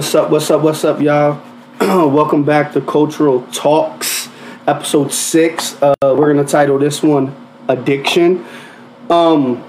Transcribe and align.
What's 0.00 0.14
up? 0.14 0.30
What's 0.30 0.50
up? 0.50 0.62
What's 0.62 0.82
up, 0.82 0.98
y'all? 1.02 1.42
Welcome 2.08 2.42
back 2.42 2.72
to 2.72 2.80
Cultural 2.80 3.46
Talks, 3.52 4.30
episode 4.66 5.12
six. 5.12 5.76
Uh, 5.82 5.94
we're 6.02 6.32
gonna 6.32 6.48
title 6.48 6.78
this 6.78 7.02
one 7.02 7.36
"Addiction." 7.68 8.46
Um, 9.10 9.62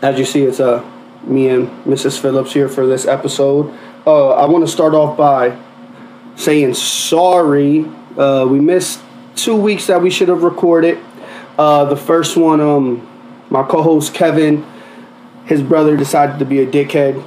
as 0.00 0.18
you 0.18 0.24
see, 0.24 0.44
it's 0.44 0.58
uh 0.58 0.82
me 1.24 1.50
and 1.50 1.68
Mrs. 1.84 2.18
Phillips 2.18 2.54
here 2.54 2.66
for 2.66 2.86
this 2.86 3.04
episode. 3.04 3.78
Uh, 4.06 4.30
I 4.30 4.46
want 4.46 4.66
to 4.66 4.72
start 4.72 4.94
off 4.94 5.18
by 5.18 5.54
saying 6.36 6.72
sorry. 6.72 7.84
Uh, 8.16 8.46
we 8.48 8.58
missed 8.58 9.02
two 9.34 9.54
weeks 9.54 9.86
that 9.88 10.00
we 10.00 10.08
should 10.08 10.28
have 10.28 10.44
recorded. 10.44 10.98
Uh, 11.58 11.84
the 11.84 11.96
first 11.96 12.38
one, 12.38 12.62
um, 12.62 13.06
my 13.50 13.62
co-host 13.64 14.14
Kevin, 14.14 14.64
his 15.44 15.60
brother 15.60 15.94
decided 15.94 16.38
to 16.38 16.46
be 16.46 16.60
a 16.60 16.66
dickhead, 16.66 17.22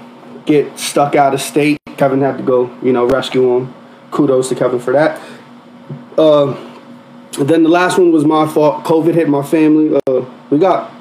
get 0.47 0.79
stuck 0.79 1.13
out 1.13 1.35
of 1.35 1.41
state. 1.41 1.78
Kevin 1.99 2.21
had 2.21 2.37
to 2.37 2.43
go, 2.43 2.73
you 2.81 2.93
know, 2.93 3.05
rescue 3.05 3.57
him. 3.57 3.73
Kudos 4.11 4.47
to 4.47 4.55
Kevin 4.55 4.79
for 4.79 4.93
that. 4.93 5.19
Uh, 6.17 6.55
then 7.37 7.61
the 7.61 7.69
last 7.69 7.97
one 7.97 8.13
was 8.13 8.23
my 8.23 8.47
fault. 8.47 8.85
COVID 8.85 9.15
hit 9.15 9.27
my 9.27 9.43
family. 9.43 9.99
Uh, 10.07 10.25
we 10.49 10.59
got 10.59 10.93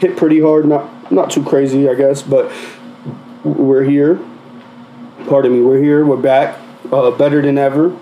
hit 0.00 0.16
pretty 0.16 0.40
hard. 0.40 0.66
Not 0.66 1.12
not 1.12 1.30
too 1.30 1.44
crazy, 1.44 1.88
I 1.88 1.94
guess, 1.94 2.22
but 2.22 2.52
we're 3.44 3.84
here. 3.84 4.18
Pardon 5.28 5.52
me. 5.52 5.60
We're 5.60 5.80
here. 5.80 6.04
We're 6.04 6.16
back. 6.16 6.58
Uh, 6.90 7.12
better 7.12 7.40
than 7.40 7.56
ever. 7.56 7.96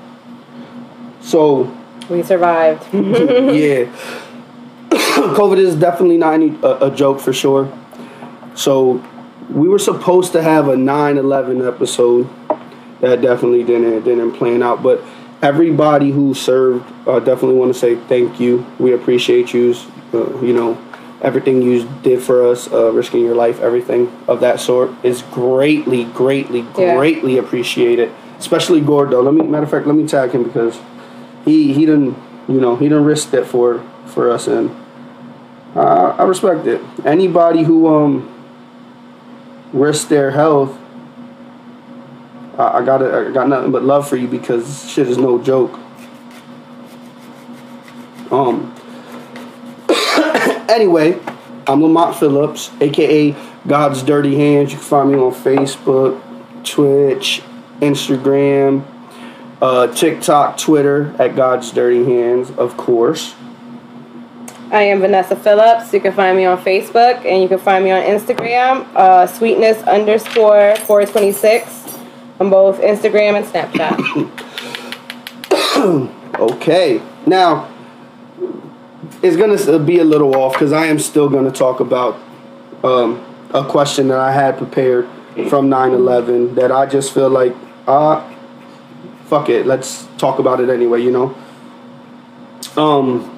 So 1.21 1.71
We 2.09 2.23
survived. 2.23 2.83
yeah, 2.95 3.85
COVID 4.91 5.59
is 5.59 5.77
definitely 5.77 6.17
not 6.17 6.33
any, 6.33 6.57
a, 6.63 6.87
a 6.87 6.91
joke 6.91 7.21
for 7.21 7.35
sure. 7.35 7.71
So 8.55 9.05
we 9.51 9.69
were 9.69 9.79
supposed 9.79 10.33
to 10.33 10.43
have 10.43 10.69
a 10.69 10.77
9/11 10.77 11.67
episode 11.67 12.29
that 13.01 13.21
definitely 13.21 13.63
didn't 13.63 14.05
didn't 14.05 14.33
plan 14.33 14.63
out, 14.63 14.83
but 14.83 15.03
everybody 15.43 16.11
who 16.11 16.33
served 16.35 16.85
uh, 17.07 17.21
definitely 17.21 17.57
want 17.59 17.73
to 17.73 17.79
say 17.79 17.97
thank 17.97 18.41
you. 18.41 18.65
We 18.79 18.93
appreciate 18.93 19.53
you. 19.53 19.75
Uh, 20.13 20.41
you 20.41 20.53
know, 20.53 20.79
everything 21.21 21.61
you 21.61 21.89
did 22.03 22.23
for 22.23 22.47
us, 22.47 22.73
uh, 22.73 22.93
risking 22.93 23.21
your 23.21 23.35
life, 23.35 23.61
everything 23.61 24.11
of 24.29 24.41
that 24.41 24.61
sort 24.61 24.91
is 25.03 25.23
greatly, 25.33 26.05
greatly, 26.05 26.65
Yeah. 26.79 26.97
greatly 26.97 27.37
appreciated. 27.37 28.11
Especially 28.39 28.81
Gordo. 28.81 29.23
Let 29.23 29.35
me 29.35 29.43
matter 29.43 29.65
of 29.65 29.71
fact, 29.71 29.87
let 29.87 29.97
me 29.97 30.07
tag 30.07 30.31
him 30.31 30.43
because 30.45 30.79
he 31.45 31.73
he 31.73 31.85
didn't 31.85 32.17
you 32.49 32.61
know 32.61 32.77
he 32.77 32.89
didn't 32.89 33.05
risk 33.05 33.35
it 33.35 33.45
for 33.47 33.81
for 34.07 34.31
us 34.31 34.47
and 34.49 34.71
uh, 35.77 36.15
I 36.19 36.23
respect 36.25 36.67
it. 36.67 36.81
Anybody 37.05 37.65
who 37.65 37.89
um 37.89 38.29
risked 39.75 40.09
their 40.09 40.31
health, 40.31 40.79
I, 42.57 42.79
I 42.79 42.85
got. 42.85 43.03
I 43.03 43.31
got 43.31 43.49
nothing 43.49 43.73
but 43.73 43.83
love 43.83 44.09
for 44.09 44.17
you 44.17 44.29
because 44.29 44.89
shit 44.91 45.09
is 45.09 45.19
no 45.19 45.43
joke. 45.43 45.79
Um. 48.31 48.75
anyway, 50.69 51.19
I'm 51.67 51.83
Lamont 51.83 52.17
Phillips, 52.17 52.71
aka 52.81 53.35
God's 53.67 54.03
Dirty 54.03 54.37
Hands. 54.37 54.71
You 54.71 54.79
can 54.79 54.87
find 54.87 55.13
me 55.13 55.19
on 55.19 55.33
Facebook, 55.33 56.21
Twitch, 56.65 57.43
Instagram, 57.81 58.85
uh, 59.61 59.89
TikTok, 59.89 60.57
Twitter 60.57 61.15
at 61.19 61.35
God's 61.37 61.71
Dirty 61.73 62.05
Hands, 62.05 62.51
of 62.53 62.77
course. 62.77 63.35
I 64.71 64.83
am 64.83 65.01
Vanessa 65.01 65.37
Phillips. 65.37 65.93
You 65.93 66.01
can 66.01 66.13
find 66.13 66.37
me 66.37 66.45
on 66.45 66.59
Facebook 66.59 67.25
and 67.25 67.43
you 67.43 67.49
can 67.49 67.59
find 67.59 67.85
me 67.85 67.91
on 67.91 68.03
Instagram, 68.03 68.87
uh, 68.95 69.27
sweetness 69.27 69.83
underscore 69.83 70.77
426 70.77 71.99
on 72.41 72.51
both 72.51 72.81
Instagram 72.81 73.37
and 73.37 73.47
Snapchat. 73.47 74.51
Okay, 76.35 77.01
now 77.27 77.69
it's 79.23 79.37
gonna 79.37 79.79
be 79.79 80.01
a 80.01 80.05
little 80.05 80.35
off 80.35 80.55
because 80.55 80.73
I 80.73 80.87
am 80.87 80.99
still 80.99 81.29
gonna 81.29 81.53
talk 81.53 81.79
about 81.79 82.19
um, 82.83 83.25
a 83.53 83.65
question 83.65 84.09
that 84.09 84.19
I 84.19 84.33
had 84.33 84.59
prepared 84.59 85.07
from 85.49 85.69
9/11 85.71 86.57
that 86.57 86.73
I 86.73 86.87
just 86.87 87.15
feel 87.15 87.31
like 87.31 87.55
ah, 87.87 88.29
fuck 89.27 89.49
it, 89.49 89.67
let's 89.67 90.09
talk 90.19 90.39
about 90.41 90.61
it 90.61 90.69
anyway. 90.69 91.03
You 91.03 91.13
know, 91.13 91.37
um, 92.77 93.34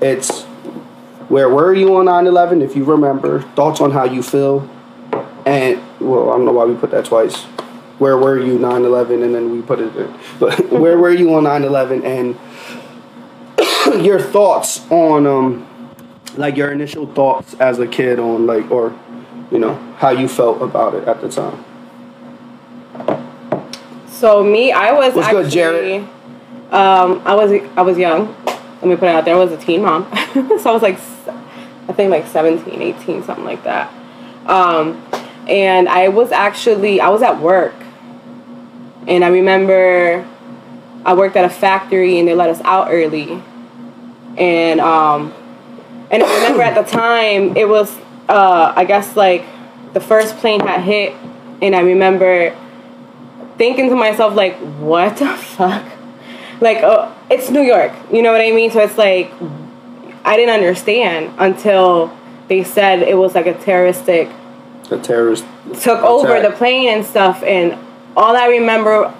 it's 0.00 0.44
where 1.28 1.48
were 1.48 1.74
you 1.74 1.96
on 1.96 2.06
9/11? 2.06 2.62
If 2.62 2.76
you 2.76 2.84
remember, 2.84 3.42
thoughts 3.54 3.80
on 3.80 3.90
how 3.90 4.04
you 4.04 4.22
feel, 4.22 4.68
and 5.44 5.80
well, 6.00 6.30
I 6.30 6.36
don't 6.36 6.44
know 6.44 6.52
why 6.52 6.64
we 6.64 6.74
put 6.74 6.90
that 6.92 7.04
twice 7.04 7.44
where 7.98 8.18
were 8.18 8.38
you 8.38 8.58
9-11 8.58 9.24
and 9.24 9.34
then 9.34 9.52
we 9.52 9.62
put 9.62 9.80
it 9.80 9.96
in 9.96 10.14
but 10.38 10.70
where 10.80 10.98
were 10.98 11.10
you 11.10 11.34
on 11.34 11.44
9-11 11.44 12.04
and 12.04 12.36
your 14.04 14.20
thoughts 14.20 14.86
on 14.90 15.26
um 15.26 15.66
like 16.36 16.56
your 16.56 16.70
initial 16.70 17.06
thoughts 17.14 17.54
as 17.54 17.78
a 17.78 17.86
kid 17.86 18.18
on 18.18 18.46
like 18.46 18.70
or 18.70 18.94
you 19.50 19.58
know 19.58 19.74
how 19.96 20.10
you 20.10 20.28
felt 20.28 20.60
about 20.60 20.94
it 20.94 21.08
at 21.08 21.22
the 21.22 21.28
time 21.30 21.64
So 24.16 24.42
me, 24.42 24.72
I 24.72 24.92
was 24.92 25.14
What's 25.14 25.28
actually, 25.28 25.44
good, 25.44 25.52
Jared? 25.52 26.02
Um, 26.72 27.20
I 27.26 27.34
was 27.34 27.52
I 27.76 27.82
was 27.82 27.98
young. 27.98 28.34
Let 28.76 28.86
me 28.86 28.96
put 28.96 29.08
it 29.08 29.14
out 29.14 29.24
there. 29.24 29.34
I 29.34 29.38
was 29.38 29.52
a 29.52 29.56
teen 29.56 29.82
mom, 29.82 30.04
so 30.34 30.70
I 30.70 30.72
was 30.72 30.82
like, 30.82 30.98
I 31.88 31.92
think 31.92 32.10
like 32.10 32.26
17, 32.26 32.82
18, 32.82 33.22
something 33.24 33.44
like 33.44 33.64
that. 33.64 33.92
Um, 34.46 35.02
and 35.48 35.88
I 35.88 36.08
was 36.08 36.32
actually 36.32 37.00
I 37.00 37.08
was 37.08 37.22
at 37.22 37.40
work, 37.40 37.74
and 39.06 39.24
I 39.24 39.28
remember 39.28 40.26
I 41.04 41.14
worked 41.14 41.36
at 41.36 41.44
a 41.44 41.50
factory 41.50 42.18
and 42.18 42.28
they 42.28 42.34
let 42.34 42.50
us 42.50 42.60
out 42.64 42.88
early, 42.90 43.42
and 44.36 44.80
um, 44.80 45.32
and 46.10 46.22
I 46.22 46.34
remember 46.36 46.62
at 46.62 46.74
the 46.74 46.90
time 46.90 47.56
it 47.56 47.68
was 47.68 47.96
uh 48.28 48.72
I 48.76 48.84
guess 48.84 49.16
like 49.16 49.44
the 49.92 50.00
first 50.00 50.36
plane 50.36 50.60
had 50.60 50.82
hit, 50.82 51.14
and 51.62 51.74
I 51.74 51.80
remember 51.80 52.56
thinking 53.56 53.88
to 53.88 53.96
myself 53.96 54.34
like 54.34 54.56
what 54.78 55.16
the 55.16 55.28
fuck 55.36 55.84
like 56.60 56.78
uh, 56.78 57.12
it's 57.30 57.50
new 57.50 57.62
york 57.62 57.92
you 58.12 58.22
know 58.22 58.32
what 58.32 58.40
i 58.40 58.50
mean? 58.50 58.70
So 58.70 58.80
it's 58.80 58.98
like 58.98 59.30
i 60.24 60.36
didn't 60.36 60.54
understand 60.54 61.32
until 61.38 62.16
they 62.48 62.64
said 62.64 63.02
it 63.02 63.16
was 63.16 63.34
like 63.34 63.46
a 63.46 63.54
terroristic 63.54 64.28
the 64.88 64.98
terrorist 64.98 65.44
took 65.80 66.00
over 66.02 66.40
the 66.40 66.50
plane 66.52 66.88
and 66.88 67.04
stuff 67.04 67.42
and 67.42 67.76
all 68.16 68.36
i 68.36 68.46
remember 68.46 69.12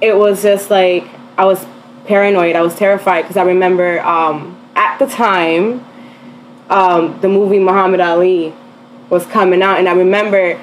it 0.00 0.16
was 0.16 0.42
just 0.42 0.70
like 0.70 1.04
i 1.38 1.44
was 1.44 1.64
paranoid 2.06 2.56
i 2.56 2.60
was 2.60 2.74
terrified 2.76 3.22
because 3.22 3.36
i 3.36 3.42
remember 3.42 4.00
um, 4.00 4.58
at 4.74 4.98
the 4.98 5.06
time 5.06 5.84
um, 6.70 7.18
the 7.20 7.28
movie 7.28 7.58
muhammad 7.60 8.00
ali 8.00 8.52
was 9.10 9.24
coming 9.26 9.62
out 9.62 9.78
and 9.78 9.88
i 9.88 9.92
remember 9.92 10.60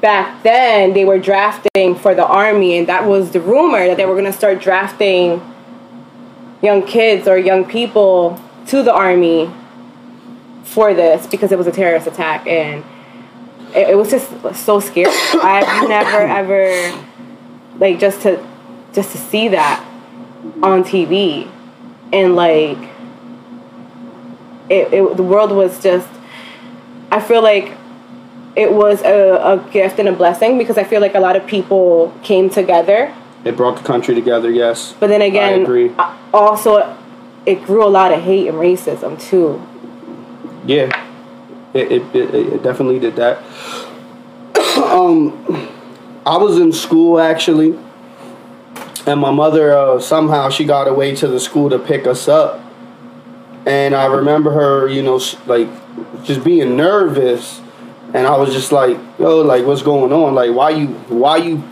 back 0.00 0.42
then 0.42 0.92
they 0.92 1.04
were 1.04 1.18
drafting 1.18 1.94
for 1.94 2.14
the 2.14 2.26
army 2.26 2.76
and 2.78 2.86
that 2.86 3.04
was 3.06 3.32
the 3.32 3.40
rumor 3.40 3.86
that 3.86 3.96
they 3.96 4.04
were 4.04 4.14
going 4.14 4.24
to 4.24 4.32
start 4.32 4.60
drafting 4.60 5.40
young 6.62 6.86
kids 6.86 7.26
or 7.26 7.38
young 7.38 7.64
people 7.64 8.40
to 8.66 8.82
the 8.82 8.92
army 8.92 9.50
for 10.64 10.92
this 10.92 11.26
because 11.26 11.52
it 11.52 11.58
was 11.58 11.66
a 11.66 11.72
terrorist 11.72 12.06
attack 12.06 12.46
and 12.46 12.84
it, 13.74 13.90
it 13.90 13.96
was 13.96 14.10
just 14.10 14.28
so 14.54 14.80
scary. 14.80 15.10
I've 15.34 15.88
never 15.88 16.18
ever 16.18 17.02
like 17.78 17.98
just 17.98 18.22
to 18.22 18.44
just 18.92 19.12
to 19.12 19.18
see 19.18 19.48
that 19.48 19.84
on 20.62 20.84
tv 20.84 21.50
and 22.12 22.36
like 22.36 22.78
it, 24.70 24.92
it 24.92 25.16
the 25.16 25.22
world 25.22 25.50
was 25.50 25.82
just 25.82 26.08
i 27.10 27.20
feel 27.20 27.42
like 27.42 27.76
it 28.56 28.72
was 28.72 29.02
a, 29.02 29.36
a 29.52 29.70
gift 29.70 29.98
and 29.98 30.08
a 30.08 30.12
blessing 30.12 30.56
because 30.58 30.78
I 30.78 30.84
feel 30.84 31.00
like 31.02 31.14
a 31.14 31.20
lot 31.20 31.36
of 31.36 31.46
people 31.46 32.12
came 32.22 32.48
together. 32.50 33.12
it 33.44 33.56
brought 33.56 33.76
the 33.76 33.84
country 33.84 34.14
together 34.14 34.50
yes 34.50 34.94
But 34.98 35.08
then 35.08 35.22
again, 35.22 35.62
agree. 35.62 35.92
also 36.32 36.96
it 37.44 37.62
grew 37.64 37.84
a 37.84 37.92
lot 37.98 38.12
of 38.12 38.22
hate 38.22 38.48
and 38.48 38.58
racism 38.58 39.20
too. 39.20 39.60
Yeah, 40.66 40.88
it 41.74 41.92
it, 41.92 42.02
it, 42.14 42.34
it 42.54 42.62
definitely 42.62 42.98
did 42.98 43.14
that. 43.16 43.36
um, 44.90 45.32
I 46.26 46.36
was 46.38 46.58
in 46.58 46.72
school 46.72 47.20
actually, 47.20 47.78
and 49.06 49.20
my 49.20 49.30
mother 49.30 49.76
uh, 49.76 50.00
somehow 50.00 50.48
she 50.50 50.64
got 50.64 50.88
away 50.88 51.14
to 51.16 51.28
the 51.28 51.38
school 51.38 51.70
to 51.70 51.78
pick 51.78 52.06
us 52.06 52.26
up, 52.26 52.60
and 53.64 53.94
I 53.94 54.06
remember 54.06 54.50
her, 54.52 54.88
you 54.88 55.02
know, 55.02 55.20
like 55.46 55.68
just 56.24 56.42
being 56.42 56.76
nervous, 56.76 57.60
and 58.14 58.26
I 58.26 58.36
was 58.36 58.52
just 58.52 58.72
like, 58.72 58.98
yo, 59.18 59.42
like 59.42 59.64
what's 59.64 59.82
going 59.82 60.12
on? 60.12 60.34
Like 60.34 60.52
why 60.52 60.70
you 60.70 60.88
why 61.08 61.38
you 61.38 61.62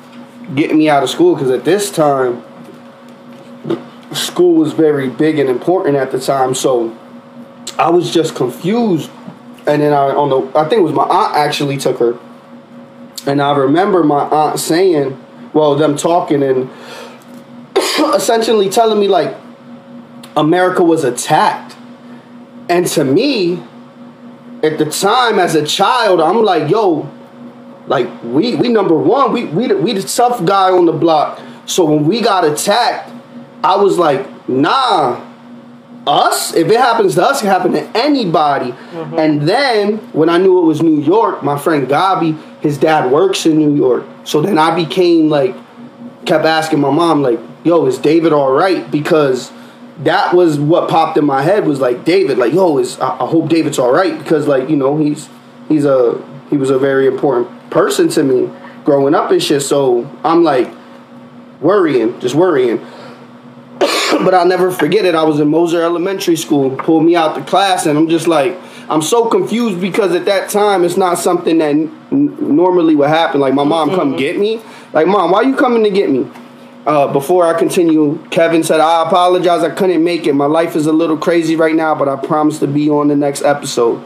getting 0.55 0.79
me 0.79 0.89
out 0.89 1.03
of 1.03 1.11
school? 1.11 1.35
Because 1.35 1.51
at 1.51 1.65
this 1.65 1.91
time, 1.91 2.43
school 4.13 4.55
was 4.55 4.73
very 4.73 5.09
big 5.09 5.39
and 5.39 5.49
important 5.49 5.97
at 5.97 6.11
the 6.11 6.21
time, 6.21 6.55
so 6.55 6.97
I 7.79 7.91
was 7.91 8.13
just 8.13 8.35
confused. 8.35 9.11
And 9.67 9.81
then 9.81 9.93
I 9.93 10.11
on 10.11 10.29
the 10.29 10.59
I 10.59 10.69
think 10.69 10.81
it 10.81 10.83
was 10.83 10.93
my 10.93 11.05
aunt 11.05 11.37
actually 11.37 11.79
took 11.79 11.99
her 11.99 12.19
And 13.27 13.41
I 13.41 13.57
remember 13.57 14.05
my 14.05 14.25
aunt 14.29 14.61
saying, 14.61 15.19
well, 15.55 15.75
them 15.77 15.97
talking 15.97 16.43
and 16.43 16.69
essentially 18.15 18.69
telling 18.69 19.01
me 19.01 19.09
like 19.09 19.35
America 20.37 20.83
was 20.83 21.05
attacked. 21.05 21.77
And 22.69 22.87
to 22.89 23.05
me, 23.05 23.63
at 24.65 24.79
the 24.79 24.87
time 24.87 25.39
as 25.39 25.55
a 25.55 25.65
child, 25.65 26.21
I'm 26.21 26.43
like, 26.43 26.71
yo, 26.71 27.09
like 27.87 28.09
we 28.23 28.57
we 28.57 28.69
number 28.69 28.97
one, 28.97 29.33
we 29.33 29.45
we 29.45 29.69
the, 29.69 29.77
we 29.77 29.93
the 29.93 30.03
tough 30.03 30.45
guy 30.45 30.71
on 30.71 30.87
the 30.87 30.93
block. 30.93 31.41
So 31.67 31.85
when 31.85 32.07
we 32.07 32.21
got 32.21 32.45
attacked, 32.45 33.13
I 33.63 33.77
was 33.77 33.99
like, 33.99 34.49
nah, 34.49 35.21
us. 36.07 36.55
If 36.55 36.69
it 36.71 36.79
happens 36.79 37.15
to 37.17 37.25
us, 37.25 37.41
it 37.41 37.47
can 37.47 37.51
happen 37.51 37.73
to 37.73 37.97
anybody. 37.97 38.73
Mm-hmm. 38.73 39.19
And 39.19 39.43
then 39.43 39.99
when 40.13 40.29
I 40.29 40.39
knew 40.39 40.59
it 40.59 40.65
was 40.65 40.83
New 40.83 41.01
York, 41.01 41.43
my 41.43 41.59
friend 41.59 41.89
Gabi, 41.89 42.39
his 42.61 42.79
dad 42.79 43.11
works 43.11 43.47
in 43.47 43.59
New 43.59 43.75
York. 43.75 44.05
So 44.25 44.41
then 44.41 44.59
I 44.59 44.75
became 44.75 45.29
like, 45.29 45.55
kept 46.27 46.45
asking 46.45 46.81
my 46.81 46.91
mom 46.91 47.23
like, 47.23 47.39
yo, 47.65 47.87
is 47.87 47.99
David 47.99 48.33
all 48.33 48.53
right? 48.53 48.91
Because 48.91 49.51
that 49.99 50.35
was 50.35 50.59
what 50.59 50.89
popped 50.89 51.17
in 51.17 51.25
my 51.25 51.43
head 51.43 51.67
was 51.67 51.81
like 51.81 52.05
David, 52.05 52.39
like 52.39 52.53
yo, 52.53 52.79
is 52.79 52.99
I, 52.99 53.11
I 53.11 53.27
hope 53.27 53.49
David's 53.49 53.79
all 53.79 53.93
right 53.93 54.19
because 54.19 54.49
like 54.49 54.69
you 54.69 54.77
know 54.77 54.97
he's 54.97 55.29
he's 55.69 55.85
a 55.85 56.23
he 56.51 56.57
was 56.57 56.71
a 56.71 56.79
very 56.79 57.07
important 57.07 57.71
person 57.71 58.09
to 58.11 58.23
me 58.23 58.51
growing 58.85 59.15
up 59.15 59.31
and 59.31 59.43
shit. 59.43 59.63
So 59.63 60.11
I'm 60.25 60.43
like 60.43 60.71
worrying, 61.61 62.19
just 62.21 62.35
worrying. 62.35 62.85
but 63.79 64.35
I'll 64.35 64.47
never 64.47 64.71
forget 64.71 65.05
it. 65.05 65.15
I 65.15 65.25
was 65.25 65.41
in 65.41 65.49
Mosser 65.49 65.81
Elementary 65.81 66.37
School, 66.37 66.71
pulled 66.77 67.05
me 67.05 67.17
out 67.17 67.35
the 67.35 67.43
class, 67.43 67.87
and 67.87 67.99
I'm 67.99 68.09
just 68.09 68.27
like, 68.27 68.57
I'm 68.89 69.03
so 69.03 69.29
confused 69.29 69.81
because 69.81 70.15
at 70.15 70.27
that 70.27 70.51
time 70.51 70.85
it's 70.85 70.97
not 70.97 71.19
something 71.19 71.59
that 71.59 71.71
n- 71.71 71.97
normally 72.11 72.95
would 72.95 73.09
happen. 73.09 73.41
Like 73.41 73.55
my 73.55 73.65
mom 73.65 73.89
mm-hmm. 73.89 73.99
come 73.99 74.17
get 74.17 74.39
me, 74.39 74.61
like 74.93 75.07
mom, 75.07 75.31
why 75.31 75.39
are 75.39 75.45
you 75.45 75.57
coming 75.57 75.85
to 75.85 75.91
get 75.91 76.11
me? 76.11 76.29
Uh, 76.87 77.11
before 77.13 77.47
I 77.47 77.59
continue, 77.59 78.23
Kevin 78.31 78.63
said, 78.63 78.81
I 78.81 79.07
apologize, 79.07 79.63
I 79.63 79.71
couldn't 79.71 80.05
make 80.05 80.27
it. 80.27 80.35
My 80.35 80.47
life 80.47 80.77
is 80.77 80.87
a 80.87 80.93
little 80.93 81.17
crazy 81.17 81.57
right 81.57 81.75
now, 81.75 81.95
but 81.95 82.09
I 82.09 82.17
promise 82.17 82.59
to 82.59 82.67
be 82.67 82.91
on 82.91 83.09
the 83.09 83.17
next 83.17 83.43
episode. 83.43 84.05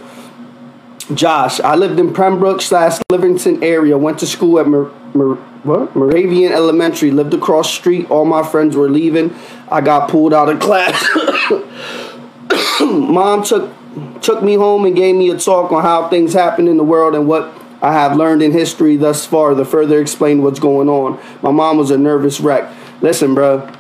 Josh, 1.13 1.59
I 1.61 1.75
lived 1.75 1.99
in 1.99 2.13
Pembroke 2.13 2.61
slash 2.61 3.01
Livingston 3.11 3.65
area, 3.65 3.97
went 3.99 4.19
to 4.21 4.27
school 4.27 4.61
at 4.61 4.69
Mer- 4.69 4.93
Mer- 5.15 5.37
what? 5.65 5.97
Moravian 5.97 6.53
Elementary, 6.53 7.11
lived 7.11 7.35
across 7.35 7.73
street. 7.73 8.09
All 8.11 8.25
my 8.25 8.47
friends 8.47 8.77
were 8.77 8.89
leaving. 8.89 9.35
I 9.71 9.81
got 9.81 10.09
pulled 10.09 10.33
out 10.33 10.49
of 10.49 10.61
class. 10.61 11.05
Mom 12.81 13.43
took 13.43 13.73
took 14.21 14.43
me 14.43 14.55
home 14.55 14.85
and 14.85 14.95
gave 14.95 15.17
me 15.17 15.31
a 15.31 15.39
talk 15.39 15.73
on 15.73 15.83
how 15.83 16.09
things 16.09 16.33
happen 16.33 16.69
in 16.69 16.77
the 16.77 16.85
world 16.85 17.15
and 17.15 17.27
what 17.27 17.53
I 17.81 17.93
have 17.93 18.17
learned 18.17 18.43
in 18.43 18.53
history 18.53 18.97
thus 18.97 19.25
far 19.25 19.55
to 19.55 19.65
further 19.65 20.01
explain 20.01 20.43
what's 20.43 20.59
going 20.59 20.89
on. 20.89 21.21
My 21.43 21.51
mom 21.51 21.79
was 21.79 21.91
a 21.91 21.99
nervous 21.99 22.41
wreck. 22.41 22.71
Listen, 23.01 23.35
bro. 23.35 23.73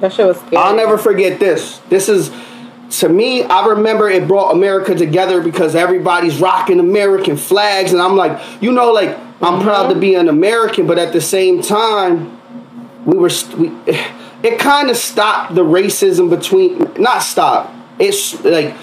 That 0.00 0.12
shit 0.12 0.26
was 0.26 0.36
scary. 0.36 0.56
I'll 0.56 0.76
never 0.76 0.98
forget 0.98 1.40
this. 1.40 1.78
This 1.88 2.08
is 2.08 2.30
to 3.00 3.08
me, 3.08 3.42
I 3.42 3.66
remember 3.66 4.08
it 4.08 4.28
brought 4.28 4.52
America 4.52 4.94
together 4.94 5.40
because 5.40 5.74
everybody's 5.74 6.40
rocking 6.40 6.78
American 6.78 7.36
flags, 7.36 7.92
and 7.92 8.00
I'm 8.00 8.16
like, 8.16 8.40
you 8.62 8.72
know, 8.72 8.92
like 8.92 9.16
I'm 9.40 9.54
mm-hmm. 9.54 9.62
proud 9.62 9.88
to 9.88 9.98
be 9.98 10.14
an 10.14 10.28
American, 10.28 10.86
but 10.86 10.98
at 10.98 11.12
the 11.12 11.20
same 11.20 11.60
time, 11.62 12.38
we 13.04 13.16
were 13.16 13.30
we, 13.58 13.72
it 14.42 14.58
kind 14.58 14.90
of 14.90 14.96
stopped 14.96 15.54
the 15.54 15.64
racism 15.64 16.30
between 16.30 16.92
not 16.98 17.22
stop. 17.22 17.74
It's 17.98 18.42
like 18.44 18.74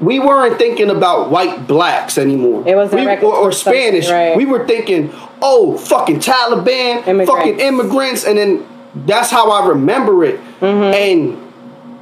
we 0.00 0.18
weren't 0.18 0.58
thinking 0.58 0.88
about 0.88 1.30
white 1.30 1.66
blacks 1.66 2.16
anymore. 2.16 2.66
It 2.66 2.74
was 2.74 2.90
we, 2.90 3.06
or, 3.06 3.34
or 3.34 3.52
Spanish. 3.52 4.08
Right. 4.10 4.34
We 4.36 4.46
were 4.46 4.66
thinking, 4.66 5.12
oh, 5.42 5.76
fucking 5.76 6.20
Taliban, 6.20 7.06
immigrants. 7.06 7.30
fucking 7.30 7.60
immigrants, 7.60 8.24
and 8.24 8.38
then 8.38 8.66
that's 8.94 9.30
how 9.30 9.50
I 9.50 9.68
remember 9.68 10.24
it. 10.24 10.40
Mm-hmm. 10.60 10.94
And 10.94 11.46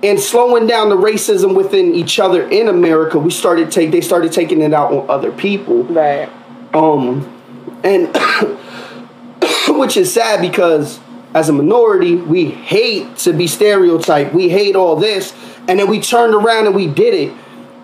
and 0.00 0.20
slowing 0.20 0.68
down 0.68 0.90
the 0.90 0.96
racism 0.96 1.56
within 1.56 1.92
each 1.92 2.20
other 2.20 2.48
in 2.48 2.68
America, 2.68 3.18
we 3.18 3.30
started 3.30 3.72
take 3.72 3.90
they 3.90 4.00
started 4.00 4.32
taking 4.32 4.60
it 4.60 4.72
out 4.72 4.92
on 4.92 5.10
other 5.10 5.32
people. 5.32 5.82
Right. 5.84 6.30
Um, 6.72 7.34
and 7.82 8.16
which 9.68 9.96
is 9.96 10.12
sad 10.12 10.40
because 10.40 11.00
as 11.34 11.48
a 11.48 11.52
minority, 11.52 12.14
we 12.14 12.50
hate 12.50 13.16
to 13.18 13.32
be 13.32 13.48
stereotyped. 13.48 14.32
We 14.32 14.48
hate 14.48 14.76
all 14.76 14.94
this, 14.94 15.34
and 15.66 15.80
then 15.80 15.90
we 15.90 16.00
turned 16.00 16.34
around 16.34 16.66
and 16.66 16.76
we 16.76 16.86
did 16.86 17.12
it 17.12 17.34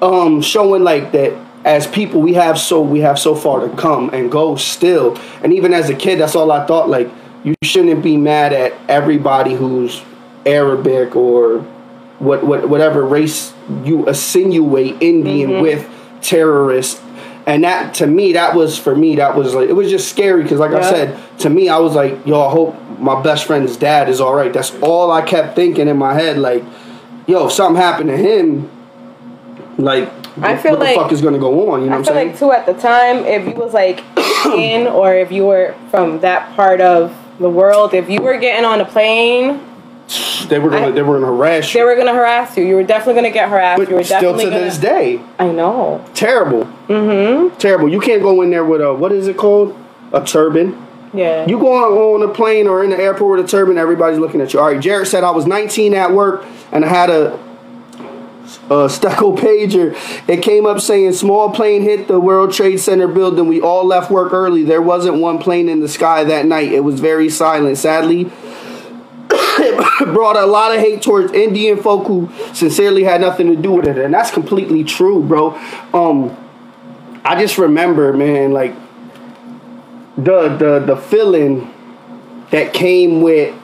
um, 0.05 0.43
showing 0.43 0.85
like 0.85 1.13
that 1.13 1.33
as 1.65 1.87
people 1.87 2.21
we 2.21 2.35
have 2.35 2.59
so 2.59 2.83
we 2.83 3.01
have 3.01 3.19
so 3.19 3.35
far 3.35 3.67
to 3.67 3.75
come 3.77 4.11
and 4.11 4.31
go 4.31 4.57
still. 4.57 5.19
And 5.43 5.53
even 5.53 5.73
as 5.73 5.89
a 5.89 5.95
kid, 5.95 6.21
that's 6.21 6.35
all 6.35 6.53
I 6.53 6.67
thought. 6.67 6.89
Like 6.89 7.11
you 7.43 7.55
shouldn't 7.63 8.03
be 8.03 8.17
mad 8.17 8.53
at 8.53 8.75
everybody 8.89 9.55
who's 9.55 10.03
Arabic 10.45 11.17
or 11.17 11.61
what, 12.19 12.45
what 12.45 12.69
whatever 12.69 13.05
race 13.05 13.55
you 13.85 14.07
insinuate 14.07 15.03
Indian 15.03 15.51
mm-hmm. 15.51 15.63
with 15.63 15.91
terrorists. 16.21 17.01
And 17.47 17.65
that 17.65 17.95
to 17.95 18.07
me, 18.07 18.35
that 18.35 18.55
was 18.55 18.79
for 18.79 18.95
me, 18.95 19.17
that 19.17 19.37
was 19.37 19.55
like 19.55 19.69
it 19.69 19.75
was 19.75 19.91
just 19.91 20.09
scary 20.09 20.43
because, 20.43 20.59
like 20.59 20.71
yeah. 20.71 20.79
I 20.79 20.83
said, 20.83 21.39
to 21.41 21.51
me, 21.51 21.69
I 21.69 21.79
was 21.79 21.95
like, 21.95 22.27
yo, 22.27 22.41
I 22.41 22.51
hope 22.51 22.75
my 22.99 23.23
best 23.23 23.47
friend's 23.47 23.77
dad 23.77 24.09
is 24.09 24.21
all 24.21 24.35
right. 24.35 24.53
That's 24.53 24.75
all 24.83 25.11
I 25.11 25.23
kept 25.23 25.57
thinking 25.57 25.89
in 25.89 25.97
my 25.97 26.15
head. 26.15 26.39
Like, 26.39 26.65
yo, 27.27 27.47
if 27.47 27.53
something 27.53 27.81
happened 27.81 28.09
to 28.09 28.17
him, 28.17 28.71
like 29.79 30.09
I 30.39 30.57
feel 30.57 30.73
what 30.73 30.81
like, 30.81 30.97
the 30.97 31.03
fuck 31.03 31.13
is 31.13 31.21
gonna 31.21 31.39
go 31.39 31.71
on? 31.73 31.83
You 31.83 31.87
know 31.87 31.95
I 31.95 31.99
what 31.99 32.09
I'm 32.09 32.15
saying? 32.15 32.29
like 32.29 32.39
too 32.39 32.53
at 32.53 32.67
the 32.67 32.75
time, 32.75 33.19
if 33.19 33.47
you 33.47 33.55
was 33.55 33.73
like 33.73 34.03
in 34.47 34.87
or 34.87 35.15
if 35.15 35.31
you 35.31 35.47
were 35.47 35.75
from 35.91 36.21
that 36.21 36.55
part 36.57 36.81
of 36.81 37.17
the 37.39 37.51
world, 37.51 37.95
if 37.95 38.09
you 38.09 38.21
were 38.21 38.39
getting 38.39 38.65
on 38.65 38.81
a 38.81 38.85
plane, 38.85 39.61
they 40.49 40.59
were 40.59 40.71
gonna 40.71 40.89
I, 40.89 40.91
they 40.91 41.03
were 41.03 41.19
gonna 41.19 41.33
harass 41.33 41.73
you. 41.73 41.81
They 41.81 41.85
were 41.85 41.97
gonna 41.97 42.15
harass 42.15 42.57
you. 42.57 42.65
You 42.65 42.75
were 42.77 42.85
definitely 42.85 43.15
gonna 43.15 43.31
get 43.31 43.49
harassed. 43.49 43.79
But 43.79 43.89
you 43.89 43.97
were 43.97 44.05
still 44.05 44.37
to 44.37 44.45
gonna, 44.45 44.59
this 44.59 44.79
day. 44.79 45.23
I 45.39 45.49
know. 45.49 46.05
Terrible. 46.15 46.65
Mm-hmm. 46.89 47.57
Terrible. 47.57 47.89
You 47.89 48.01
can't 48.01 48.23
go 48.23 48.43
in 48.43 48.51
there 48.51 48.65
with 48.65 48.81
a 48.81 48.93
what 48.93 49.13
is 49.13 49.29
it 49.29 49.37
called? 49.37 49.77
A 50.13 50.25
turban. 50.25 50.81
Yeah. 51.13 51.47
You 51.47 51.59
go 51.59 51.73
on, 51.73 52.23
on 52.23 52.29
a 52.29 52.33
plane 52.33 52.67
or 52.67 52.83
in 52.83 52.91
the 52.91 52.99
airport 52.99 53.39
with 53.39 53.47
a 53.47 53.49
turban, 53.49 53.79
everybody's 53.79 54.19
looking 54.19 54.41
at 54.41 54.53
you. 54.53 54.61
All 54.61 54.67
right, 54.67 54.81
Jared 54.81 55.07
said 55.07 55.25
I 55.25 55.31
was 55.31 55.47
19 55.47 55.95
at 55.95 56.13
work 56.13 56.45
and 56.73 56.85
I 56.85 56.89
had 56.89 57.09
a 57.09 57.39
uh, 58.71 58.89
Stucco 58.89 59.37
pager. 59.37 59.97
It 60.29 60.43
came 60.43 60.67
up 60.67 60.81
saying 60.81 61.13
small 61.13 61.51
plane 61.51 61.83
hit 61.83 62.09
the 62.09 62.21
World 62.21 62.53
Trade 62.53 62.79
Center 62.79 63.09
building. 63.09 63.47
We 63.47 63.61
all 63.61 63.85
left 63.85 64.11
work 64.11 64.33
early. 64.33 64.63
There 64.65 64.83
wasn't 64.83 65.17
one 65.17 65.39
plane 65.39 65.69
in 65.69 65.81
the 65.81 65.89
sky 65.89 66.25
that 66.25 66.47
night. 66.47 66.73
It 66.73 66.81
was 66.81 67.01
very 67.01 67.29
silent. 67.29 67.79
Sadly, 67.79 68.31
it 69.31 69.99
brought 70.15 70.37
a 70.37 70.47
lot 70.47 70.75
of 70.75 70.81
hate 70.81 71.03
towards 71.03 71.33
Indian 71.33 71.81
folk 71.83 72.07
who 72.07 72.31
sincerely 72.53 73.05
had 73.05 73.21
nothing 73.21 73.49
to 73.49 73.57
do 73.57 73.73
with 73.73 73.87
it, 73.87 73.99
and 73.99 74.13
that's 74.13 74.31
completely 74.31 74.85
true, 74.85 75.23
bro. 75.23 75.55
Um, 75.93 76.37
I 77.25 77.41
just 77.41 77.59
remember, 77.59 78.13
man, 78.13 78.53
like 78.53 78.75
the 80.17 80.49
the 80.57 80.85
the 80.87 80.97
feeling 80.97 81.73
that 82.51 82.73
came 82.73 83.23
with 83.23 83.55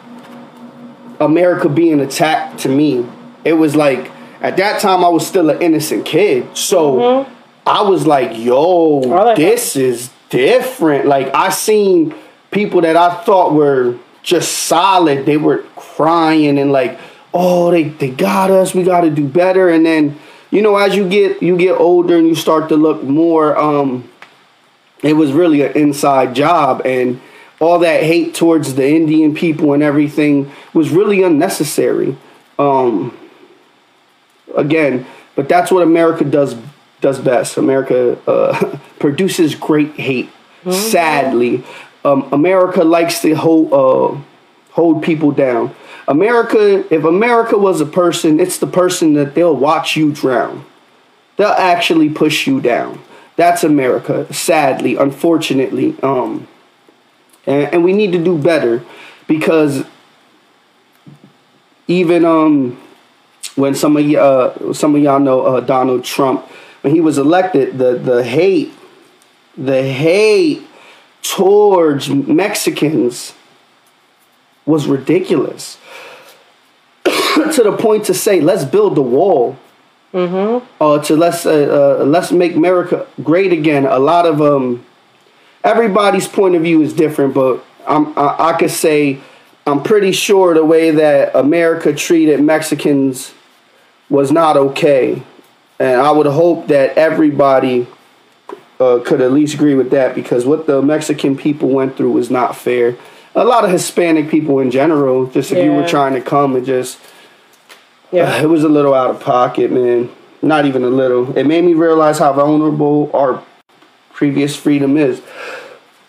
America 1.20 1.68
being 1.68 2.00
attacked 2.00 2.60
to 2.60 2.68
me. 2.68 3.06
It 3.44 3.52
was 3.52 3.76
like 3.76 4.10
at 4.40 4.56
that 4.56 4.80
time 4.80 5.04
I 5.04 5.08
was 5.08 5.26
still 5.26 5.50
an 5.50 5.60
innocent 5.60 6.06
kid. 6.06 6.56
So 6.56 6.94
mm-hmm. 6.94 7.34
I 7.66 7.82
was 7.82 8.06
like, 8.06 8.38
yo, 8.38 8.98
like 8.98 9.36
this 9.36 9.74
that. 9.74 9.80
is 9.80 10.10
different. 10.30 11.06
Like 11.06 11.34
I 11.34 11.50
seen 11.50 12.14
people 12.50 12.80
that 12.82 12.96
I 12.96 13.22
thought 13.22 13.52
were 13.52 13.98
just 14.22 14.52
solid, 14.52 15.26
they 15.26 15.36
were 15.36 15.58
crying 15.76 16.58
and 16.58 16.72
like, 16.72 16.98
oh, 17.32 17.70
they, 17.70 17.84
they 17.84 18.10
got 18.10 18.50
us, 18.50 18.74
we 18.74 18.82
gotta 18.82 19.10
do 19.10 19.26
better. 19.26 19.68
And 19.68 19.84
then, 19.84 20.18
you 20.50 20.62
know, 20.62 20.76
as 20.76 20.96
you 20.96 21.08
get 21.08 21.42
you 21.42 21.56
get 21.56 21.72
older 21.78 22.16
and 22.16 22.26
you 22.26 22.34
start 22.34 22.68
to 22.70 22.76
look 22.76 23.02
more, 23.02 23.56
um, 23.56 24.08
it 25.02 25.14
was 25.14 25.32
really 25.32 25.62
an 25.62 25.72
inside 25.72 26.34
job 26.34 26.82
and 26.84 27.20
all 27.60 27.78
that 27.80 28.02
hate 28.02 28.34
towards 28.34 28.74
the 28.74 28.88
Indian 28.88 29.34
people 29.34 29.74
and 29.74 29.82
everything 29.82 30.50
was 30.72 30.90
really 30.90 31.22
unnecessary. 31.22 32.16
Um, 32.58 33.16
again, 34.56 35.06
but 35.34 35.48
that's 35.48 35.70
what 35.70 35.82
America 35.82 36.24
does 36.24 36.56
does 37.00 37.18
best. 37.18 37.56
America 37.56 38.18
uh, 38.26 38.78
produces 38.98 39.54
great 39.54 39.92
hate. 39.92 40.28
Mm-hmm. 40.64 40.72
Sadly, 40.72 41.64
um, 42.04 42.28
America 42.32 42.84
likes 42.84 43.20
to 43.22 43.34
hold 43.34 43.72
uh, 43.72 44.20
hold 44.72 45.02
people 45.02 45.30
down. 45.30 45.74
America, 46.08 46.84
if 46.92 47.04
America 47.04 47.56
was 47.56 47.80
a 47.80 47.86
person, 47.86 48.40
it's 48.40 48.58
the 48.58 48.66
person 48.66 49.14
that 49.14 49.34
they'll 49.34 49.56
watch 49.56 49.96
you 49.96 50.12
drown. 50.12 50.64
They'll 51.36 51.48
actually 51.48 52.10
push 52.10 52.46
you 52.46 52.60
down. 52.60 53.00
That's 53.36 53.64
America. 53.64 54.32
Sadly, 54.32 54.96
unfortunately, 54.96 55.96
um, 56.02 56.48
and, 57.46 57.74
and 57.74 57.84
we 57.84 57.92
need 57.92 58.12
to 58.12 58.22
do 58.22 58.36
better 58.36 58.84
because 59.26 59.84
even 61.86 62.24
um 62.24 62.78
when 63.60 63.74
some 63.74 63.96
of 63.96 64.14
uh, 64.14 64.72
some 64.72 64.94
of 64.96 65.02
y'all 65.02 65.20
know 65.20 65.42
uh, 65.42 65.60
Donald 65.60 66.04
Trump 66.04 66.44
when 66.82 66.94
he 66.94 67.00
was 67.00 67.18
elected, 67.18 67.78
the 67.78 67.94
the 67.94 68.24
hate, 68.24 68.72
the 69.56 69.82
hate 69.82 70.66
towards 71.22 72.08
Mexicans 72.08 73.34
was 74.64 74.86
ridiculous. 74.86 75.78
to 77.04 77.62
the 77.62 77.76
point 77.78 78.04
to 78.04 78.14
say, 78.14 78.40
let's 78.40 78.64
build 78.64 78.94
the 78.94 79.02
wall. 79.02 79.58
Mm-hmm. 80.12 80.66
Uh, 80.80 80.98
to 81.02 81.16
let's 81.16 81.46
uh, 81.46 81.98
uh, 82.00 82.04
let's 82.04 82.32
make 82.32 82.56
America 82.56 83.06
great 83.22 83.52
again. 83.52 83.86
A 83.86 83.98
lot 83.98 84.26
of 84.26 84.40
um, 84.40 84.84
everybody's 85.62 86.26
point 86.26 86.56
of 86.56 86.62
view 86.62 86.82
is 86.82 86.92
different, 86.92 87.32
but 87.32 87.64
I'm, 87.86 88.18
I, 88.18 88.36
I 88.50 88.52
could 88.54 88.72
say 88.72 89.20
I'm 89.66 89.82
pretty 89.84 90.10
sure 90.10 90.54
the 90.54 90.64
way 90.64 90.90
that 90.90 91.36
America 91.36 91.94
treated 91.94 92.40
Mexicans 92.40 93.32
was 94.10 94.30
not 94.30 94.56
okay, 94.56 95.22
and 95.78 96.00
I 96.00 96.10
would 96.10 96.26
hope 96.26 96.66
that 96.66 96.98
everybody 96.98 97.86
uh, 98.78 99.00
could 99.04 99.20
at 99.20 99.32
least 99.32 99.54
agree 99.54 99.74
with 99.74 99.90
that 99.90 100.14
because 100.14 100.44
what 100.44 100.66
the 100.66 100.82
Mexican 100.82 101.36
people 101.36 101.68
went 101.68 101.96
through 101.96 102.12
was 102.12 102.30
not 102.30 102.56
fair. 102.56 102.96
A 103.34 103.44
lot 103.44 103.64
of 103.64 103.70
Hispanic 103.70 104.28
people 104.28 104.58
in 104.58 104.70
general, 104.70 105.26
just 105.26 105.52
if 105.52 105.64
you 105.64 105.72
were 105.72 105.86
trying 105.86 106.14
to 106.14 106.20
come 106.20 106.56
and 106.56 106.66
just 106.66 106.98
Yeah. 108.10 108.42
it 108.42 108.46
was 108.46 108.64
a 108.64 108.68
little 108.68 108.92
out 108.92 109.10
of 109.10 109.20
pocket, 109.20 109.70
man. 109.70 110.10
Not 110.42 110.64
even 110.66 110.82
a 110.82 110.88
little. 110.88 111.36
It 111.36 111.44
made 111.44 111.64
me 111.64 111.74
realize 111.74 112.18
how 112.18 112.32
vulnerable 112.32 113.10
our 113.14 113.42
previous 114.12 114.56
freedom 114.56 114.96
is. 114.96 115.22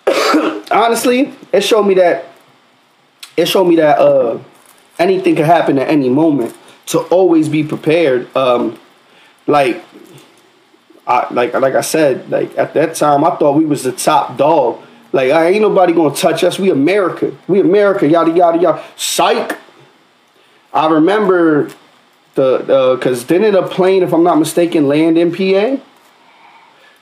Honestly, 0.72 1.34
it 1.51 1.62
showed 1.62 1.84
me 1.84 1.93
that 1.96 2.25
it 3.38 3.48
showed 3.48 3.65
me 3.65 3.75
that 3.75 4.00
uh 4.00 4.39
anything 4.98 5.36
could 5.36 5.46
happen 5.46 5.77
at 5.77 5.89
any 5.89 6.10
moment. 6.10 6.55
To 6.91 7.00
always 7.00 7.50
be 7.50 7.63
prepared. 7.63 8.36
Um 8.36 8.79
like 9.48 9.83
I 11.07 11.31
like 11.33 11.53
like 11.53 11.75
I 11.75 11.81
said, 11.81 12.29
like 12.29 12.57
at 12.57 12.74
that 12.74 12.95
time 12.95 13.24
I 13.24 13.36
thought 13.36 13.57
we 13.57 13.65
was 13.65 13.83
the 13.83 13.91
top 13.91 14.38
dog. 14.38 14.81
Like 15.12 15.31
I 15.31 15.48
ain't 15.50 15.62
nobody 15.62 15.93
gonna 15.93 16.15
touch 16.15 16.43
us. 16.43 16.57
We 16.57 16.69
America. 16.69 17.36
We 17.48 17.60
America, 17.60 18.07
yada 18.07 18.31
yada 18.31 18.60
yada. 18.60 18.83
Psych. 18.95 19.57
I 20.74 20.88
remember 20.88 21.69
the 22.36 22.95
because 22.98 23.24
didn't 23.25 23.55
a 23.55 23.67
plane, 23.67 24.03
if 24.03 24.13
I'm 24.13 24.24
not 24.24 24.39
mistaken, 24.39 24.88
land 24.88 25.17
in 25.17 25.31
PA? 25.31 25.83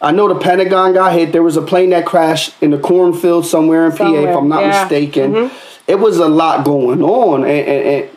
I 0.01 0.11
know 0.11 0.27
the 0.27 0.39
Pentagon 0.39 0.93
got 0.93 1.13
hit. 1.13 1.33
There 1.33 1.43
was 1.43 1.57
a 1.57 1.61
plane 1.61 1.89
that 1.89 2.05
crashed 2.05 2.55
in 2.61 2.71
the 2.71 2.79
cornfield 2.79 3.45
somewhere 3.45 3.85
in 3.85 3.91
PA, 3.91 4.13
if 4.13 4.35
I'm 4.35 4.47
not 4.47 4.61
yeah. 4.61 4.81
mistaken. 4.81 5.51
It 5.87 5.99
was 5.99 6.17
a 6.17 6.27
lot 6.27 6.63
going 6.63 7.01
on, 7.01 7.43
and, 7.43 7.49
and 7.51 7.85
and 8.03 8.09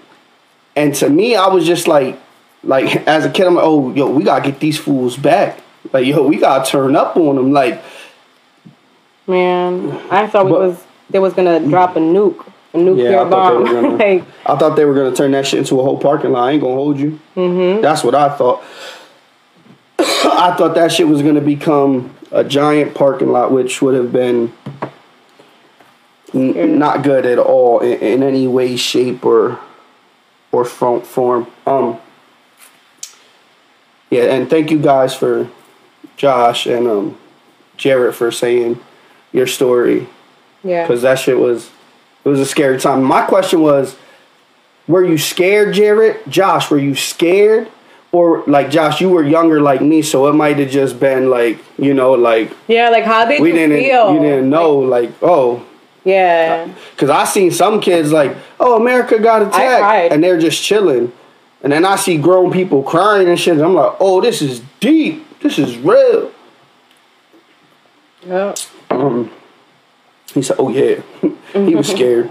and 0.76 0.94
to 0.96 1.08
me, 1.08 1.36
I 1.36 1.46
was 1.48 1.66
just 1.66 1.86
like, 1.88 2.18
like 2.64 2.96
as 3.08 3.24
a 3.24 3.30
kid, 3.30 3.46
I'm 3.46 3.54
like, 3.56 3.64
oh, 3.66 3.92
yo, 3.94 4.10
we 4.10 4.24
gotta 4.24 4.48
get 4.50 4.60
these 4.60 4.78
fools 4.78 5.16
back. 5.16 5.60
Like, 5.92 6.06
yo, 6.06 6.26
we 6.26 6.36
gotta 6.36 6.68
turn 6.70 6.94
up 6.96 7.16
on 7.16 7.36
them. 7.36 7.52
Like, 7.52 7.82
Man, 9.26 9.90
I 10.10 10.26
thought 10.26 10.46
we 10.46 10.52
But- 10.52 10.60
was 10.60 10.84
they 11.10 11.18
was 11.18 11.32
gonna 11.34 11.60
drop 11.60 11.94
a 11.96 12.00
nuke, 12.00 12.44
a 12.72 12.78
nuclear 12.78 13.10
Yeah, 13.12 13.22
I 13.22 13.28
thought 13.30 13.50
they 13.50 13.64
bomb. 13.64 13.74
were 13.74 13.82
gonna- 13.82 13.96
like, 14.14 14.24
I 14.46 14.56
thought 14.56 14.76
they 14.76 14.84
were 14.84 14.94
gonna 14.94 15.14
turn 15.14 15.30
that 15.32 15.46
shit 15.46 15.58
into 15.60 15.78
a 15.78 15.82
whole 15.82 15.98
parking 15.98 16.32
lot. 16.32 16.48
I 16.48 16.52
ain't 16.52 16.62
gonna 16.62 16.74
hold 16.74 16.98
you. 16.98 17.20
Mm-hmm. 17.36 17.82
That's 17.82 18.02
what 18.02 18.14
I 18.14 18.30
thought. 18.30 18.62
I 19.98 20.54
thought 20.56 20.74
that 20.74 20.90
shit 20.90 21.06
was 21.06 21.22
gonna 21.22 21.40
become 21.42 22.14
a 22.32 22.42
giant 22.42 22.94
parking 22.94 23.30
lot, 23.30 23.52
which 23.52 23.82
would 23.82 23.94
have 23.94 24.10
been 24.12 24.52
n- 26.34 26.78
not 26.78 27.02
good 27.02 27.26
at 27.26 27.38
all 27.38 27.80
in, 27.80 27.98
in 27.98 28.22
any 28.22 28.46
way, 28.48 28.76
shape, 28.76 29.24
or 29.24 29.58
or 30.52 30.64
form. 30.64 31.46
Um. 31.66 31.98
Yeah, 34.10 34.24
and 34.24 34.48
thank 34.50 34.70
you 34.70 34.78
guys 34.78 35.14
for 35.14 35.50
Josh 36.16 36.66
and 36.66 36.86
um 36.86 37.18
Jarrett 37.76 38.14
for 38.14 38.30
saying 38.30 38.78
your 39.32 39.46
story 39.46 40.06
yeah, 40.62 40.86
because 40.86 41.02
that 41.02 41.18
shit 41.18 41.38
was 41.38 41.70
it 42.24 42.28
was 42.28 42.38
a 42.38 42.46
scary 42.46 42.78
time. 42.78 43.02
My 43.02 43.22
question 43.22 43.62
was, 43.62 43.96
were 44.86 45.04
you 45.04 45.18
scared, 45.18 45.74
Jarrett? 45.74 46.28
Josh, 46.28 46.70
were 46.70 46.78
you 46.78 46.94
scared? 46.94 47.68
Or 48.12 48.44
like 48.46 48.70
Josh, 48.70 49.00
you 49.00 49.08
were 49.08 49.24
younger 49.24 49.62
like 49.62 49.80
me, 49.80 50.02
so 50.02 50.28
it 50.28 50.34
might 50.34 50.58
have 50.58 50.70
just 50.70 51.00
been 51.00 51.30
like 51.30 51.58
you 51.78 51.94
know, 51.94 52.12
like 52.12 52.52
yeah. 52.68 52.90
Like, 52.90 53.04
how 53.04 53.24
did 53.24 53.40
we 53.40 53.48
you 53.48 53.54
didn't 53.54 53.78
feel? 53.78 54.12
you 54.12 54.20
didn't 54.20 54.50
know 54.50 54.76
like 54.76 55.10
oh, 55.22 55.66
Yeah, 56.04 56.68
because 56.90 57.10
I 57.10 57.24
seen 57.24 57.50
some 57.52 57.80
kids 57.80 58.10
like 58.10 58.36
oh 58.58 58.76
America 58.80 59.18
got 59.18 59.42
attacked 59.42 60.12
and 60.12 60.22
they're 60.22 60.38
just 60.40 60.62
chilling, 60.62 61.12
and 61.62 61.72
then 61.72 61.84
I 61.84 61.96
see 61.96 62.18
grown 62.18 62.50
people 62.52 62.82
crying 62.82 63.28
and 63.28 63.38
shit. 63.38 63.54
And 63.54 63.62
I'm 63.62 63.74
like 63.74 63.94
oh 64.00 64.20
this 64.20 64.42
is 64.42 64.60
deep, 64.80 65.38
this 65.40 65.58
is 65.58 65.76
real. 65.78 66.32
yeah. 68.26 68.54
Um, 68.90 69.30
he 70.34 70.42
said, 70.42 70.56
"Oh 70.58 70.68
yeah," 70.70 71.02
he 71.52 71.74
was 71.74 71.88
scared. 71.90 72.30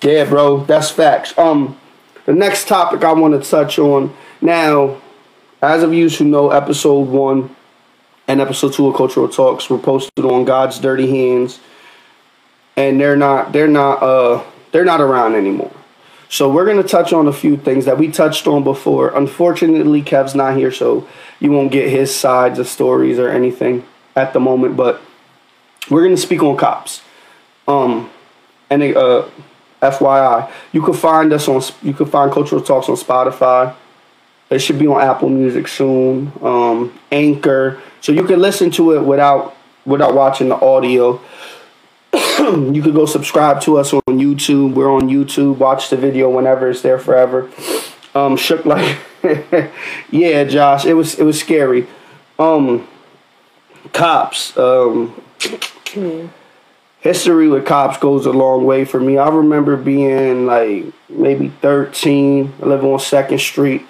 Yeah, 0.00 0.24
bro, 0.24 0.64
that's 0.64 0.90
facts. 0.90 1.36
Um, 1.38 1.78
the 2.24 2.32
next 2.32 2.66
topic 2.68 3.04
I 3.04 3.12
want 3.12 3.40
to 3.40 3.48
touch 3.48 3.78
on 3.78 4.14
now, 4.40 5.00
as 5.60 5.82
of 5.82 5.92
you 5.92 6.08
who 6.08 6.24
know, 6.24 6.50
episode 6.50 7.08
one 7.08 7.54
and 8.26 8.40
episode 8.40 8.72
two 8.72 8.88
of 8.88 8.96
Cultural 8.96 9.28
Talks 9.28 9.68
were 9.68 9.78
posted 9.78 10.24
on 10.24 10.44
God's 10.44 10.78
Dirty 10.78 11.08
Hands, 11.10 11.58
and 12.76 13.00
they're 13.00 13.16
not 13.16 13.52
they're 13.52 13.68
not 13.68 14.02
uh 14.02 14.42
they're 14.72 14.84
not 14.84 15.00
around 15.00 15.34
anymore. 15.34 15.72
So 16.28 16.50
we're 16.50 16.64
gonna 16.64 16.82
touch 16.82 17.12
on 17.12 17.28
a 17.28 17.32
few 17.32 17.56
things 17.56 17.84
that 17.84 17.98
we 17.98 18.10
touched 18.10 18.46
on 18.46 18.64
before. 18.64 19.14
Unfortunately, 19.14 20.02
Kev's 20.02 20.34
not 20.34 20.56
here, 20.56 20.72
so 20.72 21.06
you 21.40 21.52
won't 21.52 21.70
get 21.70 21.90
his 21.90 22.14
sides 22.14 22.58
of 22.58 22.68
stories 22.68 23.18
or 23.18 23.28
anything 23.28 23.84
at 24.16 24.32
the 24.32 24.40
moment, 24.40 24.76
but 24.76 25.00
we're 25.90 26.02
gonna 26.02 26.16
speak 26.16 26.42
on 26.42 26.56
cops. 26.56 27.02
Um, 27.68 28.10
and 28.70 28.82
uh, 28.96 29.28
FYI, 29.82 30.50
you 30.72 30.80
can 30.80 30.94
find 30.94 31.32
us 31.32 31.48
on 31.48 31.62
you 31.82 31.92
can 31.92 32.06
find 32.06 32.32
Cultural 32.32 32.62
Talks 32.62 32.88
on 32.88 32.96
Spotify. 32.96 33.74
It 34.48 34.60
should 34.60 34.78
be 34.78 34.86
on 34.86 35.00
Apple 35.00 35.28
Music 35.28 35.66
soon. 35.66 36.32
Um, 36.40 36.98
Anchor, 37.10 37.80
so 38.00 38.12
you 38.12 38.24
can 38.24 38.40
listen 38.40 38.70
to 38.72 38.92
it 38.92 39.02
without 39.02 39.56
without 39.84 40.14
watching 40.14 40.48
the 40.48 40.56
audio. 40.56 41.20
you 42.38 42.82
could 42.82 42.94
go 42.94 43.06
subscribe 43.06 43.60
to 43.62 43.78
us 43.78 43.92
on 43.92 44.02
YouTube. 44.06 44.74
We're 44.74 44.92
on 44.92 45.08
YouTube. 45.08 45.58
Watch 45.58 45.90
the 45.90 45.96
video 45.96 46.28
whenever 46.28 46.70
it's 46.70 46.82
there 46.82 46.98
forever. 46.98 47.50
Um, 48.14 48.36
shook 48.36 48.66
like, 48.66 48.98
yeah, 50.10 50.44
Josh. 50.44 50.84
It 50.84 50.94
was 50.94 51.18
it 51.18 51.24
was 51.24 51.40
scary. 51.40 51.86
Um, 52.38 52.86
cops. 53.92 54.56
Um, 54.56 55.14
history 57.00 57.48
with 57.48 57.66
cops 57.66 57.98
goes 57.98 58.26
a 58.26 58.32
long 58.32 58.64
way 58.64 58.84
for 58.84 59.00
me. 59.00 59.18
I 59.18 59.28
remember 59.28 59.76
being 59.76 60.46
like 60.46 60.86
maybe 61.08 61.48
13, 61.60 62.54
I 62.62 62.66
live 62.66 62.84
on 62.84 62.98
Second 62.98 63.40
Street. 63.40 63.82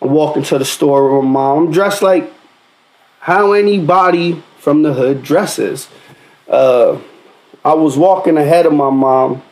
I'm 0.00 0.10
walking 0.10 0.42
to 0.44 0.58
the 0.58 0.64
store 0.64 1.14
with 1.14 1.24
my 1.24 1.30
mom. 1.30 1.58
I'm 1.58 1.72
dressed 1.72 2.02
like 2.02 2.32
how 3.20 3.52
anybody 3.52 4.42
from 4.58 4.82
the 4.82 4.94
hood 4.94 5.22
dresses. 5.22 5.88
Uh, 6.48 6.98
I 7.64 7.74
was 7.74 7.96
walking 7.96 8.36
ahead 8.36 8.66
of 8.66 8.72
my 8.72 8.90
mom, 8.90 9.42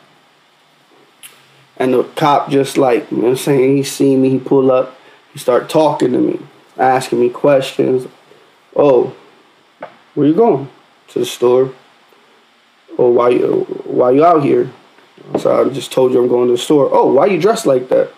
and 1.77 1.93
the 1.93 2.03
cop 2.03 2.49
just 2.49 2.77
like, 2.77 3.09
you 3.11 3.17
know 3.17 3.23
what 3.23 3.29
I'm 3.31 3.37
saying, 3.37 3.77
he 3.77 3.83
seen 3.83 4.21
me, 4.21 4.31
he 4.31 4.39
pull 4.39 4.71
up, 4.71 4.97
he 5.31 5.39
start 5.39 5.69
talking 5.69 6.11
to 6.13 6.19
me, 6.19 6.39
asking 6.77 7.19
me 7.19 7.29
questions. 7.29 8.07
Oh, 8.75 9.15
where 10.15 10.27
you 10.27 10.33
going? 10.33 10.69
To 11.09 11.19
the 11.19 11.25
store. 11.25 11.73
Oh, 12.97 13.09
why 13.09 13.29
you 13.29 13.63
why 13.85 14.11
you 14.11 14.25
out 14.25 14.43
here? 14.43 14.71
So 15.37 15.61
I 15.61 15.69
just 15.69 15.91
told 15.91 16.11
you 16.11 16.21
I'm 16.21 16.27
going 16.27 16.47
to 16.47 16.53
the 16.53 16.57
store. 16.57 16.89
Oh, 16.91 17.13
why 17.13 17.27
you 17.27 17.39
dressed 17.39 17.65
like 17.65 17.89
that? 17.89 18.11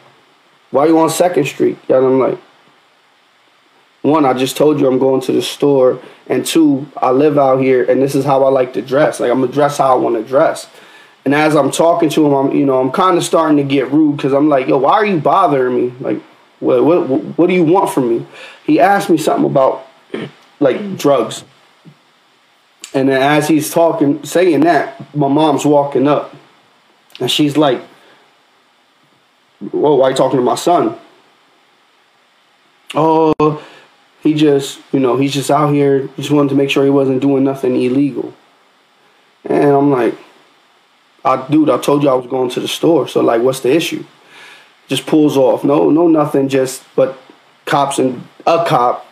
Why 0.71 0.87
you 0.87 0.97
on 0.97 1.09
Second 1.09 1.45
Street? 1.45 1.77
And 1.89 1.97
I'm 1.97 2.19
like, 2.19 2.39
one, 4.01 4.25
I 4.25 4.33
just 4.33 4.57
told 4.57 4.79
you 4.79 4.87
I'm 4.87 4.97
going 4.97 5.21
to 5.21 5.31
the 5.31 5.41
store, 5.41 6.01
and 6.27 6.45
two, 6.45 6.87
I 6.97 7.11
live 7.11 7.37
out 7.37 7.57
here, 7.57 7.83
and 7.83 8.01
this 8.01 8.15
is 8.15 8.25
how 8.25 8.43
I 8.43 8.49
like 8.49 8.73
to 8.73 8.81
dress. 8.81 9.19
Like 9.19 9.31
I'm 9.31 9.41
gonna 9.41 9.51
dress 9.51 9.77
how 9.77 9.95
I 9.95 9.95
want 9.95 10.15
to 10.15 10.23
dress. 10.23 10.67
And 11.23 11.35
as 11.35 11.55
I'm 11.55 11.69
talking 11.69 12.09
to 12.09 12.25
him, 12.25 12.33
I'm 12.33 12.55
you 12.55 12.65
know 12.65 12.79
I'm 12.79 12.91
kind 12.91 13.17
of 13.17 13.23
starting 13.23 13.57
to 13.57 13.63
get 13.63 13.91
rude 13.91 14.17
because 14.17 14.33
I'm 14.33 14.49
like, 14.49 14.67
yo, 14.67 14.77
why 14.77 14.93
are 14.93 15.05
you 15.05 15.19
bothering 15.19 15.75
me? 15.75 15.93
Like, 15.99 16.21
what 16.59 16.83
what 16.83 17.07
what 17.37 17.47
do 17.47 17.53
you 17.53 17.63
want 17.63 17.91
from 17.91 18.09
me? 18.09 18.25
He 18.65 18.79
asked 18.79 19.09
me 19.09 19.17
something 19.17 19.45
about 19.45 19.85
like 20.59 20.97
drugs. 20.97 21.43
And 22.93 23.07
then 23.07 23.21
as 23.21 23.47
he's 23.47 23.69
talking, 23.69 24.23
saying 24.25 24.61
that, 24.61 25.15
my 25.15 25.27
mom's 25.27 25.65
walking 25.65 26.07
up, 26.07 26.35
and 27.19 27.29
she's 27.29 27.55
like, 27.55 27.81
"Whoa, 29.59 29.95
why 29.95 30.07
are 30.07 30.09
you 30.09 30.17
talking 30.17 30.39
to 30.39 30.43
my 30.43 30.55
son?" 30.55 30.97
Oh, 32.93 33.63
he 34.21 34.33
just, 34.33 34.79
you 34.91 34.99
know, 34.99 35.17
he's 35.17 35.33
just 35.33 35.49
out 35.49 35.73
here. 35.73 36.07
Just 36.15 36.31
wanted 36.31 36.49
to 36.49 36.55
make 36.55 36.69
sure 36.69 36.83
he 36.83 36.89
wasn't 36.89 37.21
doing 37.21 37.43
nothing 37.43 37.75
illegal. 37.75 38.33
And 39.43 39.71
I'm 39.71 39.91
like, 39.91 40.15
I, 41.25 41.47
dude, 41.49 41.69
I 41.69 41.77
told 41.79 42.03
you 42.03 42.09
I 42.09 42.13
was 42.13 42.27
going 42.27 42.49
to 42.51 42.59
the 42.59 42.67
store. 42.67 43.07
So 43.07 43.21
like, 43.21 43.41
what's 43.41 43.61
the 43.61 43.71
issue? 43.71 44.05
Just 44.87 45.07
pulls 45.07 45.37
off. 45.37 45.63
No, 45.63 45.89
no, 45.89 46.07
nothing. 46.07 46.49
Just 46.49 46.83
but 46.95 47.17
cops 47.65 47.97
and 47.97 48.27
a 48.45 48.63
cop. 48.65 49.07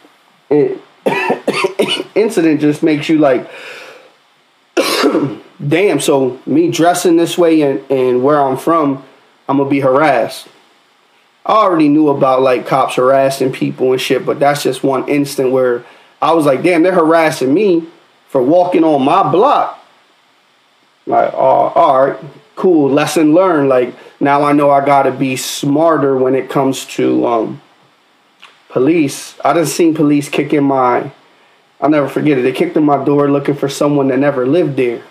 It, 0.49 0.81
incident 2.15 2.61
just 2.61 2.83
makes 2.83 3.09
you 3.09 3.17
like 3.17 3.49
damn. 5.67 5.99
So 5.99 6.39
me 6.45 6.69
dressing 6.69 7.15
this 7.15 7.37
way 7.37 7.61
and 7.61 7.91
and 7.91 8.23
where 8.23 8.41
I'm 8.41 8.57
from, 8.57 9.03
I'm 9.47 9.57
gonna 9.57 9.69
be 9.69 9.79
harassed. 9.79 10.47
I 11.45 11.53
already 11.53 11.89
knew 11.89 12.09
about 12.09 12.41
like 12.41 12.67
cops 12.67 12.95
harassing 12.95 13.51
people 13.51 13.91
and 13.91 14.01
shit, 14.01 14.25
but 14.25 14.39
that's 14.39 14.63
just 14.63 14.83
one 14.83 15.07
instant 15.07 15.51
where 15.51 15.85
I 16.21 16.33
was 16.33 16.45
like, 16.45 16.61
damn, 16.61 16.83
they're 16.83 16.93
harassing 16.93 17.53
me 17.53 17.87
for 18.27 18.41
walking 18.41 18.83
on 18.83 19.03
my 19.03 19.29
block. 19.31 19.83
Like, 21.05 21.33
oh, 21.33 21.37
all 21.75 22.07
right, 22.07 22.19
cool, 22.55 22.89
lesson 22.91 23.33
learned. 23.33 23.69
Like 23.69 23.95
now 24.19 24.43
I 24.43 24.51
know 24.51 24.69
I 24.69 24.85
gotta 24.85 25.11
be 25.11 25.35
smarter 25.35 26.15
when 26.17 26.35
it 26.35 26.49
comes 26.49 26.85
to 26.85 27.25
um, 27.25 27.61
police. 28.69 29.35
I 29.43 29.53
done 29.53 29.65
seen 29.65 29.95
police 29.95 30.29
kick 30.29 30.53
in 30.53 30.65
my 30.65 31.11
I'll 31.81 31.89
never 31.89 32.09
forget 32.09 32.37
it. 32.37 32.41
They 32.41 32.51
kicked 32.51 32.75
in 32.75 32.83
my 32.83 33.03
door 33.03 33.31
looking 33.31 33.55
for 33.55 33.69
someone 33.69 34.09
that 34.09 34.19
never 34.19 34.45
lived 34.45 34.75
there. 34.75 35.01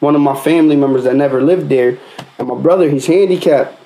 One 0.00 0.14
of 0.14 0.20
my 0.20 0.34
family 0.34 0.76
members 0.76 1.04
that 1.04 1.16
never 1.16 1.42
lived 1.42 1.68
there. 1.68 1.98
And 2.38 2.48
my 2.48 2.54
brother, 2.54 2.88
he's 2.88 3.06
handicapped. 3.06 3.78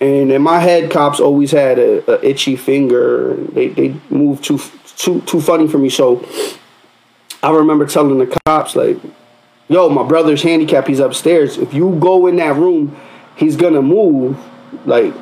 And 0.00 0.30
in 0.30 0.42
my 0.42 0.60
head, 0.60 0.90
cops 0.90 1.20
always 1.20 1.52
had 1.52 1.78
a, 1.78 2.10
a 2.10 2.28
itchy 2.28 2.56
finger. 2.56 3.34
They 3.34 3.68
they 3.68 3.96
moved 4.10 4.44
too 4.44 4.60
too 4.96 5.22
too 5.22 5.40
funny 5.40 5.68
for 5.68 5.78
me. 5.78 5.88
So 5.88 6.26
I 7.42 7.50
remember 7.50 7.86
telling 7.86 8.18
the 8.18 8.38
cops 8.46 8.76
like, 8.76 8.98
"Yo, 9.68 9.88
my 9.88 10.02
brother's 10.02 10.42
handicapped. 10.42 10.88
He's 10.88 11.00
upstairs. 11.00 11.56
If 11.56 11.72
you 11.72 11.96
go 11.98 12.26
in 12.26 12.36
that 12.36 12.56
room, 12.56 12.94
he's 13.36 13.56
gonna 13.56 13.82
move." 13.82 14.36
Like, 14.84 15.14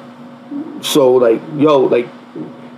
so 0.80 1.14
like, 1.14 1.40
yo, 1.56 1.78
like, 1.80 2.08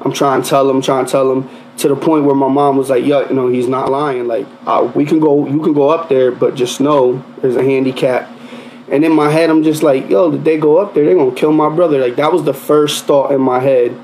I'm 0.02 0.12
trying 0.12 0.42
to 0.42 0.48
tell 0.48 0.68
him, 0.68 0.82
trying 0.82 1.06
to 1.06 1.10
tell 1.10 1.32
him 1.32 1.48
to 1.78 1.88
the 1.88 1.96
point 1.96 2.24
where 2.24 2.34
my 2.34 2.48
mom 2.48 2.76
was 2.76 2.90
like, 2.90 3.06
"Yo, 3.06 3.26
you 3.26 3.34
know, 3.34 3.48
he's 3.48 3.68
not 3.68 3.90
lying. 3.90 4.26
Like, 4.26 4.46
uh, 4.66 4.90
we 4.94 5.06
can 5.06 5.18
go, 5.18 5.46
you 5.46 5.62
can 5.62 5.72
go 5.72 5.88
up 5.88 6.10
there, 6.10 6.30
but 6.30 6.54
just 6.56 6.78
know 6.78 7.24
there's 7.40 7.56
a 7.56 7.62
handicap." 7.62 8.35
And 8.90 9.04
in 9.04 9.12
my 9.12 9.30
head, 9.30 9.50
I'm 9.50 9.62
just 9.62 9.82
like, 9.82 10.08
"Yo, 10.08 10.30
did 10.30 10.44
they 10.44 10.58
go 10.58 10.78
up 10.78 10.94
there? 10.94 11.04
They're 11.04 11.16
gonna 11.16 11.32
kill 11.32 11.52
my 11.52 11.68
brother." 11.68 11.98
Like 11.98 12.16
that 12.16 12.32
was 12.32 12.44
the 12.44 12.54
first 12.54 13.04
thought 13.04 13.32
in 13.32 13.40
my 13.40 13.60
head. 13.60 13.96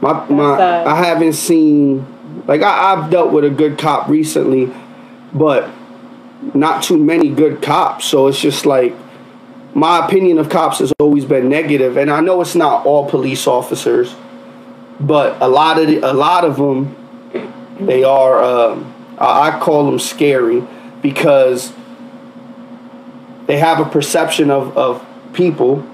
My 0.00 0.28
my. 0.28 0.56
I 0.84 1.04
haven't 1.04 1.34
seen 1.34 2.06
like 2.46 2.62
I, 2.62 2.92
I've 2.92 3.10
dealt 3.10 3.32
with 3.32 3.44
a 3.44 3.50
good 3.50 3.78
cop 3.78 4.08
recently, 4.08 4.72
but 5.32 5.70
not 6.52 6.82
too 6.82 6.98
many 6.98 7.28
good 7.28 7.62
cops. 7.62 8.06
So 8.06 8.26
it's 8.26 8.40
just 8.40 8.66
like 8.66 8.94
my 9.74 10.04
opinion 10.04 10.38
of 10.38 10.48
cops 10.48 10.78
has 10.80 10.92
always 10.98 11.24
been 11.24 11.48
negative, 11.48 11.96
and 11.96 12.10
I 12.10 12.20
know 12.20 12.40
it's 12.40 12.54
not 12.54 12.86
all 12.86 13.08
police 13.08 13.46
officers, 13.46 14.14
but 15.00 15.40
a 15.40 15.48
lot 15.48 15.78
of 15.78 15.86
the, 15.86 15.98
a 15.98 16.12
lot 16.12 16.44
of 16.44 16.56
them 16.56 16.96
they 17.80 18.04
are, 18.04 18.42
um, 18.42 18.94
I 19.18 19.50
I 19.50 19.58
call 19.58 19.86
them 19.86 19.98
scary 19.98 20.62
because 21.02 21.72
they 23.46 23.58
have 23.58 23.80
a 23.80 23.84
perception 23.84 24.50
of, 24.50 24.76
of 24.76 25.04
people, 25.32 25.86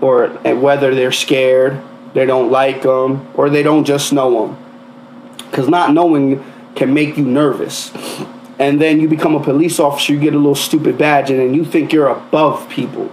or 0.00 0.28
whether 0.28 0.94
they're 0.94 1.12
scared, 1.12 1.80
they 2.14 2.26
don't 2.26 2.50
like 2.50 2.82
them, 2.82 3.28
or 3.34 3.50
they 3.50 3.62
don't 3.62 3.84
just 3.84 4.12
know 4.12 4.46
them. 4.46 4.56
Because 5.50 5.68
not 5.68 5.92
knowing 5.92 6.44
can 6.74 6.94
make 6.94 7.16
you 7.16 7.24
nervous. 7.24 7.92
And 8.58 8.80
then 8.80 9.00
you 9.00 9.08
become 9.08 9.34
a 9.34 9.42
police 9.42 9.80
officer, 9.80 10.12
you 10.12 10.20
get 10.20 10.34
a 10.34 10.36
little 10.36 10.54
stupid 10.54 10.98
badge, 10.98 11.30
and 11.30 11.40
then 11.40 11.54
you 11.54 11.64
think 11.64 11.92
you're 11.92 12.08
above 12.08 12.68
people. 12.68 13.10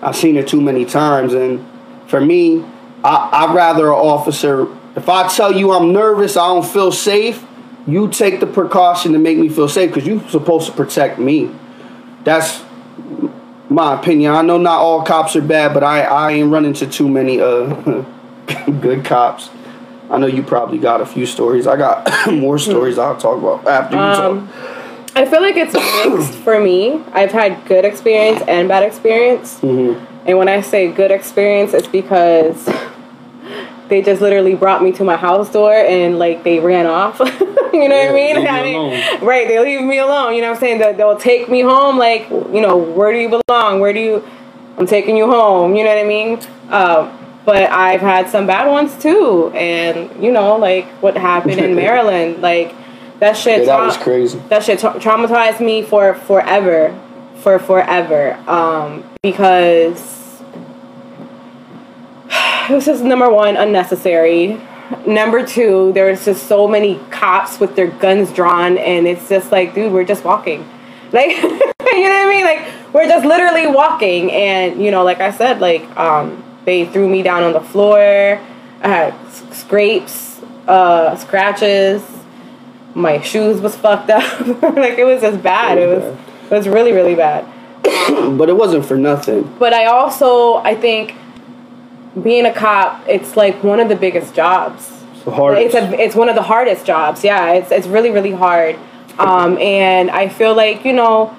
I've 0.00 0.16
seen 0.16 0.36
it 0.36 0.46
too 0.46 0.60
many 0.60 0.84
times, 0.84 1.34
and 1.34 1.66
for 2.06 2.20
me, 2.20 2.64
I, 3.02 3.28
I'd 3.32 3.54
rather 3.54 3.88
an 3.88 3.94
officer. 3.94 4.68
If 4.94 5.08
I 5.08 5.28
tell 5.28 5.52
you 5.52 5.72
I'm 5.72 5.92
nervous, 5.92 6.36
I 6.36 6.46
don't 6.46 6.64
feel 6.64 6.92
safe. 6.92 7.44
You 7.86 8.08
take 8.08 8.40
the 8.40 8.46
precaution 8.46 9.12
to 9.12 9.18
make 9.18 9.38
me 9.38 9.48
feel 9.48 9.68
safe 9.68 9.90
because 9.94 10.06
you're 10.06 10.26
supposed 10.28 10.66
to 10.66 10.72
protect 10.72 11.18
me. 11.18 11.50
That's 12.24 12.64
my 13.68 13.94
opinion. 13.94 14.32
I 14.32 14.42
know 14.42 14.58
not 14.58 14.78
all 14.80 15.02
cops 15.02 15.36
are 15.36 15.42
bad, 15.42 15.72
but 15.74 15.84
I 15.84 16.02
I 16.02 16.32
ain't 16.32 16.50
run 16.50 16.64
into 16.64 16.86
too 16.86 17.08
many 17.08 17.40
uh 17.40 17.66
good 18.80 19.04
cops. 19.04 19.50
I 20.10 20.18
know 20.18 20.26
you 20.26 20.42
probably 20.42 20.78
got 20.78 21.00
a 21.00 21.06
few 21.06 21.26
stories. 21.26 21.66
I 21.66 21.76
got 21.76 22.08
more 22.32 22.58
stories 22.58 22.98
I'll 22.98 23.16
talk 23.16 23.38
about 23.38 23.66
after 23.66 23.96
you 23.96 24.02
Um, 24.02 24.48
talk. 24.48 24.56
I 25.16 25.24
feel 25.24 25.40
like 25.40 25.56
it's 25.56 25.72
mixed 25.74 26.34
for 26.44 26.60
me. 26.60 27.02
I've 27.12 27.32
had 27.32 27.64
good 27.66 27.84
experience 27.84 28.42
and 28.46 28.68
bad 28.68 28.82
experience. 28.82 29.60
Mm-hmm. 29.60 30.04
And 30.28 30.38
when 30.38 30.48
I 30.48 30.60
say 30.60 30.90
good 30.90 31.10
experience, 31.10 31.72
it's 31.72 31.86
because 31.86 32.68
they 33.88 34.02
just 34.02 34.20
literally 34.20 34.54
brought 34.54 34.82
me 34.82 34.92
to 34.92 35.04
my 35.04 35.16
house 35.16 35.50
door 35.50 35.72
and 35.72 36.18
like 36.18 36.44
they 36.44 36.58
ran 36.60 36.86
off. 36.86 37.18
you 37.20 37.88
know 37.88 37.96
what 37.96 38.08
I 38.08 38.12
mean? 38.12 38.46
I 38.46 38.62
mean, 38.62 39.24
right? 39.24 39.46
They 39.46 39.60
leave 39.60 39.82
me 39.82 39.98
alone. 39.98 40.34
You 40.34 40.40
know 40.40 40.48
what 40.48 40.54
I'm 40.56 40.60
saying? 40.60 40.78
They'll, 40.78 40.94
they'll 40.94 41.16
take 41.16 41.48
me 41.48 41.60
home. 41.60 41.98
Like, 41.98 42.28
you 42.30 42.60
know, 42.60 42.76
where 42.76 43.12
do 43.12 43.18
you 43.18 43.28
belong? 43.28 43.80
Where 43.80 43.92
do 43.92 44.00
you? 44.00 44.28
I'm 44.78 44.86
taking 44.86 45.16
you 45.16 45.26
home. 45.26 45.76
You 45.76 45.84
know 45.84 45.94
what 45.94 46.04
I 46.04 46.08
mean? 46.08 46.38
Um, 46.70 47.42
but 47.46 47.70
I've 47.70 48.00
had 48.00 48.28
some 48.28 48.46
bad 48.46 48.68
ones 48.68 48.96
too, 49.00 49.50
and 49.54 50.22
you 50.22 50.32
know, 50.32 50.56
like 50.56 50.86
what 51.00 51.16
happened 51.16 51.60
in 51.60 51.74
Maryland, 51.76 52.42
like 52.42 52.74
that 53.20 53.36
shit. 53.36 53.60
Yeah, 53.60 53.78
that 53.78 53.86
was 53.86 53.96
crazy. 53.96 54.38
that 54.48 54.64
shit 54.64 54.80
tra- 54.80 54.94
traumatized 54.94 55.64
me 55.64 55.82
for 55.82 56.14
forever 56.14 56.98
for 57.36 57.58
forever 57.58 58.32
um 58.48 59.04
because 59.22 60.25
it 62.30 62.74
was 62.74 62.84
just 62.84 63.02
number 63.02 63.30
one 63.30 63.56
unnecessary 63.56 64.60
number 65.06 65.44
two 65.44 65.92
there 65.94 66.10
was 66.10 66.24
just 66.24 66.46
so 66.46 66.68
many 66.68 66.98
cops 67.10 67.58
with 67.58 67.74
their 67.76 67.88
guns 67.88 68.32
drawn 68.32 68.78
and 68.78 69.06
it's 69.06 69.28
just 69.28 69.50
like 69.50 69.74
dude 69.74 69.92
we're 69.92 70.04
just 70.04 70.24
walking 70.24 70.68
like 71.12 71.30
you 71.42 71.48
know 71.48 71.58
what 71.58 71.92
i 71.92 72.28
mean 72.28 72.44
like 72.44 72.94
we're 72.94 73.06
just 73.06 73.24
literally 73.24 73.66
walking 73.66 74.30
and 74.32 74.82
you 74.82 74.90
know 74.90 75.04
like 75.04 75.20
i 75.20 75.30
said 75.30 75.60
like 75.60 75.84
um 75.96 76.42
they 76.64 76.84
threw 76.86 77.08
me 77.08 77.22
down 77.22 77.42
on 77.42 77.52
the 77.52 77.60
floor 77.60 78.40
i 78.82 78.88
had 78.88 79.14
scrapes 79.52 80.40
uh 80.68 81.16
scratches 81.16 82.02
my 82.96 83.20
shoes 83.20 83.60
was 83.60 83.76
fucked 83.76 84.10
up. 84.10 84.40
like 84.62 84.98
it 84.98 85.04
was 85.04 85.20
just 85.20 85.42
bad. 85.42 85.78
It 85.78 85.86
was 85.86 86.18
it 86.50 86.54
was 86.54 86.66
really 86.66 86.92
really 86.92 87.14
bad. 87.14 87.46
But 88.36 88.48
it 88.48 88.56
wasn't 88.56 88.84
for 88.84 88.96
nothing. 88.96 89.52
But 89.58 89.72
I 89.72 89.86
also 89.86 90.56
I 90.56 90.74
think 90.74 91.14
being 92.22 92.46
a 92.46 92.52
cop 92.52 93.04
it's 93.08 93.36
like 93.36 93.62
one 93.62 93.80
of 93.80 93.88
the 93.88 93.96
biggest 93.96 94.34
jobs. 94.34 94.90
It's. 95.58 95.74
It's 95.74 95.74
a 95.74 96.00
it's 96.00 96.14
one 96.14 96.28
of 96.28 96.34
the 96.34 96.42
hardest 96.42 96.86
jobs. 96.86 97.24
Yeah, 97.24 97.52
it's 97.52 97.70
it's 97.70 97.86
really 97.86 98.10
really 98.10 98.32
hard. 98.32 98.76
Um, 99.18 99.58
and 99.58 100.10
I 100.10 100.28
feel 100.28 100.54
like 100.54 100.84
you 100.84 100.92
know. 100.92 101.34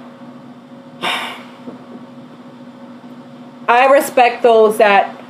I 3.69 3.87
respect 3.91 4.43
those 4.43 4.77
that 4.77 5.21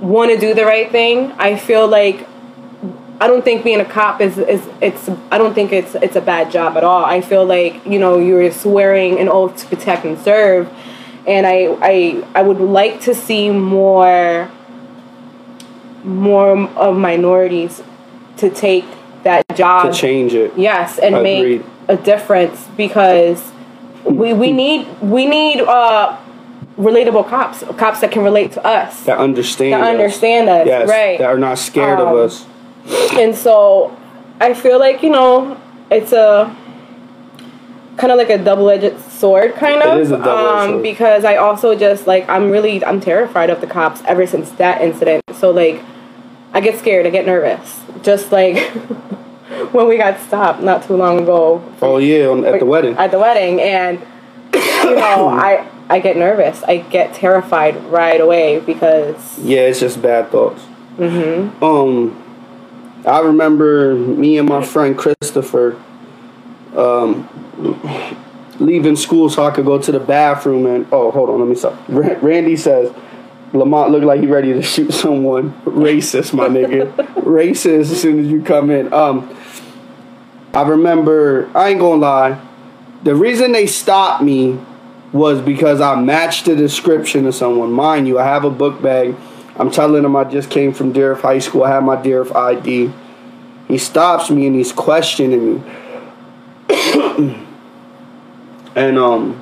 want 0.00 0.32
to 0.32 0.38
do 0.38 0.54
the 0.54 0.64
right 0.64 0.90
thing. 0.90 1.32
I 1.32 1.56
feel 1.56 1.86
like 1.86 2.26
I 3.20 3.28
don't 3.28 3.44
think 3.44 3.64
being 3.64 3.80
a 3.80 3.84
cop 3.84 4.20
is, 4.20 4.36
is 4.38 4.68
it's 4.80 5.08
I 5.30 5.38
don't 5.38 5.54
think 5.54 5.72
it's 5.72 5.94
it's 5.96 6.16
a 6.16 6.20
bad 6.20 6.50
job 6.50 6.76
at 6.76 6.84
all. 6.84 7.04
I 7.04 7.20
feel 7.20 7.44
like 7.44 7.84
you 7.86 7.98
know 7.98 8.18
you're 8.18 8.50
swearing 8.52 9.18
an 9.18 9.28
oath 9.28 9.56
to 9.58 9.66
protect 9.66 10.04
and 10.04 10.18
serve, 10.18 10.68
and 11.26 11.46
I 11.46 11.76
I 11.80 12.24
I 12.34 12.42
would 12.42 12.60
like 12.60 13.00
to 13.02 13.14
see 13.14 13.50
more 13.50 14.50
more 16.06 16.56
of 16.76 16.96
minorities 16.96 17.82
to 18.38 18.48
take 18.50 18.84
that 19.24 19.44
job 19.56 19.92
to 19.92 19.98
change 19.98 20.32
it. 20.34 20.52
yes 20.56 20.98
and 20.98 21.16
Agreed. 21.16 21.60
make 21.60 21.66
a 21.88 21.96
difference 21.96 22.64
because 22.76 23.52
we 24.04 24.32
we 24.32 24.52
need 24.52 24.86
we 25.00 25.26
need 25.26 25.60
uh 25.62 26.16
relatable 26.78 27.26
cops 27.28 27.64
cops 27.76 28.00
that 28.00 28.12
can 28.12 28.22
relate 28.22 28.52
to 28.52 28.64
us 28.64 29.02
That 29.04 29.18
understand. 29.18 29.72
that 29.72 29.82
us. 29.82 29.88
understand 29.88 30.48
us 30.48 30.66
Yes. 30.66 30.88
right 30.88 31.18
That 31.18 31.28
are 31.28 31.38
not 31.38 31.58
scared 31.58 31.98
Um, 31.98 32.08
of 32.08 32.16
us. 32.18 32.46
and 33.18 33.34
so 33.34 33.96
I 34.40 34.54
feel 34.54 34.78
like 34.78 35.02
you 35.02 35.10
know 35.10 35.60
it's 35.90 36.12
a 36.12 36.54
kind 37.96 38.12
of 38.12 38.18
like 38.18 38.28
a 38.28 38.36
double-edged 38.36 39.00
sword 39.10 39.54
kind 39.54 39.82
of 39.82 39.98
is 39.98 40.10
a 40.10 40.18
double-edged 40.18 40.58
um, 40.64 40.70
sword. 40.72 40.82
because 40.82 41.24
I 41.24 41.36
also 41.36 41.74
just 41.74 42.06
like 42.06 42.28
I'm 42.28 42.50
really 42.50 42.84
I'm 42.84 43.00
terrified 43.00 43.48
of 43.50 43.60
the 43.60 43.66
cops 43.66 44.02
ever 44.06 44.26
since 44.26 44.50
that 44.52 44.82
incident 44.82 45.24
so 45.34 45.50
like 45.50 45.82
I 46.56 46.60
get 46.60 46.78
scared 46.78 47.04
I 47.06 47.10
get 47.10 47.26
nervous 47.26 47.80
just 48.02 48.32
like 48.32 48.56
when 49.72 49.88
we 49.88 49.98
got 49.98 50.18
stopped 50.20 50.62
not 50.62 50.84
too 50.84 50.96
long 50.96 51.20
ago 51.20 51.62
Oh 51.82 51.98
yeah, 51.98 52.28
on, 52.28 52.46
at 52.46 52.58
the 52.60 52.64
wedding. 52.66 52.96
at 52.96 53.10
the 53.10 53.18
wedding 53.18 53.60
and 53.60 53.98
you 54.54 54.94
know 54.94 55.28
I 55.48 55.68
I 55.90 56.00
get 56.00 56.16
nervous 56.16 56.62
I 56.62 56.78
get 56.78 57.12
terrified 57.14 57.76
right 57.92 58.20
away 58.20 58.60
because 58.60 59.38
Yeah, 59.38 59.68
it's 59.68 59.80
just 59.80 60.00
bad 60.00 60.30
thoughts. 60.30 60.62
Mm-hmm. 60.96 61.62
Um, 61.62 62.22
I 63.06 63.20
remember 63.20 63.94
me 63.94 64.38
and 64.38 64.48
my 64.48 64.64
friend 64.64 64.96
Christopher, 64.96 65.76
um, 66.74 67.28
leaving 68.58 68.96
school 68.96 69.28
so 69.28 69.44
I 69.44 69.50
could 69.50 69.66
go 69.66 69.78
to 69.78 69.92
the 69.92 70.00
bathroom 70.00 70.64
and 70.66 70.86
oh, 70.90 71.10
hold 71.10 71.28
on, 71.28 71.38
let 71.38 71.48
me 71.48 71.54
stop. 71.54 71.78
Randy 71.88 72.56
says. 72.56 72.90
Lamont 73.58 73.90
looked 73.90 74.04
like 74.04 74.20
he 74.20 74.26
ready 74.26 74.52
to 74.52 74.62
shoot 74.62 74.92
someone. 74.92 75.52
Racist, 75.64 76.32
my 76.32 76.48
nigga. 76.48 76.92
Racist 77.16 77.90
as 77.92 78.00
soon 78.00 78.20
as 78.20 78.26
you 78.26 78.42
come 78.42 78.70
in. 78.70 78.92
Um, 78.92 79.34
I 80.54 80.62
remember. 80.62 81.50
I 81.54 81.70
ain't 81.70 81.80
gonna 81.80 82.00
lie. 82.00 82.40
The 83.02 83.14
reason 83.14 83.52
they 83.52 83.66
stopped 83.66 84.22
me 84.22 84.58
was 85.12 85.40
because 85.40 85.80
I 85.80 85.94
matched 86.00 86.46
the 86.46 86.56
description 86.56 87.26
of 87.26 87.34
someone. 87.34 87.72
Mind 87.72 88.08
you, 88.08 88.18
I 88.18 88.24
have 88.24 88.44
a 88.44 88.50
book 88.50 88.82
bag. 88.82 89.14
I'm 89.56 89.70
telling 89.70 90.04
him 90.04 90.16
I 90.16 90.24
just 90.24 90.50
came 90.50 90.72
from 90.72 90.92
Dieruff 90.92 91.20
High 91.20 91.38
School. 91.38 91.64
I 91.64 91.70
have 91.70 91.82
my 91.82 91.96
Dieruff 91.96 92.34
ID. 92.34 92.92
He 93.68 93.78
stops 93.78 94.30
me 94.30 94.46
and 94.46 94.54
he's 94.54 94.72
questioning 94.72 95.54
me. 95.54 95.62
and 98.76 98.98
um, 98.98 99.40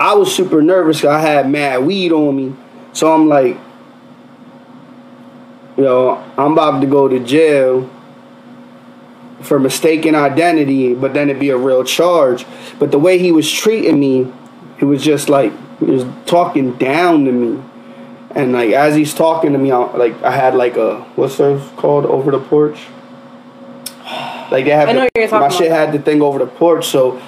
I 0.00 0.14
was 0.14 0.34
super 0.34 0.62
nervous. 0.62 1.04
I 1.04 1.20
had 1.20 1.50
mad 1.50 1.84
weed 1.84 2.12
on 2.12 2.36
me, 2.36 2.54
so 2.98 3.12
I'm 3.14 3.28
like, 3.28 3.56
you 5.76 5.84
know, 5.84 6.16
I'm 6.36 6.52
about 6.54 6.80
to 6.80 6.86
go 6.88 7.06
to 7.06 7.20
jail 7.20 7.88
for 9.40 9.60
mistaken 9.60 10.16
identity, 10.16 10.94
but 10.94 11.14
then 11.14 11.30
it'd 11.30 11.38
be 11.38 11.50
a 11.50 11.56
real 11.56 11.84
charge. 11.84 12.44
But 12.80 12.90
the 12.90 12.98
way 12.98 13.18
he 13.20 13.30
was 13.30 13.48
treating 13.48 14.00
me, 14.00 14.32
it 14.80 14.84
was 14.84 15.04
just 15.04 15.28
like 15.28 15.52
he 15.78 15.84
was 15.84 16.04
talking 16.26 16.72
down 16.72 17.24
to 17.26 17.30
me. 17.30 17.62
And 18.32 18.52
like 18.52 18.72
as 18.72 18.96
he's 18.96 19.14
talking 19.14 19.52
to 19.52 19.58
me, 19.58 19.70
I, 19.70 19.78
like 19.78 20.20
I 20.24 20.32
had 20.32 20.56
like 20.56 20.76
a 20.76 21.02
what's 21.14 21.36
those 21.36 21.62
called 21.76 22.04
over 22.04 22.32
the 22.32 22.40
porch. 22.40 22.88
Like 24.50 24.64
they 24.64 24.70
have 24.72 24.88
I 24.88 24.92
know 24.92 25.04
the- 25.04 25.10
you're 25.20 25.28
talking 25.28 25.48
my 25.48 25.54
shit 25.54 25.68
about. 25.68 25.86
had 25.86 25.92
the 25.94 26.02
thing 26.02 26.20
over 26.20 26.40
the 26.40 26.46
porch, 26.48 26.88
so 26.88 27.22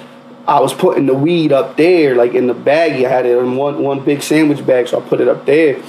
I 0.47 0.59
was 0.59 0.73
putting 0.73 1.05
the 1.05 1.13
weed 1.13 1.51
up 1.51 1.77
there, 1.77 2.15
like 2.15 2.33
in 2.33 2.47
the 2.47 2.55
baggie. 2.55 3.05
I 3.05 3.09
had 3.09 3.25
it 3.25 3.37
in 3.37 3.55
one 3.55 3.83
one 3.83 4.03
big 4.03 4.21
sandwich 4.23 4.65
bag, 4.65 4.87
so 4.87 5.01
I 5.01 5.07
put 5.07 5.21
it 5.21 5.27
up 5.27 5.45
there. 5.45 5.81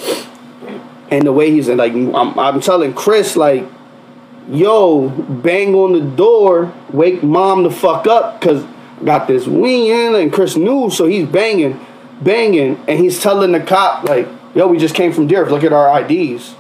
And 1.11 1.27
the 1.27 1.33
way 1.33 1.51
he's 1.51 1.69
like, 1.69 1.93
I'm, 1.93 2.39
I'm 2.39 2.61
telling 2.61 2.95
Chris 2.95 3.37
like, 3.37 3.67
yo, 4.49 5.09
bang 5.09 5.75
on 5.75 5.93
the 5.93 6.01
door, 6.01 6.73
wake 6.91 7.23
mom 7.23 7.65
the 7.65 7.71
fuck 7.71 8.07
up, 8.07 8.41
cause 8.41 8.65
I 9.01 9.05
got 9.05 9.27
this 9.27 9.47
weed 9.47 9.91
in, 9.91 10.15
and 10.15 10.33
Chris 10.33 10.57
knew, 10.57 10.91
so 10.91 11.07
he's 11.07 11.29
banging, 11.29 11.85
banging, 12.23 12.83
and 12.89 12.99
he's 12.99 13.21
telling 13.21 13.53
the 13.53 13.61
cop 13.61 14.05
like, 14.05 14.27
yo, 14.55 14.69
we 14.69 14.79
just 14.79 14.95
came 14.95 15.13
from 15.13 15.29
Dieruff, 15.29 15.51
look 15.51 15.65
at 15.65 15.73
our 15.73 16.01
IDs. 16.01 16.55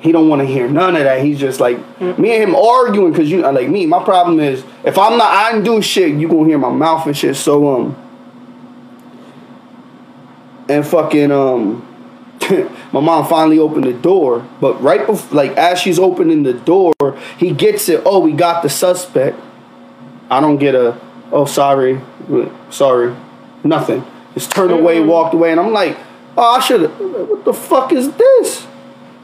He 0.00 0.12
don't 0.12 0.28
want 0.28 0.40
to 0.40 0.46
hear 0.46 0.68
none 0.68 0.94
of 0.94 1.02
that. 1.02 1.24
He's 1.24 1.40
just 1.40 1.60
like 1.60 1.78
me 2.00 2.32
and 2.32 2.50
him 2.50 2.54
arguing 2.54 3.12
because 3.12 3.30
you 3.30 3.40
like 3.40 3.68
me. 3.68 3.84
My 3.86 4.02
problem 4.02 4.38
is 4.38 4.64
if 4.84 4.96
I'm 4.96 5.18
not, 5.18 5.32
I 5.32 5.52
didn't 5.52 5.64
do 5.64 5.82
shit. 5.82 6.14
You 6.14 6.28
gonna 6.28 6.46
hear 6.46 6.58
my 6.58 6.70
mouth 6.70 7.06
and 7.06 7.16
shit. 7.16 7.34
So 7.34 7.74
um, 7.74 8.08
and 10.68 10.86
fucking 10.86 11.32
um, 11.32 11.84
my 12.92 13.00
mom 13.00 13.26
finally 13.26 13.58
opened 13.58 13.84
the 13.84 13.92
door. 13.92 14.46
But 14.60 14.80
right 14.80 15.04
before, 15.04 15.36
like 15.36 15.56
as 15.56 15.80
she's 15.80 15.98
opening 15.98 16.44
the 16.44 16.54
door, 16.54 16.94
he 17.38 17.50
gets 17.50 17.88
it. 17.88 18.02
Oh, 18.04 18.20
we 18.20 18.32
got 18.32 18.62
the 18.62 18.68
suspect. 18.68 19.38
I 20.30 20.40
don't 20.40 20.58
get 20.58 20.74
a. 20.74 21.00
Oh, 21.32 21.44
sorry, 21.44 22.00
sorry, 22.70 23.14
nothing. 23.64 24.04
Just 24.34 24.52
turned 24.52 24.70
away, 24.70 25.00
walked 25.00 25.34
away, 25.34 25.50
and 25.50 25.60
I'm 25.60 25.72
like, 25.72 25.98
oh, 26.36 26.56
I 26.56 26.60
should. 26.60 26.82
Have, 26.82 27.00
what 27.00 27.44
the 27.44 27.52
fuck 27.52 27.92
is 27.92 28.12
this? 28.12 28.66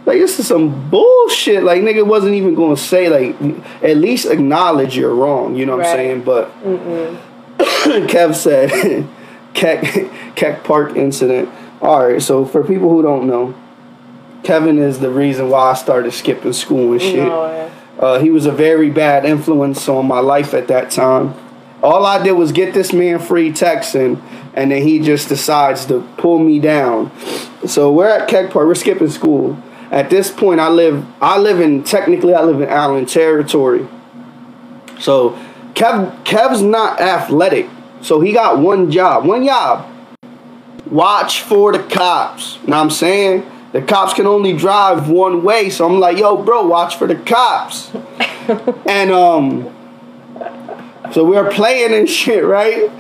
Like 0.07 0.19
this 0.19 0.39
is 0.39 0.47
some 0.47 0.91
bullshit. 0.91 1.63
Like 1.65 1.83
nigga 1.83 2.07
wasn't 2.07 2.35
even 2.35 2.55
gonna 2.55 2.77
say 2.77 3.09
like 3.09 3.61
at 3.83 3.97
least 3.97 4.27
acknowledge 4.27 4.97
you're 4.97 5.15
wrong. 5.15 5.57
You 5.57 5.67
know 5.67 5.77
what 5.77 5.87
I'm 5.87 5.97
saying? 5.97 6.23
But 6.23 6.51
Kev 7.59 8.35
said 8.35 9.09
Keck 9.55 10.11
Keck 10.37 10.65
Park 10.65 10.97
incident. 10.97 11.49
All 11.81 12.07
right, 12.07 12.21
so 12.21 12.45
for 12.45 12.65
people 12.65 12.89
who 12.89 13.03
don't 13.03 13.27
know, 13.27 13.55
Kevin 14.43 14.79
is 14.79 15.01
the 15.01 15.11
reason 15.11 15.51
why 15.51 15.71
I 15.71 15.75
started 15.75 16.13
skipping 16.13 16.53
school 16.53 16.93
and 16.93 17.01
shit. 17.01 17.17
No 17.17 17.43
way. 17.43 17.73
Uh, 17.99 18.19
he 18.19 18.31
was 18.31 18.47
a 18.47 18.53
very 18.53 18.91
bad 18.91 19.25
influence 19.25 19.89
on 19.89 20.07
my 20.07 20.21
life 20.21 20.53
at 20.55 20.69
that 20.69 20.91
time. 20.91 21.35
All 21.83 22.07
I 22.07 22.23
did 22.23 22.33
was 22.33 22.53
get 22.53 22.73
this 22.75 22.93
man 22.93 23.19
free 23.19 23.51
texting, 23.51 24.21
and 24.55 24.71
then 24.71 24.83
he 24.83 24.99
just 24.99 25.29
decides 25.29 25.85
to 25.87 26.01
pull 26.17 26.39
me 26.39 26.59
down. 26.59 27.13
So 27.67 27.93
we're 27.93 28.09
at 28.09 28.29
Keck 28.29 28.51
Park. 28.51 28.67
We're 28.67 28.75
skipping 28.75 29.11
school. 29.11 29.63
At 29.95 30.11
this 30.11 30.29
point, 30.29 30.59
I 30.59 30.69
live. 30.69 31.07
I 31.23 31.39
live 31.39 31.61
in 31.61 31.85
technically, 31.85 32.35
I 32.35 32.43
live 32.43 32.61
in 32.61 32.69
Allen 32.69 33.07
territory. 33.07 33.87
So 34.99 35.39
Kev, 35.75 36.25
Kev's 36.25 36.63
not 36.63 37.01
athletic. 37.01 37.71
So 38.01 38.21
he 38.21 38.33
got 38.33 38.59
one 38.59 38.91
job. 38.91 39.25
One 39.25 39.47
job. 39.47 39.89
Watch 40.91 41.43
for 41.43 41.71
the 41.71 41.79
cops. 41.79 42.57
Know 42.67 42.77
what 42.77 42.83
I'm 42.83 42.91
saying? 42.91 43.49
The 43.71 43.83
cops 43.83 44.15
can 44.15 44.27
only 44.27 44.53
drive 44.57 45.09
one 45.09 45.45
way. 45.45 45.71
So 45.71 45.87
I'm 45.87 46.01
like, 46.01 46.19
yo, 46.19 46.43
bro, 46.43 46.67
watch 46.67 46.97
for 46.97 47.07
the 47.07 47.15
cops. 47.15 47.93
and 48.89 49.13
um 49.13 49.73
so 51.13 51.23
we 51.23 51.37
are 51.37 51.49
playing 51.49 51.95
and 51.95 52.11
shit, 52.11 52.45
right? 52.45 52.91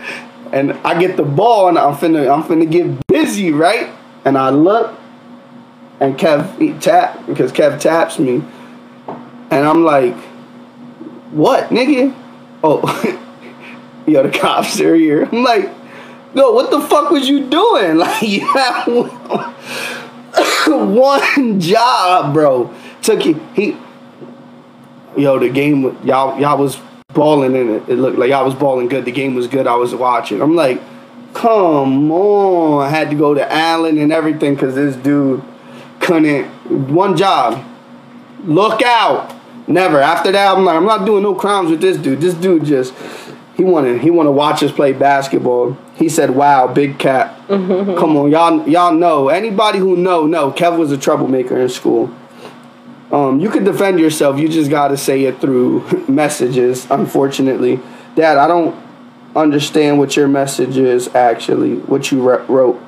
And 0.53 0.75
I 0.85 1.01
get 1.01 1.17
the 1.17 1.25
ball 1.25 1.69
and 1.69 1.77
I'm 1.77 1.97
finna 1.97 2.33
I'm 2.33 2.45
finna 2.45 2.71
get 2.71 3.05
busy, 3.09 3.51
right? 3.51 3.91
And 4.25 4.39
I 4.39 4.51
look 4.51 4.95
and 6.01 6.19
Kev 6.19 6.59
he 6.59 6.73
tap 6.79 7.27
because 7.27 7.53
Kev 7.53 7.81
taps 7.81 8.19
me. 8.19 8.43
And 9.51 9.67
I'm 9.67 9.85
like, 9.85 10.17
what, 11.31 11.69
nigga? 11.71 12.15
Oh, 12.63 12.81
yo, 14.07 14.23
the 14.23 14.37
cops 14.37 14.81
are 14.81 14.95
here. 14.95 15.25
I'm 15.25 15.45
like, 15.45 15.71
yo, 16.35 16.53
what 16.53 16.71
the 16.71 16.81
fuck 16.81 17.11
was 17.11 17.29
you 17.29 17.49
doing? 17.49 17.97
Like, 18.05 18.23
you 18.23 18.47
have 18.47 18.87
one 20.67 21.61
job, 21.61 22.33
bro. 22.35 22.75
Took 23.03 23.27
you, 23.27 23.35
he, 23.55 23.77
yo, 25.17 25.39
the 25.39 25.49
game, 25.51 25.97
y'all, 26.05 26.41
y'all 26.41 26.59
was 26.59 26.79
balling 27.13 27.55
in 27.55 27.69
it. 27.71 27.89
It 27.89 27.97
looked 27.97 28.19
like 28.19 28.31
y'all 28.31 28.45
was 28.45 28.55
balling 28.55 28.89
good. 28.89 29.05
The 29.05 29.13
game 29.13 29.35
was 29.35 29.47
good. 29.47 29.67
I 29.67 29.77
was 29.77 29.95
watching. 29.95 30.41
I'm 30.41 30.57
like, 30.57 30.81
come 31.35 32.11
on. 32.11 32.87
I 32.87 32.89
had 32.89 33.11
to 33.11 33.17
go 33.17 33.35
to 33.35 33.53
Allen 33.53 33.99
and 33.99 34.13
everything 34.13 34.55
because 34.55 34.75
this 34.75 34.97
dude 34.97 35.43
couldn't. 36.05 36.45
One 36.91 37.17
job. 37.17 37.65
Look 38.45 38.83
out. 38.83 39.35
Never. 39.67 39.99
After 40.01 40.31
that, 40.31 40.57
I'm 40.57 40.65
like, 40.65 40.77
I'm 40.77 40.85
not 40.85 41.07
doing 41.07 41.23
no 41.23 41.35
crimes 41.35 41.71
with 41.71 41.81
this 41.81 41.97
dude. 41.97 42.21
This 42.21 42.35
dude 42.35 42.65
just 42.65 42.95
he 43.57 43.65
wanted 43.65 44.03
he 44.03 44.11
wanted 44.11 44.29
to 44.29 44.33
watch 44.33 44.63
us 44.63 44.71
play 44.71 44.93
basketball. 44.93 45.79
He 45.95 46.09
said, 46.09 46.31
"Wow, 46.31 46.73
big 46.73 46.99
cat." 46.99 47.35
Come 47.49 48.17
on, 48.17 48.31
y'all 48.31 48.69
y'all 48.69 48.93
know. 48.93 49.29
Anybody 49.29 49.79
who 49.79 49.97
know 49.97 50.27
know 50.27 50.53
Kev 50.53 50.77
was 50.77 50.93
a 50.93 50.99
troublemaker 50.99 51.57
in 51.59 51.69
school. 51.69 52.15
Um, 53.11 53.41
you 53.41 53.49
can 53.49 53.65
defend 53.65 54.01
yourself. 54.01 54.39
You 54.39 54.49
just 54.49 54.71
got 54.71 54.89
to 54.89 54.97
say 54.97 55.25
it 55.25 55.41
through 55.41 56.05
messages. 56.09 56.87
Unfortunately, 56.91 57.81
Dad, 58.17 58.37
I 58.37 58.49
don't 58.49 58.75
understand 59.37 59.99
what 59.99 60.17
your 60.17 60.29
message 60.29 60.77
is 60.77 61.09
actually. 61.15 61.77
What 61.77 62.11
you 62.13 62.29
re- 62.29 62.45
wrote. 62.49 62.83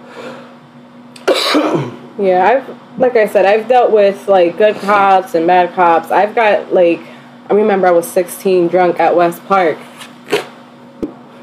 Yeah, 2.18 2.44
I've 2.66 2.85
like 2.98 3.16
I 3.16 3.26
said, 3.26 3.44
I've 3.46 3.68
dealt 3.68 3.92
with 3.92 4.28
like 4.28 4.56
good 4.56 4.76
cops 4.76 5.34
and 5.34 5.46
bad 5.46 5.74
cops. 5.74 6.10
I've 6.10 6.34
got 6.34 6.72
like 6.72 7.00
I 7.48 7.54
remember 7.54 7.86
I 7.86 7.90
was 7.92 8.08
16 8.10 8.68
drunk 8.68 8.98
at 8.98 9.14
West 9.16 9.44
Park. 9.46 9.78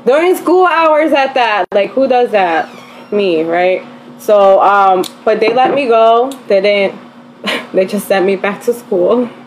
During 0.06 0.36
school 0.36 0.66
hours 0.66 1.14
at 1.14 1.34
that. 1.36 1.66
Like 1.72 1.92
who 1.92 2.08
does 2.08 2.32
that? 2.32 2.70
Me, 3.12 3.44
right? 3.44 3.86
So, 4.20 4.62
um, 4.62 5.04
but 5.24 5.40
they 5.40 5.54
let 5.54 5.74
me 5.76 5.88
go. 5.88 6.32
They 6.48 6.62
didn't 6.62 7.00
they 7.74 7.86
just 7.86 8.08
sent 8.08 8.26
me 8.26 8.36
back 8.36 8.64
to 8.64 8.74
school. 8.74 9.30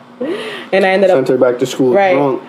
And 0.73 0.85
I 0.85 0.89
ended 0.89 1.11
up 1.11 1.17
Sent 1.19 1.29
her 1.29 1.39
back 1.39 1.59
to 1.61 1.67
school 1.67 1.93
Right. 1.93 2.15
drunk. 2.15 2.43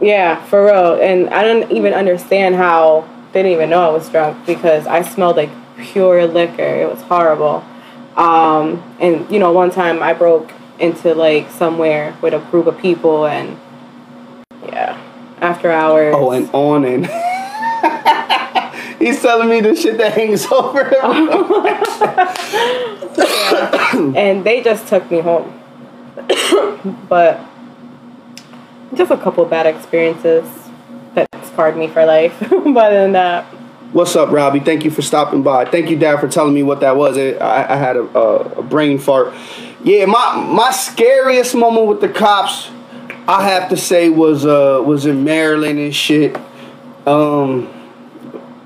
yeah, 0.00 0.44
for 0.44 0.66
real. 0.66 0.94
And 1.00 1.30
I 1.30 1.42
don't 1.42 1.70
even 1.72 1.94
understand 1.94 2.54
how 2.54 3.08
they 3.32 3.42
didn't 3.42 3.52
even 3.54 3.70
know 3.70 3.88
I 3.88 3.92
was 3.92 4.10
drunk 4.10 4.44
because 4.44 4.86
I 4.86 5.00
smelled 5.00 5.36
like 5.36 5.48
pure 5.78 6.26
liquor. 6.26 6.62
It 6.62 6.90
was 6.90 7.00
horrible. 7.02 7.64
Um, 8.16 8.82
and 9.00 9.30
you 9.30 9.38
know, 9.38 9.52
one 9.52 9.70
time 9.70 10.02
I 10.02 10.12
broke 10.12 10.50
into 10.78 11.14
like 11.14 11.50
somewhere 11.50 12.16
with 12.20 12.34
a 12.34 12.40
group 12.50 12.66
of 12.66 12.78
people, 12.78 13.26
and 13.26 13.58
yeah, 14.64 14.98
after 15.40 15.70
hours. 15.70 16.14
Oh, 16.16 16.30
and 16.30 16.50
on 16.52 16.84
and. 16.84 17.06
He's 19.02 19.20
telling 19.20 19.48
me 19.48 19.60
the 19.60 19.74
shit 19.74 19.98
that 19.98 20.12
hangs 20.12 20.46
over 20.52 20.84
him. 20.84 20.96
and 24.16 24.44
they 24.44 24.62
just 24.62 24.86
took 24.86 25.10
me 25.10 25.18
home. 25.18 25.60
but 27.08 27.40
just 28.94 29.10
a 29.10 29.16
couple 29.16 29.44
bad 29.44 29.66
experiences 29.66 30.44
that 31.14 31.28
scarred 31.44 31.76
me 31.76 31.88
for 31.88 32.06
life. 32.06 32.38
but 32.38 32.76
other 32.76 33.02
than 33.02 33.12
that, 33.12 33.44
What's 33.92 34.16
up, 34.16 34.30
Robbie? 34.30 34.60
Thank 34.60 34.86
you 34.86 34.90
for 34.90 35.02
stopping 35.02 35.42
by. 35.42 35.66
Thank 35.66 35.90
you, 35.90 35.98
Dad, 35.98 36.18
for 36.18 36.26
telling 36.26 36.54
me 36.54 36.62
what 36.62 36.80
that 36.80 36.96
was. 36.96 37.18
I, 37.18 37.36
I 37.38 37.76
had 37.76 37.96
a, 37.96 38.04
a, 38.18 38.36
a 38.60 38.62
brain 38.62 38.98
fart. 38.98 39.34
Yeah, 39.84 40.06
my 40.06 40.34
my 40.36 40.70
scariest 40.70 41.54
moment 41.54 41.88
with 41.88 42.00
the 42.00 42.08
cops, 42.08 42.70
I 43.28 43.46
have 43.50 43.68
to 43.68 43.76
say, 43.76 44.08
was 44.08 44.46
uh 44.46 44.82
was 44.82 45.04
in 45.04 45.24
Maryland 45.24 45.78
and 45.78 45.94
shit. 45.94 46.38
Um, 47.06 47.66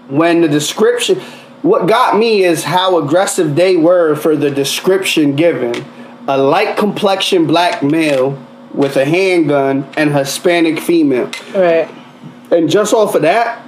when 0.07 0.43
the 0.43 0.49
description, 0.49 1.19
what 1.63 1.89
got 1.89 2.17
me 2.17 2.45
is 2.45 2.63
how 2.63 2.99
aggressive 2.99 3.57
they 3.57 3.77
were 3.77 4.15
for 4.15 4.37
the 4.37 4.53
description 4.53 5.35
given. 5.35 5.85
A 6.29 6.39
light 6.39 6.77
complexion 6.77 7.49
black 7.49 7.83
male 7.83 8.41
with 8.73 8.97
a 8.97 9.05
handgun 9.05 9.89
and 9.97 10.15
Hispanic 10.15 10.79
female. 10.79 11.33
right? 11.53 11.93
And 12.53 12.71
just 12.71 12.95
off 12.95 13.17
of 13.17 13.23
that, 13.23 13.66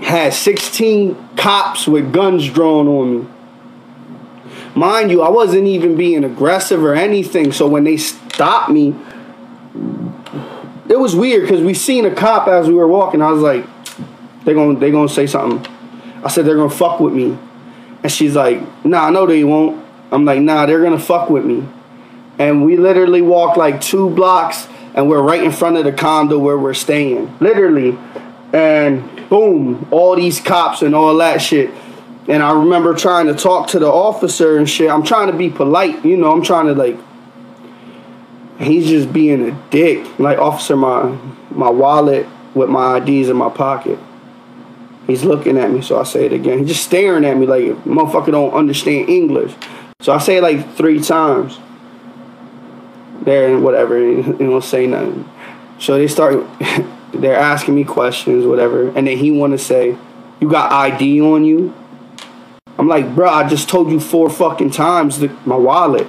had 0.00 0.32
16 0.32 1.36
cops 1.36 1.86
with 1.86 2.12
guns 2.12 2.48
drawn 2.48 2.86
on 2.88 3.18
me. 3.18 3.26
Mind 4.74 5.10
you, 5.10 5.22
I 5.22 5.28
wasn't 5.28 5.66
even 5.66 5.96
being 5.96 6.24
aggressive 6.24 6.84
or 6.84 6.94
anything. 6.94 7.52
So 7.52 7.66
when 7.66 7.84
they 7.84 7.96
stopped 7.96 8.70
me, 8.70 8.94
it 10.88 10.98
was 10.98 11.14
weird 11.14 11.42
because 11.42 11.62
we 11.62 11.74
seen 11.74 12.04
a 12.04 12.14
cop 12.14 12.48
as 12.48 12.68
we 12.68 12.74
were 12.74 12.86
walking. 12.86 13.20
I 13.20 13.30
was 13.30 13.42
like, 13.42 13.66
they 14.44 14.54
gonna 14.54 14.78
they 14.78 14.90
gonna 14.90 15.08
say 15.08 15.26
something. 15.26 15.74
I 16.24 16.28
said 16.28 16.46
they're 16.46 16.56
gonna 16.56 16.70
fuck 16.70 17.00
with 17.00 17.12
me, 17.12 17.36
and 18.02 18.10
she's 18.10 18.34
like, 18.34 18.62
Nah, 18.84 19.10
no 19.10 19.26
they 19.26 19.44
won't. 19.44 19.84
I'm 20.10 20.24
like, 20.24 20.40
Nah, 20.40 20.66
they're 20.66 20.82
gonna 20.82 20.98
fuck 20.98 21.28
with 21.28 21.44
me, 21.44 21.66
and 22.38 22.64
we 22.64 22.76
literally 22.76 23.20
walked 23.20 23.58
like 23.58 23.80
two 23.80 24.10
blocks, 24.10 24.68
and 24.94 25.08
we're 25.08 25.22
right 25.22 25.42
in 25.42 25.52
front 25.52 25.76
of 25.76 25.84
the 25.84 25.92
condo 25.92 26.38
where 26.38 26.56
we're 26.56 26.74
staying, 26.74 27.36
literally, 27.40 27.98
and 28.52 29.17
boom, 29.28 29.86
all 29.90 30.16
these 30.16 30.40
cops 30.40 30.82
and 30.82 30.94
all 30.94 31.16
that 31.16 31.40
shit. 31.40 31.70
And 32.28 32.42
I 32.42 32.52
remember 32.52 32.94
trying 32.94 33.26
to 33.26 33.34
talk 33.34 33.68
to 33.68 33.78
the 33.78 33.86
officer 33.86 34.58
and 34.58 34.68
shit. 34.68 34.90
I'm 34.90 35.02
trying 35.02 35.30
to 35.30 35.36
be 35.36 35.48
polite, 35.48 36.04
you 36.04 36.16
know. 36.16 36.32
I'm 36.32 36.42
trying 36.42 36.66
to 36.66 36.74
like. 36.74 36.98
He's 38.58 38.88
just 38.88 39.12
being 39.12 39.48
a 39.48 39.70
dick. 39.70 40.18
Like, 40.18 40.38
officer, 40.38 40.76
my 40.76 41.16
my 41.50 41.70
wallet 41.70 42.26
with 42.54 42.68
my 42.68 42.98
IDs 42.98 43.28
in 43.28 43.36
my 43.36 43.48
pocket. 43.48 43.98
He's 45.06 45.24
looking 45.24 45.56
at 45.56 45.70
me, 45.70 45.80
so 45.80 45.98
I 45.98 46.04
say 46.04 46.26
it 46.26 46.34
again. 46.34 46.58
He's 46.58 46.68
just 46.68 46.84
staring 46.84 47.24
at 47.24 47.36
me 47.36 47.46
like 47.46 47.62
motherfucker 47.84 48.30
don't 48.30 48.52
understand 48.52 49.08
English. 49.08 49.54
So 50.00 50.12
I 50.12 50.18
say 50.18 50.36
it 50.36 50.42
like 50.42 50.74
three 50.74 51.00
times. 51.00 51.58
There 53.22 53.52
and 53.52 53.64
whatever, 53.64 53.98
he 53.98 54.22
don't 54.22 54.62
say 54.62 54.86
nothing. 54.86 55.28
So 55.78 55.96
they 55.96 56.08
start. 56.08 56.44
they're 57.12 57.36
asking 57.36 57.74
me 57.74 57.84
questions, 57.84 58.44
whatever, 58.44 58.88
and 58.88 59.06
then 59.06 59.16
he 59.18 59.30
want 59.30 59.52
to 59.52 59.58
say, 59.58 59.96
"You 60.40 60.48
got 60.48 60.72
ID 60.72 61.20
on 61.20 61.44
you?" 61.44 61.74
I'm 62.78 62.86
like, 62.86 63.12
bro, 63.14 63.28
I 63.28 63.48
just 63.48 63.68
told 63.68 63.90
you 63.90 63.98
four 63.98 64.30
fucking 64.30 64.70
times 64.70 65.18
that 65.18 65.46
my 65.46 65.56
wallet. 65.56 66.06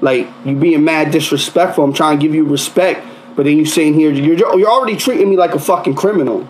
Like, 0.00 0.28
you 0.44 0.56
being 0.56 0.82
mad 0.82 1.12
disrespectful. 1.12 1.84
I'm 1.84 1.92
trying 1.92 2.18
to 2.18 2.22
give 2.22 2.34
you 2.34 2.44
respect, 2.44 3.06
but 3.36 3.44
then 3.44 3.56
you 3.56 3.64
saying 3.64 3.94
here, 3.94 4.10
you're 4.10 4.58
you're 4.58 4.68
already 4.68 4.96
treating 4.96 5.30
me 5.30 5.36
like 5.36 5.54
a 5.54 5.60
fucking 5.60 5.94
criminal. 5.94 6.48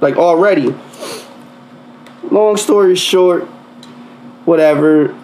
Like 0.00 0.16
already. 0.16 0.74
Long 2.30 2.56
story 2.56 2.96
short, 2.96 3.44
whatever. 4.46 5.14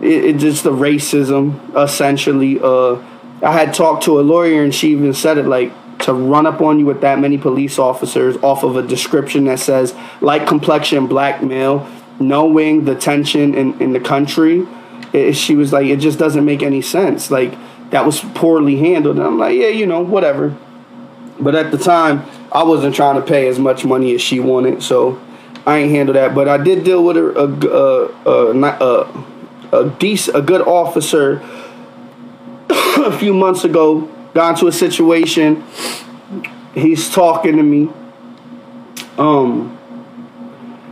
It, 0.00 0.24
it 0.24 0.36
just 0.36 0.62
the 0.62 0.70
racism 0.70 1.58
essentially. 1.76 2.60
Uh, 2.62 3.02
I 3.42 3.52
had 3.52 3.74
talked 3.74 4.04
to 4.04 4.20
a 4.20 4.22
lawyer 4.22 4.62
and 4.62 4.72
she 4.72 4.92
even 4.92 5.12
said 5.14 5.36
it 5.36 5.46
like 5.46 5.72
to 6.00 6.12
run 6.12 6.46
up 6.46 6.60
on 6.60 6.78
you 6.78 6.86
with 6.86 7.00
that 7.00 7.18
many 7.18 7.36
police 7.38 7.78
officers 7.78 8.36
off 8.38 8.62
of 8.62 8.76
a 8.76 8.82
description 8.82 9.44
that 9.44 9.58
says 9.58 9.94
light 10.20 10.46
complexion 10.46 11.06
black 11.06 11.42
male 11.42 11.88
knowing 12.20 12.84
the 12.84 12.94
tension 12.94 13.54
in, 13.54 13.80
in 13.80 13.92
the 13.92 14.00
country, 14.00 14.66
it, 15.12 15.34
she 15.34 15.54
was 15.54 15.72
like, 15.72 15.86
it 15.86 15.96
just 15.96 16.18
doesn't 16.18 16.44
make 16.44 16.62
any 16.62 16.82
sense. 16.82 17.30
Like, 17.30 17.54
that 17.90 18.04
was 18.04 18.20
poorly 18.20 18.76
handled. 18.76 19.16
And 19.16 19.26
I'm 19.26 19.38
like, 19.38 19.56
yeah, 19.56 19.68
you 19.68 19.86
know, 19.86 20.00
whatever. 20.00 20.56
But 21.40 21.54
at 21.54 21.70
the 21.70 21.78
time, 21.78 22.24
I 22.52 22.64
wasn't 22.64 22.94
trying 22.94 23.16
to 23.16 23.22
pay 23.22 23.48
as 23.48 23.58
much 23.58 23.84
money 23.84 24.14
as 24.14 24.20
she 24.20 24.40
wanted, 24.40 24.82
so 24.82 25.20
I 25.66 25.78
ain't 25.78 25.92
handle 25.92 26.14
that. 26.14 26.34
But 26.34 26.48
I 26.48 26.56
did 26.56 26.82
deal 26.82 27.04
with 27.04 27.16
a 27.16 27.28
a 27.28 28.28
a, 28.28 28.60
a, 28.60 29.84
a 29.84 29.90
decent, 29.98 30.36
a 30.36 30.42
good 30.42 30.62
officer 30.62 31.40
a 32.70 33.16
few 33.16 33.34
months 33.34 33.62
ago. 33.64 34.12
Got 34.34 34.50
into 34.50 34.66
a 34.66 34.72
situation. 34.72 35.64
He's 36.74 37.10
talking 37.10 37.56
to 37.56 37.62
me. 37.62 37.90
Um, 39.16 39.78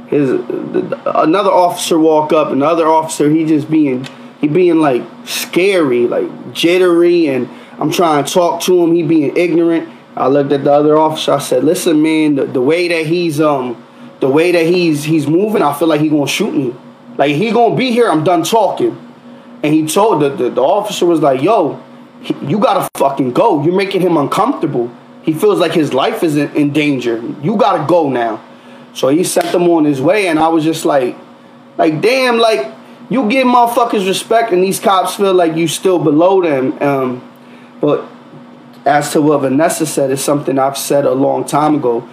his 0.09 0.31
another 0.31 1.51
officer 1.51 1.99
walk 1.99 2.33
up, 2.33 2.51
another 2.51 2.87
officer 2.87 3.31
he 3.31 3.45
just 3.45 3.71
being 3.71 4.07
he 4.41 4.49
being 4.49 4.81
like 4.81 5.03
scary, 5.25 6.07
like 6.07 6.53
jittery, 6.53 7.29
and 7.29 7.49
I'm 7.79 7.91
trying 7.91 8.25
to 8.25 8.33
talk 8.33 8.63
to 8.63 8.83
him. 8.83 8.95
He 8.95 9.03
being 9.03 9.37
ignorant. 9.37 9.89
I 10.17 10.29
looked 10.29 10.53
at 10.53 10.65
the 10.65 10.73
other 10.73 10.97
officer. 10.97 11.33
I 11.33 11.39
said, 11.39 11.65
"Listen, 11.65 12.03
man, 12.03 12.37
the, 12.37 12.47
the 12.47 12.61
way 12.61 12.89
that 12.89 13.07
he's 13.07 13.41
um, 13.41 13.83
the 14.21 14.29
way 14.29 14.53
that 14.53 14.67
he's 14.67 15.05
he's 15.05 15.27
moving, 15.27 15.63
I 15.63 15.73
feel 15.75 15.89
like 15.89 16.01
he 16.01 16.09
gonna 16.09 16.27
shoot 16.27 16.55
me. 16.55 16.75
Like 17.19 17.35
he 17.35 17.51
gonna 17.51 17.77
be 17.77 17.91
here. 17.91 18.09
I'm 18.09 18.25
done 18.25 18.43
talking." 18.45 19.03
And 19.63 19.75
he 19.75 19.87
told 19.87 20.23
the 20.23 20.31
the, 20.31 20.51
the 20.51 20.63
officer 20.63 21.07
was 21.07 21.21
like, 21.21 21.43
"Yo, 21.43 21.83
he, 22.21 22.35
you 22.47 22.59
gotta 22.59 22.89
fucking 22.97 23.33
go. 23.33 23.63
You're 23.63 23.77
making 23.77 24.01
him 24.01 24.17
uncomfortable. 24.17 24.91
He 25.23 25.33
feels 25.33 25.59
like 25.59 25.73
his 25.73 25.93
life 25.93 26.23
is 26.23 26.37
in, 26.37 26.55
in 26.55 26.73
danger. 26.73 27.23
You 27.43 27.57
gotta 27.57 27.87
go 27.87 28.09
now." 28.09 28.43
So 28.95 29.09
he 29.09 29.25
sent 29.25 29.53
them 29.53 29.69
on 29.69 29.85
his 29.85 30.01
way, 30.01 30.29
and 30.29 30.39
I 30.39 30.49
was 30.49 30.65
just 30.65 30.85
like, 30.85 31.17
like 31.77 32.01
damn, 32.01 32.39
like 32.39 32.73
you 33.11 33.29
give 33.29 33.47
motherfuckers 33.47 34.07
respect, 34.07 34.53
and 34.53 34.63
these 34.63 34.81
cops 34.81 35.17
feel 35.17 35.35
like 35.35 35.55
you 35.55 35.69
still 35.69 35.99
below 35.99 36.43
them. 36.43 36.83
Um, 36.83 37.33
but 37.81 38.09
as 38.87 39.13
to 39.13 39.21
what 39.21 39.39
Vanessa 39.39 39.85
said, 39.85 40.11
is 40.11 40.23
something 40.23 40.59
I've 40.59 40.79
said 40.79 41.05
a 41.05 41.13
long 41.13 41.45
time 41.45 41.75
ago. 41.75 42.09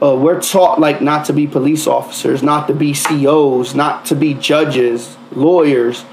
Uh, 0.00 0.14
we're 0.14 0.40
taught 0.40 0.78
like 0.78 1.00
not 1.00 1.24
to 1.26 1.32
be 1.32 1.46
police 1.46 1.86
officers, 1.86 2.42
not 2.42 2.66
to 2.68 2.74
be 2.74 2.94
COs, 2.94 3.74
not 3.74 4.04
to 4.06 4.14
be 4.14 4.34
judges, 4.34 5.16
lawyers. 5.32 6.04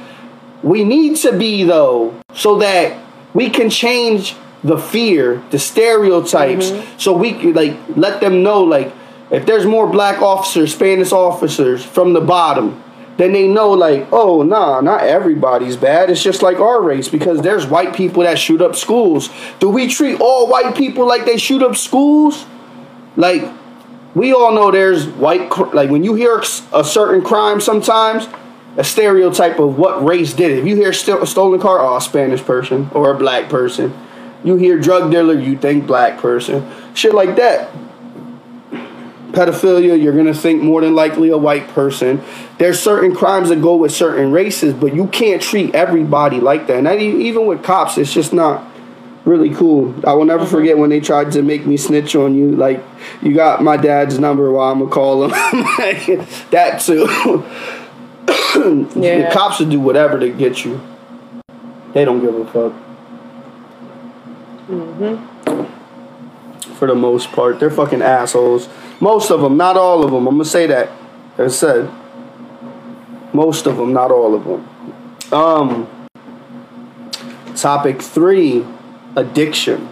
We 0.61 0.83
need 0.83 1.17
to 1.17 1.37
be 1.37 1.63
though, 1.63 2.19
so 2.33 2.57
that 2.59 2.97
we 3.33 3.49
can 3.49 3.69
change 3.69 4.35
the 4.63 4.77
fear, 4.77 5.43
the 5.51 5.59
stereotypes, 5.59 6.71
mm-hmm. 6.71 6.97
so 6.97 7.13
we 7.13 7.33
like 7.53 7.77
let 7.95 8.21
them 8.21 8.43
know 8.43 8.63
like 8.63 8.93
if 9.31 9.45
there's 9.45 9.65
more 9.65 9.87
black 9.87 10.21
officers, 10.21 10.73
Spanish 10.73 11.11
officers 11.11 11.83
from 11.83 12.13
the 12.13 12.21
bottom, 12.21 12.81
then 13.17 13.33
they 13.33 13.47
know 13.47 13.71
like, 13.71 14.07
oh 14.11 14.43
nah, 14.43 14.79
not 14.81 15.01
everybody's 15.01 15.75
bad. 15.75 16.09
It's 16.09 16.23
just 16.23 16.41
like 16.41 16.59
our 16.59 16.81
race 16.81 17.09
because 17.09 17.41
there's 17.41 17.65
white 17.65 17.95
people 17.95 18.23
that 18.23 18.39
shoot 18.39 18.61
up 18.61 18.75
schools. 18.75 19.29
Do 19.59 19.69
we 19.69 19.87
treat 19.87 20.19
all 20.21 20.47
white 20.47 20.75
people 20.75 21.07
like 21.07 21.25
they 21.25 21.37
shoot 21.37 21.61
up 21.61 21.75
schools? 21.75 22.45
Like 23.17 23.43
we 24.15 24.33
all 24.33 24.53
know 24.53 24.71
there's 24.71 25.07
white 25.07 25.49
like 25.73 25.89
when 25.89 26.03
you 26.03 26.13
hear 26.13 26.41
a 26.71 26.83
certain 26.83 27.23
crime 27.23 27.59
sometimes 27.59 28.27
a 28.77 28.83
stereotype 28.83 29.59
of 29.59 29.77
what 29.77 30.03
race 30.03 30.33
did 30.33 30.51
it. 30.51 30.59
If 30.59 30.67
you 30.67 30.75
hear 30.75 30.93
st- 30.93 31.21
a 31.21 31.27
stolen 31.27 31.59
car, 31.59 31.79
oh, 31.79 31.97
a 31.97 32.01
Spanish 32.01 32.43
person 32.43 32.89
or 32.93 33.11
a 33.11 33.17
black 33.17 33.49
person. 33.49 33.93
You 34.43 34.55
hear 34.57 34.77
drug 34.77 35.09
dealer, 35.09 35.39
you 35.39 35.57
think 35.57 35.87
black 35.87 36.19
person. 36.19 36.69
Shit 36.93 37.13
like 37.13 37.37
that 37.37 37.69
pedophilia, 39.33 40.01
you're 40.01 40.13
going 40.13 40.27
to 40.27 40.33
think 40.33 40.61
more 40.61 40.79
than 40.81 40.95
likely 40.95 41.29
a 41.29 41.37
white 41.37 41.67
person. 41.69 42.21
There's 42.59 42.79
certain 42.79 43.15
crimes 43.15 43.49
that 43.49 43.61
go 43.61 43.75
with 43.75 43.91
certain 43.91 44.31
races, 44.31 44.73
but 44.73 44.95
you 44.95 45.07
can't 45.07 45.41
treat 45.41 45.75
everybody 45.75 46.39
like 46.39 46.67
that. 46.67 46.77
And 46.77 46.87
that, 46.87 46.99
even 46.99 47.47
with 47.47 47.63
cops, 47.63 47.97
it's 47.97 48.13
just 48.13 48.31
not 48.31 48.63
really 49.25 49.53
cool. 49.53 49.95
I 50.07 50.13
will 50.13 50.25
never 50.25 50.43
mm-hmm. 50.43 50.51
forget 50.51 50.77
when 50.77 50.91
they 50.91 50.99
tried 50.99 51.31
to 51.33 51.41
make 51.41 51.65
me 51.65 51.77
snitch 51.77 52.15
on 52.15 52.35
you. 52.35 52.55
Like, 52.55 52.83
you 53.21 53.33
got 53.33 53.63
my 53.63 53.75
dad's 53.75 54.19
number, 54.19 54.51
well, 54.51 54.71
I'm 54.71 54.79
to 54.79 54.87
call 54.87 55.23
him. 55.23 55.31
that 56.51 56.79
too. 56.79 57.43
yeah. 58.95 59.27
The 59.27 59.29
cops 59.31 59.59
will 59.59 59.69
do 59.69 59.79
whatever 59.79 60.19
to 60.19 60.29
get 60.29 60.63
you. 60.63 60.81
They 61.93 62.05
don't 62.05 62.21
give 62.21 62.35
a 62.35 62.45
fuck. 62.45 62.73
Mm-hmm. 64.67 65.33
For 66.75 66.87
the 66.87 66.95
most 66.95 67.31
part, 67.31 67.59
they're 67.59 67.69
fucking 67.69 68.01
assholes. 68.01 68.67
Most 68.99 69.29
of 69.29 69.41
them, 69.41 69.57
not 69.57 69.77
all 69.77 70.03
of 70.03 70.11
them. 70.11 70.27
I'm 70.27 70.35
gonna 70.35 70.45
say 70.45 70.65
that. 70.67 70.89
As 71.37 71.53
I 71.63 71.67
said, 71.67 71.91
most 73.33 73.65
of 73.65 73.77
them, 73.77 73.93
not 73.93 74.11
all 74.11 74.33
of 74.33 74.43
them. 74.45 74.67
Um, 75.33 75.87
topic 77.55 78.01
three: 78.01 78.65
addiction. 79.15 79.89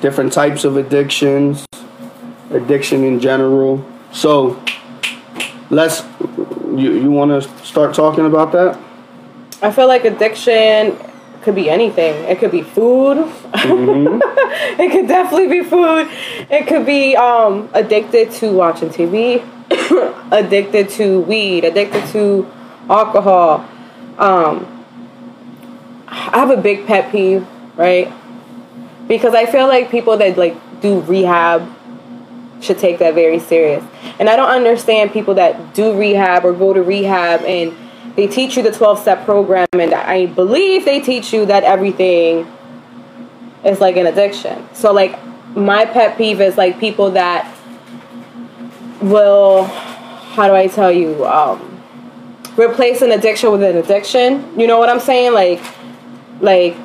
Different 0.00 0.32
types 0.32 0.64
of 0.64 0.76
addictions. 0.76 1.66
Addiction 2.50 3.04
in 3.04 3.20
general. 3.20 3.84
So, 4.12 4.62
let's. 5.70 6.02
You 6.76 6.92
you 6.92 7.10
want 7.10 7.30
to 7.30 7.48
start 7.64 7.94
talking 7.94 8.26
about 8.26 8.52
that? 8.52 8.78
I 9.62 9.70
feel 9.70 9.86
like 9.86 10.04
addiction 10.04 10.98
could 11.42 11.54
be 11.54 11.70
anything. 11.70 12.24
It 12.24 12.38
could 12.38 12.50
be 12.50 12.62
food. 12.62 13.18
Mm-hmm. 13.18 14.80
it 14.80 14.90
could 14.90 15.06
definitely 15.06 15.48
be 15.48 15.62
food. 15.62 16.08
It 16.50 16.66
could 16.66 16.86
be 16.86 17.14
um, 17.16 17.68
addicted 17.74 18.30
to 18.32 18.52
watching 18.52 18.88
TV, 18.88 19.44
addicted 20.32 20.88
to 20.90 21.20
weed, 21.20 21.64
addicted 21.64 22.06
to 22.08 22.50
alcohol. 22.88 23.68
Um, 24.18 24.70
I 26.08 26.38
have 26.38 26.50
a 26.50 26.56
big 26.56 26.86
pet 26.86 27.12
peeve, 27.12 27.46
right? 27.76 28.12
Because 29.06 29.34
I 29.34 29.46
feel 29.46 29.68
like 29.68 29.90
people 29.90 30.16
that 30.16 30.36
like 30.36 30.56
do 30.80 31.00
rehab 31.00 31.73
should 32.60 32.78
take 32.78 32.98
that 32.98 33.14
very 33.14 33.38
serious. 33.38 33.84
And 34.18 34.28
I 34.28 34.36
don't 34.36 34.50
understand 34.50 35.12
people 35.12 35.34
that 35.34 35.74
do 35.74 35.96
rehab 35.96 36.44
or 36.44 36.52
go 36.52 36.72
to 36.72 36.82
rehab 36.82 37.42
and 37.42 37.76
they 38.16 38.28
teach 38.28 38.56
you 38.56 38.62
the 38.62 38.70
12 38.70 39.00
step 39.00 39.24
program, 39.24 39.66
and 39.72 39.92
I 39.92 40.26
believe 40.26 40.84
they 40.84 41.00
teach 41.00 41.32
you 41.32 41.46
that 41.46 41.64
everything 41.64 42.46
is 43.64 43.80
like 43.80 43.96
an 43.96 44.06
addiction. 44.06 44.68
So, 44.72 44.92
like, 44.92 45.18
my 45.56 45.84
pet 45.84 46.16
peeve 46.16 46.40
is 46.40 46.56
like 46.56 46.78
people 46.78 47.10
that 47.12 47.52
will, 49.00 49.64
how 49.64 50.46
do 50.46 50.54
I 50.54 50.68
tell 50.68 50.92
you, 50.92 51.26
um, 51.26 51.82
replace 52.56 53.02
an 53.02 53.10
addiction 53.10 53.50
with 53.50 53.64
an 53.64 53.76
addiction. 53.76 54.58
You 54.58 54.68
know 54.68 54.78
what 54.78 54.88
I'm 54.88 55.00
saying? 55.00 55.32
Like, 55.32 55.60
like 56.40 56.76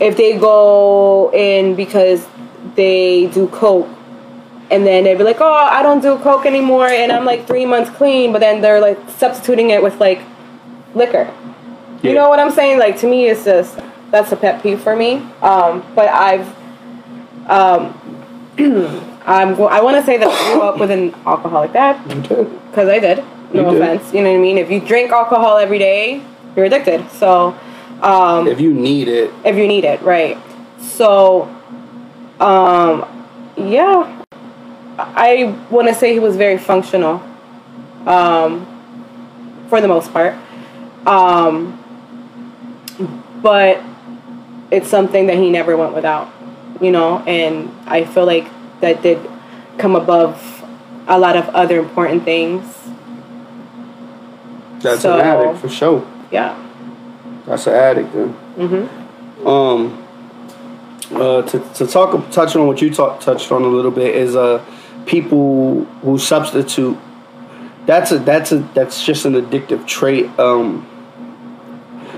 if 0.00 0.16
they 0.16 0.38
go 0.38 1.32
in 1.32 1.74
because 1.74 2.26
they 2.74 3.26
do 3.28 3.48
coke 3.48 3.88
and 4.70 4.86
then 4.86 5.04
they'd 5.04 5.16
be 5.18 5.24
like, 5.24 5.40
"Oh, 5.40 5.52
I 5.52 5.82
don't 5.82 6.00
do 6.00 6.18
coke 6.18 6.46
anymore," 6.46 6.86
and 6.88 7.12
I'm 7.12 7.24
like 7.24 7.46
three 7.46 7.66
months 7.66 7.90
clean, 7.90 8.32
but 8.32 8.40
then 8.40 8.60
they're 8.60 8.80
like 8.80 8.98
substituting 9.10 9.70
it 9.70 9.82
with 9.82 10.00
like 10.00 10.20
liquor. 10.94 11.32
You 12.02 12.14
know 12.14 12.28
what 12.28 12.38
I'm 12.38 12.52
saying? 12.52 12.78
Like 12.78 12.98
to 13.00 13.06
me, 13.08 13.26
it's 13.28 13.44
just 13.44 13.78
that's 14.10 14.30
a 14.32 14.36
pet 14.36 14.62
peeve 14.62 14.80
for 14.80 14.94
me. 14.94 15.14
Um, 15.42 15.84
but 15.94 16.08
I've, 16.08 16.46
um, 17.50 17.94
I'm 19.26 19.60
I 19.60 19.80
want 19.80 19.96
to 19.96 20.04
say 20.04 20.16
that 20.18 20.28
I 20.28 20.52
grew 20.52 20.62
up 20.62 20.78
with 20.78 20.90
an 20.90 21.14
alcoholic 21.26 21.72
dad 21.72 21.96
because 22.22 22.88
I 22.88 22.98
did. 23.00 23.24
No 23.52 23.70
You 23.70 23.78
did. 23.78 23.82
offense, 23.82 24.12
you 24.14 24.22
know 24.22 24.30
what 24.30 24.38
I 24.38 24.40
mean. 24.42 24.58
If 24.58 24.70
you 24.70 24.80
drink 24.80 25.10
alcohol 25.10 25.56
every 25.58 25.78
day, 25.78 26.22
you're 26.54 26.64
addicted. 26.66 27.08
So, 27.10 27.56
um, 28.02 28.46
If 28.48 28.60
you 28.60 28.72
need 28.74 29.08
it, 29.08 29.32
if 29.44 29.56
you 29.56 29.66
need 29.68 29.84
it, 29.84 30.02
right? 30.02 30.36
So, 30.80 31.48
um, 32.40 33.04
yeah, 33.56 34.22
I 34.98 35.54
want 35.70 35.88
to 35.88 35.94
say 35.94 36.12
he 36.12 36.20
was 36.20 36.36
very 36.36 36.58
functional, 36.58 37.22
um, 38.06 38.66
for 39.68 39.80
the 39.80 39.88
most 39.88 40.12
part. 40.12 40.34
Um, 41.06 41.78
but 43.42 43.80
it's 44.70 44.88
something 44.88 45.26
that 45.26 45.36
he 45.36 45.50
never 45.50 45.76
went 45.76 45.94
without, 45.94 46.28
you 46.80 46.90
know, 46.90 47.18
and 47.20 47.70
I 47.86 48.04
feel 48.04 48.26
like 48.26 48.46
that 48.80 49.02
did 49.02 49.18
come 49.78 49.94
above 49.94 50.64
a 51.06 51.18
lot 51.18 51.36
of 51.36 51.48
other 51.50 51.78
important 51.78 52.24
things. 52.24 52.64
that's 54.80 55.02
So- 55.02 55.14
an 55.14 55.20
addict 55.20 55.58
for 55.58 55.68
sure. 55.68 56.06
Yeah. 56.30 56.56
That's 57.46 57.66
an 57.66 57.74
addict 57.74 58.12
then. 58.12 58.34
Mm-hmm. 58.56 59.46
Um, 59.46 60.02
uh, 61.14 61.42
to, 61.42 61.58
to 61.74 61.86
talk 61.86 62.30
touch 62.30 62.56
on 62.56 62.66
what 62.66 62.82
you 62.82 62.92
talk, 62.92 63.20
touched 63.20 63.52
on 63.52 63.62
a 63.62 63.68
little 63.68 63.92
bit 63.92 64.14
is 64.16 64.34
uh 64.34 64.60
people 65.06 65.84
who 66.02 66.18
substitute. 66.18 66.98
That's 67.86 68.12
a 68.12 68.18
that's 68.18 68.52
a 68.52 68.58
that's 68.74 69.04
just 69.04 69.24
an 69.24 69.34
addictive 69.34 69.86
trait. 69.86 70.26
Um, 70.38 70.86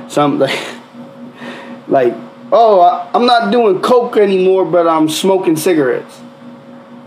some 0.08 0.38
like 0.38 0.58
like 1.86 2.14
oh 2.50 2.80
I, 2.80 3.10
I'm 3.14 3.26
not 3.26 3.52
doing 3.52 3.80
coke 3.80 4.16
anymore, 4.16 4.64
but 4.64 4.88
I'm 4.88 5.08
smoking 5.08 5.56
cigarettes. 5.56 6.20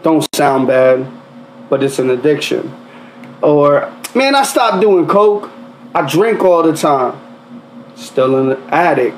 Don't 0.03 0.27
sound 0.33 0.67
bad, 0.67 1.05
but 1.69 1.83
it's 1.83 1.99
an 1.99 2.09
addiction. 2.09 2.75
Or 3.41 3.91
man, 4.15 4.35
I 4.35 4.43
stopped 4.43 4.81
doing 4.81 5.07
coke. 5.07 5.49
I 5.93 6.07
drink 6.09 6.41
all 6.43 6.63
the 6.63 6.75
time. 6.75 7.19
Still 7.95 8.51
an 8.51 8.63
addict 8.69 9.17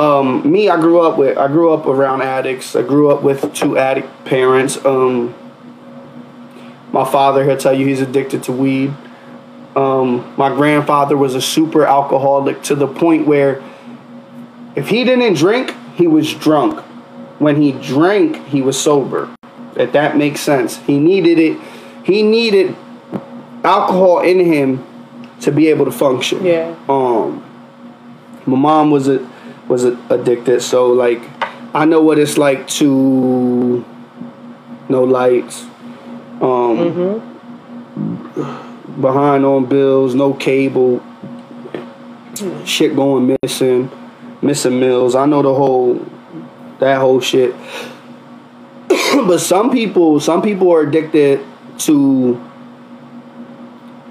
um, 0.00 0.50
me, 0.50 0.70
I 0.70 0.80
grew 0.80 1.00
up 1.00 1.18
with 1.18 1.36
I 1.36 1.46
grew 1.48 1.72
up 1.72 1.86
around 1.86 2.22
addicts. 2.22 2.74
I 2.74 2.82
grew 2.82 3.10
up 3.10 3.22
with 3.22 3.52
two 3.52 3.76
addict 3.76 4.24
parents. 4.24 4.82
Um, 4.84 5.34
my 6.92 7.04
father, 7.04 7.44
he'll 7.44 7.56
tell 7.56 7.74
you 7.74 7.86
he's 7.86 8.00
addicted 8.00 8.42
to 8.44 8.52
weed. 8.52 8.94
Um, 9.76 10.34
my 10.36 10.48
grandfather 10.48 11.16
was 11.16 11.34
a 11.34 11.40
super 11.40 11.86
alcoholic 11.86 12.62
to 12.64 12.74
the 12.74 12.88
point 12.88 13.26
where 13.26 13.62
if 14.74 14.88
he 14.88 15.04
didn't 15.04 15.34
drink, 15.34 15.74
he 15.94 16.06
was 16.06 16.32
drunk. 16.34 16.80
When 17.38 17.60
he 17.60 17.72
drank, 17.72 18.46
he 18.46 18.62
was 18.62 18.78
sober. 18.80 19.34
If 19.76 19.92
that 19.92 20.16
makes 20.16 20.40
sense. 20.40 20.78
He 20.78 20.98
needed 20.98 21.38
it. 21.38 21.58
He 22.04 22.22
needed 22.22 22.76
alcohol 23.64 24.20
in 24.20 24.40
him 24.40 24.84
to 25.40 25.52
be 25.52 25.68
able 25.68 25.84
to 25.84 25.92
function. 25.92 26.44
Yeah. 26.44 26.74
Um, 26.88 27.44
my 28.46 28.56
mom 28.56 28.90
was 28.90 29.08
a 29.08 29.28
was 29.68 29.84
a, 29.84 29.98
addicted, 30.10 30.62
so 30.62 30.92
like 30.92 31.22
I 31.74 31.84
know 31.84 32.02
what 32.02 32.18
it's 32.18 32.36
like 32.36 32.66
to 32.68 33.84
no 34.88 35.04
lights, 35.04 35.66
um, 36.40 37.20
behind 39.00 39.44
on 39.44 39.66
bills, 39.66 40.14
no 40.14 40.32
cable, 40.34 41.02
shit 42.64 42.94
going 42.96 43.36
missing, 43.42 43.90
missing 44.42 44.80
meals. 44.80 45.14
I 45.14 45.26
know 45.26 45.42
the 45.42 45.54
whole 45.54 46.04
that 46.80 46.98
whole 46.98 47.20
shit. 47.20 47.54
but 48.88 49.38
some 49.38 49.70
people, 49.70 50.18
some 50.18 50.42
people 50.42 50.72
are 50.72 50.80
addicted 50.80 51.44
to. 51.78 52.40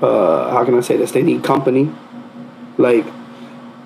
Uh, 0.02 0.52
how 0.52 0.64
can 0.64 0.78
I 0.78 0.82
say 0.82 0.96
this? 0.96 1.12
They 1.12 1.22
need 1.22 1.44
company. 1.44 1.92
Like, 2.78 3.06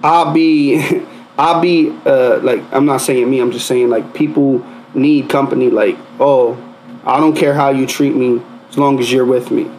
I'll 0.03 0.31
be, 0.31 1.03
I'll 1.37 1.59
be, 1.59 1.89
uh, 2.05 2.39
like, 2.43 2.61
I'm 2.71 2.85
not 2.85 2.97
saying 2.97 3.27
me. 3.29 3.39
I'm 3.39 3.51
just 3.51 3.65
saying 3.65 3.89
like 3.89 4.13
people 4.13 4.63
need 4.93 5.29
company. 5.29 5.71
Like, 5.71 5.97
oh, 6.19 6.57
I 7.05 7.19
don't 7.19 7.35
care 7.35 7.53
how 7.53 7.69
you 7.69 7.85
treat 7.85 8.15
me 8.15 8.41
as 8.69 8.77
long 8.77 8.99
as 8.99 9.11
you're 9.11 9.25
with 9.25 9.51
me. 9.51 9.69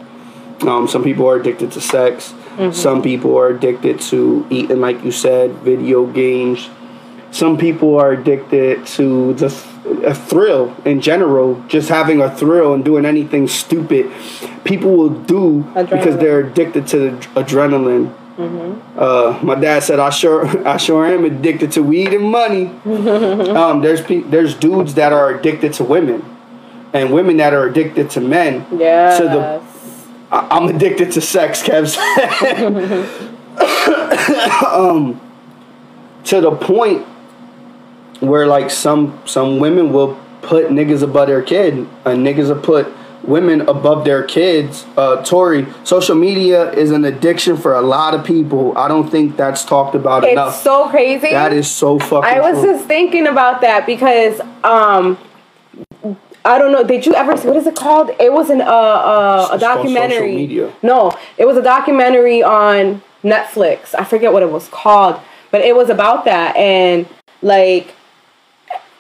Um, 0.63 0.87
some 0.89 1.03
people 1.03 1.27
are 1.29 1.37
addicted 1.37 1.73
to 1.73 1.81
sex. 1.81 2.35
Some 2.73 3.03
people 3.03 3.37
are 3.37 3.49
addicted 3.49 4.01
to 4.03 4.47
eating, 4.49 4.81
like 4.81 5.03
you 5.05 5.11
said, 5.11 5.55
video 5.57 6.07
games. 6.07 6.69
Some 7.33 7.59
people 7.59 7.99
are 7.99 8.13
addicted 8.13 8.87
to 8.87 9.35
the 9.35 9.49
th- 9.49 10.05
a 10.05 10.15
thrill 10.15 10.75
in 10.85 11.01
general, 11.01 11.61
just 11.67 11.89
having 11.89 12.21
a 12.21 12.35
thrill 12.35 12.73
and 12.75 12.85
doing 12.85 13.05
anything 13.05 13.49
stupid. 13.49 14.13
People 14.63 14.97
will 14.97 15.11
do 15.11 15.63
because 15.75 16.17
they're 16.19 16.41
addicted 16.47 16.87
to 16.89 16.99
the 16.99 17.11
adrenaline. 17.35 18.15
Uh, 18.97 19.39
my 19.43 19.57
dad 19.57 19.83
said, 19.83 19.99
"I 19.99 20.11
sure, 20.11 20.47
I 20.69 20.77
sure 20.77 21.05
am 21.07 21.25
addicted 21.25 21.73
to 21.73 21.83
weed 21.83 22.13
and 22.15 22.25
money." 22.25 22.67
um, 23.51 23.81
there's 23.83 24.01
pe- 24.01 24.23
there's 24.23 24.55
dudes 24.55 24.95
that 24.95 25.13
are 25.13 25.35
addicted 25.35 25.73
to 25.75 25.85
women, 25.85 26.23
and 26.95 27.13
women 27.13 27.37
that 27.39 27.53
are 27.53 27.67
addicted 27.67 28.09
to 28.11 28.21
men. 28.21 28.65
Yeah. 28.73 29.19
To 29.19 29.25
the 29.25 29.63
I- 30.33 30.49
I'm 30.51 30.75
addicted 30.75 31.13
to 31.13 31.21
sex, 31.21 31.63
Kev 31.63 31.95
um, 34.65 35.21
to 36.25 36.41
the 36.41 36.53
point 36.53 37.07
where 38.21 38.47
like 38.47 38.71
some 38.71 39.21
some 39.27 39.59
women 39.59 39.93
will 39.93 40.19
put 40.43 40.67
niggas 40.69 41.03
above 41.03 41.29
their 41.29 41.43
kid, 41.43 41.75
and 42.05 42.27
niggas 42.27 42.49
will 42.49 42.61
put 42.63 42.89
women 43.23 43.63
above 43.63 44.05
their 44.05 44.23
kids. 44.23 44.85
Uh, 44.97 45.23
Tori, 45.25 45.67
social 45.85 46.15
media 46.15 46.71
is 46.73 46.91
an 46.91 47.05
addiction 47.05 47.57
for 47.57 47.75
a 47.75 47.83
lot 47.83 48.15
of 48.15 48.25
people. 48.25 48.77
I 48.77 48.89
don't 48.89 49.09
think 49.09 49.37
that's 49.37 49.65
talked 49.65 49.95
about 49.95 50.25
it's 50.25 50.33
enough. 50.33 50.63
so 50.63 50.89
crazy. 50.89 51.31
that 51.31 51.53
is 51.53 51.71
so 51.71 51.99
fucking. 51.99 52.25
I 52.25 52.41
was 52.41 52.61
true. 52.61 52.73
just 52.73 52.87
thinking 52.87 53.27
about 53.27 53.61
that 53.61 53.87
because 53.87 54.41
um 54.63 55.19
I 56.45 56.59
don't 56.59 56.73
know. 56.73 56.85
Did 56.85 57.07
you 57.07 57.15
ever 57.15 57.37
see 57.37 57.49
what 57.49 57.57
is 57.57 57.67
it 57.67 57.75
called? 57.75 58.11
It 58.21 58.33
was 58.33 58.51
an 58.51 58.61
uh, 58.61 58.65
uh, 58.65 59.49
a 59.53 59.59
documentary. 59.59 60.47
No, 60.83 61.13
it 61.39 61.47
was 61.47 61.57
a 61.57 61.63
documentary 61.63 62.43
on 62.43 63.03
Netflix. 63.23 63.95
I 63.95 64.05
forget 64.05 64.33
what 64.33 64.43
it 64.43 64.51
was 64.51 64.69
called, 64.69 65.21
but 65.51 65.63
it 65.63 65.75
was 65.75 65.89
about 65.89 66.25
that 66.27 66.55
and 66.57 67.07
like 67.41 67.95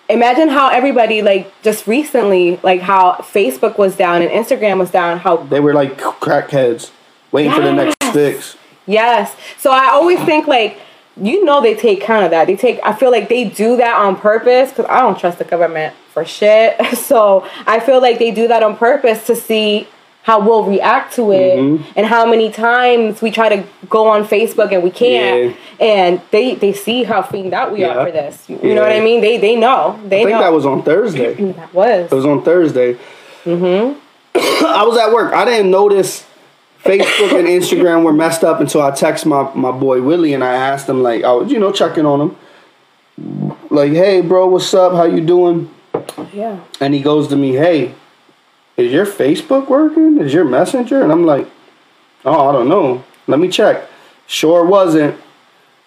imagine 0.08 0.48
how 0.48 0.68
everybody 0.68 1.22
like 1.22 1.52
just 1.62 1.86
recently 1.86 2.58
like 2.62 2.80
how 2.80 3.12
Facebook 3.20 3.78
was 3.78 3.96
down 3.96 4.22
and 4.22 4.30
Instagram 4.30 4.78
was 4.78 4.90
down. 4.90 5.18
How 5.18 5.36
they 5.38 5.60
were 5.60 5.74
like 5.74 5.98
crackheads, 5.98 6.90
waiting 7.32 7.52
for 7.52 7.60
the 7.62 7.72
next 7.72 7.96
Yes. 8.00 8.12
fix. 8.14 8.56
Yes. 8.86 9.36
So 9.58 9.70
I 9.70 9.88
always 9.88 10.20
think 10.24 10.46
like 10.46 10.78
you 11.16 11.44
know 11.44 11.60
they 11.60 11.74
take 11.74 12.00
count 12.00 12.24
of 12.24 12.30
that. 12.32 12.46
They 12.46 12.56
take. 12.56 12.80
I 12.84 12.92
feel 12.92 13.10
like 13.10 13.28
they 13.28 13.44
do 13.44 13.76
that 13.76 13.96
on 13.96 14.16
purpose 14.16 14.70
because 14.70 14.86
I 14.86 15.00
don't 15.00 15.18
trust 15.18 15.38
the 15.38 15.44
government 15.44 15.94
for 16.12 16.24
shit. 16.24 16.76
So 16.96 17.46
I 17.66 17.80
feel 17.80 18.00
like 18.00 18.18
they 18.18 18.30
do 18.30 18.48
that 18.48 18.62
on 18.62 18.76
purpose 18.76 19.26
to 19.26 19.36
see 19.36 19.86
how 20.22 20.40
we'll 20.40 20.64
react 20.64 21.14
to 21.16 21.32
it 21.32 21.58
Mm-hmm. 21.58 21.92
and 21.96 22.06
how 22.06 22.24
many 22.24 22.50
times 22.50 23.20
we 23.20 23.30
try 23.30 23.48
to 23.54 23.62
go 23.90 24.08
on 24.08 24.24
Facebook 24.24 24.72
and 24.72 24.82
we 24.82 24.90
can't. 24.90 25.54
And 25.78 26.20
they 26.30 26.54
they 26.54 26.72
see 26.72 27.04
how 27.04 27.20
fiend 27.22 27.52
out 27.52 27.72
we 27.72 27.80
Yeah. 27.80 27.88
are 27.98 28.06
for 28.06 28.12
this. 28.12 28.48
You 28.48 28.74
know 28.74 28.80
what 28.82 28.92
I 28.92 29.00
mean? 29.00 29.20
They 29.20 29.36
they 29.36 29.54
know. 29.54 30.00
They 30.06 30.20
I 30.22 30.24
think 30.24 30.36
know. 30.36 30.40
that 30.40 30.52
was 30.52 30.64
on 30.66 30.82
Thursday. 30.82 31.34
that 31.52 31.74
was. 31.74 32.10
It 32.10 32.14
was 32.14 32.24
on 32.26 32.42
Thursday. 32.42 32.94
Mm-hmm. 33.44 33.98
I 34.66 34.82
was 34.84 34.96
at 34.98 35.12
work. 35.12 35.32
I 35.34 35.44
didn't 35.44 35.70
notice 35.70 36.24
Facebook 36.84 37.38
and 37.38 37.48
Instagram 37.48 38.04
were 38.04 38.12
messed 38.12 38.44
up 38.44 38.60
until 38.60 38.82
I 38.82 38.90
text 38.90 39.24
my, 39.26 39.50
my 39.54 39.72
boy 39.72 40.02
Willie 40.02 40.34
and 40.34 40.44
I 40.44 40.54
asked 40.54 40.88
him 40.88 41.02
like 41.02 41.24
I 41.24 41.32
was 41.32 41.50
you 41.50 41.58
know 41.58 41.72
checking 41.72 42.06
on 42.06 42.20
him. 42.20 42.36
Like, 43.70 43.92
hey 43.92 44.20
bro, 44.20 44.46
what's 44.48 44.72
up? 44.74 44.92
How 44.92 45.04
you 45.04 45.20
doing? 45.24 45.70
Yeah. 46.32 46.60
And 46.80 46.92
he 46.94 47.00
goes 47.00 47.28
to 47.28 47.36
me, 47.36 47.52
hey, 47.54 47.94
is 48.76 48.92
your 48.92 49.06
Facebook 49.06 49.68
working? 49.68 50.18
Is 50.18 50.34
your 50.34 50.44
messenger? 50.44 51.02
And 51.02 51.10
I'm 51.12 51.24
like, 51.24 51.48
oh, 52.24 52.48
I 52.48 52.52
don't 52.52 52.68
know. 52.68 53.04
Let 53.26 53.38
me 53.40 53.48
check. 53.48 53.88
Sure 54.26 54.64
wasn't. 54.64 55.16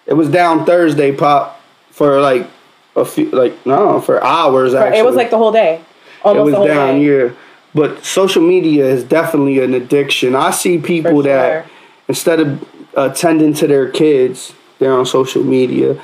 It 0.06 0.14
was 0.14 0.30
down 0.30 0.66
Thursday, 0.66 1.12
pop, 1.12 1.60
for 1.92 2.22
like 2.22 2.48
a 2.96 3.04
few, 3.04 3.30
like 3.32 3.66
no, 3.66 4.00
for 4.00 4.24
hours. 4.24 4.74
Actually, 4.74 5.00
It 5.00 5.06
was 5.06 5.16
like 5.16 5.30
the 5.30 5.38
whole 5.38 5.52
day. 5.52 5.76
it 5.76 5.82
Almost 6.24 6.46
was 6.46 6.52
the 6.54 6.58
whole 6.58 6.68
down 6.68 6.96
day. 6.96 7.06
yeah 7.28 7.34
But 7.74 8.04
social 8.04 8.42
media 8.42 8.86
is 8.86 9.04
definitely 9.04 9.60
an 9.60 9.74
addiction. 9.74 10.36
I 10.36 10.52
see 10.52 10.78
people 10.78 11.18
For 11.18 11.24
that 11.24 11.66
instead 12.08 12.40
of 12.40 12.68
attending 12.96 13.54
to 13.56 13.68
their 13.68 13.90
kids, 13.90 14.54
they're 14.80 14.94
on 14.94 15.06
social 15.06 15.44
media. 15.44 16.02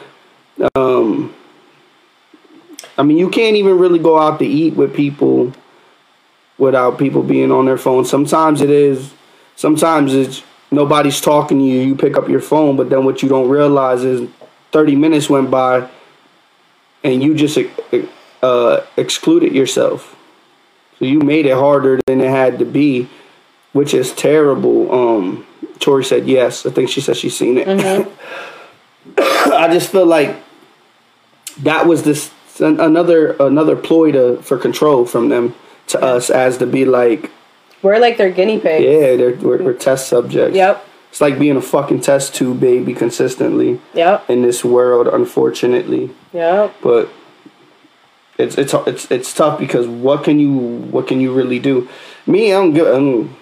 Um, 0.76 1.34
I 2.98 3.04
mean, 3.04 3.18
you 3.18 3.30
can't 3.30 3.56
even 3.56 3.78
really 3.78 4.00
go 4.00 4.20
out 4.20 4.40
to 4.40 4.46
eat 4.46 4.76
with 4.76 4.96
people 4.96 5.54
without 6.58 7.00
people 7.00 7.24
being 7.24 7.52
on 7.52 7.66
their 7.66 7.78
phone. 7.78 8.06
Sometimes 8.06 8.62
it 8.62 8.70
is, 8.70 9.14
sometimes 9.56 10.14
it's 10.14 10.44
nobody's 10.72 11.20
talking 11.20 11.60
to 11.60 11.64
you. 11.64 11.82
You 11.82 11.96
pick 11.96 12.18
up 12.18 12.30
your 12.30 12.42
phone, 12.42 12.76
but 12.76 12.90
then 12.90 13.06
what 13.06 13.24
you 13.24 13.30
don't 13.30 13.50
realize 13.50 14.04
is 14.04 14.30
30 14.72 14.96
minutes 14.96 15.30
went 15.30 15.50
by 15.50 15.90
and 17.04 17.22
you 17.22 17.36
just 17.36 17.58
uh, 18.42 18.82
excluded 18.98 19.54
yourself. 19.54 20.16
So 21.04 21.08
you 21.10 21.20
made 21.20 21.46
it 21.46 21.54
harder 21.56 22.00
than 22.08 22.22
it 22.22 22.30
had 22.30 22.60
to 22.60 22.66
be, 22.66 23.10
which 23.74 23.94
is 23.94 24.14
terrible. 24.14 24.90
Um, 24.90 25.46
Tori 25.80 26.06
said 26.06 26.28
yes. 26.30 26.66
I 26.66 26.70
think 26.70 26.88
she 26.90 27.02
said 27.02 27.18
she's 27.18 27.38
seen 27.38 27.58
it. 27.58 27.68
I 29.18 29.68
just 29.74 29.92
feel 29.92 30.06
like 30.06 30.34
that 31.60 31.88
was 31.88 32.04
this 32.04 32.32
another 32.62 33.34
another 33.34 33.76
ploy 33.76 34.14
to 34.14 34.38
for 34.44 34.58
control 34.58 35.06
from 35.06 35.28
them 35.28 35.56
to 35.88 36.02
us 36.02 36.30
as 36.30 36.58
to 36.60 36.66
be 36.66 36.86
like, 36.86 37.30
We're 37.82 38.00
like 38.00 38.16
their 38.16 38.32
guinea 38.32 38.62
pigs. 38.62 38.86
yeah, 38.86 39.18
they're, 39.18 39.36
we're, 39.36 39.62
we're 39.62 39.74
test 39.74 40.08
subjects. 40.08 40.56
Yep. 40.56 40.88
It's 41.10 41.20
like 41.20 41.38
being 41.38 41.58
a 41.58 41.62
fucking 41.62 42.00
test 42.00 42.34
tube 42.34 42.62
baby 42.62 42.94
consistently 42.94 43.82
Yep. 43.94 44.30
in 44.30 44.42
this 44.42 44.64
world, 44.64 45.10
unfortunately. 45.10 46.12
Yep. 46.32 46.76
But 46.82 47.10
it's 48.44 48.58
it's 48.58 48.74
it's 48.74 49.12
it's 49.12 49.34
tough 49.34 49.60
because 49.60 49.88
what 49.88 50.24
can 50.24 50.40
you 50.40 50.52
what 50.92 51.08
can 51.08 51.20
you 51.20 51.34
really 51.34 51.60
do? 51.60 51.88
Me, 52.26 52.54
I'm 52.54 52.74
good. 52.74 52.94
I'm 52.94 53.36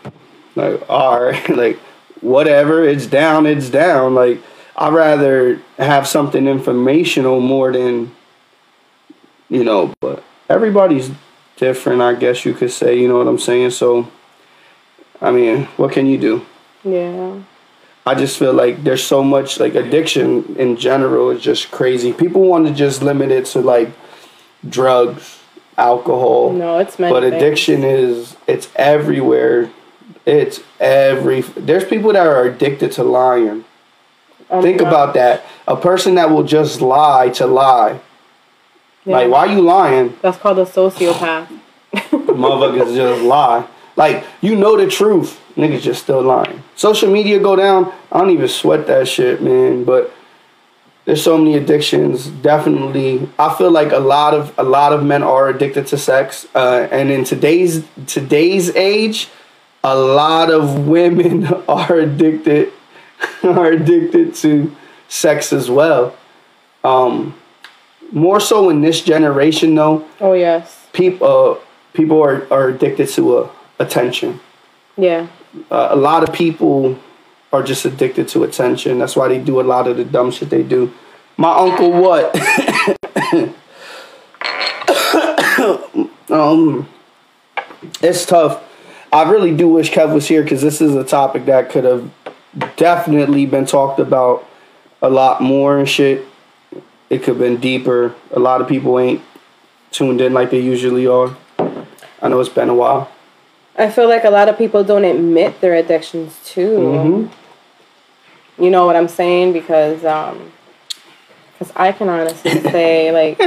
like 0.55 0.89
all 0.89 1.21
right, 1.21 1.49
like 1.63 1.79
whatever. 2.21 2.83
It's 2.83 3.07
down. 3.07 3.45
It's 3.45 3.69
down. 3.69 4.15
Like 4.15 4.41
I'd 4.75 4.93
rather 4.93 5.61
have 5.77 6.07
something 6.07 6.47
informational 6.47 7.39
more 7.39 7.71
than 7.71 8.15
you 9.49 9.63
know. 9.63 9.93
But 9.99 10.23
everybody's 10.49 11.11
different, 11.57 12.01
I 12.01 12.15
guess 12.15 12.45
you 12.45 12.53
could 12.53 12.71
say. 12.71 12.99
You 12.99 13.07
know 13.07 13.17
what 13.17 13.27
I'm 13.27 13.39
saying? 13.39 13.71
So, 13.71 14.09
I 15.21 15.31
mean, 15.31 15.65
what 15.77 15.91
can 15.91 16.07
you 16.07 16.17
do? 16.17 16.45
Yeah. 16.83 17.41
I 18.05 18.15
just 18.15 18.39
feel 18.39 18.53
like 18.53 18.83
there's 18.83 19.03
so 19.03 19.23
much 19.23 19.59
like 19.59 19.75
addiction 19.75 20.55
in 20.55 20.75
general 20.75 21.29
is 21.29 21.41
just 21.41 21.69
crazy. 21.69 22.11
People 22.11 22.41
want 22.41 22.65
to 22.67 22.73
just 22.73 23.03
limit 23.03 23.29
it 23.29 23.45
to 23.47 23.61
like 23.61 23.89
drugs, 24.67 25.39
alcohol. 25.77 26.53
No, 26.53 26.79
it's 26.79 26.99
meant. 26.99 27.13
but 27.13 27.23
addiction 27.23 27.83
is 27.83 28.35
it's 28.47 28.69
everywhere. 28.75 29.71
It's 30.25 30.61
every 30.79 31.41
there's 31.41 31.85
people 31.85 32.13
that 32.13 32.27
are 32.27 32.45
addicted 32.45 32.91
to 32.93 33.03
lying. 33.03 33.65
Oh 34.49 34.61
Think 34.61 34.81
about 34.81 35.13
that. 35.13 35.43
A 35.67 35.77
person 35.77 36.15
that 36.15 36.29
will 36.29 36.43
just 36.43 36.81
lie 36.81 37.29
to 37.29 37.47
lie. 37.47 37.99
Like 39.05 39.29
why 39.31 39.47
are 39.47 39.53
you 39.53 39.61
lying? 39.61 40.17
That's 40.21 40.37
called 40.37 40.59
a 40.59 40.65
sociopath. 40.65 41.47
Motherfuckers 41.93 42.95
just 42.95 43.23
lie. 43.23 43.67
Like 43.95 44.23
you 44.41 44.55
know 44.55 44.77
the 44.77 44.87
truth. 44.87 45.39
Niggas 45.55 45.81
just 45.81 46.03
still 46.03 46.21
lying. 46.21 46.63
Social 46.75 47.11
media 47.11 47.39
go 47.39 47.55
down. 47.55 47.91
I 48.11 48.19
don't 48.19 48.29
even 48.29 48.47
sweat 48.47 48.87
that 48.87 49.07
shit, 49.07 49.41
man. 49.41 49.83
But 49.83 50.11
there's 51.05 51.23
so 51.23 51.37
many 51.37 51.55
addictions. 51.55 52.27
Definitely, 52.27 53.27
I 53.39 53.53
feel 53.55 53.71
like 53.71 53.91
a 53.91 53.99
lot 53.99 54.33
of 54.33 54.53
a 54.57 54.63
lot 54.63 54.93
of 54.93 55.03
men 55.03 55.23
are 55.23 55.49
addicted 55.49 55.87
to 55.87 55.97
sex. 55.97 56.47
Uh, 56.53 56.87
and 56.91 57.11
in 57.11 57.23
today's 57.23 57.83
today's 58.07 58.75
age, 58.75 59.29
a 59.83 59.95
lot 59.95 60.51
of 60.51 60.87
women 60.87 61.47
are 61.67 61.95
addicted 61.95 62.71
are 63.43 63.71
addicted 63.71 64.35
to 64.35 64.75
sex 65.07 65.51
as 65.53 65.69
well. 65.69 66.15
Um, 66.83 67.35
more 68.11 68.39
so 68.39 68.69
in 68.69 68.81
this 68.81 69.01
generation, 69.01 69.75
though 69.75 70.05
Oh 70.19 70.33
yes. 70.33 70.87
people 70.93 71.27
uh, 71.27 71.65
people 71.93 72.21
are, 72.23 72.51
are 72.53 72.69
addicted 72.69 73.07
to 73.09 73.37
uh, 73.37 73.49
attention. 73.79 74.39
Yeah. 74.97 75.27
Uh, 75.69 75.89
a 75.91 75.95
lot 75.95 76.27
of 76.27 76.33
people 76.33 76.97
are 77.51 77.63
just 77.63 77.85
addicted 77.85 78.27
to 78.29 78.43
attention. 78.43 78.99
That's 78.99 79.15
why 79.15 79.27
they 79.27 79.39
do 79.39 79.59
a 79.59 79.63
lot 79.63 79.87
of 79.87 79.97
the 79.97 80.05
dumb 80.05 80.31
shit 80.31 80.49
they 80.49 80.63
do. 80.63 80.93
My 81.37 81.57
uncle, 81.57 81.91
what? 81.91 82.35
um, 86.29 86.87
it's 88.01 88.25
tough. 88.25 88.63
I 89.11 89.29
really 89.29 89.55
do 89.55 89.67
wish 89.67 89.91
Kev 89.91 90.13
was 90.13 90.27
here 90.27 90.43
because 90.43 90.61
this 90.61 90.81
is 90.81 90.95
a 90.95 91.03
topic 91.03 91.45
that 91.45 91.69
could 91.69 91.83
have 91.83 92.09
definitely 92.77 93.45
been 93.45 93.65
talked 93.65 93.99
about 93.99 94.47
a 95.01 95.09
lot 95.09 95.41
more 95.41 95.77
and 95.77 95.89
shit. 95.89 96.25
It 97.09 97.19
could 97.19 97.35
have 97.35 97.39
been 97.39 97.57
deeper. 97.57 98.15
A 98.31 98.39
lot 98.39 98.61
of 98.61 98.67
people 98.67 98.97
ain't 98.99 99.21
tuned 99.91 100.21
in 100.21 100.33
like 100.33 100.51
they 100.51 100.61
usually 100.61 101.07
are. 101.07 101.35
I 102.21 102.29
know 102.29 102.39
it's 102.39 102.49
been 102.49 102.69
a 102.69 102.75
while. 102.75 103.11
I 103.77 103.89
feel 103.89 104.07
like 104.07 104.23
a 104.23 104.29
lot 104.29 104.47
of 104.47 104.57
people 104.57 104.83
don't 104.83 105.05
admit 105.05 105.59
their 105.59 105.73
addictions 105.73 106.39
too. 106.45 106.77
Mm-hmm. 106.77 107.40
You 108.61 108.69
know 108.69 108.85
what 108.85 108.95
I'm 108.95 109.07
saying? 109.07 109.53
Because 109.53 110.05
um, 110.05 110.51
because 111.61 111.73
I 111.75 111.91
can 111.91 112.09
honestly 112.09 112.59
say 112.71 113.11
like, 113.11 113.39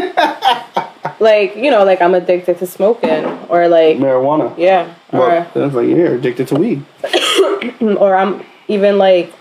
like 1.21 1.57
you 1.57 1.71
know, 1.71 1.85
like 1.85 2.03
I'm 2.03 2.15
addicted 2.15 2.59
to 2.59 2.67
smoking 2.67 3.25
or 3.49 3.69
like 3.69 3.99
Marijuana. 3.99 4.57
yeah, 4.59 4.95
or 5.12 5.19
Well, 5.21 5.51
that's 5.55 5.75
like 5.75 5.89
you're 5.89 6.17
addicted 6.17 6.49
to 6.49 6.57
weed. 6.57 6.85
or 7.81 8.15
I'm 8.15 8.45
even 8.69 8.99
like 8.99 9.33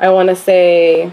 I 0.00 0.10
want 0.10 0.30
to 0.30 0.36
say 0.36 1.12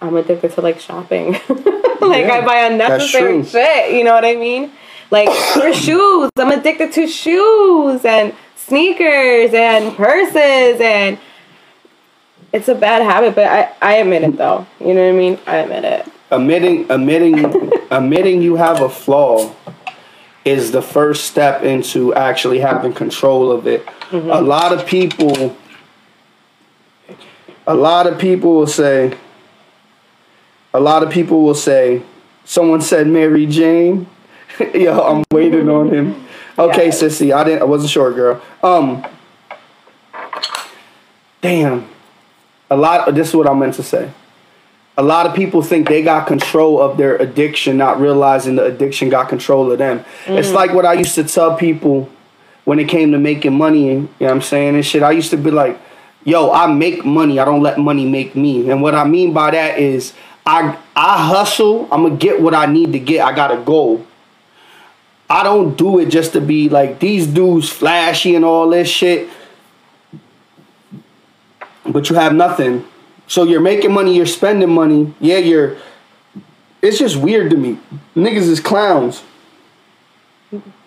I'm 0.00 0.16
addicted 0.16 0.52
to 0.52 0.60
like 0.60 0.80
shopping. 0.80 1.32
like 1.48 2.26
Yeah, 2.26 2.40
I 2.42 2.44
buy 2.44 2.66
unnecessary 2.66 3.44
shit. 3.44 3.94
You 3.94 4.04
know 4.04 4.14
what 4.14 4.24
I 4.24 4.34
mean? 4.34 4.72
Like 5.10 5.30
for 5.54 5.72
shoes, 5.72 6.30
I'm 6.36 6.50
addicted 6.50 6.92
to 6.94 7.06
shoes 7.06 8.04
and 8.04 8.34
sneakers 8.56 9.52
and 9.52 9.96
purses 9.96 10.80
and 10.80 11.18
it's 12.54 12.68
a 12.68 12.74
bad 12.74 13.02
habit, 13.02 13.34
but 13.34 13.46
I, 13.46 13.72
I 13.82 13.94
admit 13.96 14.22
it 14.22 14.36
though. 14.36 14.64
You 14.80 14.94
know 14.94 15.02
what 15.02 15.14
I 15.14 15.18
mean? 15.18 15.38
I 15.46 15.56
admit 15.56 15.84
it. 15.84 16.06
Admitting, 16.30 16.90
admitting, 16.90 17.72
admitting 17.90 18.42
you 18.42 18.54
have 18.56 18.80
a 18.80 18.88
flaw 18.88 19.52
is 20.44 20.70
the 20.70 20.80
first 20.80 21.24
step 21.24 21.62
into 21.64 22.14
actually 22.14 22.60
having 22.60 22.92
control 22.92 23.50
of 23.50 23.66
it. 23.66 23.86
A 24.12 24.40
lot 24.40 24.72
of 24.72 24.86
people, 24.86 25.56
a 27.66 27.74
lot 27.74 28.06
of 28.06 28.18
people 28.18 28.54
will 28.54 28.66
say, 28.68 29.16
a 30.72 30.78
lot 30.80 31.02
of 31.02 31.10
people 31.10 31.42
will 31.42 31.54
say, 31.54 32.02
someone 32.44 32.80
said 32.80 33.08
Mary 33.08 33.46
Jane. 33.46 34.06
Yo, 34.74 35.00
I'm 35.00 35.24
waiting 35.32 35.68
on 35.68 35.92
him. 35.92 36.20
Okay, 36.56 36.84
Yes. 36.86 37.02
sissy, 37.02 37.34
I 37.34 37.42
didn't, 37.42 37.62
I 37.62 37.64
wasn't 37.64 37.90
sure, 37.90 38.12
girl. 38.12 38.40
Um, 38.62 39.04
damn. 41.40 41.88
A 42.70 42.76
lot. 42.76 43.14
This 43.14 43.28
is 43.28 43.34
what 43.34 43.46
I 43.46 43.54
meant 43.54 43.74
to 43.74 43.82
say. 43.82 44.10
A 44.96 45.02
lot 45.02 45.26
of 45.26 45.34
people 45.34 45.60
think 45.60 45.88
they 45.88 46.02
got 46.02 46.26
control 46.26 46.80
of 46.80 46.96
their 46.96 47.16
addiction, 47.16 47.76
not 47.76 48.00
realizing 48.00 48.56
the 48.56 48.64
addiction 48.64 49.08
got 49.08 49.28
control 49.28 49.72
of 49.72 49.78
them. 49.78 50.04
It's 50.26 50.48
mm. 50.48 50.54
like 50.54 50.72
what 50.72 50.86
I 50.86 50.92
used 50.92 51.16
to 51.16 51.24
tell 51.24 51.56
people 51.56 52.08
when 52.64 52.78
it 52.78 52.88
came 52.88 53.10
to 53.12 53.18
making 53.18 53.54
money. 53.54 53.86
You 53.88 53.94
know 53.94 54.08
what 54.18 54.30
I'm 54.30 54.42
saying? 54.42 54.76
And 54.76 54.86
shit. 54.86 55.02
I 55.02 55.10
used 55.10 55.30
to 55.30 55.36
be 55.36 55.50
like, 55.50 55.78
yo, 56.24 56.52
I 56.52 56.72
make 56.72 57.04
money. 57.04 57.38
I 57.38 57.44
don't 57.44 57.62
let 57.62 57.78
money 57.78 58.06
make 58.06 58.36
me. 58.36 58.70
And 58.70 58.82
what 58.82 58.94
I 58.94 59.04
mean 59.04 59.32
by 59.32 59.50
that 59.50 59.78
is 59.78 60.14
I 60.46 60.78
I 60.94 61.26
hustle. 61.26 61.88
I'm 61.90 62.04
gonna 62.04 62.16
get 62.16 62.40
what 62.40 62.54
I 62.54 62.66
need 62.66 62.92
to 62.92 62.98
get. 62.98 63.24
I 63.24 63.34
got 63.34 63.50
a 63.50 63.60
goal. 63.62 64.06
I 65.28 65.42
don't 65.42 65.76
do 65.76 65.98
it 65.98 66.06
just 66.06 66.32
to 66.34 66.40
be 66.40 66.68
like 66.68 67.00
these 67.00 67.26
dudes 67.26 67.68
flashy 67.68 68.34
and 68.34 68.44
all 68.44 68.68
this 68.68 68.88
shit. 68.88 69.28
But 71.86 72.08
you 72.10 72.16
have 72.16 72.34
nothing. 72.34 72.84
So 73.26 73.44
you're 73.44 73.60
making 73.60 73.92
money, 73.92 74.16
you're 74.16 74.26
spending 74.26 74.70
money. 74.70 75.14
Yeah, 75.20 75.38
you're 75.38 75.76
it's 76.82 76.98
just 76.98 77.16
weird 77.16 77.50
to 77.50 77.56
me. 77.56 77.78
Niggas 78.14 78.48
is 78.48 78.60
clowns. 78.60 79.22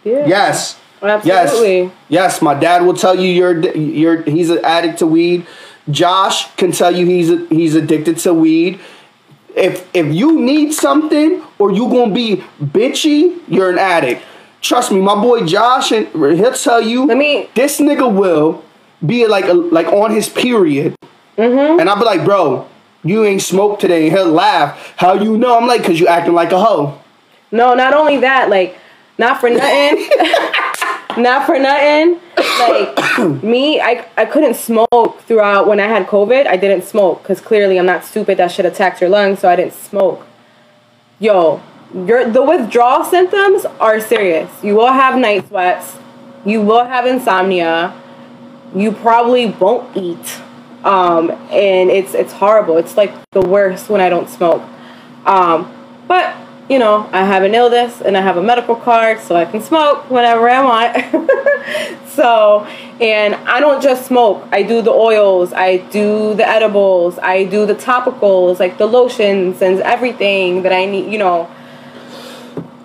Yeah. 0.03 0.25
Yes. 0.27 0.79
Absolutely. 1.01 1.81
Yes. 1.83 1.91
Yes, 2.09 2.41
my 2.41 2.53
dad 2.53 2.83
will 2.83 2.93
tell 2.95 3.15
you 3.15 3.29
you're 3.29 3.59
you're 3.75 4.21
he's 4.23 4.49
an 4.49 4.63
addict 4.63 4.99
to 4.99 5.07
weed. 5.07 5.45
Josh 5.89 6.53
can 6.55 6.71
tell 6.71 6.91
you 6.95 7.05
he's 7.05 7.29
he's 7.49 7.75
addicted 7.75 8.17
to 8.19 8.33
weed. 8.33 8.79
If 9.55 9.87
if 9.95 10.13
you 10.13 10.39
need 10.39 10.73
something 10.73 11.41
or 11.59 11.71
you 11.71 11.87
gonna 11.89 12.13
be 12.13 12.43
bitchy, 12.61 13.39
you're 13.47 13.69
an 13.69 13.77
addict. 13.79 14.21
Trust 14.61 14.91
me, 14.91 14.99
my 14.99 15.15
boy 15.15 15.45
Josh, 15.45 15.91
and 15.91 16.07
he'll 16.07 16.53
tell 16.53 16.81
you. 16.81 17.05
Let 17.05 17.17
me- 17.17 17.49
This 17.53 17.79
nigga 17.79 18.11
will 18.11 18.63
be 19.05 19.27
like 19.27 19.45
a, 19.45 19.53
like 19.53 19.87
on 19.87 20.11
his 20.11 20.29
period, 20.29 20.95
Mm-hmm. 21.37 21.79
and 21.79 21.87
I'll 21.87 21.97
be 21.99 22.03
like, 22.03 22.25
bro, 22.25 22.67
you 23.03 23.23
ain't 23.23 23.43
smoked 23.43 23.79
today. 23.79 24.07
And 24.07 24.17
he'll 24.17 24.31
laugh. 24.31 24.93
How 24.97 25.13
you 25.13 25.37
know? 25.37 25.55
I'm 25.55 25.67
like, 25.67 25.83
cause 25.83 25.99
you 25.99 26.07
acting 26.07 26.33
like 26.33 26.51
a 26.51 26.59
hoe. 26.59 26.99
No, 27.51 27.75
not 27.75 27.93
only 27.93 28.17
that, 28.17 28.49
like, 28.49 28.75
not 29.19 29.39
for 29.39 29.47
nothing. 29.49 30.09
not 31.21 31.45
for 31.45 31.59
nothing. 31.59 32.19
Like 32.59 33.19
me, 33.43 33.79
I 33.79 34.05
I 34.17 34.25
couldn't 34.25 34.55
smoke 34.55 35.21
throughout 35.27 35.67
when 35.67 35.79
I 35.79 35.87
had 35.87 36.07
COVID. 36.07 36.47
I 36.47 36.57
didn't 36.57 36.83
smoke 36.83 37.21
because 37.21 37.39
clearly 37.39 37.77
I'm 37.79 37.85
not 37.85 38.03
stupid. 38.03 38.37
That 38.39 38.51
should 38.51 38.65
attack 38.65 38.99
your 38.99 39.09
lungs, 39.11 39.39
so 39.39 39.49
I 39.49 39.55
didn't 39.55 39.73
smoke. 39.73 40.25
Yo, 41.19 41.61
your 41.93 42.29
the 42.29 42.41
withdrawal 42.43 43.03
symptoms 43.03 43.65
are 43.79 43.99
serious. 44.01 44.49
You 44.63 44.75
will 44.75 44.91
have 44.91 45.17
night 45.19 45.47
sweats. 45.47 45.97
You 46.45 46.61
will 46.61 46.85
have 46.85 47.05
insomnia. 47.05 47.93
You 48.77 48.91
probably 48.91 49.47
won't 49.47 49.95
eat. 49.97 50.41
Um, 50.83 51.31
and 51.51 51.89
it's 51.89 52.13
it's 52.13 52.31
horrible. 52.33 52.77
It's 52.77 52.95
like 52.95 53.11
the 53.31 53.41
worst 53.41 53.89
when 53.89 53.99
I 53.99 54.09
don't 54.09 54.29
smoke. 54.29 54.61
Um, 55.25 55.73
but 56.07 56.35
you 56.69 56.79
know, 56.79 57.09
I 57.11 57.23
have 57.25 57.43
an 57.43 57.55
illness 57.55 58.01
and 58.01 58.17
I 58.17 58.21
have 58.21 58.37
a 58.37 58.43
medical 58.43 58.75
card, 58.75 59.19
so 59.19 59.35
I 59.35 59.45
can 59.45 59.61
smoke 59.61 60.09
whenever 60.09 60.49
I 60.49 60.61
want. 60.63 62.07
so, 62.09 62.65
and 63.01 63.35
I 63.35 63.59
don't 63.59 63.81
just 63.81 64.05
smoke. 64.05 64.47
I 64.51 64.63
do 64.63 64.81
the 64.81 64.91
oils, 64.91 65.53
I 65.53 65.77
do 65.77 66.33
the 66.35 66.47
edibles, 66.47 67.17
I 67.19 67.45
do 67.45 67.65
the 67.65 67.75
topicals, 67.75 68.59
like 68.59 68.77
the 68.77 68.85
lotions 68.85 69.61
and 69.61 69.79
everything 69.81 70.63
that 70.63 70.73
I 70.73 70.85
need. 70.85 71.11
You 71.11 71.19
know, 71.19 71.49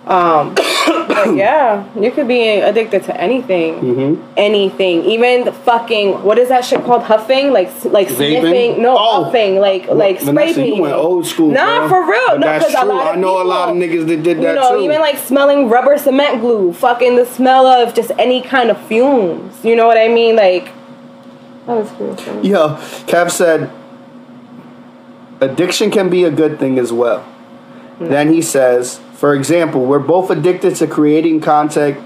um, 0.05 0.53
yeah, 1.37 1.87
you 1.97 2.11
could 2.11 2.27
be 2.27 2.47
addicted 2.59 3.03
to 3.03 3.15
anything, 3.19 3.75
Mm-hmm. 3.75 4.33
anything, 4.35 5.03
even 5.05 5.45
the 5.45 5.53
fucking 5.53 6.23
what 6.23 6.37
is 6.37 6.49
that 6.49 6.65
shit 6.65 6.83
called? 6.83 7.03
Huffing, 7.03 7.53
like 7.53 7.69
like 7.85 8.07
Vaping? 8.09 8.15
sniffing, 8.41 8.81
no 8.81 8.97
Oh. 8.99 9.23
huffing, 9.25 9.59
like 9.59 9.87
like 9.87 10.19
spray 10.19 10.33
Vanessa, 10.33 10.55
painting. 10.59 10.75
you 10.77 10.81
went 10.81 10.95
old 10.95 11.25
school. 11.25 11.51
Nah, 11.51 11.87
for 11.87 12.01
real. 12.09 12.21
But 12.27 12.39
no, 12.39 12.47
that's 12.47 12.71
true. 12.71 12.91
I 12.99 13.15
know 13.15 13.41
a 13.41 13.45
lot 13.47 13.69
of 13.69 13.75
niggas 13.77 14.07
that 14.07 14.23
did 14.23 14.37
that 14.41 14.49
you 14.49 14.55
know, 14.55 14.77
too. 14.77 14.83
even 14.83 14.99
like 14.99 15.17
smelling 15.17 15.69
rubber 15.69 15.97
cement 15.97 16.41
glue, 16.41 16.73
fucking 16.73 17.15
the 17.15 17.25
smell 17.25 17.65
of 17.65 17.93
just 17.93 18.11
any 18.19 18.41
kind 18.41 18.69
of 18.69 18.77
fumes. 18.87 19.63
You 19.63 19.75
know 19.77 19.87
what 19.87 19.97
I 19.97 20.09
mean? 20.09 20.35
Like 20.35 20.65
that 21.65 21.77
was 21.77 21.89
gruesome. 21.91 22.43
Yo, 22.43 22.75
Kev 23.07 23.31
said, 23.31 23.71
addiction 25.39 25.91
can 25.91 26.09
be 26.09 26.23
a 26.23 26.31
good 26.31 26.59
thing 26.59 26.77
as 26.79 26.91
well. 26.91 27.25
Then 27.99 28.33
he 28.33 28.41
says, 28.41 28.99
for 29.23 29.33
example, 29.33 29.85
we're 29.85 29.99
both 29.99 30.29
addicted 30.31 30.75
to 30.75 30.85
creating 30.85 31.39
content 31.39 31.97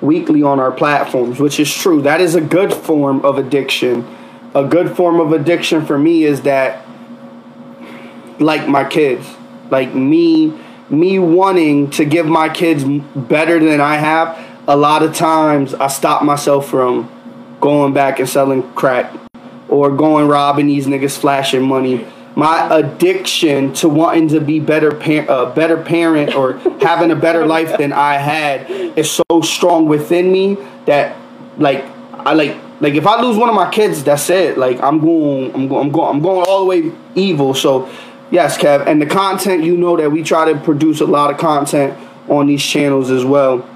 weekly 0.00 0.42
on 0.42 0.58
our 0.58 0.72
platforms, 0.72 1.38
which 1.38 1.60
is 1.60 1.70
true. 1.70 2.00
That 2.00 2.22
is 2.22 2.34
a 2.34 2.40
good 2.40 2.72
form 2.72 3.22
of 3.26 3.36
addiction. 3.36 4.08
A 4.54 4.64
good 4.64 4.96
form 4.96 5.20
of 5.20 5.32
addiction 5.32 5.84
for 5.84 5.98
me 5.98 6.24
is 6.24 6.40
that, 6.44 6.82
like 8.38 8.66
my 8.68 8.84
kids, 8.84 9.28
like 9.70 9.94
me, 9.94 10.58
me 10.88 11.18
wanting 11.18 11.90
to 11.90 12.06
give 12.06 12.24
my 12.24 12.48
kids 12.48 12.84
better 12.84 13.62
than 13.62 13.82
I 13.82 13.96
have. 13.96 14.42
A 14.66 14.74
lot 14.74 15.02
of 15.02 15.14
times, 15.14 15.74
I 15.74 15.88
stop 15.88 16.22
myself 16.22 16.70
from 16.70 17.06
going 17.60 17.92
back 17.92 18.18
and 18.18 18.26
selling 18.26 18.62
crack 18.72 19.12
or 19.68 19.94
going 19.94 20.26
robbing 20.26 20.68
these 20.68 20.86
niggas 20.86 21.18
flashing 21.18 21.64
money. 21.64 22.06
My 22.34 22.74
addiction 22.74 23.74
to 23.74 23.88
wanting 23.88 24.28
to 24.28 24.40
be 24.40 24.58
better 24.58 24.90
par- 24.90 25.26
a 25.28 25.52
better 25.52 25.76
parent 25.76 26.34
or 26.34 26.54
having 26.80 27.10
a 27.10 27.16
better 27.16 27.46
life 27.46 27.76
than 27.78 27.92
I 27.92 28.14
had 28.14 28.70
is 28.70 29.10
so 29.10 29.40
strong 29.42 29.86
within 29.86 30.32
me 30.32 30.56
that 30.86 31.16
like 31.58 31.84
I 32.14 32.34
like 32.34 32.56
like 32.80 32.94
if 32.94 33.06
I 33.06 33.20
lose 33.20 33.36
one 33.36 33.48
of 33.48 33.54
my 33.54 33.70
kids, 33.70 34.02
that's 34.02 34.30
it. 34.30 34.56
Like 34.56 34.82
I'm 34.82 35.00
going 35.00 35.52
I'm 35.54 35.68
going 35.68 35.86
I'm 35.86 35.92
going 35.92 36.16
I'm 36.16 36.22
going 36.22 36.46
all 36.48 36.60
the 36.60 36.66
way 36.66 36.92
evil. 37.14 37.54
So 37.54 37.90
yes, 38.30 38.56
Kev, 38.56 38.86
and 38.86 39.00
the 39.00 39.06
content 39.06 39.62
you 39.62 39.76
know 39.76 39.96
that 39.96 40.10
we 40.10 40.22
try 40.22 40.50
to 40.50 40.58
produce 40.58 41.00
a 41.00 41.06
lot 41.06 41.30
of 41.30 41.38
content 41.38 41.98
on 42.28 42.46
these 42.46 42.62
channels 42.64 43.10
as 43.10 43.24
well 43.24 43.68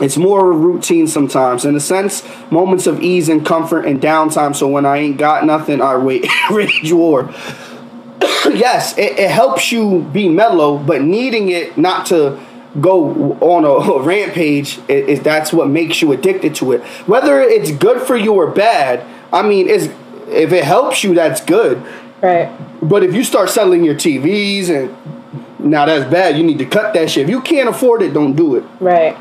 it's 0.00 0.16
more 0.16 0.50
of 0.50 0.56
a 0.56 0.58
routine 0.58 1.06
sometimes 1.06 1.64
in 1.64 1.74
a 1.74 1.80
sense 1.80 2.22
moments 2.50 2.86
of 2.86 3.00
ease 3.02 3.28
and 3.28 3.44
comfort 3.44 3.84
and 3.84 4.00
downtime 4.00 4.54
so 4.54 4.68
when 4.68 4.86
i 4.86 4.96
ain't 4.96 5.16
got 5.18 5.44
nothing 5.44 5.80
i 5.80 5.96
wait 5.96 6.26
rage 6.50 6.92
war 6.92 7.32
yes 8.52 8.96
it, 8.98 9.18
it 9.18 9.30
helps 9.30 9.72
you 9.72 10.00
be 10.12 10.28
mellow 10.28 10.78
but 10.78 11.02
needing 11.02 11.48
it 11.50 11.76
not 11.78 12.06
to 12.06 12.38
go 12.80 13.32
on 13.40 13.64
a, 13.64 13.68
a 13.92 14.02
rampage 14.02 14.78
is, 14.88 15.18
is 15.18 15.20
that's 15.22 15.52
what 15.52 15.68
makes 15.68 16.00
you 16.02 16.12
addicted 16.12 16.54
to 16.54 16.72
it 16.72 16.82
whether 17.06 17.40
it's 17.40 17.70
good 17.72 18.00
for 18.06 18.16
you 18.16 18.34
or 18.34 18.46
bad 18.50 19.04
i 19.32 19.42
mean 19.42 19.68
it's 19.68 19.86
if 20.28 20.52
it 20.52 20.64
helps 20.64 21.02
you 21.04 21.14
that's 21.14 21.40
good 21.44 21.82
Right. 22.20 22.50
but 22.82 23.04
if 23.04 23.14
you 23.14 23.22
start 23.22 23.48
selling 23.48 23.84
your 23.84 23.94
tvs 23.94 24.68
and 24.70 24.94
now 25.60 25.86
that's 25.86 26.10
bad 26.10 26.36
you 26.36 26.42
need 26.42 26.58
to 26.58 26.66
cut 26.66 26.92
that 26.94 27.10
shit 27.10 27.22
if 27.24 27.30
you 27.30 27.40
can't 27.40 27.68
afford 27.68 28.02
it 28.02 28.12
don't 28.12 28.34
do 28.34 28.56
it 28.56 28.64
Right. 28.80 29.16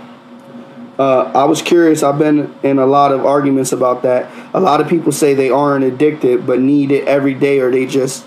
uh, 0.97 1.31
I 1.35 1.43
was 1.45 1.61
curious. 1.61 2.01
I've 2.01 2.17
been 2.17 2.53
in 2.63 2.79
a 2.79 2.87
lot 2.87 3.11
of 3.11 3.23
arguments 3.23 3.71
about 3.71 4.01
that. 4.01 4.31
A 4.55 4.59
lot 4.59 4.81
of 4.81 4.87
people 4.87 5.11
say 5.11 5.35
they 5.35 5.51
aren't 5.51 5.83
addicted 5.85 6.47
but 6.47 6.59
need 6.59 6.91
it 6.91 7.07
every 7.07 7.35
day, 7.35 7.59
or 7.59 7.69
they 7.69 7.85
just 7.85 8.25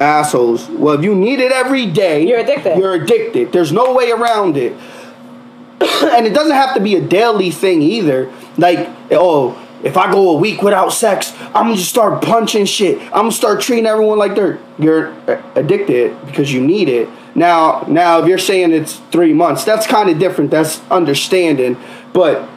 assholes. 0.00 0.68
Well, 0.68 0.94
if 0.94 1.02
you 1.02 1.14
need 1.14 1.40
it 1.40 1.52
every 1.52 1.86
day, 1.86 2.26
You're 2.26 2.40
addicted. 2.40 2.78
You're 2.78 2.94
addicted. 2.94 3.52
There's 3.52 3.72
no 3.72 3.94
way 3.94 4.10
around 4.10 4.56
it. 4.56 4.72
and 5.80 6.26
it 6.26 6.34
doesn't 6.34 6.54
have 6.54 6.74
to 6.74 6.80
be 6.80 6.96
a 6.96 7.00
daily 7.00 7.50
thing 7.50 7.82
either. 7.82 8.32
Like, 8.56 8.88
oh, 9.10 9.56
if 9.82 9.96
I 9.96 10.10
go 10.10 10.30
a 10.30 10.36
week 10.36 10.62
without 10.62 10.90
sex, 10.90 11.32
I'm 11.40 11.66
gonna 11.66 11.76
just 11.76 11.88
start 11.88 12.22
punching 12.22 12.66
shit. 12.66 13.00
I'm 13.00 13.10
gonna 13.10 13.32
start 13.32 13.60
treating 13.60 13.86
everyone 13.86 14.18
like 14.18 14.34
they're 14.34 14.58
you're 14.78 15.14
addicted 15.54 16.16
because 16.26 16.52
you 16.52 16.60
need 16.60 16.88
it. 16.88 17.08
Now, 17.34 17.84
now 17.86 18.20
if 18.20 18.26
you're 18.26 18.38
saying 18.38 18.72
it's 18.72 18.96
three 19.12 19.32
months, 19.32 19.64
that's 19.64 19.86
kind 19.86 20.10
of 20.10 20.18
different. 20.18 20.50
That's 20.50 20.80
understanding. 20.90 21.76
But 22.12 22.48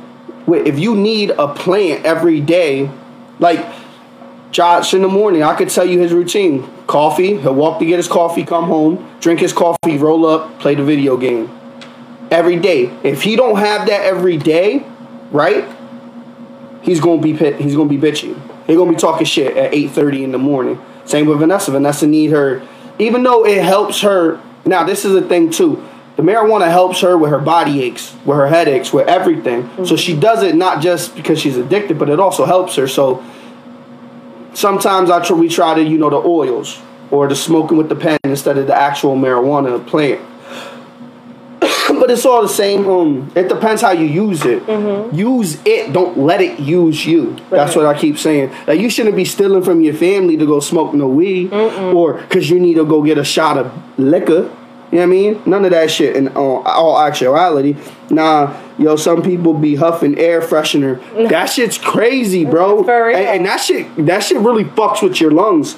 if 0.47 0.79
you 0.79 0.95
need 0.95 1.31
a 1.31 1.53
plant 1.53 2.05
every 2.05 2.41
day, 2.41 2.89
like 3.39 3.63
Josh 4.51 4.93
in 4.93 5.03
the 5.03 5.07
morning, 5.07 5.43
I 5.43 5.55
could 5.55 5.69
tell 5.69 5.85
you 5.85 5.99
his 5.99 6.13
routine. 6.13 6.67
Coffee, 6.91 7.37
he'll 7.37 7.55
walk 7.55 7.79
to 7.79 7.85
get 7.85 7.95
his 7.95 8.09
coffee, 8.09 8.43
come 8.43 8.65
home, 8.65 9.17
drink 9.21 9.39
his 9.39 9.53
coffee, 9.53 9.97
roll 9.97 10.25
up, 10.25 10.59
play 10.59 10.75
the 10.75 10.83
video 10.83 11.15
game. 11.15 11.49
Every 12.29 12.57
day. 12.57 12.91
If 13.01 13.23
he 13.23 13.37
don't 13.37 13.57
have 13.57 13.87
that 13.87 14.01
every 14.01 14.35
day, 14.35 14.85
right? 15.31 15.65
He's 16.81 16.99
gonna 16.99 17.21
be 17.21 17.33
pit, 17.33 17.55
he's 17.61 17.77
gonna 17.77 17.87
be 17.87 17.97
bitchy. 17.97 18.35
He's 18.67 18.75
gonna 18.75 18.91
be 18.91 18.97
talking 18.97 19.25
shit 19.25 19.55
at 19.55 19.73
8:30 19.73 20.25
in 20.25 20.33
the 20.33 20.37
morning. 20.37 20.81
Same 21.05 21.27
with 21.27 21.39
Vanessa. 21.39 21.71
Vanessa 21.71 22.05
need 22.05 22.31
her, 22.31 22.61
even 22.99 23.23
though 23.23 23.45
it 23.45 23.63
helps 23.63 24.01
her. 24.01 24.41
Now 24.65 24.83
this 24.83 25.05
is 25.05 25.15
a 25.15 25.21
thing 25.21 25.49
too. 25.49 25.81
The 26.17 26.23
marijuana 26.23 26.69
helps 26.69 26.99
her 26.99 27.17
with 27.17 27.31
her 27.31 27.39
body 27.39 27.81
aches, 27.83 28.13
with 28.25 28.35
her 28.37 28.47
headaches, 28.47 28.91
with 28.91 29.07
everything. 29.07 29.69
So 29.77 29.81
mm-hmm. 29.81 29.95
she 29.95 30.13
does 30.13 30.43
it 30.43 30.55
not 30.55 30.81
just 30.81 31.15
because 31.15 31.39
she's 31.39 31.55
addicted, 31.55 31.97
but 31.97 32.09
it 32.09 32.19
also 32.19 32.43
helps 32.43 32.75
her. 32.75 32.85
So 32.85 33.23
sometimes 34.53 35.09
I 35.09 35.23
try, 35.23 35.37
we 35.37 35.49
try 35.49 35.75
to 35.75 35.83
you 35.83 35.97
know 35.97 36.09
the 36.09 36.17
oils 36.17 36.81
or 37.09 37.27
the 37.27 37.35
smoking 37.35 37.77
with 37.77 37.89
the 37.89 37.95
pen 37.95 38.19
instead 38.23 38.57
of 38.57 38.67
the 38.67 38.75
actual 38.75 39.15
marijuana 39.15 39.85
plant. 39.85 40.21
but 41.99 42.09
it's 42.09 42.25
all 42.25 42.41
the 42.41 42.49
same. 42.49 42.87
Um, 42.87 43.31
it 43.35 43.49
depends 43.49 43.81
how 43.81 43.91
you 43.91 44.05
use 44.05 44.45
it. 44.45 44.63
Use 45.13 45.59
it. 45.65 45.91
Don't 45.93 46.17
let 46.17 46.41
it 46.41 46.59
use 46.59 47.05
you. 47.05 47.35
That's 47.49 47.75
what 47.75 47.85
I 47.85 47.99
keep 47.99 48.17
saying. 48.17 48.51
Like 48.65 48.79
you 48.79 48.89
shouldn't 48.89 49.15
be 49.15 49.25
stealing 49.25 49.63
from 49.63 49.81
your 49.81 49.93
family 49.93 50.37
to 50.37 50.45
go 50.45 50.59
smoke 50.59 50.93
no 50.93 51.07
weed, 51.07 51.53
or 51.53 52.13
because 52.13 52.49
you 52.49 52.59
need 52.59 52.75
to 52.75 52.85
go 52.85 53.03
get 53.03 53.17
a 53.17 53.23
shot 53.23 53.57
of 53.57 53.99
liquor. 53.99 54.49
You 54.91 54.97
know 54.97 55.07
what 55.07 55.13
I 55.13 55.17
mean? 55.17 55.41
None 55.45 55.65
of 55.65 55.71
that 55.71 55.89
shit. 55.89 56.17
In 56.17 56.27
all, 56.29 56.63
all 56.63 56.99
actuality, 56.99 57.77
nah. 58.09 58.57
Yo, 58.77 58.95
some 58.97 59.21
people 59.21 59.53
be 59.53 59.75
huffing 59.75 60.17
air 60.17 60.41
freshener. 60.41 61.01
That 61.29 61.45
shit's 61.45 61.77
crazy, 61.77 62.45
bro. 62.45 62.83
For 62.83 63.07
real. 63.07 63.15
And, 63.15 63.27
and 63.27 63.45
that 63.45 63.57
shit, 63.61 63.87
that 64.05 64.19
shit 64.19 64.37
really 64.39 64.65
fucks 64.65 65.01
with 65.01 65.21
your 65.21 65.31
lungs. 65.31 65.75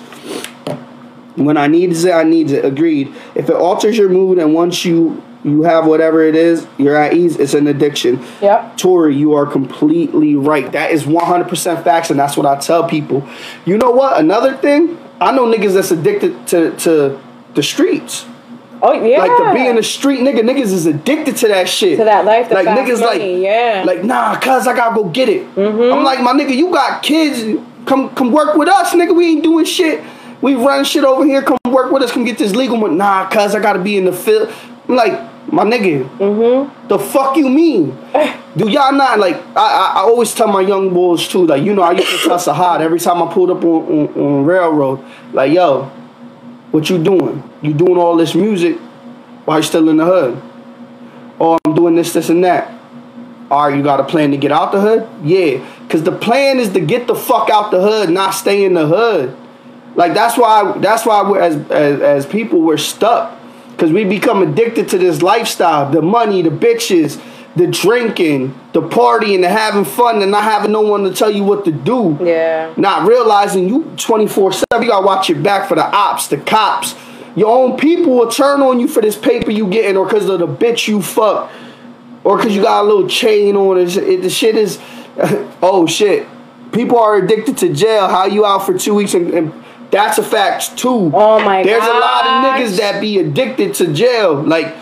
When 1.36 1.58
I 1.58 1.68
need 1.68 1.92
it, 1.92 2.12
I 2.12 2.24
need 2.24 2.50
it. 2.52 2.66
Agreed. 2.66 3.14
If 3.36 3.50
it 3.50 3.56
alters 3.56 3.98
your 3.98 4.10
mood 4.10 4.40
and 4.40 4.54
once 4.54 4.84
you 4.86 5.22
you 5.44 5.64
have 5.64 5.86
whatever 5.86 6.24
it 6.24 6.36
is, 6.36 6.66
you're 6.78 6.96
at 6.96 7.14
ease. 7.14 7.38
It's 7.38 7.54
an 7.54 7.68
addiction. 7.68 8.26
Yep. 8.42 8.78
Tori, 8.78 9.16
you 9.16 9.34
are 9.34 9.46
completely 9.46 10.36
right. 10.36 10.72
That 10.72 10.92
is 10.92 11.04
100% 11.04 11.84
facts, 11.84 12.10
and 12.10 12.18
that's 12.18 12.38
what 12.38 12.46
I 12.46 12.58
tell 12.60 12.88
people. 12.88 13.28
You 13.66 13.78
know 13.78 13.92
what? 13.92 14.18
Another 14.18 14.56
thing, 14.56 14.98
I 15.20 15.34
know 15.34 15.46
niggas 15.46 15.74
that's 15.74 15.92
addicted 15.92 16.48
to 16.48 16.72
to 16.78 17.20
the 17.56 17.64
streets. 17.64 18.26
Oh 18.86 18.92
yeah. 18.92 19.20
Like 19.20 19.38
to 19.38 19.54
be 19.54 19.66
in 19.66 19.78
the 19.78 19.84
street, 19.84 20.20
nigga, 20.20 20.42
niggas 20.42 20.74
is 20.74 20.86
addicted 20.86 21.38
to 21.38 21.48
that 21.48 21.70
shit. 21.70 21.98
To 22.00 22.04
that 22.04 22.26
life, 22.26 22.52
like 22.52 22.68
niggas, 22.68 23.00
money, 23.00 23.36
like 23.38 23.44
yeah. 23.44 23.84
like 23.86 24.04
nah, 24.04 24.36
cuz 24.38 24.68
I 24.68 24.76
gotta 24.76 24.94
go 24.94 25.06
get 25.06 25.30
it. 25.30 25.44
Mm-hmm. 25.56 25.94
I'm 25.94 26.04
like, 26.04 26.20
my 26.20 26.34
nigga, 26.34 26.54
you 26.54 26.70
got 26.70 27.02
kids. 27.02 27.60
Come 27.86 28.10
come 28.14 28.32
work 28.34 28.58
with 28.58 28.68
us, 28.68 28.94
nigga. 28.94 29.16
We 29.16 29.28
ain't 29.28 29.44
doing 29.44 29.64
shit. 29.64 30.04
We 30.42 30.56
run 30.56 30.84
shit 30.84 31.06
over 31.06 31.24
here. 31.24 31.42
Come 31.42 31.58
work 31.72 31.92
with 31.94 32.04
us. 32.04 32.12
Come 32.12 32.26
get 32.26 32.38
this 32.38 32.54
legal 32.54 32.76
money. 32.76 32.96
Nah, 32.96 33.30
cuz 33.30 33.56
I 33.56 33.62
gotta 33.62 33.80
be 33.80 33.96
in 33.98 34.04
the 34.04 34.12
field. 34.12 34.52
I'm 34.90 34.96
like, 34.98 35.14
my 35.52 35.64
nigga, 35.64 36.04
Mm-hmm. 36.18 36.88
the 36.90 37.00
fuck 37.00 37.38
you 37.38 37.48
mean? 37.48 37.98
Do 38.58 38.68
y'all 38.70 38.92
not 38.92 39.18
like? 39.18 39.36
I, 39.56 39.66
I 39.82 39.94
I 39.96 40.02
always 40.02 40.34
tell 40.36 40.48
my 40.48 40.62
young 40.62 40.94
boys 40.94 41.26
too. 41.28 41.46
Like 41.46 41.64
you 41.64 41.74
know, 41.74 41.84
I 41.84 41.94
used 41.94 42.10
to 42.10 42.28
tell 42.28 42.38
Sahad 42.38 42.82
every 42.82 43.00
time 43.00 43.24
I 43.24 43.32
pulled 43.34 43.50
up 43.50 43.64
on, 43.64 43.80
on, 43.88 44.08
on 44.22 44.46
railroad. 44.46 45.04
Like 45.32 45.54
yo, 45.54 45.90
what 46.74 46.90
you 46.90 47.02
doing? 47.02 47.48
You 47.62 47.72
doing 47.72 47.98
all 47.98 48.18
this 48.18 48.34
music 48.34 48.78
while 49.46 49.60
you 49.60 49.64
still 49.64 49.90
in 49.90 49.98
the 49.98 50.06
hood? 50.06 50.42
Oh, 51.40 51.60
I'm 51.64 51.76
doing 51.76 51.94
this, 51.94 52.14
this, 52.14 52.30
and 52.30 52.44
that. 52.44 52.74
all 53.52 53.68
right, 53.68 53.78
you 53.78 53.84
got 53.84 54.00
a 54.00 54.04
plan 54.04 54.32
to 54.32 54.38
get 54.38 54.52
out 54.52 54.72
the 54.72 54.82
hood? 54.82 55.08
Yeah, 55.24 55.64
because 55.84 56.02
the 56.02 56.12
plan 56.12 56.58
is 56.58 56.74
to 56.74 56.80
get 56.80 57.06
the 57.06 57.14
fuck 57.14 57.52
out 57.52 57.70
the 57.70 57.80
hood, 57.80 58.10
not 58.10 58.32
stay 58.32 58.66
in 58.66 58.74
the 58.74 58.88
hood. 58.88 59.38
Like 59.96 60.16
that's 60.16 60.36
why 60.36 60.76
that's 60.80 61.06
why 61.06 61.30
we're 61.30 61.42
as 61.42 61.56
as, 61.70 62.02
as 62.02 62.26
people 62.26 62.62
we're 62.62 62.78
stuck 62.78 63.40
because 63.74 63.92
we 63.92 64.04
become 64.04 64.42
addicted 64.42 64.90
to 64.90 64.98
this 64.98 65.22
lifestyle, 65.22 65.92
the 65.92 66.02
money, 66.02 66.42
the 66.42 66.50
bitches, 66.50 67.22
the 67.56 67.68
drinking, 67.68 68.60
the 68.74 68.82
partying, 68.82 69.42
the 69.42 69.50
having 69.50 69.86
fun, 69.86 70.22
and 70.22 70.32
not 70.32 70.44
having 70.44 70.72
no 70.72 70.82
one 70.82 71.04
to 71.04 71.14
tell 71.14 71.30
you 71.30 71.44
what 71.44 71.66
to 71.66 71.72
do. 71.72 72.18
Yeah. 72.22 72.74
Not 72.78 73.08
realizing 73.08 73.70
you 73.70 73.94
24 73.98 74.54
7, 74.54 74.66
you 74.82 74.90
gotta 74.90 75.06
watch 75.06 75.30
your 75.30 75.40
back 75.40 75.68
for 75.68 75.76
the 75.76 75.86
ops, 75.86 76.28
the 76.28 76.38
cops. 76.38 76.96
Your 77.36 77.50
own 77.50 77.78
people 77.78 78.16
will 78.16 78.30
turn 78.30 78.62
on 78.62 78.80
you 78.80 78.88
for 78.88 79.02
this 79.02 79.18
paper 79.18 79.52
you 79.52 79.68
getting 79.68 79.98
or 79.98 80.06
because 80.06 80.30
of 80.30 80.40
the 80.40 80.48
bitch 80.48 80.88
you 80.88 81.02
fuck 81.02 81.52
or 82.24 82.38
because 82.38 82.56
you 82.56 82.62
got 82.62 82.84
a 82.84 82.88
little 82.88 83.08
chain 83.08 83.56
on 83.56 83.78
it. 83.78 83.96
it 83.98 84.22
the 84.22 84.30
shit 84.30 84.56
is, 84.56 84.80
oh 85.62 85.86
shit. 85.88 86.28
People 86.72 86.98
are 86.98 87.18
addicted 87.18 87.58
to 87.60 87.72
jail. 87.72 88.08
How 88.08 88.26
you 88.26 88.46
out 88.46 88.66
for 88.66 88.78
two 88.78 88.96
weeks 88.96 89.14
and, 89.14 89.32
and 89.32 89.64
that's 89.92 90.18
a 90.18 90.24
fact 90.24 90.76
too. 90.76 91.12
Oh 91.14 91.40
my 91.40 91.62
There's 91.62 91.84
a 91.84 91.88
lot 91.88 92.26
of 92.26 92.44
niggas 92.44 92.78
that 92.78 93.00
be 93.00 93.20
addicted 93.20 93.76
to 93.76 93.94
jail. 93.94 94.42
Like, 94.42 94.76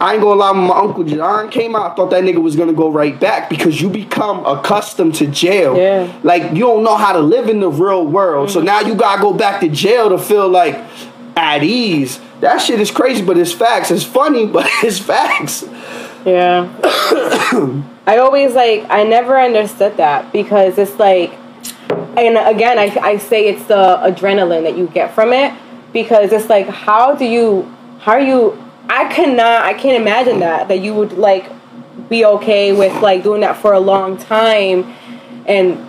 I 0.00 0.14
ain't 0.14 0.22
gonna 0.22 0.40
lie, 0.40 0.50
when 0.52 0.66
my 0.66 0.78
uncle 0.78 1.04
John 1.04 1.50
came 1.50 1.76
out, 1.76 1.92
I 1.92 1.94
thought 1.94 2.08
that 2.10 2.24
nigga 2.24 2.42
was 2.42 2.56
gonna 2.56 2.72
go 2.72 2.90
right 2.90 3.20
back 3.20 3.50
because 3.50 3.82
you 3.82 3.90
become 3.90 4.46
accustomed 4.46 5.14
to 5.16 5.26
jail. 5.26 5.76
Yeah. 5.76 6.10
Like 6.22 6.52
you 6.52 6.60
don't 6.60 6.82
know 6.82 6.96
how 6.96 7.12
to 7.12 7.20
live 7.20 7.50
in 7.50 7.60
the 7.60 7.68
real 7.68 8.06
world. 8.06 8.50
So 8.50 8.60
mm-hmm. 8.60 8.66
now 8.66 8.80
you 8.80 8.94
gotta 8.94 9.20
go 9.20 9.34
back 9.34 9.60
to 9.60 9.68
jail 9.68 10.08
to 10.08 10.18
feel 10.18 10.48
like 10.48 10.82
at 11.36 11.62
ease. 11.62 12.18
That 12.40 12.62
shit 12.62 12.80
is 12.80 12.90
crazy, 12.90 13.22
but 13.22 13.36
it's 13.36 13.52
facts. 13.52 13.90
It's 13.90 14.02
funny, 14.02 14.46
but 14.56 14.66
it's 14.82 14.98
facts. 14.98 15.64
Yeah. 16.24 16.74
I 18.06 18.18
always 18.18 18.54
like 18.54 18.86
I 18.88 19.04
never 19.04 19.38
understood 19.38 19.98
that 19.98 20.32
because 20.32 20.78
it's 20.78 20.98
like 20.98 21.34
and 22.16 22.38
again 22.38 22.78
I, 22.78 22.96
I 23.02 23.18
say 23.18 23.48
it's 23.48 23.64
the 23.66 24.00
adrenaline 24.02 24.62
that 24.62 24.78
you 24.78 24.86
get 24.86 25.14
from 25.14 25.34
it 25.34 25.52
because 25.92 26.32
it's 26.32 26.48
like 26.48 26.68
how 26.68 27.14
do 27.14 27.26
you 27.26 27.70
how 28.00 28.12
are 28.12 28.20
you 28.20 28.58
I 28.90 29.04
cannot 29.12 29.64
I 29.64 29.74
can't 29.74 30.00
imagine 30.00 30.40
that 30.40 30.68
that 30.68 30.80
you 30.80 30.94
would 30.94 31.12
like 31.12 31.50
be 32.08 32.24
okay 32.24 32.72
with 32.72 33.00
like 33.00 33.22
doing 33.22 33.42
that 33.42 33.56
for 33.56 33.72
a 33.72 33.80
long 33.80 34.18
time 34.18 34.92
and 35.46 35.86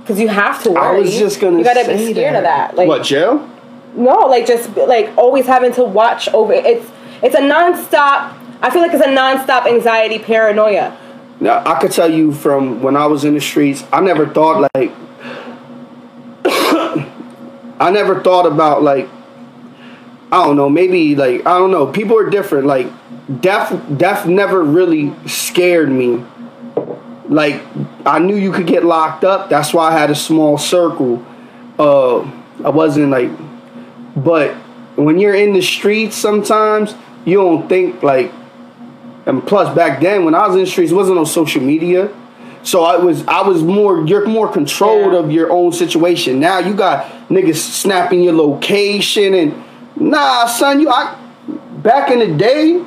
because 0.00 0.20
you 0.20 0.28
have 0.28 0.62
to 0.64 0.70
worry. 0.72 0.98
I 0.98 1.00
was 1.00 1.16
just 1.16 1.40
gonna 1.40 1.58
you 1.58 1.64
gotta 1.64 1.84
say 1.84 2.06
be 2.06 2.12
scared 2.12 2.36
of 2.36 2.42
that 2.42 2.76
like 2.76 2.88
what 2.88 3.04
jail? 3.04 3.48
no, 3.94 4.18
like 4.26 4.46
just 4.46 4.76
like 4.76 5.10
always 5.16 5.46
having 5.46 5.72
to 5.72 5.84
watch 5.84 6.28
over. 6.28 6.52
It's 6.52 6.90
it's 7.22 7.34
a 7.34 7.40
nonstop. 7.40 8.36
I 8.60 8.70
feel 8.70 8.82
like 8.82 8.92
it's 8.92 9.04
a 9.04 9.08
nonstop 9.08 9.66
anxiety, 9.66 10.18
paranoia. 10.18 10.96
Now, 11.40 11.62
I 11.66 11.80
could 11.80 11.90
tell 11.90 12.10
you 12.10 12.32
from 12.32 12.82
when 12.82 12.96
I 12.96 13.06
was 13.06 13.24
in 13.24 13.34
the 13.34 13.40
streets, 13.40 13.82
I 13.92 14.00
never 14.00 14.26
thought 14.28 14.70
like 14.74 14.92
I 16.44 17.90
never 17.90 18.20
thought 18.22 18.46
about 18.46 18.82
like 18.82 19.08
I 20.32 20.44
don't 20.46 20.56
know, 20.56 20.70
maybe 20.70 21.14
like 21.14 21.46
I 21.46 21.58
don't 21.58 21.70
know, 21.70 21.86
people 21.86 22.18
are 22.18 22.30
different. 22.30 22.66
Like 22.66 22.88
death 23.42 23.78
death 23.98 24.26
never 24.26 24.62
really 24.62 25.12
scared 25.28 25.90
me. 25.90 26.24
Like 27.28 27.62
I 28.06 28.18
knew 28.18 28.34
you 28.36 28.50
could 28.50 28.66
get 28.66 28.82
locked 28.84 29.24
up, 29.24 29.50
that's 29.50 29.74
why 29.74 29.92
I 29.92 29.98
had 29.98 30.10
a 30.10 30.14
small 30.14 30.56
circle. 30.56 31.24
Uh 31.78 32.20
I 32.64 32.70
wasn't 32.70 33.10
like 33.10 33.30
but 34.16 34.54
when 34.96 35.18
you're 35.18 35.34
in 35.34 35.52
the 35.52 35.62
streets 35.62 36.16
sometimes 36.16 36.94
you 37.24 37.36
don't 37.36 37.68
think 37.68 38.02
like 38.02 38.32
and 39.26 39.46
plus 39.46 39.74
back 39.74 40.00
then 40.00 40.24
when 40.24 40.34
I 40.34 40.46
was 40.46 40.56
in 40.56 40.62
the 40.62 40.66
streets, 40.70 40.92
it 40.92 40.94
wasn't 40.94 41.18
on 41.18 41.26
social 41.26 41.62
media. 41.62 42.10
So 42.62 42.84
I 42.84 42.96
was 42.96 43.22
I 43.26 43.42
was 43.42 43.62
more 43.62 44.06
you're 44.06 44.26
more 44.26 44.50
controlled 44.50 45.12
Yeah. 45.12 45.18
of 45.18 45.30
your 45.30 45.52
own 45.52 45.72
situation. 45.72 46.40
Now 46.40 46.58
you 46.58 46.72
got 46.74 47.04
niggas 47.28 47.56
snapping 47.56 48.22
your 48.22 48.32
location 48.34 49.34
and 49.34 49.62
nah 49.96 50.46
son, 50.46 50.80
you 50.80 50.88
I 50.88 51.18
back 51.82 52.10
in 52.10 52.18
the 52.20 52.34
day, 52.36 52.84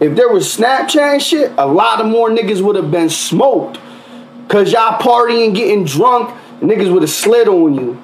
if 0.00 0.16
there 0.16 0.28
was 0.28 0.56
Snapchat 0.56 1.20
shit, 1.20 1.52
a 1.58 1.66
lot 1.66 2.00
of 2.00 2.06
more 2.06 2.30
niggas 2.30 2.60
would 2.62 2.76
have 2.76 2.90
been 2.90 3.10
smoked. 3.10 3.78
Cause 4.48 4.72
y'all 4.72 4.98
partying, 4.98 5.54
getting 5.54 5.84
drunk, 5.84 6.36
niggas 6.60 6.92
would 6.92 7.02
have 7.02 7.10
slid 7.10 7.48
on 7.48 7.74
you. 7.74 8.02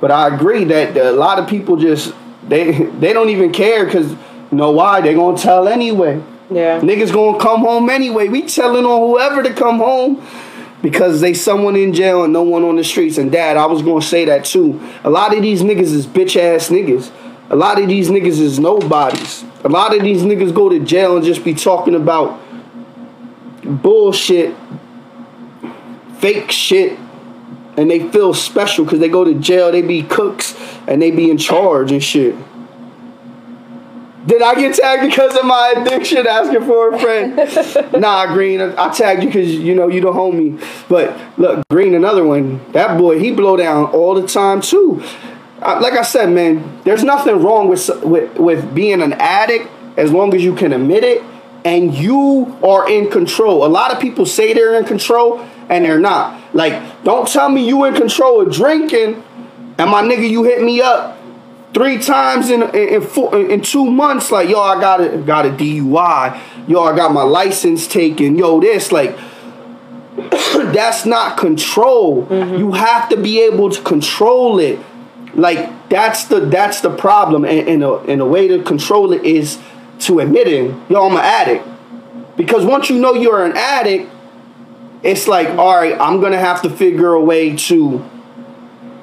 But 0.00 0.10
I 0.10 0.34
agree 0.34 0.64
that 0.64 0.96
a 0.96 1.12
lot 1.12 1.38
of 1.38 1.48
people 1.48 1.76
just 1.76 2.14
they 2.46 2.84
they 3.00 3.12
don't 3.12 3.28
even 3.28 3.52
care 3.52 3.84
because 3.84 4.10
you 4.10 4.18
know 4.58 4.70
why? 4.72 5.00
They 5.00 5.14
gonna 5.14 5.38
tell 5.38 5.68
anyway. 5.68 6.22
Yeah. 6.50 6.80
Niggas 6.80 7.12
gonna 7.12 7.38
come 7.38 7.60
home 7.60 7.88
anyway. 7.88 8.28
We 8.28 8.42
telling 8.42 8.84
on 8.84 9.08
whoever 9.08 9.42
to 9.42 9.54
come 9.54 9.78
home 9.78 10.16
because 10.82 11.20
they 11.20 11.32
someone 11.32 11.76
in 11.76 11.94
jail 11.94 12.24
and 12.24 12.32
no 12.32 12.42
one 12.42 12.64
on 12.64 12.76
the 12.76 12.84
streets. 12.84 13.16
And 13.16 13.30
dad, 13.30 13.56
I 13.56 13.66
was 13.66 13.82
gonna 13.82 14.02
say 14.02 14.24
that 14.26 14.44
too. 14.44 14.80
A 15.04 15.10
lot 15.10 15.34
of 15.34 15.42
these 15.42 15.62
niggas 15.62 15.92
is 15.92 16.06
bitch 16.06 16.36
ass 16.36 16.68
niggas. 16.68 17.10
A 17.50 17.56
lot 17.56 17.80
of 17.80 17.88
these 17.88 18.08
niggas 18.08 18.40
is 18.40 18.58
nobodies. 18.58 19.44
A 19.64 19.68
lot 19.68 19.96
of 19.96 20.02
these 20.02 20.22
niggas 20.22 20.54
go 20.54 20.68
to 20.68 20.80
jail 20.80 21.16
and 21.16 21.24
just 21.24 21.44
be 21.44 21.54
talking 21.54 21.94
about 21.94 22.40
bullshit, 23.62 24.54
fake 26.18 26.50
shit, 26.50 26.98
and 27.76 27.90
they 27.90 28.08
feel 28.10 28.34
special 28.34 28.84
because 28.84 28.98
they 28.98 29.08
go 29.08 29.24
to 29.24 29.34
jail. 29.34 29.70
They 29.70 29.82
be 29.82 30.02
cooks 30.02 30.56
and 30.86 31.00
they 31.00 31.10
be 31.10 31.30
in 31.30 31.38
charge 31.38 31.92
and 31.92 32.02
shit. 32.02 32.34
Did 34.24 34.40
I 34.40 34.54
get 34.54 34.76
tagged 34.76 35.02
because 35.02 35.36
of 35.36 35.44
my 35.44 35.74
addiction 35.76 36.26
asking 36.26 36.64
for 36.64 36.94
a 36.94 36.98
friend? 36.98 37.36
nah, 38.00 38.32
Green, 38.32 38.60
I 38.60 38.86
I 38.86 38.90
tagged 38.90 39.22
you 39.22 39.28
because 39.28 39.52
you 39.52 39.74
know 39.74 39.88
you 39.88 40.00
the 40.00 40.12
homie. 40.12 40.62
But 40.88 41.16
look, 41.38 41.66
Green, 41.68 41.94
another 41.94 42.24
one. 42.24 42.60
That 42.72 42.98
boy, 42.98 43.18
he 43.18 43.32
blow 43.32 43.56
down 43.56 43.86
all 43.86 44.14
the 44.14 44.26
time 44.26 44.60
too. 44.60 45.02
Uh, 45.60 45.78
like 45.80 45.94
I 45.94 46.02
said, 46.02 46.30
man, 46.30 46.80
there's 46.84 47.02
nothing 47.02 47.42
wrong 47.42 47.68
with 47.68 47.88
with 48.02 48.38
with 48.38 48.74
being 48.74 49.02
an 49.02 49.12
addict 49.14 49.68
as 49.96 50.12
long 50.12 50.34
as 50.34 50.42
you 50.42 50.54
can 50.54 50.72
admit 50.72 51.04
it 51.04 51.22
and 51.64 51.94
you 51.94 52.58
are 52.62 52.88
in 52.88 53.10
control. 53.10 53.64
A 53.64 53.68
lot 53.68 53.92
of 53.92 54.00
people 54.00 54.26
say 54.26 54.52
they're 54.52 54.74
in 54.74 54.84
control 54.84 55.40
and 55.68 55.84
they're 55.84 56.00
not. 56.00 56.54
Like, 56.54 57.04
don't 57.04 57.28
tell 57.28 57.48
me 57.48 57.66
you 57.66 57.84
in 57.84 57.94
control 57.94 58.40
of 58.40 58.52
drinking 58.52 59.22
and 59.78 59.90
my 59.90 60.02
nigga, 60.02 60.28
you 60.28 60.44
hit 60.44 60.62
me 60.62 60.80
up 60.80 61.18
three 61.74 61.98
times 61.98 62.50
in 62.50 62.62
in, 62.62 62.88
in, 62.94 63.02
four, 63.02 63.36
in 63.36 63.60
two 63.60 63.90
months. 63.90 64.30
Like, 64.30 64.48
yo, 64.48 64.60
I 64.60 64.80
got 64.80 65.00
a 65.00 65.18
got 65.18 65.46
a 65.46 65.50
DUI. 65.50 66.40
Yo, 66.68 66.82
I 66.82 66.96
got 66.96 67.12
my 67.12 67.22
license 67.22 67.86
taken. 67.86 68.36
Yo, 68.36 68.60
this 68.60 68.92
like. 68.92 69.18
that's 70.72 71.06
not 71.06 71.38
control. 71.38 72.26
Mm-hmm. 72.26 72.56
You 72.56 72.72
have 72.72 73.08
to 73.08 73.16
be 73.16 73.40
able 73.40 73.70
to 73.70 73.82
control 73.82 74.58
it. 74.58 74.78
Like 75.34 75.88
that's 75.88 76.24
the 76.24 76.40
that's 76.40 76.82
the 76.82 76.90
problem, 76.90 77.44
and, 77.46 77.66
and, 77.66 77.82
a, 77.82 77.94
and 78.00 78.20
a 78.20 78.26
way 78.26 78.48
to 78.48 78.62
control 78.62 79.14
it 79.14 79.24
is 79.24 79.58
to 80.00 80.18
admitting, 80.18 80.84
yo, 80.90 81.06
I'm 81.06 81.12
an 81.12 81.24
addict. 81.24 81.68
Because 82.36 82.64
once 82.66 82.90
you 82.90 82.98
know 82.98 83.14
you're 83.14 83.44
an 83.44 83.56
addict, 83.56 84.10
it's 85.02 85.26
like, 85.28 85.48
all 85.50 85.74
right, 85.74 85.98
I'm 85.98 86.20
gonna 86.20 86.38
have 86.38 86.62
to 86.62 86.70
figure 86.70 87.12
a 87.12 87.20
way 87.22 87.56
to 87.56 88.04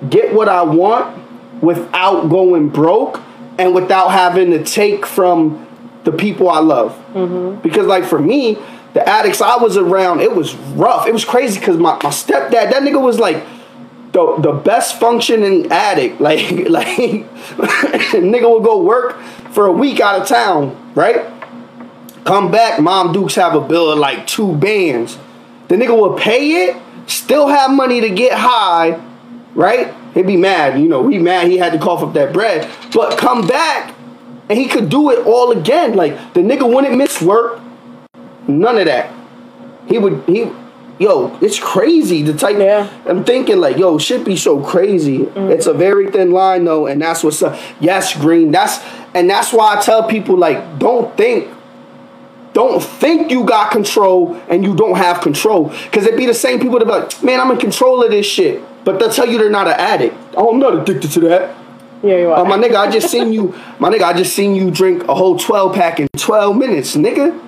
get 0.07 0.33
what 0.33 0.47
I 0.47 0.61
want 0.63 1.18
without 1.61 2.29
going 2.29 2.69
broke 2.69 3.21
and 3.57 3.75
without 3.75 4.09
having 4.09 4.51
to 4.51 4.63
take 4.63 5.05
from 5.05 5.67
the 6.03 6.11
people 6.11 6.49
I 6.49 6.59
love. 6.59 6.91
Mm-hmm. 7.13 7.61
Because, 7.61 7.85
like, 7.85 8.05
for 8.05 8.19
me, 8.19 8.57
the 8.93 9.07
addicts 9.07 9.41
I 9.41 9.57
was 9.57 9.77
around, 9.77 10.21
it 10.21 10.35
was 10.35 10.55
rough. 10.55 11.07
It 11.07 11.13
was 11.13 11.25
crazy 11.25 11.59
because 11.59 11.77
my, 11.77 11.93
my 11.93 12.09
stepdad, 12.09 12.51
that 12.51 12.83
nigga 12.83 13.01
was 13.01 13.19
like 13.19 13.43
the, 14.13 14.37
the 14.37 14.53
best 14.53 14.99
functioning 14.99 15.71
addict. 15.71 16.19
Like, 16.29 16.39
like 16.69 16.87
nigga 18.15 18.51
would 18.51 18.63
go 18.63 18.81
work 18.81 19.19
for 19.51 19.65
a 19.65 19.71
week 19.71 19.99
out 19.99 20.21
of 20.21 20.27
town, 20.27 20.93
right? 20.95 21.25
Come 22.25 22.51
back, 22.51 22.79
Mom 22.79 23.13
Dukes 23.13 23.35
have 23.35 23.55
a 23.55 23.61
bill 23.61 23.91
of 23.91 23.99
like 23.99 24.27
two 24.27 24.55
bands. 24.55 25.17
The 25.67 25.75
nigga 25.75 25.99
would 25.99 26.19
pay 26.19 26.67
it, 26.67 26.77
still 27.07 27.47
have 27.47 27.71
money 27.71 28.01
to 28.01 28.09
get 28.09 28.33
high, 28.33 29.01
right? 29.55 29.93
He'd 30.19 30.27
be 30.27 30.35
mad, 30.35 30.77
you 30.77 30.89
know, 30.89 31.07
he 31.07 31.17
mad 31.17 31.47
he 31.47 31.57
had 31.57 31.71
to 31.71 31.79
cough 31.79 32.03
up 32.03 32.11
that 32.11 32.33
bread. 32.33 32.69
But 32.93 33.17
come 33.17 33.47
back 33.47 33.95
and 34.49 34.59
he 34.59 34.67
could 34.67 34.89
do 34.89 35.11
it 35.11 35.25
all 35.25 35.53
again. 35.53 35.95
Like 35.95 36.33
the 36.33 36.41
nigga 36.41 36.69
wouldn't 36.69 36.97
miss 36.97 37.21
work. 37.21 37.61
None 38.45 38.77
of 38.77 38.83
that. 38.83 39.13
He 39.87 39.97
would 39.97 40.21
he 40.27 40.51
yo, 40.97 41.37
it's 41.39 41.57
crazy 41.57 42.21
the 42.21 42.33
type 42.33 42.57
Yeah. 42.57 42.91
I'm 43.05 43.23
thinking 43.23 43.61
like, 43.61 43.77
yo, 43.77 43.97
shit 43.97 44.25
be 44.25 44.35
so 44.35 44.61
crazy. 44.61 45.19
Mm. 45.19 45.51
It's 45.51 45.67
a 45.67 45.73
very 45.73 46.11
thin 46.11 46.33
line 46.33 46.65
though, 46.65 46.85
and 46.85 47.01
that's 47.01 47.23
what's 47.23 47.41
up. 47.41 47.57
Yes, 47.79 48.13
green. 48.13 48.51
That's 48.51 48.83
and 49.15 49.29
that's 49.29 49.53
why 49.53 49.77
I 49.77 49.81
tell 49.81 50.05
people 50.05 50.37
like, 50.37 50.79
don't 50.79 51.15
think 51.15 51.49
don't 52.51 52.83
think 52.83 53.31
you 53.31 53.45
got 53.45 53.71
control 53.71 54.35
and 54.49 54.65
you 54.65 54.75
don't 54.75 54.97
have 54.97 55.21
control. 55.21 55.69
Because 55.85 56.05
it 56.05 56.17
be 56.17 56.25
the 56.25 56.33
same 56.33 56.59
people 56.59 56.77
that 56.79 56.85
be 56.85 56.91
like, 56.91 57.23
man, 57.23 57.39
I'm 57.39 57.51
in 57.51 57.57
control 57.57 58.03
of 58.03 58.11
this 58.11 58.25
shit. 58.25 58.61
But 58.89 58.97
they'll 58.97 59.11
tell 59.11 59.27
you 59.27 59.37
they're 59.37 59.51
not 59.51 59.67
an 59.67 59.73
addict. 59.73 60.15
Oh, 60.33 60.51
I'm 60.51 60.57
not 60.57 60.73
addicted 60.73 61.11
to 61.11 61.19
that. 61.21 61.55
Yeah, 62.01 62.17
you 62.17 62.25
oh, 62.25 62.33
are. 62.33 62.39
Oh, 62.39 62.45
my 62.45 62.57
nigga, 62.57 62.73
I 62.73 62.89
just 62.89 63.11
seen 63.11 63.31
you, 63.31 63.53
my 63.77 63.87
nigga, 63.87 64.01
I 64.01 64.13
just 64.13 64.35
seen 64.35 64.55
you 64.55 64.71
drink 64.71 65.03
a 65.03 65.13
whole 65.13 65.37
12 65.37 65.75
pack 65.75 65.99
in 65.99 66.07
12 66.17 66.57
minutes, 66.57 66.95
nigga. 66.95 67.39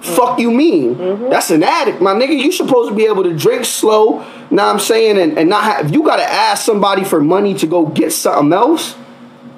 Fuck 0.00 0.38
you 0.38 0.50
mean? 0.50 0.94
Mm-hmm. 0.94 1.28
That's 1.28 1.50
an 1.50 1.62
addict, 1.62 2.00
my 2.00 2.14
nigga. 2.14 2.38
You 2.38 2.50
supposed 2.50 2.88
to 2.88 2.96
be 2.96 3.04
able 3.04 3.24
to 3.24 3.36
drink 3.36 3.66
slow. 3.66 4.24
Now 4.50 4.70
I'm 4.70 4.78
saying, 4.78 5.18
and, 5.18 5.36
and 5.36 5.50
not 5.50 5.64
have, 5.64 5.86
if 5.86 5.92
you 5.92 6.02
gotta 6.02 6.22
ask 6.22 6.64
somebody 6.64 7.04
for 7.04 7.20
money 7.20 7.52
to 7.58 7.66
go 7.66 7.84
get 7.84 8.10
something 8.10 8.54
else. 8.54 8.94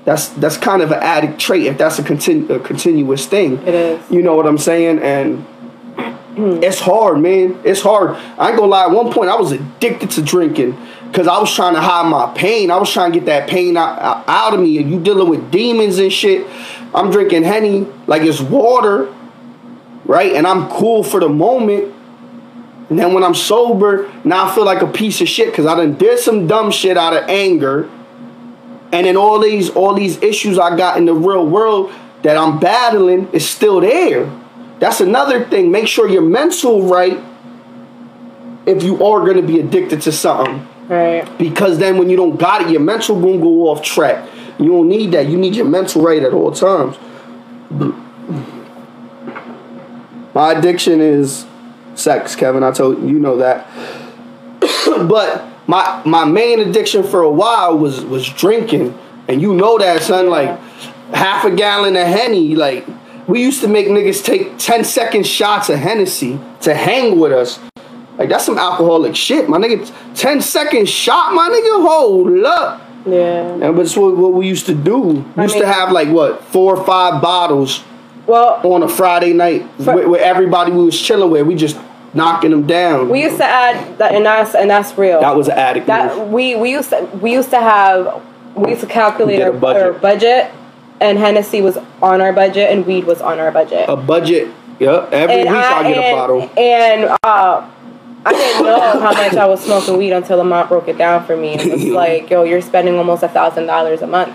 That's 0.04 0.28
that's 0.30 0.56
kind 0.56 0.80
of 0.82 0.90
an 0.90 1.02
addict 1.02 1.38
trait 1.38 1.66
if 1.66 1.78
that's 1.78 1.98
a, 1.98 2.02
continu- 2.02 2.48
a 2.48 2.58
continuous 2.58 3.26
thing. 3.26 3.58
It 3.58 3.74
is. 3.74 4.10
You 4.10 4.22
know 4.22 4.34
what 4.34 4.46
I'm 4.46 4.56
saying? 4.56 5.00
And 5.00 5.42
hmm. 5.44 6.64
it's 6.64 6.80
hard, 6.80 7.20
man. 7.20 7.60
It's 7.62 7.82
hard. 7.82 8.16
I 8.38 8.48
ain't 8.48 8.58
gonna 8.58 8.70
lie. 8.70 8.86
At 8.86 8.90
one 8.92 9.12
point, 9.12 9.28
I 9.28 9.36
was 9.36 9.52
addicted 9.52 10.10
to 10.12 10.22
drinking 10.22 10.78
because 11.10 11.26
I 11.26 11.38
was 11.38 11.54
trying 11.54 11.74
to 11.74 11.80
hide 11.80 12.08
my 12.08 12.32
pain. 12.34 12.70
I 12.70 12.76
was 12.76 12.92
trying 12.92 13.12
to 13.12 13.18
get 13.18 13.26
that 13.26 13.48
pain 13.48 13.76
out, 13.76 13.98
out, 13.98 14.24
out 14.28 14.54
of 14.54 14.60
me. 14.60 14.78
And 14.78 14.90
you 14.90 15.00
dealing 15.00 15.28
with 15.28 15.50
demons 15.50 15.98
and 15.98 16.12
shit. 16.12 16.46
I'm 16.94 17.10
drinking 17.10 17.44
henny 17.44 17.86
like 18.06 18.22
it's 18.22 18.40
water, 18.40 19.12
right? 20.04 20.34
And 20.34 20.46
I'm 20.46 20.68
cool 20.68 21.02
for 21.02 21.20
the 21.20 21.28
moment. 21.28 21.94
And 22.90 22.98
then 22.98 23.12
when 23.14 23.24
I'm 23.24 23.34
sober, 23.34 24.10
now 24.24 24.46
I 24.46 24.54
feel 24.54 24.64
like 24.64 24.82
a 24.82 24.86
piece 24.86 25.20
of 25.20 25.28
shit 25.28 25.50
because 25.50 25.66
I 25.66 25.74
done 25.76 25.94
did 25.94 26.18
some 26.18 26.46
dumb 26.46 26.70
shit 26.70 26.96
out 26.96 27.14
of 27.14 27.28
anger. 27.28 27.90
And 28.92 29.06
then 29.06 29.16
all 29.16 29.38
these 29.40 29.70
all 29.70 29.94
these 29.94 30.22
issues 30.22 30.58
I 30.58 30.76
got 30.76 30.96
in 30.96 31.04
the 31.04 31.14
real 31.14 31.46
world 31.46 31.92
that 32.22 32.36
I'm 32.36 32.58
battling 32.58 33.28
is 33.32 33.48
still 33.48 33.80
there. 33.80 34.30
That's 34.78 35.00
another 35.00 35.44
thing. 35.44 35.70
Make 35.70 35.88
sure 35.88 36.08
your 36.08 36.22
mental 36.22 36.82
right 36.82 37.18
if 38.66 38.82
you 38.82 39.04
are 39.04 39.26
gonna 39.26 39.42
be 39.42 39.60
addicted 39.60 40.02
to 40.02 40.12
something. 40.12 40.66
Right. 40.88 41.38
Because 41.38 41.78
then 41.78 41.98
when 41.98 42.08
you 42.08 42.16
don't 42.16 42.38
got 42.38 42.62
it, 42.62 42.70
your 42.70 42.80
mental 42.80 43.20
gonna 43.20 43.38
go 43.38 43.68
off 43.68 43.82
track. 43.82 44.28
You 44.58 44.68
don't 44.68 44.88
need 44.88 45.12
that. 45.12 45.26
You 45.26 45.36
need 45.36 45.54
your 45.54 45.66
mental 45.66 46.02
right 46.02 46.22
at 46.22 46.32
all 46.32 46.50
times. 46.50 46.96
My 50.34 50.52
addiction 50.52 51.00
is 51.00 51.46
sex, 51.94 52.34
Kevin. 52.34 52.62
I 52.62 52.72
told 52.72 53.02
you 53.02 53.18
know 53.18 53.36
that. 53.38 53.68
but 55.08 55.44
my 55.66 56.02
my 56.04 56.24
main 56.24 56.60
addiction 56.60 57.02
for 57.02 57.22
a 57.22 57.30
while 57.30 57.76
was 57.76 58.04
was 58.04 58.28
drinking, 58.28 58.98
and 59.28 59.42
you 59.42 59.54
know 59.54 59.78
that, 59.78 60.02
son. 60.02 60.30
Like 60.30 60.58
half 61.12 61.44
a 61.44 61.50
gallon 61.50 61.96
of 61.96 62.06
henny. 62.06 62.54
Like 62.54 62.86
we 63.28 63.42
used 63.42 63.60
to 63.60 63.68
make 63.68 63.86
niggas 63.88 64.24
take 64.24 64.56
10 64.56 64.84
second 64.84 65.26
shots 65.26 65.68
of 65.68 65.78
Hennessy 65.78 66.40
to 66.62 66.74
hang 66.74 67.20
with 67.20 67.32
us. 67.32 67.60
Like 68.18 68.28
that's 68.28 68.44
some 68.44 68.58
alcoholic 68.58 69.14
shit, 69.14 69.48
my 69.48 69.58
nigga. 69.58 69.90
10 70.14 70.40
second 70.42 70.88
shot, 70.88 71.32
my 71.34 71.48
nigga. 71.48 71.86
Hold 71.86 72.44
up. 72.44 72.82
Yeah. 73.06 73.52
And 73.52 73.76
but 73.76 73.82
it's 73.86 73.96
what, 73.96 74.16
what 74.16 74.32
we 74.34 74.48
used 74.48 74.66
to 74.66 74.74
do. 74.74 74.98
We 74.98 75.24
I 75.36 75.42
used 75.44 75.54
mean- 75.54 75.62
to 75.64 75.72
have 75.72 75.92
like 75.92 76.08
what 76.08 76.42
four 76.44 76.76
or 76.76 76.84
five 76.84 77.22
bottles 77.22 77.84
Well, 78.26 78.60
on 78.64 78.82
a 78.82 78.88
Friday 78.88 79.32
night 79.32 79.66
For- 79.84 79.94
with, 79.94 80.06
with 80.08 80.20
everybody 80.20 80.72
we 80.72 80.84
was 80.84 81.00
chilling 81.00 81.30
with. 81.30 81.46
We 81.46 81.54
just 81.54 81.78
knocking 82.12 82.50
them 82.50 82.66
down. 82.66 83.08
we 83.08 83.22
used 83.22 83.36
to 83.36 83.44
add 83.44 83.98
that, 83.98 84.14
and 84.14 84.26
that's 84.26 84.54
and 84.54 84.68
that's 84.68 84.96
real. 84.98 85.20
that 85.20 85.36
was 85.36 85.48
an 85.48 85.56
addict. 85.58 85.86
that 85.86 86.16
move. 86.16 86.30
we 86.30 86.56
we 86.56 86.70
used 86.72 86.90
to 86.90 87.08
we 87.22 87.32
used 87.32 87.50
to 87.50 87.60
have 87.60 88.20
we 88.56 88.70
used 88.70 88.80
to 88.80 88.86
calculate 88.88 89.40
our 89.42 89.52
budget. 89.52 89.82
our 89.82 89.92
budget, 89.92 90.50
and 91.00 91.18
Hennessy 91.18 91.60
was 91.60 91.76
on 92.02 92.20
our 92.20 92.32
budget, 92.32 92.70
and 92.72 92.84
weed 92.84 93.04
was 93.04 93.20
on 93.22 93.38
our 93.38 93.52
budget. 93.52 93.88
a 93.88 93.94
budget. 93.96 94.52
Yep. 94.80 95.12
Every 95.12 95.34
and 95.40 95.50
week 95.50 95.58
I, 95.58 95.82
get 95.92 95.96
and, 96.04 96.14
a 96.14 96.16
bottle. 96.16 96.50
And 96.56 97.18
uh, 97.24 97.70
I 98.26 98.32
didn't 98.32 98.64
know 98.64 98.80
how 99.00 99.12
much 99.12 99.34
I 99.34 99.46
was 99.46 99.62
smoking 99.64 99.96
weed 99.96 100.12
until 100.12 100.38
Lamont 100.38 100.68
broke 100.68 100.88
it 100.88 100.98
down 100.98 101.24
for 101.26 101.36
me. 101.36 101.52
And 101.52 101.60
it 101.62 101.72
was 101.72 101.84
like, 102.04 102.28
yo, 102.30 102.42
you're 102.44 102.60
spending 102.62 102.96
almost 102.96 103.22
a 103.22 103.28
thousand 103.28 103.66
dollars 103.66 104.02
a 104.02 104.06
month. 104.06 104.34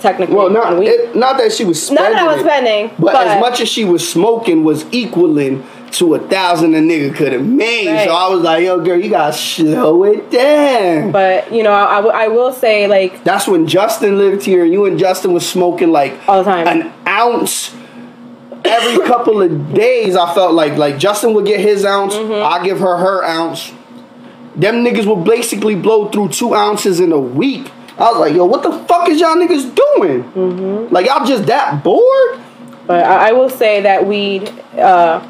Technically, 0.00 0.34
Well, 0.34 0.50
not 0.50 0.76
weed. 0.78 0.88
it, 0.88 1.14
not 1.16 1.38
that 1.38 1.52
she 1.52 1.64
was 1.64 1.88
Not 1.90 1.98
spending. 2.00 2.16
that 2.16 2.22
I 2.24 2.32
was 2.32 2.40
it, 2.40 2.44
spending, 2.44 2.88
but, 2.98 3.12
but, 3.12 3.26
as 3.28 3.40
much 3.40 3.60
as 3.60 3.68
she 3.68 3.84
was 3.84 4.08
smoking 4.08 4.64
was 4.64 4.84
equaling 4.92 5.64
to 5.92 6.14
a 6.14 6.18
thousand 6.18 6.74
a 6.74 6.78
nigga 6.78 7.14
could 7.14 7.32
have 7.32 7.46
made. 7.46 7.86
Right. 7.86 8.04
So 8.08 8.12
I 8.14 8.28
was 8.28 8.42
like, 8.42 8.64
yo, 8.64 8.80
girl, 8.80 8.98
you 9.00 9.10
gotta 9.10 9.32
slow 9.32 10.02
it 10.04 10.28
down. 10.30 11.12
But 11.12 11.52
you 11.52 11.62
know, 11.62 11.70
I, 11.70 11.84
I 11.84 11.94
w- 11.96 12.14
I 12.14 12.28
will 12.28 12.52
say 12.52 12.88
like 12.88 13.22
That's 13.22 13.46
when 13.46 13.68
Justin 13.68 14.18
lived 14.18 14.42
here, 14.44 14.64
and 14.64 14.72
you 14.72 14.86
and 14.86 14.98
Justin 14.98 15.32
was 15.32 15.48
smoking 15.48 15.92
like 15.92 16.18
All 16.28 16.42
the 16.42 16.50
time. 16.50 16.66
an 16.66 16.92
ounce 17.06 17.72
every 18.64 19.06
couple 19.06 19.42
of 19.42 19.74
days. 19.74 20.16
I 20.16 20.32
felt 20.34 20.54
like 20.54 20.76
like 20.76 20.98
Justin 20.98 21.34
would 21.34 21.46
get 21.46 21.60
his 21.60 21.84
ounce, 21.84 22.14
Mm-hmm. 22.14 22.44
I 22.44 22.64
give 22.64 22.80
her 22.80 22.96
her 22.96 23.24
ounce. 23.24 23.72
Them 24.54 24.84
niggas 24.84 25.06
would 25.06 25.24
basically 25.24 25.74
blow 25.74 26.08
through 26.10 26.28
two 26.28 26.54
ounces 26.54 27.00
in 27.00 27.12
a 27.12 27.18
week. 27.18 27.70
I 27.98 28.10
was 28.10 28.20
like, 28.20 28.34
yo, 28.34 28.44
what 28.44 28.62
the 28.62 28.72
fuck 28.86 29.08
is 29.08 29.20
y'all 29.20 29.36
niggas 29.36 29.74
doing? 29.74 30.24
Mm-hmm. 30.24 30.94
Like 30.94 31.06
y'all 31.06 31.24
just 31.26 31.46
that 31.46 31.82
bored? 31.82 32.40
But 32.86 33.04
I, 33.04 33.32
will 33.32 33.48
say 33.48 33.82
that 33.82 34.06
weed 34.06 34.48
uh, 34.76 35.26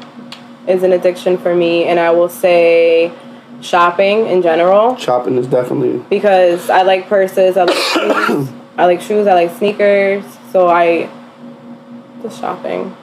is 0.67 0.81
an 0.83 0.91
addiction 0.91 1.37
for 1.37 1.53
me, 1.53 1.85
and 1.85 1.99
I 1.99 2.09
will 2.09 2.29
say 2.29 3.13
shopping 3.61 4.25
in 4.25 4.41
general 4.41 4.97
Shopping 4.97 5.37
is 5.37 5.47
definitely 5.47 6.03
because 6.09 6.69
I 6.69 6.81
like 6.81 7.07
purses, 7.07 7.55
I 7.55 7.63
like 7.63 7.77
shoes, 7.77 8.49
I 8.77 8.85
like 8.85 9.01
shoes, 9.01 9.27
I 9.27 9.33
like 9.33 9.55
sneakers. 9.57 10.25
So 10.51 10.67
I 10.67 11.09
just 12.21 12.39
shopping, 12.39 12.95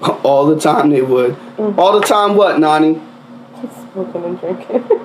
all 0.22 0.46
the 0.46 0.58
time. 0.60 0.90
They 0.90 1.02
would 1.02 1.36
Mm. 1.56 1.78
all 1.78 1.98
the 1.98 2.06
time. 2.06 2.36
What, 2.36 2.58
Nani? 2.58 3.00
smoking 3.92 4.24
and 4.24 4.40
drinking. 4.40 4.84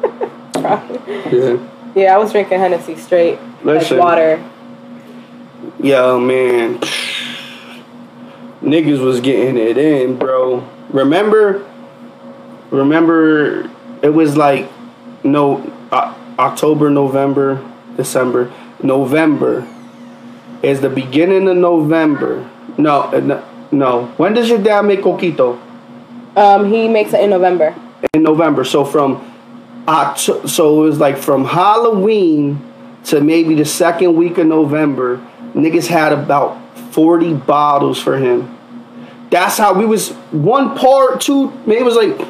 Yeah. 1.31 1.57
yeah, 1.95 2.13
I 2.13 2.17
was 2.17 2.31
drinking 2.31 2.59
Hennessy 2.59 2.95
straight, 2.95 3.39
Listen. 3.63 3.97
like 3.97 4.05
water. 4.05 4.43
Yo, 5.81 6.19
man. 6.19 6.77
Niggas 8.61 9.03
was 9.03 9.21
getting 9.21 9.57
it 9.57 9.77
in, 9.77 10.17
bro. 10.17 10.63
Remember? 10.89 11.65
Remember? 12.69 13.69
It 14.03 14.09
was 14.09 14.37
like 14.37 14.69
no 15.23 15.63
uh, 15.91 16.13
October, 16.37 16.89
November, 16.91 17.59
December, 17.97 18.51
November 18.83 19.67
is 20.61 20.81
the 20.81 20.89
beginning 20.89 21.47
of 21.47 21.57
November. 21.57 22.47
No, 22.77 23.01
uh, 23.01 23.43
no. 23.71 24.05
When 24.17 24.33
does 24.33 24.49
your 24.49 24.59
dad 24.59 24.83
make 24.85 25.01
coquito? 25.01 25.59
Um, 26.35 26.71
he 26.71 26.87
makes 26.87 27.13
it 27.13 27.21
in 27.23 27.29
November. 27.29 27.75
in 28.13 28.23
November. 28.23 28.63
So 28.63 28.83
from 28.85 29.27
October, 29.87 30.47
so 30.47 30.83
it 30.83 30.87
was 30.87 30.99
like 30.99 31.17
from 31.17 31.45
Halloween 31.45 32.61
to 33.05 33.19
maybe 33.21 33.55
the 33.55 33.65
second 33.65 34.15
week 34.15 34.37
of 34.37 34.47
November, 34.47 35.17
niggas 35.53 35.87
had 35.87 36.13
about 36.13 36.57
40 36.91 37.33
bottles 37.33 37.99
for 38.01 38.17
him. 38.17 38.57
That's 39.29 39.57
how 39.57 39.73
we 39.73 39.85
was 39.85 40.09
one 40.31 40.77
part, 40.77 41.21
two, 41.21 41.51
maybe 41.65 41.81
it 41.81 41.85
was 41.85 41.95
like 41.95 42.27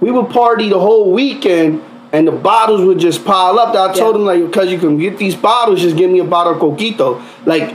we 0.00 0.10
would 0.10 0.30
party 0.30 0.68
the 0.68 0.78
whole 0.78 1.12
weekend 1.12 1.82
and 2.12 2.26
the 2.26 2.32
bottles 2.32 2.80
would 2.82 2.98
just 2.98 3.24
pile 3.24 3.58
up. 3.58 3.74
I 3.74 3.92
told 3.94 4.14
Yeah. 4.16 4.20
him 4.20 4.26
like 4.26 4.44
because 4.50 4.70
you 4.72 4.78
can 4.78 4.98
get 4.98 5.18
these 5.18 5.34
bottles, 5.36 5.80
just 5.80 5.96
give 5.96 6.10
me 6.10 6.18
a 6.20 6.24
bottle 6.24 6.54
of 6.54 6.58
coquito. 6.60 7.22
Like 7.46 7.74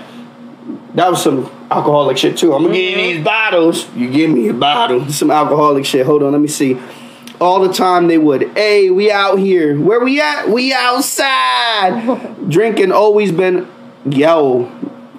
that 0.96 1.10
was 1.10 1.22
some 1.24 1.50
alcoholic 1.72 2.18
shit 2.18 2.38
too. 2.38 2.54
I'm 2.54 2.64
gonna 2.64 2.76
give 2.76 2.98
you 2.98 3.14
these 3.14 3.24
bottles. 3.24 3.88
You 3.96 4.10
give 4.10 4.30
me 4.30 4.50
a 4.50 4.54
bottle. 4.54 5.10
Some 5.10 5.32
alcoholic 5.32 5.86
shit. 5.86 6.06
Hold 6.06 6.24
on, 6.24 6.32
let 6.32 6.42
me 6.42 6.48
see. 6.48 6.80
All 7.42 7.60
the 7.60 7.74
time 7.74 8.08
they 8.08 8.18
would, 8.18 8.58
hey, 8.58 8.90
we 8.90 9.12
out 9.12 9.40
here. 9.40 9.78
Where 9.80 10.00
we 10.00 10.22
at? 10.22 10.48
We 10.48 10.74
outside. 10.74 12.36
Drinking 12.50 12.94
always 12.94 13.32
been, 13.32 13.68
yo, 14.06 14.72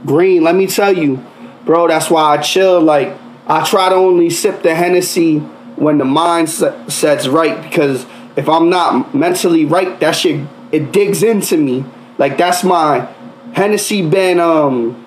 green. 0.06 0.42
Let 0.42 0.54
me 0.54 0.66
tell 0.66 0.96
you, 0.96 1.22
bro. 1.64 1.88
That's 1.88 2.10
why 2.10 2.36
I 2.36 2.38
chill. 2.38 2.80
Like 2.80 3.14
I 3.46 3.64
try 3.64 3.90
to 3.90 3.94
only 3.94 4.30
sip 4.30 4.62
the 4.62 4.74
Hennessy 4.74 5.40
when 5.76 5.98
the 5.98 6.04
mind 6.04 6.48
se- 6.48 6.88
sets 6.88 7.28
right 7.28 7.62
because 7.62 8.06
if 8.36 8.48
I'm 8.48 8.70
not 8.70 9.14
mentally 9.14 9.64
right, 9.64 9.98
that 10.00 10.12
shit 10.12 10.46
it 10.72 10.92
digs 10.92 11.22
into 11.22 11.56
me. 11.56 11.84
Like 12.18 12.38
that's 12.38 12.64
my 12.64 13.12
Hennessy 13.52 14.08
been 14.08 14.40
um 14.40 15.05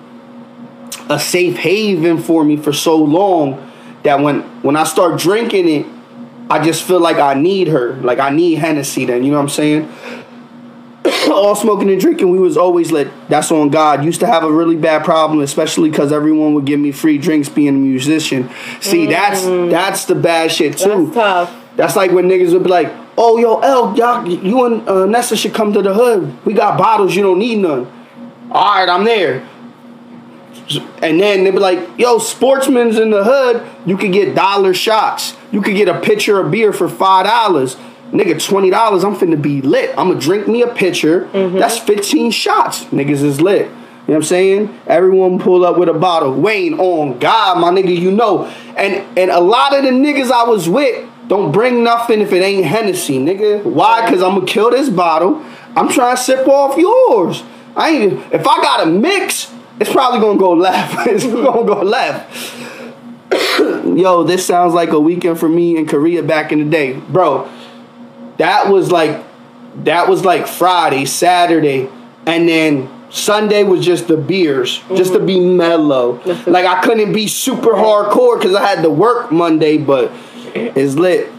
a 1.10 1.18
safe 1.18 1.58
haven 1.58 2.18
for 2.18 2.44
me 2.44 2.56
for 2.56 2.72
so 2.72 2.96
long 2.96 3.70
that 4.04 4.20
when 4.20 4.42
when 4.62 4.76
I 4.76 4.84
start 4.84 5.18
drinking 5.20 5.68
it, 5.68 5.86
I 6.48 6.64
just 6.64 6.84
feel 6.84 7.00
like 7.00 7.16
I 7.16 7.34
need 7.34 7.68
her. 7.68 7.94
Like 7.96 8.18
I 8.18 8.30
need 8.30 8.54
Hennessy 8.54 9.04
then, 9.04 9.24
you 9.24 9.30
know 9.30 9.36
what 9.36 9.42
I'm 9.42 9.48
saying? 9.48 9.92
All 11.30 11.54
smoking 11.54 11.90
and 11.90 12.00
drinking, 12.00 12.30
we 12.30 12.38
was 12.38 12.56
always 12.56 12.92
lit. 12.92 13.08
That's 13.28 13.50
on 13.50 13.70
God. 13.70 14.04
Used 14.04 14.20
to 14.20 14.26
have 14.26 14.44
a 14.44 14.52
really 14.52 14.76
bad 14.76 15.04
problem, 15.04 15.40
especially 15.40 15.90
because 15.90 16.12
everyone 16.12 16.54
would 16.54 16.64
give 16.64 16.78
me 16.78 16.92
free 16.92 17.18
drinks 17.18 17.48
being 17.48 17.68
a 17.68 17.72
musician. 17.72 18.50
See, 18.80 19.06
that's 19.06 19.44
that's 19.44 20.04
the 20.04 20.14
bad 20.14 20.52
shit 20.52 20.78
too. 20.78 21.06
That's 21.06 21.14
tough. 21.14 21.56
That's 21.76 21.96
like 21.96 22.12
when 22.12 22.26
niggas 22.26 22.52
would 22.52 22.64
be 22.64 22.68
like, 22.68 22.92
"Oh, 23.16 23.38
yo, 23.38 23.60
L, 23.60 23.96
y'all, 23.96 24.28
you 24.28 24.64
and 24.66 24.88
uh, 24.88 25.06
Nessa 25.06 25.36
should 25.36 25.54
come 25.54 25.72
to 25.72 25.82
the 25.82 25.94
hood. 25.94 26.44
We 26.44 26.52
got 26.52 26.76
bottles. 26.78 27.16
You 27.16 27.22
don't 27.22 27.38
need 27.38 27.58
none." 27.58 27.90
All 28.50 28.74
right, 28.74 28.88
I'm 28.88 29.04
there. 29.04 29.48
And 31.02 31.20
then 31.20 31.44
they'd 31.44 31.50
be 31.50 31.58
like, 31.58 31.98
"Yo, 31.98 32.18
sportsman's 32.18 32.98
in 32.98 33.10
the 33.10 33.24
hood. 33.24 33.62
You 33.86 33.96
could 33.96 34.12
get 34.12 34.34
dollar 34.34 34.74
shots. 34.74 35.36
You 35.50 35.62
could 35.62 35.74
get 35.74 35.88
a 35.88 35.98
pitcher 36.00 36.40
of 36.40 36.50
beer 36.50 36.72
for 36.72 36.88
five 36.88 37.26
dollars." 37.26 37.76
Nigga, 38.12 38.44
twenty 38.44 38.70
dollars. 38.70 39.04
I'm 39.04 39.16
finna 39.16 39.40
be 39.40 39.62
lit. 39.62 39.90
I'm 39.90 40.08
gonna 40.08 40.20
drink 40.20 40.48
me 40.48 40.62
a 40.62 40.68
pitcher. 40.68 41.28
Mm-hmm. 41.32 41.58
That's 41.58 41.78
fifteen 41.78 42.30
shots. 42.30 42.84
Niggas 42.86 43.22
is 43.22 43.40
lit. 43.40 43.66
You 43.66 44.14
know 44.14 44.14
what 44.14 44.16
I'm 44.16 44.22
saying? 44.24 44.80
Everyone 44.88 45.38
pull 45.38 45.64
up 45.64 45.78
with 45.78 45.88
a 45.88 45.94
bottle. 45.94 46.34
Wayne 46.34 46.74
on 46.74 47.20
God, 47.20 47.58
my 47.58 47.70
nigga, 47.70 47.96
you 47.96 48.10
know. 48.10 48.46
And 48.76 49.06
and 49.16 49.30
a 49.30 49.40
lot 49.40 49.76
of 49.76 49.84
the 49.84 49.90
niggas 49.90 50.32
I 50.32 50.44
was 50.44 50.68
with 50.68 51.08
don't 51.28 51.52
bring 51.52 51.84
nothing 51.84 52.20
if 52.20 52.32
it 52.32 52.42
ain't 52.42 52.64
Hennessy, 52.66 53.20
nigga. 53.20 53.62
Why? 53.62 54.00
Cause 54.08 54.20
I'm 54.20 54.34
gonna 54.34 54.46
kill 54.46 54.72
this 54.72 54.88
bottle. 54.88 55.44
I'm 55.76 55.88
trying 55.88 56.16
to 56.16 56.22
sip 56.22 56.48
off 56.48 56.76
yours. 56.76 57.44
I 57.76 57.90
ain't 57.90 58.34
if 58.34 58.48
I 58.48 58.60
got 58.60 58.88
a 58.88 58.90
mix, 58.90 59.52
it's 59.80 59.90
probably 59.90 60.20
gonna 60.20 60.38
go 60.38 60.52
left. 60.52 61.06
it's 61.08 61.24
gonna 61.24 61.64
go 61.64 61.82
left. 61.82 62.54
Yo, 63.98 64.22
this 64.22 64.46
sounds 64.46 64.74
like 64.74 64.90
a 64.90 65.00
weekend 65.00 65.38
for 65.38 65.48
me 65.48 65.76
in 65.76 65.86
Korea 65.86 66.22
back 66.22 66.52
in 66.52 66.58
the 66.58 66.64
day. 66.64 66.92
Bro, 66.92 67.50
that 68.36 68.68
was 68.68 68.92
like 68.92 69.24
that 69.84 70.08
was 70.08 70.24
like 70.24 70.46
Friday, 70.46 71.06
Saturday, 71.06 71.88
and 72.26 72.48
then 72.48 72.90
Sunday 73.10 73.64
was 73.64 73.84
just 73.84 74.08
the 74.08 74.16
beers, 74.16 74.78
mm-hmm. 74.78 74.96
just 74.96 75.12
to 75.14 75.20
be 75.20 75.40
mellow. 75.40 76.20
like 76.46 76.66
I 76.66 76.80
couldn't 76.82 77.12
be 77.12 77.26
super 77.26 77.72
hardcore 77.72 78.38
because 78.38 78.54
I 78.54 78.66
had 78.66 78.82
to 78.82 78.90
work 78.90 79.32
Monday, 79.32 79.78
but 79.78 80.12
it's 80.54 80.94
lit. 80.94 81.32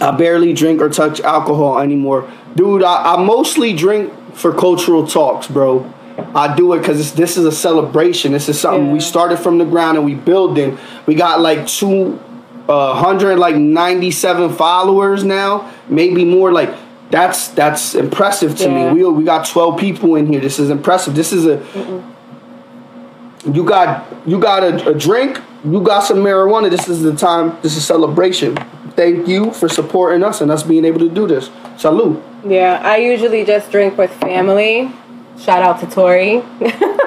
I 0.00 0.12
barely 0.12 0.52
drink 0.52 0.80
or 0.80 0.88
touch 0.88 1.20
alcohol 1.20 1.80
anymore, 1.80 2.30
dude. 2.54 2.82
I, 2.82 3.14
I 3.14 3.22
mostly 3.22 3.72
drink 3.74 4.12
for 4.34 4.54
cultural 4.54 5.06
talks, 5.06 5.48
bro. 5.48 5.92
I 6.34 6.54
do 6.54 6.72
it 6.72 6.80
because 6.80 7.14
this 7.14 7.36
is 7.36 7.44
a 7.44 7.52
celebration. 7.52 8.32
This 8.32 8.48
is 8.48 8.60
something 8.60 8.86
yeah. 8.86 8.92
we 8.92 9.00
started 9.00 9.38
from 9.38 9.58
the 9.58 9.64
ground 9.64 9.96
and 9.96 10.04
we 10.04 10.14
building. 10.14 10.78
We 11.06 11.14
got 11.14 11.40
like 11.40 11.66
two 11.66 12.20
uh, 12.68 12.94
hundred 12.94 13.38
like 13.38 13.56
ninety 13.56 14.10
seven 14.10 14.52
followers 14.52 15.24
now, 15.24 15.72
maybe 15.88 16.24
more. 16.24 16.52
Like 16.52 16.74
that's 17.10 17.48
that's 17.48 17.94
impressive 17.94 18.56
to 18.58 18.64
yeah. 18.64 18.92
me. 18.92 19.02
We 19.02 19.10
we 19.10 19.24
got 19.24 19.46
twelve 19.46 19.78
people 19.78 20.16
in 20.16 20.26
here. 20.26 20.40
This 20.40 20.58
is 20.58 20.70
impressive. 20.70 21.14
This 21.14 21.32
is 21.32 21.46
a 21.46 21.58
Mm-mm. 21.58 23.54
you 23.54 23.64
got 23.64 24.06
you 24.26 24.38
got 24.38 24.62
a, 24.64 24.90
a 24.90 24.94
drink. 24.94 25.40
You 25.64 25.80
got 25.82 26.00
some 26.00 26.18
marijuana. 26.18 26.70
This 26.70 26.88
is 26.88 27.02
the 27.02 27.14
time. 27.14 27.56
This 27.62 27.76
is 27.76 27.84
celebration. 27.84 28.56
Thank 28.96 29.28
you 29.28 29.52
for 29.52 29.68
supporting 29.68 30.24
us 30.24 30.40
and 30.40 30.50
us 30.50 30.64
being 30.64 30.84
able 30.84 30.98
to 31.00 31.08
do 31.08 31.28
this. 31.28 31.50
Salute. 31.76 32.20
Yeah, 32.44 32.80
I 32.82 32.96
usually 32.96 33.44
just 33.44 33.70
drink 33.70 33.96
with 33.96 34.12
family 34.14 34.92
Shout 35.38 35.62
out 35.62 35.80
to 35.80 35.86
Tori. 35.86 36.42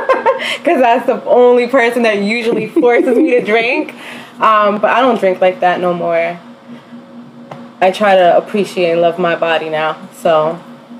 Because 0.57 0.82
that's 0.82 1.05
the 1.05 1.23
only 1.25 1.67
person 1.67 2.03
that 2.03 2.19
usually 2.19 2.67
forces 2.82 3.17
me 3.17 3.32
to 3.32 3.45
drink. 3.45 3.93
Um, 4.39 4.79
but 4.79 4.89
I 4.89 5.01
don't 5.01 5.19
drink 5.19 5.41
like 5.41 5.59
that 5.61 5.79
no 5.79 5.93
more. 5.93 6.39
I 7.79 7.91
try 7.91 8.15
to 8.15 8.38
appreciate 8.38 8.91
and 8.91 9.01
love 9.01 9.19
my 9.19 9.36
body 9.36 9.69
now. 9.69 10.09
So. 10.13 10.59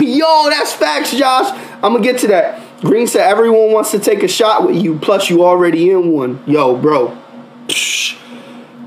Yo, 0.00 0.48
that's 0.50 0.72
facts, 0.72 1.14
Josh. 1.14 1.50
I'm 1.76 1.92
gonna 1.92 2.02
get 2.02 2.18
to 2.20 2.26
that. 2.28 2.60
Green 2.80 3.06
said 3.06 3.28
everyone 3.28 3.72
wants 3.72 3.92
to 3.92 4.00
take 4.00 4.22
a 4.24 4.28
shot 4.28 4.66
with 4.66 4.76
you, 4.82 4.98
plus 4.98 5.30
you 5.30 5.44
already 5.44 5.90
in 5.90 6.10
one. 6.10 6.42
Yo, 6.46 6.76
bro. 6.76 7.16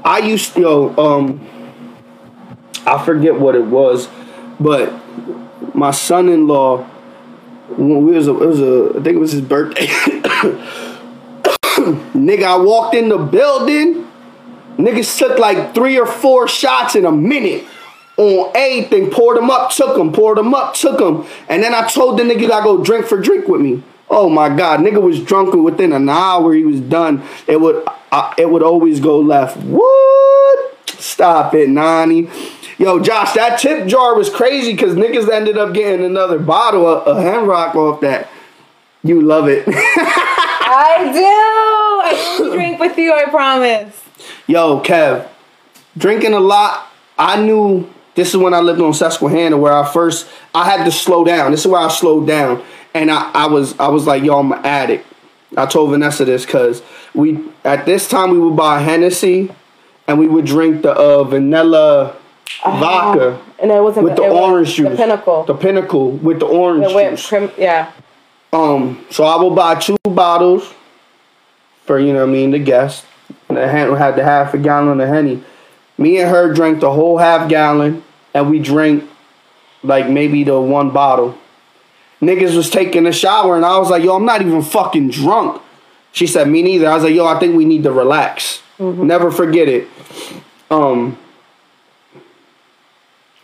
I 0.04 0.20
used 0.20 0.54
to, 0.56 0.62
yo, 0.62 0.96
um, 0.98 1.48
I 2.86 3.04
forget 3.04 3.40
what 3.40 3.56
it 3.56 3.66
was, 3.66 4.10
but 4.60 4.94
my 5.74 5.92
son-in-law 5.92 6.86
when 7.78 8.06
we 8.06 8.14
was 8.14 8.28
a, 8.28 8.32
it 8.32 8.48
was 8.48 8.60
a 8.60 8.90
I 8.92 9.04
think 9.04 9.16
it 9.16 9.20
was 9.20 9.32
his 9.32 9.42
birthday. 9.42 9.88
Nigga, 12.16 12.44
I 12.44 12.58
walked 12.58 12.96
in 12.96 13.10
the 13.10 13.18
building. 13.18 14.08
Niggas 14.78 15.18
took 15.18 15.40
like 15.40 15.74
three 15.74 15.98
or 16.00 16.06
four 16.06 16.48
shots 16.48 16.96
in 16.96 17.06
a 17.06 17.12
minute 17.12 17.66
on 18.18 18.52
anything. 18.56 19.10
Poured 19.10 19.38
them 19.38 19.50
up, 19.50 19.72
took 19.72 19.96
them. 19.96 20.12
Poured 20.12 20.38
them 20.38 20.54
up, 20.54 20.74
took 20.74 21.00
them. 21.00 21.26
And 21.50 21.64
then 21.64 21.74
I 21.74 21.88
told 21.88 22.20
the 22.20 22.24
nigga 22.24 22.50
I 22.52 22.64
go 22.64 22.84
drink 22.84 23.06
for 23.06 23.20
drink 23.20 23.48
with 23.48 23.62
me. 23.62 23.84
Oh 24.10 24.30
my 24.30 24.50
god, 24.56 24.82
nigga 24.82 25.02
was 25.02 25.20
drunk 25.20 25.54
and 25.54 25.64
within 25.64 25.92
an 25.92 26.08
hour. 26.10 26.54
He 26.54 26.64
was 26.64 26.80
done. 26.80 27.24
It 27.48 27.60
would, 27.60 27.84
uh, 28.12 28.34
it 28.38 28.50
would 28.50 28.62
always 28.64 29.00
go 29.00 29.20
left. 29.20 29.58
What? 29.58 30.90
Stop 30.90 31.56
it, 31.56 31.70
Nani. 31.70 32.30
Yo, 32.78 33.00
Josh, 33.00 33.34
that 33.34 33.60
tip 33.60 33.88
jar 33.88 34.16
was 34.16 34.30
crazy 34.30 34.74
because 34.74 34.96
niggas 34.96 35.30
ended 35.30 35.58
up 35.58 35.74
getting 35.74 36.06
another 36.06 36.38
bottle 36.38 36.86
of, 36.86 37.08
of 37.08 37.18
Hemrock 37.18 37.76
off 37.76 38.02
that. 38.02 38.30
You 39.04 39.22
love 39.22 39.48
it. 39.48 39.64
I 39.68 41.12
do. 41.14 41.20
I 41.22 42.38
will 42.40 42.54
drink 42.54 42.80
with 42.80 42.98
you, 42.98 43.14
I 43.14 43.26
promise. 43.26 44.04
Yo, 44.48 44.82
Kev, 44.82 45.28
drinking 45.98 46.34
a 46.34 46.40
lot. 46.40 46.88
I 47.18 47.42
knew 47.42 47.90
this 48.16 48.30
is 48.30 48.38
when 48.38 48.54
I 48.54 48.60
lived 48.60 48.82
on 48.82 48.94
Susquehanna 48.94 49.58
where 49.58 49.74
I 49.74 49.88
first 49.90 50.28
I 50.54 50.66
had 50.66 50.84
to 50.86 50.92
slow 50.92 51.24
down. 51.24 51.52
This 51.52 51.62
is 51.62 51.68
where 51.68 51.82
I 51.82 51.88
slowed 51.90 52.28
down. 52.28 52.64
And 52.94 53.12
I, 53.12 53.32
I 53.32 53.48
was 53.48 53.78
I 53.80 53.88
was 53.88 54.08
like, 54.08 54.24
yo, 54.24 54.40
I'm 54.40 54.52
an 54.52 54.66
addict. 54.66 55.06
I 55.56 55.66
told 55.66 55.92
Vanessa 55.92 56.26
this 56.26 56.46
because 56.46 56.82
we 57.14 57.44
at 57.64 57.86
this 57.86 58.10
time 58.10 58.32
we 58.32 58.40
would 58.40 58.56
buy 58.56 58.82
Hennessy 58.82 59.54
and 60.08 60.20
we 60.20 60.28
would 60.28 60.46
drink 60.46 60.82
the 60.82 60.92
uh, 60.92 61.24
vanilla 61.24 62.16
uh, 62.64 62.80
vodka. 62.80 63.42
And 63.60 63.72
it 63.72 63.82
was 63.82 63.96
with 63.96 64.16
the 64.16 64.28
orange 64.28 64.74
juice. 64.76 64.90
The 64.90 64.96
pinnacle. 64.96 65.44
The 65.44 65.54
pinnacle 65.54 66.12
with 66.12 66.40
the 66.40 66.46
orange 66.46 66.92
juice. 66.92 67.28
Prim- 67.28 67.52
yeah. 67.58 67.92
Um. 68.54 69.06
So 69.10 69.24
I 69.24 69.36
will 69.36 69.54
buy 69.54 69.76
two 69.76 69.98
bottles 70.04 70.74
for 71.86 72.00
you 72.00 72.14
know 72.14 72.20
what 72.20 72.30
I 72.30 72.32
mean 72.32 72.52
the 72.52 72.60
guest. 72.60 73.06
And 73.50 73.58
I 73.58 73.68
had 73.68 74.16
the 74.16 74.24
half 74.24 74.54
a 74.54 74.58
gallon 74.58 75.00
of 75.00 75.08
henny. 75.08 75.44
Me 75.98 76.20
and 76.20 76.30
her 76.30 76.54
drank 76.54 76.80
the 76.80 76.92
whole 76.92 77.18
half 77.18 77.50
gallon, 77.50 78.04
and 78.34 78.50
we 78.50 78.60
drank 78.60 79.10
like 79.84 80.10
maybe 80.10 80.44
the 80.44 80.60
one 80.60 80.92
bottle. 80.92 81.38
Niggas 82.22 82.56
was 82.56 82.70
taking 82.70 83.06
a 83.06 83.12
shower, 83.12 83.56
and 83.56 83.66
I 83.66 83.78
was 83.78 83.90
like, 83.90 84.04
"Yo, 84.04 84.16
I'm 84.16 84.26
not 84.26 84.42
even 84.42 84.62
fucking 84.62 85.10
drunk." 85.10 85.62
She 86.12 86.28
said, 86.28 86.48
"Me 86.48 86.62
neither." 86.62 86.90
I 86.90 86.96
was 86.96 87.04
like, 87.04 87.14
"Yo, 87.14 87.26
I 87.26 87.40
think 87.40 87.56
we 87.56 87.66
need 87.66 87.84
to 87.84 87.92
relax." 87.92 88.62
Mm-hmm. 88.80 89.08
Never 89.08 89.32
forget 89.32 89.68
it. 89.68 89.88
Um, 90.70 91.18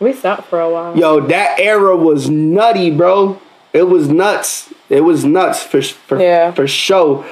we 0.02 0.12
stopped 0.12 0.48
for 0.48 0.60
a 0.60 0.70
while. 0.70 0.96
Yo, 0.96 1.20
that 1.20 1.58
era 1.58 1.96
was 1.96 2.28
nutty, 2.28 2.90
bro. 2.90 3.40
It 3.72 3.84
was 3.84 4.08
nuts. 4.08 4.72
It 4.88 5.02
was 5.02 5.24
nuts 5.24 5.62
for 5.62 5.80
for, 5.82 6.20
yeah. 6.20 6.52
for 6.52 6.66
sure. 6.66 7.24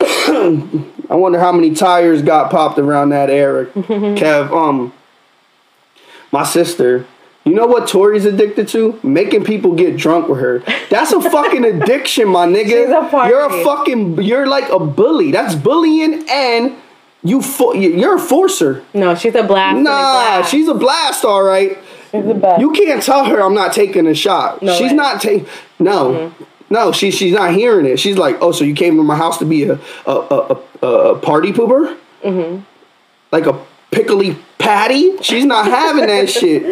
I 0.00 1.14
wonder 1.14 1.38
how 1.38 1.52
many 1.52 1.74
tires 1.74 2.22
got 2.22 2.50
popped 2.50 2.78
around 2.78 3.10
that 3.10 3.30
era. 3.30 3.66
Kev, 3.66 4.50
um, 4.50 4.92
my 6.30 6.44
sister, 6.44 7.06
you 7.44 7.54
know 7.54 7.66
what 7.66 7.88
Tori's 7.88 8.24
addicted 8.24 8.68
to? 8.68 8.98
Making 9.02 9.44
people 9.44 9.74
get 9.74 9.96
drunk 9.96 10.28
with 10.28 10.40
her. 10.40 10.60
That's 10.90 11.12
a 11.12 11.20
fucking 11.20 11.64
addiction, 11.64 12.28
my 12.28 12.46
nigga. 12.48 12.86
She's 12.86 12.88
a 12.88 13.08
party. 13.10 13.30
You're 13.30 13.46
a 13.46 13.64
fucking, 13.64 14.22
you're 14.22 14.46
like 14.46 14.68
a 14.70 14.78
bully. 14.78 15.32
That's 15.32 15.54
bullying 15.54 16.24
and 16.28 16.76
you 17.22 17.40
fo- 17.42 17.72
you're 17.74 18.16
a 18.16 18.20
forcer. 18.20 18.84
No, 18.94 19.14
she's 19.14 19.34
a 19.34 19.42
blast. 19.42 19.76
Nah, 19.78 19.82
blast. 19.82 20.50
she's 20.50 20.68
a 20.68 20.74
blast. 20.74 21.24
All 21.24 21.42
right. 21.42 21.78
She's 22.10 22.24
the 22.24 22.34
best. 22.34 22.60
You 22.60 22.72
can't 22.72 23.02
tell 23.02 23.24
her 23.24 23.40
I'm 23.40 23.54
not 23.54 23.72
taking 23.72 24.06
a 24.06 24.14
shot. 24.14 24.62
No 24.62 24.74
she's 24.76 24.90
way. 24.90 24.96
not 24.96 25.20
taking. 25.22 25.46
No. 25.78 26.12
Mm-hmm. 26.12 26.44
No, 26.70 26.90
she, 26.90 27.10
she's 27.10 27.34
not 27.34 27.52
hearing 27.54 27.84
it. 27.84 28.00
She's 28.00 28.16
like, 28.16 28.38
oh, 28.40 28.50
so 28.50 28.64
you 28.64 28.74
came 28.74 28.96
to 28.96 29.02
my 29.02 29.16
house 29.16 29.38
to 29.38 29.44
be 29.44 29.64
a 29.64 29.78
a, 30.06 30.10
a, 30.10 30.60
a, 30.82 30.86
a 30.86 31.18
party 31.18 31.52
pooper? 31.52 31.96
Mm-hmm. 32.22 32.62
Like 33.30 33.46
a 33.46 33.58
pickly 33.90 34.36
patty? 34.58 35.18
She's 35.22 35.44
not 35.44 35.66
having 35.66 36.06
that 36.06 36.28
shit. 36.38 36.62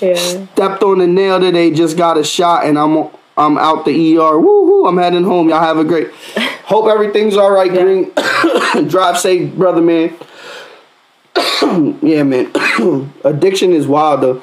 Yeah. 0.00 0.14
Stepped 0.14 0.82
on 0.82 0.98
the 0.98 1.06
nail 1.06 1.38
today, 1.38 1.70
just 1.70 1.96
got 1.96 2.16
a 2.18 2.24
shot, 2.24 2.64
and 2.66 2.78
I'm 2.78 3.08
I'm 3.36 3.56
out 3.58 3.84
the 3.84 3.92
ER. 4.16 4.38
Woohoo! 4.38 4.88
I'm 4.88 4.98
heading 4.98 5.24
home. 5.24 5.48
Y'all 5.48 5.60
have 5.60 5.78
a 5.78 5.84
great. 5.84 6.10
Hope 6.64 6.86
everything's 6.86 7.36
all 7.36 7.50
right, 7.50 7.72
yeah. 7.72 7.82
Green. 7.82 8.88
Drive 8.88 9.18
safe, 9.18 9.54
brother, 9.54 9.80
man. 9.80 10.14
yeah, 12.02 12.22
man. 12.22 12.50
Addiction 13.24 13.72
is 13.72 13.86
wild 13.86 14.22
though. 14.22 14.42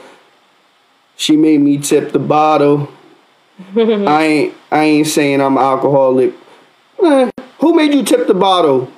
She 1.16 1.36
made 1.36 1.62
me 1.62 1.78
tip 1.78 2.12
the 2.12 2.20
bottle. 2.20 2.92
I 3.76 4.24
ain't. 4.24 4.54
I 4.72 4.84
ain't 4.84 5.08
saying 5.08 5.42
I'm 5.42 5.58
alcoholic. 5.58 6.34
Eh, 7.04 7.30
who 7.60 7.74
made 7.76 7.94
you 7.94 8.04
tip 8.04 8.28
the 8.28 8.34
bottle? 8.34 8.92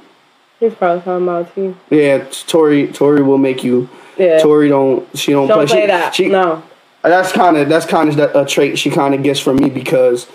He's 0.60 0.76
probably 0.76 1.02
talking 1.02 1.28
about 1.28 1.58
you. 1.58 1.78
Yeah, 1.90 2.26
Tori. 2.48 2.88
Tori 2.88 3.24
will 3.24 3.40
make 3.40 3.64
you. 3.64 3.90
Yeah. 4.18 4.40
Tori 4.40 4.70
don't. 4.70 5.18
She 5.18 5.32
don't, 5.32 5.48
don't 5.48 5.58
play. 5.58 5.66
play 5.66 5.82
she, 5.82 5.88
that. 5.88 6.16
She, 6.16 6.30
no 6.30 6.64
that's 7.10 7.32
kind 7.32 7.58
of 7.58 7.70
that's 7.70 7.86
kind 7.86 8.10
of 8.10 8.36
a 8.36 8.46
trait 8.46 8.78
she 8.78 8.90
kind 8.90 9.14
of 9.14 9.24
gets 9.24 9.40
from 9.40 9.58
me 9.58 9.70
because 9.70 10.28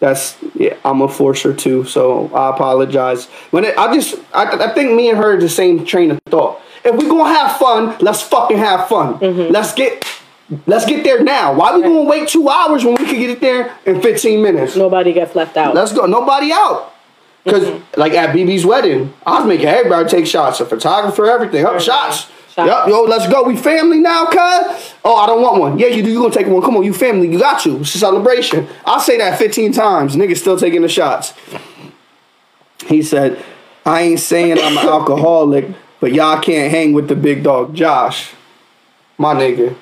that's 0.00 0.36
yeah, 0.54 0.76
I'm 0.84 1.00
a 1.02 1.08
forcer 1.08 1.54
too. 1.54 1.84
So 1.84 2.32
I 2.34 2.50
apologize. 2.50 3.26
When 3.50 3.64
it, 3.64 3.76
I 3.78 3.94
just 3.94 4.16
I, 4.32 4.44
I 4.70 4.74
think 4.74 4.94
me 4.94 5.10
and 5.10 5.18
her 5.18 5.36
are 5.36 5.40
the 5.40 5.48
same 5.48 5.84
train 5.84 6.10
of 6.10 6.20
thought. 6.26 6.60
If 6.84 6.96
we 6.96 7.06
gonna 7.06 7.32
have 7.32 7.56
fun, 7.56 7.96
let's 8.00 8.22
fucking 8.22 8.58
have 8.58 8.88
fun. 8.88 9.18
Mm-hmm. 9.18 9.52
Let's 9.52 9.72
get 9.72 10.04
let's 10.66 10.86
get 10.86 11.04
there 11.04 11.22
now. 11.22 11.54
Why 11.54 11.74
we 11.76 11.82
gonna 11.82 12.02
wait 12.02 12.28
two 12.28 12.48
hours 12.48 12.84
when 12.84 12.94
we 12.94 13.06
could 13.06 13.16
get 13.16 13.30
it 13.30 13.40
there 13.40 13.76
in 13.86 14.02
15 14.02 14.42
minutes? 14.42 14.76
Nobody 14.76 15.12
gets 15.12 15.34
left 15.34 15.56
out. 15.56 15.74
Let's 15.74 15.92
go. 15.92 16.06
Nobody 16.06 16.52
out. 16.52 16.92
Because 17.44 17.64
mm-hmm. 17.64 18.00
like 18.00 18.12
at 18.12 18.34
BB's 18.34 18.64
wedding, 18.64 19.12
I 19.26 19.38
was 19.38 19.46
making 19.46 19.66
everybody 19.66 20.08
take 20.08 20.26
shots. 20.26 20.60
A 20.60 20.66
photographer, 20.66 21.26
everything. 21.26 21.64
Up 21.64 21.80
shots. 21.80 22.28
Yep, 22.56 22.88
yo, 22.88 23.02
let's 23.02 23.26
go. 23.28 23.42
We 23.42 23.56
family 23.56 23.98
now, 23.98 24.26
cuz. 24.26 24.94
Oh, 25.04 25.16
I 25.16 25.26
don't 25.26 25.42
want 25.42 25.60
one. 25.60 25.78
Yeah, 25.78 25.88
you 25.88 26.02
do. 26.02 26.10
You 26.10 26.20
gonna 26.20 26.32
take 26.32 26.46
one? 26.46 26.62
Come 26.62 26.76
on, 26.76 26.84
you 26.84 26.94
family. 26.94 27.30
You 27.30 27.38
got 27.38 27.66
you. 27.66 27.78
It's 27.78 27.94
a 27.94 27.98
celebration. 27.98 28.68
I'll 28.84 29.00
say 29.00 29.18
that 29.18 29.38
15 29.38 29.72
times. 29.72 30.14
Niggas 30.14 30.36
still 30.36 30.56
taking 30.56 30.82
the 30.82 30.88
shots. 30.88 31.34
He 32.86 33.02
said, 33.02 33.42
I 33.84 34.02
ain't 34.02 34.20
saying 34.20 34.58
I'm 34.60 34.78
an 34.78 34.88
alcoholic, 34.88 35.66
but 36.00 36.12
y'all 36.12 36.40
can't 36.40 36.70
hang 36.70 36.92
with 36.92 37.08
the 37.08 37.16
big 37.16 37.42
dog, 37.42 37.74
Josh. 37.74 38.30
My 39.18 39.34
nigga. 39.34 39.76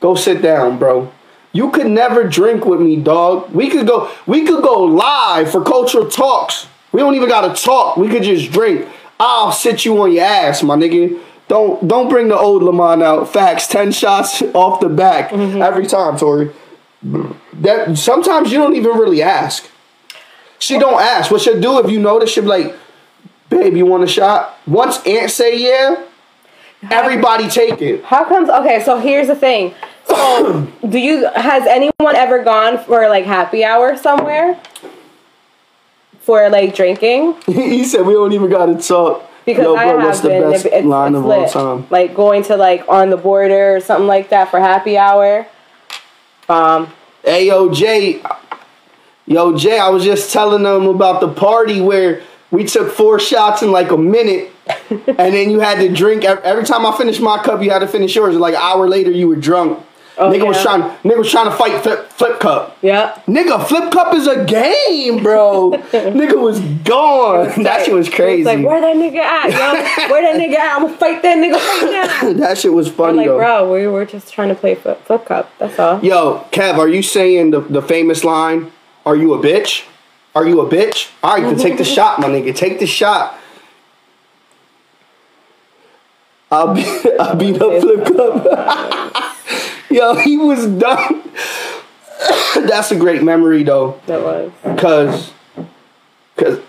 Go 0.00 0.14
sit 0.14 0.42
down, 0.42 0.78
bro. 0.78 1.12
You 1.52 1.70
could 1.70 1.86
never 1.86 2.24
drink 2.24 2.64
with 2.64 2.80
me, 2.80 2.96
dog. 2.96 3.50
We 3.52 3.68
could 3.68 3.86
go 3.86 4.10
we 4.26 4.44
could 4.46 4.62
go 4.62 4.84
live 4.84 5.50
for 5.50 5.62
cultural 5.62 6.08
talks. 6.08 6.66
We 6.92 7.00
don't 7.00 7.14
even 7.14 7.28
gotta 7.28 7.60
talk. 7.60 7.96
We 7.96 8.08
could 8.08 8.22
just 8.22 8.50
drink. 8.52 8.88
I'll 9.20 9.52
sit 9.52 9.84
you 9.84 10.00
on 10.02 10.12
your 10.12 10.24
ass, 10.24 10.62
my 10.62 10.76
nigga. 10.76 11.20
Don't 11.48 11.86
don't 11.86 12.08
bring 12.08 12.28
the 12.28 12.38
old 12.38 12.62
Lamont 12.62 13.02
out. 13.02 13.32
Facts, 13.32 13.66
ten 13.66 13.92
shots 13.92 14.42
off 14.54 14.80
the 14.80 14.88
back 14.88 15.30
mm-hmm. 15.30 15.60
every 15.60 15.86
time, 15.86 16.16
Tori. 16.16 16.50
That 17.54 17.98
sometimes 17.98 18.52
you 18.52 18.58
don't 18.58 18.76
even 18.76 18.92
really 18.92 19.22
ask. 19.22 19.68
She 20.58 20.78
don't 20.78 21.00
ask. 21.00 21.30
What 21.30 21.40
she'll 21.40 21.60
do 21.60 21.80
if 21.80 21.90
you 21.90 21.98
notice, 21.98 22.30
she'll 22.30 22.44
be 22.44 22.48
like, 22.48 22.76
babe, 23.50 23.76
you 23.76 23.84
want 23.84 24.04
a 24.04 24.06
shot? 24.06 24.56
Once 24.66 25.04
Aunt 25.04 25.30
say 25.30 25.58
yeah, 25.58 26.04
everybody 26.90 27.48
take 27.48 27.82
it. 27.82 28.04
How 28.04 28.24
comes? 28.24 28.48
Okay, 28.48 28.82
so 28.82 28.98
here's 28.98 29.26
the 29.26 29.34
thing. 29.34 29.74
So, 30.06 30.68
do 30.88 30.98
you 30.98 31.28
has 31.34 31.66
anyone 31.66 32.14
ever 32.14 32.42
gone 32.42 32.78
for 32.78 33.08
like 33.08 33.24
happy 33.24 33.64
hour 33.64 33.96
somewhere 33.96 34.60
for 36.20 36.48
like 36.48 36.74
drinking? 36.74 37.34
he 37.46 37.84
said 37.84 38.06
we 38.06 38.14
don't 38.14 38.32
even 38.32 38.50
gotta 38.50 38.76
talk. 38.76 39.28
Because 39.44 39.64
Yo, 39.64 39.74
I 39.76 39.84
bro, 39.84 39.98
have 39.98 40.06
what's 40.06 40.20
the 40.20 40.28
been. 40.28 40.50
best 40.50 40.84
line 40.84 41.14
of 41.14 41.26
all 41.26 41.48
time? 41.48 41.86
Like 41.90 42.14
going 42.14 42.42
to 42.44 42.56
like 42.56 42.84
on 42.88 43.10
the 43.10 43.16
border 43.16 43.76
or 43.76 43.80
something 43.80 44.06
like 44.06 44.28
that 44.30 44.50
for 44.50 44.60
happy 44.60 44.96
hour. 44.96 45.46
Um, 46.48 46.92
Hey 47.24 47.46
yo, 47.46 47.72
Jay. 47.72 48.20
Yo, 49.26 49.56
Jay, 49.56 49.78
I 49.78 49.90
was 49.90 50.02
just 50.02 50.32
telling 50.32 50.64
them 50.64 50.86
about 50.88 51.20
the 51.20 51.28
party 51.28 51.80
where 51.80 52.20
we 52.50 52.64
took 52.64 52.92
four 52.92 53.20
shots 53.20 53.62
in 53.62 53.70
like 53.70 53.92
a 53.92 53.96
minute, 53.96 54.50
and 54.90 55.16
then 55.16 55.48
you 55.48 55.60
had 55.60 55.78
to 55.78 55.88
drink. 55.88 56.24
Every 56.24 56.64
time 56.64 56.84
I 56.84 56.96
finished 56.96 57.20
my 57.20 57.40
cup, 57.40 57.62
you 57.62 57.70
had 57.70 57.78
to 57.78 57.86
finish 57.86 58.16
yours. 58.16 58.34
Like 58.34 58.54
an 58.54 58.60
hour 58.60 58.88
later, 58.88 59.12
you 59.12 59.28
were 59.28 59.36
drunk. 59.36 59.86
Oh, 60.18 60.30
nigga 60.30 60.46
was 60.46 60.60
trying. 60.60 60.82
Nigga 61.02 61.18
was 61.18 61.30
trying 61.30 61.46
to 61.50 61.56
fight 61.56 61.82
flip, 61.82 62.10
flip 62.10 62.38
cup. 62.38 62.76
yeah. 62.82 63.18
Nigga, 63.26 63.66
flip 63.66 63.90
cup 63.90 64.14
is 64.14 64.26
a 64.26 64.44
game, 64.44 65.22
bro. 65.22 65.70
nigga 65.92 66.40
was 66.40 66.60
gone. 66.60 67.62
That 67.62 67.86
shit 67.86 67.94
was 67.94 68.10
crazy. 68.10 68.42
It's 68.42 68.46
like 68.46 68.58
where 68.66 68.80
that 68.80 68.96
nigga 68.96 69.18
at, 69.18 69.50
yo? 69.50 70.10
Where 70.12 70.22
that 70.22 70.40
nigga 70.40 70.56
at? 70.56 70.76
I'm 70.76 70.82
gonna 70.86 70.96
fight 70.98 71.22
that 71.22 71.38
nigga 71.38 71.54
right 71.54 72.22
now. 72.22 72.32
that 72.46 72.58
shit 72.58 72.72
was 72.72 72.88
I'm 72.88 72.94
funny 72.94 73.16
like, 73.18 73.26
though. 73.26 73.38
bro, 73.38 73.72
we 73.72 73.86
were 73.86 74.04
just 74.04 74.32
trying 74.32 74.50
to 74.50 74.54
play 74.54 74.74
flip, 74.74 75.02
flip 75.04 75.24
cup. 75.24 75.50
That's 75.58 75.78
all. 75.78 76.04
Yo, 76.04 76.46
Kev, 76.52 76.76
are 76.76 76.88
you 76.88 77.02
saying 77.02 77.52
the, 77.52 77.60
the 77.60 77.80
famous 77.80 78.22
line, 78.22 78.70
are 79.06 79.16
you 79.16 79.32
a 79.32 79.38
bitch? 79.38 79.86
Are 80.34 80.46
you 80.46 80.60
a 80.60 80.68
bitch? 80.68 81.10
All 81.22 81.34
right, 81.34 81.42
then 81.42 81.56
take 81.56 81.78
the 81.78 81.84
shot, 81.84 82.18
my 82.20 82.28
nigga. 82.28 82.54
Take 82.54 82.78
the 82.80 82.86
shot. 82.86 83.38
I'll 86.50 86.74
be, 86.74 86.84
I'll 87.18 87.34
beat 87.34 87.60
up 87.62 87.80
Flip 87.80 88.04
Cup. 88.14 89.31
Yo, 89.96 90.14
he 90.14 90.38
was 90.38 90.66
done. 90.66 91.22
That's 92.66 92.90
a 92.92 92.96
great 92.96 93.22
memory, 93.22 93.62
though. 93.62 94.00
That 94.06 94.22
was. 94.22 94.52
Cause, 94.78 95.32
cause 96.36 96.60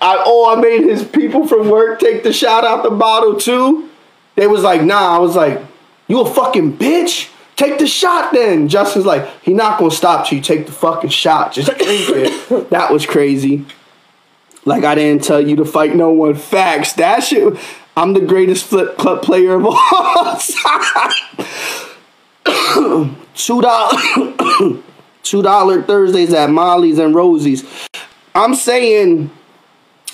I 0.00 0.22
oh 0.26 0.52
I 0.52 0.60
made 0.60 0.82
his 0.82 1.04
people 1.04 1.46
from 1.46 1.70
work 1.70 2.00
take 2.00 2.24
the 2.24 2.32
shot 2.32 2.64
out 2.64 2.82
the 2.82 2.90
bottle 2.90 3.36
too. 3.36 3.88
They 4.34 4.48
was 4.48 4.64
like, 4.64 4.82
nah. 4.82 5.14
I 5.14 5.18
was 5.18 5.36
like, 5.36 5.60
you 6.08 6.20
a 6.20 6.28
fucking 6.28 6.76
bitch. 6.76 7.30
Take 7.54 7.78
the 7.78 7.86
shot 7.86 8.32
then. 8.32 8.66
Justin's 8.66 9.06
like, 9.06 9.28
he 9.42 9.54
not 9.54 9.78
gonna 9.78 9.92
stop 9.92 10.26
till 10.26 10.38
you 10.38 10.42
take 10.42 10.66
the 10.66 10.72
fucking 10.72 11.10
shot. 11.10 11.52
Just 11.52 11.68
drink 11.78 12.08
it. 12.08 12.70
that 12.70 12.92
was 12.92 13.06
crazy. 13.06 13.64
Like 14.64 14.82
I 14.82 14.96
didn't 14.96 15.22
tell 15.22 15.40
you 15.40 15.54
to 15.56 15.64
fight 15.64 15.94
no 15.94 16.10
one. 16.10 16.34
Facts. 16.34 16.94
That 16.94 17.22
shit. 17.22 17.56
I'm 17.96 18.14
the 18.14 18.20
greatest 18.20 18.64
flip 18.64 18.98
cup 18.98 19.22
player 19.22 19.54
of 19.54 19.66
all 19.66 19.74
time. 20.64 21.12
Two 22.44 23.60
dollars. 23.60 24.02
Two 25.22 25.42
dollar 25.42 25.82
Thursdays 25.82 26.32
at 26.34 26.50
Molly's 26.50 26.98
and 26.98 27.14
Rosie's. 27.14 27.64
I'm 28.34 28.54
saying, 28.54 29.30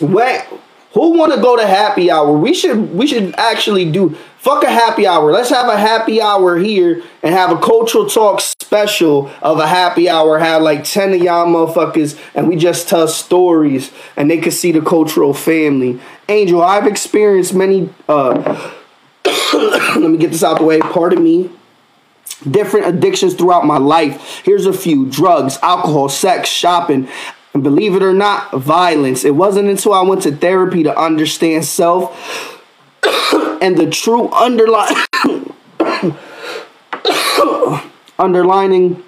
what? 0.00 0.46
Who 0.92 1.16
want 1.16 1.34
to 1.34 1.40
go 1.40 1.56
to 1.56 1.66
happy 1.66 2.10
hour? 2.10 2.32
We 2.32 2.54
should 2.54 2.94
we 2.94 3.06
should 3.06 3.34
actually 3.36 3.90
do 3.90 4.16
fuck 4.38 4.64
a 4.64 4.70
happy 4.70 5.06
hour. 5.06 5.32
Let's 5.32 5.50
have 5.50 5.68
a 5.68 5.76
happy 5.76 6.20
hour 6.20 6.56
here 6.56 7.02
and 7.22 7.34
have 7.34 7.50
a 7.50 7.58
cultural 7.60 8.06
talk 8.06 8.40
special 8.40 9.30
of 9.42 9.58
a 9.58 9.66
happy 9.66 10.08
hour. 10.08 10.38
Have 10.38 10.62
like 10.62 10.84
ten 10.84 11.12
of 11.12 11.20
y'all 11.20 11.46
motherfuckers 11.46 12.18
and 12.34 12.48
we 12.48 12.56
just 12.56 12.88
tell 12.88 13.06
stories 13.06 13.92
and 14.16 14.30
they 14.30 14.38
can 14.38 14.52
see 14.52 14.72
the 14.72 14.80
cultural 14.80 15.34
family. 15.34 16.00
Angel, 16.28 16.62
I've 16.62 16.86
experienced 16.86 17.54
many. 17.54 17.90
uh 18.08 18.72
Let 19.54 20.10
me 20.10 20.16
get 20.16 20.30
this 20.32 20.42
out 20.42 20.58
the 20.58 20.64
way. 20.64 20.80
Pardon 20.80 21.22
me 21.22 21.50
different 22.41 22.86
addictions 22.86 23.34
throughout 23.34 23.64
my 23.64 23.78
life. 23.78 24.43
Here's 24.45 24.66
a 24.66 24.72
few 24.72 25.07
drugs, 25.07 25.59
alcohol, 25.62 26.09
sex, 26.09 26.49
shopping, 26.49 27.09
and 27.55 27.62
believe 27.62 27.95
it 27.95 28.03
or 28.03 28.12
not, 28.12 28.53
violence. 28.53 29.24
It 29.24 29.34
wasn't 29.34 29.68
until 29.68 29.93
I 29.93 30.03
went 30.03 30.22
to 30.22 30.32
therapy 30.32 30.82
to 30.84 30.97
understand 30.97 31.64
self 31.64 32.64
and 33.62 33.76
the 33.76 33.91
true 33.91 34.28
underlying 34.30 34.97
underlining 38.18 39.03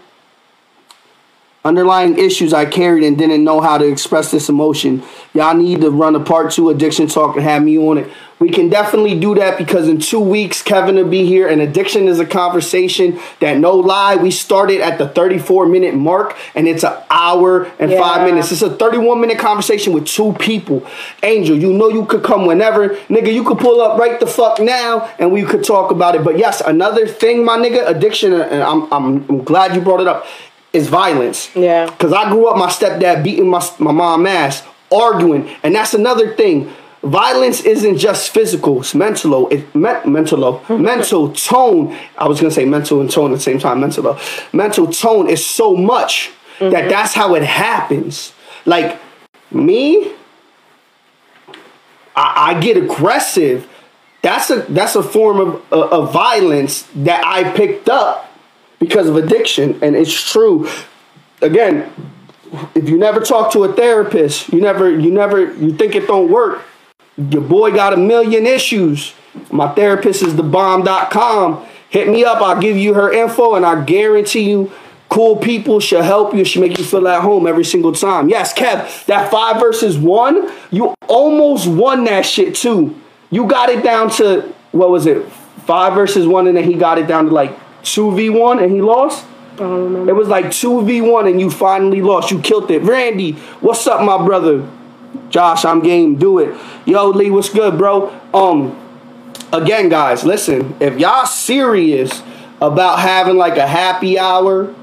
underlying 1.64 2.18
issues 2.18 2.52
I 2.52 2.64
carried 2.64 3.04
and 3.04 3.18
didn't 3.18 3.44
know 3.44 3.60
how 3.60 3.78
to 3.78 3.86
express 3.86 4.30
this 4.30 4.48
emotion. 4.48 5.02
Y'all 5.34 5.54
need 5.54 5.82
to 5.82 5.90
run 5.90 6.14
a 6.16 6.20
part 6.20 6.52
two 6.52 6.70
addiction 6.70 7.06
talk 7.06 7.36
and 7.36 7.44
have 7.44 7.62
me 7.62 7.78
on 7.78 7.98
it. 7.98 8.10
We 8.40 8.48
can 8.48 8.70
definitely 8.70 9.20
do 9.20 9.34
that 9.34 9.58
because 9.58 9.86
in 9.86 10.00
two 10.00 10.18
weeks, 10.18 10.62
Kevin 10.62 10.96
will 10.96 11.06
be 11.06 11.26
here. 11.26 11.46
And 11.46 11.60
addiction 11.60 12.08
is 12.08 12.18
a 12.18 12.24
conversation 12.24 13.20
that, 13.40 13.58
no 13.58 13.76
lie, 13.76 14.16
we 14.16 14.30
started 14.30 14.80
at 14.80 14.96
the 14.96 15.06
34 15.10 15.66
minute 15.66 15.94
mark 15.94 16.34
and 16.54 16.66
it's 16.66 16.82
an 16.82 16.96
hour 17.10 17.64
and 17.78 17.92
five 17.92 18.26
minutes. 18.26 18.50
It's 18.50 18.62
a 18.62 18.74
31 18.74 19.20
minute 19.20 19.38
conversation 19.38 19.92
with 19.92 20.06
two 20.06 20.32
people. 20.32 20.86
Angel, 21.22 21.54
you 21.54 21.70
know 21.74 21.90
you 21.90 22.06
could 22.06 22.24
come 22.24 22.46
whenever. 22.46 22.88
Nigga, 23.10 23.30
you 23.30 23.44
could 23.44 23.58
pull 23.58 23.82
up 23.82 23.98
right 23.98 24.18
the 24.18 24.26
fuck 24.26 24.58
now 24.58 25.12
and 25.18 25.30
we 25.30 25.44
could 25.44 25.62
talk 25.62 25.90
about 25.90 26.14
it. 26.14 26.24
But 26.24 26.38
yes, 26.38 26.62
another 26.62 27.06
thing, 27.06 27.44
my 27.44 27.58
nigga, 27.58 27.86
addiction, 27.86 28.32
and 28.32 28.62
I'm, 28.62 28.90
I'm, 28.90 29.28
I'm 29.28 29.44
glad 29.44 29.74
you 29.74 29.82
brought 29.82 30.00
it 30.00 30.08
up, 30.08 30.24
is 30.72 30.88
violence. 30.88 31.54
Yeah. 31.54 31.94
Cause 31.98 32.12
I 32.12 32.30
grew 32.30 32.48
up 32.48 32.56
my 32.56 32.68
stepdad 32.68 33.24
beating 33.24 33.48
my 33.48 33.66
my 33.78 33.92
mom 33.92 34.26
ass, 34.26 34.62
arguing, 34.92 35.48
and 35.62 35.74
that's 35.74 35.94
another 35.94 36.34
thing. 36.34 36.70
Violence 37.02 37.62
isn't 37.62 37.96
just 37.98 38.30
physical; 38.30 38.80
it's 38.80 38.94
mental. 38.94 39.48
It 39.48 39.74
me- 39.74 40.04
mental, 40.04 40.62
mental 40.68 41.32
tone. 41.32 41.96
I 42.18 42.28
was 42.28 42.40
gonna 42.40 42.50
say 42.50 42.64
mental 42.64 43.00
and 43.00 43.10
tone 43.10 43.32
at 43.32 43.36
the 43.36 43.42
same 43.42 43.58
time. 43.58 43.80
Mental, 43.80 44.18
mental 44.52 44.86
tone 44.86 45.28
is 45.28 45.44
so 45.44 45.74
much 45.74 46.30
that 46.58 46.90
that's 46.90 47.14
how 47.14 47.34
it 47.34 47.42
happens. 47.42 48.34
Like 48.66 49.00
me, 49.50 50.12
I, 52.14 52.54
I 52.54 52.60
get 52.60 52.76
aggressive. 52.76 53.66
That's 54.22 54.50
a 54.50 54.56
that's 54.68 54.94
a 54.94 55.02
form 55.02 55.40
of 55.40 55.72
uh, 55.72 55.88
of 55.88 56.12
violence 56.12 56.86
that 56.96 57.24
I 57.24 57.50
picked 57.52 57.88
up 57.88 58.29
because 58.80 59.08
of 59.08 59.14
addiction, 59.14 59.78
and 59.82 59.94
it's 59.94 60.32
true. 60.32 60.68
Again, 61.40 61.92
if 62.74 62.88
you 62.88 62.98
never 62.98 63.20
talk 63.20 63.52
to 63.52 63.62
a 63.62 63.72
therapist, 63.72 64.52
you 64.52 64.60
never 64.60 64.90
you 64.90 65.12
never 65.12 65.52
you 65.52 65.72
think 65.76 65.94
it 65.94 66.08
don't 66.08 66.30
work. 66.30 66.62
Your 67.16 67.42
boy 67.42 67.70
got 67.72 67.92
a 67.92 67.96
million 67.96 68.46
issues. 68.46 69.14
My 69.52 69.68
therapist 69.68 70.22
is 70.22 70.34
thebomb.com. 70.34 71.66
Hit 71.90 72.08
me 72.08 72.24
up. 72.24 72.40
I'll 72.40 72.60
give 72.60 72.76
you 72.76 72.94
her 72.94 73.12
info, 73.12 73.54
and 73.54 73.64
I 73.64 73.84
guarantee 73.84 74.50
you, 74.50 74.72
cool 75.08 75.36
people 75.36 75.78
should 75.78 76.04
help 76.04 76.34
you. 76.34 76.44
Should 76.44 76.62
make 76.62 76.78
you 76.78 76.84
feel 76.84 77.06
at 77.06 77.22
home 77.22 77.46
every 77.46 77.64
single 77.64 77.92
time. 77.92 78.28
Yes, 78.28 78.54
Kev, 78.54 79.06
that 79.06 79.30
five 79.30 79.60
versus 79.60 79.98
one, 79.98 80.50
you 80.70 80.94
almost 81.06 81.68
won 81.68 82.04
that 82.04 82.24
shit 82.24 82.54
too. 82.54 82.98
You 83.30 83.46
got 83.46 83.68
it 83.68 83.84
down 83.84 84.10
to 84.12 84.52
what 84.72 84.90
was 84.90 85.06
it? 85.06 85.30
Five 85.66 85.94
versus 85.94 86.26
one, 86.26 86.46
and 86.46 86.56
then 86.56 86.64
he 86.64 86.74
got 86.74 86.98
it 86.98 87.06
down 87.06 87.26
to 87.26 87.30
like 87.30 87.56
two 87.82 88.14
v 88.14 88.30
one, 88.30 88.58
and 88.58 88.72
he 88.72 88.80
lost. 88.82 89.26
I 89.60 89.64
don't 89.64 89.84
remember. 89.84 90.10
It 90.10 90.14
was 90.14 90.28
like 90.28 90.46
2v1 90.46 91.28
and 91.30 91.38
you 91.38 91.50
finally 91.50 92.00
lost. 92.00 92.30
You 92.30 92.40
killed 92.40 92.70
it. 92.70 92.82
Randy, 92.82 93.32
what's 93.60 93.86
up, 93.86 94.02
my 94.02 94.24
brother? 94.24 94.66
Josh, 95.28 95.66
I'm 95.66 95.82
game. 95.82 96.16
Do 96.16 96.38
it. 96.38 96.56
Yo, 96.86 97.08
Lee, 97.10 97.30
what's 97.30 97.50
good, 97.50 97.76
bro? 97.76 98.08
Um, 98.32 98.78
again, 99.52 99.90
guys, 99.90 100.24
listen. 100.24 100.74
If 100.80 100.98
y'all 100.98 101.26
serious 101.26 102.22
about 102.60 103.00
having 103.00 103.36
like 103.36 103.58
a 103.58 103.66
happy 103.66 104.18
hour, 104.18 104.74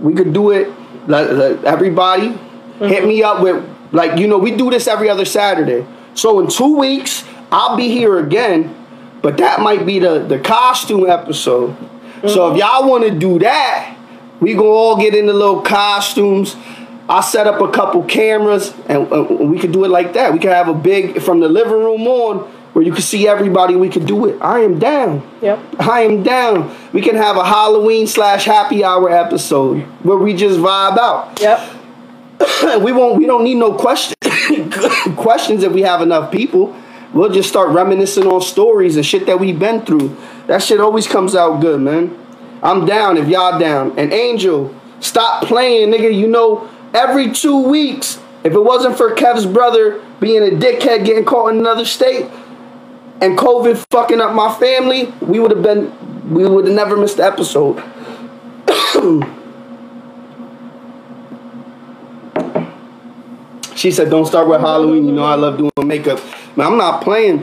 we 0.00 0.14
could 0.14 0.32
do 0.32 0.50
it. 0.50 0.68
Everybody, 1.08 2.38
hit 2.78 3.04
me 3.04 3.22
up 3.24 3.42
with 3.42 3.68
like 3.90 4.18
you 4.18 4.28
know 4.28 4.38
we 4.38 4.56
do 4.56 4.70
this 4.70 4.86
every 4.86 5.08
other 5.08 5.24
Saturday. 5.24 5.84
So 6.14 6.38
in 6.38 6.48
two 6.48 6.78
weeks, 6.78 7.24
I'll 7.50 7.76
be 7.76 7.88
here 7.88 8.18
again. 8.18 8.76
But 9.20 9.38
that 9.38 9.60
might 9.60 9.84
be 9.84 9.98
the 9.98 10.20
the 10.20 10.38
costume 10.38 11.08
episode. 11.08 11.76
So 12.28 12.52
if 12.52 12.58
y'all 12.58 12.88
want 12.88 13.04
to 13.04 13.10
do 13.10 13.38
that, 13.40 13.96
we 14.40 14.54
gonna 14.54 14.68
all 14.68 14.96
get 14.96 15.14
into 15.14 15.32
little 15.32 15.60
costumes. 15.60 16.56
I 17.08 17.20
set 17.20 17.46
up 17.46 17.60
a 17.60 17.70
couple 17.70 18.02
cameras, 18.04 18.72
and 18.86 19.10
we 19.50 19.58
could 19.58 19.72
do 19.72 19.84
it 19.84 19.88
like 19.88 20.12
that. 20.14 20.32
We 20.32 20.38
could 20.38 20.50
have 20.50 20.68
a 20.68 20.74
big 20.74 21.20
from 21.20 21.40
the 21.40 21.48
living 21.48 21.72
room 21.72 22.06
on, 22.06 22.38
where 22.72 22.84
you 22.84 22.92
can 22.92 23.02
see 23.02 23.28
everybody. 23.28 23.76
We 23.76 23.88
could 23.88 24.06
do 24.06 24.26
it. 24.26 24.40
I 24.40 24.60
am 24.60 24.78
down. 24.78 25.28
Yep. 25.42 25.58
I 25.80 26.02
am 26.02 26.22
down. 26.22 26.74
We 26.92 27.02
can 27.02 27.16
have 27.16 27.36
a 27.36 27.44
Halloween 27.44 28.06
slash 28.06 28.44
happy 28.44 28.84
hour 28.84 29.10
episode 29.10 29.82
where 30.02 30.16
we 30.16 30.34
just 30.34 30.58
vibe 30.58 30.98
out. 30.98 31.40
Yep. 31.40 32.82
we 32.82 32.92
won't. 32.92 33.18
We 33.18 33.26
don't 33.26 33.44
need 33.44 33.56
no 33.56 33.74
questions. 33.74 34.16
questions 35.16 35.62
if 35.64 35.72
we 35.72 35.82
have 35.82 36.02
enough 36.02 36.30
people. 36.30 36.76
We'll 37.12 37.30
just 37.30 37.48
start 37.48 37.70
reminiscing 37.70 38.26
on 38.26 38.40
stories 38.40 38.96
and 38.96 39.04
shit 39.04 39.26
that 39.26 39.38
we've 39.38 39.58
been 39.58 39.84
through. 39.84 40.16
That 40.46 40.62
shit 40.62 40.80
always 40.80 41.06
comes 41.06 41.34
out 41.34 41.60
good, 41.60 41.80
man. 41.80 42.18
I'm 42.62 42.86
down 42.86 43.16
if 43.16 43.28
y'all 43.28 43.58
down. 43.58 43.98
And 43.98 44.12
Angel, 44.12 44.74
stop 45.00 45.44
playing, 45.44 45.90
nigga. 45.90 46.14
You 46.14 46.28
know, 46.28 46.68
every 46.94 47.32
two 47.32 47.68
weeks, 47.68 48.20
if 48.44 48.52
it 48.52 48.60
wasn't 48.60 48.96
for 48.96 49.14
Kev's 49.14 49.46
brother 49.46 50.02
being 50.20 50.42
a 50.42 50.56
dickhead 50.56 51.04
getting 51.04 51.24
caught 51.24 51.52
in 51.52 51.58
another 51.58 51.84
state 51.84 52.26
and 53.20 53.38
COVID 53.38 53.84
fucking 53.90 54.20
up 54.20 54.34
my 54.34 54.52
family, 54.54 55.12
we 55.20 55.38
would 55.40 55.50
have 55.50 55.62
been, 55.62 56.32
we 56.32 56.46
would 56.46 56.66
have 56.66 56.74
never 56.74 56.96
missed 56.96 57.18
the 57.18 57.24
episode. 57.24 57.82
She 63.74 63.90
said, 63.90 64.10
"Don't 64.10 64.26
start 64.26 64.46
with 64.46 64.60
Halloween. 64.60 65.06
You 65.06 65.12
know 65.12 65.24
I 65.24 65.34
love 65.34 65.58
doing 65.58 65.72
makeup. 65.88 66.20
Man, 66.54 66.68
I'm 66.68 66.76
not 66.76 67.02
playing. 67.02 67.42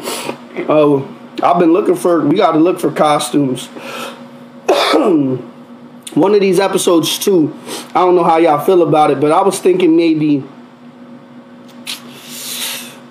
Oh, 0.69 1.05
I've 1.41 1.59
been 1.59 1.73
looking 1.73 1.95
for. 1.95 2.21
We 2.25 2.37
got 2.37 2.53
to 2.53 2.59
look 2.59 2.79
for 2.79 2.91
costumes. 2.91 3.67
One 6.13 6.33
of 6.33 6.41
these 6.41 6.59
episodes 6.59 7.19
too. 7.19 7.55
I 7.89 8.01
don't 8.01 8.15
know 8.15 8.23
how 8.23 8.37
y'all 8.37 8.63
feel 8.63 8.81
about 8.81 9.11
it, 9.11 9.19
but 9.19 9.31
I 9.31 9.41
was 9.41 9.59
thinking 9.59 9.95
maybe 9.95 10.43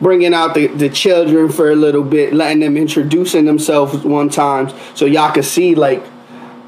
bringing 0.01 0.35
out 0.35 0.55
the, 0.55 0.69
the 0.69 0.89
children 0.89 1.49
for 1.49 1.71
a 1.71 1.77
little 1.77 2.03
bit, 2.05 2.33
letting 2.33 2.61
them 2.61 2.77
introducing 2.77 3.45
themselves 3.45 4.05
one 4.05 4.29
time, 4.29 4.73
so 4.95 5.05
y'all 5.05 5.33
can 5.33 5.43
see 5.43 5.75
like 5.75 6.05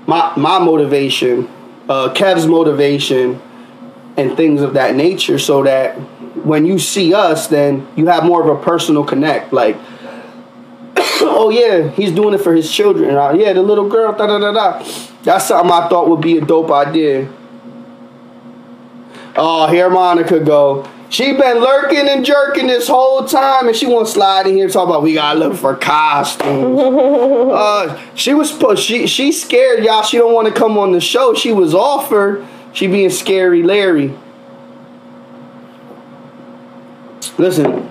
my 0.06 0.32
my 0.36 0.58
motivation, 0.58 1.48
uh, 1.88 2.12
Kev's 2.14 2.46
motivation, 2.46 3.40
and 4.16 4.36
things 4.36 4.60
of 4.62 4.74
that 4.74 4.94
nature, 4.94 5.38
so 5.38 5.62
that 5.64 5.96
when 6.44 6.64
you 6.64 6.78
see 6.78 7.12
us, 7.14 7.48
then 7.48 7.86
you 7.96 8.06
have 8.06 8.24
more 8.24 8.42
of 8.42 8.58
a 8.58 8.62
personal 8.62 9.04
connect. 9.04 9.52
Like, 9.52 9.76
oh 11.22 11.50
yeah, 11.50 11.88
he's 11.90 12.12
doing 12.12 12.34
it 12.34 12.38
for 12.38 12.54
his 12.54 12.70
children. 12.70 13.14
Uh, 13.14 13.32
yeah, 13.32 13.52
the 13.52 13.62
little 13.62 13.88
girl. 13.88 14.12
Da 14.12 14.26
da 14.26 14.38
da 14.38 14.52
da. 14.52 14.84
That's 15.22 15.46
something 15.46 15.70
I 15.70 15.88
thought 15.88 16.08
would 16.08 16.20
be 16.20 16.38
a 16.38 16.40
dope 16.40 16.70
idea. 16.70 17.30
Oh, 19.36 19.66
here 19.68 19.88
Monica 19.88 20.40
go. 20.40 20.88
She 21.08 21.32
been 21.32 21.58
lurking 21.58 22.08
and 22.08 22.24
jerking 22.24 22.68
this 22.68 22.86
whole 22.86 23.24
time, 23.24 23.66
and 23.66 23.76
she 23.76 23.86
want 23.86 24.06
to 24.06 24.12
slide 24.12 24.46
in 24.46 24.56
here 24.56 24.68
talk 24.68 24.88
about 24.88 25.02
we 25.02 25.14
gotta 25.14 25.38
look 25.38 25.56
for 25.56 25.74
costumes. 25.74 26.78
uh, 27.52 28.00
she 28.14 28.32
was 28.32 28.56
she 28.78 29.08
she 29.08 29.32
scared 29.32 29.84
y'all. 29.84 30.02
She 30.02 30.18
don't 30.18 30.32
want 30.32 30.46
to 30.46 30.54
come 30.54 30.78
on 30.78 30.92
the 30.92 31.00
show. 31.00 31.34
She 31.34 31.52
was 31.52 31.74
offered. 31.74 32.46
She 32.72 32.86
being 32.86 33.10
scary 33.10 33.64
Larry. 33.64 34.16
Listen, 37.38 37.90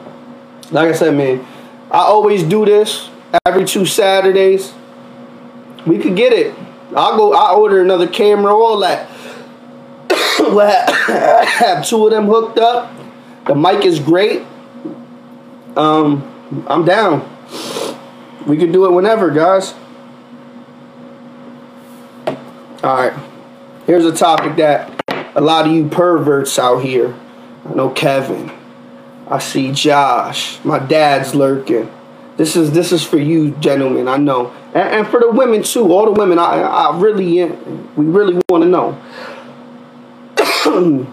like 0.72 0.88
I 0.88 0.93
said, 0.93 1.15
man, 1.15 1.45
I 1.91 1.99
always 1.99 2.43
do 2.43 2.65
this 2.65 3.10
every 3.45 3.65
two 3.65 3.85
Saturdays. 3.85 4.73
We 5.85 5.97
could 5.99 6.15
get 6.15 6.34
it. 6.34 6.56
I'll 6.95 7.18
go. 7.18 7.34
I 7.34 7.53
order 7.53 7.81
another 7.81 8.07
camera, 8.07 8.53
all 8.53 8.80
that. 8.80 9.10
we'll 10.39 10.60
have, 10.60 10.89
have 11.47 11.85
two 11.85 12.06
of 12.06 12.11
them 12.11 12.26
hooked 12.26 12.60
up. 12.60 12.91
The 13.45 13.56
mic 13.56 13.85
is 13.85 13.99
great. 13.99 14.43
Um, 15.76 16.65
I'm 16.68 16.85
down. 16.85 17.27
We 18.47 18.57
could 18.57 18.72
do 18.72 18.85
it 18.85 18.91
whenever, 18.91 19.30
guys. 19.30 19.73
All 22.84 22.95
right. 22.95 23.14
Here's 23.85 24.06
a 24.06 24.14
topic 24.14 24.56
that 24.57 25.03
a 25.35 25.41
lot 25.41 25.68
of 25.68 25.72
you 25.72 25.88
perverts 25.88 26.57
out 26.57 26.80
here. 26.80 27.15
I 27.65 27.73
know 27.73 27.89
Kevin. 27.89 28.51
I 29.27 29.39
see 29.39 29.72
Josh. 29.72 30.64
My 30.64 30.80
dad's 30.80 31.35
lurking. 31.35 31.91
This 32.39 32.55
is 32.55 32.71
this 32.71 32.91
is 32.93 33.03
for 33.03 33.17
you, 33.17 33.51
gentlemen. 33.59 34.07
I 34.07 34.15
know, 34.15 34.53
and, 34.73 34.95
and 34.95 35.05
for 35.09 35.19
the 35.19 35.29
women 35.29 35.61
too. 35.61 35.91
All 35.91 36.05
the 36.05 36.13
women, 36.13 36.39
I 36.39 36.61
I 36.61 36.97
really 36.97 37.43
we 37.97 38.05
really 38.05 38.41
want 38.47 38.63
to 38.63 38.69
know. 38.69 38.97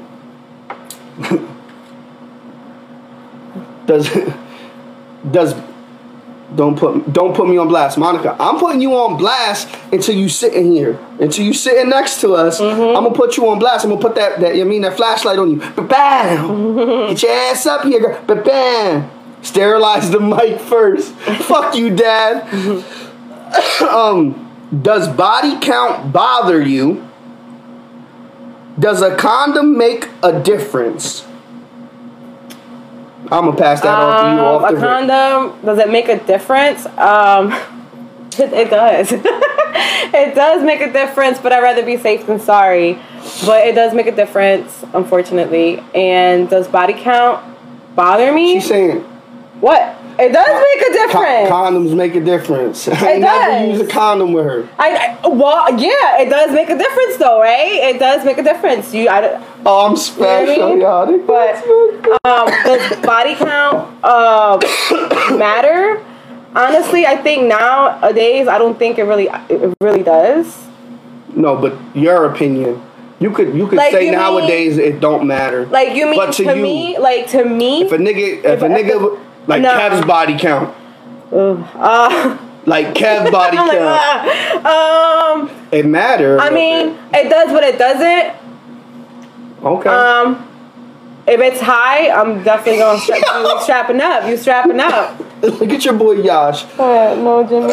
does 3.86 4.08
does 5.32 5.54
don't 6.54 6.78
put 6.78 7.12
don't 7.12 7.34
put 7.34 7.48
me 7.48 7.56
on 7.56 7.66
blast, 7.66 7.98
Monica. 7.98 8.36
I'm 8.38 8.60
putting 8.60 8.80
you 8.80 8.94
on 8.94 9.16
blast 9.16 9.68
until 9.92 10.14
you 10.14 10.28
sitting 10.28 10.70
here, 10.70 10.96
until 11.18 11.44
you 11.44 11.54
sitting 11.54 11.90
next 11.90 12.20
to 12.20 12.34
us. 12.34 12.60
Mm-hmm. 12.60 12.96
I'm 12.96 13.02
gonna 13.02 13.16
put 13.16 13.36
you 13.36 13.48
on 13.48 13.58
blast. 13.58 13.84
I'm 13.84 13.90
gonna 13.90 14.00
put 14.00 14.14
that 14.14 14.38
that 14.38 14.54
I 14.54 14.62
mean 14.62 14.82
that 14.82 14.96
flashlight 14.96 15.40
on 15.40 15.50
you. 15.50 15.58
Bam! 15.58 16.76
Get 17.08 17.24
your 17.24 17.32
ass 17.32 17.66
up 17.66 17.82
here, 17.82 17.98
girl. 17.98 18.22
Bam! 18.44 19.10
Sterilize 19.47 20.10
the 20.10 20.18
mic 20.18 20.59
first. 20.59 21.12
Fuck 21.14 21.77
you, 21.77 21.94
Dad. 21.94 22.52
um, 23.81 24.43
does 24.82 25.06
body 25.06 25.56
count 25.60 26.12
bother 26.12 26.60
you? 26.60 27.09
Does 28.77 29.02
a 29.02 29.14
condom 29.14 29.78
make 29.78 30.09
a 30.20 30.43
difference? 30.43 31.24
I'm 33.31 33.47
gonna 33.47 33.56
pass 33.56 33.82
that 33.82 33.97
on 33.97 34.24
to 34.24 34.32
you 34.32 34.47
Um, 34.47 34.64
off 34.64 34.73
a 34.73 34.77
condom 34.77 35.64
does 35.64 35.78
it 35.78 35.90
make 35.90 36.09
a 36.09 36.18
difference? 36.18 36.85
Um, 36.98 37.52
it, 38.39 38.52
it 38.52 38.68
does. 38.68 39.12
it 39.12 40.35
does 40.35 40.64
make 40.64 40.81
a 40.81 40.93
difference, 40.93 41.39
but 41.39 41.52
I'd 41.52 41.62
rather 41.62 41.86
be 41.86 41.97
safe 41.97 42.27
than 42.27 42.40
sorry. 42.40 42.98
But 43.47 43.68
it 43.68 43.77
does 43.77 43.94
make 43.94 44.09
a 44.09 44.14
difference, 44.14 44.85
unfortunately. 44.93 45.85
And 45.94 46.51
does 46.51 46.66
body 46.66 46.94
count 46.94 47.44
bother 47.94 48.32
me? 48.32 48.55
She's 48.55 48.66
saying 48.66 49.12
what? 49.60 49.96
It 50.18 50.32
does 50.32 50.46
make 50.46 50.88
a 50.88 50.92
difference. 50.92 51.50
condoms 51.50 51.94
make 51.94 52.14
a 52.14 52.20
difference. 52.24 52.88
I 52.88 53.12
It 53.12 53.18
never 53.20 53.66
use 53.66 53.80
a 53.80 53.86
condom 53.86 54.32
with 54.32 54.46
her. 54.46 54.68
I, 54.78 55.18
I 55.22 55.28
well, 55.28 55.68
yeah, 55.78 56.22
it 56.22 56.30
does 56.30 56.52
make 56.52 56.70
a 56.70 56.78
difference, 56.78 57.16
though, 57.18 57.38
right? 57.40 57.72
It 57.94 57.98
does 57.98 58.24
make 58.24 58.38
a 58.38 58.42
difference. 58.42 58.94
You, 58.94 59.08
I, 59.10 59.42
oh, 59.66 59.86
I'm 59.86 59.96
special, 59.96 60.70
mean? 60.70 60.80
y'all. 60.80 61.06
They- 61.06 61.18
But 61.18 61.56
um, 62.24 62.48
does 62.64 62.96
body 63.04 63.34
count 63.34 63.94
uh, 64.02 64.56
matter? 65.36 66.02
Honestly, 66.54 67.04
I 67.04 67.16
think 67.18 67.46
nowadays 67.48 68.48
I 68.48 68.56
don't 68.56 68.78
think 68.78 68.98
it 68.98 69.02
really 69.04 69.28
it 69.50 69.74
really 69.82 70.02
does. 70.02 70.66
no, 71.34 71.56
but 71.56 71.76
your 71.94 72.24
opinion. 72.32 72.82
You 73.18 73.30
could 73.30 73.54
you 73.54 73.66
could 73.66 73.76
Like, 73.78 73.92
say 73.92 74.06
you 74.06 74.10
mean- 74.12 74.18
nowadays 74.20 74.78
it 74.78 75.00
don't 75.00 75.26
matter. 75.26 75.66
Like 75.66 75.94
you 75.94 76.06
mean 76.06 76.16
But 76.16 76.32
to, 76.34 76.44
to 76.44 76.56
you, 76.56 76.62
me, 76.62 76.98
like 76.98 77.26
to 77.30 77.44
me, 77.44 77.82
if 77.82 77.92
a 77.92 77.98
nigga 77.98 78.38
if, 78.38 78.44
if- 78.46 78.62
a 78.62 78.64
if 78.66 78.72
nigga 78.72 78.98
the- 79.00 79.18
like 79.47 79.62
No. 79.62 79.70
Kev's 79.78 80.05
body 80.05 80.39
count, 80.39 80.74
uh, 81.32 82.39
like 82.66 82.94
Kev 82.94 83.31
body 83.32 83.56
I'm 83.59 83.68
like, 83.68 83.78
count, 83.78 84.64
ah. 84.64 85.32
um, 85.35 85.51
it 85.73 85.86
matters. 85.86 86.40
I 86.43 86.51
mean, 86.51 86.98
it 87.14 87.28
does, 87.28 87.52
but 87.52 87.64
it 87.64 87.78
doesn't. 87.78 88.35
okay. 89.64 89.89
Um, 89.89 90.47
if 91.27 91.40
it's 91.40 91.60
high, 91.60 92.09
I'm 92.09 92.44
definitely 92.44 92.78
gonna 92.78 93.01
strap, 93.01 93.20
you 93.35 93.60
strapping 93.62 94.01
up. 94.01 94.28
You 94.28 94.36
strapping 94.36 94.78
up. 94.78 95.20
Look 95.43 95.70
at 95.70 95.85
your 95.85 95.94
boy 95.94 96.23
Josh. 96.23 96.64
Uh, 96.78 97.16
no, 97.16 97.43
Jimmy. 97.43 97.73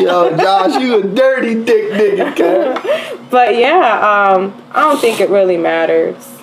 Yo, 0.00 0.36
Josh, 0.36 0.82
you 0.82 0.98
a 0.98 1.02
dirty 1.02 1.64
dick 1.64 1.90
nigga, 1.92 2.34
Kev. 2.34 3.30
But 3.30 3.56
yeah, 3.56 4.34
um, 4.34 4.62
I 4.72 4.80
don't 4.80 5.00
think 5.00 5.20
it 5.20 5.30
really 5.30 5.56
matters. 5.56 6.34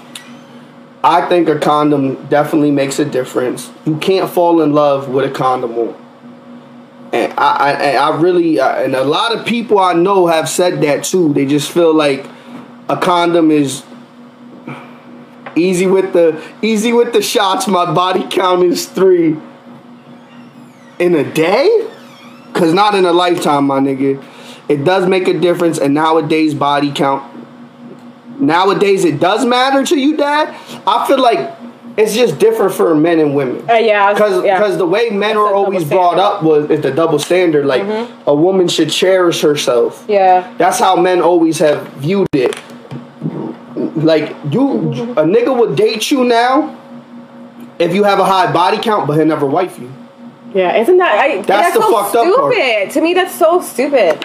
I 1.04 1.28
think 1.28 1.50
a 1.50 1.58
condom 1.58 2.28
definitely 2.28 2.72
makes 2.72 3.00
a 3.00 3.06
difference. 3.06 3.72
You 3.86 3.98
can't 3.98 4.30
fall 4.30 4.62
in 4.62 4.74
love 4.74 5.10
with 5.10 5.30
a 5.30 5.34
condom 5.34 5.78
on. 5.78 5.96
And 7.12 7.34
I, 7.38 7.72
I, 7.72 7.96
I 7.96 8.22
really, 8.22 8.60
uh, 8.60 8.84
and 8.84 8.96
a 8.96 9.04
lot 9.04 9.36
of 9.36 9.46
people 9.46 9.80
I 9.80 9.94
know 9.94 10.28
have 10.28 10.48
said 10.48 10.82
that 10.82 11.04
too. 11.04 11.34
They 11.34 11.46
just 11.46 11.72
feel 11.72 11.94
like 11.94 12.26
a 12.88 12.96
condom 12.98 13.52
is 13.52 13.84
easy 15.56 15.88
with 15.88 16.14
the 16.14 16.42
easy 16.62 16.94
with 16.94 17.14
the 17.14 17.22
shots. 17.22 17.68
My 17.68 17.92
body 17.92 18.26
count 18.30 18.64
is 18.64 18.86
three 18.86 19.36
in 21.00 21.16
a 21.16 21.30
day, 21.34 21.90
cause 22.54 22.74
not 22.74 22.96
in 22.96 23.06
a 23.06 23.12
lifetime, 23.12 23.66
my 23.66 23.80
nigga. 23.80 24.24
It 24.70 24.86
does 24.86 25.08
make 25.08 25.28
a 25.28 25.38
difference, 25.38 25.80
and 25.80 25.94
nowadays 25.94 26.54
body 26.54 26.92
count 26.94 27.31
nowadays 28.42 29.06
it 29.06 29.20
does 29.20 29.46
matter 29.46 29.86
to 29.86 29.98
you, 29.98 30.18
Dad. 30.18 30.50
I 30.86 31.08
feel 31.08 31.22
like 31.22 31.58
it's 31.98 32.14
just 32.14 32.40
different 32.40 32.74
for 32.74 32.96
men 32.96 33.20
and 33.20 33.36
women. 33.36 33.70
Uh, 33.70 33.74
yeah, 33.74 34.14
because 34.14 34.44
yeah. 34.44 34.76
the 34.76 34.86
way 34.86 35.10
men 35.10 35.20
That's 35.20 35.38
are 35.38 35.54
always 35.54 35.88
brought 35.88 36.18
up 36.18 36.44
was 36.44 36.70
is 36.70 36.82
the 36.82 36.92
double 36.92 37.20
standard. 37.20 37.66
Like 37.66 37.84
a 38.26 38.36
woman 38.36 38.68
should 38.68 38.90
cherish 38.90 39.42
herself. 39.42 40.06
Yeah. 40.08 40.54
That's 40.58 40.80
how 40.80 40.96
men 40.96 41.22
always 41.22 41.60
have 41.60 41.88
viewed 41.94 42.30
it. 42.34 42.60
Like 43.76 44.30
you, 44.52 44.92
a 45.12 45.24
nigga 45.24 45.58
would 45.58 45.76
date 45.76 46.12
you 46.12 46.24
now 46.24 46.78
if 47.78 47.94
you 47.94 48.04
have 48.04 48.20
a 48.20 48.26
high 48.26 48.52
body 48.52 48.78
count, 48.78 49.08
but 49.08 49.18
he'll 49.18 49.26
never 49.26 49.46
wife 49.46 49.78
you. 49.80 49.92
Yeah, 50.54 50.76
isn't 50.78 50.98
that 50.98 51.18
I, 51.18 51.42
that's, 51.42 51.74
the 51.74 51.82
so 51.82 51.92
fucked 51.92 52.16
up 52.16 52.36
part. 52.36 52.92
To 52.92 53.02
me, 53.02 53.14
that's 53.14 53.34
so 53.34 53.62
stupid. 53.62 54.20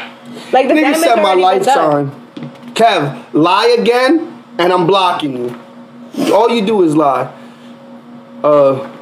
Like 0.53 0.69
the 0.69 0.75
Nigga 0.75 0.97
said 0.97 1.17
my 1.17 1.35
already 1.35 1.59
been 1.59 1.75
done. 1.75 2.07
lifetime. 2.07 2.26
Kev, 2.77 3.33
lie 3.33 3.75
again, 3.79 4.45
and 4.59 4.71
I'm 4.71 4.87
blocking 4.87 5.35
you. 5.35 6.33
All 6.33 6.51
you 6.51 6.65
do 6.65 6.83
is 6.83 6.95
lie. 6.95 7.33
Uh, 8.45 8.93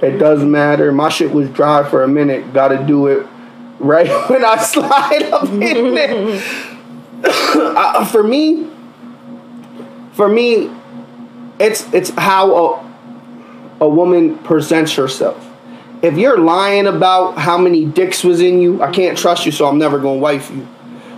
it 0.00 0.16
doesn't 0.16 0.50
matter. 0.50 0.90
My 0.92 1.10
shit 1.10 1.30
was 1.30 1.50
dry 1.50 1.88
for 1.88 2.02
a 2.04 2.08
minute. 2.08 2.54
Got 2.54 2.68
to 2.68 2.82
do 2.84 3.08
it 3.08 3.26
right 3.78 4.08
when 4.30 4.42
I 4.42 4.56
slide 4.62 5.24
up 5.30 5.44
in 5.44 5.94
there. 5.94 6.42
uh, 7.24 8.06
for 8.06 8.22
me, 8.22 8.66
for 10.12 10.28
me, 10.28 10.70
it's 11.60 11.92
it's 11.92 12.10
how 12.10 12.54
a 12.56 12.92
a 13.82 13.88
woman 13.88 14.38
presents 14.38 14.94
herself. 14.94 15.50
If 16.00 16.16
you're 16.16 16.38
lying 16.38 16.86
about 16.86 17.36
how 17.36 17.58
many 17.58 17.84
dicks 17.84 18.24
was 18.24 18.40
in 18.40 18.62
you, 18.62 18.82
I 18.82 18.90
can't 18.90 19.18
trust 19.18 19.44
you, 19.44 19.52
so 19.52 19.66
I'm 19.66 19.78
never 19.78 19.98
gonna 19.98 20.18
wife 20.18 20.50
you. 20.50 20.66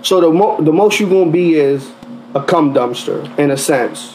So 0.05 0.21
the 0.21 0.31
mo- 0.31 0.61
the 0.61 0.73
most 0.73 1.01
you're 1.01 1.09
gonna 1.11 1.31
be 1.31 1.55
is 1.55 1.91
a 2.35 2.43
cum 2.43 2.73
dumpster 2.75 3.27
in 3.39 3.51
a 3.51 3.57
sense. 3.57 4.15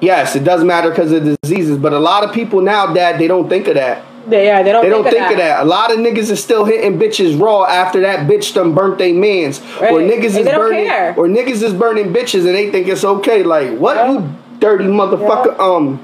Yes, 0.00 0.34
it 0.36 0.42
doesn't 0.44 0.66
matter 0.66 0.90
because 0.90 1.12
of 1.12 1.38
diseases, 1.40 1.78
but 1.78 1.92
a 1.92 1.98
lot 1.98 2.24
of 2.24 2.32
people 2.34 2.60
now, 2.60 2.92
Dad, 2.92 3.18
they 3.18 3.28
don't 3.28 3.48
think 3.48 3.68
of 3.68 3.74
that. 3.74 4.02
They, 4.26 4.46
yeah, 4.46 4.62
they 4.62 4.72
don't. 4.72 4.82
They 4.82 4.90
don't 4.90 5.04
think, 5.04 5.16
think 5.16 5.30
of 5.32 5.36
that. 5.38 5.62
A 5.62 5.64
lot 5.64 5.92
of 5.92 5.98
niggas 5.98 6.30
is 6.30 6.42
still 6.42 6.64
hitting 6.64 6.98
bitches 6.98 7.40
raw 7.40 7.64
after 7.64 8.00
that 8.00 8.26
bitch 8.28 8.52
done 8.54 8.74
burnt 8.74 8.98
they 8.98 9.12
mans. 9.12 9.60
Or 9.80 9.98
Right. 9.98 10.10
niggas 10.10 10.14
And 10.14 10.24
is 10.24 10.34
they 10.34 10.42
don't 10.44 10.54
burning 10.60 10.86
care. 10.86 11.14
or 11.16 11.26
niggas 11.28 11.62
is 11.62 11.72
burning 11.72 12.12
bitches 12.12 12.40
and 12.46 12.54
they 12.54 12.70
think 12.70 12.88
it's 12.88 13.04
okay. 13.04 13.42
Like, 13.44 13.78
what 13.78 13.96
Yeah. 13.96 14.12
you 14.12 14.28
dirty 14.58 14.84
motherfucker? 14.86 15.56
Yeah. 15.56 15.64
Um 15.64 16.00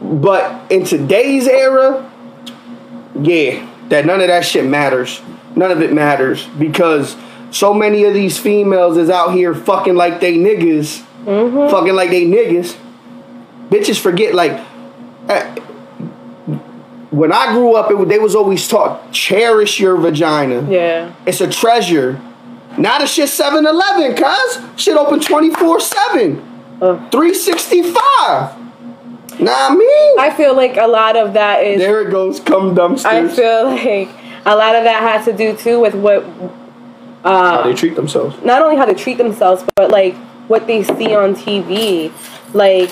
But 0.00 0.60
in 0.70 0.84
today's 0.84 1.46
era, 1.46 2.10
yeah, 3.20 3.64
that 3.88 4.04
none 4.04 4.20
of 4.20 4.28
that 4.28 4.44
shit 4.44 4.64
matters. 4.66 5.20
None 5.56 5.70
of 5.70 5.82
it 5.82 5.92
matters 5.92 6.46
because 6.58 7.16
so 7.50 7.74
many 7.74 8.04
of 8.04 8.14
these 8.14 8.38
females 8.38 8.96
is 8.96 9.10
out 9.10 9.32
here 9.34 9.54
fucking 9.54 9.94
like 9.94 10.20
they 10.20 10.36
niggas, 10.36 11.04
Mm-hmm. 11.24 11.70
fucking 11.70 11.94
like 11.94 12.10
they 12.10 12.24
niggas. 12.26 12.76
Bitches 13.70 14.00
forget 14.00 14.34
like 14.34 14.52
eh, 15.28 15.54
when 17.10 17.30
I 17.32 17.52
grew 17.52 17.74
up, 17.76 17.90
it, 17.90 18.08
they 18.08 18.18
was 18.18 18.34
always 18.34 18.66
taught 18.66 19.12
cherish 19.12 19.78
your 19.78 19.96
vagina. 19.96 20.66
Yeah. 20.70 21.12
It's 21.26 21.40
a 21.40 21.48
treasure. 21.48 22.20
Now 22.78 22.98
the 22.98 23.06
shit 23.06 23.28
7-Eleven, 23.28 24.16
cuz 24.16 24.58
shit 24.82 24.96
open 24.96 25.20
24-7. 25.20 26.42
Ugh. 26.80 26.98
365. 27.12 28.00
Nah, 29.40 29.52
I 29.68 29.74
mean. 29.76 30.18
I 30.18 30.30
feel 30.36 30.54
like 30.56 30.76
a 30.76 30.86
lot 30.86 31.16
of 31.16 31.34
that 31.34 31.62
is. 31.62 31.78
there 31.78 32.00
it 32.00 32.10
goes, 32.10 32.40
come 32.40 32.74
dumpsters. 32.74 33.04
I 33.04 33.28
feel 33.28 33.64
like 33.66 34.08
a 34.44 34.56
lot 34.56 34.74
of 34.74 34.84
that 34.84 35.02
has 35.02 35.24
to 35.26 35.32
do 35.32 35.56
too 35.56 35.80
with 35.80 35.94
what, 35.94 36.24
how 37.22 37.62
they 37.62 37.72
uh, 37.72 37.76
treat 37.76 37.94
themselves. 37.94 38.42
not 38.44 38.62
only 38.62 38.76
how 38.76 38.86
they 38.86 38.94
treat 38.94 39.18
themselves, 39.18 39.64
but 39.76 39.90
like 39.90 40.14
what 40.48 40.66
they 40.66 40.82
see 40.82 41.14
on 41.14 41.34
TV. 41.34 42.12
Like 42.52 42.90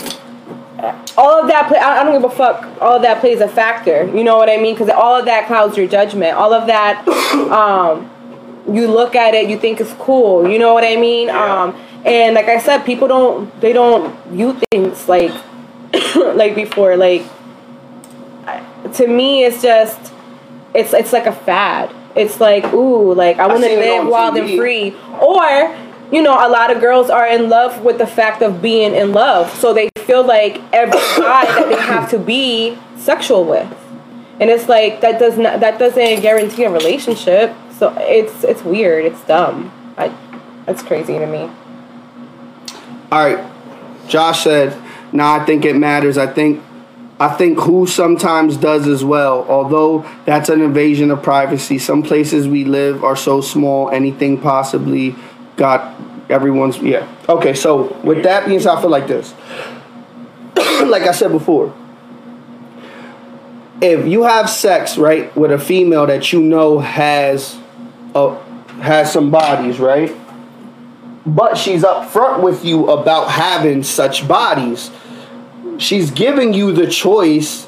all 1.19 1.43
of 1.43 1.49
that. 1.49 1.69
Play, 1.69 1.79
I 1.79 2.01
I 2.01 2.05
don't 2.05 2.21
give 2.21 2.31
a 2.31 2.35
fuck. 2.35 2.81
All 2.81 2.97
of 2.97 3.03
that 3.03 3.21
plays 3.21 3.41
a 3.41 3.49
factor. 3.49 4.05
You 4.17 4.25
know 4.25 4.37
what 4.37 4.49
I 4.49 4.57
mean? 4.57 4.75
Because 4.75 4.89
all 4.89 5.17
of 5.19 5.27
that 5.27 5.47
clouds 5.47 5.77
your 5.77 5.87
judgment. 5.87 6.37
All 6.37 6.53
of 6.53 6.67
that. 6.67 7.07
Um, 7.51 8.11
you 8.71 8.87
look 8.87 9.17
at 9.17 9.35
it, 9.35 9.49
you 9.49 9.59
think 9.59 9.81
it's 9.81 9.93
cool. 9.95 10.49
You 10.49 10.59
know 10.59 10.75
what 10.75 10.85
I 10.85 10.95
mean? 10.97 11.29
Yeah. 11.29 11.63
Um, 11.63 11.75
and 12.05 12.35
like 12.35 12.47
I 12.47 12.59
said, 12.59 12.85
people 12.85 13.09
don't. 13.09 13.61
They 13.61 13.73
don't 13.73 14.15
view 14.27 14.59
things 14.71 15.09
like 15.09 15.33
like 16.17 16.55
before. 16.55 16.97
Like 16.97 17.23
to 18.95 19.07
me, 19.07 19.45
it's 19.45 19.63
just 19.63 20.13
it's 20.75 20.93
it's 20.93 21.13
like 21.13 21.27
a 21.27 21.33
fad. 21.33 21.95
It's 22.15 22.41
like 22.41 22.73
ooh, 22.73 23.13
like 23.15 23.39
I 23.39 23.47
want 23.47 23.63
to 23.63 23.69
live 23.69 24.09
wild 24.09 24.37
and 24.37 24.49
free, 24.57 24.95
or 25.21 25.77
you 26.13 26.23
know, 26.23 26.35
a 26.35 26.49
lot 26.49 26.75
of 26.75 26.81
girls 26.81 27.09
are 27.09 27.27
in 27.27 27.49
love 27.49 27.83
with 27.83 27.99
the 27.99 28.07
fact 28.07 28.43
of 28.43 28.61
being 28.61 28.95
in 28.95 29.13
love, 29.13 29.51
so 29.55 29.73
they 29.73 29.91
feel 29.97 30.25
like 30.25 30.61
every 30.73 30.93
guy 31.17 31.45
that 31.45 31.69
they 31.69 31.81
have 31.81 32.11
to 32.11 32.19
be 32.19 32.77
sexual 32.97 33.45
with, 33.45 33.73
and 34.41 34.51
it's 34.51 34.69
like 34.69 35.01
that 35.01 35.19
does 35.19 35.39
not 35.39 35.61
that 35.61 35.79
doesn't 35.79 36.21
guarantee 36.21 36.65
a 36.65 36.71
relationship. 36.71 37.55
So 37.79 37.95
it's 37.99 38.45
it's 38.45 38.63
weird. 38.63 39.05
It's 39.07 39.23
dumb. 39.25 39.73
I, 39.97 40.15
that's 40.67 40.83
crazy 40.83 41.19
to 41.19 41.27
me. 41.27 41.51
All 43.13 43.25
right. 43.25 43.53
Josh 44.09 44.45
said, 44.45 44.77
"Nah, 45.13 45.37
I 45.37 45.45
think 45.45 45.65
it 45.65 45.77
matters. 45.77 46.19
I 46.19 46.27
think 46.27 46.63
I 47.21 47.29
think 47.29 47.61
who 47.61 47.87
sometimes 47.87 48.57
does 48.57 48.89
as 48.89 49.05
well. 49.05 49.47
Although 49.49 50.07
that's 50.25 50.49
an 50.49 50.63
invasion 50.63 51.11
of 51.11 51.23
privacy. 51.23 51.79
Some 51.79 52.03
places 52.03 52.49
we 52.49 52.65
live 52.65 53.05
are 53.05 53.17
so 53.17 53.41
small, 53.41 53.91
anything 53.91 54.41
possibly 54.41 55.15
got 55.57 55.95
everyone's 56.31 56.79
yeah. 56.79 57.07
Okay, 57.29 57.55
so 57.55 57.95
with 58.03 58.23
that 58.25 58.47
being 58.47 58.59
said, 58.59 58.75
I 58.75 58.81
feel 58.81 58.91
like 58.91 59.07
this. 59.07 59.35
like 60.87 61.03
I 61.03 61.13
said 61.13 61.31
before, 61.31 61.75
if 63.83 64.07
you 64.07 64.25
have 64.25 64.49
sex, 64.49 64.97
right, 64.97 65.35
with 65.37 65.53
a 65.53 65.59
female 65.59 66.07
that 66.07 66.33
you 66.33 66.41
know 66.41 66.79
has 66.79 67.59
a 68.15 68.37
has 68.81 69.13
some 69.13 69.31
bodies, 69.31 69.79
right? 69.79 70.17
but 71.27 71.57
she's 71.57 71.83
upfront 71.83 72.43
with 72.43 72.65
you 72.65 72.91
about 72.91 73.31
having 73.31 73.83
such 73.83 74.27
bodies. 74.27 74.91
She's 75.81 76.11
giving 76.11 76.53
you 76.53 76.73
the 76.73 76.87
choice 76.87 77.67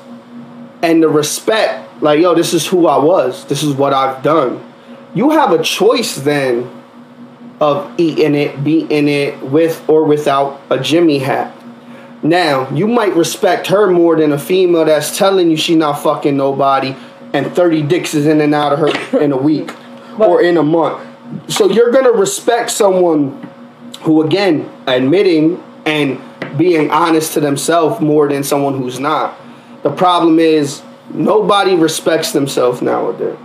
and 0.82 1.02
the 1.02 1.08
respect, 1.08 2.02
like, 2.02 2.20
yo, 2.20 2.34
this 2.34 2.52
is 2.52 2.66
who 2.66 2.86
I 2.86 2.98
was, 2.98 3.46
this 3.46 3.62
is 3.62 3.74
what 3.74 3.94
I've 3.94 4.22
done. 4.22 4.62
You 5.14 5.30
have 5.30 5.50
a 5.52 5.62
choice 5.62 6.16
then 6.16 6.70
of 7.58 7.98
eating 7.98 8.34
it, 8.34 8.62
beating 8.62 9.08
it 9.08 9.40
with 9.42 9.82
or 9.88 10.04
without 10.04 10.60
a 10.68 10.78
Jimmy 10.78 11.20
hat. 11.20 11.56
Now, 12.22 12.68
you 12.70 12.86
might 12.86 13.14
respect 13.14 13.68
her 13.68 13.90
more 13.90 14.16
than 14.16 14.32
a 14.32 14.38
female 14.38 14.84
that's 14.84 15.16
telling 15.16 15.50
you 15.50 15.56
she 15.56 15.74
not 15.74 15.94
fucking 15.94 16.36
nobody 16.36 16.94
and 17.32 17.54
30 17.54 17.82
dicks 17.84 18.14
is 18.14 18.26
in 18.26 18.42
and 18.42 18.54
out 18.54 18.74
of 18.74 18.78
her 18.80 19.18
in 19.18 19.32
a 19.32 19.36
week 19.36 19.74
or 20.18 20.42
in 20.42 20.58
a 20.58 20.62
month. 20.62 21.02
So 21.50 21.70
you're 21.70 21.90
to 21.90 22.12
respect 22.12 22.70
someone 22.70 23.48
who, 24.02 24.22
again, 24.22 24.70
admitting 24.86 25.62
and 25.86 26.20
being 26.44 26.90
honest 26.90 27.34
to 27.34 27.40
themselves 27.40 28.00
more 28.00 28.28
than 28.28 28.42
someone 28.42 28.76
who's 28.76 28.98
not. 28.98 29.38
The 29.82 29.90
problem 29.90 30.38
is 30.38 30.82
nobody 31.12 31.74
respects 31.74 32.32
themselves 32.32 32.82
nowadays. 32.82 33.38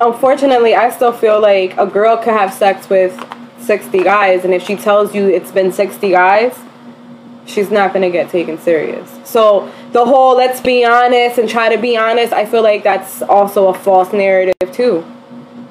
Unfortunately, 0.00 0.74
I 0.74 0.90
still 0.90 1.12
feel 1.12 1.40
like 1.40 1.76
a 1.76 1.86
girl 1.86 2.16
could 2.18 2.34
have 2.34 2.52
sex 2.52 2.88
with 2.88 3.18
60 3.60 4.02
guys, 4.02 4.44
and 4.44 4.52
if 4.52 4.62
she 4.62 4.76
tells 4.76 5.14
you 5.14 5.28
it's 5.28 5.50
been 5.50 5.72
60 5.72 6.10
guys, 6.10 6.56
she's 7.46 7.70
not 7.70 7.92
going 7.92 8.02
to 8.02 8.10
get 8.10 8.30
taken 8.30 8.58
serious. 8.58 9.10
So, 9.24 9.72
the 9.92 10.04
whole 10.04 10.36
let's 10.36 10.60
be 10.60 10.84
honest 10.84 11.38
and 11.38 11.48
try 11.48 11.74
to 11.74 11.80
be 11.80 11.96
honest, 11.96 12.32
I 12.32 12.44
feel 12.44 12.62
like 12.62 12.84
that's 12.84 13.22
also 13.22 13.68
a 13.68 13.74
false 13.74 14.12
narrative, 14.12 14.72
too. 14.72 15.04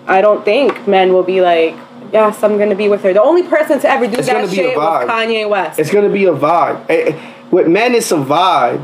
I 0.07 0.21
don't 0.21 0.43
think 0.43 0.87
men 0.87 1.13
will 1.13 1.23
be 1.23 1.41
like, 1.41 1.75
yes, 2.15 2.41
I'm 2.43 2.55
going 2.55 2.69
to 2.69 2.75
be 2.75 2.87
with 2.87 3.03
her. 3.03 3.11
The 3.11 3.21
only 3.21 3.43
person 3.43 3.79
to 3.81 3.89
ever 3.89 4.07
do 4.07 4.17
It's 4.17 4.27
that 4.27 4.41
gonna 4.41 4.47
shit 4.47 4.75
was. 4.75 5.09
Kanye 5.09 5.49
West. 5.49 5.79
It's 5.79 5.91
gonna 5.91 6.09
be 6.09 6.25
a 6.25 6.33
vibe. 6.33 6.89
Eh, 6.89 7.11
eh, 7.11 7.31
With 7.51 7.67
men, 7.67 7.93
it's 7.93 8.11
a 8.11 8.15
vibe, 8.15 8.79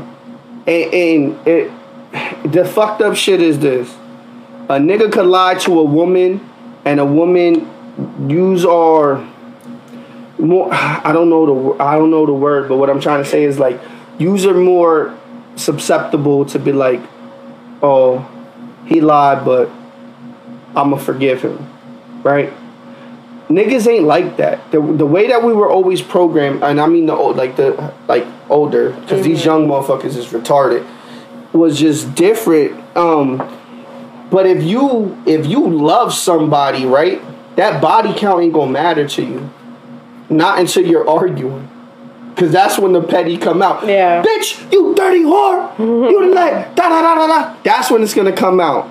and, 0.66 0.94
and 0.94 1.46
it. 1.46 1.72
The 2.52 2.64
fucked 2.66 3.00
up 3.00 3.16
shit 3.16 3.40
is 3.40 3.58
this: 3.58 3.88
a 4.68 4.76
nigga 4.76 5.10
could 5.10 5.24
lie 5.26 5.54
to 5.66 5.80
a 5.80 5.84
woman, 5.84 6.46
and 6.84 7.00
a 7.00 7.06
woman 7.06 7.70
use 8.28 8.66
our 8.66 9.26
more. 10.38 10.68
I 11.08 11.10
don't 11.12 11.30
know 11.30 11.44
the 11.46 11.82
I 11.82 11.94
don't 11.96 12.10
know 12.10 12.26
the 12.26 12.34
word, 12.34 12.68
but 12.68 12.76
what 12.76 12.90
I'm 12.90 13.00
trying 13.00 13.24
to 13.24 13.28
say 13.28 13.44
is 13.44 13.58
like 13.58 13.80
use 14.18 14.44
are 14.44 14.52
more 14.54 15.18
susceptible 15.56 16.44
to 16.46 16.58
be 16.58 16.72
like, 16.72 17.00
oh, 17.82 18.28
he 18.84 19.00
lied, 19.00 19.44
but 19.46 19.70
I'ma 20.76 20.98
forgive 20.98 21.40
him, 21.40 21.58
right? 22.22 22.52
Niggas 23.56 23.86
ain't 23.86 24.04
like 24.04 24.36
that. 24.38 24.70
The, 24.72 24.80
the 24.80 25.06
way 25.06 25.28
that 25.28 25.42
we 25.42 25.52
were 25.52 25.68
always 25.68 26.02
programmed, 26.02 26.62
and 26.62 26.80
I 26.80 26.86
mean 26.86 27.06
the 27.06 27.14
old, 27.14 27.36
like 27.36 27.56
the 27.56 27.92
like 28.08 28.26
older, 28.48 28.90
because 28.90 29.24
these 29.24 29.44
young 29.44 29.66
motherfuckers 29.66 30.16
is 30.16 30.26
retarded, 30.28 30.86
was 31.52 31.78
just 31.78 32.14
different. 32.14 32.80
Um, 32.96 33.38
but 34.30 34.46
if 34.46 34.62
you 34.62 35.16
if 35.26 35.46
you 35.46 35.68
love 35.68 36.14
somebody, 36.14 36.86
right, 36.86 37.22
that 37.56 37.82
body 37.82 38.14
count 38.14 38.42
ain't 38.42 38.54
gonna 38.54 38.70
matter 38.70 39.06
to 39.06 39.22
you. 39.22 39.50
Not 40.30 40.58
until 40.58 40.86
you're 40.86 41.08
arguing. 41.08 41.68
Cause 42.36 42.50
that's 42.50 42.78
when 42.78 42.92
the 42.92 43.02
petty 43.02 43.36
come 43.36 43.60
out. 43.60 43.86
Yeah. 43.86 44.22
Bitch, 44.22 44.72
you 44.72 44.94
dirty 44.94 45.20
whore. 45.20 45.78
You 45.78 46.34
like 46.34 46.74
da 46.74 46.88
da 46.88 47.02
da 47.02 47.14
da 47.14 47.26
da. 47.26 47.56
That's 47.62 47.90
when 47.90 48.02
it's 48.02 48.14
gonna 48.14 48.32
come 48.32 48.58
out. 48.58 48.88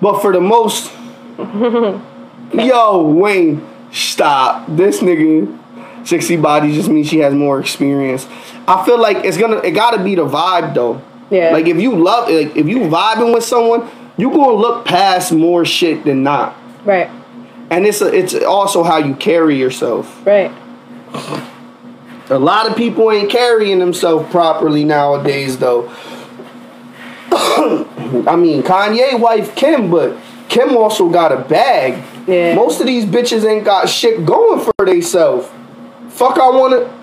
But 0.00 0.22
for 0.22 0.32
the 0.32 0.40
most, 0.40 0.90
yo 2.54 3.02
Wayne, 3.02 3.60
stop. 3.92 4.66
This 4.68 5.00
nigga, 5.00 5.58
sixty 6.06 6.36
bodies 6.36 6.74
just 6.76 6.88
means 6.88 7.08
she 7.08 7.18
has 7.18 7.34
more 7.34 7.60
experience. 7.60 8.26
I 8.66 8.84
feel 8.84 9.00
like 9.00 9.24
it's 9.24 9.36
gonna. 9.36 9.58
It 9.58 9.72
gotta 9.72 10.02
be 10.02 10.14
the 10.14 10.26
vibe 10.26 10.74
though. 10.74 11.02
Yeah. 11.30 11.50
Like 11.50 11.66
if 11.66 11.78
you 11.78 11.96
love, 11.96 12.28
like 12.28 12.56
if 12.56 12.66
you 12.66 12.80
vibing 12.80 13.32
with 13.32 13.44
someone, 13.44 13.88
you 14.16 14.30
gonna 14.30 14.52
look 14.52 14.84
past 14.84 15.32
more 15.32 15.64
shit 15.64 16.04
than 16.04 16.22
not. 16.22 16.56
Right. 16.84 17.10
And 17.70 17.86
it's 17.86 18.00
a, 18.00 18.12
it's 18.12 18.34
also 18.34 18.82
how 18.82 18.98
you 18.98 19.14
carry 19.14 19.56
yourself. 19.56 20.26
Right. 20.26 20.50
A 22.30 22.38
lot 22.38 22.68
of 22.68 22.76
people 22.76 23.10
ain't 23.10 23.30
carrying 23.30 23.80
themselves 23.80 24.30
properly 24.30 24.84
nowadays, 24.84 25.58
though. 25.58 25.88
I 27.32 28.36
mean, 28.36 28.62
Kanye 28.62 29.18
wife 29.18 29.56
Kim, 29.56 29.90
but 29.90 30.16
Kim 30.48 30.76
also 30.76 31.08
got 31.08 31.32
a 31.32 31.38
bag. 31.38 32.02
Yeah. 32.30 32.54
Most 32.54 32.80
of 32.80 32.86
these 32.86 33.04
bitches 33.04 33.44
ain't 33.44 33.64
got 33.64 33.88
shit 33.88 34.24
going 34.24 34.60
for 34.60 34.86
theyself. 34.86 35.52
Fuck, 36.10 36.38
I 36.38 36.50
wanna. 36.50 36.96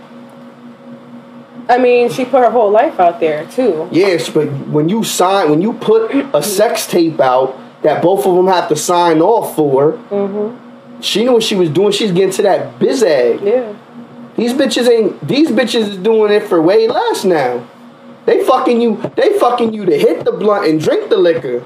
I 1.69 1.77
mean, 1.77 2.09
she 2.09 2.23
put 2.23 2.43
her 2.43 2.49
whole 2.49 2.71
life 2.71 2.99
out 2.99 3.19
there 3.19 3.45
too. 3.47 3.89
Yes, 3.91 4.29
but 4.29 4.47
when 4.67 4.87
you 4.89 5.03
sign, 5.03 5.49
when 5.49 5.61
you 5.61 5.73
put 5.73 6.11
a 6.33 6.41
sex 6.41 6.87
tape 6.87 7.19
out 7.19 7.57
that 7.83 8.01
both 8.01 8.25
of 8.25 8.35
them 8.35 8.47
have 8.47 8.69
to 8.69 8.75
sign 8.75 9.21
off 9.21 9.55
for, 9.55 9.93
Mm-hmm. 10.09 11.01
she 11.01 11.23
knew 11.23 11.33
what 11.33 11.43
she 11.43 11.55
was 11.55 11.69
doing. 11.69 11.91
She's 11.91 12.11
getting 12.11 12.31
to 12.31 12.41
that 12.43 12.79
biz 12.79 13.03
egg. 13.03 13.41
Yeah. 13.41 13.73
These 14.37 14.53
bitches 14.53 14.87
ain't. 14.89 15.27
These 15.27 15.49
bitches 15.49 15.89
is 15.89 15.97
doing 15.97 16.31
it 16.31 16.43
for 16.43 16.61
way 16.61 16.87
less 16.87 17.25
now. 17.25 17.67
They 18.25 18.43
fucking 18.43 18.79
you. 18.81 19.01
They 19.15 19.37
fucking 19.39 19.73
you 19.73 19.85
to 19.85 19.97
hit 19.97 20.23
the 20.25 20.31
blunt 20.31 20.67
and 20.67 20.79
drink 20.79 21.09
the 21.09 21.17
liquor. 21.17 21.65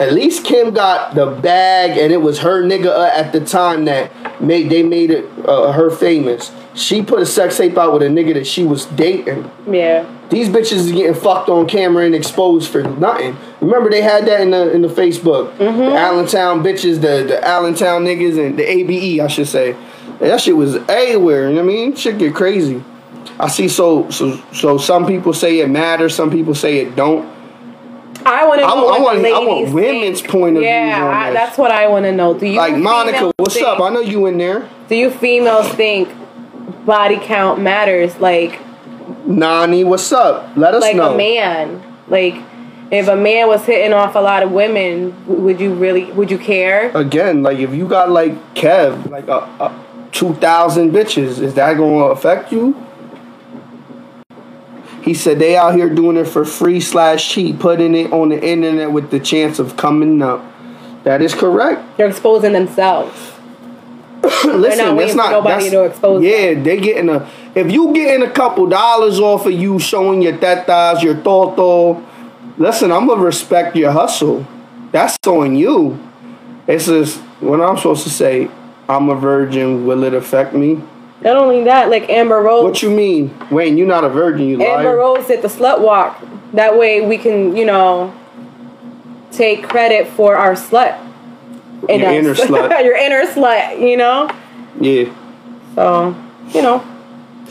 At 0.00 0.12
least 0.12 0.44
Kim 0.44 0.72
got 0.72 1.14
the 1.14 1.26
bag, 1.26 1.98
and 1.98 2.12
it 2.12 2.18
was 2.18 2.40
her 2.40 2.62
nigga 2.62 2.86
uh, 2.86 3.10
at 3.14 3.32
the 3.32 3.44
time 3.44 3.84
that 3.86 4.10
made 4.40 4.70
they 4.70 4.82
made 4.82 5.10
it 5.10 5.26
uh, 5.46 5.72
her 5.72 5.90
famous. 5.90 6.52
She 6.74 7.02
put 7.02 7.20
a 7.20 7.26
sex 7.26 7.56
tape 7.56 7.76
out 7.76 7.92
with 7.92 8.02
a 8.02 8.06
nigga 8.06 8.34
that 8.34 8.46
she 8.46 8.62
was 8.62 8.86
dating. 8.86 9.50
Yeah. 9.66 10.08
These 10.30 10.48
bitches 10.48 10.72
is 10.74 10.92
getting 10.92 11.14
fucked 11.14 11.48
on 11.48 11.66
camera 11.66 12.04
and 12.04 12.14
exposed 12.14 12.70
for 12.70 12.82
nothing. 12.82 13.36
Remember 13.60 13.90
they 13.90 14.02
had 14.02 14.26
that 14.26 14.40
in 14.40 14.50
the 14.50 14.70
in 14.72 14.82
the 14.82 14.88
Facebook. 14.88 15.56
Mm-hmm. 15.56 15.78
The 15.78 15.96
Allentown 15.96 16.62
bitches, 16.62 17.00
the 17.00 17.24
the 17.26 17.44
Allentown 17.46 18.04
niggas, 18.04 18.38
and 18.44 18.58
the 18.58 18.62
ABE, 18.62 19.20
I 19.20 19.26
should 19.28 19.48
say. 19.48 19.76
That 20.20 20.40
shit 20.40 20.56
was 20.56 20.76
everywhere. 20.88 21.48
You 21.48 21.56
know 21.56 21.64
what 21.64 21.70
I 21.70 21.74
mean? 21.74 21.96
Shit 21.96 22.18
get 22.18 22.34
crazy. 22.34 22.84
I 23.40 23.48
see. 23.48 23.68
So 23.68 24.10
so 24.10 24.36
so 24.52 24.78
some 24.78 25.06
people 25.06 25.32
say 25.32 25.60
it 25.60 25.68
matters. 25.68 26.14
Some 26.14 26.30
people 26.30 26.54
say 26.54 26.78
it 26.78 26.94
don't. 26.94 27.37
I 28.28 28.46
want 28.46 28.60
to 28.60 28.66
I 28.66 28.70
I 28.70 28.74
want- 28.74 29.26
I 29.26 29.38
want 29.40 29.72
women's 29.72 30.20
think. 30.20 30.30
point 30.32 30.56
of 30.56 30.62
yeah, 30.62 31.10
I- 31.12 31.30
this. 31.30 31.38
that's 31.40 31.58
what 31.58 31.70
I 31.70 31.88
want 31.88 32.04
to 32.04 32.12
know. 32.12 32.34
Do 32.34 32.46
you 32.46 32.56
Like 32.58 32.76
Monica, 32.76 33.32
what's 33.38 33.54
think- 33.54 33.66
up? 33.66 33.80
I 33.80 33.88
know 33.90 34.00
you 34.00 34.26
in 34.26 34.38
there. 34.38 34.68
Do 34.88 34.94
you 34.96 35.10
females 35.10 35.68
think 35.68 36.08
body 36.86 37.16
count 37.20 37.60
matters? 37.60 38.18
Like, 38.20 38.58
Nani, 39.26 39.84
what's 39.84 40.12
up? 40.12 40.50
Let 40.56 40.74
us 40.74 40.82
like 40.82 40.96
know. 40.96 41.06
Like 41.06 41.14
a 41.14 41.16
man. 41.16 41.82
Like, 42.08 42.34
if 42.90 43.08
a 43.08 43.16
man 43.16 43.48
was 43.48 43.64
hitting 43.64 43.92
off 43.92 44.14
a 44.14 44.18
lot 44.20 44.42
of 44.42 44.50
women, 44.52 45.14
would 45.26 45.60
you 45.60 45.74
really? 45.74 46.04
Would 46.12 46.30
you 46.30 46.38
care? 46.38 46.90
Again, 46.96 47.42
like 47.42 47.58
if 47.58 47.74
you 47.74 47.86
got 47.86 48.10
like 48.10 48.54
Kev, 48.54 49.10
like 49.10 49.28
a, 49.28 49.40
a 49.60 49.72
two 50.12 50.32
thousand 50.34 50.92
bitches, 50.92 51.38
is 51.40 51.54
that 51.54 51.76
going 51.76 51.98
to 51.98 52.06
affect 52.06 52.50
you? 52.52 52.74
He 55.02 55.14
said 55.14 55.38
they 55.38 55.56
out 55.56 55.74
here 55.74 55.88
doing 55.88 56.16
it 56.16 56.26
for 56.26 56.44
free 56.44 56.80
slash 56.80 57.28
cheap, 57.28 57.60
putting 57.60 57.94
it 57.94 58.12
on 58.12 58.30
the 58.30 58.44
internet 58.44 58.92
with 58.92 59.10
the 59.10 59.20
chance 59.20 59.58
of 59.58 59.76
coming 59.76 60.20
up. 60.22 60.44
That 61.04 61.22
is 61.22 61.34
correct. 61.34 61.96
They're 61.96 62.08
exposing 62.08 62.52
themselves. 62.52 63.32
Listen, 64.44 64.98
it's 64.98 65.14
not 65.14 65.30
nobody 65.30 65.70
to 65.70 65.84
expose 65.84 66.22
Yeah, 66.22 66.54
they 66.60 66.80
getting 66.80 67.08
a. 67.08 67.30
If 67.54 67.70
you 67.70 67.94
getting 67.94 68.26
a 68.26 68.30
couple 68.30 68.66
dollars 68.66 69.20
off 69.20 69.46
of 69.46 69.52
you 69.52 69.78
showing 69.78 70.22
your 70.22 70.34
tetas, 70.34 71.02
your 71.02 71.14
toto, 71.14 72.04
listen, 72.56 72.90
I'm 72.90 73.06
gonna 73.06 73.22
respect 73.22 73.76
your 73.76 73.92
hustle. 73.92 74.46
That's 74.90 75.16
on 75.26 75.54
you. 75.56 75.98
It's 76.66 76.86
just 76.86 77.18
what 77.40 77.60
I'm 77.60 77.76
supposed 77.76 78.02
to 78.04 78.10
say. 78.10 78.50
I'm 78.88 79.08
a 79.08 79.14
virgin. 79.14 79.86
Will 79.86 80.02
it 80.04 80.14
affect 80.14 80.52
me? 80.52 80.82
Not 81.20 81.36
only 81.36 81.64
that, 81.64 81.90
like 81.90 82.08
Amber 82.08 82.40
Rose. 82.40 82.64
What 82.64 82.82
you 82.82 82.90
mean, 82.90 83.36
Wayne? 83.50 83.76
You're 83.76 83.88
not 83.88 84.04
a 84.04 84.08
virgin. 84.08 84.48
You 84.48 84.62
Amber. 84.62 84.96
Rose 84.96 85.26
did 85.26 85.42
the 85.42 85.48
slut 85.48 85.80
walk. 85.80 86.22
That 86.52 86.78
way 86.78 87.00
we 87.00 87.18
can, 87.18 87.56
you 87.56 87.64
know, 87.64 88.14
take 89.32 89.68
credit 89.68 90.06
for 90.06 90.36
our 90.36 90.52
slut. 90.52 90.98
in 91.88 92.00
Your 92.00 92.10
inner 92.10 92.34
slut. 92.34 92.70
Your 92.84 92.96
inner 92.96 93.24
slut, 93.26 93.80
you 93.80 93.96
know? 93.96 94.30
Yeah, 94.80 95.12
So, 95.74 96.14
you 96.54 96.62
know, 96.62 96.84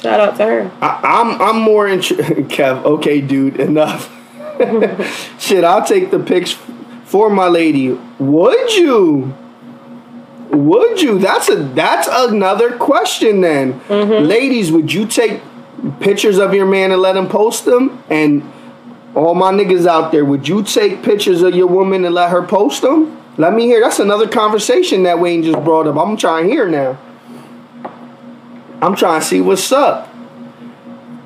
shout 0.02 0.20
out 0.22 0.38
to 0.38 0.46
her. 0.46 0.72
I, 0.82 1.00
I'm. 1.04 1.42
I'm 1.42 1.62
more 1.62 1.88
interested. 1.88 2.26
Kev, 2.50 2.86
okay, 2.86 3.20
dude, 3.20 3.60
enough. 3.60 4.14
Shit, 5.40 5.66
I'll 5.66 5.86
take 5.86 6.10
the 6.10 6.20
pics 6.20 6.58
for 7.04 7.30
my 7.30 7.48
lady. 7.48 7.92
Would 8.18 8.76
you? 8.76 9.36
Would 10.50 11.02
you? 11.02 11.20
That's 11.20 11.50
a 11.50 11.56
that's 11.56 12.08
another 12.08 12.78
question 12.78 13.42
then. 13.42 13.80
Mm-hmm. 13.82 14.26
Ladies, 14.26 14.72
would 14.72 14.92
you 14.94 15.06
take 15.06 15.42
pictures 16.00 16.38
of 16.38 16.54
your 16.54 16.66
man 16.66 16.92
and 16.92 17.02
let 17.02 17.18
him 17.18 17.28
post 17.28 17.66
them? 17.66 18.04
And 18.10 18.52
all 19.16 19.36
my 19.36 19.52
niggas 19.52 19.86
out 19.86 20.12
there, 20.12 20.24
would 20.24 20.48
you 20.48 20.64
take 20.64 21.04
pictures 21.04 21.42
of 21.42 21.56
your 21.56 21.68
woman 21.68 22.06
and 22.06 22.16
let 22.16 22.30
her 22.30 22.44
post 22.44 22.82
them? 22.82 23.22
Let 23.38 23.54
me 23.54 23.66
hear. 23.66 23.82
That's 23.82 24.00
another 24.00 24.28
conversation 24.28 25.04
that 25.04 25.20
Wayne 25.20 25.44
just 25.44 25.64
brought 25.64 25.86
up. 25.86 25.98
I'm 25.98 26.18
trying 26.18 26.46
to 26.46 26.50
hear 26.50 26.68
now. 26.68 26.98
I'm 28.82 28.96
trying 28.96 29.22
to 29.22 29.26
see 29.26 29.42
what's 29.42 29.72
up. 29.72 30.14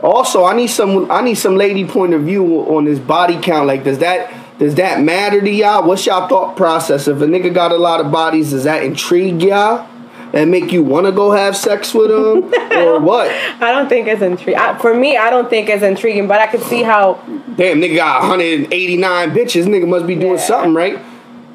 Also, 0.01 0.45
I 0.45 0.55
need 0.55 0.67
some 0.67 1.11
I 1.11 1.21
need 1.21 1.35
some 1.35 1.55
lady 1.55 1.85
point 1.85 2.13
of 2.13 2.23
view 2.23 2.61
on 2.61 2.85
this 2.85 2.97
body 2.97 3.39
count. 3.39 3.67
Like, 3.67 3.83
does 3.83 3.99
that 3.99 4.31
does 4.61 4.75
that 4.75 5.01
matter 5.01 5.41
to 5.41 5.49
y'all? 5.49 5.87
What's 5.87 6.05
y'all 6.05 6.27
thought 6.27 6.55
process? 6.55 7.07
If 7.07 7.19
a 7.19 7.25
nigga 7.25 7.51
got 7.51 7.71
a 7.71 7.77
lot 7.77 7.99
of 7.99 8.11
bodies, 8.11 8.51
does 8.51 8.65
that 8.65 8.83
intrigue 8.83 9.41
y'all? 9.41 9.89
And 10.33 10.51
make 10.51 10.71
you 10.71 10.83
want 10.83 11.07
to 11.07 11.11
go 11.11 11.31
have 11.31 11.57
sex 11.57 11.95
with 11.95 12.11
him, 12.11 12.43
or 12.77 12.99
what? 12.99 13.31
I 13.59 13.71
don't 13.71 13.89
think 13.89 14.07
it's 14.07 14.21
intriguing. 14.21 14.61
For 14.79 14.93
me, 14.93 15.17
I 15.17 15.31
don't 15.31 15.49
think 15.49 15.67
it's 15.67 15.81
intriguing, 15.81 16.27
but 16.27 16.39
I 16.39 16.45
could 16.45 16.61
see 16.61 16.83
how. 16.83 17.15
Damn, 17.55 17.81
nigga 17.81 17.95
got 17.95 18.21
189 18.21 19.31
bitches. 19.31 19.65
Nigga 19.65 19.87
must 19.87 20.05
be 20.05 20.13
doing 20.13 20.35
Yeah. 20.35 20.45
something 20.45 20.75
right. 20.75 20.99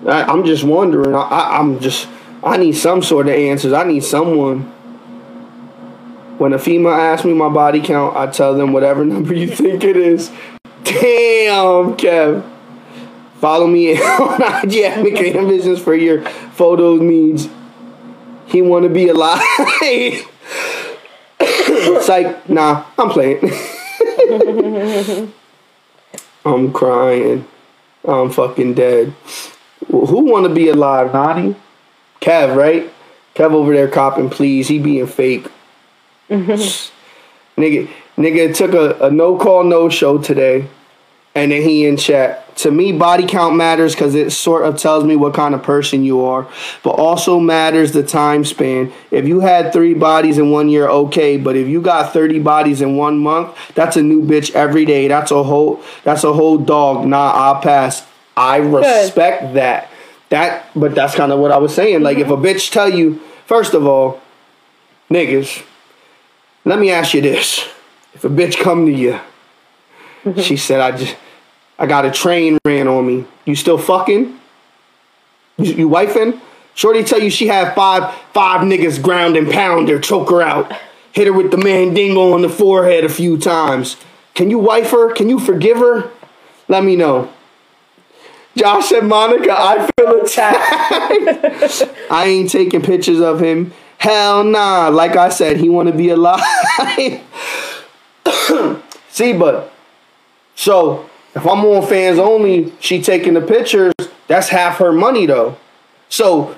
I, 0.04 0.24
I'm 0.24 0.44
just 0.44 0.64
wondering. 0.64 1.14
I, 1.14 1.20
I, 1.20 1.58
I'm 1.60 1.78
just. 1.78 2.08
I 2.42 2.56
need 2.56 2.72
some 2.72 3.02
sort 3.04 3.28
of 3.28 3.34
answers. 3.34 3.72
I 3.72 3.84
need 3.84 4.02
someone. 4.02 4.62
When 6.38 6.52
a 6.52 6.58
female 6.58 6.92
asks 6.92 7.24
me 7.24 7.34
my 7.34 7.48
body 7.48 7.80
count, 7.80 8.16
I 8.16 8.26
tell 8.26 8.56
them 8.56 8.72
whatever 8.72 9.04
number 9.14 9.32
you 9.32 9.46
think 9.46 9.84
it 9.84 9.96
is. 9.96 10.28
Damn, 10.82 11.96
Kev. 11.96 12.42
Follow 13.40 13.66
me 13.66 14.00
on 14.02 14.42
IG 14.64 14.76
at 14.84 15.02
Making 15.02 15.48
Visions 15.48 15.80
for 15.80 15.94
your 15.94 16.22
photos 16.24 17.00
needs. 17.00 17.48
He 18.46 18.62
want 18.62 18.84
to 18.84 18.88
be 18.88 19.08
alive. 19.08 19.40
it's 21.40 22.08
like, 22.08 22.48
nah, 22.48 22.84
I'm 22.98 23.10
playing. 23.10 23.40
I'm 26.44 26.72
crying. 26.72 27.46
I'm 28.04 28.30
fucking 28.30 28.74
dead. 28.74 29.08
Wh- 29.88 30.08
Who 30.08 30.30
want 30.30 30.46
to 30.46 30.54
be 30.54 30.68
alive, 30.68 31.12
Naughty? 31.12 31.56
Kev, 32.20 32.54
right? 32.56 32.90
Kev 33.34 33.52
over 33.52 33.72
there 33.72 33.88
copping, 33.88 34.30
please. 34.30 34.68
He 34.68 34.78
being 34.78 35.06
fake. 35.08 35.50
nigga, 36.30 37.88
nigga 38.16 38.54
took 38.54 38.72
a, 38.74 39.06
a 39.06 39.10
no 39.10 39.36
call, 39.36 39.64
no 39.64 39.88
show 39.88 40.18
today, 40.18 40.68
and 41.34 41.50
then 41.52 41.62
he 41.62 41.84
in 41.86 41.96
chat. 41.96 42.45
To 42.56 42.70
me, 42.70 42.92
body 42.92 43.26
count 43.26 43.54
matters 43.54 43.94
because 43.94 44.14
it 44.14 44.30
sort 44.30 44.64
of 44.64 44.78
tells 44.78 45.04
me 45.04 45.14
what 45.14 45.34
kind 45.34 45.54
of 45.54 45.62
person 45.62 46.04
you 46.04 46.24
are, 46.24 46.48
but 46.82 46.92
also 46.92 47.38
matters 47.38 47.92
the 47.92 48.02
time 48.02 48.46
span. 48.46 48.92
If 49.10 49.28
you 49.28 49.40
had 49.40 49.74
three 49.74 49.92
bodies 49.92 50.38
in 50.38 50.50
one 50.50 50.70
year, 50.70 50.88
okay, 50.88 51.36
but 51.36 51.54
if 51.54 51.68
you 51.68 51.82
got 51.82 52.14
thirty 52.14 52.38
bodies 52.38 52.80
in 52.80 52.96
one 52.96 53.18
month, 53.18 53.54
that's 53.74 53.98
a 53.98 54.02
new 54.02 54.22
bitch 54.22 54.54
every 54.54 54.86
day. 54.86 55.06
That's 55.06 55.30
a 55.30 55.42
whole. 55.42 55.82
That's 56.02 56.24
a 56.24 56.32
whole 56.32 56.56
dog. 56.56 57.06
Nah, 57.06 57.30
I'll 57.30 57.60
pass. 57.60 58.06
I 58.36 58.56
respect 58.56 59.54
that. 59.54 59.90
That, 60.30 60.68
but 60.74 60.94
that's 60.94 61.14
kind 61.14 61.32
of 61.32 61.38
what 61.38 61.52
I 61.52 61.58
was 61.58 61.74
saying. 61.74 62.02
Like, 62.02 62.18
if 62.18 62.28
a 62.28 62.30
mm-hmm. 62.30 62.44
bitch 62.44 62.72
tell 62.72 62.88
you, 62.88 63.20
first 63.46 63.74
of 63.74 63.86
all, 63.86 64.20
niggas, 65.10 65.62
let 66.64 66.78
me 66.78 66.90
ask 66.90 67.14
you 67.14 67.20
this: 67.20 67.68
If 68.14 68.24
a 68.24 68.28
bitch 68.28 68.58
come 68.58 68.86
to 68.86 68.92
you, 68.92 69.20
mm-hmm. 70.24 70.40
she 70.40 70.56
said, 70.56 70.80
"I 70.80 70.96
just, 70.96 71.16
I 71.78 71.86
got 71.86 72.04
a 72.04 72.10
train 72.10 72.58
ran 72.64 72.88
on 72.88 73.06
me. 73.06 73.26
You 73.44 73.54
still 73.54 73.78
fucking? 73.78 74.38
You, 75.58 75.72
you 75.72 75.88
wifing? 75.88 76.40
Shorty 76.74 77.04
tell 77.04 77.22
you 77.22 77.30
she 77.30 77.46
had 77.46 77.74
five 77.74 78.14
five 78.32 78.60
niggas 78.60 79.02
ground 79.02 79.36
and 79.36 79.50
pound 79.50 79.88
her, 79.88 79.98
choke 79.98 80.30
her 80.30 80.42
out, 80.42 80.72
hit 81.12 81.26
her 81.26 81.32
with 81.32 81.50
the 81.50 81.56
mandingo 81.56 82.32
on 82.32 82.42
the 82.42 82.48
forehead 82.48 83.04
a 83.04 83.08
few 83.08 83.38
times. 83.38 83.96
Can 84.34 84.50
you 84.50 84.58
wife 84.58 84.90
her? 84.90 85.12
Can 85.12 85.30
you 85.30 85.38
forgive 85.38 85.78
her? 85.78 86.10
Let 86.68 86.84
me 86.84 86.96
know. 86.96 87.32
Josh 88.56 88.92
and 88.92 89.08
Monica, 89.08 89.54
I 89.56 89.90
feel 89.98 90.20
attacked. 90.22 91.90
I 92.10 92.24
ain't 92.26 92.50
taking 92.50 92.82
pictures 92.82 93.20
of 93.20 93.40
him. 93.40 93.72
Hell 93.98 94.44
nah. 94.44 94.88
Like 94.88 95.16
I 95.16 95.28
said, 95.28 95.58
he 95.58 95.68
want 95.68 95.88
to 95.88 95.94
be 95.94 96.10
alive. 96.10 96.40
See, 99.08 99.32
but 99.32 99.72
so 100.54 101.08
if 101.36 101.46
I'm 101.46 101.64
on 101.64 101.86
fans 101.86 102.18
only, 102.18 102.72
she 102.80 103.00
taking 103.02 103.34
the 103.34 103.42
pictures. 103.42 103.92
That's 104.26 104.48
half 104.48 104.78
her 104.78 104.90
money 104.90 105.26
though. 105.26 105.56
So 106.08 106.56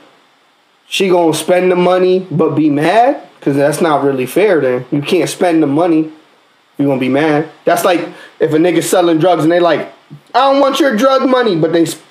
she 0.86 1.08
gonna 1.08 1.34
spend 1.34 1.70
the 1.70 1.76
money 1.76 2.26
but 2.30 2.54
be 2.54 2.70
mad 2.70 3.28
because 3.38 3.56
that's 3.56 3.80
not 3.80 4.02
really 4.02 4.26
fair. 4.26 4.60
Then 4.60 4.86
you 4.90 5.02
can't 5.02 5.28
spend 5.28 5.62
the 5.62 5.66
money. 5.66 6.12
You 6.78 6.86
gonna 6.86 7.00
be 7.00 7.08
mad. 7.08 7.50
That's 7.64 7.84
like 7.84 8.00
if 8.40 8.52
a 8.52 8.56
nigga 8.56 8.82
selling 8.82 9.18
drugs 9.18 9.42
and 9.42 9.52
they 9.52 9.60
like, 9.60 9.92
I 10.34 10.50
don't 10.52 10.60
want 10.60 10.80
your 10.80 10.96
drug 10.96 11.28
money, 11.28 11.56
but 11.56 11.72
they. 11.72 11.84
Sp- 11.84 12.06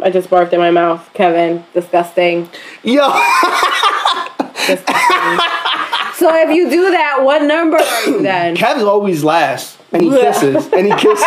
I 0.00 0.10
just 0.10 0.30
barfed 0.30 0.52
in 0.52 0.60
my 0.60 0.70
mouth, 0.70 1.08
Kevin. 1.14 1.64
Disgusting. 1.74 2.48
Yo. 2.84 3.08
Disgusting. 4.66 5.38
so 6.14 6.34
if 6.34 6.54
you 6.54 6.70
do 6.70 6.90
that, 6.90 7.20
what 7.22 7.42
number 7.42 7.76
are 7.78 8.04
you 8.04 8.22
then? 8.22 8.56
Kev's 8.56 8.82
always 8.82 9.24
last, 9.24 9.77
and 9.92 10.02
he 10.02 10.10
kisses, 10.10 10.66
and 10.72 10.86
he 10.86 10.92
kisses. 10.92 11.26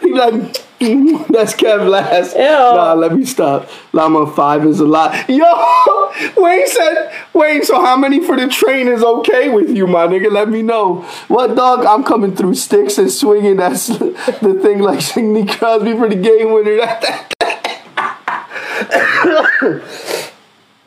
he 0.00 0.12
like, 0.12 0.32
"Mm, 0.80 1.26
that's 1.28 1.54
Kev 1.54 1.88
last. 1.88 2.34
Ew. 2.34 2.42
Nah, 2.42 2.94
let 2.94 3.14
me 3.14 3.24
stop. 3.24 3.68
Llama 3.92 4.30
five 4.32 4.66
is 4.66 4.80
a 4.80 4.86
lot. 4.86 5.28
Yo, 5.28 6.10
Wayne 6.36 6.66
said, 6.66 7.12
Wayne. 7.32 7.62
So 7.62 7.80
how 7.80 7.96
many 7.96 8.24
for 8.24 8.36
the 8.36 8.48
train 8.48 8.88
is 8.88 9.02
okay 9.02 9.48
with 9.48 9.70
you, 9.70 9.86
my 9.86 10.06
nigga? 10.06 10.30
Let 10.30 10.48
me 10.48 10.62
know. 10.62 11.02
What 11.28 11.54
dog? 11.54 11.86
I'm 11.86 12.04
coming 12.04 12.34
through 12.34 12.54
sticks 12.54 12.98
and 12.98 13.10
swinging. 13.10 13.56
That's 13.56 13.86
the 13.86 14.58
thing, 14.62 14.80
like 14.80 15.00
Sidney 15.00 15.46
Crosby 15.46 15.92
for 15.92 16.08
the 16.08 16.16
game 16.16 16.52
winner. 16.52 16.80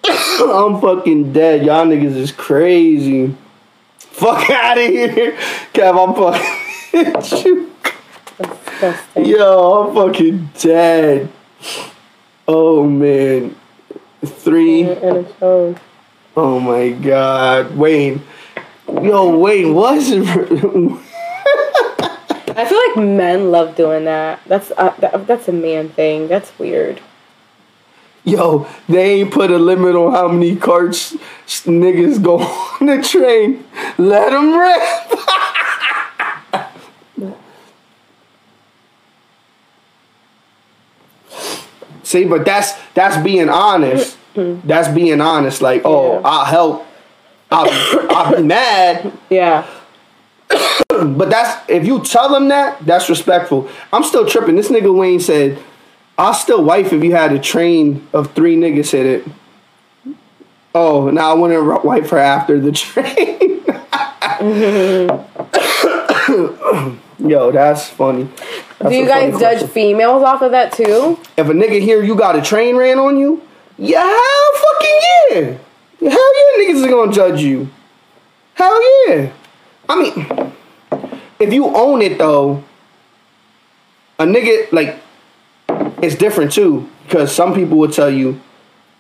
I'm 0.08 0.82
fucking 0.82 1.34
dead. 1.34 1.66
Y'all 1.66 1.86
niggas 1.86 2.16
is 2.16 2.32
crazy. 2.32 3.36
Fuck 3.98 4.50
out 4.50 4.78
of 4.78 4.86
here. 4.86 5.32
Kev, 5.74 6.08
I'm 6.08 6.16
fucking. 6.16 6.62
Disgusting. 6.96 7.72
Yo, 9.18 9.84
I'm 9.84 9.96
fucking 9.96 10.50
dead. 10.58 11.30
Oh 12.48 12.88
man. 12.88 13.56
Three. 14.24 14.84
And 14.84 15.18
it 15.18 15.36
shows. 15.40 15.76
Oh 16.38 16.60
my 16.60 16.92
god. 16.92 17.76
Wayne. 17.76 18.22
Yo, 18.88 19.38
Wayne, 19.38 19.74
what's 19.74 20.10
it? 20.10 20.24
I 22.58 22.64
feel 22.64 22.80
like 22.88 22.96
men 23.10 23.52
love 23.52 23.76
doing 23.76 24.06
that. 24.06 24.40
That's 24.46 24.72
uh, 24.78 24.96
that, 25.00 25.28
that's 25.28 25.50
a 25.50 25.52
man 25.52 25.90
thing. 25.90 26.30
That's 26.30 26.58
weird. 26.58 27.02
Yo, 28.24 28.68
they 28.88 29.22
ain't 29.22 29.32
put 29.32 29.52
a 29.52 29.58
limit 29.58 29.96
on 29.96 30.14
how 30.14 30.30
many 30.30 30.56
carts 30.56 31.14
niggas 31.66 32.24
go 32.24 32.40
on 32.80 32.88
the 32.88 33.02
train. 33.04 33.66
Let 33.98 34.30
them 34.30 34.54
rip. 34.54 35.20
See, 42.06 42.24
but 42.24 42.46
that's 42.46 42.72
that's 42.94 43.18
being 43.24 43.50
honest. 43.50 44.18
That's 44.36 44.88
being 44.90 45.20
honest. 45.22 45.62
Like, 45.62 45.82
oh, 45.86 46.14
Yeah. 46.14 46.22
I'll 46.24 46.46
help. 46.46 46.86
I'll, 47.52 47.68
I'll 48.12 48.36
be 48.36 48.44
mad, 48.44 49.12
Yeah. 49.30 49.66
but 50.90 51.30
that's 51.30 51.68
if 51.70 51.86
you 51.86 52.04
tell 52.04 52.30
them 52.30 52.50
that, 52.50 52.86
that's 52.86 53.10
respectful. 53.10 53.68
I'm 53.92 54.04
still 54.04 54.26
tripping. 54.26 54.56
This 54.56 54.70
nigga 54.70 54.94
Wayne 54.96 55.20
said, 55.20 55.58
"I'll 56.18 56.34
still 56.36 56.64
wife 56.64 56.94
if 56.94 57.04
you 57.04 57.12
had 57.14 57.32
a 57.34 57.40
train 57.40 58.08
of 58.14 58.34
three 58.34 58.56
niggas 58.56 58.92
hit 58.92 59.06
it." 59.06 59.28
Oh, 60.76 61.10
now 61.10 61.32
I 61.32 61.34
want 61.34 61.54
to 61.54 61.62
wife 61.88 62.10
her 62.12 62.20
after 62.20 62.60
the 62.60 62.72
train. 62.84 63.62
Mm-hmm. 64.46 65.20
Yo, 67.30 67.52
that's 67.52 67.90
funny. 67.90 68.30
That's 68.80 68.92
Do 68.92 68.98
you 68.98 69.06
guys 69.06 69.32
judge 69.40 69.60
question. 69.60 69.68
females 69.70 70.24
off 70.24 70.42
of 70.42 70.52
that 70.52 70.74
too? 70.74 71.20
If 71.38 71.48
a 71.48 71.54
nigga 71.54 71.82
here 71.82 72.04
you 72.04 72.16
got 72.16 72.36
a 72.36 72.42
train 72.42 72.76
ran 72.76 73.00
on 73.00 73.18
you, 73.18 73.42
yeah, 73.78 74.02
hell 74.02 74.52
fucking 74.54 75.00
yeah. 75.32 76.10
Hell 76.10 76.58
yeah, 76.60 76.64
niggas 76.64 76.84
is 76.84 76.86
gonna 76.86 77.12
judge 77.12 77.42
you. 77.42 77.70
Hell 78.56 79.08
yeah. 79.08 79.32
I 79.88 80.02
mean, 80.02 80.54
if 81.40 81.54
you 81.54 81.68
own 81.68 82.02
it 82.02 82.18
though, 82.18 82.64
a 84.20 84.26
nigga 84.26 84.72
like 84.72 85.02
it's 86.02 86.16
different 86.16 86.52
too 86.52 86.90
because 87.06 87.34
some 87.34 87.54
people 87.54 87.78
will 87.78 87.92
tell 87.92 88.10
you 88.10 88.40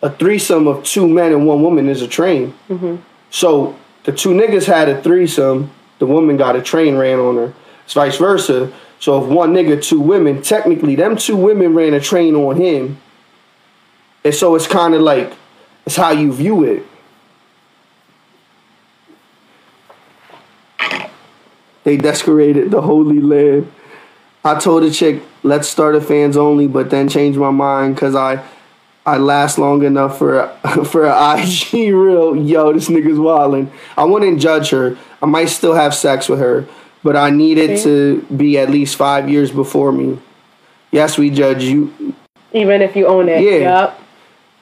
a 0.01 0.09
threesome 0.09 0.67
of 0.67 0.83
two 0.83 1.07
men 1.07 1.31
and 1.31 1.45
one 1.45 1.61
woman 1.61 1.89
is 1.89 2.01
a 2.01 2.07
train. 2.07 2.53
Mm-hmm. 2.69 2.97
So 3.29 3.75
the 4.03 4.11
two 4.11 4.29
niggas 4.29 4.65
had 4.65 4.87
a 4.87 5.01
threesome, 5.01 5.71
the 5.99 6.05
woman 6.05 6.37
got 6.37 6.55
a 6.55 6.61
train 6.61 6.95
ran 6.95 7.19
on 7.19 7.35
her. 7.37 7.53
It's 7.85 7.93
vice 7.93 8.17
versa. 8.17 8.71
So 8.99 9.23
if 9.23 9.29
one 9.29 9.53
nigga, 9.53 9.81
two 9.81 9.99
women, 9.99 10.41
technically 10.41 10.95
them 10.95 11.15
two 11.15 11.37
women 11.37 11.73
ran 11.73 11.93
a 11.93 11.99
train 11.99 12.35
on 12.35 12.57
him. 12.57 12.99
And 14.23 14.33
so 14.33 14.55
it's 14.55 14.67
kind 14.67 14.93
of 14.93 15.01
like 15.01 15.31
it's 15.85 15.95
how 15.95 16.11
you 16.11 16.33
view 16.33 16.63
it. 16.63 16.85
They 21.83 21.97
decorated 21.97 22.71
the 22.71 22.81
Holy 22.81 23.21
Land. 23.21 23.71
I 24.43 24.59
told 24.59 24.83
a 24.83 24.91
chick, 24.91 25.21
let's 25.43 25.67
start 25.67 25.95
a 25.95 26.01
fans 26.01 26.35
only, 26.35 26.67
but 26.67 26.89
then 26.89 27.07
changed 27.07 27.37
my 27.37 27.51
mind 27.51 27.95
because 27.95 28.15
I 28.15 28.43
I 29.05 29.17
last 29.17 29.59
long 29.59 29.83
enough 29.83 30.17
for 30.17 30.47
for 30.85 31.05
an 31.05 31.39
IG 31.39 31.93
reel. 31.93 32.35
Yo, 32.35 32.73
this 32.73 32.89
nigga's 32.89 33.19
wildin'. 33.19 33.69
I 33.95 34.03
wouldn't 34.03 34.39
judge 34.39 34.71
her. 34.71 34.97
I 35.21 35.27
might 35.27 35.45
still 35.45 35.75
have 35.75 35.93
sex 35.93 36.27
with 36.27 36.39
her, 36.39 36.67
but 37.05 37.15
I 37.15 37.29
need 37.29 37.59
it 37.59 37.83
to 37.83 38.25
be 38.35 38.57
at 38.57 38.71
least 38.71 38.95
five 38.95 39.29
years 39.29 39.51
before 39.51 39.91
me. 39.91 40.17
Yes, 40.89 41.19
we 41.19 41.29
judge 41.29 41.63
you. 41.63 41.93
Even 42.51 42.81
if 42.81 42.95
you 42.95 43.05
own 43.05 43.29
it. 43.29 43.43
Yeah. 43.43 43.59
Yep. 43.83 44.01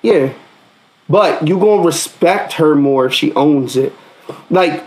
Yeah. 0.02 0.34
But 1.08 1.48
you 1.48 1.58
gonna 1.58 1.84
respect 1.84 2.54
her 2.54 2.76
more 2.76 3.06
if 3.06 3.14
she 3.14 3.32
owns 3.32 3.78
it. 3.78 3.94
Like, 4.50 4.84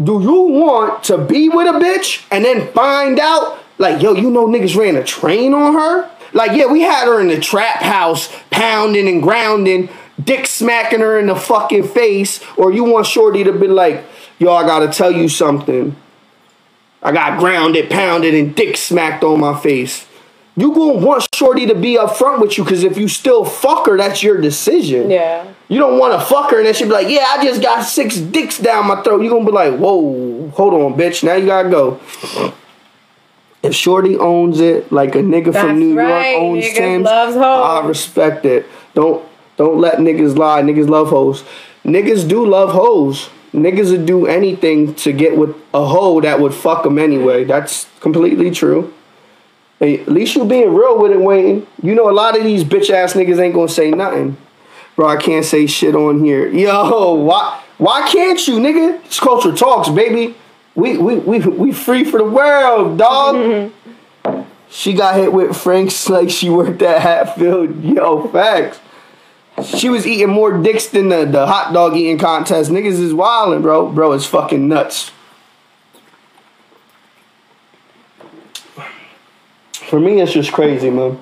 do 0.00 0.22
you 0.22 0.42
want 0.42 1.02
to 1.04 1.18
be 1.18 1.48
with 1.48 1.66
a 1.66 1.80
bitch 1.80 2.24
and 2.30 2.44
then 2.44 2.68
find 2.68 3.18
out, 3.18 3.58
like, 3.78 4.00
yo, 4.00 4.14
you 4.14 4.30
know 4.30 4.46
niggas 4.46 4.76
ran 4.76 4.94
a 4.94 5.02
train 5.02 5.52
on 5.52 5.74
her? 5.74 6.08
Like, 6.32 6.52
yeah, 6.52 6.66
we 6.66 6.82
had 6.82 7.06
her 7.06 7.20
in 7.20 7.26
the 7.26 7.40
trap 7.40 7.82
house, 7.82 8.32
pounding 8.52 9.08
and 9.08 9.20
grounding, 9.20 9.88
dick 10.22 10.46
smacking 10.46 11.00
her 11.00 11.18
in 11.18 11.26
the 11.26 11.34
fucking 11.34 11.88
face, 11.88 12.40
or 12.56 12.72
you 12.72 12.84
want 12.84 13.06
Shorty 13.06 13.42
to 13.42 13.52
be 13.52 13.66
like, 13.66 14.04
yo, 14.38 14.52
I 14.52 14.64
gotta 14.64 14.86
tell 14.86 15.10
you 15.10 15.28
something. 15.28 15.96
I 17.06 17.12
got 17.12 17.38
grounded, 17.38 17.88
pounded, 17.88 18.34
and 18.34 18.52
dick 18.52 18.76
smacked 18.76 19.22
on 19.22 19.38
my 19.38 19.56
face. 19.56 20.04
You 20.56 20.74
gonna 20.74 21.06
want 21.06 21.28
Shorty 21.32 21.64
to 21.66 21.74
be 21.76 21.96
upfront 21.96 22.40
with 22.40 22.58
you 22.58 22.64
because 22.64 22.82
if 22.82 22.98
you 22.98 23.06
still 23.06 23.44
fuck 23.44 23.86
her, 23.86 23.96
that's 23.96 24.24
your 24.24 24.40
decision. 24.40 25.08
Yeah. 25.08 25.46
You 25.68 25.78
don't 25.78 26.00
want 26.00 26.18
to 26.18 26.26
fuck 26.26 26.50
her 26.50 26.56
and 26.56 26.66
then 26.66 26.74
she 26.74 26.82
be 26.82 26.90
like, 26.90 27.08
yeah, 27.08 27.26
I 27.28 27.44
just 27.44 27.62
got 27.62 27.82
six 27.82 28.16
dicks 28.16 28.58
down 28.58 28.88
my 28.88 29.02
throat. 29.02 29.22
You 29.22 29.30
gonna 29.30 29.44
be 29.44 29.52
like, 29.52 29.74
whoa, 29.74 30.48
hold 30.48 30.74
on, 30.74 30.94
bitch. 30.94 31.22
Now 31.22 31.34
you 31.34 31.46
gotta 31.46 31.70
go. 31.70 32.00
If 33.62 33.72
Shorty 33.72 34.16
owns 34.16 34.58
it, 34.58 34.90
like 34.90 35.14
a 35.14 35.18
nigga 35.18 35.52
That's 35.52 35.64
from 35.64 35.78
New 35.78 35.96
right. 35.96 36.32
York 36.32 36.42
owns 36.42 36.64
Niggas 36.64 36.74
Tim's. 36.74 37.06
I 37.06 37.86
respect 37.86 38.44
it. 38.46 38.66
Don't 38.94 39.24
don't 39.56 39.78
let 39.78 39.98
niggas 39.98 40.36
lie. 40.36 40.62
Niggas 40.62 40.88
love 40.88 41.10
hoes. 41.10 41.44
Niggas 41.84 42.28
do 42.28 42.44
love 42.44 42.72
hoes. 42.72 43.28
Niggas 43.56 43.90
would 43.90 44.04
do 44.04 44.26
anything 44.26 44.94
to 44.96 45.12
get 45.12 45.36
with 45.36 45.56
a 45.72 45.86
hoe 45.86 46.20
that 46.20 46.40
would 46.40 46.52
fuck 46.52 46.82
them 46.82 46.98
anyway. 46.98 47.44
That's 47.44 47.88
completely 48.00 48.50
true. 48.50 48.92
Hey, 49.78 50.00
at 50.00 50.08
least 50.08 50.36
you 50.36 50.44
being 50.44 50.74
real 50.74 50.98
with 51.00 51.10
it, 51.10 51.20
Wayne. 51.20 51.66
You 51.82 51.94
know 51.94 52.10
a 52.10 52.12
lot 52.12 52.36
of 52.36 52.44
these 52.44 52.64
bitch 52.64 52.90
ass 52.90 53.14
niggas 53.14 53.38
ain't 53.38 53.54
gonna 53.54 53.68
say 53.68 53.90
nothing. 53.90 54.36
Bro, 54.94 55.08
I 55.08 55.16
can't 55.16 55.44
say 55.44 55.66
shit 55.66 55.94
on 55.94 56.22
here. 56.22 56.48
Yo, 56.48 57.14
why 57.14 57.62
why 57.78 58.06
can't 58.10 58.46
you, 58.46 58.58
nigga? 58.58 59.02
It's 59.06 59.20
culture 59.20 59.54
talks, 59.54 59.88
baby. 59.88 60.34
We 60.74 60.98
we 60.98 61.16
we 61.18 61.38
we 61.40 61.72
free 61.72 62.04
for 62.04 62.18
the 62.18 62.24
world, 62.24 62.98
dog. 62.98 63.72
she 64.68 64.92
got 64.92 65.16
hit 65.16 65.32
with 65.32 65.56
Franks 65.56 66.10
like 66.10 66.28
she 66.28 66.50
worked 66.50 66.82
at 66.82 67.00
Hatfield. 67.00 67.82
Yo, 67.82 68.28
facts. 68.28 68.80
She 69.64 69.88
was 69.88 70.06
eating 70.06 70.28
more 70.28 70.62
dicks 70.62 70.86
than 70.86 71.08
the, 71.08 71.24
the 71.24 71.46
hot 71.46 71.72
dog 71.72 71.96
eating 71.96 72.18
contest. 72.18 72.70
Niggas 72.70 73.00
is 73.00 73.12
wildin', 73.12 73.62
bro. 73.62 73.90
Bro, 73.90 74.12
it's 74.12 74.26
fucking 74.26 74.68
nuts. 74.68 75.10
For 79.72 79.98
me, 79.98 80.20
it's 80.20 80.32
just 80.32 80.52
crazy, 80.52 80.90
man. 80.90 81.18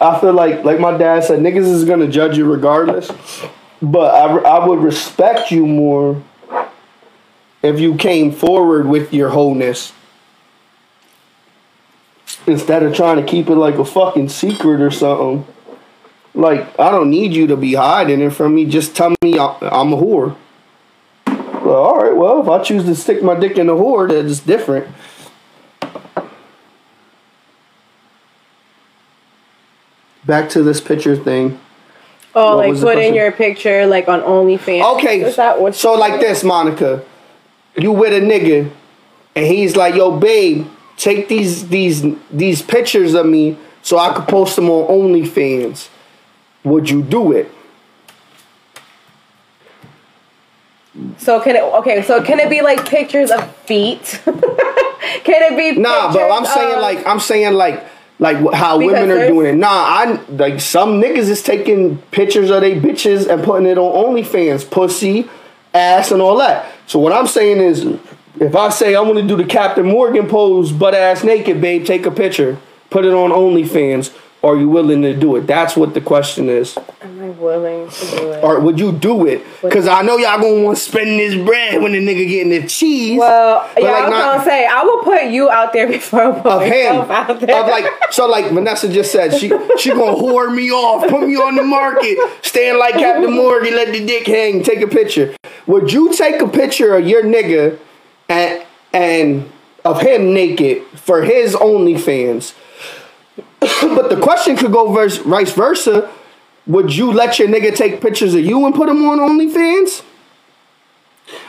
I 0.00 0.18
feel 0.20 0.32
like, 0.32 0.64
like 0.64 0.80
my 0.80 0.96
dad 0.96 1.24
said, 1.24 1.40
niggas 1.40 1.68
is 1.68 1.84
gonna 1.84 2.08
judge 2.08 2.36
you 2.36 2.50
regardless. 2.50 3.10
But 3.80 4.14
I, 4.14 4.58
I 4.58 4.66
would 4.66 4.78
respect 4.78 5.50
you 5.50 5.66
more 5.66 6.22
if 7.62 7.78
you 7.78 7.96
came 7.96 8.32
forward 8.32 8.86
with 8.86 9.12
your 9.12 9.30
wholeness 9.30 9.92
instead 12.46 12.82
of 12.82 12.94
trying 12.94 13.16
to 13.16 13.22
keep 13.22 13.48
it 13.48 13.54
like 13.54 13.76
a 13.76 13.84
fucking 13.84 14.28
secret 14.28 14.80
or 14.80 14.90
something. 14.90 15.46
Like 16.34 16.78
I 16.78 16.90
don't 16.90 17.10
need 17.10 17.32
you 17.32 17.46
to 17.48 17.56
be 17.56 17.74
hiding 17.74 18.20
it 18.20 18.30
from 18.30 18.54
me. 18.54 18.64
Just 18.64 18.96
tell 18.96 19.10
me 19.22 19.38
I'm 19.38 19.92
a 19.92 19.96
whore. 19.96 20.36
Well, 21.26 21.74
all 21.74 21.98
right. 21.98 22.16
Well, 22.16 22.40
if 22.40 22.48
I 22.48 22.62
choose 22.62 22.84
to 22.84 22.94
stick 22.94 23.22
my 23.22 23.38
dick 23.38 23.58
in 23.58 23.68
a 23.68 23.72
whore, 23.72 24.08
that's 24.08 24.40
different. 24.40 24.88
Back 30.24 30.48
to 30.50 30.62
this 30.62 30.80
picture 30.80 31.16
thing. 31.16 31.60
Oh, 32.34 32.56
what 32.56 32.68
like 32.70 32.80
put 32.80 32.98
in 32.98 33.14
your 33.14 33.30
picture 33.30 33.86
like 33.86 34.08
on 34.08 34.20
OnlyFans. 34.20 34.96
Okay, 34.96 35.20
Is 35.20 35.36
that 35.36 35.60
what 35.60 35.74
so 35.74 35.94
like 35.94 36.20
this, 36.20 36.42
Monica, 36.42 37.04
you 37.76 37.92
with 37.92 38.12
a 38.14 38.24
nigga, 38.24 38.70
and 39.36 39.46
he's 39.46 39.76
like, 39.76 39.94
"Yo, 39.94 40.16
babe, 40.18 40.66
take 40.96 41.28
these 41.28 41.68
these 41.68 42.02
these 42.30 42.62
pictures 42.62 43.12
of 43.14 43.26
me 43.26 43.58
so 43.82 43.98
I 43.98 44.14
could 44.14 44.28
post 44.28 44.56
them 44.56 44.70
on 44.70 44.88
OnlyFans." 44.88 45.88
Would 46.64 46.88
you 46.88 47.02
do 47.02 47.32
it? 47.32 47.50
So 51.18 51.40
can 51.40 51.56
it 51.56 51.62
okay? 51.62 52.02
So 52.02 52.22
can 52.22 52.38
it 52.38 52.50
be 52.50 52.60
like 52.60 52.88
pictures 52.88 53.30
of 53.30 53.54
feet? 53.56 54.20
can 54.24 55.52
it 55.52 55.56
be? 55.56 55.80
Nah, 55.80 56.12
but 56.12 56.30
I'm 56.30 56.44
saying 56.44 56.74
of, 56.74 56.82
like 56.82 57.06
I'm 57.06 57.18
saying 57.20 57.54
like 57.54 57.84
like 58.18 58.36
how 58.52 58.78
women 58.78 59.10
are 59.10 59.26
doing 59.26 59.46
it. 59.46 59.54
Nah, 59.56 59.68
I 59.68 60.20
like 60.28 60.60
some 60.60 61.00
niggas 61.00 61.28
is 61.28 61.42
taking 61.42 61.98
pictures 62.10 62.50
of 62.50 62.60
they 62.60 62.78
bitches 62.78 63.28
and 63.28 63.42
putting 63.42 63.66
it 63.66 63.78
on 63.78 64.14
OnlyFans, 64.14 64.70
pussy, 64.70 65.28
ass, 65.74 66.12
and 66.12 66.20
all 66.20 66.36
that. 66.38 66.70
So 66.86 66.98
what 66.98 67.12
I'm 67.12 67.26
saying 67.26 67.58
is, 67.58 67.84
if 68.38 68.54
I 68.54 68.68
say 68.68 68.94
I 68.94 69.00
want 69.00 69.16
to 69.16 69.26
do 69.26 69.36
the 69.36 69.44
Captain 69.44 69.86
Morgan 69.86 70.28
pose, 70.28 70.72
butt 70.72 70.94
ass 70.94 71.24
naked, 71.24 71.60
babe, 71.60 71.86
take 71.86 72.04
a 72.04 72.10
picture, 72.10 72.58
put 72.90 73.04
it 73.04 73.14
on 73.14 73.30
OnlyFans. 73.30 74.14
Are 74.44 74.56
you 74.56 74.68
willing 74.68 75.02
to 75.02 75.14
do 75.14 75.36
it? 75.36 75.46
That's 75.46 75.76
what 75.76 75.94
the 75.94 76.00
question 76.00 76.48
is. 76.48 76.76
Am 77.00 77.22
I 77.22 77.28
willing 77.30 77.88
to 77.88 78.06
do 78.06 78.32
it? 78.32 78.42
Or 78.42 78.58
would 78.58 78.80
you 78.80 78.90
do 78.90 79.24
it? 79.26 79.44
Because 79.62 79.86
I 79.86 80.02
know 80.02 80.16
y'all 80.16 80.40
gonna 80.40 80.64
want 80.64 80.78
to 80.78 80.82
spend 80.82 81.10
this 81.10 81.36
bread 81.36 81.80
when 81.80 81.92
the 81.92 82.04
nigga 82.04 82.26
getting 82.26 82.50
the 82.50 82.66
cheese. 82.66 83.20
Well, 83.20 83.70
yeah, 83.78 83.84
like 83.84 83.94
I 83.94 84.00
was 84.02 84.10
not, 84.10 84.32
gonna 84.32 84.44
say 84.44 84.66
I 84.66 84.82
will 84.82 85.02
put 85.04 85.24
you 85.26 85.48
out 85.48 85.72
there 85.72 85.86
before 85.92 86.20
I 86.22 86.40
put 86.40 86.52
of 86.52 86.62
him. 86.62 86.96
out 87.08 87.40
there. 87.40 87.62
Of 87.62 87.68
like 87.68 87.86
so, 88.10 88.26
like 88.26 88.50
Vanessa 88.50 88.92
just 88.92 89.12
said, 89.12 89.32
she 89.34 89.48
she 89.78 89.90
gonna 89.90 90.16
whore 90.16 90.52
me 90.52 90.72
off, 90.72 91.08
put 91.08 91.24
me 91.26 91.36
on 91.36 91.54
the 91.54 91.62
market, 91.62 92.18
stand 92.42 92.78
like 92.78 92.94
Captain 92.94 93.32
Morgan, 93.34 93.74
let 93.76 93.92
the 93.92 94.04
dick 94.04 94.26
hang, 94.26 94.64
take 94.64 94.80
a 94.80 94.88
picture. 94.88 95.36
Would 95.68 95.92
you 95.92 96.12
take 96.12 96.40
a 96.42 96.48
picture 96.48 96.96
of 96.96 97.06
your 97.06 97.22
nigga 97.22 97.78
and 98.28 98.64
and 98.92 99.52
of 99.84 100.00
him 100.00 100.34
naked 100.34 100.82
for 100.96 101.22
his 101.22 101.54
OnlyFans? 101.54 102.54
But 103.88 104.08
the 104.08 104.20
question 104.20 104.56
could 104.56 104.72
go 104.72 104.92
verse, 104.92 105.18
vice 105.18 105.52
versa. 105.52 106.10
Would 106.66 106.94
you 106.94 107.12
let 107.12 107.38
your 107.38 107.48
nigga 107.48 107.74
take 107.74 108.00
pictures 108.00 108.34
of 108.34 108.44
you 108.44 108.64
and 108.64 108.74
put 108.74 108.86
them 108.86 109.04
on 109.04 109.18
OnlyFans? 109.18 110.04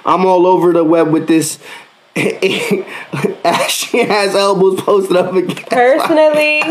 I'm 0.06 0.26
all 0.26 0.48
over 0.48 0.74
the 0.74 0.84
web 0.84 1.10
with 1.12 1.28
this. 1.28 1.60
Ashley 2.16 4.04
has 4.04 4.36
elbows 4.36 4.82
posted 4.82 5.18
up 5.18 5.34
again. 5.34 5.66
Personally, 5.66 6.62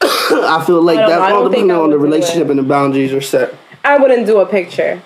I 0.00 0.64
feel 0.66 0.82
like 0.82 0.96
that 0.96 1.32
all 1.32 1.48
depends 1.48 1.72
on 1.72 1.90
the 1.90 1.98
relationship 1.98 2.48
and 2.48 2.58
the 2.58 2.62
boundaries 2.62 3.12
are 3.12 3.20
set. 3.20 3.54
I 3.84 3.98
wouldn't 3.98 4.26
do 4.26 4.38
a 4.40 4.46
picture. 4.46 5.02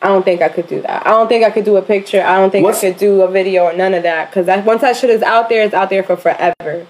I 0.00 0.08
don't 0.08 0.24
think 0.24 0.42
I 0.42 0.48
could 0.48 0.68
do 0.68 0.80
that. 0.82 1.06
I 1.06 1.10
don't 1.10 1.28
think 1.28 1.44
I 1.44 1.50
could 1.50 1.64
do 1.64 1.76
a 1.76 1.82
picture. 1.82 2.22
I 2.22 2.36
don't 2.36 2.50
think 2.50 2.64
What's, 2.64 2.84
I 2.84 2.92
could 2.92 3.00
do 3.00 3.22
a 3.22 3.30
video 3.30 3.64
or 3.64 3.72
none 3.72 3.94
of 3.94 4.04
that. 4.04 4.30
Because 4.30 4.46
once 4.64 4.82
that 4.82 4.96
shit 4.96 5.10
is 5.10 5.22
out 5.22 5.48
there, 5.48 5.64
it's 5.64 5.74
out 5.74 5.90
there 5.90 6.04
for 6.04 6.16
forever 6.16 6.86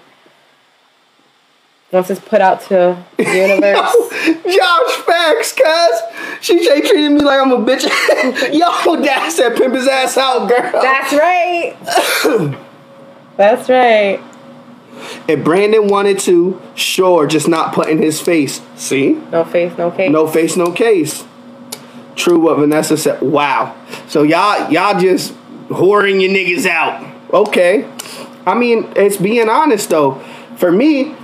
once 1.91 2.09
it's 2.09 2.19
put 2.19 2.41
out 2.41 2.61
to 2.61 3.03
the 3.17 3.23
universe. 3.23 4.45
Yo, 4.45 4.51
Josh 4.57 4.95
facts, 5.05 5.53
cuz. 5.53 6.01
She 6.41 6.63
J 6.63 6.81
treated 6.81 7.11
me 7.11 7.21
like 7.21 7.39
I'm 7.39 7.51
a 7.51 7.57
bitch. 7.57 7.83
Yo, 8.53 9.03
dad 9.03 9.31
said 9.31 9.55
pimp 9.55 9.73
his 9.73 9.87
ass 9.87 10.17
out, 10.17 10.47
girl. 10.47 10.81
That's 10.81 11.13
right. 11.13 11.75
That's 13.37 13.69
right. 13.69 14.21
If 15.27 15.43
Brandon 15.43 15.87
wanted 15.87 16.19
to, 16.19 16.61
sure, 16.75 17.25
just 17.25 17.47
not 17.47 17.73
put 17.73 17.89
in 17.89 18.01
his 18.01 18.19
face. 18.19 18.61
See? 18.75 19.13
No 19.31 19.45
face, 19.45 19.77
no 19.77 19.91
case. 19.91 20.11
No 20.11 20.27
face, 20.27 20.57
no 20.57 20.71
case. 20.71 21.23
True 22.15 22.39
what 22.39 22.57
Vanessa 22.57 22.97
said. 22.97 23.21
Wow. 23.21 23.75
So 24.07 24.23
y'all 24.23 24.69
y'all 24.69 24.99
just 24.99 25.33
whoring 25.69 26.21
your 26.21 26.31
niggas 26.31 26.65
out. 26.65 27.05
Okay. 27.33 27.89
I 28.45 28.55
mean, 28.55 28.91
it's 28.95 29.17
being 29.17 29.47
honest 29.47 29.89
though. 29.89 30.15
For 30.57 30.71
me, 30.71 31.15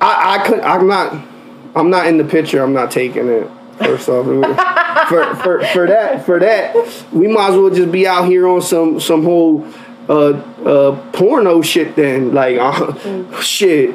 I, 0.00 0.38
I 0.38 0.46
could. 0.46 0.60
I'm 0.60 0.86
not. 0.86 1.26
I'm 1.74 1.90
not 1.90 2.06
in 2.06 2.18
the 2.18 2.24
picture. 2.24 2.62
I'm 2.62 2.72
not 2.72 2.90
taking 2.90 3.28
it. 3.28 3.50
First 3.78 4.08
off, 4.08 4.26
for, 5.08 5.34
for 5.36 5.64
for 5.66 5.86
that 5.86 6.24
for 6.24 6.40
that, 6.40 6.74
we 7.12 7.28
might 7.28 7.50
as 7.50 7.56
well 7.56 7.70
just 7.70 7.92
be 7.92 8.06
out 8.06 8.26
here 8.26 8.46
on 8.48 8.62
some 8.62 8.98
some 9.00 9.22
whole 9.24 9.66
uh 10.08 10.32
uh 10.64 11.10
porno 11.12 11.60
shit. 11.62 11.96
Then 11.96 12.32
like 12.32 12.58
uh, 12.58 12.72
mm. 12.72 13.40
shit. 13.42 13.94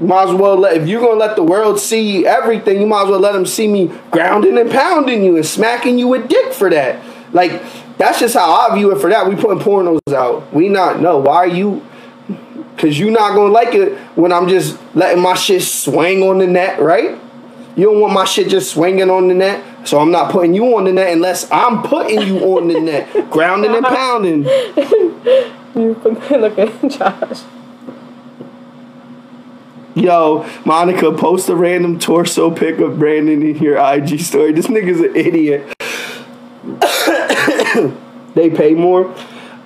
Might 0.00 0.28
as 0.28 0.34
well 0.34 0.56
let 0.56 0.76
if 0.76 0.86
you're 0.86 1.00
gonna 1.00 1.18
let 1.18 1.34
the 1.34 1.42
world 1.42 1.80
see 1.80 2.26
everything, 2.26 2.80
you 2.80 2.86
might 2.86 3.04
as 3.04 3.08
well 3.08 3.18
let 3.18 3.32
them 3.32 3.46
see 3.46 3.66
me 3.66 3.90
grounding 4.10 4.56
and 4.56 4.70
pounding 4.70 5.24
you 5.24 5.36
and 5.36 5.44
smacking 5.44 5.98
you 5.98 6.06
with 6.06 6.28
dick 6.28 6.52
for 6.52 6.70
that. 6.70 7.02
Like 7.32 7.62
that's 7.96 8.20
just 8.20 8.34
how 8.34 8.52
I 8.52 8.74
view 8.76 8.92
it. 8.92 9.00
For 9.00 9.10
that, 9.10 9.26
we 9.26 9.34
putting 9.34 9.58
pornos 9.58 10.12
out. 10.12 10.52
We 10.52 10.68
not 10.68 11.00
know 11.00 11.18
why 11.18 11.36
are 11.36 11.46
you 11.48 11.84
Cause 12.78 12.96
you're 12.96 13.10
not 13.10 13.34
gonna 13.34 13.52
like 13.52 13.74
it 13.74 13.98
when 14.14 14.32
I'm 14.32 14.48
just 14.48 14.78
letting 14.94 15.20
my 15.20 15.34
shit 15.34 15.62
swing 15.62 16.22
on 16.22 16.38
the 16.38 16.46
net, 16.46 16.80
right? 16.80 17.18
You 17.74 17.84
don't 17.84 18.00
want 18.00 18.12
my 18.12 18.24
shit 18.24 18.48
just 18.48 18.72
swinging 18.72 19.10
on 19.10 19.28
the 19.28 19.34
net, 19.34 19.64
so 19.86 20.00
I'm 20.00 20.10
not 20.10 20.30
putting 20.30 20.54
you 20.54 20.76
on 20.76 20.84
the 20.84 20.92
net 20.92 21.12
unless 21.12 21.50
I'm 21.50 21.82
putting 21.82 22.22
you 22.22 22.38
on 22.56 22.68
the 22.68 22.80
net, 22.80 23.30
grounding 23.30 23.74
and 23.74 23.84
pounding. 23.84 24.44
you 25.74 25.94
look 26.30 26.58
at 26.58 26.90
Josh. 26.90 27.42
Yo, 29.94 30.48
Monica, 30.64 31.12
post 31.12 31.48
a 31.48 31.56
random 31.56 31.98
torso 31.98 32.52
pic 32.52 32.78
of 32.78 33.00
Brandon 33.00 33.42
in 33.42 33.56
your 33.58 33.76
IG 33.76 34.20
story. 34.20 34.52
This 34.52 34.68
nigga's 34.68 35.00
an 35.00 35.16
idiot. 35.16 35.74
they 38.34 38.50
pay 38.50 38.74
more. 38.74 39.12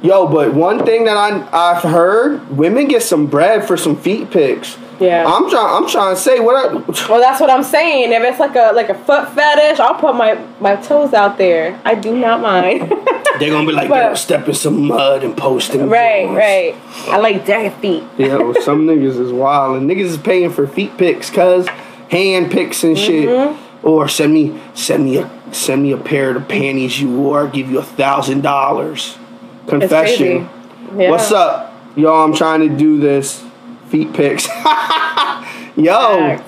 Yo, 0.02 0.26
but 0.26 0.52
one 0.52 0.84
thing 0.84 1.04
that 1.04 1.16
I 1.16 1.48
I've 1.52 1.82
heard, 1.84 2.56
women 2.56 2.88
get 2.88 3.04
some 3.04 3.26
bread 3.26 3.64
for 3.64 3.76
some 3.76 3.96
feet 3.96 4.30
pics. 4.32 4.76
Yeah. 4.98 5.24
I'm 5.26 5.48
trying. 5.48 5.82
I'm 5.84 5.88
trying 5.88 6.14
to 6.14 6.20
say 6.20 6.40
what. 6.40 6.56
I, 6.56 6.74
well, 7.08 7.20
that's 7.20 7.40
what 7.40 7.50
I'm 7.50 7.62
saying. 7.62 8.12
If 8.12 8.22
it's 8.22 8.40
like 8.40 8.56
a 8.56 8.72
like 8.74 8.88
a 8.88 8.94
foot 8.94 9.28
fetish, 9.30 9.78
I'll 9.78 9.94
put 9.94 10.16
my 10.16 10.34
my 10.60 10.76
toes 10.76 11.12
out 11.12 11.38
there. 11.38 11.80
I 11.84 11.94
do 11.94 12.16
not 12.16 12.40
mind. 12.40 12.90
They're 13.38 13.50
gonna 13.50 13.66
be 13.66 13.72
like, 13.72 13.88
but, 13.88 14.16
step 14.16 14.48
in 14.48 14.54
some 14.54 14.86
mud 14.86 15.22
and 15.22 15.36
posting. 15.36 15.88
Right, 15.88 16.28
right. 16.28 16.74
I 17.08 17.18
like 17.18 17.46
dead 17.46 17.72
feet. 17.80 18.04
yeah, 18.18 18.36
well, 18.36 18.54
some 18.62 18.86
niggas 18.86 19.18
is 19.20 19.32
wild, 19.32 19.76
and 19.76 19.88
niggas 19.88 20.04
is 20.04 20.18
paying 20.18 20.50
for 20.50 20.66
feet 20.66 20.96
pics, 20.98 21.30
cause 21.30 21.68
hand 22.10 22.50
pics 22.50 22.82
and 22.82 22.98
shit. 22.98 23.28
Mm-hmm. 23.28 23.86
Or 23.86 24.08
send 24.08 24.32
me 24.32 24.60
send 24.74 25.04
me 25.04 25.18
a 25.18 25.30
send 25.52 25.82
me 25.82 25.92
a 25.92 25.96
pair 25.96 26.36
of 26.36 26.48
panties 26.48 27.00
you 27.00 27.10
wore. 27.10 27.40
I'll 27.40 27.50
give 27.50 27.70
you 27.70 27.78
a 27.78 27.84
thousand 27.84 28.42
dollars 28.42 29.18
confession. 29.66 30.48
Yeah. 30.96 31.10
What's 31.10 31.32
up, 31.32 31.74
yo? 31.96 32.12
I'm 32.22 32.34
trying 32.34 32.60
to 32.68 32.76
do 32.76 32.98
this 32.98 33.44
feet 33.88 34.12
pics. 34.12 34.46
yo, 35.76 36.42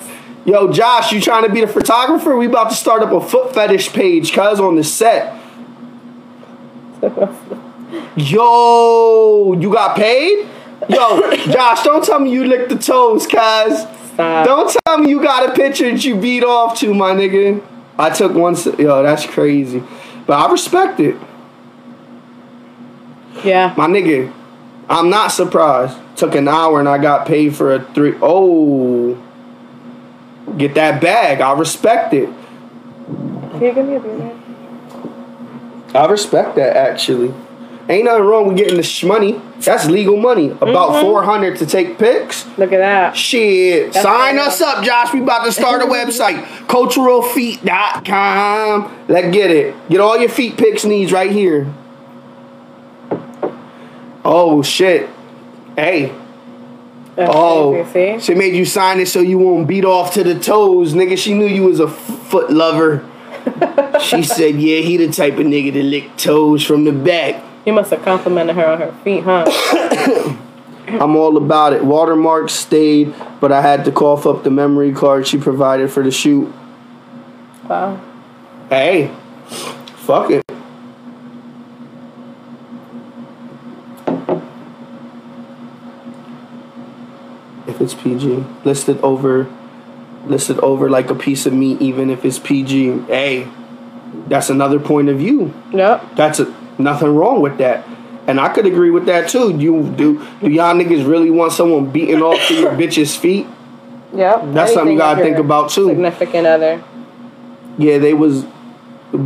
yo, 0.44 0.72
Josh, 0.72 1.12
you 1.12 1.20
trying 1.20 1.44
to 1.44 1.52
be 1.52 1.60
the 1.60 1.66
photographer? 1.66 2.36
We 2.36 2.46
about 2.46 2.70
to 2.70 2.76
start 2.76 3.02
up 3.02 3.12
a 3.12 3.20
foot 3.20 3.54
fetish 3.54 3.92
page, 3.92 4.32
cuz 4.32 4.60
on 4.60 4.76
the 4.76 4.84
set. 4.84 5.36
yo, 8.16 9.56
you 9.58 9.72
got 9.72 9.96
paid? 9.96 10.48
Yo, 10.88 11.36
Josh, 11.36 11.82
don't 11.82 12.04
tell 12.04 12.20
me 12.20 12.32
you 12.32 12.44
licked 12.44 12.68
the 12.68 12.78
toes, 12.78 13.26
cuz. 13.26 13.86
Don't 14.16 14.76
tell 14.84 14.98
me 14.98 15.10
you 15.10 15.22
got 15.22 15.48
a 15.48 15.52
picture 15.54 15.90
that 15.90 16.04
you 16.04 16.14
beat 16.16 16.44
off 16.44 16.78
to, 16.80 16.94
my 16.94 17.12
nigga. 17.12 17.62
I 17.98 18.10
took 18.10 18.32
one. 18.32 18.56
Yo, 18.78 19.02
that's 19.02 19.26
crazy. 19.26 19.82
But 20.26 20.34
I 20.34 20.50
respect 20.50 21.00
it. 21.00 21.16
Yeah. 23.42 23.74
My 23.76 23.86
nigga, 23.86 24.32
I'm 24.88 25.10
not 25.10 25.32
surprised. 25.32 25.98
Took 26.16 26.34
an 26.36 26.46
hour 26.46 26.78
and 26.78 26.88
I 26.88 26.98
got 26.98 27.26
paid 27.26 27.56
for 27.56 27.74
a 27.74 27.82
three. 27.94 28.14
Oh, 28.22 29.16
get 30.56 30.74
that 30.74 31.00
bag. 31.00 31.40
I 31.40 31.52
respect 31.58 32.14
it. 32.14 32.28
Can 33.08 33.60
you 33.62 33.72
give 33.72 33.86
me 33.86 33.96
a 33.96 34.00
beer, 34.00 34.32
I 35.94 36.06
respect 36.06 36.54
that 36.56 36.76
actually. 36.76 37.32
Ain't 37.88 38.04
nothing 38.06 38.24
wrong 38.24 38.48
with 38.48 38.56
getting 38.56 38.80
the 38.80 39.06
money. 39.06 39.40
That's 39.60 39.84
legal 39.86 40.16
money. 40.16 40.50
About 40.50 40.92
Mm-hmm. 40.92 41.02
400 41.02 41.58
to 41.58 41.66
take 41.66 41.98
pics. 41.98 42.46
Look 42.56 42.72
at 42.72 42.78
that. 42.78 43.14
Shit. 43.14 43.92
That's 43.92 44.02
Sign 44.04 44.38
us 44.38 44.60
up, 44.62 44.82
Josh. 44.84 45.12
We 45.12 45.20
about 45.20 45.44
to 45.44 45.52
start 45.52 45.82
a 45.82 45.84
website. 45.86 46.42
Culturalfeet.com. 46.66 49.04
Let's 49.08 49.30
get 49.34 49.50
it. 49.50 49.74
Get 49.90 50.00
all 50.00 50.16
your 50.18 50.30
feet 50.30 50.56
pics 50.56 50.84
needs 50.86 51.12
right 51.12 51.30
here. 51.30 51.66
Oh, 54.24 54.62
shit. 54.62 55.08
Hey. 55.76 56.12
That's 57.16 57.30
Oh, 57.32 57.84
crazy, 57.92 58.24
she 58.24 58.34
made 58.34 58.54
you 58.56 58.64
sign 58.64 58.98
it 58.98 59.06
so 59.06 59.20
you 59.20 59.38
won't 59.38 59.68
beat 59.68 59.84
off 59.84 60.14
to 60.14 60.24
the 60.24 60.38
toes, 60.38 60.94
nigga. 60.94 61.16
She 61.16 61.32
knew 61.32 61.46
you 61.46 61.62
was 61.62 61.78
a 61.78 61.86
f- 61.86 61.94
foot 61.94 62.50
lover. 62.50 63.08
she 64.00 64.24
said, 64.24 64.56
"Yeah, 64.56 64.78
he 64.78 64.96
the 64.96 65.12
type 65.12 65.34
of 65.34 65.46
nigga 65.46 65.72
to 65.74 65.82
lick 65.84 66.16
toes 66.16 66.64
from 66.64 66.82
the 66.84 66.90
back." 66.92 67.40
You 67.64 67.72
must 67.72 67.90
have 67.90 68.02
complimented 68.02 68.56
her 68.56 68.66
on 68.66 68.80
her 68.80 68.92
feet, 69.04 69.22
huh? 69.22 69.44
I'm 70.88 71.14
all 71.14 71.36
about 71.36 71.72
it. 71.72 71.84
Watermark 71.84 72.50
stayed, 72.50 73.14
but 73.40 73.52
I 73.52 73.62
had 73.62 73.84
to 73.84 73.92
cough 73.92 74.26
up 74.26 74.42
the 74.42 74.50
memory 74.50 74.92
card 74.92 75.26
she 75.28 75.38
provided 75.38 75.92
for 75.92 76.02
the 76.02 76.10
shoot. 76.10 76.52
Wow. 77.68 78.00
Hey, 78.68 79.14
fuck 79.46 80.30
it. 80.30 80.44
It's 87.84 87.94
PG, 87.94 88.44
listed 88.64 88.98
over, 89.00 89.48
listed 90.26 90.58
over 90.60 90.90
like 90.90 91.10
a 91.10 91.14
piece 91.14 91.46
of 91.46 91.52
meat, 91.52 91.80
even 91.80 92.10
if 92.10 92.24
it's 92.24 92.38
PG. 92.38 93.02
Hey, 93.02 93.48
that's 94.26 94.50
another 94.50 94.80
point 94.80 95.08
of 95.08 95.18
view. 95.18 95.54
Yep. 95.72 96.16
That's 96.16 96.40
a, 96.40 96.54
nothing 96.78 97.14
wrong 97.14 97.40
with 97.40 97.58
that. 97.58 97.86
And 98.26 98.40
I 98.40 98.48
could 98.48 98.66
agree 98.66 98.90
with 98.90 99.06
that 99.06 99.28
too. 99.28 99.56
You 99.56 99.92
do 99.96 100.26
do 100.40 100.50
y'all 100.50 100.74
niggas 100.74 101.06
really 101.06 101.30
want 101.30 101.52
someone 101.52 101.90
beating 101.90 102.22
off 102.22 102.48
to 102.48 102.54
your 102.54 102.70
bitch's 102.72 103.14
feet? 103.14 103.46
Yep. 104.14 104.54
That's 104.54 104.72
something 104.72 104.92
you 104.92 104.98
gotta 104.98 105.22
think 105.22 105.38
about, 105.38 105.70
too. 105.70 105.88
Significant 105.88 106.46
other. 106.46 106.82
Yeah, 107.76 107.98
they 107.98 108.14
was 108.14 108.46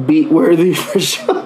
beat 0.07 0.31
worthy 0.31 0.75
for 0.75 0.99
sure. 0.99 1.35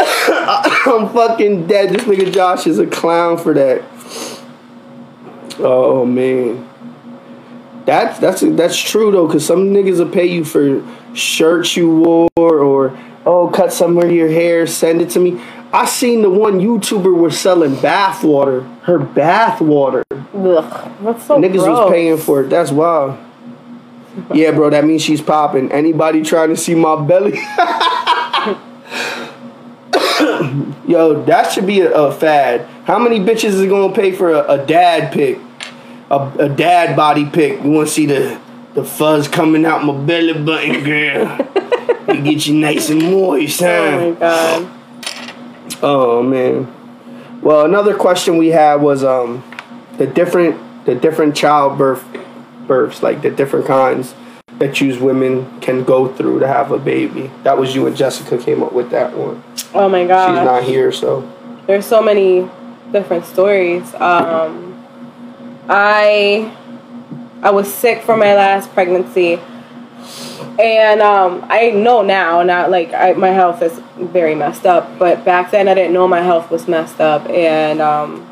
I'm 0.86 1.08
fucking 1.10 1.66
dead. 1.66 1.90
This 1.90 2.04
nigga 2.04 2.32
Josh 2.32 2.66
is 2.66 2.78
a 2.78 2.86
clown 2.86 3.38
for 3.38 3.54
that. 3.54 3.82
Oh 5.62 6.04
man. 6.04 6.66
That's 7.86 8.18
that's 8.18 8.40
that's 8.42 8.78
true 8.78 9.10
though, 9.10 9.28
cause 9.28 9.44
some 9.44 9.70
niggas 9.70 9.98
will 9.98 10.10
pay 10.10 10.26
you 10.26 10.44
for 10.44 10.84
shirts 11.14 11.76
you 11.76 11.90
wore 11.90 12.28
or 12.38 12.98
oh 13.26 13.48
cut 13.48 13.72
some 13.72 13.98
of 13.98 14.10
your 14.10 14.28
hair, 14.28 14.66
send 14.66 15.00
it 15.00 15.10
to 15.10 15.20
me. 15.20 15.40
I 15.72 15.86
seen 15.86 16.22
the 16.22 16.30
one 16.30 16.60
YouTuber 16.60 17.16
was 17.16 17.38
selling 17.38 17.80
bath 17.80 18.24
water. 18.24 18.62
Her 18.82 18.98
bath 18.98 19.60
water. 19.60 20.04
Ugh. 20.10 20.92
That's 21.02 21.26
so 21.26 21.38
Niggas 21.38 21.52
gross. 21.52 21.66
was 21.66 21.90
paying 21.90 22.18
for 22.18 22.42
it. 22.42 22.48
That's 22.48 22.72
wild. 22.72 23.18
Yeah, 24.34 24.50
bro, 24.50 24.70
that 24.70 24.84
means 24.84 25.02
she's 25.02 25.20
popping. 25.20 25.70
Anybody 25.70 26.22
trying 26.22 26.48
to 26.48 26.56
see 26.56 26.74
my 26.74 27.00
belly? 27.04 27.38
Yo, 30.88 31.22
that 31.24 31.52
should 31.52 31.66
be 31.66 31.80
a, 31.80 31.92
a 31.92 32.12
fad. 32.12 32.66
How 32.84 32.98
many 32.98 33.20
bitches 33.20 33.50
is 33.50 33.66
gonna 33.66 33.94
pay 33.94 34.10
for 34.12 34.32
a, 34.32 34.54
a 34.54 34.66
dad 34.66 35.12
pic? 35.12 35.38
A, 36.10 36.32
a 36.38 36.48
dad 36.48 36.96
body 36.96 37.24
pic. 37.26 37.62
You 37.62 37.70
wanna 37.70 37.86
see 37.86 38.06
the 38.06 38.40
the 38.74 38.84
fuzz 38.84 39.28
coming 39.28 39.64
out 39.64 39.84
my 39.84 39.96
belly 39.96 40.32
button, 40.32 40.84
girl? 40.84 41.36
we 42.08 42.20
get 42.20 42.46
you 42.46 42.54
nice 42.54 42.90
and 42.90 43.02
moist, 43.02 43.60
huh? 43.60 43.66
Oh 43.66 44.10
my 44.10 44.18
god. 44.18 44.70
Oh 45.82 46.22
man. 46.22 46.76
Well, 47.42 47.64
another 47.64 47.94
question 47.94 48.36
we 48.36 48.48
had 48.48 48.76
was 48.76 49.02
um 49.04 49.42
the 49.98 50.06
different 50.06 50.84
the 50.84 50.94
different 50.94 51.36
childbirth 51.36 52.04
births, 52.66 53.02
like 53.02 53.22
the 53.22 53.30
different 53.30 53.66
kinds 53.66 54.14
that 54.58 54.80
you 54.80 55.02
women 55.02 55.60
can 55.60 55.82
go 55.84 56.06
through 56.06 56.38
to 56.38 56.46
have 56.46 56.70
a 56.70 56.78
baby. 56.78 57.30
That 57.44 57.58
was 57.58 57.74
you 57.74 57.86
and 57.86 57.96
Jessica 57.96 58.36
came 58.36 58.62
up 58.62 58.72
with 58.72 58.90
that 58.90 59.16
one. 59.16 59.42
Oh 59.74 59.88
my 59.88 60.06
god. 60.06 60.28
She's 60.28 60.44
not 60.44 60.62
here, 60.64 60.92
so 60.92 61.30
There's 61.66 61.86
so 61.86 62.02
many 62.02 62.48
different 62.92 63.24
stories. 63.24 63.94
Um, 63.94 64.69
I 65.72 66.52
I 67.42 67.50
was 67.50 67.72
sick 67.72 68.02
for 68.02 68.16
my 68.16 68.34
last 68.34 68.72
pregnancy, 68.72 69.40
and 70.58 71.00
um, 71.00 71.46
I 71.48 71.70
know 71.70 72.02
now. 72.02 72.42
Not 72.42 72.72
like 72.72 72.92
I, 72.92 73.12
my 73.12 73.28
health 73.28 73.62
is 73.62 73.80
very 73.96 74.34
messed 74.34 74.66
up, 74.66 74.98
but 74.98 75.24
back 75.24 75.52
then 75.52 75.68
I 75.68 75.74
didn't 75.74 75.92
know 75.92 76.08
my 76.08 76.22
health 76.22 76.50
was 76.50 76.66
messed 76.66 77.00
up, 77.00 77.24
and 77.30 77.80
um, 77.80 78.28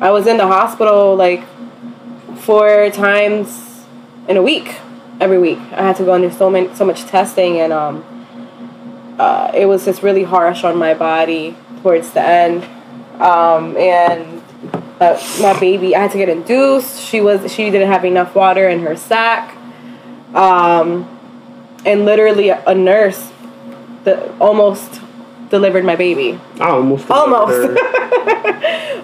I 0.00 0.10
was 0.10 0.26
in 0.26 0.36
the 0.36 0.48
hospital 0.48 1.14
like 1.14 1.44
four 2.38 2.90
times 2.90 3.84
in 4.28 4.36
a 4.36 4.42
week. 4.42 4.74
Every 5.20 5.38
week, 5.38 5.60
I 5.70 5.82
had 5.82 5.94
to 5.96 6.04
go 6.04 6.12
under 6.12 6.30
so 6.32 6.50
many 6.50 6.74
so 6.74 6.84
much 6.84 7.04
testing, 7.04 7.60
and 7.60 7.72
um, 7.72 8.04
uh, 9.16 9.52
it 9.54 9.66
was 9.66 9.84
just 9.84 10.02
really 10.02 10.24
harsh 10.24 10.64
on 10.64 10.76
my 10.76 10.92
body 10.92 11.56
towards 11.82 12.10
the 12.10 12.20
end. 12.20 12.64
Um, 13.22 13.76
and 13.76 14.42
uh, 15.00 15.20
my 15.40 15.58
baby, 15.58 15.96
I 15.96 16.02
had 16.02 16.12
to 16.12 16.18
get 16.18 16.28
induced. 16.28 17.00
She 17.00 17.20
was 17.20 17.52
she 17.52 17.70
didn't 17.70 17.88
have 17.88 18.04
enough 18.04 18.34
water 18.34 18.68
in 18.68 18.80
her 18.80 18.96
sac. 18.96 19.56
Um, 20.34 21.08
and 21.84 22.04
literally 22.04 22.48
a 22.50 22.74
nurse 22.74 23.30
that 24.04 24.30
almost 24.40 25.00
delivered 25.50 25.84
my 25.84 25.96
baby. 25.96 26.40
I 26.60 26.70
almost 26.70 27.10
Almost. 27.10 27.78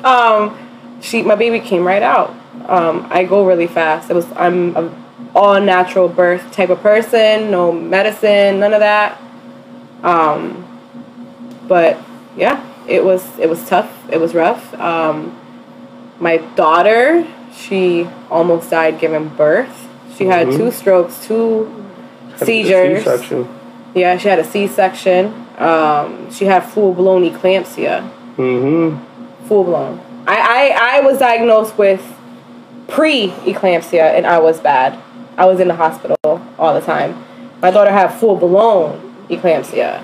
Um, 0.05 0.99
she 1.03 1.23
my 1.23 1.35
baby 1.35 1.61
came 1.61 1.87
right 1.87 2.03
out. 2.03 2.35
Um, 2.67 3.07
I 3.11 3.25
go 3.25 3.47
really 3.47 3.67
fast. 3.67 4.11
It 4.11 4.15
was 4.15 4.27
I'm 4.33 4.75
a 4.77 4.95
all 5.35 5.61
natural 5.61 6.09
birth 6.09 6.51
type 6.53 6.71
of 6.71 6.81
person. 6.81 7.51
No 7.51 7.71
medicine, 7.71 8.61
none 8.61 8.73
of 8.73 8.81
that. 8.81 9.21
Um, 10.03 10.67
but 11.69 11.99
yeah, 12.37 12.67
it 12.87 13.05
was 13.05 13.39
it 13.39 13.49
was 13.49 13.63
tough. 13.69 13.93
It 14.11 14.19
was 14.19 14.35
rough. 14.35 14.73
Um, 14.75 15.39
my 16.21 16.37
daughter, 16.55 17.27
she 17.57 18.07
almost 18.31 18.71
died 18.71 18.99
giving 19.01 19.29
birth. 19.29 19.89
She 20.17 20.27
had 20.27 20.49
Mhm. 20.49 20.57
two 20.57 20.71
strokes, 20.71 21.27
two 21.27 21.69
seizures. 22.37 23.03
C-section. 23.05 23.49
Yeah, 23.95 24.17
she 24.19 24.29
had 24.29 24.39
a 24.39 24.45
C 24.45 24.67
section. 24.67 25.35
Um, 25.59 26.31
she 26.31 26.45
had 26.47 26.63
full 26.65 26.93
blown 26.95 27.23
eclampsia 27.29 28.05
Mm-hmm. 28.39 28.97
full 29.47 29.65
blown. 29.65 30.01
I, 30.27 30.37
I, 30.79 30.99
I 30.99 31.01
was 31.01 31.19
diagnosed 31.19 31.77
with 31.77 32.01
pre 32.89 33.29
eclampsia 33.45 34.15
and 34.17 34.27
I 34.27 34.39
was 34.39 34.61
bad. 34.61 34.95
I 35.37 35.45
was 35.47 35.61
in 35.61 35.69
the 35.69 35.75
hospital 35.75 36.17
all 36.59 36.75
the 36.75 36.81
time. 36.81 37.23
My 37.63 37.71
daughter 37.71 37.91
had 37.91 38.09
full 38.09 38.37
blown 38.37 39.01
eclampsia. 39.29 40.01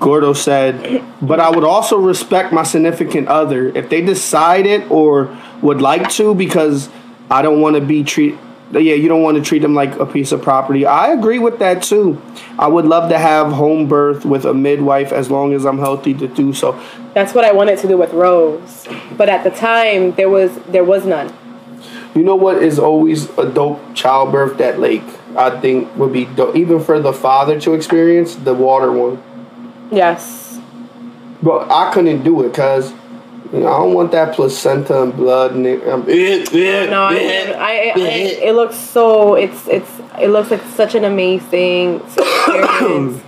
Gordo 0.00 0.32
said, 0.32 1.04
but 1.22 1.40
I 1.40 1.50
would 1.50 1.64
also 1.64 1.98
respect 1.98 2.52
my 2.52 2.62
significant 2.62 3.28
other 3.28 3.68
if 3.68 3.88
they 3.88 4.02
decided 4.02 4.84
or 4.90 5.36
would 5.62 5.80
like 5.80 6.10
to 6.12 6.34
because 6.34 6.88
I 7.30 7.42
don't 7.42 7.60
want 7.60 7.76
to 7.76 7.80
be 7.80 8.04
treat. 8.04 8.36
Yeah, 8.72 8.94
you 8.94 9.08
don't 9.08 9.22
want 9.22 9.36
to 9.36 9.42
treat 9.42 9.60
them 9.60 9.74
like 9.74 9.94
a 10.00 10.06
piece 10.06 10.32
of 10.32 10.42
property. 10.42 10.84
I 10.84 11.12
agree 11.12 11.38
with 11.38 11.60
that 11.60 11.82
too. 11.82 12.20
I 12.58 12.66
would 12.66 12.86
love 12.86 13.08
to 13.10 13.18
have 13.18 13.52
home 13.52 13.86
birth 13.86 14.24
with 14.24 14.44
a 14.44 14.52
midwife 14.52 15.12
as 15.12 15.30
long 15.30 15.52
as 15.52 15.64
I'm 15.64 15.78
healthy 15.78 16.12
to 16.14 16.26
do 16.26 16.52
so. 16.52 16.80
That's 17.14 17.34
what 17.34 17.44
I 17.44 17.52
wanted 17.52 17.78
to 17.80 17.88
do 17.88 17.96
with 17.96 18.12
Rose, 18.12 18.88
but 19.16 19.28
at 19.28 19.44
the 19.44 19.50
time 19.50 20.12
there 20.12 20.28
was 20.28 20.56
there 20.66 20.82
was 20.82 21.06
none. 21.06 21.32
You 22.16 22.24
know 22.24 22.36
what 22.36 22.62
is 22.62 22.78
always 22.78 23.28
a 23.38 23.48
dope 23.48 23.94
childbirth 23.94 24.58
that 24.58 24.80
like 24.80 25.04
I 25.36 25.60
think 25.60 25.94
would 25.96 26.12
be 26.12 26.24
dope, 26.24 26.56
even 26.56 26.80
for 26.80 27.00
the 27.00 27.12
father 27.12 27.60
to 27.60 27.74
experience 27.74 28.34
the 28.34 28.54
water 28.54 28.90
one. 28.90 29.22
Yes, 29.94 30.58
But 31.42 31.70
I 31.70 31.92
couldn't 31.92 32.24
do 32.24 32.42
it 32.44 32.48
because 32.48 32.92
you 33.52 33.60
know, 33.60 33.68
I 33.68 33.78
don't 33.78 33.94
want 33.94 34.10
that 34.12 34.34
placenta 34.34 35.02
and 35.02 35.14
blood 35.14 35.54
and 35.54 35.64
it. 35.64 35.86
Um, 35.86 36.04
no, 36.06 37.02
I, 37.02 37.14
I, 37.14 37.56
I, 37.56 37.92
I 37.96 38.08
it 38.42 38.54
looks 38.54 38.74
so 38.76 39.34
it's 39.34 39.68
it's 39.68 39.90
it 40.18 40.28
looks 40.28 40.50
like 40.50 40.62
such 40.74 40.96
an 40.96 41.04
amazing 41.04 41.96
experience, 42.06 43.22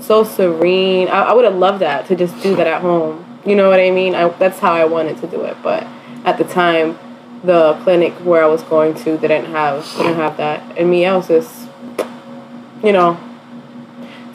so 0.00 0.22
serene. 0.22 1.08
I, 1.08 1.22
I 1.22 1.32
would 1.32 1.44
have 1.44 1.56
loved 1.56 1.80
that 1.80 2.06
to 2.06 2.14
just 2.14 2.40
do 2.42 2.54
that 2.56 2.68
at 2.68 2.82
home. 2.82 3.24
You 3.44 3.56
know 3.56 3.68
what 3.68 3.80
I 3.80 3.90
mean? 3.90 4.14
I, 4.14 4.28
that's 4.28 4.60
how 4.60 4.72
I 4.72 4.84
wanted 4.84 5.20
to 5.22 5.26
do 5.26 5.42
it, 5.42 5.56
but 5.62 5.84
at 6.24 6.38
the 6.38 6.44
time, 6.44 6.96
the 7.42 7.74
clinic 7.82 8.12
where 8.24 8.44
I 8.44 8.46
was 8.46 8.62
going 8.62 8.94
to 8.94 9.18
didn't 9.18 9.46
have 9.46 9.84
didn't 9.96 10.14
have 10.14 10.36
that, 10.36 10.78
and 10.78 10.88
me, 10.88 11.04
I 11.04 11.16
was 11.16 11.26
just, 11.26 11.68
you 12.82 12.92
know, 12.92 13.18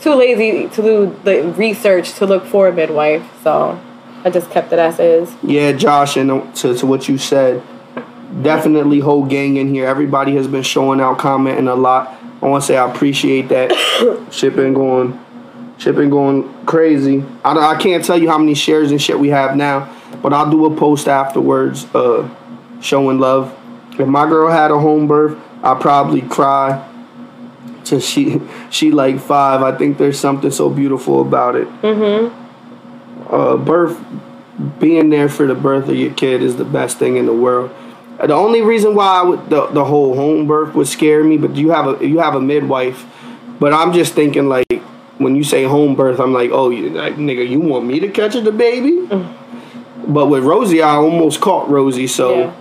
too 0.01 0.13
lazy 0.15 0.69
to 0.69 0.81
do 0.81 1.19
the 1.23 1.53
research 1.57 2.13
to 2.13 2.25
look 2.25 2.45
for 2.45 2.67
a 2.67 2.73
midwife. 2.73 3.23
So 3.43 3.79
I 4.23 4.29
just 4.29 4.49
kept 4.51 4.71
it 4.73 4.79
as 4.79 4.99
is. 4.99 5.35
Yeah, 5.43 5.71
Josh, 5.71 6.17
and 6.17 6.55
to, 6.57 6.75
to 6.75 6.85
what 6.85 7.07
you 7.07 7.17
said, 7.17 7.63
definitely 8.41 8.99
whole 8.99 9.25
gang 9.25 9.57
in 9.57 9.73
here. 9.73 9.87
Everybody 9.87 10.35
has 10.35 10.47
been 10.47 10.63
showing 10.63 11.01
out, 11.01 11.17
commenting 11.17 11.67
a 11.67 11.75
lot. 11.75 12.15
I 12.41 12.47
want 12.47 12.63
to 12.63 12.67
say 12.67 12.77
I 12.77 12.89
appreciate 12.89 13.49
that. 13.49 13.71
Shit 14.31 14.55
been 14.55 14.73
going 14.73 15.19
Shit 15.79 15.95
been 15.95 16.09
going 16.09 16.65
crazy. 16.65 17.23
I, 17.43 17.53
I 17.73 17.77
can't 17.77 18.03
tell 18.03 18.17
you 18.17 18.29
how 18.29 18.37
many 18.37 18.53
shares 18.53 18.91
and 18.91 19.01
shit 19.01 19.17
we 19.17 19.29
have 19.29 19.55
now, 19.55 19.89
but 20.21 20.33
I'll 20.33 20.51
do 20.51 20.65
a 20.65 20.75
post 20.75 21.07
afterwards, 21.07 21.85
uh, 21.95 22.29
showing 22.81 23.17
love. 23.17 23.57
If 23.97 24.05
my 24.05 24.27
girl 24.27 24.51
had 24.51 24.71
a 24.71 24.77
home 24.79 25.07
birth, 25.07 25.39
I'd 25.63 25.79
probably 25.79 26.21
cry. 26.21 26.85
Since 27.89 28.05
she 28.05 28.39
she 28.69 28.91
like 28.91 29.19
five, 29.19 29.63
I 29.63 29.75
think 29.75 29.97
there's 29.97 30.19
something 30.19 30.51
so 30.51 30.69
beautiful 30.69 31.21
about 31.21 31.55
it. 31.55 31.67
Mm-hmm. 31.81 33.33
Uh, 33.33 33.57
birth, 33.57 33.99
being 34.79 35.09
there 35.09 35.27
for 35.27 35.47
the 35.47 35.55
birth 35.55 35.89
of 35.89 35.95
your 35.95 36.13
kid 36.13 36.43
is 36.43 36.55
the 36.57 36.65
best 36.65 36.99
thing 36.99 37.17
in 37.17 37.25
the 37.25 37.33
world. 37.33 37.71
The 38.19 38.33
only 38.33 38.61
reason 38.61 38.93
why 38.93 39.21
I 39.21 39.21
would, 39.23 39.49
the 39.49 39.67
the 39.67 39.85
whole 39.85 40.15
home 40.15 40.45
birth 40.45 40.75
would 40.75 40.87
scare 40.87 41.23
me, 41.23 41.37
but 41.37 41.55
you 41.55 41.71
have 41.71 42.01
a 42.01 42.07
you 42.07 42.19
have 42.19 42.35
a 42.35 42.41
midwife. 42.41 43.05
But 43.59 43.73
I'm 43.73 43.91
just 43.91 44.13
thinking 44.13 44.47
like 44.47 44.81
when 45.17 45.35
you 45.35 45.43
say 45.43 45.63
home 45.63 45.95
birth, 45.95 46.19
I'm 46.19 46.31
like, 46.31 46.51
oh, 46.51 46.69
you, 46.69 46.89
like 46.91 47.15
nigga, 47.15 47.47
you 47.47 47.59
want 47.59 47.85
me 47.85 47.99
to 48.01 48.09
catch 48.09 48.33
the 48.33 48.51
baby? 48.51 49.07
But 50.07 50.27
with 50.27 50.43
Rosie, 50.43 50.81
I 50.81 50.95
almost 50.95 51.41
caught 51.41 51.69
Rosie, 51.69 52.07
so. 52.07 52.39
Yeah. 52.39 52.53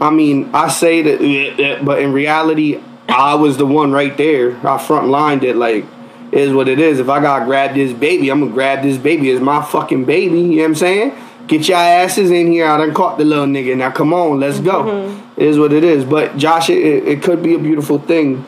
I 0.00 0.08
mean, 0.08 0.48
I 0.54 0.68
say 0.68 1.02
that, 1.02 1.84
but 1.84 2.00
in 2.00 2.14
reality, 2.14 2.80
I 3.10 3.34
was 3.34 3.56
the 3.56 3.66
one 3.66 3.92
right 3.92 4.16
there. 4.16 4.56
I 4.66 4.78
front 4.78 5.08
lined 5.08 5.44
it 5.44 5.56
like, 5.56 5.84
is 6.32 6.52
what 6.52 6.68
it 6.68 6.78
is. 6.78 7.00
If 7.00 7.08
I 7.08 7.20
gotta 7.20 7.44
grab 7.44 7.74
this 7.74 7.92
baby, 7.92 8.30
I'm 8.30 8.40
gonna 8.40 8.52
grab 8.52 8.82
this 8.82 8.96
baby. 8.96 9.30
It's 9.30 9.42
my 9.42 9.62
fucking 9.62 10.04
baby. 10.04 10.40
You 10.40 10.48
know 10.48 10.56
what 10.62 10.64
I'm 10.66 10.74
saying? 10.76 11.12
Get 11.48 11.66
your 11.66 11.78
asses 11.78 12.30
in 12.30 12.52
here. 12.52 12.66
I 12.66 12.76
done 12.76 12.94
caught 12.94 13.18
the 13.18 13.24
little 13.24 13.46
nigga. 13.46 13.76
Now 13.76 13.90
come 13.90 14.14
on, 14.14 14.38
let's 14.38 14.60
go. 14.60 14.84
Mm-hmm. 14.84 15.40
It 15.40 15.46
is 15.48 15.58
what 15.58 15.72
it 15.72 15.82
is. 15.82 16.04
But 16.04 16.36
Josh, 16.36 16.70
it, 16.70 16.78
it 16.78 17.22
could 17.22 17.42
be 17.42 17.54
a 17.54 17.58
beautiful 17.58 17.98
thing, 17.98 18.44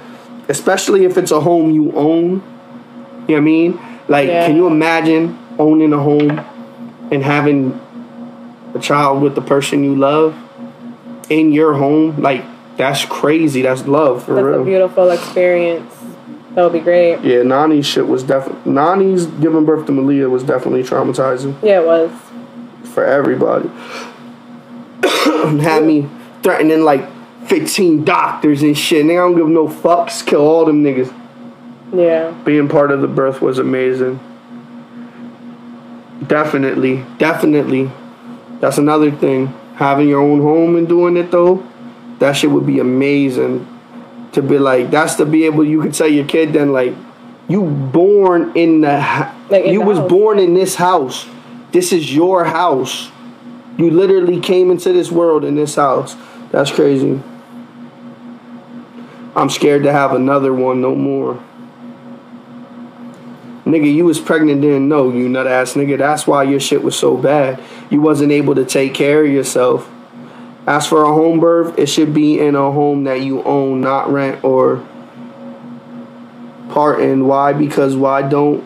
especially 0.48 1.04
if 1.04 1.18
it's 1.18 1.32
a 1.32 1.40
home 1.40 1.70
you 1.72 1.90
own. 1.92 2.30
You 2.30 2.38
know 2.38 2.42
what 3.26 3.36
I 3.36 3.40
mean? 3.40 3.80
Like, 4.08 4.28
Yeah. 4.28 4.46
can 4.46 4.56
you 4.56 4.66
imagine 4.68 5.36
owning 5.58 5.92
a 5.92 5.98
home 5.98 6.38
and 7.10 7.22
having 7.22 7.80
a 8.74 8.78
child 8.78 9.22
with 9.22 9.34
the 9.34 9.42
person 9.42 9.82
you 9.82 9.96
love 9.96 10.36
in 11.28 11.52
your 11.52 11.74
home? 11.74 12.20
Like, 12.22 12.44
that's 12.76 13.04
crazy. 13.04 13.62
That's 13.62 13.86
love 13.86 14.24
for 14.24 14.34
That's 14.34 14.44
a 14.44 14.48
real. 14.50 14.64
beautiful 14.64 15.10
experience. 15.10 15.94
That 16.54 16.64
would 16.64 16.72
be 16.72 16.80
great. 16.80 17.20
Yeah, 17.22 17.42
Nani's 17.42 17.86
shit 17.86 18.06
was 18.06 18.22
definitely 18.22 18.72
Nani's 18.72 19.26
giving 19.26 19.64
birth 19.64 19.86
to 19.86 19.92
Malia 19.92 20.28
was 20.28 20.42
definitely 20.42 20.82
traumatizing 20.82 21.56
Yeah, 21.62 21.80
it 21.80 21.86
was. 21.86 22.10
for 22.92 23.04
everybody. 23.04 23.68
Had 25.62 25.84
me 25.84 26.08
threatening 26.42 26.82
like 26.82 27.08
15 27.46 28.04
doctors 28.04 28.62
and 28.62 28.76
shit. 28.76 29.04
Nigga, 29.06 29.12
I 29.12 29.14
don't 29.16 29.36
give 29.36 29.48
no 29.48 29.66
fucks. 29.68 30.24
Kill 30.26 30.42
all 30.42 30.64
them 30.64 30.82
niggas. 30.84 31.12
Yeah. 31.92 32.30
Being 32.44 32.68
part 32.68 32.90
of 32.90 33.00
the 33.00 33.08
birth 33.08 33.40
was 33.42 33.58
amazing. 33.58 34.20
Definitely, 36.26 37.04
definitely. 37.18 37.90
That's 38.60 38.78
another 38.78 39.10
thing. 39.10 39.48
Having 39.76 40.08
your 40.08 40.20
own 40.20 40.40
home 40.40 40.76
and 40.76 40.86
doing 40.86 41.16
it 41.16 41.30
though, 41.30 41.66
that 42.22 42.36
shit 42.36 42.50
would 42.50 42.66
be 42.66 42.78
amazing. 42.78 43.68
To 44.32 44.42
be 44.42 44.58
like, 44.58 44.90
that's 44.90 45.16
to 45.16 45.26
be 45.26 45.44
able. 45.44 45.64
You 45.64 45.82
could 45.82 45.92
tell 45.92 46.06
your 46.06 46.24
kid 46.24 46.52
then 46.52 46.72
like, 46.72 46.94
you 47.48 47.62
born 47.64 48.52
in 48.56 48.80
the, 48.80 49.30
Like, 49.50 49.64
in 49.64 49.72
you 49.74 49.80
the 49.80 49.86
was 49.86 49.98
house. 49.98 50.08
born 50.08 50.38
in 50.38 50.54
this 50.54 50.76
house. 50.76 51.26
This 51.72 51.92
is 51.92 52.14
your 52.14 52.44
house. 52.44 53.10
You 53.76 53.90
literally 53.90 54.40
came 54.40 54.70
into 54.70 54.92
this 54.92 55.10
world 55.10 55.44
in 55.44 55.56
this 55.56 55.74
house. 55.74 56.16
That's 56.50 56.70
crazy. 56.70 57.20
I'm 59.34 59.50
scared 59.50 59.82
to 59.82 59.92
have 59.92 60.12
another 60.12 60.54
one 60.54 60.80
no 60.80 60.94
more. 60.94 61.42
Nigga, 63.64 63.92
you 63.92 64.04
was 64.04 64.20
pregnant 64.20 64.60
didn't 64.60 64.88
know, 64.88 65.10
you 65.10 65.28
nut 65.28 65.46
ass 65.46 65.74
nigga. 65.74 65.98
That's 65.98 66.26
why 66.26 66.44
your 66.44 66.60
shit 66.60 66.82
was 66.82 66.96
so 66.96 67.16
bad. 67.16 67.60
You 67.90 68.00
wasn't 68.00 68.30
able 68.30 68.54
to 68.54 68.64
take 68.64 68.94
care 68.94 69.24
of 69.24 69.30
yourself. 69.30 69.90
As 70.66 70.86
for 70.86 71.02
a 71.02 71.08
home 71.08 71.40
birth, 71.40 71.78
it 71.78 71.86
should 71.86 72.14
be 72.14 72.38
in 72.38 72.54
a 72.54 72.70
home 72.70 73.04
that 73.04 73.20
you 73.20 73.42
own, 73.42 73.80
not 73.80 74.12
rent 74.12 74.44
or 74.44 74.86
part 76.70 77.00
in. 77.00 77.26
Why? 77.26 77.52
Because 77.52 77.96
why 77.96 78.22
don't 78.22 78.64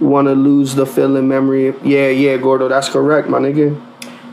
want 0.00 0.26
to 0.26 0.34
lose 0.34 0.74
the 0.74 0.84
feeling 0.84 1.28
memory? 1.28 1.74
Yeah, 1.84 2.08
yeah, 2.08 2.36
Gordo, 2.36 2.68
that's 2.68 2.88
correct, 2.88 3.28
my 3.28 3.38
nigga. 3.38 3.80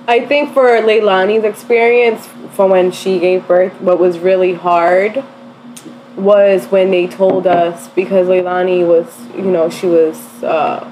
I 0.07 0.25
think 0.25 0.53
for 0.53 0.63
Leilani's 0.63 1.43
experience 1.45 2.27
from 2.53 2.71
when 2.71 2.91
she 2.91 3.19
gave 3.19 3.47
birth, 3.47 3.79
what 3.79 3.99
was 3.99 4.19
really 4.19 4.53
hard 4.53 5.23
was 6.15 6.65
when 6.67 6.91
they 6.91 7.07
told 7.07 7.47
us 7.47 7.87
because 7.89 8.27
Leilani 8.27 8.85
was, 8.85 9.07
you 9.35 9.43
know, 9.43 9.69
she 9.69 9.87
was, 9.87 10.43
uh, 10.43 10.89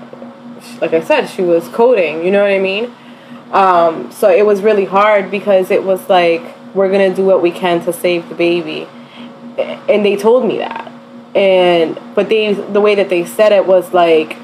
like 0.80 0.94
I 0.94 1.02
said, 1.02 1.28
she 1.28 1.42
was 1.42 1.68
coding. 1.70 2.24
You 2.24 2.32
know 2.32 2.42
what 2.42 2.52
I 2.52 2.60
mean? 2.60 2.94
Um, 3.52 4.12
so 4.12 4.30
it 4.30 4.46
was 4.46 4.62
really 4.62 4.86
hard 4.86 5.30
because 5.30 5.72
it 5.72 5.84
was 5.84 6.08
like 6.10 6.42
we're 6.74 6.90
gonna 6.92 7.14
do 7.14 7.26
what 7.26 7.42
we 7.42 7.52
can 7.52 7.84
to 7.86 7.92
save 7.94 8.30
the 8.30 8.36
baby, 8.36 8.88
and 9.58 10.06
they 10.06 10.16
told 10.16 10.46
me 10.46 10.58
that. 10.60 10.92
And 11.36 12.00
but 12.16 12.30
they 12.30 12.54
the 12.54 12.82
way 12.82 12.96
that 12.96 13.10
they 13.10 13.26
said 13.26 13.52
it 13.52 13.66
was 13.66 13.94
like 13.94 14.38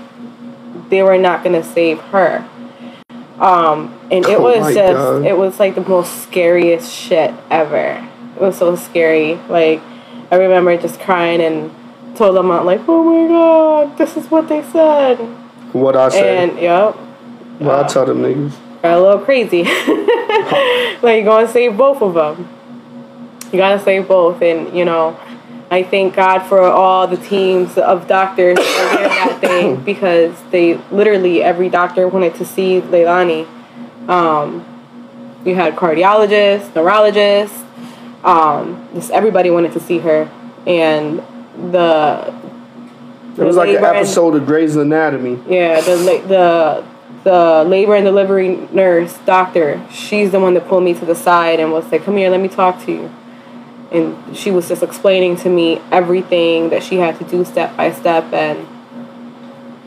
they 0.89 1.03
were 1.03 1.17
not 1.17 1.43
gonna 1.43 1.63
save 1.63 1.99
her. 1.99 2.47
Um, 3.39 3.93
and 4.11 4.25
it 4.25 4.39
Oh 4.39 4.41
was 4.41 4.73
just 4.73 4.93
God. 4.93 5.25
it 5.25 5.37
was 5.37 5.59
like 5.59 5.75
the 5.75 5.81
most 5.81 6.23
scariest 6.23 6.91
shit 6.91 7.33
ever. 7.49 8.05
It 8.35 8.41
was 8.41 8.57
so 8.57 8.75
scary. 8.75 9.35
Like 9.47 9.81
I 10.31 10.35
remember 10.35 10.75
just 10.77 10.99
crying 10.99 11.41
and 11.41 11.71
told 12.15 12.35
them 12.35 12.49
out 12.51 12.65
like, 12.65 12.81
"Oh 12.87 13.03
my 13.03 13.27
god, 13.27 13.97
this 13.97 14.17
is 14.17 14.29
what 14.31 14.49
they 14.49 14.63
said." 14.63 15.17
What 15.73 15.95
I 15.95 16.09
said. 16.09 16.49
And 16.49 16.59
yep, 16.59 16.95
what 17.59 17.85
I 17.85 17.87
tell 17.87 18.05
them 18.05 18.21
niggas? 18.23 18.53
A 18.91 18.99
little 18.99 19.19
crazy. 19.19 19.63
like, 21.01 21.17
you're 21.17 21.23
gonna 21.23 21.47
save 21.47 21.77
both 21.77 22.01
of 22.01 22.13
them. 22.13 22.49
You 23.51 23.57
gotta 23.57 23.79
save 23.83 24.07
both, 24.07 24.41
and 24.41 24.75
you 24.77 24.85
know, 24.85 25.17
I 25.71 25.83
thank 25.83 26.15
God 26.15 26.39
for 26.43 26.61
all 26.61 27.07
the 27.07 27.17
teams 27.17 27.77
of 27.77 28.07
doctors 28.07 28.57
that 28.57 29.81
because 29.85 30.41
they 30.51 30.75
literally 30.91 31.41
every 31.43 31.69
doctor 31.69 32.07
wanted 32.07 32.35
to 32.35 32.45
see 32.45 32.81
Leilani. 32.81 33.47
Um, 34.09 34.65
you 35.45 35.55
had 35.55 35.75
cardiologists, 35.75 36.73
neurologists, 36.75 37.63
um, 38.23 38.87
just 38.93 39.11
everybody 39.11 39.49
wanted 39.49 39.71
to 39.73 39.79
see 39.79 39.99
her, 39.99 40.29
and 40.65 41.19
the 41.71 42.33
It 43.37 43.43
was 43.43 43.55
like 43.55 43.69
an 43.69 43.75
labor 43.75 43.87
and- 43.87 43.97
episode 43.97 44.35
of 44.35 44.45
Grey's 44.45 44.75
Anatomy. 44.75 45.39
yeah, 45.47 45.79
the 45.81 45.95
the 46.27 46.83
the 47.27 47.65
labor 47.67 47.93
and 47.93 48.05
delivery 48.05 48.55
nurse 48.71 49.17
doctor. 49.25 49.81
She's 49.91 50.31
the 50.31 50.39
one 50.39 50.53
that 50.53 50.65
pulled 50.69 50.83
me 50.83 50.93
to 50.93 51.03
the 51.03 51.13
side 51.13 51.59
and 51.59 51.73
was 51.73 51.91
like, 51.91 52.05
"Come 52.05 52.15
here, 52.15 52.29
let 52.29 52.39
me 52.39 52.47
talk 52.47 52.85
to 52.85 52.91
you." 52.91 53.11
And 53.91 54.15
she 54.33 54.49
was 54.49 54.69
just 54.69 54.81
explaining 54.81 55.35
to 55.37 55.49
me 55.49 55.81
everything 55.91 56.69
that 56.69 56.83
she 56.83 56.95
had 56.95 57.19
to 57.19 57.25
do 57.25 57.43
step 57.43 57.75
by 57.75 57.91
step, 57.91 58.31
and 58.31 58.65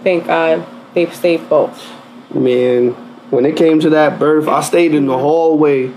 thank 0.05 0.27
God 0.27 0.67
they've 0.93 1.15
saved 1.15 1.49
both. 1.49 1.91
Man, 2.35 2.91
when 3.31 3.47
it 3.47 3.57
came 3.57 3.81
to 3.81 3.91
that 3.91 4.19
birth, 4.19 4.47
I 4.47 4.61
stayed 4.61 4.95
in 4.95 5.07
the 5.07 5.17
hallway 5.17 5.91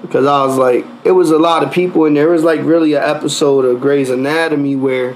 because 0.00 0.24
I 0.24 0.46
was 0.46 0.56
like, 0.56 0.86
it 1.04 1.12
was 1.12 1.30
a 1.30 1.38
lot 1.38 1.62
of 1.62 1.72
people, 1.72 2.06
and 2.06 2.16
there 2.16 2.30
was 2.30 2.42
like 2.42 2.60
really 2.62 2.94
an 2.94 3.02
episode 3.02 3.66
of 3.66 3.82
Grey's 3.82 4.08
Anatomy 4.08 4.76
where 4.76 5.14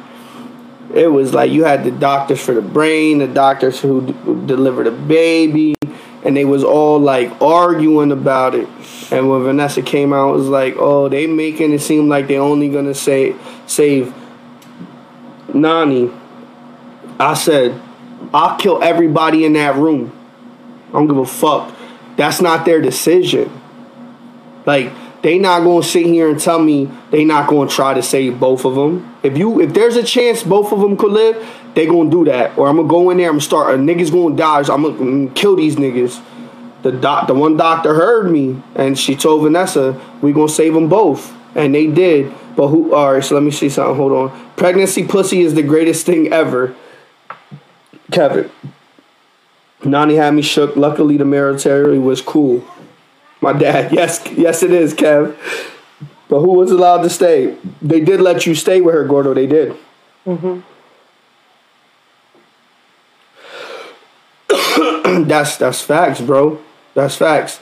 it 0.94 1.08
was 1.08 1.32
like 1.32 1.50
you 1.50 1.64
had 1.64 1.84
the 1.84 1.90
doctors 1.90 2.40
for 2.44 2.54
the 2.54 2.62
brain, 2.62 3.18
the 3.18 3.28
doctors 3.28 3.80
who 3.80 4.06
d- 4.06 4.12
delivered 4.46 4.84
the 4.84 4.90
baby, 4.90 5.74
and 6.24 6.36
they 6.36 6.44
was 6.44 6.64
all 6.64 6.98
like 6.98 7.40
arguing 7.40 8.12
about 8.12 8.54
it. 8.54 8.68
And 9.10 9.28
when 9.28 9.42
Vanessa 9.42 9.82
came 9.82 10.12
out, 10.12 10.30
it 10.30 10.36
was 10.38 10.48
like, 10.48 10.74
oh, 10.78 11.08
they 11.08 11.26
making 11.26 11.72
it 11.72 11.80
seem 11.80 12.08
like 12.08 12.28
they 12.28 12.38
only 12.38 12.68
gonna 12.68 12.94
say 12.94 13.34
save 13.66 14.14
Nani. 15.54 16.10
I 17.18 17.34
said, 17.34 17.80
I'll 18.32 18.56
kill 18.58 18.82
everybody 18.82 19.44
in 19.44 19.52
that 19.54 19.76
room. 19.76 20.12
I 20.88 20.92
don't 20.92 21.06
give 21.06 21.18
a 21.18 21.26
fuck. 21.26 21.74
That's 22.16 22.40
not 22.40 22.64
their 22.64 22.80
decision. 22.80 23.50
Like 24.66 24.92
they 25.22 25.38
not 25.38 25.64
gonna 25.64 25.82
sit 25.82 26.06
here 26.06 26.30
and 26.30 26.40
tell 26.40 26.58
me 26.58 26.90
they 27.10 27.24
not 27.24 27.48
gonna 27.48 27.68
try 27.68 27.94
to 27.94 28.02
save 28.02 28.40
both 28.40 28.64
of 28.64 28.74
them. 28.74 29.14
If 29.22 29.36
you 29.36 29.60
if 29.60 29.74
there's 29.74 29.96
a 29.96 30.02
chance 30.02 30.42
both 30.42 30.72
of 30.72 30.80
them 30.80 30.96
could 30.96 31.12
live, 31.12 31.46
they 31.74 31.86
gonna 31.86 32.10
do 32.10 32.24
that. 32.24 32.56
Or 32.56 32.68
I'm 32.68 32.76
gonna 32.76 32.88
go 32.88 33.10
in 33.10 33.18
there. 33.18 33.26
I'm 33.26 33.34
gonna 33.34 33.42
start. 33.42 33.74
A 33.74 33.78
niggas 33.78 34.10
gonna 34.10 34.36
die. 34.36 34.62
So 34.62 34.74
I'm 34.74 34.82
gonna 34.82 34.94
mm, 34.94 35.34
kill 35.34 35.56
these 35.56 35.76
niggas. 35.76 36.22
The 36.82 36.92
doc, 36.92 37.26
the 37.26 37.34
one 37.34 37.58
doctor 37.58 37.94
heard 37.94 38.30
me, 38.30 38.62
and 38.74 38.98
she 38.98 39.14
told 39.14 39.42
Vanessa 39.42 40.00
we 40.22 40.32
gonna 40.32 40.48
save 40.48 40.72
them 40.72 40.88
both, 40.88 41.34
and 41.54 41.74
they 41.74 41.86
did. 41.86 42.32
But 42.56 42.68
who? 42.68 42.94
All 42.94 43.14
right. 43.14 43.24
So 43.24 43.34
let 43.34 43.44
me 43.44 43.50
see 43.50 43.68
something. 43.68 43.96
Hold 43.96 44.12
on. 44.12 44.54
Pregnancy 44.56 45.06
pussy 45.06 45.42
is 45.42 45.54
the 45.54 45.62
greatest 45.62 46.06
thing 46.06 46.32
ever. 46.32 46.74
Kevin. 48.10 48.50
Nani 49.84 50.16
had 50.16 50.34
me 50.34 50.42
shook. 50.42 50.76
Luckily, 50.76 51.16
the 51.16 51.24
military 51.24 51.98
was 51.98 52.20
cool. 52.20 52.64
My 53.40 53.52
dad, 53.52 53.92
yes, 53.92 54.22
yes, 54.32 54.62
it 54.62 54.72
is, 54.72 54.94
Kev. 54.94 55.36
But 56.28 56.40
who 56.40 56.52
was 56.52 56.70
allowed 56.70 57.02
to 57.02 57.10
stay? 57.10 57.56
They 57.82 58.00
did 58.00 58.20
let 58.20 58.46
you 58.46 58.54
stay 58.54 58.80
with 58.80 58.94
her, 58.94 59.04
Gordo. 59.04 59.34
They 59.34 59.46
did. 59.46 59.76
Mhm. 60.26 60.62
that's 65.26 65.56
that's 65.56 65.80
facts, 65.80 66.20
bro. 66.20 66.60
That's 66.94 67.16
facts. 67.16 67.60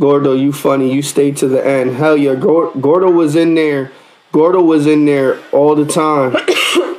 Gordo, 0.00 0.34
you 0.34 0.52
funny. 0.52 0.92
You 0.92 1.02
stayed 1.02 1.36
to 1.38 1.48
the 1.48 1.64
end. 1.64 1.96
Hell 1.96 2.16
yeah, 2.16 2.34
Gordo 2.34 3.10
was 3.10 3.34
in 3.34 3.54
there. 3.54 3.90
Gordo 4.30 4.62
was 4.62 4.86
in 4.86 5.04
there 5.06 5.40
all 5.52 5.74
the 5.74 5.86
time. 5.86 6.36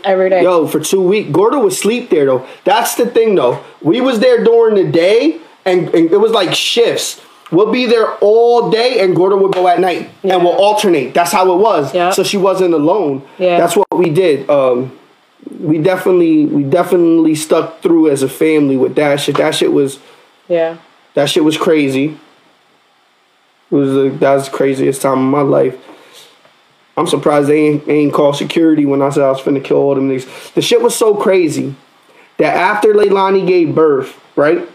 Every 0.03 0.29
day. 0.29 0.43
Yo, 0.43 0.67
for 0.67 0.79
two 0.79 1.01
weeks. 1.01 1.29
Gordo 1.31 1.61
would 1.63 1.73
sleep 1.73 2.09
there 2.09 2.25
though. 2.25 2.47
That's 2.65 2.95
the 2.95 3.05
thing 3.05 3.35
though. 3.35 3.63
We 3.81 4.01
was 4.01 4.19
there 4.19 4.43
during 4.43 4.75
the 4.75 4.89
day, 4.91 5.39
and, 5.65 5.87
and 5.89 6.11
it 6.11 6.19
was 6.19 6.31
like 6.31 6.53
shifts. 6.53 7.21
We'll 7.51 7.71
be 7.71 7.87
there 7.87 8.13
all 8.15 8.69
day, 8.69 8.99
and 8.99 9.15
Gordo 9.15 9.37
would 9.37 9.53
go 9.53 9.67
at 9.67 9.79
night, 9.79 10.09
yeah. 10.21 10.35
and 10.35 10.43
we'll 10.43 10.53
alternate. 10.53 11.13
That's 11.13 11.31
how 11.31 11.51
it 11.51 11.57
was. 11.57 11.93
Yeah. 11.93 12.11
So 12.11 12.23
she 12.23 12.37
wasn't 12.37 12.73
alone. 12.73 13.27
Yeah. 13.39 13.57
That's 13.57 13.75
what 13.75 13.87
we 13.95 14.11
did. 14.11 14.47
Um, 14.49 14.97
we 15.59 15.79
definitely, 15.79 16.45
we 16.45 16.63
definitely 16.63 17.33
stuck 17.33 17.81
through 17.81 18.11
as 18.11 18.21
a 18.21 18.29
family 18.29 18.77
with 18.77 18.95
that 18.95 19.19
shit. 19.19 19.37
That 19.37 19.55
shit 19.55 19.73
was. 19.73 19.99
Yeah. 20.47 20.77
That 21.15 21.29
shit 21.29 21.43
was 21.43 21.57
crazy. 21.57 22.17
It 23.71 23.75
was 23.75 23.93
the, 23.93 24.09
that 24.19 24.35
was 24.35 24.49
the 24.49 24.55
craziest 24.55 25.01
time 25.01 25.19
of 25.19 25.25
my 25.25 25.41
life. 25.41 25.77
I'm 26.97 27.07
surprised 27.07 27.47
they 27.47 27.65
ain't, 27.65 27.85
they 27.85 27.99
ain't 27.99 28.13
called 28.13 28.35
security 28.35 28.85
when 28.85 29.01
I 29.01 29.09
said 29.09 29.23
I 29.23 29.29
was 29.29 29.41
finna 29.41 29.63
kill 29.63 29.77
all 29.77 29.95
them 29.95 30.09
niggas. 30.09 30.53
The 30.53 30.61
shit 30.61 30.81
was 30.81 30.95
so 30.95 31.15
crazy 31.15 31.75
that 32.37 32.55
after 32.55 32.93
Leilani 32.93 33.47
gave 33.47 33.73
birth, 33.73 34.19
right? 34.35 34.67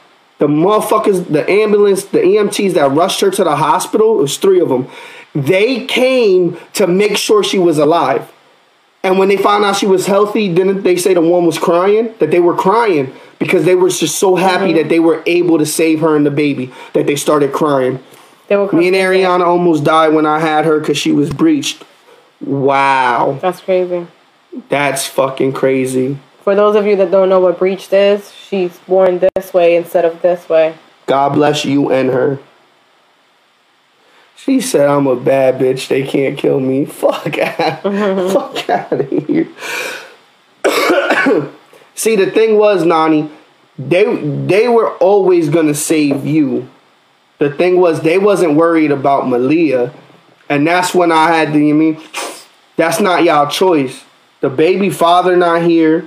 The 0.44 0.50
motherfuckers, 0.50 1.32
the 1.32 1.48
ambulance, 1.48 2.04
the 2.04 2.18
EMTs 2.18 2.74
that 2.74 2.90
rushed 2.90 3.22
her 3.22 3.30
to 3.30 3.44
the 3.44 3.56
hospital, 3.56 4.18
it 4.18 4.20
was 4.20 4.36
three 4.36 4.60
of 4.60 4.68
them. 4.68 4.88
They 5.34 5.86
came 5.86 6.58
to 6.74 6.86
make 6.86 7.16
sure 7.16 7.42
she 7.42 7.58
was 7.58 7.78
alive. 7.78 8.30
And 9.02 9.18
when 9.18 9.28
they 9.28 9.38
found 9.38 9.64
out 9.64 9.76
she 9.76 9.86
was 9.86 10.04
healthy, 10.04 10.52
didn't 10.52 10.82
they 10.82 10.96
say 10.96 11.14
the 11.14 11.22
one 11.22 11.46
was 11.46 11.58
crying? 11.58 12.14
That 12.18 12.30
they 12.30 12.40
were 12.40 12.54
crying 12.54 13.14
because 13.38 13.64
they 13.64 13.74
were 13.74 13.88
just 13.88 14.18
so 14.18 14.36
happy 14.36 14.66
mm-hmm. 14.66 14.76
that 14.76 14.90
they 14.90 15.00
were 15.00 15.22
able 15.24 15.56
to 15.56 15.64
save 15.64 16.00
her 16.00 16.14
and 16.14 16.26
the 16.26 16.30
baby 16.30 16.74
that 16.92 17.06
they 17.06 17.16
started 17.16 17.54
crying. 17.54 18.04
They 18.48 18.56
were 18.56 18.70
Me 18.70 18.88
and 18.88 18.96
Ariana 18.96 19.46
almost 19.46 19.82
died 19.82 20.12
when 20.12 20.26
I 20.26 20.40
had 20.40 20.66
her 20.66 20.78
because 20.78 20.98
she 20.98 21.12
was 21.12 21.30
breached. 21.30 21.82
Wow. 22.42 23.38
That's 23.40 23.62
crazy. 23.62 24.08
That's 24.68 25.06
fucking 25.06 25.54
crazy. 25.54 26.18
For 26.44 26.54
those 26.54 26.76
of 26.76 26.86
you 26.86 26.94
that 26.96 27.10
don't 27.10 27.30
know 27.30 27.40
what 27.40 27.58
breached 27.58 27.94
is, 27.94 28.30
she's 28.30 28.78
born 28.80 29.18
this 29.18 29.54
way 29.54 29.76
instead 29.76 30.04
of 30.04 30.20
this 30.20 30.46
way. 30.46 30.76
God 31.06 31.30
bless 31.30 31.64
you 31.64 31.90
and 31.90 32.10
her. 32.10 32.38
She 34.36 34.60
said, 34.60 34.86
I'm 34.86 35.06
a 35.06 35.16
bad 35.16 35.58
bitch. 35.58 35.88
They 35.88 36.06
can't 36.06 36.36
kill 36.36 36.60
me. 36.60 36.84
Fuck 36.84 37.38
out. 37.58 37.82
Fuck 37.82 38.68
out 38.68 38.92
of 38.92 39.08
here. 39.26 39.48
See, 41.94 42.14
the 42.14 42.30
thing 42.30 42.58
was, 42.58 42.84
Nani, 42.84 43.30
they 43.78 44.04
they 44.14 44.68
were 44.68 44.90
always 44.98 45.48
gonna 45.48 45.74
save 45.74 46.26
you. 46.26 46.68
The 47.38 47.50
thing 47.50 47.80
was, 47.80 48.02
they 48.02 48.18
wasn't 48.18 48.56
worried 48.56 48.90
about 48.90 49.26
Malia, 49.28 49.94
and 50.50 50.66
that's 50.66 50.94
when 50.94 51.10
I 51.10 51.28
had 51.28 51.54
to. 51.54 51.58
You 51.58 51.74
mean 51.74 52.02
that's 52.76 53.00
not 53.00 53.24
y'all 53.24 53.48
choice. 53.48 54.04
The 54.42 54.50
baby 54.50 54.90
father 54.90 55.36
not 55.38 55.62
here, 55.62 56.06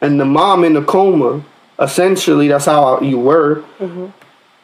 and 0.00 0.20
the 0.20 0.24
mom 0.24 0.64
in 0.64 0.74
the 0.74 0.82
coma. 0.82 1.44
Essentially, 1.78 2.48
that's 2.48 2.64
how 2.64 3.00
you 3.00 3.18
were. 3.18 3.62
Mm-hmm. 3.78 4.06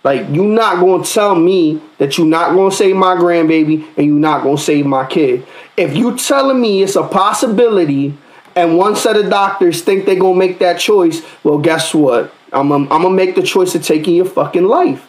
Like 0.03 0.27
you're 0.31 0.45
not 0.45 0.81
gonna 0.81 1.03
tell 1.05 1.35
me 1.35 1.81
that 1.99 2.19
you're 2.19 2.27
not 2.27 2.55
gonna 2.55 2.71
save 2.71 2.95
my 2.95 3.15
grandbaby 3.15 3.87
and 3.97 4.07
you're 4.07 4.17
not 4.17 4.43
gonna 4.43 4.59
save 4.59 4.85
my 4.85 5.07
kid. 5.07 5.47
If 5.77 5.97
you're 5.97 6.17
telling 6.17 6.61
me 6.61 6.83
it's 6.83 6.95
a 6.95 7.03
possibility 7.03 8.17
and 8.55 8.77
one 8.77 8.97
set 8.97 9.17
of 9.17 9.31
doctors 9.31 9.81
think 9.81 10.05
they're 10.05 10.17
gonna 10.17 10.39
make 10.39 10.59
that 10.59 10.79
choice, 10.79 11.23
well 11.43 11.59
guess 11.59 11.95
what? 11.95 12.35
I'm 12.53 12.71
I'm 12.71 12.87
gonna 12.89 13.11
make 13.11 13.35
the 13.35 13.43
choice 13.43 13.75
of 13.75 13.83
taking 13.83 14.15
your 14.15 14.27
fucking 14.27 14.67
life. 14.67 15.09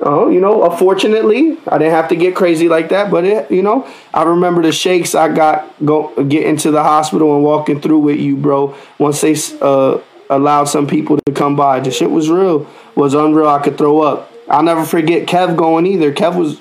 Oh, 0.00 0.28
you 0.30 0.40
know, 0.40 0.70
unfortunately, 0.70 1.58
I 1.66 1.78
didn't 1.78 1.92
have 1.92 2.08
to 2.08 2.16
get 2.16 2.36
crazy 2.36 2.68
like 2.68 2.90
that, 2.90 3.10
but 3.10 3.24
it, 3.24 3.50
you 3.50 3.62
know, 3.62 3.88
I 4.14 4.22
remember 4.22 4.62
the 4.62 4.70
shakes 4.70 5.14
I 5.14 5.32
got 5.32 5.74
go 5.84 6.24
get 6.24 6.46
into 6.46 6.70
the 6.70 6.84
hospital 6.84 7.34
and 7.34 7.42
walking 7.42 7.80
through 7.80 7.98
with 7.98 8.20
you, 8.20 8.36
bro. 8.36 8.76
Once 8.98 9.20
they 9.20 9.34
uh, 9.60 9.98
allowed 10.30 10.64
some 10.64 10.86
people 10.86 11.18
to 11.26 11.32
come 11.32 11.56
by, 11.56 11.80
the 11.80 11.90
shit 11.90 12.10
was 12.10 12.30
real, 12.30 12.68
was 12.94 13.14
unreal. 13.14 13.48
I 13.48 13.60
could 13.60 13.76
throw 13.76 14.00
up. 14.02 14.32
I'll 14.48 14.62
never 14.62 14.84
forget 14.84 15.26
Kev 15.26 15.56
going 15.56 15.84
either. 15.84 16.12
Kev 16.12 16.36
was, 16.36 16.60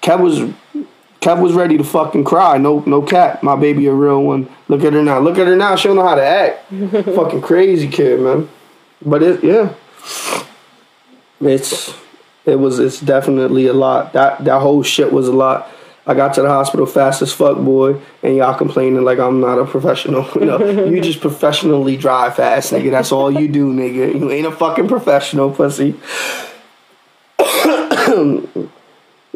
Kev 0.00 0.20
was, 0.20 0.38
Kev 1.20 1.42
was 1.42 1.52
ready 1.52 1.76
to 1.76 1.84
fucking 1.84 2.24
cry. 2.24 2.56
No, 2.56 2.80
no 2.86 3.02
cat. 3.02 3.42
My 3.42 3.54
baby 3.54 3.86
a 3.86 3.92
real 3.92 4.22
one. 4.22 4.48
Look 4.68 4.82
at 4.82 4.94
her 4.94 5.02
now. 5.02 5.18
Look 5.18 5.36
at 5.36 5.46
her 5.46 5.56
now. 5.56 5.76
She 5.76 5.88
don't 5.88 5.96
know 5.96 6.08
how 6.08 6.14
to 6.14 6.24
act. 6.24 6.68
fucking 6.70 7.42
crazy 7.42 7.88
kid, 7.88 8.20
man. 8.20 8.48
But 9.04 9.22
it, 9.22 9.44
yeah, 9.44 9.74
it's 11.40 11.94
it 12.48 12.58
was 12.58 12.78
it's 12.78 13.00
definitely 13.00 13.66
a 13.66 13.72
lot. 13.72 14.12
That 14.12 14.44
that 14.44 14.60
whole 14.60 14.82
shit 14.82 15.12
was 15.12 15.28
a 15.28 15.32
lot. 15.32 15.70
I 16.06 16.14
got 16.14 16.32
to 16.34 16.42
the 16.42 16.48
hospital 16.48 16.86
fast 16.86 17.20
as 17.20 17.34
fuck, 17.34 17.58
boy, 17.58 18.00
and 18.22 18.34
y'all 18.34 18.54
complaining 18.56 19.04
like 19.04 19.18
I'm 19.18 19.40
not 19.40 19.58
a 19.58 19.66
professional. 19.66 20.26
You 20.38 20.46
know, 20.46 20.86
you 20.86 21.00
just 21.02 21.20
professionally 21.20 21.98
drive 21.98 22.36
fast, 22.36 22.72
nigga. 22.72 22.90
That's 22.90 23.12
all 23.12 23.30
you 23.30 23.46
do, 23.46 23.74
nigga. 23.74 24.18
You 24.18 24.30
ain't 24.30 24.46
a 24.46 24.52
fucking 24.52 24.88
professional, 24.88 25.50
pussy. 25.50 25.94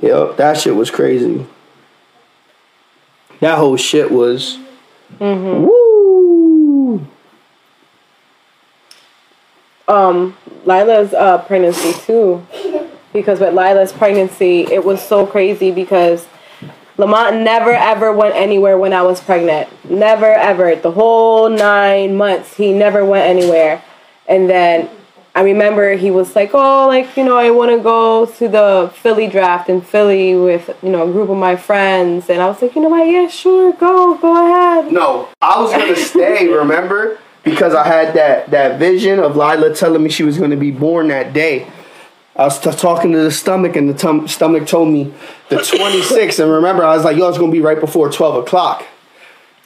Yo, 0.02 0.32
that 0.32 0.56
shit 0.56 0.74
was 0.74 0.90
crazy. 0.90 1.46
That 3.40 3.58
whole 3.58 3.76
shit 3.76 4.10
was. 4.10 4.56
Mm-hmm. 5.18 5.64
Woo. 5.64 7.06
Um, 9.88 10.36
Lila's 10.64 11.12
uh, 11.12 11.38
pregnancy 11.38 11.92
too 12.06 12.46
because 13.12 13.40
with 13.40 13.54
Lila's 13.54 13.92
pregnancy, 13.92 14.62
it 14.62 14.84
was 14.84 15.06
so 15.06 15.26
crazy 15.26 15.70
because 15.70 16.26
Lamont 16.98 17.42
never 17.42 17.72
ever 17.72 18.12
went 18.12 18.34
anywhere 18.34 18.78
when 18.78 18.92
I 18.92 19.02
was 19.02 19.20
pregnant. 19.20 19.68
Never 19.88 20.32
ever. 20.32 20.74
The 20.76 20.90
whole 20.90 21.48
nine 21.48 22.16
months, 22.16 22.56
he 22.56 22.72
never 22.72 23.04
went 23.04 23.28
anywhere. 23.28 23.82
And 24.28 24.48
then 24.48 24.88
I 25.34 25.42
remember 25.42 25.94
he 25.94 26.10
was 26.10 26.36
like, 26.36 26.50
"Oh, 26.52 26.86
like 26.88 27.16
you 27.16 27.24
know, 27.24 27.36
I 27.36 27.50
want 27.50 27.70
to 27.70 27.78
go 27.78 28.26
to 28.26 28.48
the 28.48 28.92
Philly 28.94 29.28
draft 29.28 29.70
in 29.70 29.80
Philly 29.80 30.34
with 30.34 30.70
you 30.82 30.90
know 30.90 31.08
a 31.08 31.12
group 31.12 31.30
of 31.30 31.38
my 31.38 31.56
friends." 31.56 32.28
And 32.28 32.42
I 32.42 32.46
was 32.46 32.60
like, 32.60 32.74
"You 32.74 32.82
know 32.82 32.90
what? 32.90 33.08
Yeah, 33.08 33.28
sure, 33.28 33.72
go, 33.72 34.14
go 34.14 34.46
ahead." 34.46 34.92
No, 34.92 35.28
I 35.40 35.60
was 35.62 35.72
gonna 35.72 35.96
stay. 35.96 36.48
remember, 36.62 37.18
because 37.42 37.74
I 37.74 37.86
had 37.86 38.12
that 38.14 38.50
that 38.50 38.78
vision 38.78 39.20
of 39.20 39.34
Lila 39.34 39.74
telling 39.74 40.02
me 40.02 40.10
she 40.10 40.22
was 40.22 40.36
gonna 40.36 40.56
be 40.56 40.70
born 40.70 41.08
that 41.08 41.32
day. 41.32 41.66
I 42.34 42.44
was 42.44 42.58
t- 42.58 42.70
talking 42.72 43.12
to 43.12 43.18
the 43.18 43.30
stomach, 43.30 43.76
and 43.76 43.88
the 43.88 43.94
tum- 43.94 44.26
stomach 44.26 44.66
told 44.66 44.88
me 44.88 45.12
the 45.50 45.56
26th. 45.58 46.42
and 46.42 46.50
remember, 46.50 46.82
I 46.84 46.94
was 46.96 47.04
like, 47.04 47.16
"Yo, 47.16 47.28
it's 47.28 47.38
gonna 47.38 47.52
be 47.52 47.60
right 47.60 47.78
before 47.78 48.10
12 48.10 48.36
o'clock." 48.44 48.84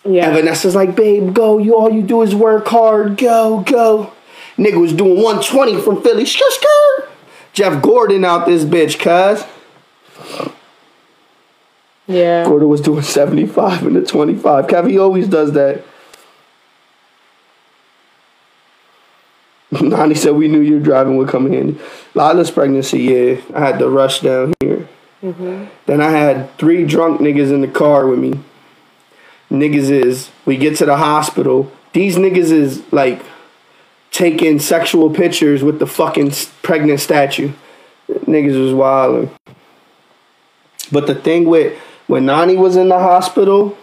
Yeah. 0.05 0.27
And 0.27 0.35
Vanessa's 0.37 0.75
like, 0.75 0.95
"Babe, 0.97 1.33
go. 1.33 1.59
You 1.59 1.77
all 1.77 1.93
you 1.93 2.03
do 2.03 2.23
is 2.23 2.35
work 2.35 2.67
hard. 2.69 3.17
Go, 3.17 3.61
go." 3.67 4.13
Nigga 4.59 4.81
was 4.81 4.93
doing 4.93 5.17
120 5.23 5.81
from 5.81 6.03
Philly. 6.03 6.25
Skr, 6.25 7.07
Jeff 7.53 7.83
Gordon 7.83 8.25
out 8.25 8.47
this 8.47 8.65
bitch, 8.65 8.99
cuz. 8.99 9.45
Yeah. 12.07 12.45
Gordon 12.45 12.69
was 12.69 12.81
doing 12.81 13.03
75 13.03 13.83
in 13.87 13.95
the 13.95 14.03
25. 14.03 14.69
Kevin 14.69 14.99
always 14.99 15.29
does 15.29 15.53
that. 15.53 15.83
Nani 19.81 20.15
said 20.15 20.33
we 20.33 20.49
knew 20.49 20.61
your 20.61 20.81
driving 20.81 21.17
would 21.17 21.29
come 21.29 21.47
in 21.47 21.53
handy. 21.53 21.79
Lila's 22.17 22.51
pregnancy, 22.51 23.01
yeah, 23.01 23.41
I 23.55 23.61
had 23.61 23.79
to 23.79 23.91
rush 23.91 24.21
down 24.21 24.55
here. 24.61 24.89
Mm-hmm. 25.23 25.67
Then 25.85 26.01
I 26.01 26.11
had 26.11 26.57
three 26.57 26.87
drunk 26.87 27.21
niggas 27.21 27.53
in 27.53 27.61
the 27.61 27.69
car 27.69 28.07
with 28.07 28.19
me. 28.19 28.41
Niggas 29.51 29.91
is 29.91 30.31
we 30.47 30.57
get 30.57 30.77
to 30.79 30.87
the 30.87 30.97
hospital. 30.97 31.71
These 31.93 32.17
niggas 32.17 32.51
is 32.51 32.83
like 32.91 33.23
taking 34.11 34.59
sexual 34.59 35.11
pictures 35.11 35.63
with 35.63 35.79
the 35.79 35.87
fucking 35.87 36.33
pregnant 36.63 37.01
statue. 37.01 37.53
Niggas 38.09 38.59
was 38.59 38.73
wilding. 38.73 39.31
But 40.91 41.07
the 41.07 41.15
thing 41.15 41.45
with 41.45 41.79
when 42.07 42.25
Nani 42.25 42.57
was 42.57 42.77
in 42.77 42.89
the 42.89 42.99
hospital, 42.99 43.77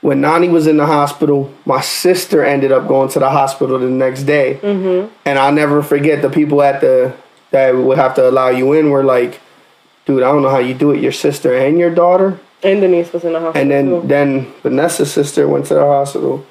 when 0.00 0.20
Nani 0.20 0.48
was 0.48 0.66
in 0.66 0.76
the 0.76 0.86
hospital, 0.86 1.52
my 1.64 1.80
sister 1.80 2.44
ended 2.44 2.72
up 2.72 2.88
going 2.88 3.10
to 3.10 3.20
the 3.20 3.30
hospital 3.30 3.78
the 3.78 3.88
next 3.88 4.24
day, 4.24 4.58
mm-hmm. 4.60 5.12
and 5.24 5.38
I'll 5.38 5.52
never 5.52 5.82
forget 5.82 6.20
the 6.20 6.30
people 6.30 6.60
at 6.60 6.80
the 6.80 7.14
that 7.54 7.76
would 7.76 7.98
have 7.98 8.14
to 8.16 8.28
allow 8.28 8.48
you 8.48 8.72
in 8.72 8.90
were 8.90 9.04
like, 9.04 9.40
"Dude, 10.06 10.24
I 10.24 10.32
don't 10.32 10.42
know 10.42 10.50
how 10.50 10.58
you 10.58 10.74
do 10.74 10.90
it. 10.90 11.00
Your 11.00 11.12
sister 11.12 11.54
and 11.54 11.78
your 11.78 11.94
daughter." 11.94 12.40
And 12.64 12.80
Denise 12.80 13.12
was 13.12 13.24
in 13.24 13.32
the 13.32 13.40
hospital. 13.40 13.60
And 13.60 13.70
then 13.70 13.86
too. 13.86 14.08
then 14.08 14.52
Vanessa's 14.62 15.12
sister 15.12 15.46
went 15.46 15.66
to 15.66 15.74
the 15.74 15.86
hospital. 15.86 16.44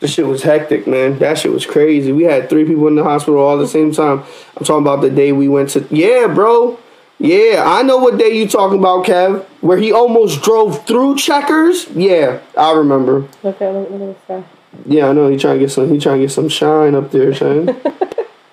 This 0.00 0.14
shit 0.14 0.26
was 0.26 0.42
hectic, 0.42 0.88
man. 0.88 1.20
That 1.20 1.38
shit 1.38 1.52
was 1.52 1.64
crazy. 1.64 2.10
We 2.10 2.24
had 2.24 2.50
three 2.50 2.64
people 2.64 2.88
in 2.88 2.96
the 2.96 3.04
hospital 3.04 3.38
all 3.38 3.54
at 3.54 3.60
the 3.60 3.68
same 3.68 3.92
time. 3.92 4.24
I'm 4.56 4.64
talking 4.64 4.82
about 4.82 5.00
the 5.00 5.10
day 5.10 5.30
we 5.30 5.46
went 5.46 5.70
to. 5.70 5.86
Yeah, 5.90 6.26
bro. 6.26 6.78
Yeah, 7.20 7.62
I 7.64 7.82
know 7.82 7.98
what 7.98 8.18
day 8.18 8.30
you 8.36 8.48
talking 8.48 8.80
about, 8.80 9.06
Kev. 9.06 9.44
Where 9.60 9.78
he 9.78 9.92
almost 9.92 10.42
drove 10.42 10.84
through 10.86 11.18
checkers. 11.18 11.86
Yeah, 11.90 12.40
I 12.58 12.72
remember. 12.72 13.28
Okay, 13.44 13.72
look, 13.72 13.90
look 13.90 14.00
at 14.00 14.06
this 14.06 14.22
guy. 14.26 14.44
Yeah, 14.86 15.08
I 15.08 15.12
know. 15.12 15.28
He 15.28 15.36
trying 15.36 15.60
to 15.60 15.64
get 15.64 15.70
some. 15.70 15.88
He 15.88 16.00
trying 16.00 16.18
to 16.18 16.24
get 16.24 16.32
some 16.32 16.48
shine 16.48 16.96
up 16.96 17.12
there, 17.12 17.32
Shane. 17.32 17.68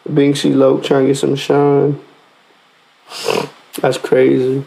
Binksy 0.09 0.55
Loke 0.55 0.83
trying 0.83 1.03
to 1.03 1.07
get 1.07 1.17
some 1.17 1.35
shine. 1.35 1.99
That's 3.81 3.97
crazy. 3.97 4.65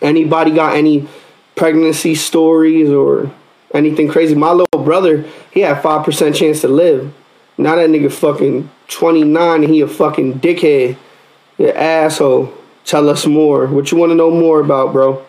Anybody 0.00 0.52
got 0.52 0.76
any 0.76 1.08
pregnancy 1.56 2.14
stories 2.14 2.90
or 2.90 3.32
anything 3.74 4.08
crazy? 4.08 4.34
My 4.34 4.52
little 4.52 4.84
brother, 4.84 5.24
he 5.50 5.60
had 5.60 5.82
five 5.82 6.04
percent 6.04 6.36
chance 6.36 6.60
to 6.60 6.68
live. 6.68 7.12
Now 7.56 7.74
that 7.76 7.90
nigga 7.90 8.12
fucking 8.12 8.70
twenty 8.86 9.24
nine 9.24 9.64
and 9.64 9.72
he 9.72 9.80
a 9.80 9.88
fucking 9.88 10.40
dickhead. 10.40 10.96
You 11.58 11.70
asshole. 11.70 12.54
Tell 12.84 13.08
us 13.10 13.26
more. 13.26 13.66
What 13.66 13.90
you 13.90 13.98
want 13.98 14.10
to 14.10 14.14
know 14.16 14.30
more 14.30 14.60
about, 14.60 14.92
bro? 14.92 15.26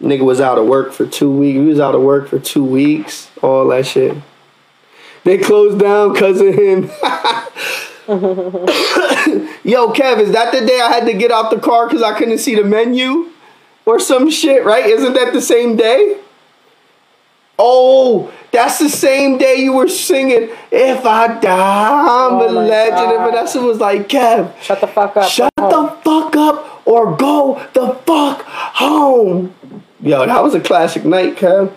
Nigga 0.00 0.22
was 0.24 0.40
out 0.40 0.58
of 0.58 0.66
work 0.66 0.92
for 0.92 1.06
two 1.06 1.30
weeks. 1.30 1.56
He 1.56 1.60
was 1.64 1.80
out 1.80 1.94
of 1.94 2.02
work 2.02 2.28
for 2.28 2.38
two 2.38 2.64
weeks. 2.64 3.30
All 3.42 3.66
that 3.68 3.86
shit. 3.86 4.16
They 5.24 5.38
closed 5.38 5.78
down 5.80 6.12
because 6.12 6.40
of 6.40 6.54
him. 6.54 6.84
Yo, 8.08 9.92
Kev, 9.92 10.18
is 10.20 10.32
that 10.32 10.52
the 10.52 10.64
day 10.66 10.80
I 10.80 10.88
had 10.88 11.04
to 11.06 11.12
get 11.12 11.30
out 11.30 11.50
the 11.50 11.58
car 11.58 11.86
because 11.86 12.02
I 12.02 12.16
couldn't 12.16 12.38
see 12.38 12.54
the 12.54 12.64
menu? 12.64 13.30
Or 13.84 13.98
some 13.98 14.30
shit, 14.30 14.64
right? 14.64 14.86
Isn't 14.86 15.14
that 15.14 15.32
the 15.32 15.40
same 15.42 15.76
day? 15.76 16.18
Oh, 17.58 18.32
that's 18.52 18.78
the 18.78 18.88
same 18.88 19.36
day 19.38 19.56
you 19.56 19.72
were 19.72 19.88
singing 19.88 20.50
"If 20.70 21.04
I 21.04 21.40
Die, 21.40 21.50
I'm 21.50 22.34
Oh 22.34 22.48
a 22.48 22.50
Legend." 22.52 22.96
And 23.12 23.24
Vanessa 23.30 23.60
was 23.60 23.78
like, 23.80 24.08
"Kev, 24.08 24.52
Shut 24.62 24.80
the 24.80 24.86
fuck 24.86 25.16
up. 25.16 25.28
shut 25.28 25.52
Go 25.56 25.70
home. 25.70 25.86
the 25.86 26.02
fuck 26.02 26.36
up 26.36 26.82
or 26.86 27.16
go 27.16 27.60
the 27.72 27.94
fuck 28.06 28.42
home." 28.42 29.54
Yo, 30.00 30.24
that 30.26 30.42
was 30.42 30.54
a 30.54 30.60
classic 30.60 31.04
night, 31.04 31.36
Kev. 31.36 31.72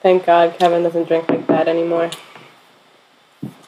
Thank 0.00 0.26
God 0.26 0.56
Kevin 0.58 0.82
doesn't 0.82 1.08
drink 1.08 1.28
like 1.28 1.46
that 1.48 1.68
anymore. 1.68 2.10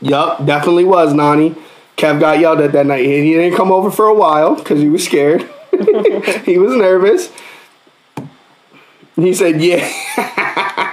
Yup, 0.00 0.44
definitely 0.46 0.84
was 0.84 1.12
Nani. 1.12 1.54
Kev 1.96 2.18
got 2.18 2.38
yelled 2.38 2.60
at 2.60 2.72
that 2.72 2.86
night. 2.86 3.04
He 3.04 3.20
he 3.22 3.34
didn't 3.34 3.56
come 3.56 3.70
over 3.70 3.90
for 3.90 4.06
a 4.06 4.14
while 4.14 4.54
because 4.54 4.80
he 4.80 4.88
was 4.88 5.04
scared. 5.04 5.42
he 6.44 6.58
was 6.58 6.74
nervous. 6.74 7.30
He 9.16 9.34
said, 9.34 9.60
"Yeah." 9.60 9.86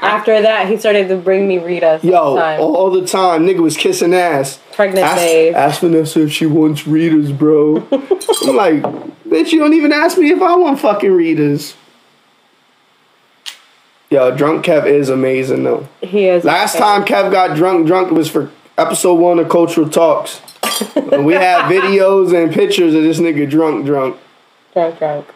After 0.07 0.41
that, 0.41 0.67
he 0.67 0.77
started 0.77 1.07
to 1.09 1.17
bring 1.17 1.47
me 1.47 1.57
Rita's 1.57 2.03
Yo, 2.03 2.15
all 2.15 2.35
the 2.35 2.41
time. 2.41 2.59
all 2.59 2.91
the 2.91 3.05
time, 3.07 3.45
nigga 3.45 3.59
was 3.59 3.77
kissing 3.77 4.13
ass. 4.13 4.59
Pregnant 4.73 5.05
Ask, 5.05 5.21
ask 5.55 5.81
Vanessa 5.81 6.23
if 6.23 6.31
she 6.31 6.45
wants 6.45 6.87
Rita's, 6.87 7.31
bro. 7.31 7.87
I'm 7.91 8.55
like, 8.55 8.83
bitch, 9.29 9.51
you 9.51 9.59
don't 9.59 9.73
even 9.73 9.91
ask 9.91 10.17
me 10.17 10.31
if 10.31 10.41
I 10.41 10.55
want 10.55 10.79
fucking 10.79 11.11
Rita's. 11.11 11.75
Yo, 14.09 14.35
drunk 14.35 14.65
Kev 14.65 14.85
is 14.85 15.09
amazing 15.09 15.63
though. 15.63 15.87
He 16.01 16.27
is. 16.27 16.43
Last 16.45 16.77
time 16.77 17.03
Kev 17.03 17.31
got 17.31 17.55
drunk, 17.57 17.87
drunk 17.87 18.11
was 18.11 18.29
for 18.29 18.49
episode 18.77 19.15
one 19.15 19.39
of 19.39 19.49
Cultural 19.49 19.89
Talks. 19.89 20.41
we 20.95 21.33
had 21.33 21.63
videos 21.71 22.33
and 22.33 22.53
pictures 22.53 22.93
of 22.93 23.03
this 23.03 23.19
nigga 23.19 23.49
drunk, 23.49 23.85
drunk. 23.85 24.17
drunk, 24.73 24.97
drunk. 24.97 25.27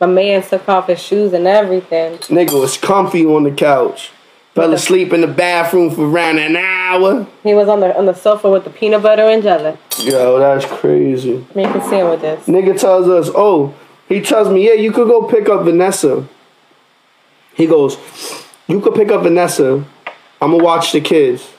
My 0.00 0.06
man 0.06 0.42
took 0.42 0.68
off 0.68 0.88
his 0.88 1.00
shoes 1.00 1.32
and 1.32 1.46
everything. 1.46 2.18
Nigga 2.18 2.60
was 2.60 2.76
comfy 2.76 3.24
on 3.24 3.44
the 3.44 3.50
couch. 3.52 4.10
Fell 4.54 4.72
asleep 4.72 5.12
in 5.12 5.20
the 5.20 5.26
bathroom 5.26 5.90
for 5.90 6.06
around 6.08 6.38
an 6.38 6.54
hour. 6.56 7.26
He 7.42 7.54
was 7.54 7.68
on 7.68 7.80
the 7.80 7.96
on 7.98 8.06
the 8.06 8.14
sofa 8.14 8.48
with 8.48 8.62
the 8.64 8.70
peanut 8.70 9.02
butter 9.02 9.22
and 9.22 9.42
jelly, 9.42 9.76
Yo, 9.98 10.38
that's 10.38 10.64
crazy. 10.64 11.44
making 11.56 11.80
sandwiches. 11.82 12.46
Nigga 12.46 12.78
tells 12.78 13.08
us, 13.08 13.30
oh, 13.34 13.74
he 14.08 14.20
tells 14.20 14.48
me, 14.48 14.64
yeah, 14.66 14.74
you 14.74 14.92
could 14.92 15.08
go 15.08 15.26
pick 15.26 15.48
up 15.48 15.64
Vanessa. 15.64 16.28
He 17.54 17.66
goes, 17.66 17.96
you 18.68 18.80
could 18.80 18.94
pick 18.94 19.10
up 19.10 19.22
Vanessa. 19.24 19.84
I'm 20.40 20.52
gonna 20.52 20.62
watch 20.62 20.92
the 20.92 21.00
kids. 21.00 21.50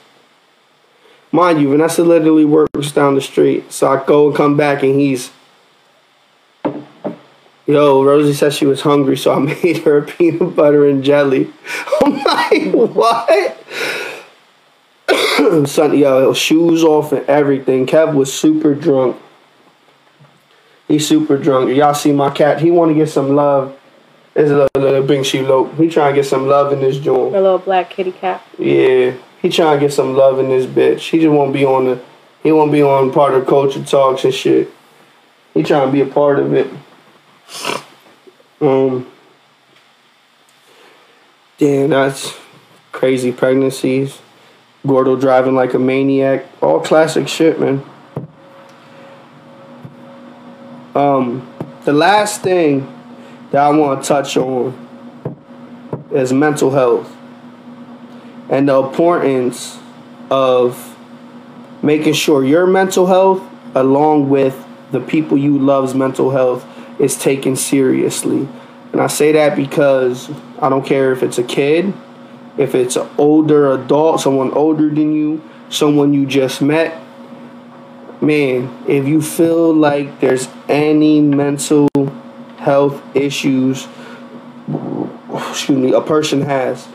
Mind 1.32 1.60
you, 1.60 1.68
Vanessa 1.68 2.02
literally 2.02 2.46
works 2.46 2.92
down 2.92 3.14
the 3.14 3.20
street. 3.20 3.70
So 3.70 3.88
I 3.88 4.02
go 4.06 4.28
and 4.28 4.36
come 4.36 4.56
back 4.56 4.82
and 4.82 4.98
he's, 4.98 5.32
yo, 7.66 8.02
Rosie 8.02 8.32
said 8.32 8.54
she 8.54 8.66
was 8.66 8.80
hungry, 8.80 9.16
so 9.16 9.34
I 9.34 9.38
made 9.62 9.78
her 9.78 10.02
peanut 10.02 10.56
butter 10.56 10.88
and 10.88 11.04
jelly. 11.04 11.52
I'm 12.02 12.22
like, 12.22 12.72
what? 12.94 13.58
Son, 15.68 15.96
yo, 15.96 16.32
shoes 16.32 16.82
off 16.82 17.12
and 17.12 17.26
everything. 17.28 17.86
Kev 17.86 18.14
was 18.14 18.32
super 18.32 18.74
drunk. 18.74 19.16
He's 20.88 21.06
super 21.06 21.36
drunk. 21.36 21.74
Y'all 21.74 21.94
see 21.94 22.12
my 22.12 22.30
cat? 22.30 22.60
He 22.60 22.70
want 22.70 22.90
to 22.90 22.94
get 22.94 23.08
some 23.08 23.34
love. 23.34 23.76
It's 24.36 24.50
a 24.50 24.56
little, 24.56 24.68
little 24.80 25.02
Bing 25.02 25.24
She 25.24 25.40
Lope. 25.40 25.74
He 25.76 25.88
trying 25.88 26.14
to 26.14 26.20
get 26.20 26.26
some 26.26 26.46
love 26.46 26.72
in 26.72 26.80
this 26.80 26.98
joint. 26.98 27.34
A 27.34 27.40
little 27.40 27.58
black 27.58 27.90
kitty 27.90 28.12
cat. 28.12 28.42
Yeah, 28.58 29.14
he 29.40 29.48
trying 29.48 29.78
to 29.78 29.86
get 29.86 29.92
some 29.92 30.14
love 30.14 30.38
in 30.38 30.48
this 30.48 30.66
bitch. 30.66 31.08
He 31.08 31.18
just 31.18 31.32
won't 31.32 31.52
be 31.52 31.64
on 31.64 31.86
the. 31.86 32.02
He 32.42 32.52
won't 32.52 32.70
be 32.70 32.82
on 32.82 33.12
part 33.12 33.34
of 33.34 33.46
culture 33.46 33.82
talks 33.82 34.24
and 34.24 34.34
shit. 34.34 34.70
He 35.54 35.62
trying 35.62 35.88
to 35.88 35.92
be 35.92 36.02
a 36.02 36.06
part 36.06 36.38
of 36.38 36.52
it. 36.52 36.70
Um. 38.60 39.06
Damn, 41.58 41.90
that's 41.90 42.36
crazy 42.92 43.32
pregnancies. 43.32 44.18
Gordo 44.86 45.16
driving 45.16 45.54
like 45.54 45.74
a 45.74 45.78
maniac. 45.78 46.46
All 46.60 46.80
classic 46.80 47.28
shit, 47.28 47.58
man. 47.58 47.82
Um, 50.94 51.52
the 51.84 51.92
last 51.92 52.42
thing 52.42 52.92
that 53.50 53.62
I 53.62 53.70
want 53.70 54.02
to 54.02 54.08
touch 54.08 54.36
on 54.36 54.74
is 56.12 56.32
mental 56.32 56.70
health 56.70 57.16
and 58.48 58.68
the 58.68 58.82
importance 58.82 59.78
of 60.30 60.96
making 61.82 62.14
sure 62.14 62.44
your 62.44 62.66
mental 62.66 63.06
health, 63.06 63.42
along 63.74 64.28
with 64.28 64.64
the 64.92 65.00
people 65.00 65.36
you 65.36 65.58
love's 65.58 65.94
mental 65.94 66.30
health, 66.30 66.64
is 66.98 67.16
taken 67.16 67.56
seriously. 67.56 68.48
And 68.92 69.00
I 69.00 69.06
say 69.06 69.32
that 69.32 69.56
because 69.56 70.30
I 70.60 70.68
don't 70.68 70.84
care 70.84 71.12
if 71.12 71.22
it's 71.22 71.38
a 71.38 71.42
kid, 71.42 71.92
if 72.56 72.74
it's 72.74 72.96
an 72.96 73.08
older 73.18 73.72
adult, 73.72 74.20
someone 74.20 74.52
older 74.52 74.88
than 74.88 75.14
you, 75.14 75.42
someone 75.68 76.12
you 76.12 76.26
just 76.26 76.62
met. 76.62 77.02
Man, 78.20 78.84
if 78.88 79.06
you 79.06 79.20
feel 79.20 79.74
like 79.74 80.20
there's 80.20 80.48
any 80.68 81.20
mental 81.20 81.88
health 82.58 83.02
issues, 83.14 83.86
excuse 85.32 85.78
me, 85.78 85.92
a 85.92 86.00
person 86.00 86.42
has, 86.42 86.88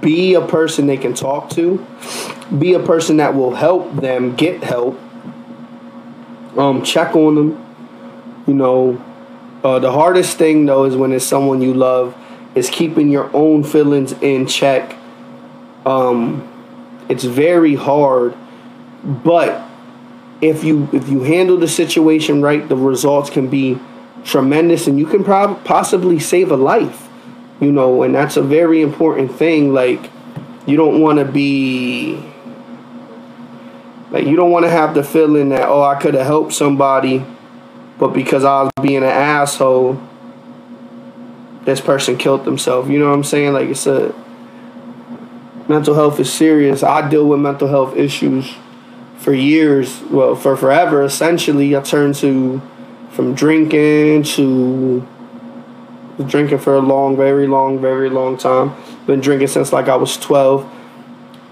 be 0.00 0.34
a 0.34 0.40
person 0.40 0.86
they 0.86 0.96
can 0.96 1.14
talk 1.14 1.50
to 1.50 1.84
be 2.58 2.74
a 2.74 2.80
person 2.80 3.16
that 3.16 3.34
will 3.34 3.54
help 3.54 3.94
them 3.96 4.34
get 4.36 4.62
help 4.62 4.98
um 6.56 6.82
check 6.82 7.16
on 7.16 7.34
them 7.34 7.71
you 8.46 8.54
know 8.54 9.02
uh, 9.64 9.78
the 9.78 9.92
hardest 9.92 10.38
thing 10.38 10.66
though 10.66 10.84
is 10.84 10.96
when 10.96 11.12
it's 11.12 11.24
someone 11.24 11.62
you 11.62 11.74
love 11.74 12.16
is 12.54 12.68
keeping 12.68 13.08
your 13.08 13.34
own 13.34 13.64
feelings 13.64 14.12
in 14.20 14.46
check. 14.46 14.96
Um 15.86 16.48
it's 17.08 17.24
very 17.24 17.74
hard 17.74 18.34
but 19.02 19.68
if 20.40 20.64
you 20.64 20.88
if 20.92 21.08
you 21.08 21.22
handle 21.22 21.56
the 21.56 21.68
situation 21.68 22.40
right 22.40 22.68
the 22.68 22.76
results 22.76 23.30
can 23.30 23.48
be 23.48 23.78
tremendous 24.24 24.86
and 24.86 24.98
you 24.98 25.06
can 25.06 25.24
prob- 25.24 25.62
possibly 25.64 26.18
save 26.18 26.50
a 26.50 26.56
life 26.56 27.08
you 27.60 27.72
know 27.72 28.02
and 28.02 28.14
that's 28.14 28.36
a 28.36 28.42
very 28.42 28.80
important 28.80 29.34
thing 29.34 29.72
like 29.74 30.10
you 30.66 30.76
don't 30.76 31.00
want 31.00 31.18
to 31.18 31.24
be 31.24 32.14
like 34.10 34.24
you 34.26 34.36
don't 34.36 34.50
want 34.50 34.64
to 34.64 34.70
have 34.70 34.94
the 34.94 35.02
feeling 35.02 35.48
that 35.48 35.68
oh 35.68 35.82
I 35.82 35.96
could 36.00 36.14
have 36.14 36.26
helped 36.26 36.52
somebody 36.52 37.24
but 38.02 38.12
because 38.12 38.42
I 38.42 38.62
was 38.62 38.72
being 38.82 38.96
an 38.96 39.04
asshole 39.04 40.02
this 41.64 41.80
person 41.80 42.16
killed 42.16 42.44
themselves 42.44 42.90
you 42.90 42.98
know 42.98 43.06
what 43.06 43.14
I'm 43.14 43.22
saying 43.22 43.52
like 43.52 43.68
it's 43.68 43.86
a 43.86 44.12
mental 45.68 45.94
health 45.94 46.18
is 46.18 46.32
serious 46.32 46.82
I 46.82 47.08
deal 47.08 47.28
with 47.28 47.38
mental 47.38 47.68
health 47.68 47.94
issues 47.96 48.52
for 49.18 49.32
years 49.32 50.02
well 50.10 50.34
for 50.34 50.56
forever 50.56 51.04
essentially 51.04 51.76
I 51.76 51.80
turned 51.80 52.16
to 52.16 52.60
from 53.12 53.34
drinking 53.36 54.24
to 54.24 55.06
drinking 56.26 56.58
for 56.58 56.74
a 56.74 56.80
long, 56.80 57.16
very 57.16 57.46
long, 57.46 57.80
very 57.80 58.10
long 58.10 58.36
time. 58.36 58.74
Been 59.06 59.20
drinking 59.20 59.48
since 59.48 59.72
like 59.72 59.88
I 59.88 59.96
was 59.96 60.16
12. 60.16 60.70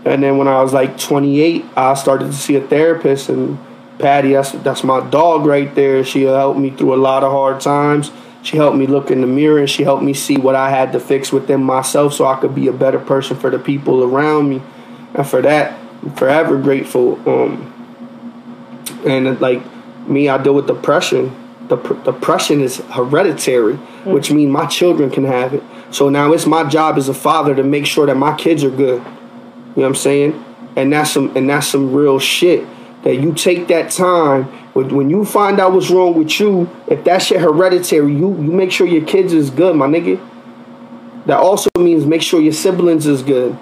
And 0.05 0.23
then 0.23 0.39
when 0.39 0.49
I 0.49 0.63
was 0.63 0.73
like 0.73 0.99
28, 0.99 1.65
I 1.77 1.95
started 1.95 2.27
to 2.27 2.33
see 2.33 2.57
a 2.57 2.61
therapist. 2.61 3.29
And 3.29 3.59
Patty, 4.01 4.33
that's, 4.33 4.53
that's 4.53 4.83
my 4.83 5.09
dog 5.11 5.45
right 5.47 5.73
there. 5.75 6.05
She 6.05 6.23
helped 6.23 6.59
me 6.59 6.71
through 6.71 6.95
a 6.95 6.97
lot 6.97 7.23
of 7.23 7.31
hard 7.31 7.61
times. 7.61 8.11
She 8.43 8.57
helped 8.57 8.77
me 8.77 8.87
look 8.87 9.11
in 9.11 9.21
the 9.21 9.27
mirror 9.27 9.59
and 9.59 9.69
she 9.69 9.83
helped 9.83 10.03
me 10.03 10.15
see 10.15 10.37
what 10.37 10.55
I 10.55 10.71
had 10.71 10.93
to 10.93 11.01
fix 11.01 11.31
within 11.31 11.63
myself 11.63 12.15
so 12.15 12.27
I 12.27 12.41
could 12.41 12.55
be 12.55 12.69
a 12.69 12.73
better 12.73 12.99
person 12.99 13.37
for 13.37 13.51
the 13.51 13.59
people 13.59 14.03
around 14.03 14.49
me. 14.49 14.63
And 15.15 15.27
for 15.27 15.43
that, 15.43 15.79
I'm 16.03 16.15
forever 16.15 16.59
grateful. 16.59 17.17
Um, 17.29 17.67
and 19.07 19.41
like 19.41 19.63
me, 20.07 20.29
I 20.29 20.43
deal 20.43 20.55
with 20.55 20.67
depression 20.67 21.37
the 21.71 21.77
depression 22.05 22.61
is 22.61 22.79
hereditary, 22.79 23.75
mm-hmm. 23.75 24.13
which 24.13 24.31
means 24.31 24.51
my 24.53 24.67
children 24.67 25.09
can 25.09 25.25
have 25.25 25.55
it. 25.55 25.63
So 25.93 26.09
now 26.09 26.33
it's 26.33 26.47
my 26.47 26.65
job 26.65 26.99
as 26.99 27.09
a 27.09 27.15
father 27.15 27.55
to 27.55 27.63
make 27.63 27.87
sure 27.87 28.07
that 28.07 28.17
my 28.17 28.37
kids 28.37 28.63
are 28.65 28.71
good. 28.71 29.01
You 29.01 29.07
know 29.07 29.73
what 29.75 29.87
I'm 29.87 29.95
saying? 29.95 30.45
And 30.77 30.93
that's 30.93 31.13
some 31.13 31.35
and 31.37 31.49
that's 31.49 31.69
some 31.69 31.93
real 31.95 32.19
shit. 32.19 32.67
That 33.03 33.17
you 33.17 33.33
take 33.33 33.69
that 33.69 33.91
time 33.91 34.45
when 34.75 35.11
you 35.11 35.25
find 35.25 35.61
out 35.61 35.73
what's 35.73 35.91
wrong 35.91 36.15
with 36.15 36.39
you, 36.41 36.71
if 36.87 37.05
that 37.05 37.19
shit 37.19 37.41
hereditary, 37.41 38.15
you 38.15 38.31
you 38.31 38.53
make 38.53 38.73
sure 38.73 38.87
your 38.87 39.05
kids 39.05 39.33
is 39.33 39.51
good, 39.51 39.77
my 39.77 39.87
nigga. 39.87 40.19
That 41.27 41.39
also 41.39 41.69
means 41.79 42.07
make 42.07 42.23
sure 42.23 42.41
your 42.41 42.53
siblings 42.53 43.07
is 43.07 43.23
good. 43.23 43.59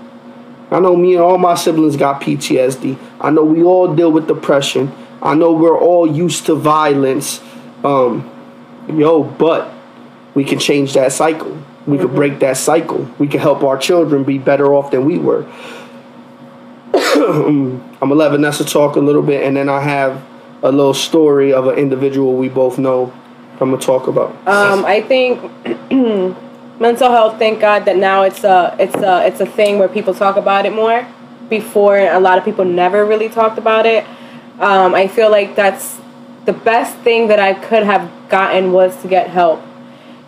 I 0.71 0.81
know 0.81 0.95
me 0.95 1.15
and 1.15 1.23
all 1.23 1.39
my 1.39 1.55
siblings 1.55 1.97
got 1.97 2.21
PTSD. 2.21 2.99
I 3.21 3.31
know 3.31 3.43
we 3.43 3.63
all 3.63 3.95
deal 3.95 4.13
with 4.13 4.29
depression. 4.29 4.93
I 5.23 5.35
know 5.35 5.53
we're 5.53 5.79
all 5.79 6.07
used 6.07 6.47
to 6.47 6.55
violence. 6.55 7.41
Um, 7.83 8.31
yo, 8.89 9.25
but 9.25 9.73
we 10.35 10.45
can 10.45 10.59
change 10.59 10.93
that 10.93 11.13
cycle. 11.13 11.53
We 11.87 11.97
mm-hmm. 11.97 12.07
can 12.07 12.15
break 12.15 12.39
that 12.41 12.59
cycle. 12.59 13.11
We 13.19 13.29
can 13.29 13.41
help 13.41 13.65
our 13.65 13.79
children 13.79 14.25
be 14.25 14.39
better 14.39 14.75
off 14.75 14.91
than 14.91 15.05
we 15.05 15.19
were. 15.19 15.51
I'm 17.29 17.81
gonna 18.01 18.15
let 18.15 18.31
Vanessa 18.31 18.65
talk 18.65 18.97
a 18.97 19.01
little 19.01 19.23
bit, 19.23 19.45
and 19.45 19.57
then 19.57 19.69
I 19.69 19.81
have 19.81 20.23
a 20.63 20.71
little 20.71 20.95
story 20.95 21.53
of 21.53 21.67
an 21.67 21.77
individual 21.77 22.35
we 22.35 22.49
both 22.49 22.79
know. 22.79 23.13
I'm 23.61 23.71
gonna 23.71 23.79
talk 23.79 24.07
about. 24.07 24.31
Um, 24.47 24.85
I 24.85 25.01
think 25.01 25.43
mental 26.81 27.11
health. 27.11 27.39
Thank 27.39 27.61
God 27.61 27.85
that 27.87 27.97
now 27.97 28.23
it's 28.23 28.45
a 28.45 28.77
it's 28.79 28.95
a 28.95 29.27
it's 29.27 29.41
a 29.41 29.47
thing 29.47 29.79
where 29.79 29.89
people 29.89 30.15
talk 30.15 30.37
about 30.37 30.65
it 30.65 30.73
more. 30.73 31.07
Before, 31.49 31.99
a 31.99 32.21
lot 32.21 32.39
of 32.39 32.45
people 32.45 32.65
never 32.65 33.05
really 33.05 33.29
talked 33.29 33.59
about 33.59 33.87
it. 33.87 34.05
Um, 34.61 34.95
I 34.95 35.09
feel 35.09 35.31
like 35.31 35.57
that's 35.57 35.99
the 36.45 36.53
best 36.53 36.97
thing 36.99 37.29
that 37.29 37.41
I 37.41 37.55
could 37.55 37.83
have 37.83 38.11
gotten 38.29 38.73
was 38.73 39.01
to 39.03 39.09
get 39.09 39.29
help, 39.29 39.61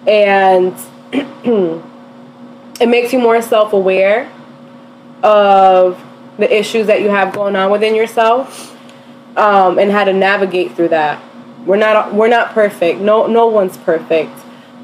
and 0.09 0.75
it 2.81 2.89
makes 2.89 3.13
you 3.13 3.21
more 3.21 3.41
self 3.43 3.73
aware 3.73 4.33
of 5.23 6.03
the 6.41 6.59
issues 6.59 6.87
that 6.87 7.03
you 7.03 7.11
have 7.11 7.35
going 7.35 7.55
on 7.55 7.71
within 7.71 7.95
yourself 7.95 8.77
um, 9.37 9.79
and 9.79 9.93
how 9.93 10.05
to 10.05 10.13
navigate 10.13 10.75
through 10.75 10.89
that. 10.89 11.23
We're 11.67 11.77
not 11.77 12.15
we're 12.15 12.29
not 12.29 12.53
perfect. 12.53 13.01
No 13.01 13.27
no 13.27 13.47
one's 13.47 13.77
perfect. 13.77 14.33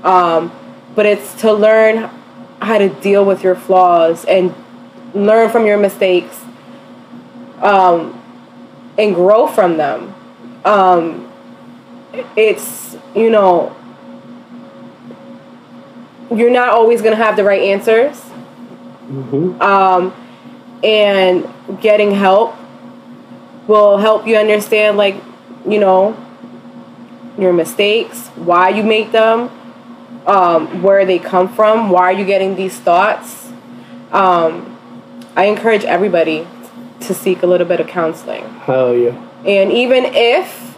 Um, 0.05 0.53
but 0.95 1.07
it's 1.07 1.35
to 1.41 1.53
learn 1.53 2.11
how 2.61 2.78
to 2.78 2.89
deal 2.89 3.24
with 3.24 3.43
your 3.43 3.55
flaws 3.55 4.24
and 4.27 4.55
learn 5.15 5.51
from 5.51 5.66
your 5.66 5.78
mistakes 5.78 6.45
um, 7.62 8.23
and 8.99 9.15
grow 9.15 9.47
from 9.47 9.78
them. 9.78 10.15
Um, 10.65 11.33
it's 12.37 12.97
you 13.15 13.31
know 13.31 13.74
you're 16.31 16.51
not 16.51 16.69
always 16.69 17.01
gonna 17.01 17.16
have 17.16 17.37
the 17.37 17.45
right 17.45 17.62
answers. 17.62 18.16
Mm-hmm. 19.09 19.62
Um, 19.62 20.26
and 20.82 21.48
getting 21.81 22.12
help 22.12 22.55
will 23.66 23.98
help 23.98 24.27
you 24.27 24.36
understand 24.36 24.97
like 24.97 25.16
you 25.66 25.78
know 25.78 26.16
your 27.39 27.53
mistakes 27.53 28.28
why 28.36 28.69
you 28.69 28.82
make 28.82 29.12
them 29.12 29.51
um, 30.27 30.82
where 30.82 31.05
they 31.05 31.19
come 31.19 31.48
from 31.48 31.90
why 31.90 32.03
are 32.03 32.12
you 32.12 32.24
getting 32.24 32.57
these 32.57 32.78
thoughts? 32.78 33.51
Um, 34.12 34.73
i 35.35 35.44
encourage 35.44 35.85
everybody 35.85 36.47
to 37.01 37.12
seek 37.12 37.43
a 37.43 37.47
little 37.47 37.66
bit 37.66 37.81
of 37.81 37.86
counseling. 37.86 38.44
Hell 38.61 38.94
yeah. 38.94 39.11
And 39.44 39.70
even 39.73 40.05
if 40.07 40.77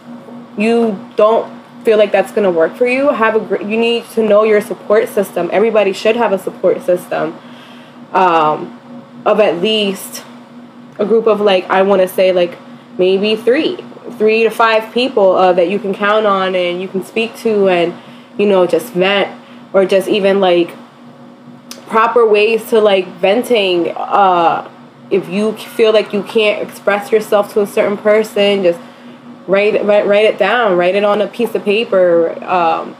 you 0.57 0.99
don't 1.15 1.59
feel 1.83 1.97
like 1.97 2.11
that's 2.11 2.31
going 2.31 2.43
to 2.43 2.51
work 2.51 2.75
for 2.75 2.87
you 2.87 3.09
have 3.09 3.35
a 3.35 3.65
you 3.65 3.77
need 3.77 4.03
to 4.11 4.21
know 4.21 4.43
your 4.43 4.61
support 4.61 5.07
system. 5.07 5.49
Everybody 5.51 5.93
should 5.93 6.15
have 6.15 6.31
a 6.31 6.37
support 6.39 6.81
system. 6.83 7.39
Um, 8.11 8.78
of 9.25 9.39
at 9.39 9.61
least 9.61 10.23
a 10.97 11.05
group 11.05 11.27
of 11.27 11.41
like 11.41 11.69
I 11.69 11.81
want 11.81 12.01
to 12.01 12.07
say 12.07 12.31
like 12.31 12.57
maybe 12.97 13.35
three, 13.35 13.77
three 14.17 14.43
to 14.43 14.49
five 14.49 14.93
people 14.93 15.33
uh, 15.33 15.53
that 15.53 15.69
you 15.69 15.79
can 15.79 15.93
count 15.93 16.25
on 16.25 16.55
and 16.55 16.81
you 16.81 16.87
can 16.87 17.03
speak 17.03 17.35
to 17.37 17.69
and 17.69 17.93
you 18.37 18.45
know 18.45 18.67
just 18.67 18.93
vent 18.93 19.39
or 19.73 19.85
just 19.85 20.07
even 20.07 20.39
like 20.39 20.75
proper 21.87 22.25
ways 22.25 22.69
to 22.69 22.79
like 22.79 23.07
venting. 23.07 23.93
Uh, 23.95 24.69
if 25.09 25.27
you 25.27 25.53
feel 25.53 25.91
like 25.91 26.13
you 26.13 26.21
can't 26.21 26.61
express 26.61 27.11
yourself 27.11 27.51
to 27.53 27.61
a 27.61 27.67
certain 27.67 27.97
person, 27.97 28.63
just 28.63 28.79
write 29.47 29.83
write, 29.85 30.05
write 30.05 30.25
it 30.25 30.37
down, 30.37 30.77
write 30.77 30.95
it 30.95 31.03
on 31.03 31.21
a 31.21 31.27
piece 31.27 31.55
of 31.55 31.63
paper. 31.63 32.41
Um, 32.43 32.95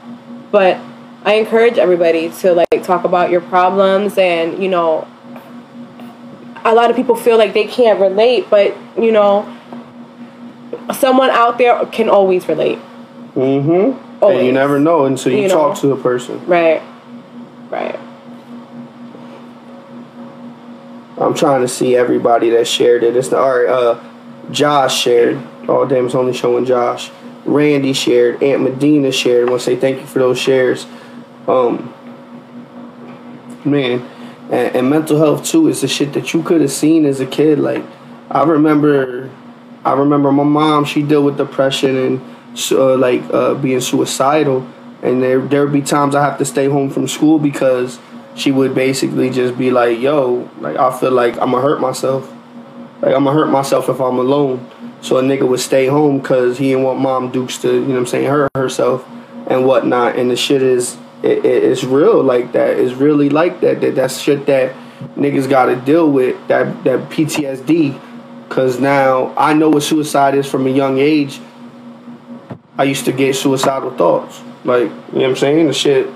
but 0.52 0.80
I 1.24 1.36
encourage 1.36 1.78
everybody 1.78 2.30
to 2.40 2.54
like 2.54 2.84
talk 2.84 3.04
about 3.04 3.30
your 3.30 3.42
problems 3.42 4.18
and 4.18 4.62
you 4.62 4.70
know 4.70 5.08
a 6.66 6.74
lot 6.74 6.90
of 6.90 6.96
people 6.96 7.16
feel 7.16 7.38
like 7.38 7.54
they 7.54 7.66
can't 7.66 8.00
relate, 8.00 8.50
but 8.50 8.76
you 8.98 9.12
know, 9.12 9.46
someone 10.94 11.30
out 11.30 11.58
there 11.58 11.86
can 11.88 12.10
always 12.10 12.48
relate. 12.48 12.80
Mm-hmm. 13.36 14.24
Always. 14.24 14.38
And 14.40 14.48
you 14.48 14.54
never 14.54 14.80
know 14.80 15.06
until 15.06 15.32
you, 15.32 15.44
you 15.44 15.50
talk 15.50 15.76
know. 15.76 15.82
to 15.82 15.92
a 15.94 16.02
person. 16.02 16.46
Right. 16.46 16.82
Right. 17.70 18.00
I'm 21.18 21.34
trying 21.34 21.62
to 21.62 21.68
see 21.68 21.96
everybody 21.96 22.50
that 22.52 22.68
shared 22.68 23.04
it. 23.04 23.16
It's 23.16 23.28
the 23.30 23.38
all 23.38 23.58
right. 23.58 23.68
Uh, 23.68 24.04
Josh 24.52 25.00
shared. 25.00 25.38
Oh 25.68 25.86
damn, 25.86 26.06
it's 26.06 26.16
only 26.16 26.34
showing 26.34 26.66
Josh. 26.66 27.12
Randy 27.46 27.94
shared. 27.94 28.42
Aunt 28.42 28.62
Medina 28.62 29.12
shared. 29.12 29.48
I 29.48 29.52
want 29.52 29.62
to 29.62 29.66
say 29.66 29.76
thank 29.76 30.00
you 30.00 30.08
for 30.08 30.20
those 30.20 30.40
shares. 30.40 30.88
Um, 31.48 31.94
man, 33.66 34.08
and, 34.50 34.76
and 34.76 34.90
mental 34.90 35.18
health 35.18 35.46
too 35.46 35.68
is 35.68 35.82
the 35.82 35.88
shit 35.88 36.14
that 36.14 36.34
you 36.34 36.44
could 36.44 36.62
have 36.62 36.72
seen 36.72 37.06
as 37.06 37.20
a 37.20 37.26
kid. 37.26 37.60
Like 37.60 37.84
I 38.30 38.44
remember, 38.44 39.30
I 39.86 39.94
remember 39.94 40.32
my 40.32 40.44
mom. 40.44 40.86
She 40.86 41.04
dealt 41.04 41.26
with 41.26 41.38
depression 41.38 41.96
and 41.96 42.22
uh, 42.72 42.98
like 42.98 43.22
uh, 43.32 43.54
being 43.56 43.82
suicidal, 43.82 44.68
and 45.02 45.22
there 45.22 45.40
there 45.40 45.64
would 45.64 45.74
be 45.74 45.82
times 45.82 46.16
I 46.16 46.24
have 46.24 46.38
to 46.40 46.46
stay 46.46 46.66
home 46.66 46.90
from 46.90 47.08
school 47.08 47.40
because 47.40 48.00
she 48.36 48.52
would 48.52 48.74
basically 48.74 49.30
just 49.30 49.58
be 49.58 49.72
like, 49.72 50.00
"Yo, 50.00 50.50
like 50.60 50.78
I 50.78 50.98
feel 50.98 51.12
like 51.12 51.34
I'm 51.34 51.52
gonna 51.52 51.62
hurt 51.62 51.80
myself. 51.80 52.32
Like 53.02 53.16
I'm 53.16 53.24
gonna 53.24 53.34
hurt 53.34 53.50
myself 53.50 53.88
if 53.90 54.00
I'm 54.00 54.18
alone." 54.18 54.68
So 55.02 55.18
a 55.18 55.22
nigga 55.22 55.48
would 55.48 55.62
stay 55.62 55.88
home 55.88 56.20
because 56.20 56.58
he 56.58 56.70
didn't 56.70 56.84
want 56.84 57.00
mom 57.00 57.32
Dukes 57.32 57.58
to, 57.60 57.74
you 57.74 57.80
know 57.82 57.88
what 57.88 57.98
I'm 58.00 58.06
saying, 58.06 58.28
hurt 58.28 58.52
herself 58.54 59.08
and 59.48 59.66
whatnot. 59.66 60.18
And 60.18 60.30
the 60.30 60.36
shit 60.36 60.62
is 60.62 60.98
it, 61.24 61.46
it, 61.46 61.64
it's 61.64 61.84
real 61.84 62.24
like 62.24 62.54
that. 62.54 62.78
It's 62.78 62.94
really 62.94 63.30
like 63.30 63.62
that. 63.62 63.82
That 63.82 63.96
that's 63.96 64.20
shit 64.20 64.46
that 64.46 64.76
niggas 65.16 65.50
got 65.50 65.66
to 65.66 65.76
deal 65.76 66.10
with. 66.10 66.36
That 66.48 66.84
that 66.84 67.10
PTSD. 67.10 68.06
Cause 68.50 68.80
now 68.80 69.32
I 69.38 69.54
know 69.54 69.70
what 69.70 69.84
suicide 69.84 70.34
is 70.34 70.48
from 70.48 70.66
a 70.66 70.72
young 70.72 70.98
age. 70.98 71.40
I 72.78 72.84
used 72.84 73.06
to 73.06 73.12
get 73.12 73.36
suicidal 73.36 73.92
thoughts. 73.92 74.42
Like, 74.64 74.84
you 74.84 74.90
know 74.90 75.00
what 75.12 75.24
I'm 75.26 75.36
saying? 75.36 75.68
The 75.68 75.74
shit 75.74 76.10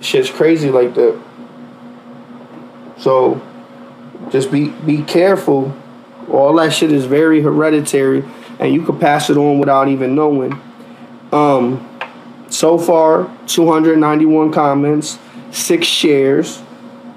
shit's 0.00 0.30
crazy 0.30 0.70
like 0.70 0.94
that. 0.94 1.20
So 2.98 3.42
just 4.30 4.50
be 4.50 4.68
be 4.68 5.02
careful. 5.02 5.74
All 6.30 6.54
that 6.56 6.72
shit 6.72 6.92
is 6.92 7.04
very 7.04 7.42
hereditary 7.42 8.24
and 8.58 8.72
you 8.72 8.82
can 8.82 8.98
pass 8.98 9.30
it 9.30 9.36
on 9.36 9.58
without 9.58 9.88
even 9.88 10.14
knowing. 10.14 10.60
Um 11.32 11.89
so 12.50 12.76
far, 12.78 13.30
291 13.46 14.52
comments, 14.52 15.18
six 15.52 15.86
shares, 15.86 16.62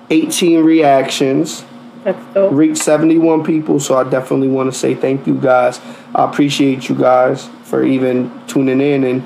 18 0.10 0.64
reactions. 0.64 1.66
That's 2.04 2.34
dope. 2.34 2.54
Reached 2.54 2.78
71 2.78 3.44
people, 3.44 3.80
so 3.80 3.98
I 3.98 4.04
definitely 4.10 4.50
want 4.50 4.72
to 4.72 4.78
say 4.78 4.94
thank 4.94 5.26
you 5.26 5.36
guys. 5.36 5.82
I 6.14 6.30
appreciate 6.30 6.88
you 6.88 6.96
guys 6.96 7.50
for 7.64 7.84
even 7.84 8.32
tuning 8.46 8.80
in 8.80 9.04
and 9.04 9.24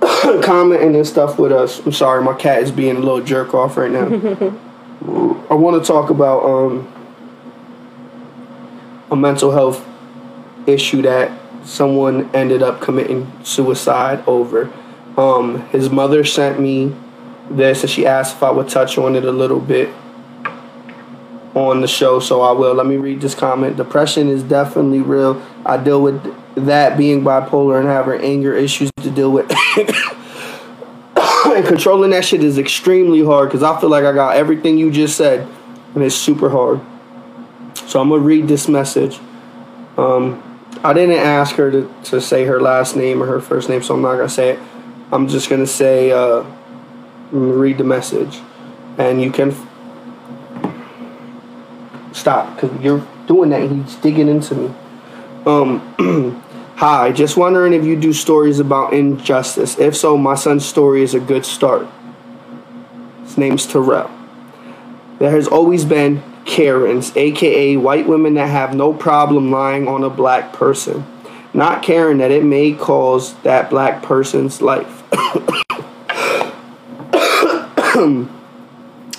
commenting 0.44 0.94
and 0.94 1.06
stuff 1.06 1.38
with 1.38 1.52
us. 1.52 1.84
I'm 1.84 1.92
sorry, 1.92 2.22
my 2.22 2.34
cat 2.34 2.62
is 2.62 2.70
being 2.70 2.96
a 2.96 3.00
little 3.00 3.22
jerk 3.22 3.54
off 3.54 3.76
right 3.76 3.90
now. 3.90 4.06
I 5.50 5.54
want 5.54 5.82
to 5.82 5.86
talk 5.86 6.10
about 6.10 6.44
um, 6.44 6.92
a 9.10 9.16
mental 9.16 9.50
health 9.50 9.84
issue 10.66 11.02
that 11.02 11.41
someone 11.64 12.34
ended 12.34 12.62
up 12.62 12.80
committing 12.80 13.30
suicide 13.44 14.22
over. 14.26 14.72
Um, 15.16 15.68
his 15.68 15.90
mother 15.90 16.24
sent 16.24 16.58
me 16.60 16.94
this 17.50 17.82
and 17.82 17.90
she 17.90 18.06
asked 18.06 18.36
if 18.36 18.42
I 18.42 18.50
would 18.50 18.68
touch 18.68 18.98
on 18.98 19.14
it 19.14 19.24
a 19.24 19.32
little 19.32 19.60
bit 19.60 19.90
on 21.54 21.80
the 21.82 21.88
show, 21.88 22.18
so 22.18 22.40
I 22.40 22.52
will. 22.52 22.74
Let 22.74 22.86
me 22.86 22.96
read 22.96 23.20
this 23.20 23.34
comment. 23.34 23.76
Depression 23.76 24.28
is 24.28 24.42
definitely 24.42 25.00
real. 25.00 25.42
I 25.66 25.76
deal 25.76 26.00
with 26.00 26.34
that 26.54 26.96
being 26.96 27.22
bipolar 27.22 27.78
and 27.78 27.88
having 27.88 28.20
anger 28.22 28.54
issues 28.54 28.90
to 29.02 29.10
deal 29.10 29.30
with. 29.30 29.50
and 31.46 31.66
controlling 31.66 32.10
that 32.10 32.24
shit 32.24 32.42
is 32.42 32.58
extremely 32.58 33.24
hard 33.24 33.50
because 33.50 33.62
I 33.62 33.78
feel 33.80 33.90
like 33.90 34.04
I 34.04 34.12
got 34.12 34.36
everything 34.36 34.78
you 34.78 34.90
just 34.90 35.16
said, 35.16 35.46
and 35.94 36.02
it's 36.02 36.14
super 36.14 36.48
hard. 36.48 36.80
So 37.74 38.00
I'm 38.00 38.08
gonna 38.08 38.22
read 38.22 38.48
this 38.48 38.68
message. 38.68 39.18
Um, 39.98 40.51
I 40.84 40.92
didn't 40.92 41.16
ask 41.16 41.54
her 41.56 41.70
to, 41.70 41.94
to 42.04 42.20
say 42.20 42.44
her 42.44 42.60
last 42.60 42.96
name 42.96 43.22
or 43.22 43.26
her 43.26 43.40
first 43.40 43.68
name, 43.68 43.82
so 43.82 43.94
I'm 43.94 44.02
not 44.02 44.16
gonna 44.16 44.28
say 44.28 44.50
it. 44.50 44.58
I'm 45.12 45.28
just 45.28 45.48
gonna 45.48 45.66
say 45.66 46.10
uh, 46.10 46.44
read 47.30 47.78
the 47.78 47.84
message, 47.84 48.40
and 48.98 49.22
you 49.22 49.30
can 49.30 49.52
f- 49.52 49.66
stop 52.12 52.54
because 52.54 52.80
you're 52.80 53.06
doing 53.28 53.50
that. 53.50 53.70
He's 53.70 53.94
digging 53.96 54.28
into 54.28 54.56
me. 54.56 54.74
Um, 55.46 56.42
hi, 56.76 57.12
just 57.12 57.36
wondering 57.36 57.74
if 57.74 57.84
you 57.84 57.94
do 57.94 58.12
stories 58.12 58.58
about 58.58 58.92
injustice. 58.92 59.78
If 59.78 59.96
so, 59.96 60.16
my 60.16 60.34
son's 60.34 60.64
story 60.66 61.02
is 61.02 61.14
a 61.14 61.20
good 61.20 61.46
start. 61.46 61.86
His 63.22 63.38
name's 63.38 63.66
Terrell. 63.66 64.10
There 65.20 65.30
has 65.30 65.46
always 65.46 65.84
been 65.84 66.22
Karens, 66.44 67.16
aka 67.16 67.76
white 67.76 68.06
women 68.06 68.34
that 68.34 68.48
have 68.48 68.74
no 68.74 68.92
problem 68.92 69.50
lying 69.50 69.88
on 69.88 70.02
a 70.02 70.10
black 70.10 70.52
person, 70.52 71.06
not 71.54 71.82
caring 71.82 72.18
that 72.18 72.30
it 72.30 72.44
may 72.44 72.72
cause 72.72 73.34
that 73.42 73.70
black 73.70 74.02
person's 74.02 74.60
life. 74.60 75.02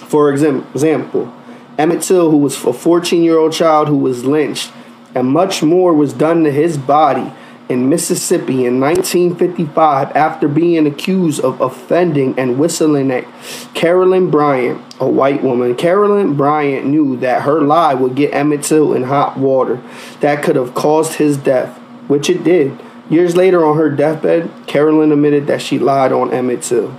For 0.07 0.31
example, 0.31 1.33
Emmett 1.77 2.03
Till, 2.03 2.29
who 2.29 2.37
was 2.37 2.63
a 2.65 2.73
14 2.73 3.23
year 3.23 3.37
old 3.37 3.53
child 3.53 3.87
who 3.87 3.97
was 3.97 4.25
lynched, 4.25 4.71
and 5.15 5.27
much 5.27 5.63
more 5.63 5.93
was 5.93 6.13
done 6.13 6.43
to 6.43 6.51
his 6.51 6.77
body 6.77 7.31
in 7.69 7.89
Mississippi 7.89 8.65
in 8.65 8.79
1955 8.79 10.15
after 10.15 10.47
being 10.47 10.85
accused 10.85 11.39
of 11.41 11.61
offending 11.61 12.37
and 12.37 12.59
whistling 12.59 13.09
at 13.11 13.25
Carolyn 13.73 14.29
Bryant, 14.29 14.81
a 14.99 15.07
white 15.07 15.41
woman. 15.41 15.75
Carolyn 15.75 16.35
Bryant 16.35 16.85
knew 16.85 17.17
that 17.17 17.43
her 17.43 17.61
lie 17.61 17.93
would 17.93 18.15
get 18.15 18.33
Emmett 18.33 18.63
Till 18.63 18.93
in 18.93 19.03
hot 19.03 19.37
water 19.37 19.81
that 20.19 20.43
could 20.43 20.55
have 20.55 20.73
caused 20.73 21.13
his 21.13 21.37
death, 21.37 21.77
which 22.07 22.29
it 22.29 22.43
did. 22.43 22.77
Years 23.09 23.35
later, 23.35 23.65
on 23.65 23.77
her 23.77 23.89
deathbed, 23.89 24.51
Carolyn 24.67 25.11
admitted 25.11 25.47
that 25.47 25.61
she 25.61 25.79
lied 25.79 26.11
on 26.11 26.33
Emmett 26.33 26.63
Till. 26.63 26.95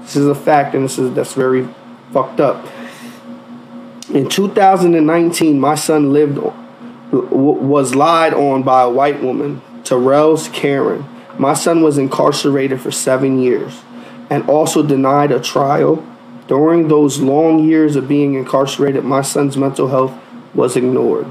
This 0.00 0.16
is 0.16 0.26
a 0.26 0.34
fact, 0.34 0.74
and 0.74 0.84
this 0.84 0.98
is 0.98 1.14
that's 1.14 1.34
very 1.34 1.68
fucked 2.12 2.40
up. 2.40 2.66
In 4.10 4.28
2019, 4.28 5.58
my 5.58 5.74
son 5.74 6.12
lived 6.12 6.38
was 7.30 7.94
lied 7.94 8.34
on 8.34 8.62
by 8.62 8.82
a 8.82 8.90
white 8.90 9.22
woman, 9.22 9.62
Terrell's 9.84 10.48
Karen. 10.48 11.04
My 11.38 11.54
son 11.54 11.82
was 11.82 11.98
incarcerated 11.98 12.80
for 12.80 12.90
seven 12.90 13.38
years 13.38 13.82
and 14.30 14.48
also 14.48 14.82
denied 14.82 15.30
a 15.30 15.40
trial. 15.40 16.04
During 16.48 16.88
those 16.88 17.18
long 17.18 17.64
years 17.64 17.96
of 17.96 18.08
being 18.08 18.34
incarcerated, 18.34 19.04
my 19.04 19.22
son's 19.22 19.56
mental 19.56 19.88
health 19.88 20.14
was 20.54 20.76
ignored. 20.76 21.26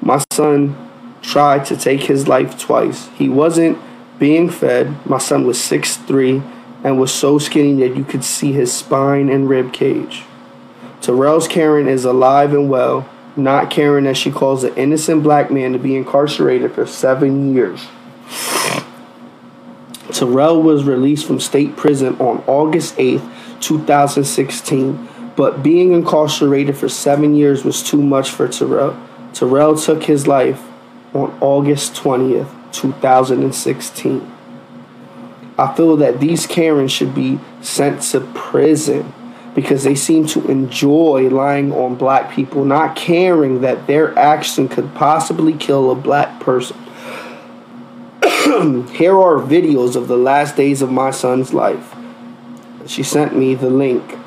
My 0.00 0.24
son 0.32 0.76
tried 1.20 1.64
to 1.66 1.76
take 1.76 2.04
his 2.04 2.26
life 2.26 2.58
twice. 2.58 3.08
He 3.10 3.28
wasn't 3.28 3.78
being 4.18 4.50
fed. 4.50 5.06
My 5.06 5.18
son 5.18 5.46
was 5.46 5.58
6'3 5.58 6.42
and 6.84 6.98
was 6.98 7.12
so 7.12 7.38
skinny 7.38 7.74
that 7.86 7.96
you 7.96 8.04
could 8.04 8.24
see 8.24 8.52
his 8.52 8.72
spine 8.72 9.28
and 9.28 9.48
rib 9.48 9.72
cage. 9.72 10.24
Terrell's 11.00 11.48
Karen 11.48 11.88
is 11.88 12.04
alive 12.04 12.52
and 12.52 12.70
well 12.70 13.08
not 13.36 13.70
caring 13.70 14.04
that 14.04 14.16
she 14.16 14.30
caused 14.30 14.64
an 14.64 14.74
innocent 14.76 15.22
black 15.22 15.50
man 15.50 15.72
to 15.72 15.78
be 15.78 15.96
incarcerated 15.96 16.72
for 16.72 16.86
seven 16.86 17.54
years. 17.54 17.86
Terrell 20.12 20.62
was 20.62 20.84
released 20.84 21.26
from 21.26 21.40
state 21.40 21.76
prison 21.76 22.16
on 22.18 22.44
August 22.46 22.96
8th, 22.96 23.60
2016, 23.60 25.08
but 25.36 25.62
being 25.62 25.92
incarcerated 25.92 26.76
for 26.76 26.88
seven 26.88 27.34
years 27.34 27.64
was 27.64 27.82
too 27.82 28.02
much 28.02 28.30
for 28.30 28.46
Terrell. 28.48 28.96
Terrell 29.32 29.76
took 29.76 30.04
his 30.04 30.26
life 30.26 30.62
on 31.14 31.36
August 31.40 31.94
20th, 31.94 32.50
2016. 32.72 34.30
I 35.58 35.74
feel 35.74 35.96
that 35.98 36.20
these 36.20 36.46
Karens 36.46 36.92
should 36.92 37.14
be 37.14 37.38
sent 37.60 38.02
to 38.02 38.20
prison 38.20 39.12
because 39.54 39.84
they 39.84 39.94
seem 39.94 40.26
to 40.26 40.50
enjoy 40.50 41.28
lying 41.28 41.72
on 41.72 41.94
black 41.94 42.32
people, 42.32 42.64
not 42.64 42.96
caring 42.96 43.60
that 43.60 43.86
their 43.86 44.18
action 44.18 44.68
could 44.68 44.94
possibly 44.94 45.52
kill 45.52 45.90
a 45.90 45.94
black 45.94 46.40
person. 46.40 46.76
Here 48.92 49.18
are 49.18 49.38
videos 49.38 49.94
of 49.94 50.08
the 50.08 50.16
last 50.16 50.56
days 50.56 50.80
of 50.80 50.90
my 50.90 51.10
son's 51.10 51.52
life. 51.52 51.94
She 52.86 53.02
sent 53.02 53.36
me 53.36 53.54
the 53.54 53.70
link. 53.70 54.18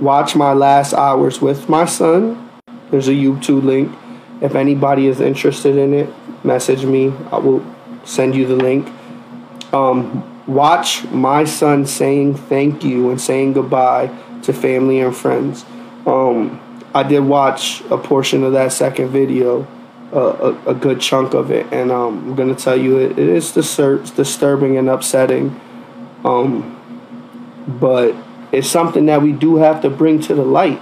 Watch 0.00 0.34
my 0.34 0.52
last 0.52 0.92
hours 0.92 1.40
with 1.40 1.68
my 1.68 1.84
son. 1.84 2.50
There's 2.90 3.08
a 3.08 3.12
YouTube 3.12 3.62
link. 3.62 3.96
If 4.40 4.56
anybody 4.56 5.06
is 5.06 5.20
interested 5.20 5.76
in 5.76 5.94
it, 5.94 6.12
message 6.44 6.84
me. 6.84 7.12
I 7.30 7.38
will 7.38 7.64
send 8.04 8.34
you 8.34 8.44
the 8.46 8.56
link. 8.56 8.88
Um, 9.72 10.28
watch 10.48 11.04
my 11.04 11.44
son 11.44 11.86
saying 11.86 12.34
thank 12.34 12.82
you 12.82 13.10
and 13.10 13.20
saying 13.20 13.52
goodbye 13.52 14.10
to 14.42 14.52
family 14.52 15.00
and 15.00 15.14
friends. 15.14 15.64
Um, 16.06 16.60
I 16.94 17.02
did 17.02 17.20
watch 17.20 17.80
a 17.90 17.96
portion 17.96 18.42
of 18.44 18.52
that 18.52 18.72
second 18.72 19.08
video, 19.08 19.66
uh, 20.12 20.54
a, 20.66 20.70
a, 20.70 20.74
good 20.74 21.00
chunk 21.00 21.32
of 21.32 21.50
it, 21.50 21.66
and 21.72 21.90
um, 21.90 22.28
I'm 22.28 22.34
gonna 22.34 22.54
tell 22.54 22.78
you 22.78 22.98
it, 22.98 23.12
it 23.12 23.28
is 23.28 23.52
distur- 23.52 24.14
disturbing 24.14 24.76
and 24.76 24.88
upsetting. 24.88 25.58
Um, 26.24 26.78
but 27.66 28.14
it's 28.52 28.68
something 28.68 29.06
that 29.06 29.22
we 29.22 29.32
do 29.32 29.56
have 29.56 29.80
to 29.82 29.90
bring 29.90 30.20
to 30.22 30.34
the 30.34 30.44
light. 30.44 30.80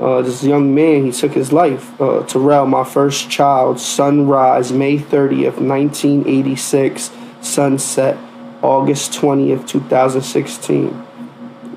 Uh, 0.00 0.22
this 0.22 0.42
young 0.42 0.74
man, 0.74 1.04
he 1.04 1.12
took 1.12 1.32
his 1.32 1.52
life. 1.52 2.00
Uh, 2.00 2.24
Terrell, 2.24 2.66
my 2.66 2.82
first 2.82 3.30
child, 3.30 3.78
sunrise, 3.78 4.72
May 4.72 4.98
30th, 4.98 5.60
1986, 5.60 7.10
sunset, 7.40 8.16
August 8.62 9.12
20th, 9.12 9.68
2016. 9.68 10.88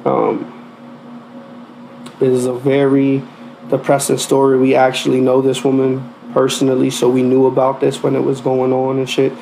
Um, 0.06 0.57
it 2.20 2.28
is 2.28 2.46
a 2.46 2.54
very 2.54 3.24
depressing 3.70 4.18
story. 4.18 4.58
We 4.58 4.76
actually 4.76 5.22
know 5.22 5.42
this 5.42 5.64
woman 5.64 6.14
personally, 6.34 6.90
so 6.90 7.10
we 7.10 7.24
knew 7.24 7.46
about 7.46 7.80
this 7.80 8.02
when 8.02 8.16
it 8.16 8.22
was 8.22 8.42
going 8.42 8.74
on 8.74 8.98
and 9.00 9.10
shit. 9.10 9.34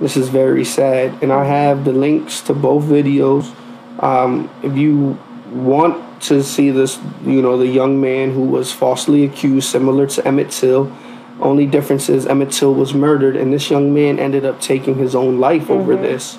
This 0.00 0.16
is 0.16 0.28
very 0.28 0.64
sad. 0.64 1.22
And 1.22 1.32
I 1.32 1.44
have 1.44 1.84
the 1.84 1.92
links 1.92 2.40
to 2.42 2.54
both 2.54 2.84
videos. 2.84 3.54
Um, 4.02 4.50
if 4.62 4.76
you 4.76 5.18
want 5.50 6.22
to 6.22 6.42
see 6.42 6.70
this, 6.70 6.98
you 7.24 7.40
know, 7.42 7.56
the 7.56 7.66
young 7.66 8.00
man 8.00 8.32
who 8.32 8.42
was 8.42 8.72
falsely 8.72 9.24
accused, 9.24 9.68
similar 9.68 10.06
to 10.08 10.26
Emmett 10.26 10.50
Till. 10.50 10.92
Only 11.40 11.66
difference 11.66 12.08
is 12.08 12.26
Emmett 12.26 12.52
Till 12.52 12.74
was 12.74 12.94
murdered, 12.94 13.36
and 13.36 13.52
this 13.52 13.70
young 13.70 13.92
man 13.92 14.18
ended 14.18 14.44
up 14.44 14.60
taking 14.60 14.96
his 14.96 15.14
own 15.14 15.38
life 15.38 15.64
mm-hmm. 15.64 15.72
over 15.72 15.96
this. 15.96 16.38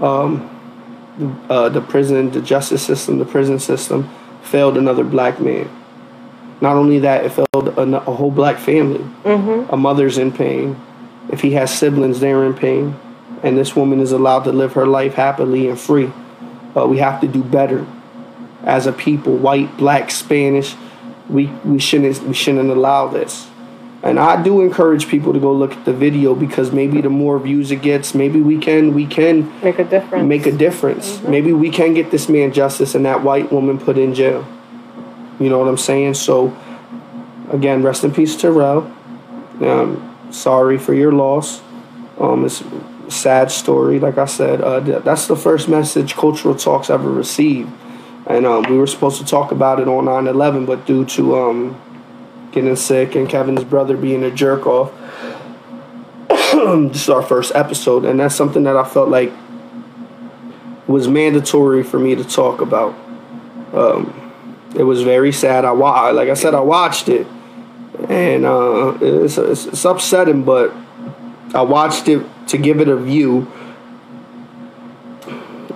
Um, 0.00 0.52
uh, 1.48 1.68
the 1.68 1.80
prison, 1.80 2.30
the 2.30 2.42
justice 2.42 2.82
system, 2.82 3.18
the 3.18 3.24
prison 3.24 3.58
system 3.58 4.10
failed 4.46 4.76
another 4.76 5.04
black 5.04 5.40
man. 5.40 5.68
Not 6.60 6.76
only 6.76 7.00
that, 7.00 7.24
it 7.24 7.32
failed 7.32 7.68
a, 7.68 7.82
a 7.82 8.14
whole 8.14 8.30
black 8.30 8.58
family. 8.58 9.04
Mm-hmm. 9.24 9.72
A 9.72 9.76
mother's 9.76 10.18
in 10.18 10.32
pain. 10.32 10.80
If 11.30 11.40
he 11.40 11.52
has 11.52 11.76
siblings, 11.76 12.20
they're 12.20 12.44
in 12.44 12.54
pain. 12.54 12.96
And 13.42 13.58
this 13.58 13.76
woman 13.76 14.00
is 14.00 14.12
allowed 14.12 14.44
to 14.44 14.52
live 14.52 14.72
her 14.72 14.86
life 14.86 15.14
happily 15.14 15.68
and 15.68 15.78
free. 15.78 16.10
But 16.72 16.88
we 16.88 16.98
have 16.98 17.20
to 17.20 17.28
do 17.28 17.42
better 17.42 17.86
as 18.62 18.86
a 18.86 18.92
people, 18.92 19.36
white, 19.36 19.76
black, 19.76 20.10
Spanish. 20.10 20.74
We, 21.28 21.46
we 21.64 21.78
shouldn't 21.78 22.22
we 22.22 22.34
shouldn't 22.34 22.70
allow 22.70 23.08
this. 23.08 23.48
And 24.06 24.20
I 24.20 24.40
do 24.40 24.60
encourage 24.60 25.08
people 25.08 25.32
to 25.32 25.40
go 25.40 25.52
look 25.52 25.72
at 25.72 25.84
the 25.84 25.92
video 25.92 26.36
because 26.36 26.70
maybe 26.70 27.00
the 27.00 27.10
more 27.10 27.40
views 27.40 27.72
it 27.72 27.82
gets, 27.82 28.14
maybe 28.14 28.40
we 28.40 28.56
can 28.56 28.94
we 28.94 29.04
can 29.04 29.52
make 29.64 29.80
a 29.80 29.84
difference. 29.84 30.24
Make 30.24 30.46
a 30.46 30.52
difference. 30.52 31.16
Mm-hmm. 31.16 31.30
Maybe 31.32 31.52
we 31.52 31.70
can 31.70 31.92
get 31.92 32.12
this 32.12 32.28
man 32.28 32.52
justice 32.52 32.94
and 32.94 33.04
that 33.04 33.24
white 33.24 33.50
woman 33.50 33.80
put 33.80 33.98
in 33.98 34.14
jail. 34.14 34.46
You 35.40 35.48
know 35.48 35.58
what 35.58 35.66
I'm 35.66 35.76
saying? 35.76 36.14
So 36.14 36.56
again, 37.50 37.82
rest 37.82 38.04
in 38.04 38.14
peace, 38.14 38.36
Terrell. 38.36 38.88
Um, 39.60 40.16
sorry 40.30 40.78
for 40.78 40.94
your 40.94 41.10
loss. 41.10 41.60
Um, 42.20 42.44
it's 42.44 42.60
a 42.60 43.10
sad 43.10 43.50
story. 43.50 43.98
Like 43.98 44.18
I 44.18 44.26
said, 44.26 44.60
uh, 44.60 44.78
that's 45.00 45.26
the 45.26 45.36
first 45.36 45.68
message 45.68 46.14
Cultural 46.14 46.54
Talks 46.54 46.90
ever 46.90 47.10
received, 47.10 47.72
and 48.28 48.46
um, 48.46 48.66
we 48.70 48.78
were 48.78 48.86
supposed 48.86 49.18
to 49.18 49.26
talk 49.26 49.50
about 49.50 49.80
it 49.80 49.88
on 49.88 50.04
9/11, 50.04 50.64
but 50.64 50.86
due 50.86 51.04
to 51.06 51.36
um, 51.36 51.80
getting 52.56 52.74
sick 52.74 53.14
and 53.14 53.28
Kevin's 53.28 53.62
brother 53.64 53.98
being 53.98 54.24
a 54.24 54.30
jerk 54.30 54.66
off. 54.66 54.90
this 56.28 57.02
is 57.02 57.08
our 57.10 57.22
first 57.22 57.54
episode, 57.54 58.06
and 58.06 58.18
that's 58.18 58.34
something 58.34 58.62
that 58.62 58.76
I 58.76 58.84
felt 58.84 59.10
like 59.10 59.30
was 60.86 61.06
mandatory 61.06 61.82
for 61.82 61.98
me 61.98 62.14
to 62.14 62.24
talk 62.24 62.62
about. 62.62 62.94
Um, 63.74 64.32
it 64.74 64.84
was 64.84 65.02
very 65.02 65.32
sad. 65.32 65.66
I 65.66 65.72
wa- 65.72 66.08
like 66.10 66.30
I 66.30 66.34
said, 66.34 66.54
I 66.54 66.60
watched 66.60 67.10
it, 67.10 67.26
and 68.08 68.46
uh, 68.46 68.96
it's, 69.02 69.36
it's, 69.36 69.66
it's 69.66 69.84
upsetting, 69.84 70.42
but 70.42 70.74
I 71.52 71.60
watched 71.60 72.08
it 72.08 72.24
to 72.48 72.56
give 72.56 72.80
it 72.80 72.88
a 72.88 72.96
view 72.96 73.52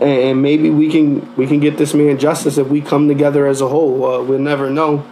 and 0.00 0.40
maybe 0.40 0.70
we 0.70 0.88
can 0.88 1.36
we 1.36 1.46
can 1.46 1.60
get 1.60 1.76
this 1.76 1.92
man 1.92 2.18
justice 2.18 2.56
if 2.56 2.68
we 2.68 2.80
come 2.80 3.06
together 3.06 3.46
as 3.46 3.60
a 3.60 3.68
whole. 3.68 4.02
Uh, 4.02 4.22
we'll 4.22 4.38
never 4.38 4.70
know 4.70 5.04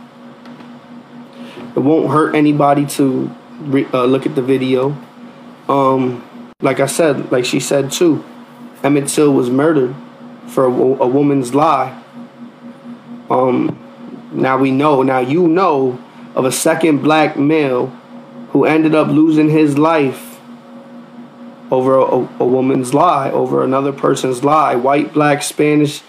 it 1.78 1.82
won't 1.82 2.10
hurt 2.10 2.34
anybody 2.34 2.84
to 2.84 3.30
re, 3.60 3.86
uh, 3.94 4.04
look 4.04 4.26
at 4.26 4.34
the 4.34 4.42
video. 4.42 4.96
Um, 5.68 6.24
like 6.60 6.80
I 6.80 6.86
said, 6.86 7.30
like 7.30 7.44
she 7.44 7.60
said 7.60 7.92
too, 7.92 8.24
Emmett 8.82 9.06
Till 9.06 9.32
was 9.32 9.48
murdered 9.48 9.94
for 10.48 10.64
a, 10.64 10.70
a 10.70 11.06
woman's 11.06 11.54
lie. 11.54 12.02
Um, 13.30 13.78
now 14.32 14.58
we 14.58 14.72
know. 14.72 15.04
Now 15.04 15.20
you 15.20 15.46
know 15.46 16.02
of 16.34 16.44
a 16.44 16.50
second 16.50 16.98
black 16.98 17.38
male 17.38 17.86
who 18.50 18.64
ended 18.64 18.96
up 18.96 19.06
losing 19.06 19.48
his 19.48 19.78
life 19.78 20.40
over 21.70 21.98
a, 21.98 22.28
a, 22.40 22.46
woman's 22.46 22.92
lie, 22.92 23.30
over 23.30 23.62
another 23.62 23.92
person's 23.92 24.42
lie, 24.42 24.74
white, 24.74 25.12
black, 25.12 25.42
Spanish, 25.42 26.02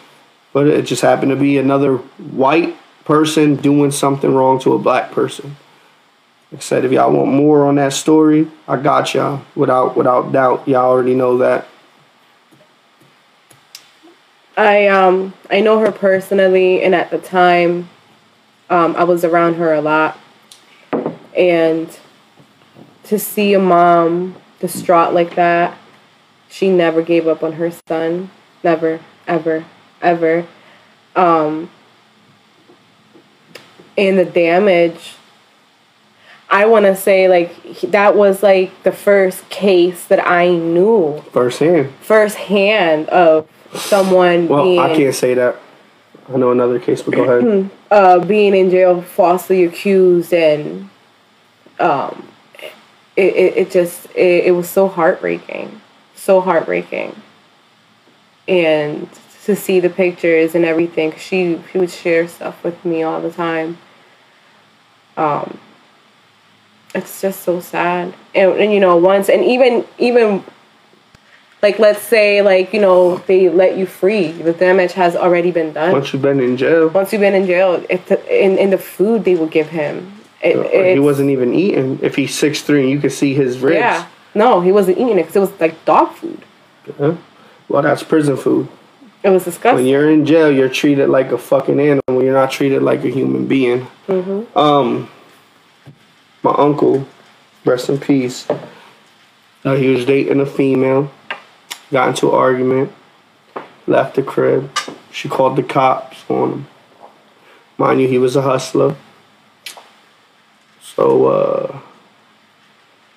but 0.52 0.66
it 0.66 0.86
just 0.86 1.04
happened 1.04 1.30
to 1.30 1.36
be 1.36 1.58
another 1.58 1.98
white 1.98 2.76
person 3.10 3.56
doing 3.56 3.90
something 3.90 4.32
wrong 4.32 4.60
to 4.60 4.74
a 4.74 4.78
black 4.78 5.12
person. 5.12 5.58
Like 6.52 6.60
I 6.60 6.62
said, 6.62 6.86
if 6.86 6.92
y'all 6.92 7.12
want 7.12 7.32
more 7.32 7.66
on 7.66 7.74
that 7.74 7.94
story, 7.94 8.48
I 8.68 8.78
got 8.78 9.16
y'all 9.16 9.42
without 9.56 9.98
without 9.98 10.32
doubt. 10.32 10.68
Y'all 10.68 10.86
already 10.86 11.16
know 11.16 11.40
that. 11.40 11.66
I 14.56 14.90
um 14.90 15.34
I 15.50 15.60
know 15.60 15.80
her 15.80 15.92
personally, 15.92 16.84
and 16.84 16.94
at 16.94 17.10
the 17.10 17.18
time, 17.18 17.90
um, 18.70 18.96
I 18.96 19.06
was 19.06 19.26
around 19.26 19.56
her 19.56 19.74
a 19.74 19.82
lot, 19.82 20.16
and 21.36 21.90
to 23.06 23.18
see 23.18 23.56
a 23.56 23.60
mom 23.60 24.36
distraught 24.60 25.16
like 25.16 25.34
that, 25.34 25.76
she 26.48 26.70
never 26.70 27.02
gave 27.02 27.28
up 27.28 27.42
on 27.42 27.54
her 27.54 27.72
son, 27.88 28.30
never, 28.64 29.00
ever, 29.28 29.66
ever, 30.00 30.46
um, 31.16 31.72
and 34.08 34.18
the 34.18 34.26
damage 34.26 35.16
I 36.50 36.66
want 36.66 36.86
to 36.86 36.96
say 36.96 37.28
like 37.28 37.82
that 37.82 38.16
was 38.16 38.42
like 38.42 38.84
the 38.84 38.92
first 38.92 39.48
case 39.50 40.06
that 40.06 40.26
I 40.26 40.50
knew 40.50 41.22
firsthand. 41.32 41.94
Firsthand 42.02 43.08
of 43.10 43.48
someone. 43.74 44.48
Well, 44.48 44.64
being, 44.64 44.80
I 44.80 44.96
can't 44.96 45.14
say 45.14 45.36
that. 45.36 45.58
I 46.28 46.38
know 46.38 46.52
another 46.52 46.80
case, 46.80 47.04
but 47.04 47.14
go 47.14 47.24
ahead. 47.24 47.70
uh, 47.92 48.20
being 48.26 48.56
in 48.56 48.72
jail, 48.72 49.02
falsely 49.02 49.64
accused, 49.64 50.34
and 50.34 50.90
um, 51.80 52.28
it, 53.16 53.36
it, 53.36 53.58
it 53.58 53.72
just 53.72 54.08
it, 54.16 54.46
it 54.46 54.52
was 54.52 54.68
so 54.68 54.88
heartbreaking, 54.88 55.80
so 56.16 56.42
heartbreaking, 56.42 57.16
and 58.48 59.08
to 59.44 59.56
see 59.56 59.80
the 59.80 59.90
pictures 59.90 60.56
and 60.56 60.66
everything. 60.66 61.14
She 61.16 61.62
she 61.72 61.78
would 61.78 61.92
share 61.92 62.28
stuff 62.28 62.64
with 62.64 62.84
me 62.84 63.04
all 63.04 63.22
the 63.22 63.32
time. 63.32 63.78
Um, 65.20 65.60
it's 66.96 67.22
just 67.22 67.42
so 67.42 67.60
sad. 67.60 68.14
And, 68.34 68.54
and 68.54 68.74
you 68.74 68.80
know 68.80 68.96
once 68.96 69.30
and 69.30 69.44
even 69.44 69.86
even 69.98 70.44
like 71.62 71.78
let's 71.78 72.02
say 72.02 72.42
like 72.42 72.74
you 72.74 72.80
know 72.80 73.18
they 73.28 73.50
let 73.50 73.78
you 73.78 73.86
free 73.86 74.32
the 74.32 74.54
damage 74.54 74.94
has 74.94 75.16
already 75.16 75.52
been 75.52 75.74
done. 75.74 75.92
Once 75.92 76.14
you've 76.14 76.22
been 76.22 76.40
in 76.40 76.56
jail. 76.56 76.88
Once 76.88 77.12
you've 77.12 77.20
been 77.20 77.36
in 77.36 77.46
jail 77.46 77.86
if 77.90 78.08
the, 78.08 78.18
in, 78.46 78.58
in 78.58 78.70
the 78.70 78.78
food 78.78 79.26
they 79.26 79.36
will 79.36 79.48
give 79.48 79.70
him 79.70 80.14
it, 80.42 80.94
he 80.94 81.00
wasn't 81.02 81.30
even 81.30 81.54
eating. 81.54 82.00
If 82.02 82.16
he's 82.16 82.34
six 82.34 82.62
three 82.62 82.82
and 82.82 82.90
you 82.90 83.00
can 83.00 83.10
see 83.10 83.34
his 83.34 83.60
ribs. 83.60 83.80
Yeah. 83.80 84.08
No 84.34 84.62
he 84.62 84.72
wasn't 84.72 85.00
eating 85.00 85.20
it 85.20 85.24
because 85.24 85.36
it 85.36 85.40
was 85.40 85.60
like 85.60 85.84
dog 85.84 86.14
food. 86.14 86.46
Yeah. 86.98 87.18
well 87.68 87.82
that's 87.82 88.04
prison 88.04 88.38
food 88.38 88.70
it 89.22 89.30
was 89.30 89.44
disgusting 89.44 89.76
when 89.76 89.86
you're 89.86 90.10
in 90.10 90.26
jail 90.26 90.52
you're 90.52 90.70
treated 90.70 91.10
like 91.10 91.32
a 91.32 91.38
fucking 91.38 91.80
animal 91.80 92.24
you're 92.24 92.34
not 92.34 92.52
treated 92.52 92.82
like 92.82 93.04
a 93.04 93.10
human 93.10 93.48
being 93.48 93.86
mm-hmm. 94.08 94.58
um 94.58 95.10
my 96.44 96.54
uncle, 96.58 97.08
rest 97.66 97.90
in 97.90 98.00
peace. 98.00 98.48
Uh, 99.66 99.76
he 99.76 99.90
was 99.90 100.06
dating 100.06 100.40
a 100.40 100.46
female, 100.46 101.12
got 101.92 102.10
into 102.10 102.30
an 102.30 102.36
argument, 102.36 102.92
left 103.88 104.16
the 104.16 104.24
crib. 104.24 104.72
She 105.12 105.28
called 105.28 105.58
the 105.58 105.64
cops 105.64 106.24
on 106.30 106.52
him. 106.52 106.68
Mind 107.78 108.02
you, 108.02 108.08
he 108.08 108.18
was 108.18 108.36
a 108.36 108.42
hustler. 108.42 108.96
So 110.82 111.26
uh, 111.28 111.80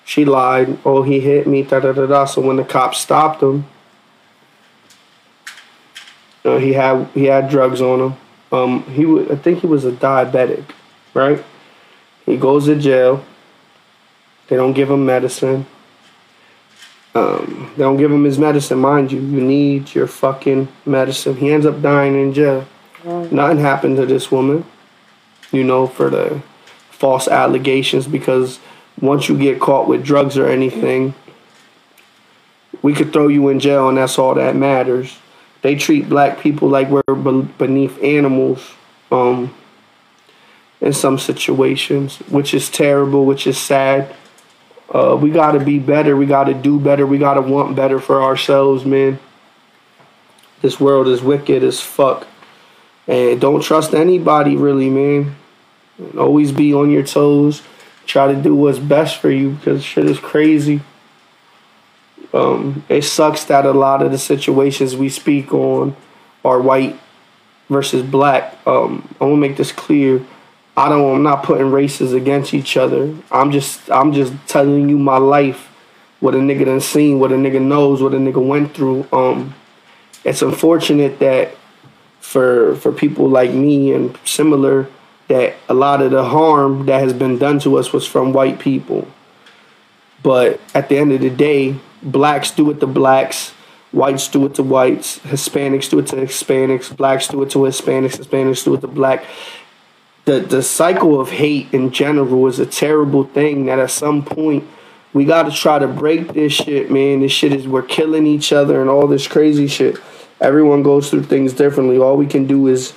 she 0.03 0.25
lied. 0.25 0.77
Oh, 0.83 1.03
he 1.03 1.19
hit 1.19 1.47
me. 1.47 1.63
Da 1.63 1.79
da 1.79 1.93
da 1.93 2.05
da. 2.05 2.25
So 2.25 2.41
when 2.41 2.57
the 2.57 2.63
cops 2.63 2.99
stopped 2.99 3.41
him, 3.41 3.65
he 6.43 6.73
had 6.73 7.07
he 7.13 7.25
had 7.25 7.49
drugs 7.49 7.81
on 7.81 7.99
him. 7.99 8.17
Um, 8.51 8.83
he 8.91 9.03
w- 9.03 9.31
I 9.31 9.35
think 9.35 9.59
he 9.59 9.67
was 9.67 9.85
a 9.85 9.91
diabetic, 9.91 10.63
right? 11.13 11.43
He 12.25 12.37
goes 12.37 12.65
to 12.65 12.75
jail. 12.75 13.23
They 14.47 14.55
don't 14.55 14.73
give 14.73 14.89
him 14.91 15.05
medicine. 15.05 15.65
Um, 17.15 17.71
they 17.77 17.83
don't 17.83 17.97
give 17.97 18.11
him 18.11 18.23
his 18.23 18.39
medicine, 18.39 18.79
mind 18.79 19.11
you. 19.11 19.19
You 19.19 19.41
need 19.41 19.93
your 19.93 20.07
fucking 20.07 20.67
medicine. 20.85 21.35
He 21.37 21.51
ends 21.51 21.65
up 21.65 21.81
dying 21.81 22.15
in 22.15 22.33
jail. 22.33 22.65
Nothing 23.31 23.59
happened 23.59 23.97
to 23.97 24.05
this 24.05 24.31
woman, 24.31 24.65
you 25.51 25.63
know, 25.63 25.87
for 25.87 26.09
the 26.09 26.41
false 26.89 27.27
allegations 27.27 28.07
because 28.07 28.59
once 29.01 29.27
you 29.29 29.37
get 29.37 29.59
caught 29.59 29.87
with 29.87 30.03
drugs 30.03 30.37
or 30.37 30.47
anything, 30.47 31.13
we 32.81 32.93
could 32.93 33.11
throw 33.13 33.27
you 33.27 33.49
in 33.49 33.59
jail 33.59 33.89
and 33.89 33.97
that's 33.97 34.17
all 34.17 34.33
that 34.35 34.55
matters. 34.55 35.17
They 35.63 35.75
treat 35.75 36.07
black 36.07 36.39
people 36.39 36.69
like 36.69 36.89
we're 36.89 37.15
beneath 37.57 38.01
animals. 38.03 38.71
Um, 39.11 39.53
in 40.83 40.91
some 40.91 41.17
situations, 41.17 42.17
which 42.27 42.53
is 42.53 42.69
terrible, 42.69 43.25
which 43.25 43.47
is 43.47 43.57
sad. 43.57 44.13
Uh, 44.93 45.17
we 45.19 45.31
got 45.31 45.53
to 45.53 45.59
be 45.59 45.79
better. 45.79 46.17
We 46.17 46.25
got 46.25 46.43
to 46.43 46.53
do 46.53 46.77
better. 46.77 47.07
We 47.07 47.17
got 47.17 47.35
to 47.35 47.41
want 47.41 47.73
better 47.73 47.99
for 47.99 48.21
ourselves, 48.21 48.83
man. 48.83 49.17
This 50.61 50.81
world 50.81 51.07
is 51.07 51.23
wicked 51.23 51.63
as 51.63 51.79
fuck. 51.79 52.27
And 53.07 53.39
don't 53.39 53.63
trust 53.63 53.93
anybody, 53.93 54.57
really, 54.57 54.89
man. 54.89 55.35
Always 56.17 56.51
be 56.51 56.73
on 56.73 56.91
your 56.91 57.03
toes. 57.03 57.61
Try 58.05 58.33
to 58.33 58.41
do 58.41 58.53
what's 58.53 58.79
best 58.79 59.17
for 59.17 59.31
you 59.31 59.51
because 59.51 59.83
shit 59.85 60.05
is 60.05 60.19
crazy. 60.19 60.81
Um, 62.33 62.83
it 62.89 63.03
sucks 63.03 63.43
that 63.45 63.65
a 63.65 63.71
lot 63.71 64.01
of 64.01 64.11
the 64.11 64.17
situations 64.17 64.95
we 64.95 65.09
speak 65.09 65.53
on 65.53 65.95
are 66.43 66.59
white 66.59 66.99
versus 67.69 68.03
black. 68.03 68.57
Um, 68.65 69.15
I 69.21 69.25
want 69.25 69.35
to 69.35 69.37
make 69.37 69.57
this 69.57 69.71
clear 69.71 70.25
I 70.75 70.89
don't. 70.89 71.17
I'm 71.17 71.23
not 71.23 71.43
putting 71.43 71.71
races 71.71 72.13
against 72.13 72.53
each 72.53 72.77
other. 72.77 73.13
I'm 73.31 73.51
just. 73.51 73.91
I'm 73.91 74.11
just 74.11 74.33
telling 74.47 74.89
you 74.89 74.97
my 74.97 75.17
life, 75.17 75.69
what 76.19 76.33
a 76.33 76.39
nigga 76.39 76.65
done 76.65 76.81
seen, 76.81 77.19
what 77.19 77.31
a 77.31 77.35
nigga 77.35 77.61
knows, 77.61 78.01
what 78.01 78.13
a 78.13 78.17
nigga 78.17 78.43
went 78.43 78.73
through. 78.73 79.05
Um, 79.13 79.53
it's 80.23 80.41
unfortunate 80.41 81.19
that 81.19 81.55
for 82.19 82.75
for 82.77 82.91
people 82.91 83.29
like 83.29 83.51
me 83.51 83.93
and 83.93 84.17
similar, 84.25 84.87
that 85.27 85.55
a 85.69 85.75
lot 85.75 86.01
of 86.01 86.09
the 86.09 86.23
harm 86.23 86.87
that 86.87 87.01
has 87.01 87.13
been 87.13 87.37
done 87.37 87.59
to 87.59 87.77
us 87.77 87.93
was 87.93 88.07
from 88.07 88.33
white 88.33 88.57
people. 88.57 89.07
But 90.23 90.59
at 90.73 90.89
the 90.89 90.97
end 90.97 91.11
of 91.11 91.21
the 91.21 91.29
day, 91.29 91.75
blacks 92.03 92.51
do 92.51 92.69
it 92.71 92.79
to 92.79 92.87
blacks, 92.87 93.51
whites 93.91 94.27
do 94.27 94.45
it 94.45 94.55
to 94.55 94.63
whites, 94.63 95.19
Hispanics 95.19 95.89
do 95.89 95.99
it 95.99 96.07
to 96.07 96.15
Hispanics, 96.17 96.95
blacks 96.95 97.27
do 97.27 97.41
it 97.43 97.49
to 97.51 97.59
Hispanics, 97.59 98.17
Hispanics 98.17 98.63
do 98.63 98.75
it 98.75 98.81
to 98.81 98.87
black. 98.87 99.25
The 100.25 100.39
the 100.39 100.63
cycle 100.63 101.19
of 101.19 101.31
hate 101.31 101.73
in 101.73 101.91
general 101.91 102.47
is 102.47 102.59
a 102.59 102.65
terrible 102.65 103.23
thing 103.23 103.65
that 103.65 103.79
at 103.79 103.91
some 103.91 104.23
point 104.23 104.65
we 105.13 105.25
got 105.25 105.43
to 105.43 105.51
try 105.51 105.79
to 105.79 105.87
break 105.87 106.33
this 106.33 106.53
shit 106.53 106.89
man. 106.89 107.21
This 107.21 107.31
shit 107.31 107.53
is 107.53 107.67
we're 107.67 107.83
killing 107.83 108.25
each 108.25 108.51
other 108.51 108.81
and 108.81 108.89
all 108.89 109.07
this 109.07 109.27
crazy 109.27 109.67
shit. 109.67 109.97
Everyone 110.41 110.81
goes 110.81 111.09
through 111.09 111.23
things 111.23 111.53
differently. 111.53 111.97
All 111.97 112.17
we 112.17 112.25
can 112.25 112.47
do 112.47 112.67
is 112.67 112.93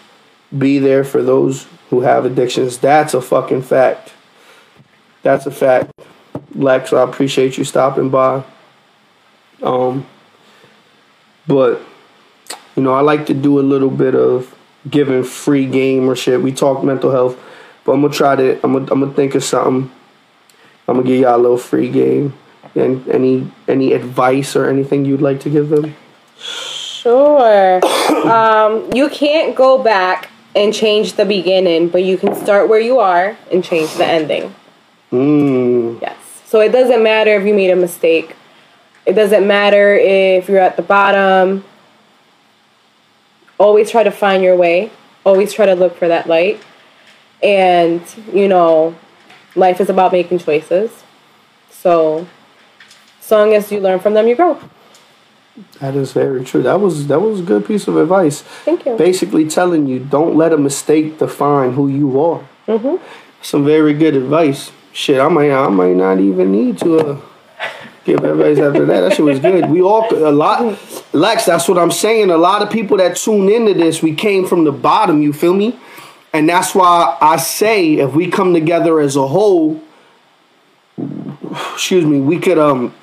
be 0.57 0.79
there 0.79 1.05
for 1.05 1.23
those 1.23 1.67
who 1.91 2.01
have 2.01 2.25
addictions. 2.25 2.79
That's 2.79 3.15
a 3.15 3.21
fucking 3.21 3.63
fact. 3.63 4.13
That's 5.23 5.47
a 5.47 5.51
fact. 5.51 5.93
Lex 6.55 6.93
i 6.93 7.03
appreciate 7.03 7.59
you 7.59 7.65
stopping 7.65 8.09
by 8.09 8.43
um 9.63 10.07
but 11.47 11.81
you 12.75 12.83
know 12.83 12.93
i 12.93 13.01
like 13.01 13.27
to 13.27 13.35
do 13.35 13.59
a 13.59 13.63
little 13.63 13.91
bit 13.91 14.15
of 14.15 14.57
giving 14.89 15.25
free 15.25 15.67
game 15.67 16.09
or 16.09 16.17
shit. 16.17 16.43
We 16.43 16.53
talk 16.53 16.85
mental 16.85 17.11
health, 17.11 17.39
but 17.85 17.93
I'm 17.93 18.03
gonna 18.03 18.13
try 18.13 18.37
to. 18.37 18.55
I'm 18.65 18.73
gonna, 18.73 18.87
I'm 18.91 19.01
gonna 19.01 19.13
think 19.13 19.35
of 19.35 19.45
something. 19.45 19.91
I'm 20.89 20.97
gonna 20.97 21.07
give 21.07 21.21
y'all 21.21 21.37
a 21.37 21.43
little 21.43 21.59
free 21.59 21.91
game. 21.91 22.35
And 22.75 23.07
any 23.09 23.51
any 23.69 23.93
advice 23.93 24.55
or 24.55 24.69
anything 24.69 25.05
you'd 25.05 25.23
like 25.23 25.41
to 25.41 25.51
give 25.51 25.71
them? 25.71 25.95
Sure. 26.39 27.85
um, 28.31 28.93
you 28.93 29.09
can't 29.09 29.57
go 29.57 29.83
back 29.83 30.31
and 30.55 30.75
change 30.75 31.15
the 31.15 31.25
beginning, 31.25 31.89
but 31.89 32.03
you 32.03 32.17
can 32.19 32.35
start 32.35 32.69
where 32.69 32.81
you 32.81 32.99
are 32.99 33.37
and 33.51 33.65
change 33.65 33.95
the 33.95 34.07
ending. 34.07 34.55
Mm. 35.13 36.01
Yes. 36.01 36.17
So 36.47 36.61
it 36.61 36.71
doesn't 36.71 37.03
matter 37.03 37.35
if 37.35 37.47
you 37.47 37.55
made 37.55 37.71
a 37.71 37.77
mistake. 37.77 38.37
It 39.07 39.15
doesn't 39.15 39.47
matter 39.47 39.95
if 39.95 40.49
you're 40.49 40.59
at 40.59 40.77
the 40.77 40.83
bottom 40.83 41.65
always 43.59 43.91
try 43.91 44.03
to 44.03 44.11
find 44.11 44.43
your 44.43 44.57
way, 44.57 44.91
always 45.25 45.53
try 45.53 45.67
to 45.67 45.75
look 45.75 45.97
for 45.97 46.09
that 46.09 46.27
light. 46.27 46.63
And, 47.43 48.03
you 48.33 48.49
know, 48.49 48.97
life 49.55 49.81
is 49.81 49.91
about 49.91 50.13
making 50.13 50.39
choices. 50.39 51.05
So, 51.71 52.27
as 53.21 53.31
long 53.31 53.55
as 53.55 53.71
you 53.71 53.81
learn 53.81 54.01
from 54.01 54.15
them, 54.15 54.27
you 54.27 54.37
grow. 54.37 54.59
That 55.81 55.95
is 55.95 56.13
very 56.13 56.45
true. 56.45 56.63
That 56.63 56.81
was 56.81 57.07
that 57.07 57.21
was 57.21 57.41
a 57.41 57.43
good 57.43 57.65
piece 57.65 57.89
of 57.89 57.97
advice. 57.97 58.43
Thank 58.43 58.85
you. 58.85 58.95
Basically, 58.97 59.49
telling 59.49 59.87
you 59.87 59.99
don't 60.01 60.37
let 60.37 60.53
a 60.53 60.59
mistake 60.59 61.19
define 61.19 61.73
who 61.73 61.89
you 61.89 62.21
are. 62.21 62.47
Mm-hmm. 62.69 63.03
Some 63.41 63.65
very 63.65 63.95
good 63.95 64.17
advice. 64.17 64.71
Shit, 64.93 65.19
I 65.19 65.29
might 65.29 65.51
I 65.51 65.69
might 65.69 65.97
not 65.97 66.21
even 66.21 66.53
need 66.53 66.77
to 66.79 66.99
uh, 66.99 67.21
give 68.07 68.25
advice 68.25 68.59
after 68.59 68.87
that. 68.87 69.01
That 69.01 69.13
shit 69.15 69.25
was 69.25 69.41
good. 69.41 69.69
We 69.69 69.83
all 69.83 70.07
a 70.15 70.31
lot, 70.31 70.79
Lex. 71.13 71.45
That's 71.45 71.69
what 71.69 71.77
I'm 71.77 71.91
saying. 71.91 72.31
A 72.31 72.39
lot 72.39 72.63
of 72.63 72.71
people 72.71 72.97
that 72.99 73.17
tune 73.17 73.51
into 73.51 73.75
this, 73.75 74.03
we 74.03 74.15
came 74.15 74.47
from 74.47 74.65
the 74.65 74.73
bottom. 74.73 75.21
You 75.21 75.33
feel 75.33 75.53
me? 75.53 75.79
And 76.33 76.49
that's 76.49 76.75
why 76.75 77.17
I 77.21 77.37
say 77.37 77.95
if 77.95 78.15
we 78.15 78.31
come 78.31 78.55
together 78.55 79.01
as 79.01 79.17
a 79.17 79.27
whole, 79.27 79.83
excuse 81.75 82.05
me, 82.05 82.21
we 82.21 82.39
could 82.39 82.59
um 82.59 82.95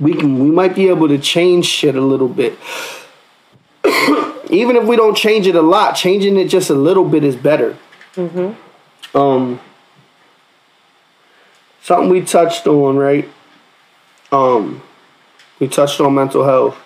we 0.00 0.14
can 0.14 0.38
we 0.38 0.50
might 0.50 0.74
be 0.74 0.88
able 0.88 1.08
to 1.08 1.18
change 1.18 1.66
shit 1.66 1.94
a 1.94 2.00
little 2.00 2.28
bit. 2.28 2.58
Even 4.50 4.76
if 4.76 4.84
we 4.84 4.96
don't 4.96 5.16
change 5.16 5.46
it 5.46 5.54
a 5.54 5.62
lot, 5.62 5.96
changing 5.96 6.38
it 6.38 6.46
just 6.46 6.70
a 6.70 6.74
little 6.74 7.04
bit 7.04 7.24
is 7.24 7.36
better. 7.36 7.76
Mm-hmm. 8.14 9.16
Um 9.16 9.60
something 11.82 12.08
we 12.08 12.22
touched 12.22 12.66
on, 12.66 12.96
right? 12.96 13.28
Um 14.32 14.82
we 15.60 15.68
touched 15.68 16.00
on 16.00 16.14
mental 16.14 16.44
health. 16.44 16.76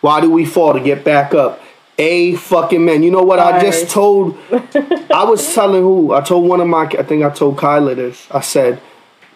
Why 0.00 0.20
do 0.20 0.30
we 0.30 0.44
fall 0.44 0.72
to 0.72 0.80
get 0.80 1.04
back 1.04 1.34
up? 1.34 1.62
A 1.98 2.34
fucking 2.34 2.84
man. 2.84 3.02
You 3.02 3.10
know 3.10 3.22
what 3.22 3.38
I 3.38 3.60
just 3.60 3.90
told 3.90 4.36
I 4.50 5.24
was 5.24 5.54
telling 5.54 5.82
who? 5.82 6.12
I 6.12 6.20
told 6.20 6.48
one 6.48 6.60
of 6.60 6.66
my 6.66 6.84
I 6.84 7.02
think 7.02 7.22
I 7.22 7.30
told 7.30 7.58
Kyla 7.58 7.94
this. 7.94 8.26
I 8.30 8.40
said, 8.40 8.80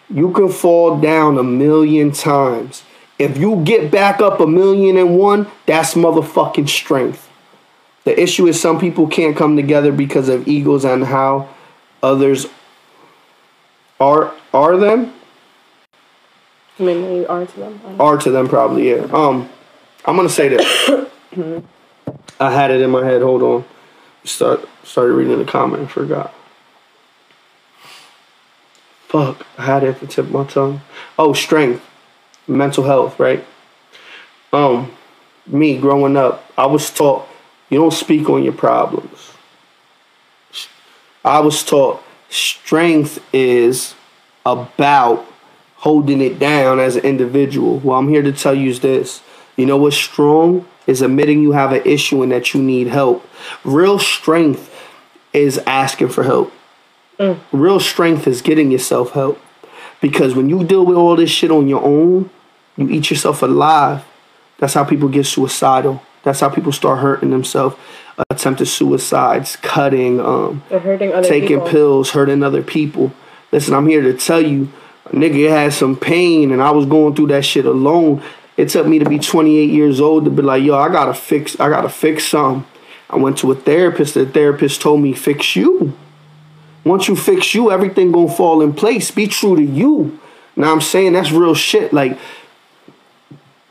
you 0.09 0.31
can 0.31 0.49
fall 0.49 0.99
down 0.99 1.37
a 1.37 1.43
million 1.43 2.11
times. 2.11 2.83
If 3.17 3.37
you 3.37 3.63
get 3.63 3.91
back 3.91 4.19
up 4.19 4.39
a 4.39 4.47
million 4.47 4.97
and 4.97 5.17
one, 5.17 5.47
that's 5.65 5.93
motherfucking 5.93 6.67
strength. 6.67 7.29
The 8.03 8.19
issue 8.19 8.47
is 8.47 8.59
some 8.59 8.79
people 8.79 9.07
can't 9.07 9.37
come 9.37 9.55
together 9.55 9.91
because 9.91 10.27
of 10.27 10.47
egos 10.47 10.83
and 10.83 11.05
how 11.05 11.47
others 12.01 12.47
are 14.01 14.33
are 14.53 14.77
them 14.77 15.13
I 16.81 16.83
mean, 16.83 17.01
they 17.03 17.25
are 17.27 17.45
to 17.45 17.59
them. 17.59 17.79
I 17.83 17.87
don't 17.89 17.97
know. 17.97 18.03
are 18.03 18.17
to 18.17 18.31
them 18.31 18.47
probably 18.47 18.89
yeah. 18.89 19.07
Um, 19.13 19.49
I'm 20.05 20.15
gonna 20.15 20.29
say 20.29 20.49
this. 20.49 20.89
I 22.39 22.51
had 22.51 22.71
it 22.71 22.81
in 22.81 22.89
my 22.89 23.05
head. 23.05 23.21
Hold 23.21 23.43
on. 23.43 23.65
Start 24.23 24.67
started 24.83 25.13
reading 25.13 25.37
the 25.37 25.45
comment. 25.45 25.91
Forgot. 25.91 26.33
Fuck. 29.07 29.45
I 29.57 29.65
had 29.65 29.83
it 29.83 29.89
at 29.89 29.99
the 29.99 30.07
tip 30.07 30.25
of 30.25 30.31
my 30.31 30.45
tongue. 30.45 30.81
Oh, 31.19 31.33
strength, 31.33 31.85
mental 32.47 32.83
health. 32.83 33.19
Right. 33.19 33.45
Um, 34.51 34.91
me 35.45 35.77
growing 35.77 36.17
up, 36.17 36.43
I 36.57 36.65
was 36.65 36.89
taught 36.89 37.27
you 37.69 37.77
don't 37.77 37.93
speak 37.93 38.29
on 38.29 38.43
your 38.43 38.53
problems. 38.53 39.33
I 41.23 41.39
was 41.41 41.63
taught 41.63 42.01
strength 42.31 43.23
is 43.33 43.93
about 44.45 45.25
holding 45.75 46.21
it 46.21 46.39
down 46.39 46.79
as 46.79 46.95
an 46.95 47.03
individual. 47.03 47.79
Well, 47.79 47.99
I'm 47.99 48.09
here 48.09 48.21
to 48.21 48.31
tell 48.31 48.55
you 48.55 48.69
is 48.69 48.79
this. 48.79 49.21
You 49.57 49.65
know 49.65 49.77
what's 49.77 49.95
strong? 49.95 50.65
Is 50.87 51.01
admitting 51.01 51.41
you 51.41 51.51
have 51.51 51.73
an 51.73 51.81
issue 51.85 52.23
and 52.23 52.31
that 52.31 52.53
you 52.53 52.61
need 52.61 52.87
help. 52.87 53.27
Real 53.63 53.99
strength 53.99 54.73
is 55.33 55.59
asking 55.59 56.09
for 56.09 56.23
help. 56.23 56.51
Mm. 57.19 57.39
Real 57.51 57.79
strength 57.79 58.25
is 58.27 58.41
getting 58.41 58.71
yourself 58.71 59.11
help. 59.11 59.39
Because 59.99 60.33
when 60.33 60.49
you 60.49 60.63
deal 60.63 60.85
with 60.85 60.97
all 60.97 61.15
this 61.15 61.29
shit 61.29 61.51
on 61.51 61.67
your 61.67 61.83
own, 61.83 62.29
you 62.77 62.89
eat 62.89 63.11
yourself 63.11 63.43
alive. 63.43 64.03
That's 64.57 64.73
how 64.73 64.83
people 64.83 65.09
get 65.09 65.25
suicidal. 65.25 66.01
That's 66.23 66.39
how 66.39 66.49
people 66.49 66.71
start 66.71 66.99
hurting 66.99 67.29
themselves. 67.29 67.75
Attempted 68.29 68.67
suicides, 68.67 69.55
cutting, 69.57 70.19
um, 70.19 70.63
taking 70.69 71.59
people. 71.59 71.67
pills, 71.67 72.11
hurting 72.11 72.43
other 72.43 72.61
people. 72.61 73.11
Listen, 73.51 73.73
I'm 73.73 73.87
here 73.87 74.01
to 74.01 74.13
tell 74.13 74.41
you, 74.41 74.71
a 75.05 75.09
nigga 75.09 75.49
had 75.49 75.73
some 75.73 75.95
pain 75.95 76.51
and 76.51 76.61
I 76.61 76.71
was 76.71 76.85
going 76.85 77.15
through 77.15 77.27
that 77.27 77.45
shit 77.45 77.65
alone. 77.65 78.21
It 78.57 78.69
took 78.69 78.85
me 78.85 78.99
to 78.99 79.09
be 79.09 79.17
28 79.17 79.69
years 79.69 79.99
old 79.99 80.25
to 80.25 80.31
be 80.31 80.41
like, 80.41 80.63
yo, 80.63 80.77
I 80.77 80.89
gotta 80.89 81.13
fix, 81.13 81.59
I 81.59 81.69
gotta 81.69 81.89
fix 81.89 82.27
something. 82.27 82.69
I 83.09 83.17
went 83.17 83.37
to 83.39 83.51
a 83.51 83.55
therapist. 83.55 84.13
The 84.13 84.25
therapist 84.25 84.81
told 84.81 85.01
me, 85.01 85.13
fix 85.13 85.55
you. 85.55 85.97
Once 86.83 87.07
you 87.07 87.15
fix 87.15 87.53
you, 87.53 87.71
everything 87.71 88.11
gonna 88.11 88.31
fall 88.31 88.61
in 88.61 88.73
place. 88.73 89.11
Be 89.11 89.27
true 89.27 89.55
to 89.55 89.63
you. 89.63 90.19
Now 90.55 90.71
I'm 90.71 90.81
saying 90.81 91.13
that's 91.13 91.31
real 91.31 91.53
shit. 91.55 91.93
Like, 91.93 92.17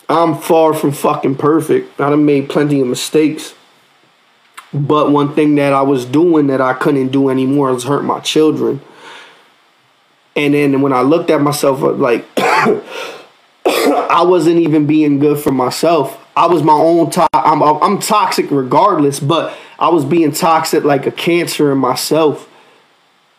I'm 0.09 0.37
far 0.37 0.75
from 0.75 0.93
fucking 0.93 1.37
perfect. 1.37 2.01
I 2.01 2.11
done 2.11 2.25
made 2.25 2.49
plenty 2.49 2.81
of 2.81 2.87
mistakes. 2.87 3.55
But 4.73 5.11
one 5.11 5.35
thing 5.35 5.57
that 5.57 5.73
I 5.73 5.83
was 5.83 6.05
doing 6.05 6.47
that 6.47 6.61
I 6.61 6.75
couldn't 6.75 7.09
do 7.09 7.29
anymore 7.29 7.73
was 7.73 7.85
hurt 7.85 8.05
my 8.05 8.21
children. 8.21 8.81
And 10.37 10.55
then 10.55 10.81
when 10.81 10.93
I 10.93 11.03
looked 11.03 11.31
at 11.31 11.41
myself, 11.41 11.83
uh, 11.83 11.93
like 11.93 12.27
I 12.39 14.23
wasn't 14.23 14.61
even 14.61 14.87
being 14.87 15.19
good 15.19 15.39
for 15.39 15.51
myself. 15.51 16.17
I 16.37 16.47
was 16.47 16.63
my 16.63 16.73
own. 16.73 17.11
I'm 17.33 17.63
I'm 17.63 17.99
toxic 17.99 18.51
regardless, 18.51 19.19
but 19.19 19.57
I 19.79 19.89
was 19.89 20.05
being 20.05 20.33
toxic 20.33 20.85
like 20.85 21.07
a 21.07 21.11
cancer 21.11 21.73
in 21.73 21.79
myself. 21.79 22.49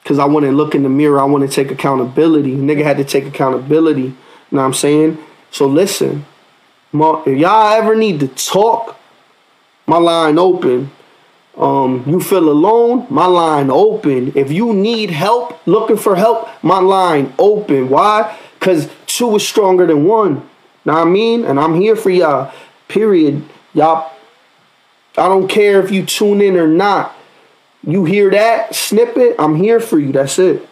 Cause 0.03 0.17
I 0.17 0.25
wouldn't 0.25 0.57
look 0.57 0.73
in 0.73 0.81
the 0.81 0.89
mirror. 0.89 1.21
I 1.21 1.39
to 1.39 1.47
take 1.47 1.69
accountability. 1.69 2.55
Nigga 2.55 2.83
had 2.83 2.97
to 2.97 3.03
take 3.03 3.25
accountability. 3.25 4.01
You 4.01 4.15
know 4.49 4.57
what 4.57 4.63
I'm 4.63 4.73
saying? 4.73 5.19
So 5.51 5.67
listen, 5.67 6.25
if 6.91 7.37
y'all 7.37 7.73
ever 7.73 7.95
need 7.95 8.19
to 8.21 8.27
talk, 8.27 8.97
my 9.85 9.97
line 9.97 10.39
open. 10.39 10.91
Um, 11.61 12.03
you 12.07 12.19
feel 12.19 12.49
alone, 12.49 13.05
my 13.11 13.27
line 13.27 13.69
open. 13.69 14.33
If 14.35 14.51
you 14.51 14.73
need 14.73 15.11
help, 15.11 15.65
looking 15.67 15.97
for 15.97 16.15
help, 16.15 16.49
my 16.63 16.79
line 16.79 17.33
open. 17.37 17.89
Why? 17.89 18.35
Cause 18.59 18.89
two 19.05 19.35
is 19.35 19.47
stronger 19.47 19.85
than 19.85 20.05
one. 20.05 20.49
Know 20.85 20.93
what 20.93 21.01
I 21.01 21.05
mean? 21.05 21.45
And 21.45 21.59
I'm 21.59 21.79
here 21.79 21.95
for 21.95 22.09
y'all. 22.09 22.51
Period. 22.87 23.43
Y'all. 23.73 24.11
I 25.17 25.27
don't 25.27 25.47
care 25.47 25.83
if 25.83 25.91
you 25.91 26.03
tune 26.05 26.41
in 26.41 26.57
or 26.57 26.67
not. 26.67 27.15
You 27.85 28.05
hear 28.05 28.31
that 28.31 28.73
snippet? 28.73 29.35
I'm 29.37 29.55
here 29.55 29.79
for 29.79 29.99
you. 29.99 30.11
That's 30.11 30.39
it. 30.39 30.67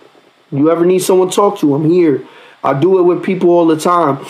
You 0.51 0.71
ever 0.71 0.85
need 0.85 0.99
someone 0.99 1.29
to 1.29 1.35
talk 1.35 1.59
to? 1.59 1.75
I'm 1.75 1.89
here. 1.89 2.25
I 2.63 2.79
do 2.79 2.99
it 2.99 3.03
with 3.03 3.23
people 3.23 3.51
all 3.51 3.67
the 3.67 3.79
time 3.79 4.25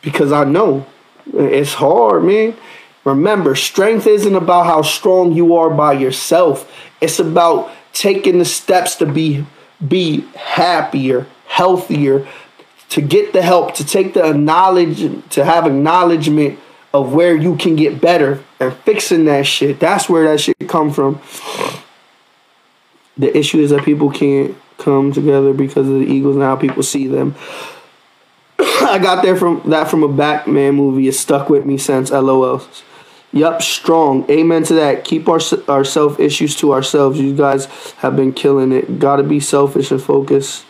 because 0.00 0.32
I 0.32 0.44
know 0.44 0.86
it's 1.32 1.74
hard, 1.74 2.24
man. 2.24 2.56
Remember, 3.04 3.54
strength 3.54 4.06
isn't 4.06 4.34
about 4.34 4.66
how 4.66 4.82
strong 4.82 5.32
you 5.32 5.56
are 5.56 5.70
by 5.70 5.92
yourself. 5.92 6.70
It's 7.00 7.18
about 7.18 7.70
taking 7.92 8.38
the 8.38 8.44
steps 8.44 8.96
to 8.96 9.06
be 9.06 9.44
be 9.86 10.20
happier, 10.36 11.26
healthier, 11.46 12.26
to 12.90 13.00
get 13.00 13.32
the 13.32 13.42
help, 13.42 13.74
to 13.74 13.84
take 13.84 14.14
the 14.14 14.32
knowledge, 14.32 15.00
to 15.30 15.44
have 15.44 15.66
acknowledgement 15.66 16.58
of 16.94 17.12
where 17.12 17.34
you 17.34 17.56
can 17.56 17.74
get 17.74 18.00
better 18.00 18.42
and 18.60 18.72
fixing 18.84 19.24
that 19.24 19.46
shit. 19.46 19.80
That's 19.80 20.08
where 20.08 20.24
that 20.28 20.40
shit 20.40 20.56
come 20.68 20.92
from. 20.92 21.20
The 23.16 23.36
issue 23.36 23.60
is 23.60 23.70
that 23.70 23.84
people 23.84 24.10
can't 24.10 24.56
come 24.78 25.12
together 25.12 25.52
because 25.52 25.88
of 25.88 25.94
the 25.94 26.06
Eagles 26.06 26.36
and 26.36 26.44
how 26.44 26.56
people 26.56 26.82
see 26.82 27.06
them. 27.06 27.34
I 28.58 28.98
got 29.02 29.22
there 29.22 29.36
from 29.36 29.62
that 29.70 29.88
from 29.88 30.02
a 30.02 30.08
Batman 30.08 30.74
movie. 30.74 31.08
It 31.08 31.14
stuck 31.14 31.48
with 31.48 31.64
me 31.64 31.78
since. 31.78 32.10
LOL. 32.10 32.62
Yup, 33.32 33.62
strong. 33.62 34.30
Amen 34.30 34.62
to 34.64 34.74
that. 34.74 35.04
Keep 35.04 35.28
our 35.28 35.40
our 35.68 35.84
self 35.84 36.20
issues 36.20 36.54
to 36.56 36.72
ourselves. 36.72 37.18
You 37.18 37.34
guys 37.34 37.66
have 37.98 38.14
been 38.14 38.32
killing 38.32 38.72
it. 38.72 38.98
Got 38.98 39.16
to 39.16 39.22
be 39.22 39.40
selfish 39.40 39.90
and 39.90 40.02
focus 40.02 40.64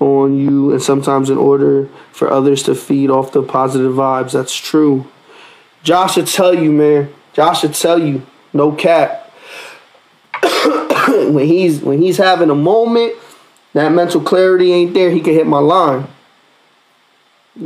on 0.00 0.38
you, 0.38 0.72
and 0.72 0.82
sometimes 0.82 1.28
in 1.28 1.36
order 1.36 1.88
for 2.12 2.30
others 2.30 2.62
to 2.62 2.74
feed 2.74 3.10
off 3.10 3.32
the 3.32 3.42
positive 3.42 3.94
vibes. 3.94 4.32
That's 4.32 4.56
true. 4.56 5.06
Josh 5.82 6.14
should 6.14 6.26
tell 6.26 6.54
you, 6.54 6.72
man. 6.72 7.12
Josh 7.34 7.60
should 7.60 7.74
tell 7.74 7.98
you. 7.98 8.26
No 8.54 8.72
cap. 8.72 9.30
when 11.08 11.46
he's 11.46 11.82
when 11.82 12.00
he's 12.00 12.16
having 12.16 12.48
a 12.48 12.54
moment, 12.54 13.14
that 13.74 13.92
mental 13.92 14.22
clarity 14.22 14.72
ain't 14.72 14.94
there. 14.94 15.10
He 15.10 15.20
can 15.20 15.34
hit 15.34 15.46
my 15.46 15.58
line. 15.58 16.08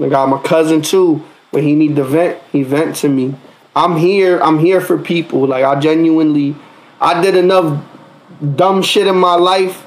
I 0.01 0.09
got 0.09 0.29
my 0.29 0.43
cousin 0.43 0.83
too. 0.83 1.25
When 1.53 1.65
he 1.65 1.75
need 1.75 1.97
to 1.97 2.05
vent, 2.05 2.43
he 2.51 2.63
vent 2.63 2.97
to 2.97 3.09
me. 3.09 3.35
I'm 3.75 3.97
here. 3.97 4.39
I'm 4.41 4.59
here 4.59 4.81
for 4.81 4.99
people. 4.99 5.47
Like 5.47 5.65
I 5.65 5.79
genuinely, 5.81 6.57
I 7.01 7.23
did 7.23 7.35
enough 7.37 7.83
dumb 8.57 8.83
shit 8.83 9.07
in 9.07 9.17
my 9.17 9.35
life 9.35 9.85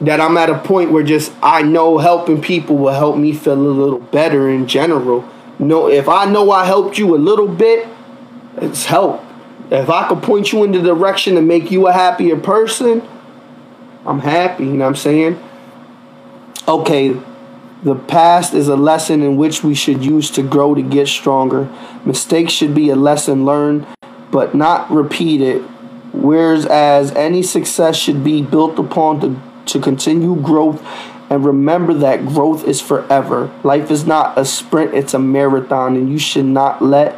that 0.00 0.20
I'm 0.20 0.36
at 0.36 0.48
a 0.48 0.58
point 0.58 0.92
where 0.92 1.02
just 1.02 1.32
I 1.42 1.62
know 1.62 1.98
helping 1.98 2.40
people 2.40 2.76
will 2.76 2.92
help 2.94 3.16
me 3.16 3.32
feel 3.32 3.54
a 3.54 3.54
little 3.54 3.98
better 3.98 4.48
in 4.48 4.66
general. 4.66 5.28
No, 5.58 5.88
if 5.88 6.08
I 6.08 6.24
know 6.24 6.50
I 6.52 6.64
helped 6.64 6.98
you 6.98 7.16
a 7.16 7.18
little 7.18 7.48
bit, 7.48 7.88
it's 8.58 8.86
help. 8.86 9.24
If 9.70 9.90
I 9.90 10.08
could 10.08 10.22
point 10.22 10.52
you 10.52 10.64
in 10.64 10.72
the 10.72 10.80
direction 10.80 11.34
to 11.34 11.42
make 11.42 11.70
you 11.70 11.88
a 11.88 11.92
happier 11.92 12.36
person, 12.36 13.06
I'm 14.06 14.20
happy. 14.20 14.64
You 14.64 14.72
know 14.74 14.84
what 14.84 14.90
I'm 14.90 14.96
saying? 14.96 15.44
Okay, 16.66 17.20
the 17.82 17.94
past 17.94 18.54
is 18.54 18.68
a 18.68 18.76
lesson 18.76 19.22
in 19.22 19.36
which 19.36 19.62
we 19.62 19.74
should 19.74 20.04
use 20.04 20.30
to 20.32 20.42
grow 20.42 20.74
to 20.74 20.82
get 20.82 21.06
stronger. 21.06 21.68
Mistakes 22.04 22.52
should 22.52 22.74
be 22.74 22.90
a 22.90 22.96
lesson 22.96 23.44
learned, 23.44 23.86
but 24.30 24.54
not 24.54 24.90
repeated. 24.90 25.62
Whereas 26.12 27.12
any 27.12 27.42
success 27.42 27.96
should 27.96 28.24
be 28.24 28.42
built 28.42 28.78
upon 28.78 29.20
to, 29.20 29.40
to 29.72 29.80
continue 29.80 30.34
growth 30.34 30.82
and 31.30 31.44
remember 31.44 31.92
that 31.94 32.26
growth 32.26 32.64
is 32.66 32.80
forever. 32.80 33.52
Life 33.62 33.90
is 33.90 34.06
not 34.06 34.38
a 34.38 34.44
sprint, 34.44 34.94
it's 34.94 35.14
a 35.14 35.18
marathon, 35.18 35.94
and 35.94 36.10
you 36.10 36.18
should 36.18 36.46
not 36.46 36.82
let 36.82 37.16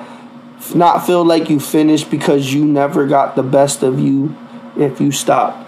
not 0.75 1.07
feel 1.07 1.25
like 1.25 1.49
you 1.49 1.59
finished 1.59 2.11
because 2.11 2.53
you 2.53 2.67
never 2.67 3.07
got 3.07 3.35
the 3.35 3.43
best 3.43 3.83
of 3.83 3.99
you 3.99 4.37
if 4.77 5.01
you 5.01 5.11
stop. 5.11 5.67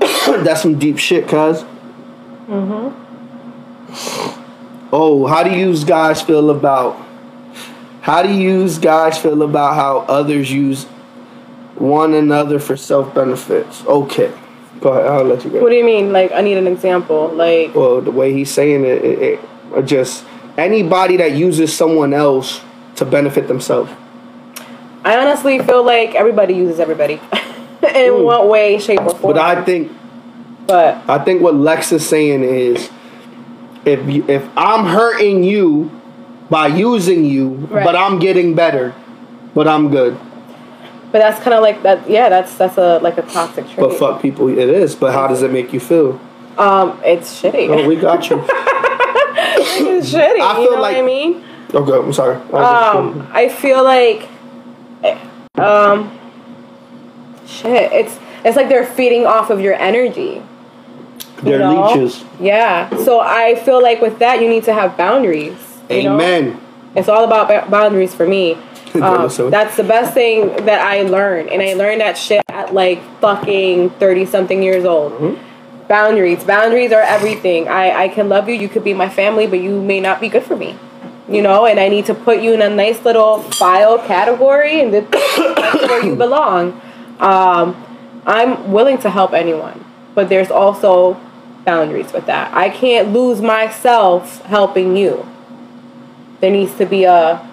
That's 0.00 0.62
some 0.62 0.78
deep 0.78 0.98
shit, 0.98 1.28
cuz. 1.28 1.62
Mm-hmm. 2.48 3.05
Oh, 4.92 5.26
how 5.26 5.42
do 5.42 5.50
you 5.50 5.76
guys 5.84 6.22
feel 6.22 6.50
about 6.50 7.06
how 8.06 8.22
do 8.22 8.32
you 8.32 8.68
guys 8.78 9.18
feel 9.18 9.42
about 9.42 9.74
how 9.74 9.98
others 10.06 10.52
use 10.52 10.84
one 11.74 12.14
another 12.14 12.60
for 12.60 12.76
self 12.76 13.12
benefits? 13.12 13.84
Okay. 13.84 14.32
Go 14.80 14.90
ahead, 14.90 15.06
I'll 15.06 15.24
let 15.24 15.44
you 15.44 15.50
go. 15.50 15.60
What 15.60 15.70
do 15.70 15.74
you 15.74 15.84
mean? 15.84 16.12
Like, 16.12 16.30
I 16.30 16.40
need 16.40 16.56
an 16.56 16.68
example. 16.68 17.28
Like, 17.28 17.74
well, 17.74 18.00
the 18.00 18.12
way 18.12 18.32
he's 18.32 18.48
saying 18.48 18.84
it, 18.84 19.04
it, 19.04 19.40
it 19.74 19.82
just 19.86 20.24
anybody 20.56 21.16
that 21.16 21.32
uses 21.32 21.74
someone 21.74 22.14
else 22.14 22.60
to 22.94 23.04
benefit 23.04 23.48
themselves. 23.48 23.90
I 25.04 25.16
honestly 25.16 25.58
feel 25.58 25.84
like 25.84 26.14
everybody 26.14 26.54
uses 26.54 26.78
everybody 26.78 27.14
in 27.82 28.12
mm. 28.12 28.24
one 28.24 28.48
way, 28.48 28.78
shape, 28.78 29.00
or 29.00 29.10
form. 29.10 29.34
But 29.34 29.38
I 29.38 29.64
think, 29.64 29.92
but 30.66 31.10
I 31.10 31.24
think 31.24 31.42
what 31.42 31.56
Lex 31.56 31.90
is 31.90 32.08
saying 32.08 32.44
is, 32.44 32.88
if 33.86 34.08
you, 34.10 34.24
if 34.28 34.46
I'm 34.56 34.84
hurting 34.84 35.44
you 35.44 35.90
by 36.50 36.66
using 36.66 37.24
you, 37.24 37.50
right. 37.54 37.84
but 37.84 37.96
I'm 37.96 38.18
getting 38.18 38.54
better, 38.54 38.94
but 39.54 39.66
I'm 39.66 39.90
good. 39.90 40.18
But 41.12 41.20
that's 41.20 41.42
kind 41.42 41.54
of 41.54 41.62
like 41.62 41.82
that. 41.84 42.10
Yeah, 42.10 42.28
that's 42.28 42.56
that's 42.58 42.76
a 42.76 42.98
like 42.98 43.16
a 43.16 43.22
toxic 43.22 43.64
trait. 43.66 43.78
But 43.78 43.94
fuck 43.96 44.20
people, 44.20 44.48
it 44.48 44.58
is. 44.68 44.94
But 44.94 45.12
how 45.12 45.28
does 45.28 45.42
it 45.42 45.52
make 45.52 45.72
you 45.72 45.80
feel? 45.80 46.20
Um, 46.58 47.00
it's 47.04 47.40
shitty. 47.40 47.68
Oh, 47.68 47.86
we 47.86 47.96
got 47.96 48.28
you. 48.28 48.38
it's 48.48 50.12
shitty. 50.12 50.40
I 50.40 50.54
feel 50.54 50.64
you 50.64 50.70
know 50.72 50.82
like, 50.82 50.96
what 50.96 51.02
I 51.02 51.06
mean? 51.06 51.44
Okay, 51.72 51.92
I'm 51.92 52.12
sorry. 52.12 52.36
I 52.52 52.90
um, 52.90 53.28
I 53.32 53.48
feel 53.48 53.84
like, 53.84 54.28
um, 55.54 56.18
shit. 57.46 57.92
It's 57.92 58.18
it's 58.44 58.56
like 58.56 58.68
they're 58.68 58.86
feeding 58.86 59.26
off 59.26 59.50
of 59.50 59.60
your 59.60 59.74
energy. 59.74 60.42
They're 61.42 61.58
know? 61.58 61.92
leeches. 61.92 62.24
Yeah. 62.40 62.88
So 63.04 63.20
I 63.20 63.54
feel 63.56 63.82
like 63.82 64.00
with 64.00 64.18
that, 64.18 64.40
you 64.40 64.48
need 64.48 64.64
to 64.64 64.74
have 64.74 64.96
boundaries. 64.96 65.56
Amen. 65.90 66.50
Know? 66.50 66.60
It's 66.96 67.08
all 67.08 67.24
about 67.24 67.70
boundaries 67.70 68.14
for 68.14 68.26
me. 68.26 68.58
Um, 68.96 69.28
that's 69.50 69.76
the 69.76 69.84
best 69.84 70.14
thing 70.14 70.64
that 70.64 70.80
I 70.80 71.02
learned, 71.02 71.50
and 71.50 71.60
I 71.60 71.74
learned 71.74 72.00
that 72.00 72.16
shit 72.16 72.42
at 72.48 72.72
like 72.72 73.02
fucking 73.20 73.90
thirty 73.90 74.24
something 74.24 74.62
years 74.62 74.86
old. 74.86 75.12
Mm-hmm. 75.12 75.86
Boundaries, 75.86 76.42
boundaries 76.44 76.92
are 76.92 77.02
everything. 77.02 77.68
I 77.68 78.04
I 78.04 78.08
can 78.08 78.30
love 78.30 78.48
you, 78.48 78.54
you 78.54 78.70
could 78.70 78.84
be 78.84 78.94
my 78.94 79.10
family, 79.10 79.46
but 79.46 79.60
you 79.60 79.82
may 79.82 80.00
not 80.00 80.18
be 80.18 80.30
good 80.30 80.44
for 80.44 80.56
me 80.56 80.78
you 81.28 81.42
know, 81.42 81.66
and 81.66 81.80
I 81.80 81.88
need 81.88 82.06
to 82.06 82.14
put 82.14 82.40
you 82.40 82.52
in 82.52 82.62
a 82.62 82.68
nice 82.68 83.04
little 83.04 83.42
file 83.42 83.98
category 83.98 84.80
and 84.80 84.94
that's 84.94 85.38
where 85.88 86.04
you 86.04 86.14
belong. 86.14 86.80
Um, 87.18 87.82
I'm 88.26 88.72
willing 88.72 88.98
to 88.98 89.10
help 89.10 89.32
anyone, 89.32 89.84
but 90.14 90.28
there's 90.28 90.50
also 90.50 91.20
boundaries 91.66 92.12
with 92.14 92.24
that. 92.26 92.54
I 92.54 92.70
can't 92.70 93.12
lose 93.12 93.42
myself 93.42 94.42
helping 94.44 94.96
you. 94.96 95.28
There 96.40 96.50
needs 96.50 96.74
to 96.76 96.86
be 96.86 97.04
a 97.04 97.46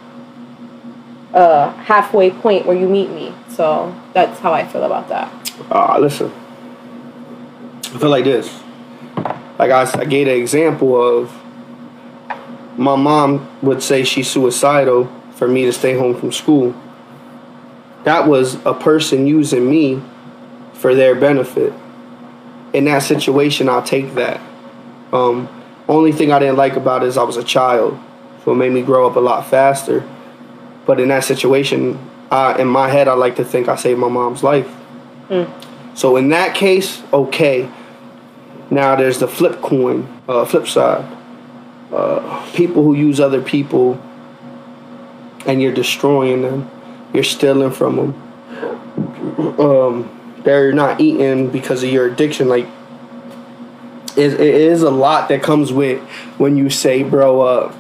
a 1.34 1.72
halfway 1.72 2.30
point 2.30 2.65
where 2.65 2.77
you 2.77 2.88
meet 2.88 3.10
me. 3.10 3.34
So 3.49 3.94
that's 4.14 4.40
how 4.40 4.53
I 4.53 4.68
feel 4.68 4.84
about 4.84 5.10
that. 5.10 5.31
Uh, 5.69 5.98
listen, 5.99 6.31
I 7.85 7.98
feel 7.98 8.10
like 8.10 8.23
this. 8.23 8.61
Like 9.60 9.72
I, 9.72 9.90
I 9.99 10.06
gave 10.06 10.27
an 10.27 10.35
example 10.35 10.95
of 10.95 11.31
my 12.77 12.95
mom 12.95 13.49
would 13.61 13.84
say 13.84 14.03
she's 14.03 14.30
suicidal 14.30 15.11
for 15.35 15.48
me 15.48 15.65
to 15.65 15.73
stay 15.73 15.98
home 15.98 16.15
from 16.15 16.31
school. 16.31 16.76
That 18.03 18.27
was 18.27 18.56
a 18.65 18.73
person 18.73 19.27
using 19.27 19.69
me 19.69 20.02
for 20.73 20.94
their 20.94 21.15
benefit. 21.15 21.73
In 22.73 22.85
that 22.85 23.03
situation, 23.03 23.69
I'll 23.69 23.83
take 23.83 24.15
that. 24.15 24.41
Um, 25.11 25.47
only 25.87 26.11
thing 26.11 26.31
I 26.31 26.39
didn't 26.39 26.57
like 26.57 26.73
about 26.73 27.03
it 27.03 27.07
is 27.07 27.17
I 27.17 27.23
was 27.23 27.37
a 27.37 27.43
child, 27.43 27.99
so 28.43 28.51
it 28.51 28.55
made 28.55 28.71
me 28.71 28.81
grow 28.81 29.07
up 29.07 29.15
a 29.15 29.19
lot 29.19 29.45
faster. 29.47 30.07
But 30.85 30.99
in 30.99 31.09
that 31.09 31.23
situation, 31.23 31.99
I, 32.31 32.59
in 32.59 32.67
my 32.67 32.89
head, 32.89 33.07
I 33.07 33.13
like 33.13 33.35
to 33.37 33.45
think 33.45 33.67
I 33.67 33.75
saved 33.75 33.99
my 33.99 34.09
mom's 34.09 34.43
life. 34.43 34.67
Mm. 35.29 35.97
So 35.97 36.17
in 36.17 36.29
that 36.29 36.55
case, 36.55 37.03
okay. 37.13 37.69
Now 38.71 38.95
there's 38.95 39.19
the 39.19 39.27
flip 39.27 39.61
coin, 39.61 40.21
uh, 40.27 40.45
flip 40.45 40.67
side 40.67 41.05
uh, 41.93 42.51
people 42.53 42.83
who 42.83 42.95
use 42.95 43.19
other 43.19 43.41
people 43.41 44.01
and 45.45 45.61
you're 45.61 45.73
destroying 45.73 46.41
them, 46.41 46.69
you're 47.13 47.23
stealing 47.23 47.71
from 47.71 47.95
them. 47.95 49.59
Um, 49.59 50.22
they're 50.44 50.74
not 50.74 50.99
eating 50.99 51.49
because 51.49 51.84
of 51.84 51.90
your 51.90 52.07
addiction. 52.07 52.48
Like, 52.48 52.68
it, 54.15 54.34
it 54.34 54.56
is 54.56 54.84
a 54.84 54.91
lot 54.91 55.30
that 55.30 55.41
comes 55.41 55.72
with 55.74 56.02
when 56.38 56.57
you 56.57 56.70
say, 56.70 57.03
bro, 57.03 57.41
uh, 57.41 57.76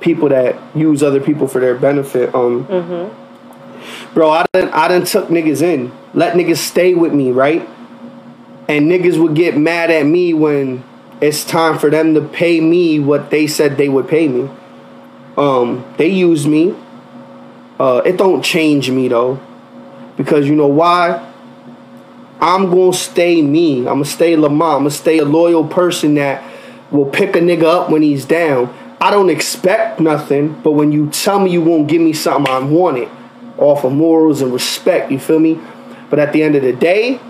people 0.00 0.28
that 0.28 0.56
use 0.76 1.02
other 1.02 1.20
people 1.20 1.48
for 1.48 1.60
their 1.60 1.74
benefit. 1.74 2.34
Um, 2.34 2.66
mm-hmm. 2.66 4.14
Bro, 4.14 4.30
I 4.30 4.46
didn't, 4.52 4.72
I 4.72 4.88
didn't 4.88 5.08
took 5.08 5.28
niggas 5.28 5.60
in. 5.60 5.92
Let 6.14 6.34
niggas 6.34 6.58
stay 6.58 6.94
with 6.94 7.12
me, 7.12 7.32
right? 7.32 7.68
And 8.68 8.90
niggas 8.90 9.18
would 9.18 9.34
get 9.34 9.56
mad 9.56 9.90
at 9.90 10.06
me 10.06 10.32
when 10.32 10.84
it's 11.20 11.44
time 11.44 11.78
for 11.78 11.90
them 11.90 12.14
to 12.14 12.20
pay 12.20 12.60
me 12.60 12.98
what 13.00 13.30
they 13.30 13.46
said 13.46 13.76
they 13.76 13.88
would 13.88 14.08
pay 14.08 14.28
me. 14.28 14.48
Um, 15.36 15.84
they 15.96 16.08
use 16.08 16.46
me. 16.46 16.74
Uh, 17.78 18.02
it 18.04 18.16
don't 18.16 18.42
change 18.42 18.90
me 18.90 19.08
though, 19.08 19.40
because 20.16 20.46
you 20.46 20.54
know 20.54 20.68
why? 20.68 21.33
I'm 22.40 22.70
gonna 22.70 22.92
stay 22.92 23.42
me. 23.42 23.80
I'm 23.80 23.84
gonna 23.84 24.04
stay 24.04 24.36
Lamont. 24.36 24.76
I'm 24.76 24.80
gonna 24.80 24.90
stay 24.90 25.18
a 25.18 25.24
loyal 25.24 25.66
person 25.66 26.14
that 26.14 26.42
will 26.90 27.06
pick 27.06 27.36
a 27.36 27.40
nigga 27.40 27.64
up 27.64 27.90
when 27.90 28.02
he's 28.02 28.24
down. 28.24 28.74
I 29.00 29.10
don't 29.10 29.30
expect 29.30 30.00
nothing, 30.00 30.60
but 30.62 30.72
when 30.72 30.92
you 30.92 31.10
tell 31.10 31.38
me 31.38 31.50
you 31.50 31.60
won't 31.60 31.88
give 31.88 32.00
me 32.00 32.12
something 32.12 32.52
I 32.52 32.58
want 32.60 32.98
it, 32.98 33.08
off 33.58 33.84
of 33.84 33.92
morals 33.92 34.42
and 34.42 34.52
respect, 34.52 35.10
you 35.10 35.18
feel 35.18 35.38
me? 35.38 35.60
But 36.10 36.18
at 36.18 36.32
the 36.32 36.42
end 36.42 36.54
of 36.54 36.62
the 36.62 36.72
day, 36.72 37.20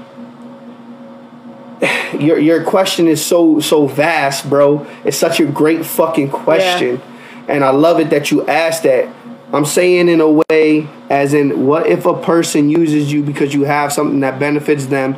your 2.19 2.39
your 2.39 2.65
question 2.65 3.09
is 3.09 3.25
so 3.25 3.61
so 3.61 3.87
vast, 3.87 4.49
bro. 4.49 4.87
It's 5.05 5.17
such 5.17 5.41
a 5.41 5.47
great 5.47 5.85
fucking 5.85 6.31
question, 6.31 6.97
yeah. 6.97 7.45
and 7.49 7.65
I 7.65 7.71
love 7.71 8.01
it 8.01 8.11
that 8.11 8.31
you 8.31 8.47
asked 8.47 8.85
that. 8.85 9.09
I'm 9.55 9.65
saying 9.65 10.09
in 10.09 10.21
a 10.21 10.29
way, 10.29 10.89
as 11.11 11.35
in, 11.35 11.67
what 11.67 11.87
if 11.87 12.07
a 12.07 12.21
person 12.21 12.69
uses 12.71 13.13
you 13.13 13.23
because 13.23 13.55
you 13.55 13.65
have 13.65 13.93
something 13.93 14.21
that 14.21 14.39
benefits 14.39 14.87
them, 14.87 15.17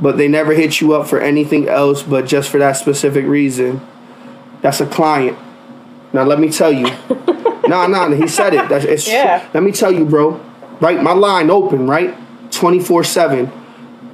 but 0.00 0.16
they 0.16 0.28
never 0.28 0.54
hit 0.54 0.80
you 0.80 0.94
up 0.94 1.06
for 1.06 1.20
anything 1.20 1.68
else 1.68 2.02
but 2.02 2.26
just 2.26 2.50
for 2.50 2.58
that 2.58 2.72
specific 2.72 3.26
reason? 3.26 3.80
That's 4.62 4.80
a 4.80 4.86
client. 4.86 5.38
Now 6.12 6.24
let 6.24 6.40
me 6.40 6.50
tell 6.50 6.72
you. 6.72 6.84
no, 7.68 7.86
no, 7.86 7.86
nah, 7.86 8.10
he 8.10 8.26
said 8.26 8.54
it. 8.54 8.68
That's 8.68 8.84
it's. 8.84 9.08
Yeah. 9.08 9.48
Let 9.54 9.62
me 9.62 9.72
tell 9.72 9.92
you, 9.92 10.04
bro. 10.04 10.44
Right, 10.80 11.02
my 11.02 11.12
line 11.12 11.50
open, 11.50 11.86
right, 11.86 12.16
twenty 12.50 12.80
four 12.80 13.04
seven. 13.04 13.52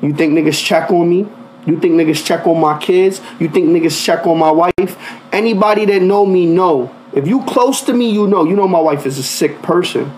You 0.02 0.12
think 0.12 0.34
niggas 0.34 0.62
check 0.62 0.90
on 0.90 1.08
me? 1.08 1.26
You 1.66 1.80
think 1.80 1.94
niggas 1.94 2.24
check 2.24 2.46
on 2.46 2.60
my 2.60 2.78
kids? 2.78 3.20
You 3.40 3.48
think 3.48 3.68
niggas 3.68 4.04
check 4.04 4.26
on 4.26 4.38
my 4.38 4.50
wife? 4.50 4.98
Anybody 5.32 5.84
that 5.86 6.02
know 6.02 6.26
me 6.26 6.46
know. 6.46 6.94
If 7.12 7.26
you 7.26 7.42
close 7.44 7.80
to 7.82 7.92
me, 7.92 8.10
you 8.10 8.26
know. 8.26 8.44
You 8.44 8.56
know 8.56 8.68
my 8.68 8.80
wife 8.80 9.06
is 9.06 9.18
a 9.18 9.22
sick 9.22 9.62
person. 9.62 10.12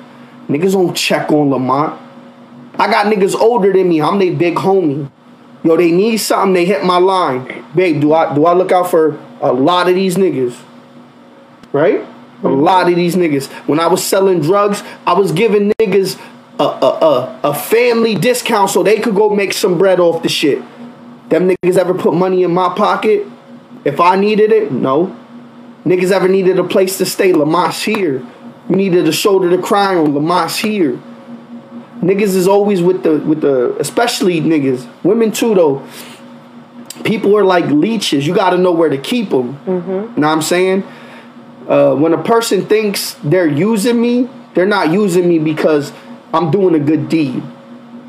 Niggas 0.48 0.72
don't 0.72 0.94
check 0.94 1.30
on 1.30 1.50
Lamont. 1.50 2.00
I 2.78 2.90
got 2.90 3.06
niggas 3.06 3.34
older 3.34 3.72
than 3.72 3.88
me. 3.88 4.00
I'm 4.00 4.18
their 4.18 4.34
big 4.34 4.54
homie. 4.56 5.10
Yo, 5.64 5.76
they 5.76 5.90
need 5.90 6.18
something. 6.18 6.54
They 6.54 6.64
hit 6.64 6.84
my 6.84 6.98
line. 6.98 7.64
Babe, 7.74 8.00
do 8.00 8.12
I 8.12 8.34
do 8.34 8.46
I 8.46 8.54
look 8.54 8.72
out 8.72 8.90
for 8.90 9.18
a 9.40 9.52
lot 9.52 9.88
of 9.88 9.94
these 9.94 10.16
niggas? 10.16 10.56
Right? 11.72 12.06
A 12.42 12.48
lot 12.48 12.88
of 12.88 12.94
these 12.94 13.16
niggas. 13.16 13.50
When 13.66 13.80
I 13.80 13.88
was 13.88 14.04
selling 14.04 14.40
drugs, 14.40 14.82
I 15.06 15.12
was 15.14 15.32
giving 15.32 15.72
niggas 15.72 16.18
a, 16.58 16.62
a, 16.62 16.66
a, 16.66 17.40
a 17.50 17.54
family 17.54 18.14
discount 18.14 18.70
so 18.70 18.82
they 18.82 19.00
could 19.00 19.16
go 19.16 19.30
make 19.30 19.52
some 19.52 19.76
bread 19.76 19.98
off 19.98 20.22
the 20.22 20.28
shit. 20.28 20.62
Them 21.28 21.48
niggas 21.48 21.76
ever 21.76 21.94
put 21.94 22.14
money 22.14 22.44
in 22.44 22.54
my 22.54 22.74
pocket? 22.74 23.26
If 23.84 24.00
I 24.00 24.16
needed 24.16 24.52
it, 24.52 24.72
no. 24.72 25.16
Niggas 25.88 26.12
ever 26.12 26.28
needed 26.28 26.58
a 26.58 26.64
place 26.64 26.98
to 26.98 27.06
stay? 27.06 27.32
Lamont's 27.32 27.82
here. 27.82 28.18
You 28.68 28.76
needed 28.76 29.08
a 29.08 29.12
shoulder 29.12 29.48
to 29.48 29.56
cry 29.62 29.96
on? 29.96 30.12
Lamont's 30.12 30.58
here. 30.58 31.00
Niggas 32.00 32.36
is 32.36 32.46
always 32.46 32.82
with 32.82 33.02
the 33.02 33.18
with 33.18 33.40
the 33.40 33.74
especially 33.80 34.40
niggas. 34.40 34.86
Women 35.02 35.32
too 35.32 35.54
though. 35.54 35.82
people 37.04 37.36
are 37.36 37.44
like 37.44 37.64
leeches. 37.66 38.26
You 38.26 38.34
got 38.34 38.50
to 38.50 38.58
know 38.58 38.72
where 38.72 38.90
to 38.90 38.98
keep 38.98 39.30
them. 39.30 39.58
Mm-hmm. 39.64 40.20
Know 40.20 40.26
what 40.26 40.32
I'm 40.32 40.42
saying? 40.42 40.82
Uh, 41.66 41.94
when 41.94 42.12
a 42.12 42.22
person 42.22 42.66
thinks 42.66 43.14
they're 43.24 43.46
using 43.46 44.00
me, 44.00 44.28
they're 44.54 44.66
not 44.66 44.92
using 44.92 45.28
me 45.28 45.38
because 45.38 45.92
I'm 46.32 46.50
doing 46.50 46.74
a 46.74 46.78
good 46.78 47.08
deed. 47.08 47.42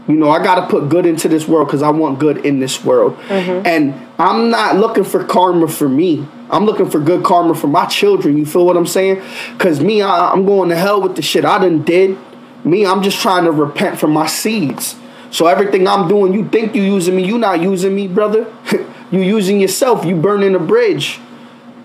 You 0.08 0.16
know, 0.16 0.30
I 0.32 0.44
got 0.44 0.56
to 0.56 0.68
put 0.68 0.90
good 0.90 1.06
into 1.06 1.28
this 1.28 1.48
world 1.48 1.68
because 1.68 1.82
I 1.82 1.92
want 1.92 2.20
good 2.20 2.46
in 2.46 2.60
this 2.60 2.84
world. 2.84 3.16
Mm-hmm. 3.28 3.66
And 3.66 3.94
I'm 4.18 4.50
not 4.50 4.76
looking 4.76 5.04
for 5.04 5.24
karma 5.24 5.68
for 5.68 5.88
me. 5.88 6.28
I'm 6.50 6.66
looking 6.66 6.90
for 6.90 7.00
good 7.00 7.24
karma 7.24 7.54
for 7.56 7.68
my 7.68 7.86
children. 7.86 8.38
You 8.38 8.46
feel 8.46 8.66
what 8.66 8.76
I'm 8.76 8.88
saying? 8.88 9.22
Because 9.54 9.82
me, 9.82 10.02
I, 10.02 10.32
I'm 10.32 10.46
going 10.46 10.70
to 10.70 10.76
hell 10.76 11.02
with 11.02 11.16
the 11.16 11.22
shit 11.22 11.46
I 11.46 11.60
done 11.60 11.84
did. 11.84 12.18
Me, 12.64 12.86
I'm 12.86 13.04
just 13.04 13.22
trying 13.22 13.46
to 13.46 13.52
repent 13.52 14.00
from 14.00 14.12
my 14.12 14.28
seeds. 14.28 14.96
So 15.32 15.48
everything 15.48 15.88
I'm 15.88 16.08
doing, 16.08 16.34
you 16.34 16.48
think 16.50 16.76
you 16.76 16.82
using 16.82 17.16
me, 17.16 17.26
you 17.26 17.38
not 17.38 17.62
using 17.62 17.96
me, 17.96 18.08
brother. 18.08 18.54
you 19.12 19.22
using 19.22 19.60
yourself. 19.60 20.06
You 20.06 20.16
burning 20.16 20.56
a 20.56 20.60
bridge. 20.60 21.20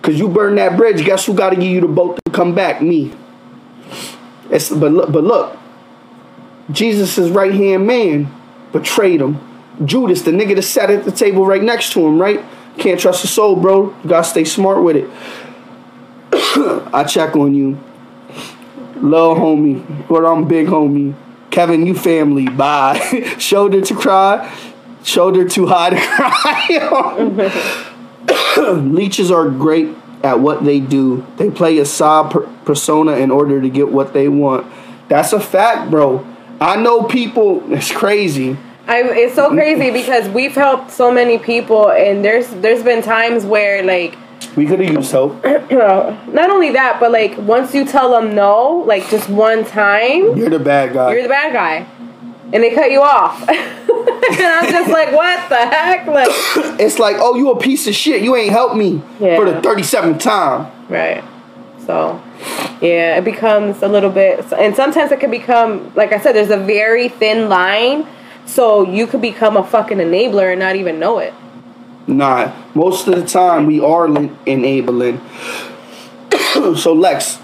Cause 0.05 0.19
you 0.19 0.29
burn 0.29 0.57
that 0.57 0.77
bridge, 0.77 1.03
guess 1.03 1.25
who 1.25 1.33
got 1.33 1.51
to 1.51 1.57
give 1.57 1.65
you 1.65 1.81
the 1.81 1.89
boat 1.89 2.21
to 2.23 2.31
come 2.31 2.55
back? 2.55 2.83
Me. 2.83 3.11
It's 4.51 4.69
but 4.69 4.93
look, 4.93 5.11
but 5.11 5.25
look, 5.25 5.57
Jesus' 6.71 7.31
right 7.31 7.55
hand 7.55 7.87
man 7.87 8.31
betrayed 8.71 9.23
him. 9.23 9.41
Judas, 9.83 10.21
the 10.21 10.31
nigga 10.31 10.57
that 10.57 10.63
sat 10.63 10.91
at 10.91 11.07
the 11.07 11.11
table 11.11 11.47
right 11.47 11.63
next 11.63 11.95
to 11.95 12.07
him, 12.07 12.21
right? 12.21 12.45
Can't 12.79 13.01
trust 13.01 13.25
a 13.25 13.27
soul, 13.27 13.57
bro. 13.57 13.95
You 14.03 14.09
gotta 14.09 14.25
stay 14.25 14.45
smart 14.45 14.83
with 14.83 14.97
it. 14.97 15.11
I 16.93 17.05
check 17.05 17.37
on 17.37 17.55
you. 17.55 17.79
Little 18.97 19.35
homie, 19.35 20.09
but 20.09 20.25
I'm 20.25 20.47
big 20.47 20.67
homie. 20.67 21.15
Kevin, 21.51 21.87
you 21.87 21.95
family. 21.95 22.49
Bye. 22.49 22.99
shoulder 23.39 23.81
to 23.81 23.95
cry, 23.95 24.53
shoulder 25.05 25.49
too 25.49 25.67
high 25.67 25.91
to 25.91 25.97
cry. 28.57 28.59
Leeches 28.73 29.31
are 29.31 29.49
great 29.49 29.89
at 30.25 30.41
what 30.41 30.65
they 30.65 30.81
do. 30.81 31.25
They 31.37 31.51
play 31.51 31.79
a 31.79 31.85
side 31.85 32.33
per- 32.33 32.47
persona 32.65 33.13
in 33.19 33.31
order 33.31 33.61
to 33.61 33.69
get 33.69 33.93
what 33.93 34.15
they 34.15 34.29
want. 34.29 34.67
That's 35.09 35.33
a 35.33 35.41
fact, 35.41 35.91
bro. 35.91 36.27
I 36.61 36.77
know 36.77 37.05
people. 37.05 37.73
It's 37.73 37.93
crazy. 37.93 38.57
I, 38.87 39.03
it's 39.03 39.35
so 39.35 39.49
crazy 39.49 39.91
because 39.91 40.29
we've 40.29 40.55
helped 40.55 40.91
so 40.91 41.11
many 41.11 41.39
people, 41.39 41.91
and 41.91 42.25
there's 42.25 42.49
there's 42.51 42.83
been 42.83 43.03
times 43.03 43.45
where 43.45 43.83
like 43.83 44.17
we 44.57 44.67
could 44.67 44.81
have 44.81 44.93
used 44.93 45.11
help. 45.11 45.43
not 45.71 46.51
only 46.51 46.71
that, 46.71 46.99
but 47.01 47.11
like 47.11 47.37
once 47.39 47.75
you 47.75 47.85
tell 47.85 48.11
them 48.11 48.35
no, 48.35 48.85
like 48.87 49.09
just 49.09 49.29
one 49.29 49.65
time, 49.65 50.37
you're 50.37 50.51
the 50.51 50.59
bad 50.59 50.93
guy. 50.93 51.13
You're 51.13 51.23
the 51.23 51.29
bad 51.29 51.53
guy, 51.53 51.87
and 52.53 52.63
they 52.63 52.75
cut 52.75 52.91
you 52.91 53.01
off. 53.01 53.49
and 53.49 54.47
I'm 54.47 54.71
just 54.71 54.91
like, 54.91 55.13
what 55.13 55.49
the 55.49 55.57
heck? 55.57 56.07
Like, 56.07 56.29
it's 56.81 56.99
like, 56.99 57.17
oh, 57.19 57.37
you 57.37 57.51
a 57.51 57.59
piece 57.59 57.87
of 57.87 57.95
shit. 57.95 58.23
You 58.23 58.37
ain't 58.37 58.53
helped 58.53 58.77
me 58.77 59.03
yeah. 59.19 59.37
for 59.37 59.45
the 59.45 59.61
37th 59.61 60.21
time. 60.21 60.71
Right. 60.89 61.25
So, 61.87 62.23
yeah, 62.81 63.19
it 63.19 63.25
becomes 63.25 63.83
a 63.83 63.89
little 63.89 64.11
bit, 64.11 64.53
and 64.53 64.75
sometimes 64.75 65.13
it 65.13 65.21
can 65.21 65.31
become, 65.31 65.93
like 65.95 66.13
I 66.13 66.21
said, 66.21 66.35
there's 66.35 66.51
a 66.51 66.57
very 66.57 67.09
thin 67.09 67.49
line. 67.49 68.07
So 68.47 68.89
you 68.89 69.07
could 69.07 69.23
become 69.23 69.57
a 69.57 69.65
fucking 69.65 69.99
enabler 69.99 70.51
and 70.51 70.61
not 70.61 70.77
even 70.77 70.99
know 70.99 71.19
it. 71.19 71.35
Nah, 72.07 72.53
most 72.75 73.09
of 73.09 73.15
the 73.17 73.27
time 73.27 73.67
we 73.67 73.81
are 73.81 74.07
enabling. 74.47 75.21
so 76.77 76.93
Lex, 76.93 77.39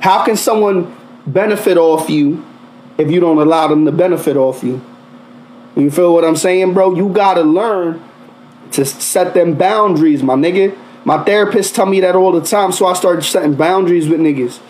how 0.00 0.24
can 0.24 0.36
someone 0.36 0.94
benefit 1.26 1.78
off 1.78 2.10
you 2.10 2.44
if 2.98 3.10
you 3.10 3.20
don't 3.20 3.38
allow 3.38 3.68
them 3.68 3.86
to 3.86 3.92
benefit 3.92 4.36
off 4.36 4.62
you? 4.62 4.84
You 5.76 5.90
feel 5.90 6.12
what 6.12 6.24
I'm 6.24 6.36
saying, 6.36 6.74
bro? 6.74 6.94
You 6.94 7.08
gotta 7.08 7.42
learn 7.42 8.02
to 8.72 8.84
set 8.84 9.34
them 9.34 9.54
boundaries, 9.54 10.22
my 10.22 10.34
nigga. 10.34 10.76
My 11.04 11.22
therapist 11.24 11.74
tell 11.74 11.86
me 11.86 12.00
that 12.00 12.14
all 12.14 12.32
the 12.32 12.42
time, 12.42 12.72
so 12.72 12.86
I 12.86 12.92
started 12.92 13.22
setting 13.22 13.54
boundaries 13.54 14.08
with 14.08 14.20
niggas. 14.20 14.60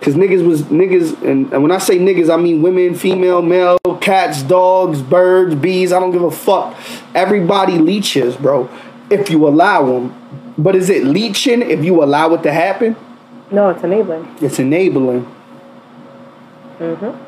Cause 0.00 0.14
niggas 0.14 0.46
was 0.46 0.62
niggas, 0.62 1.20
and, 1.22 1.52
and 1.52 1.62
when 1.62 1.72
I 1.72 1.78
say 1.78 1.98
niggas, 1.98 2.32
I 2.32 2.36
mean 2.36 2.62
women, 2.62 2.94
female, 2.94 3.42
male, 3.42 3.78
cats, 4.00 4.42
dogs, 4.42 5.02
birds, 5.02 5.54
bees. 5.54 5.92
I 5.92 5.98
don't 5.98 6.12
give 6.12 6.22
a 6.22 6.30
fuck. 6.30 6.76
Everybody 7.14 7.78
leeches, 7.78 8.36
bro 8.36 8.70
if 9.10 9.30
you 9.30 9.46
allow 9.46 9.86
them. 9.86 10.14
But 10.58 10.74
is 10.74 10.90
it 10.90 11.04
leeching 11.04 11.62
if 11.62 11.84
you 11.84 12.02
allow 12.02 12.34
it 12.34 12.42
to 12.42 12.52
happen? 12.52 12.96
No, 13.50 13.70
it's 13.70 13.84
enabling. 13.84 14.36
It's 14.40 14.58
enabling. 14.58 15.24
Mm-hmm. 16.78 17.24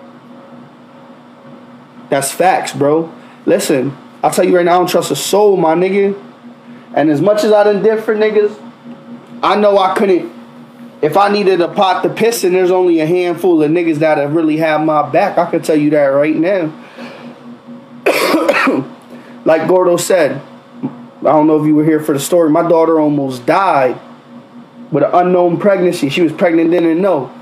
That's 2.09 2.33
facts, 2.33 2.73
bro. 2.73 3.13
Listen, 3.45 3.97
I'll 4.23 4.31
tell 4.31 4.45
you 4.45 4.57
right 4.57 4.65
now, 4.65 4.77
I 4.77 4.79
don't 4.79 4.89
trust 4.89 5.11
a 5.11 5.17
soul, 5.17 5.57
my 5.57 5.75
nigga. 5.75 6.19
And 6.95 7.11
as 7.11 7.21
much 7.21 7.45
as 7.45 7.53
I 7.53 7.65
done 7.65 7.83
did 7.83 8.03
for 8.03 8.15
niggas, 8.15 8.59
I 9.43 9.57
know 9.57 9.79
I 9.79 9.95
couldn't. 9.95 10.33
If 11.01 11.17
I 11.17 11.31
needed 11.31 11.61
a 11.61 11.69
pot 11.69 12.03
to 12.03 12.09
piss 12.09 12.43
there's 12.43 12.71
only 12.73 12.99
a 13.01 13.07
handful 13.07 13.63
of 13.63 13.71
niggas 13.71 13.97
that 13.97 14.19
have 14.19 14.35
really 14.35 14.57
had 14.57 14.79
my 14.85 15.09
back. 15.09 15.39
I 15.39 15.49
can 15.51 15.63
tell 15.63 15.77
you 15.77 15.91
that 15.91 16.07
right 16.07 16.35
now. 16.35 16.73
like 19.45 19.69
Gordo 19.69 19.97
said, 19.97 20.43
I 20.83 21.33
don't 21.33 21.47
know 21.47 21.61
if 21.61 21.67
you 21.67 21.75
were 21.75 21.85
here 21.85 22.01
for 22.01 22.13
the 22.13 22.21
story. 22.21 22.51
My 22.51 22.69
daughter 22.69 22.99
almost 22.99 23.47
died 23.47 24.01
with 24.91 25.05
an 25.05 25.11
unknown 25.13 25.59
pregnancy. 25.59 26.09
She 26.09 26.23
was 26.23 26.33
pregnant, 26.33 26.71
didn't 26.71 27.01
know. 27.01 27.33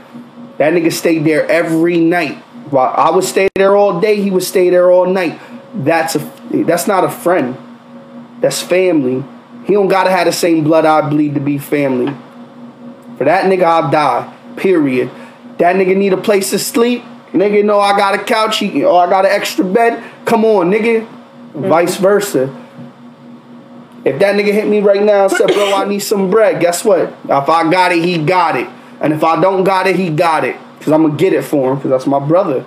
That 0.59 0.73
nigga 0.73 0.93
stayed 0.93 1.25
there 1.25 1.47
every 1.51 1.99
night. 1.99 2.37
While 2.71 2.93
I 2.97 3.11
would 3.11 3.25
stay 3.25 3.49
there 3.55 3.77
all 3.77 4.01
day, 4.01 4.21
he 4.21 4.31
would 4.31 4.43
stay 4.43 4.71
there 4.71 4.91
all 4.91 5.07
night. 5.07 5.41
That's 5.75 6.17
a 6.17 6.19
that's 6.51 6.87
not 6.87 7.05
a 7.05 7.11
friend. 7.11 7.57
That's 8.41 8.61
family. 8.61 9.25
He 9.67 9.75
don't 9.75 9.89
gotta 9.89 10.11
have 10.11 10.27
the 10.27 10.33
same 10.33 10.65
blood 10.65 10.85
I 10.85 11.09
bleed 11.09 11.35
to 11.35 11.41
be 11.41 11.59
family. 11.59 12.15
For 13.19 13.25
that 13.25 13.47
nigga, 13.47 13.65
I'll 13.65 13.91
die. 13.91 14.33
Period. 14.57 15.11
That 15.59 15.77
nigga 15.77 15.97
need 15.97 16.13
a 16.13 16.17
place 16.17 16.51
to 16.51 16.59
sleep. 16.59 17.03
Nigga 17.33 17.65
know 17.65 17.81
I 17.81 17.97
got 17.97 18.15
a 18.15 18.23
couch. 18.23 18.59
He, 18.59 18.85
or 18.85 19.07
I 19.07 19.11
got 19.11 19.25
an 19.25 19.33
extra 19.33 19.65
bed. 19.65 20.03
Come 20.25 20.45
on, 20.45 20.71
nigga. 20.71 21.07
Mm-hmm. 21.07 21.69
Vice 21.69 21.97
versa. 21.97 22.55
If 24.05 24.21
that 24.21 24.37
nigga 24.37 24.53
hit 24.53 24.69
me 24.69 24.81
right 24.81 25.03
now 25.03 25.25
and 25.25 25.33
said, 25.33 25.49
bro, 25.49 25.75
I 25.75 25.85
need 25.85 25.99
some 25.99 26.31
bread, 26.31 26.61
guess 26.61 26.85
what? 26.85 27.13
If 27.25 27.49
I 27.49 27.69
got 27.69 27.91
it, 27.91 28.05
he 28.05 28.19
got 28.19 28.57
it. 28.57 28.69
And 29.01 29.13
if 29.13 29.25
I 29.25 29.41
don't 29.41 29.65
got 29.65 29.89
it, 29.89 29.97
he 29.97 30.11
got 30.11 30.45
it. 30.45 30.57
Because 30.79 30.93
I'm 30.93 31.03
going 31.03 31.17
to 31.17 31.21
get 31.21 31.33
it 31.33 31.43
for 31.43 31.73
him 31.73 31.79
because 31.79 31.91
that's 31.91 32.07
my 32.07 32.21
brother. 32.21 32.65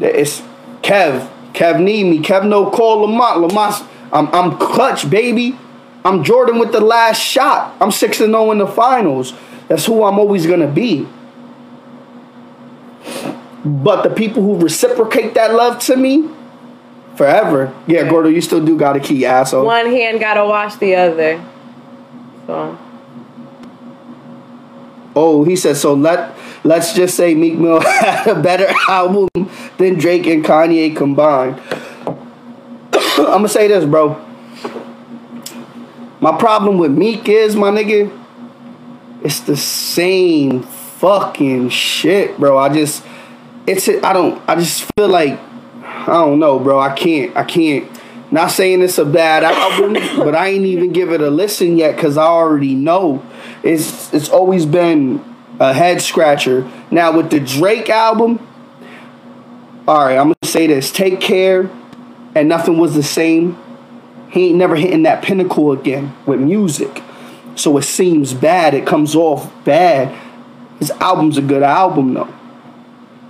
It's 0.00 0.40
Kev. 0.82 1.30
Kev 1.52 1.80
need 1.80 2.04
me. 2.04 2.18
Kev 2.18 2.46
no 2.46 2.70
call 2.70 3.02
Lamont. 3.02 3.40
Lamont, 3.40 3.88
I'm, 4.12 4.26
I'm 4.34 4.58
clutch, 4.58 5.08
baby. 5.08 5.56
I'm 6.06 6.22
Jordan 6.22 6.58
with 6.58 6.72
the 6.72 6.80
last 6.80 7.20
shot. 7.20 7.76
I'm 7.80 7.90
6 7.90 8.18
0 8.18 8.50
in 8.52 8.58
the 8.58 8.66
finals. 8.66 9.34
That's 9.68 9.84
who 9.86 10.04
I'm 10.04 10.18
always 10.18 10.46
going 10.46 10.60
to 10.60 10.68
be. 10.68 11.08
But 13.64 14.02
the 14.02 14.10
people 14.10 14.42
who 14.42 14.58
reciprocate 14.60 15.34
that 15.34 15.52
love 15.52 15.80
to 15.80 15.96
me, 15.96 16.28
Forever. 17.16 17.72
Yeah, 17.86 18.02
yeah, 18.02 18.10
Gordo, 18.10 18.28
you 18.28 18.42
still 18.42 18.64
do 18.64 18.76
got 18.76 18.94
a 18.94 19.00
key, 19.00 19.24
asshole. 19.24 19.64
One 19.64 19.86
hand 19.86 20.20
gotta 20.20 20.44
wash 20.44 20.76
the 20.76 20.94
other. 20.94 21.42
So. 22.46 22.78
Oh, 25.14 25.42
he 25.44 25.56
said 25.56 25.78
so. 25.78 25.94
Let 25.94 26.36
let's 26.62 26.92
just 26.92 27.16
say 27.16 27.34
Meek 27.34 27.54
Mill 27.54 27.80
had 28.00 28.26
a 28.26 28.40
better 28.40 28.68
album 28.88 29.28
than 29.78 29.94
Drake 29.94 30.26
and 30.26 30.44
Kanye 30.44 30.94
combined. 30.94 31.58
I'm 32.92 33.40
gonna 33.40 33.48
say 33.48 33.66
this, 33.66 33.86
bro. 33.86 34.22
My 36.20 36.36
problem 36.38 36.78
with 36.78 36.92
Meek 36.92 37.28
is, 37.28 37.56
my 37.56 37.70
nigga, 37.70 38.10
it's 39.22 39.40
the 39.40 39.56
same 39.56 40.62
fucking 40.62 41.68
shit, 41.68 42.38
bro. 42.38 42.56
I 42.58 42.72
just, 42.72 43.04
it's, 43.66 43.88
I 43.88 44.12
don't, 44.12 44.42
I 44.48 44.54
just 44.54 44.90
feel 44.96 45.08
like 45.08 45.38
I 46.06 46.12
don't 46.12 46.38
know, 46.38 46.60
bro. 46.60 46.78
I 46.78 46.94
can't. 46.94 47.36
I 47.36 47.42
can't. 47.42 47.90
Not 48.30 48.50
saying 48.50 48.82
it's 48.82 48.98
a 48.98 49.04
bad 49.04 49.42
album, 49.42 49.94
but 50.18 50.34
I 50.34 50.48
ain't 50.48 50.64
even 50.64 50.92
give 50.92 51.10
it 51.10 51.20
a 51.20 51.30
listen 51.30 51.76
yet 51.76 51.96
because 51.96 52.16
I 52.16 52.26
already 52.26 52.74
know 52.74 53.24
it's 53.62 54.12
it's 54.14 54.28
always 54.28 54.66
been 54.66 55.24
a 55.58 55.72
head 55.72 56.00
scratcher. 56.00 56.70
Now 56.90 57.16
with 57.16 57.30
the 57.30 57.40
Drake 57.40 57.90
album, 57.90 58.46
all 59.88 60.04
right, 60.04 60.16
I'm 60.16 60.26
gonna 60.26 60.36
say 60.44 60.68
this: 60.68 60.92
Take 60.92 61.20
care, 61.20 61.68
and 62.36 62.48
nothing 62.48 62.78
was 62.78 62.94
the 62.94 63.02
same. 63.02 63.58
He 64.36 64.48
ain't 64.48 64.58
never 64.58 64.76
hitting 64.76 65.04
that 65.04 65.24
pinnacle 65.24 65.72
again 65.72 66.14
with 66.26 66.40
music, 66.40 67.02
so 67.54 67.74
it 67.78 67.84
seems 67.84 68.34
bad. 68.34 68.74
It 68.74 68.86
comes 68.86 69.16
off 69.16 69.50
bad. 69.64 70.14
His 70.78 70.90
album's 70.90 71.38
a 71.38 71.40
good 71.40 71.62
album 71.62 72.12
though, 72.12 72.28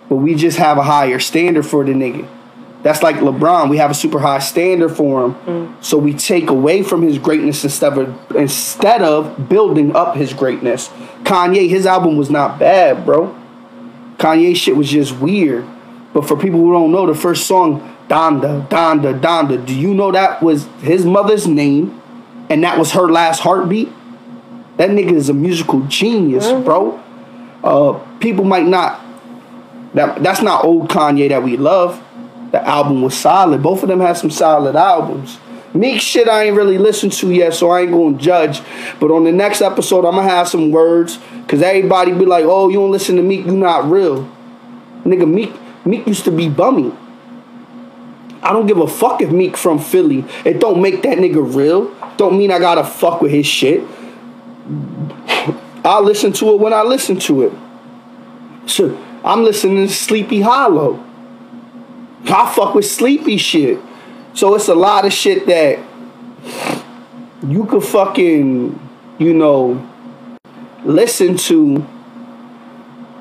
but 0.09 0.17
we 0.17 0.35
just 0.35 0.59
have 0.59 0.79
a 0.79 0.83
higher 0.83 1.21
standard 1.21 1.65
for 1.65 1.85
the 1.85 1.93
nigga. 1.93 2.29
That's 2.83 3.05
like 3.05 3.17
LeBron. 3.17 3.71
We 3.71 3.77
have 3.77 3.93
a 3.93 3.95
super 3.95 4.19
high 4.19 4.41
standard 4.41 4.97
for 4.97 5.27
him, 5.27 5.35
mm. 5.35 5.85
so 5.85 5.97
we 5.97 6.13
take 6.13 6.51
away 6.51 6.83
from 6.83 7.03
his 7.03 7.19
greatness 7.19 7.63
instead 7.63 7.97
of 7.97 8.35
instead 8.35 9.01
of 9.03 9.49
building 9.49 9.95
up 9.95 10.17
his 10.17 10.35
greatness. 10.35 10.89
Kanye, 11.23 11.69
his 11.69 11.87
album 11.87 12.17
was 12.17 12.31
not 12.31 12.59
bad, 12.59 13.07
bro. 13.07 13.33
Kanye 14.19 14.57
shit 14.57 14.77
was 14.77 14.91
just 14.91 15.17
weird. 15.19 15.65
But 16.13 16.27
for 16.27 16.37
people 16.37 16.59
who 16.59 16.73
don't 16.73 16.91
know, 16.91 17.07
the 17.07 17.15
first 17.15 17.47
song, 17.47 17.96
Donda, 18.09 18.67
Donda, 18.69 19.19
Donda, 19.21 19.65
do 19.67 19.75
you 19.75 19.93
know 19.95 20.13
that 20.13 20.43
was 20.43 20.67
his 20.81 21.05
mother's 21.05 21.47
name? 21.47 22.03
and 22.49 22.63
that 22.63 22.79
was 22.79 22.93
her 22.93 23.09
last 23.11 23.41
heartbeat. 23.41 23.89
That 24.77 24.91
nigga 24.91 25.11
is 25.13 25.29
a 25.29 25.35
musical 25.35 25.81
genius, 25.89 26.47
Mm-hmm. 26.47 26.65
bro. 26.65 27.03
Uh, 27.65 27.99
people 28.21 28.45
might 28.45 28.67
not. 28.67 29.01
That 29.95 30.23
that's 30.23 30.43
not 30.43 30.65
old 30.65 30.89
Kanye 30.89 31.29
that 31.31 31.43
we 31.43 31.57
love. 31.57 32.01
The 32.53 32.65
album 32.65 33.03
was 33.03 33.17
solid. 33.19 33.63
Both 33.65 33.83
of 33.83 33.89
them 33.89 33.99
had 33.99 34.13
some 34.17 34.31
solid 34.31 34.77
albums. 34.77 35.39
Meek 35.75 36.01
shit 36.01 36.29
I 36.29 36.45
ain't 36.45 36.57
really 36.57 36.79
listened 36.79 37.13
to 37.15 37.33
yet, 37.33 37.53
so 37.55 37.71
I 37.71 37.81
ain't 37.81 37.91
gonna 37.91 38.17
judge. 38.17 38.61
But 39.01 39.11
on 39.11 39.25
the 39.25 39.33
next 39.33 39.61
episode, 39.61 40.05
I'm 40.05 40.15
gonna 40.15 40.29
have 40.29 40.47
some 40.49 40.71
words, 40.71 41.19
cause 41.49 41.61
everybody 41.63 42.13
be 42.13 42.27
like, 42.27 42.45
"Oh, 42.45 42.69
you 42.69 42.77
don't 42.79 42.93
listen 42.93 43.17
to 43.17 43.23
Meek, 43.23 43.45
you 43.47 43.57
not 43.57 43.91
real." 43.91 44.29
Nigga, 45.05 45.27
Meek 45.29 45.53
Meek 45.85 46.07
used 46.07 46.25
to 46.27 46.31
be 46.31 46.49
bummy. 46.49 46.93
I 48.43 48.53
don't 48.53 48.67
give 48.67 48.79
a 48.79 48.87
fuck 48.87 49.21
if 49.23 49.31
Meek 49.31 49.57
from 49.57 49.79
Philly. 49.79 50.25
It 50.45 50.61
don't 50.61 50.81
make 50.81 51.03
that 51.03 51.19
nigga 51.19 51.55
real. 51.55 51.95
Don't 52.17 52.39
mean 52.39 52.51
I 52.51 52.59
gotta 52.59 52.85
fuck 52.85 53.21
with 53.21 53.33
his 53.33 53.47
shit. 53.47 53.83
I'll 55.85 56.03
listen 56.03 56.33
to 56.35 56.51
it 56.53 56.61
when 56.61 56.73
I 56.73 56.83
listen 56.83 57.19
to 57.21 57.43
it. 57.43 57.53
So 58.67 58.97
I'm 59.25 59.45
listening 59.45 59.87
to 59.87 59.93
Sleepy 59.93 60.41
Hallow. 60.41 61.03
I 62.25 62.53
fuck 62.55 62.75
with 62.75 62.87
sleepy 62.87 63.37
shit. 63.37 63.79
So 64.35 64.55
it's 64.55 64.69
a 64.69 64.75
lot 64.75 65.05
of 65.05 65.13
shit 65.13 65.47
that 65.47 65.79
you 67.47 67.65
could 67.67 67.85
fucking, 67.85 68.79
you 69.19 69.35
know, 69.35 69.89
listen 70.85 71.37
to. 71.37 71.87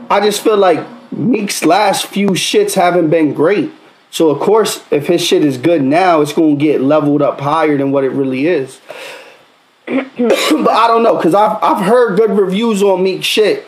I 0.10 0.19
just 0.22 0.44
feel 0.44 0.58
like 0.58 0.85
Meek's 1.11 1.64
last 1.64 2.08
few 2.08 2.30
shits 2.30 2.74
haven't 2.74 3.10
been 3.10 3.34
great. 3.34 3.72
So 4.16 4.30
of 4.30 4.40
course, 4.40 4.82
if 4.92 5.08
his 5.08 5.22
shit 5.22 5.44
is 5.44 5.58
good 5.58 5.82
now, 5.82 6.22
it's 6.22 6.32
gonna 6.32 6.56
get 6.56 6.80
leveled 6.80 7.22
up 7.22 7.42
higher 7.42 7.77
than 7.77 7.92
what 7.92 8.06
it 8.06 8.11
really 8.11 8.48
is. 8.48 8.80
but 9.88 10.69
I 10.69 10.88
don't 10.88 11.03
know, 11.03 11.19
cause 11.22 11.34
I've 11.34 11.61
I've 11.61 11.84
heard 11.84 12.18
good 12.18 12.32
reviews 12.32 12.82
on 12.82 13.03
Meek 13.03 13.26
shit. 13.26 13.68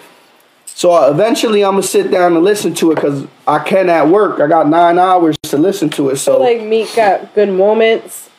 So 0.66 1.12
eventually, 1.12 1.66
I'm 1.66 1.74
gonna 1.74 1.84
sit 1.84 2.12
down 2.12 2.34
and 2.34 2.46
listen 2.46 2.74
to 2.76 2.94
it 2.94 2.96
because 2.96 3.28
I 3.46 3.60
can 3.60 3.90
at 3.90 4.08
work. 4.08 4.40
I 4.40 4.48
got 4.48 4.70
nine 4.70 4.98
hours 4.98 5.38
to 5.44 5.58
listen 5.58 5.90
to 5.90 6.12
it. 6.12 6.16
So 6.16 6.40
like 6.40 6.62
Meek 6.62 6.96
got 6.96 7.36
good 7.36 7.50
moments, 7.50 8.30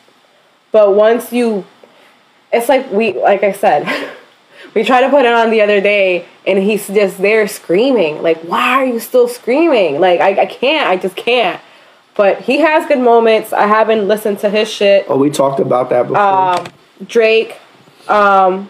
but 0.71 0.95
once 0.95 1.31
you, 1.31 1.63
it's 2.51 2.69
like 2.69 2.91
we, 2.91 3.13
like 3.13 3.43
I 3.43 3.51
said, 3.51 3.85
we 4.73 4.83
tried 4.83 5.01
to 5.01 5.09
put 5.11 5.25
it 5.25 5.33
on 5.33 5.51
the 5.51 5.61
other 5.61 5.79
day, 5.79 6.25
and 6.47 6.57
he's 6.57 6.87
just 6.87 7.19
there 7.19 7.47
screaming. 7.47 8.23
Like, 8.23 8.41
why 8.41 8.81
are 8.81 8.85
you 8.87 8.99
still 8.99 9.27
screaming? 9.27 9.99
Like, 9.99 10.21
I, 10.21 10.41
I 10.41 10.45
can't. 10.47 10.89
I 10.89 10.97
just 10.97 11.15
can't. 11.15 11.61
But 12.19 12.41
he 12.41 12.59
has 12.59 12.85
good 12.85 12.99
moments. 12.99 13.53
I 13.53 13.65
haven't 13.65 14.05
listened 14.05 14.39
to 14.39 14.49
his 14.49 14.69
shit. 14.69 15.05
oh, 15.07 15.15
we 15.17 15.29
talked 15.29 15.61
about 15.61 15.89
that 15.91 16.03
before. 16.09 16.17
Um, 16.19 16.67
Drake, 17.07 17.55
um, 18.09 18.69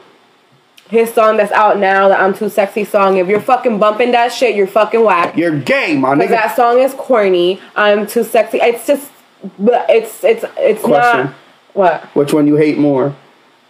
his 0.87 1.11
song 1.11 1.37
that's 1.37 1.51
out 1.51 1.79
now, 1.79 2.09
the 2.09 2.15
"I'm 2.15 2.35
Too 2.35 2.47
Sexy" 2.47 2.85
song. 2.85 3.17
If 3.17 3.25
you're 3.27 3.41
fucking 3.41 3.79
bumping 3.79 4.11
that 4.11 4.31
shit, 4.31 4.55
you're 4.55 4.67
fucking 4.67 5.03
whack. 5.03 5.35
You're 5.35 5.59
gay, 5.59 5.97
my 5.97 6.13
nigga. 6.13 6.29
that 6.29 6.55
song 6.55 6.77
is 6.79 6.93
corny. 6.93 7.59
I'm 7.75 8.05
too 8.05 8.23
sexy. 8.23 8.59
It's 8.61 8.85
just, 8.85 9.09
but 9.57 9.89
it's 9.89 10.23
it's 10.23 10.45
it's 10.55 10.83
Question. 10.83 11.25
not 11.25 11.35
what. 11.73 12.03
Which 12.15 12.31
one 12.31 12.45
you 12.45 12.55
hate 12.55 12.77
more? 12.77 13.15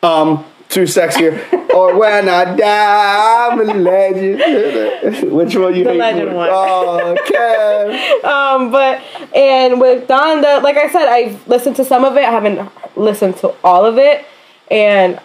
Um, 0.04 0.44
too 0.70 0.84
sexier 0.84 1.34
or 1.74 1.98
when 1.98 2.30
I 2.30 2.56
die, 2.56 3.50
I'm 3.52 3.60
a 3.60 3.74
legend. 3.74 5.32
Which 5.32 5.56
one 5.56 5.76
you 5.76 5.84
The 5.84 5.94
legend 5.96 6.30
more? 6.32 6.48
one. 6.48 6.50
Oh, 6.52 7.16
okay. 7.20 8.16
Um, 8.24 8.72
but 8.72 9.02
and 9.36 9.80
with 9.82 10.08
Donda, 10.08 10.62
like 10.62 10.78
I 10.78 10.90
said, 10.90 11.08
I've 11.08 11.48
listened 11.48 11.76
to 11.78 11.86
some 11.86 12.04
of 12.06 12.16
it. 12.18 12.24
I 12.24 12.32
haven't 12.32 12.70
listened 12.96 13.38
to 13.38 13.54
all 13.64 13.86
of 13.86 13.98
it, 13.98 14.26
and 14.70 15.20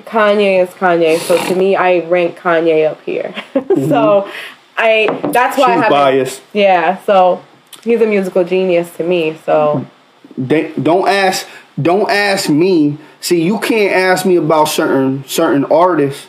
Kanye 0.00 0.62
is 0.62 0.70
Kanye. 0.70 1.18
So 1.18 1.42
to 1.46 1.54
me, 1.54 1.76
I 1.76 2.00
rank 2.08 2.36
Kanye 2.38 2.90
up 2.90 3.00
here. 3.02 3.34
so 3.88 4.28
I 4.76 5.06
that's 5.32 5.56
why 5.56 5.64
I 5.64 5.74
She's 5.74 5.82
haven't. 5.82 5.90
biased. 5.90 6.42
Yeah. 6.52 6.98
So 7.04 7.42
he's 7.82 8.00
a 8.00 8.06
musical 8.06 8.44
genius 8.44 8.94
to 8.96 9.04
me. 9.04 9.38
So 9.46 9.86
They, 10.36 10.72
don't 10.72 11.08
ask. 11.08 11.46
Don't 11.80 12.10
ask 12.10 12.48
me. 12.50 12.98
See, 13.20 13.42
you 13.42 13.58
can't 13.60 13.94
ask 13.94 14.24
me 14.24 14.36
about 14.36 14.64
certain 14.64 15.24
certain 15.26 15.64
artists, 15.66 16.26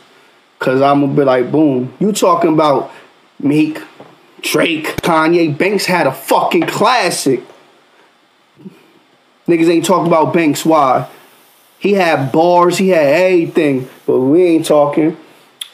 cause 0.60 0.82
I'm 0.82 1.02
gonna 1.02 1.14
be 1.14 1.24
like, 1.24 1.52
boom. 1.52 1.94
You 2.00 2.12
talking 2.12 2.54
about 2.54 2.92
Meek, 3.40 3.82
Drake, 4.42 4.98
Kanye, 4.98 5.58
Banks 5.58 5.86
had 5.86 6.06
a 6.06 6.12
fucking 6.12 6.64
classic. 6.64 7.44
Niggas 9.48 9.70
ain't 9.70 9.86
talking 9.86 10.08
about 10.08 10.34
Banks. 10.34 10.66
Why? 10.66 11.08
He 11.80 11.94
had 11.94 12.32
bars. 12.32 12.78
He 12.78 12.90
had 12.90 13.06
everything, 13.06 13.90
but 14.06 14.20
we 14.20 14.44
ain't 14.44 14.66
talking. 14.66 15.18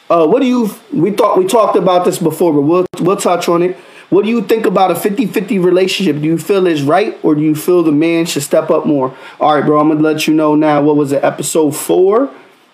Uh, 0.08 0.26
what 0.26 0.40
do 0.40 0.46
you? 0.46 0.70
We 0.92 1.10
thought 1.10 1.36
we 1.36 1.46
talked 1.46 1.76
about 1.76 2.04
this 2.04 2.18
before, 2.18 2.52
but 2.52 2.62
we'll 2.62 2.86
we'll 3.00 3.16
touch 3.16 3.48
on 3.48 3.62
it. 3.62 3.76
What 4.10 4.24
do 4.24 4.30
you 4.30 4.40
think 4.42 4.64
about 4.64 4.90
a 4.90 4.94
50-50 4.94 5.62
relationship? 5.62 6.16
Do 6.16 6.22
you 6.22 6.38
feel 6.38 6.66
it's 6.66 6.80
right, 6.80 7.18
or 7.22 7.34
do 7.34 7.42
you 7.42 7.54
feel 7.54 7.82
the 7.82 7.92
man 7.92 8.24
should 8.24 8.42
step 8.42 8.70
up 8.70 8.86
more? 8.86 9.14
All 9.38 9.54
right, 9.54 9.64
bro. 9.64 9.78
I'm 9.78 9.88
gonna 9.88 10.00
let 10.00 10.26
you 10.26 10.34
know 10.34 10.54
now. 10.54 10.80
What 10.82 10.96
was 10.96 11.12
it? 11.12 11.22
Episode 11.22 11.76
four, 11.76 12.26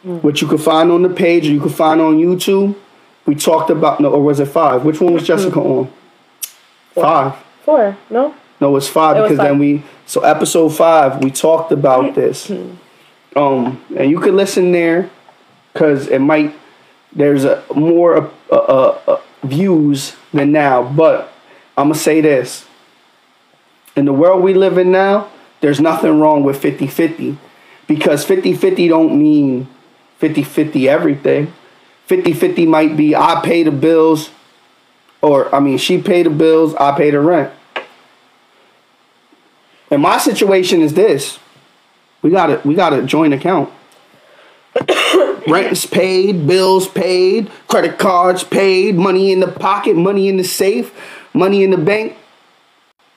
which 0.05 0.43
you 0.43 0.49
can 0.49 0.59
find 0.59 0.93
on 0.93 1.03
the 1.03 1.09
page, 1.09 1.49
or 1.49 1.51
you 1.53 1.61
can 1.61 1.71
find 1.71 2.01
on 2.01 2.19
YouTube. 2.19 2.77
We 3.27 3.35
talked 3.35 3.71
about 3.71 4.01
no, 4.01 4.11
or 4.11 4.23
was 4.23 4.39
it 4.39 4.47
five? 4.47 4.85
Which 4.85 5.01
one 5.01 5.13
was 5.15 5.27
Jessica 5.27 5.59
on? 5.59 5.91
Five. 6.95 7.35
four, 7.65 7.97
no. 8.11 8.35
No, 8.61 8.77
it's 8.77 8.87
five 8.87 9.17
It 9.17 9.21
was 9.21 9.31
because 9.31 9.39
five. 9.39 9.49
then 9.49 9.59
we 9.59 9.83
so 10.07 10.21
episode 10.21 10.69
five 10.69 11.23
we 11.25 11.31
talked 11.31 11.73
about 11.73 12.15
this. 12.15 12.51
Um, 13.35 13.85
and 13.97 14.09
you 14.11 14.21
can 14.21 14.37
listen 14.37 14.71
there 14.71 15.11
because 15.73 16.07
it 16.07 16.21
might 16.21 16.55
there's 17.13 17.45
a 17.45 17.65
more 17.75 18.31
uh, 18.51 18.55
uh, 18.55 18.99
uh, 19.09 19.21
views 19.43 20.15
than 20.35 20.53
now. 20.53 20.83
But 20.83 21.33
I'm 21.77 21.89
gonna 21.89 21.95
say 21.95 22.21
this: 22.21 22.67
in 23.97 24.05
the 24.05 24.13
world 24.13 24.43
we 24.43 24.55
live 24.55 24.79
in 24.79 24.91
now, 24.91 25.31
there's 25.61 25.81
nothing 25.81 26.21
wrong 26.21 26.43
with 26.43 26.61
50-50 26.61 27.37
because 27.87 28.27
50-50 28.27 28.89
don't 28.89 29.19
mean 29.19 29.69
50-50 30.21 30.87
everything. 30.89 31.53
50-50 32.09 32.67
might 32.67 32.97
be 32.97 33.17
I 33.17 33.41
pay 33.43 33.63
the 33.63 33.71
bills, 33.71 34.31
or 35.23 35.55
I 35.55 35.61
mean 35.61 35.79
she 35.79 36.01
pay 36.01 36.23
the 36.23 36.31
bills, 36.31 36.75
I 36.75 36.97
pay 36.97 37.11
the 37.11 37.21
rent. 37.21 37.53
And 39.91 40.03
my 40.03 40.19
situation 40.19 40.83
is 40.83 40.95
this: 40.95 41.39
we 42.21 42.31
got 42.31 42.51
a 42.51 42.61
we 42.65 42.75
got 42.75 42.93
a 42.93 43.03
joint 43.03 43.33
account. 43.33 43.71
Rent's 45.47 45.87
paid, 45.87 46.47
bills 46.47 46.89
paid, 46.89 47.51
credit 47.69 47.99
cards 47.99 48.45
paid, 48.45 48.97
money 48.97 49.33
in 49.33 49.41
the 49.41 49.49
pocket, 49.49 49.97
money 49.97 50.29
in 50.29 50.37
the 50.37 50.45
safe, 50.45 50.93
money 51.35 51.63
in 51.63 51.71
the 51.71 51.77
bank. 51.77 52.17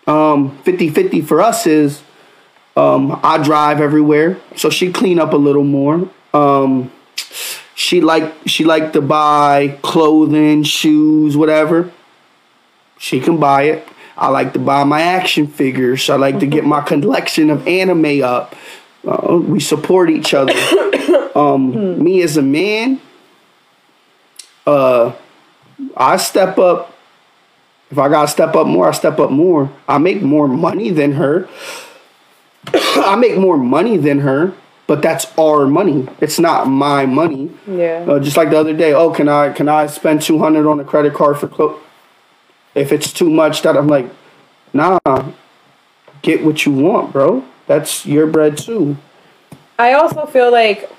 Um, 0.05 0.57
50-50 0.63 1.25
for 1.25 1.41
us 1.41 1.67
is 1.67 2.01
um, 2.75 3.19
I 3.23 3.37
drive 3.37 3.81
everywhere, 3.81 4.39
so 4.55 4.69
she 4.69 4.91
clean 4.91 5.19
up 5.19 5.33
a 5.33 5.37
little 5.37 5.63
more. 5.63 6.09
Um, 6.33 6.91
she 7.75 8.01
like 8.01 8.33
she 8.45 8.63
like 8.63 8.93
to 8.93 9.01
buy 9.01 9.79
clothing, 9.81 10.63
shoes, 10.63 11.35
whatever. 11.35 11.91
She 12.97 13.19
can 13.19 13.37
buy 13.37 13.63
it. 13.63 13.87
I 14.17 14.29
like 14.29 14.53
to 14.53 14.59
buy 14.59 14.83
my 14.83 15.01
action 15.01 15.47
figures. 15.47 16.09
I 16.09 16.15
like 16.15 16.39
to 16.39 16.47
get 16.47 16.65
my 16.65 16.81
collection 16.81 17.49
of 17.49 17.67
anime 17.67 18.23
up. 18.23 18.55
Uh, 19.07 19.37
we 19.37 19.59
support 19.59 20.09
each 20.09 20.33
other. 20.33 20.53
Um, 21.35 22.03
Me 22.03 22.23
as 22.23 22.35
a 22.37 22.41
man, 22.41 22.99
uh, 24.65 25.13
I 25.95 26.17
step 26.17 26.57
up. 26.57 26.93
If 27.91 27.97
I 27.99 28.09
gotta 28.09 28.27
step 28.27 28.55
up 28.55 28.65
more, 28.65 28.89
I 28.89 28.91
step 28.91 29.19
up 29.19 29.29
more. 29.29 29.71
I 29.87 29.97
make 29.99 30.21
more 30.23 30.47
money 30.47 30.89
than 30.89 31.13
her. 31.13 31.47
I 32.73 33.15
make 33.15 33.37
more 33.37 33.57
money 33.57 33.97
than 33.97 34.19
her, 34.19 34.53
but 34.87 35.01
that's 35.01 35.27
our 35.37 35.67
money. 35.67 36.07
It's 36.19 36.39
not 36.39 36.67
my 36.67 37.05
money. 37.05 37.51
Yeah. 37.67 38.05
Uh, 38.07 38.19
just 38.19 38.35
like 38.35 38.49
the 38.49 38.57
other 38.57 38.73
day, 38.73 38.93
oh, 38.93 39.11
can 39.11 39.29
I 39.29 39.53
can 39.53 39.69
I 39.69 39.87
spend 39.87 40.23
two 40.23 40.39
hundred 40.39 40.67
on 40.67 40.79
a 40.79 40.83
credit 40.83 41.13
card 41.13 41.37
for 41.37 41.47
clothes? 41.47 41.79
If 42.73 42.91
it's 42.91 43.13
too 43.13 43.29
much, 43.29 43.61
that 43.61 43.77
I'm 43.77 43.87
like, 43.87 44.09
nah. 44.73 44.99
Get 46.21 46.43
what 46.43 46.65
you 46.65 46.73
want, 46.73 47.13
bro. 47.13 47.43
That's 47.67 48.05
your 48.05 48.27
bread 48.27 48.57
too. 48.57 48.97
I 49.79 49.93
also 49.93 50.25
feel 50.25 50.51
like, 50.51 50.89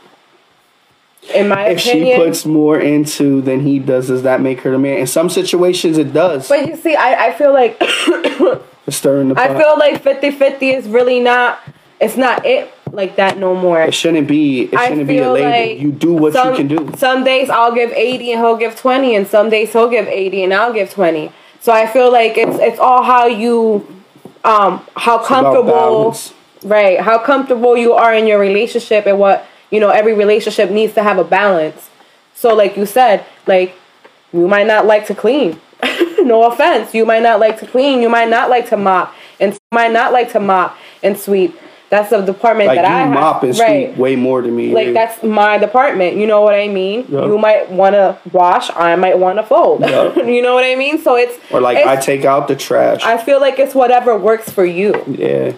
in 1.34 1.48
my 1.48 1.66
opinion. 1.66 2.06
If 2.06 2.16
she 2.16 2.16
puts 2.16 2.46
more 2.46 2.78
into 2.78 3.40
than 3.40 3.60
he 3.60 3.78
does, 3.78 4.08
does 4.08 4.22
that 4.22 4.40
make 4.40 4.60
her 4.60 4.70
the 4.70 4.78
man? 4.78 4.98
In 4.98 5.06
some 5.06 5.28
situations, 5.28 5.98
it 5.98 6.12
does. 6.12 6.48
but 6.48 6.66
you 6.66 6.76
see, 6.76 6.94
I, 6.96 7.26
I 7.28 7.32
feel 7.34 7.52
like 7.52 7.80
Stirring 8.90 9.28
the 9.28 9.34
pot. 9.34 9.50
I 9.50 9.58
feel 9.58 9.78
like 9.78 10.02
50-50 10.02 10.74
is 10.74 10.88
really 10.88 11.20
not. 11.20 11.60
It's 12.00 12.16
not 12.16 12.46
it 12.46 12.72
like 12.92 13.16
that 13.16 13.38
no 13.38 13.54
more. 13.54 13.82
it 13.82 13.92
shouldn't 13.92 14.28
be. 14.28 14.62
It 14.62 14.78
shouldn't 14.78 15.08
be 15.08 15.18
a 15.18 15.32
label. 15.32 15.50
like 15.50 15.80
you 15.80 15.92
do 15.92 16.14
what 16.14 16.32
some, 16.32 16.50
you 16.50 16.56
can 16.56 16.68
do. 16.68 16.96
Some 16.96 17.24
days 17.24 17.50
I'll 17.50 17.74
give 17.74 17.90
80 17.90 18.32
and 18.32 18.40
he'll 18.40 18.56
give 18.56 18.76
20 18.76 19.14
and 19.16 19.26
some 19.26 19.50
days 19.50 19.72
he'll 19.72 19.90
give 19.90 20.06
80 20.06 20.44
and 20.44 20.54
I'll 20.54 20.72
give 20.72 20.90
20. 20.90 21.32
So 21.60 21.72
I 21.72 21.86
feel 21.86 22.10
like 22.12 22.38
it's 22.38 22.58
it's 22.58 22.78
all 22.78 23.02
how 23.02 23.26
you 23.26 23.86
um 24.44 24.86
how 24.96 25.18
comfortable 25.18 26.16
right, 26.64 27.00
how 27.00 27.18
comfortable 27.18 27.76
you 27.76 27.92
are 27.94 28.14
in 28.14 28.26
your 28.26 28.38
relationship 28.38 29.06
and 29.06 29.18
what 29.18 29.44
you 29.70 29.80
know, 29.80 29.90
every 29.90 30.14
relationship 30.14 30.70
needs 30.70 30.94
to 30.94 31.02
have 31.02 31.18
a 31.18 31.24
balance. 31.24 31.90
So, 32.34 32.54
like 32.54 32.76
you 32.76 32.86
said, 32.86 33.24
like 33.46 33.74
you 34.32 34.46
might 34.48 34.66
not 34.66 34.86
like 34.86 35.06
to 35.06 35.14
clean. 35.14 35.60
no 36.18 36.44
offense. 36.44 36.94
You 36.94 37.04
might 37.06 37.22
not 37.22 37.40
like 37.40 37.58
to 37.60 37.66
clean. 37.66 38.00
You 38.02 38.08
might 38.08 38.28
not 38.28 38.50
like 38.50 38.68
to 38.70 38.76
mop, 38.76 39.14
and 39.40 39.52
you 39.52 39.58
might 39.72 39.92
not 39.92 40.12
like 40.12 40.32
to 40.32 40.40
mop 40.40 40.76
and 41.02 41.18
sweep. 41.18 41.58
That's 41.90 42.10
the 42.10 42.20
department 42.20 42.68
Like 42.68 42.82
that 42.82 42.86
you 42.88 42.94
I 42.94 42.98
have. 43.00 43.14
mop 43.14 43.42
and 43.44 43.58
right. 43.58 43.86
sweep 43.88 43.96
way 43.98 44.14
more 44.14 44.42
than 44.42 44.54
me. 44.54 44.74
Like 44.74 44.88
yeah. 44.88 44.92
that's 44.92 45.22
my 45.22 45.56
department. 45.56 46.16
You 46.18 46.26
know 46.26 46.42
what 46.42 46.54
I 46.54 46.68
mean? 46.68 47.06
Yeah. 47.08 47.24
You 47.24 47.38
might 47.38 47.70
want 47.70 47.94
to 47.94 48.18
wash. 48.30 48.70
I 48.76 48.94
might 48.96 49.18
want 49.18 49.38
to 49.38 49.42
fold. 49.42 49.80
Yeah. 49.80 50.14
you 50.22 50.42
know 50.42 50.52
what 50.54 50.64
I 50.64 50.74
mean? 50.74 50.98
So 51.00 51.16
it's 51.16 51.38
Or 51.50 51.62
like 51.62 51.78
it's- 51.78 51.96
I 51.96 51.98
take 51.98 52.26
out 52.26 52.46
the 52.46 52.56
trash. 52.56 53.02
I 53.04 53.16
feel 53.16 53.40
like 53.40 53.58
it's 53.58 53.74
whatever 53.74 54.18
works 54.18 54.50
for 54.50 54.66
you. 54.66 55.02
yeah. 55.08 55.52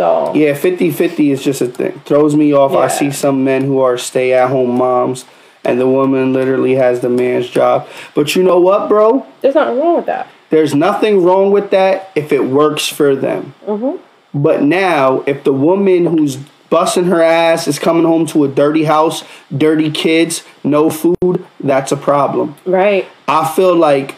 So 0.00 0.32
Yeah, 0.34 0.54
50-50 0.54 1.30
is 1.30 1.42
just 1.42 1.60
a 1.60 1.66
thing. 1.66 2.00
Throws 2.06 2.34
me 2.34 2.54
off. 2.54 2.72
I 2.72 2.88
see 2.88 3.10
some 3.10 3.44
men 3.44 3.64
who 3.64 3.80
are 3.80 3.98
stay 3.98 4.32
at 4.32 4.48
home 4.48 4.78
moms 4.78 5.26
and 5.62 5.78
the 5.78 5.86
woman 5.86 6.32
literally 6.32 6.76
has 6.76 7.00
the 7.00 7.10
man's 7.10 7.50
job. 7.50 7.86
But 8.14 8.34
you 8.34 8.42
know 8.42 8.58
what, 8.58 8.88
bro? 8.88 9.26
there's 9.42 9.54
nothing 9.54 9.78
wrong 9.78 9.96
with 9.96 10.06
that. 10.06 10.28
There's 10.48 10.74
nothing 10.74 11.22
wrong 11.22 11.50
with 11.50 11.70
that 11.72 12.10
if 12.14 12.32
it 12.32 12.44
works 12.44 12.88
for 12.88 13.14
them. 13.14 13.54
Mm-hmm. 13.66 14.02
But 14.42 14.62
now, 14.62 15.22
if 15.26 15.44
the 15.44 15.52
woman 15.52 16.06
who's 16.06 16.38
busting 16.70 17.04
her 17.04 17.20
ass 17.20 17.68
is 17.68 17.78
coming 17.78 18.04
home 18.04 18.24
to 18.28 18.44
a 18.44 18.48
dirty 18.48 18.84
house, 18.84 19.22
dirty 19.54 19.90
kids, 19.90 20.44
no 20.64 20.88
food, 20.88 21.44
that's 21.60 21.92
a 21.92 21.96
problem. 21.98 22.56
Right. 22.64 23.06
I 23.28 23.46
feel 23.54 23.76
like 23.76 24.14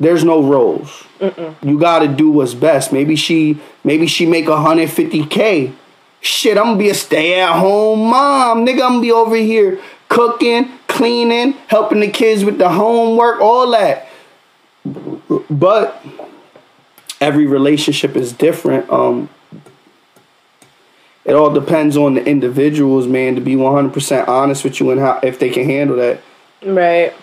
there's 0.00 0.24
no 0.24 0.42
roles. 0.42 1.04
You 1.62 1.78
got 1.78 2.00
to 2.00 2.08
do 2.08 2.30
what's 2.30 2.54
best. 2.54 2.92
Maybe 2.92 3.16
she, 3.16 3.60
maybe 3.84 4.06
she 4.06 4.26
make 4.26 4.46
150k. 4.46 5.74
Shit, 6.20 6.56
I'm 6.56 6.64
gonna 6.64 6.78
be 6.78 6.88
a 6.88 6.94
stay-at-home 6.94 8.00
mom, 8.00 8.64
nigga. 8.64 8.72
I'm 8.72 8.78
gonna 8.78 9.00
be 9.02 9.12
over 9.12 9.36
here 9.36 9.78
cooking, 10.08 10.70
cleaning, 10.88 11.52
helping 11.66 12.00
the 12.00 12.08
kids 12.08 12.44
with 12.44 12.56
the 12.56 12.70
homework, 12.70 13.40
all 13.40 13.70
that. 13.72 14.08
But 15.50 16.02
every 17.20 17.46
relationship 17.46 18.16
is 18.16 18.32
different. 18.32 18.88
Um, 18.90 19.28
it 21.24 21.34
all 21.34 21.50
depends 21.50 21.96
on 21.96 22.14
the 22.14 22.24
individuals, 22.24 23.06
man. 23.06 23.34
To 23.34 23.40
be 23.40 23.54
100% 23.54 24.28
honest 24.28 24.64
with 24.64 24.80
you 24.80 24.90
and 24.90 25.00
how 25.00 25.20
if 25.22 25.38
they 25.38 25.50
can 25.50 25.64
handle 25.64 25.96
that. 25.96 26.20
Right. 26.64 27.14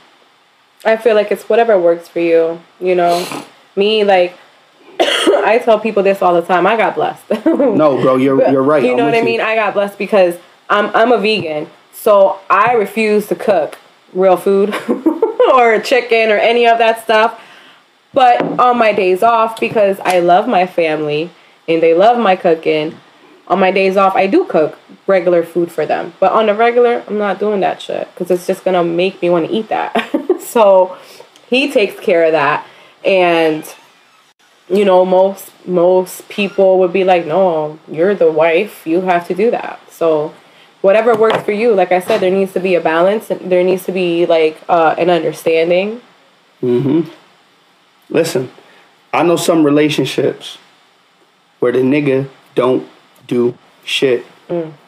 I 0.83 0.97
feel 0.97 1.15
like 1.15 1.31
it's 1.31 1.47
whatever 1.47 1.79
works 1.79 2.07
for 2.07 2.19
you. 2.19 2.61
You 2.79 2.95
know, 2.95 3.45
me 3.75 4.03
like 4.03 4.37
I 4.99 5.61
tell 5.63 5.79
people 5.79 6.03
this 6.03 6.21
all 6.21 6.33
the 6.33 6.41
time. 6.41 6.65
I 6.67 6.77
got 6.77 6.95
blessed. 6.95 7.23
No, 7.61 8.01
bro, 8.01 8.17
you're 8.17 8.51
you're 8.51 8.63
right. 8.63 8.83
You 8.83 8.91
I'm 8.91 8.97
know 8.97 9.05
what 9.05 9.15
I 9.15 9.21
mean? 9.21 9.39
I 9.39 9.55
got 9.55 9.73
blessed 9.73 9.97
because 9.97 10.37
I'm 10.69 10.93
I'm 10.95 11.11
a 11.11 11.17
vegan, 11.17 11.69
so 11.93 12.39
I 12.49 12.73
refuse 12.73 13.27
to 13.27 13.35
cook 13.35 13.77
real 14.13 14.37
food 14.37 14.73
or 15.53 15.79
chicken 15.79 16.31
or 16.31 16.37
any 16.37 16.67
of 16.67 16.77
that 16.79 17.03
stuff. 17.03 17.39
But 18.13 18.41
on 18.59 18.77
my 18.77 18.91
days 18.91 19.23
off, 19.23 19.59
because 19.59 19.99
I 20.01 20.19
love 20.19 20.47
my 20.47 20.67
family 20.67 21.29
and 21.67 21.81
they 21.81 21.93
love 21.93 22.17
my 22.17 22.35
cooking, 22.35 22.97
on 23.51 23.59
my 23.59 23.69
days 23.69 23.97
off 23.97 24.15
I 24.15 24.25
do 24.25 24.45
cook 24.45 24.79
regular 25.05 25.43
food 25.43 25.71
for 25.71 25.85
them. 25.85 26.13
But 26.19 26.31
on 26.31 26.47
the 26.47 26.55
regular, 26.55 27.03
I'm 27.07 27.19
not 27.19 27.39
doing 27.39 27.59
that 27.59 27.81
shit 27.81 28.09
because 28.13 28.31
it's 28.31 28.47
just 28.47 28.65
gonna 28.65 28.83
make 28.83 29.21
me 29.21 29.29
want 29.29 29.47
to 29.47 29.53
eat 29.53 29.69
that. 29.69 30.41
so 30.41 30.97
he 31.47 31.71
takes 31.71 31.99
care 31.99 32.23
of 32.25 32.31
that, 32.31 32.65
and 33.05 33.63
you 34.67 34.83
know 34.83 35.05
most 35.05 35.51
most 35.67 36.27
people 36.29 36.79
would 36.79 36.93
be 36.93 37.03
like 37.03 37.25
no 37.25 37.77
you're 37.89 38.15
the 38.15 38.31
wife 38.31 38.87
you 38.87 39.01
have 39.01 39.27
to 39.27 39.35
do 39.35 39.51
that 39.51 39.79
so 39.91 40.33
whatever 40.79 41.13
works 41.13 41.43
for 41.43 41.51
you 41.51 41.73
like 41.73 41.91
i 41.91 41.99
said 41.99 42.21
there 42.21 42.31
needs 42.31 42.53
to 42.53 42.59
be 42.59 42.73
a 42.73 42.79
balance 42.79 43.27
there 43.27 43.63
needs 43.63 43.83
to 43.85 43.91
be 43.91 44.25
like 44.25 44.57
uh, 44.69 44.95
an 44.97 45.09
understanding 45.09 46.01
Mm-hmm. 46.61 47.09
Listen, 48.13 48.51
I 49.13 49.23
know 49.23 49.35
some 49.35 49.63
relationships 49.63 50.57
where 51.59 51.71
the 51.71 51.79
nigga 51.79 52.29
don't 52.55 52.87
do 53.27 53.57
shit. 53.83 54.25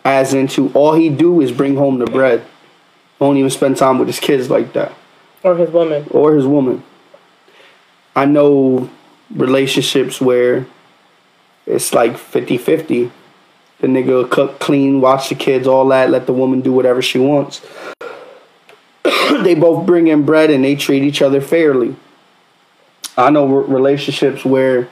As 0.03 0.33
into 0.33 0.69
all 0.73 0.93
he 0.93 1.07
do 1.07 1.39
is 1.39 1.51
bring 1.51 1.77
home 1.77 1.99
the 1.99 2.05
bread. 2.05 2.43
Won't 3.19 3.37
even 3.37 3.49
spend 3.49 3.77
time 3.77 3.97
with 3.97 4.07
his 4.09 4.19
kids 4.19 4.49
like 4.49 4.73
that. 4.73 4.91
or 5.41 5.55
his 5.55 5.69
woman 5.69 6.05
Or 6.11 6.35
his 6.35 6.45
woman. 6.45 6.83
I 8.15 8.25
know 8.25 8.89
relationships 9.33 10.19
where 10.19 10.65
it's 11.65 11.93
like 11.93 12.13
50-50. 12.13 13.09
The 13.79 13.87
nigga 13.87 14.29
cook, 14.29 14.59
clean, 14.59 14.99
watch 15.01 15.29
the 15.29 15.35
kids, 15.35 15.65
all 15.67 15.87
that, 15.89 16.09
let 16.09 16.25
the 16.25 16.33
woman 16.33 16.61
do 16.61 16.73
whatever 16.73 17.01
she 17.01 17.19
wants. 17.19 17.61
they 19.43 19.55
both 19.55 19.85
bring 19.85 20.07
in 20.07 20.25
bread 20.25 20.49
and 20.49 20.63
they 20.63 20.75
treat 20.75 21.03
each 21.03 21.21
other 21.21 21.39
fairly. 21.41 21.95
I 23.17 23.29
know 23.29 23.45
relationships 23.47 24.43
where 24.43 24.89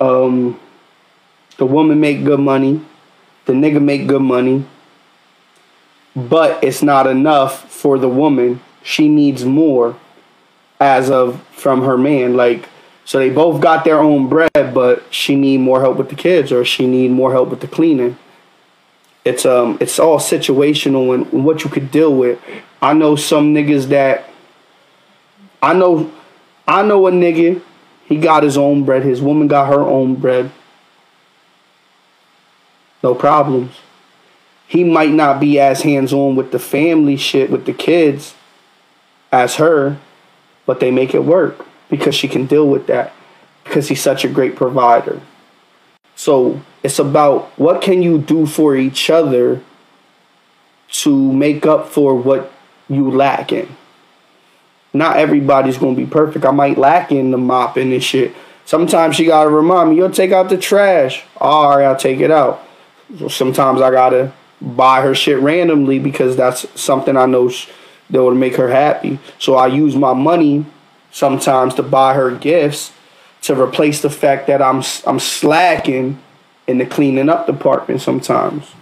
um, 0.00 0.60
the 1.56 1.66
woman 1.66 2.00
make 2.00 2.24
good 2.24 2.40
money, 2.40 2.80
the 3.46 3.52
nigga 3.52 3.80
make 3.80 4.06
good 4.06 4.22
money, 4.22 4.64
but 6.16 6.62
it's 6.62 6.82
not 6.82 7.06
enough 7.06 7.70
for 7.70 7.98
the 7.98 8.08
woman. 8.08 8.60
She 8.82 9.08
needs 9.08 9.44
more 9.44 9.96
as 10.80 11.10
of 11.10 11.42
from 11.48 11.82
her 11.82 11.96
man. 11.96 12.36
Like 12.36 12.68
so 13.04 13.18
they 13.18 13.30
both 13.30 13.60
got 13.60 13.84
their 13.84 14.00
own 14.00 14.28
bread, 14.28 14.72
but 14.72 15.04
she 15.12 15.36
need 15.36 15.58
more 15.58 15.80
help 15.80 15.98
with 15.98 16.08
the 16.08 16.14
kids 16.14 16.50
or 16.50 16.64
she 16.64 16.86
need 16.86 17.10
more 17.10 17.32
help 17.32 17.50
with 17.50 17.60
the 17.60 17.68
cleaning. 17.68 18.16
It's 19.24 19.46
um 19.46 19.78
it's 19.80 19.98
all 19.98 20.18
situational 20.18 21.14
and 21.14 21.44
what 21.44 21.64
you 21.64 21.70
could 21.70 21.90
deal 21.90 22.14
with. 22.14 22.38
I 22.80 22.92
know 22.92 23.16
some 23.16 23.54
niggas 23.54 23.86
that 23.86 24.28
I 25.62 25.72
know 25.74 26.12
I 26.66 26.82
know 26.82 27.06
a 27.06 27.10
nigga, 27.10 27.62
he 28.06 28.16
got 28.16 28.42
his 28.42 28.56
own 28.56 28.84
bread, 28.84 29.02
his 29.02 29.20
woman 29.20 29.48
got 29.48 29.68
her 29.68 29.80
own 29.80 30.14
bread. 30.14 30.50
No 33.04 33.14
problems. 33.14 33.76
He 34.66 34.82
might 34.82 35.12
not 35.12 35.38
be 35.38 35.60
as 35.60 35.82
hands 35.82 36.10
on 36.14 36.36
with 36.36 36.52
the 36.52 36.58
family 36.58 37.18
shit 37.18 37.50
with 37.50 37.66
the 37.66 37.74
kids 37.74 38.34
as 39.30 39.56
her, 39.56 39.98
but 40.64 40.80
they 40.80 40.90
make 40.90 41.14
it 41.14 41.22
work 41.22 41.66
because 41.90 42.14
she 42.14 42.28
can 42.28 42.46
deal 42.46 42.66
with 42.66 42.86
that 42.86 43.12
because 43.62 43.88
he's 43.88 44.00
such 44.00 44.24
a 44.24 44.28
great 44.28 44.56
provider. 44.56 45.20
So 46.16 46.62
it's 46.82 46.98
about 46.98 47.48
what 47.58 47.82
can 47.82 48.02
you 48.02 48.16
do 48.16 48.46
for 48.46 48.74
each 48.74 49.10
other 49.10 49.60
to 51.02 51.32
make 51.32 51.66
up 51.66 51.90
for 51.90 52.14
what 52.14 52.50
you 52.88 53.10
lack 53.10 53.52
in. 53.52 53.68
Not 54.94 55.18
everybody's 55.18 55.76
gonna 55.76 55.94
be 55.94 56.06
perfect. 56.06 56.46
I 56.46 56.52
might 56.52 56.78
lack 56.78 57.12
in 57.12 57.32
the 57.32 57.38
mopping 57.38 57.92
and 57.92 58.02
shit. 58.02 58.34
Sometimes 58.64 59.16
she 59.16 59.26
gotta 59.26 59.50
remind 59.50 59.90
me, 59.90 59.96
yo, 59.96 60.08
take 60.08 60.32
out 60.32 60.48
the 60.48 60.56
trash. 60.56 61.22
All 61.36 61.76
right, 61.76 61.84
I'll 61.84 61.96
take 61.96 62.20
it 62.20 62.30
out. 62.30 62.64
So 63.18 63.28
sometimes 63.28 63.80
I 63.80 63.90
gotta 63.90 64.32
buy 64.60 65.02
her 65.02 65.14
shit 65.14 65.38
randomly 65.38 65.98
because 65.98 66.36
that's 66.36 66.66
something 66.80 67.16
I 67.16 67.26
know 67.26 67.48
sh- 67.48 67.68
that 68.10 68.22
would 68.22 68.36
make 68.36 68.56
her 68.56 68.68
happy. 68.68 69.18
So 69.38 69.56
I 69.56 69.66
use 69.66 69.96
my 69.96 70.12
money 70.14 70.66
sometimes 71.10 71.74
to 71.74 71.82
buy 71.82 72.14
her 72.14 72.30
gifts 72.34 72.92
to 73.42 73.60
replace 73.60 74.00
the 74.00 74.10
fact 74.10 74.46
that 74.46 74.62
I'm 74.62 74.82
I'm 75.06 75.18
slacking 75.18 76.18
in 76.66 76.78
the 76.78 76.86
cleaning 76.86 77.28
up 77.28 77.46
department 77.46 78.00
sometimes. 78.00 78.72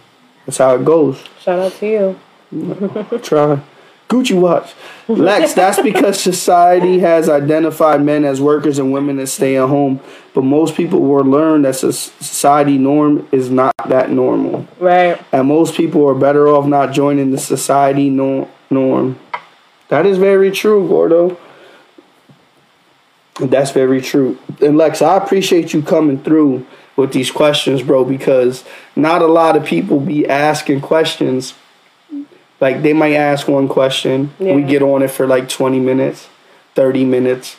That's 0.47 0.59
how 0.59 0.75
it 0.75 0.85
goes. 0.85 1.23
shout 1.41 1.59
out 1.59 1.73
to 1.75 1.87
you 1.87 2.19
Try. 3.23 3.61
Gucci 4.09 4.39
watch. 4.39 4.75
Lex, 5.09 5.55
that's 5.55 5.81
because 5.81 6.21
society 6.23 6.99
has 6.99 7.29
identified 7.31 8.03
men 8.03 8.25
as 8.25 8.41
workers 8.43 8.79
and 8.79 8.93
women 8.93 9.19
as 9.19 9.33
stay 9.33 9.57
at 9.57 9.69
home. 9.69 10.01
But 10.35 10.45
most 10.45 10.75
people 10.77 11.01
will 11.01 11.25
learn 11.25 11.63
that 11.63 11.77
society 11.77 12.79
norm 12.79 13.29
is 13.33 13.51
not 13.51 13.75
that 13.89 14.11
normal. 14.11 14.67
right 14.79 15.21
And 15.31 15.47
most 15.47 15.75
people 15.75 16.09
are 16.09 16.15
better 16.15 16.49
off 16.49 16.67
not 16.67 16.93
joining 16.93 17.33
the 17.33 17.39
society 17.39 18.09
nor- 18.09 18.49
norm. 18.71 19.19
That 19.89 20.07
is 20.07 20.17
very 20.17 20.51
true, 20.51 20.89
Gordo. 20.89 21.37
That's 23.41 23.71
very 23.73 24.01
true. 24.01 24.39
And 24.61 24.79
Lex, 24.79 25.03
I 25.03 25.17
appreciate 25.17 25.75
you 25.75 25.83
coming 25.83 26.23
through 26.23 26.67
with 26.97 27.13
these 27.13 27.31
questions, 27.31 27.83
bro, 27.83 28.05
because 28.05 28.65
not 28.97 29.23
a 29.23 29.27
lot 29.27 29.57
of 29.57 29.65
people 29.65 30.01
be 30.01 30.27
asking 30.27 30.81
questions. 30.81 31.55
Like 32.61 32.83
they 32.83 32.93
might 32.93 33.15
ask 33.15 33.49
one 33.49 33.69
question, 33.69 34.33
we 34.39 34.63
get 34.63 34.83
on 34.83 35.03
it 35.03 35.11
for 35.11 35.27
like 35.27 35.49
20 35.49 35.81
minutes, 35.81 36.29
30 36.75 37.05
minutes. 37.05 37.57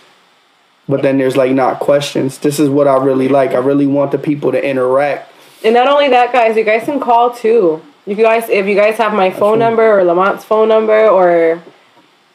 But 0.88 1.02
then 1.02 1.18
there's 1.18 1.38
like 1.38 1.52
not 1.54 1.80
questions. 1.80 2.40
This 2.40 2.60
is 2.60 2.70
what 2.70 2.88
I 2.88 2.98
really 2.98 3.30
like. 3.30 3.52
I 3.52 3.60
really 3.60 3.88
want 3.88 4.12
the 4.12 4.18
people 4.18 4.52
to 4.52 4.64
interact 4.64 5.34
and 5.64 5.74
not 5.74 5.88
only 5.88 6.10
that 6.10 6.32
guys 6.34 6.58
you 6.58 6.64
guys 6.64 6.84
can 6.84 7.00
call 7.00 7.34
too 7.34 7.82
If 8.06 8.18
you 8.18 8.24
guys 8.24 8.50
if 8.50 8.68
you 8.68 8.76
guys 8.76 8.98
have 8.98 9.14
my 9.14 9.32
phone 9.32 9.60
number 9.60 10.00
or 10.00 10.04
lamont's 10.04 10.44
phone 10.44 10.68
number 10.68 11.08
or 11.08 11.64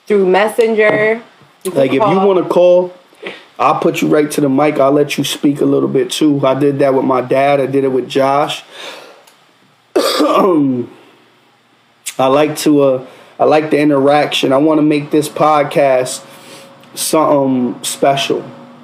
through 0.06 0.26
messenger 0.26 1.22
Like 1.66 1.90
if 1.90 1.94
you 1.94 2.00
want 2.00 2.42
to 2.42 2.48
call, 2.48 2.94
I'll 3.58 3.80
put 3.80 4.00
you 4.00 4.08
right 4.08 4.30
to 4.30 4.40
the 4.40 4.48
mic. 4.48 4.78
I'll 4.78 4.92
let 4.92 5.18
you 5.18 5.24
speak 5.24 5.60
a 5.60 5.64
little 5.64 5.88
bit 5.88 6.10
too. 6.10 6.46
I 6.46 6.54
did 6.54 6.78
that 6.78 6.94
with 6.94 7.04
my 7.04 7.20
dad. 7.20 7.60
I 7.60 7.66
did 7.66 7.84
it 7.84 7.88
with 7.88 8.08
Josh. 8.08 8.62
I 9.96 10.86
like 12.18 12.56
to 12.58 12.82
uh 12.82 13.06
I 13.38 13.44
like 13.44 13.70
the 13.70 13.78
interaction. 13.78 14.52
I 14.52 14.56
want 14.56 14.78
to 14.78 14.82
make 14.82 15.10
this 15.10 15.28
podcast 15.28 16.24
something 16.98 17.82
special 17.82 18.42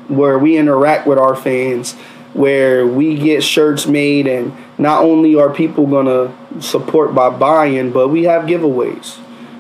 where 0.08 0.38
we 0.38 0.56
interact 0.56 1.06
with 1.06 1.18
our 1.18 1.34
fans, 1.34 1.92
where 2.34 2.86
we 2.86 3.16
get 3.16 3.42
shirts 3.42 3.86
made 3.86 4.26
and 4.26 4.54
not 4.78 5.02
only 5.02 5.34
are 5.34 5.52
people 5.52 5.86
to 5.86 6.32
support 6.60 7.14
by 7.14 7.30
buying, 7.30 7.92
but 7.92 8.08
we 8.08 8.24
have 8.24 8.42
giveaways. 8.42 9.16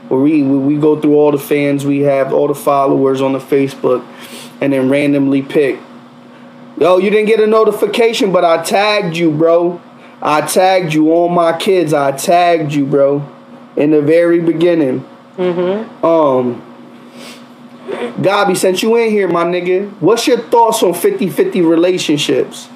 Where 0.08 0.20
we 0.20 0.42
we 0.42 0.76
go 0.76 1.00
through 1.00 1.14
all 1.14 1.32
the 1.32 1.38
fans 1.38 1.86
we 1.86 2.00
have, 2.00 2.32
all 2.32 2.48
the 2.48 2.54
followers 2.54 3.22
on 3.22 3.32
the 3.32 3.38
Facebook 3.38 4.06
and 4.60 4.72
then 4.72 4.90
randomly 4.90 5.40
pick 5.42 5.78
Yo, 6.76 6.98
you 6.98 7.08
didn't 7.08 7.26
get 7.26 7.38
a 7.38 7.46
notification, 7.46 8.32
but 8.32 8.44
I 8.44 8.62
tagged 8.62 9.16
you, 9.16 9.30
bro. 9.30 9.80
I 10.20 10.40
tagged 10.40 10.92
you, 10.92 11.12
all 11.12 11.28
my 11.28 11.56
kids. 11.56 11.94
I 11.94 12.12
tagged 12.12 12.72
you, 12.72 12.84
bro, 12.84 13.28
in 13.76 13.92
the 13.92 14.02
very 14.02 14.40
beginning. 14.40 15.06
Mm-hmm. 15.36 16.04
Um, 16.04 16.73
Gabi, 18.12 18.56
since 18.56 18.82
you 18.82 18.96
in 18.96 19.10
here, 19.10 19.28
my 19.28 19.44
nigga, 19.44 19.90
what's 20.00 20.26
your 20.26 20.38
thoughts 20.38 20.82
on 20.82 20.92
50-50 20.92 21.68
relationships? 21.68 22.68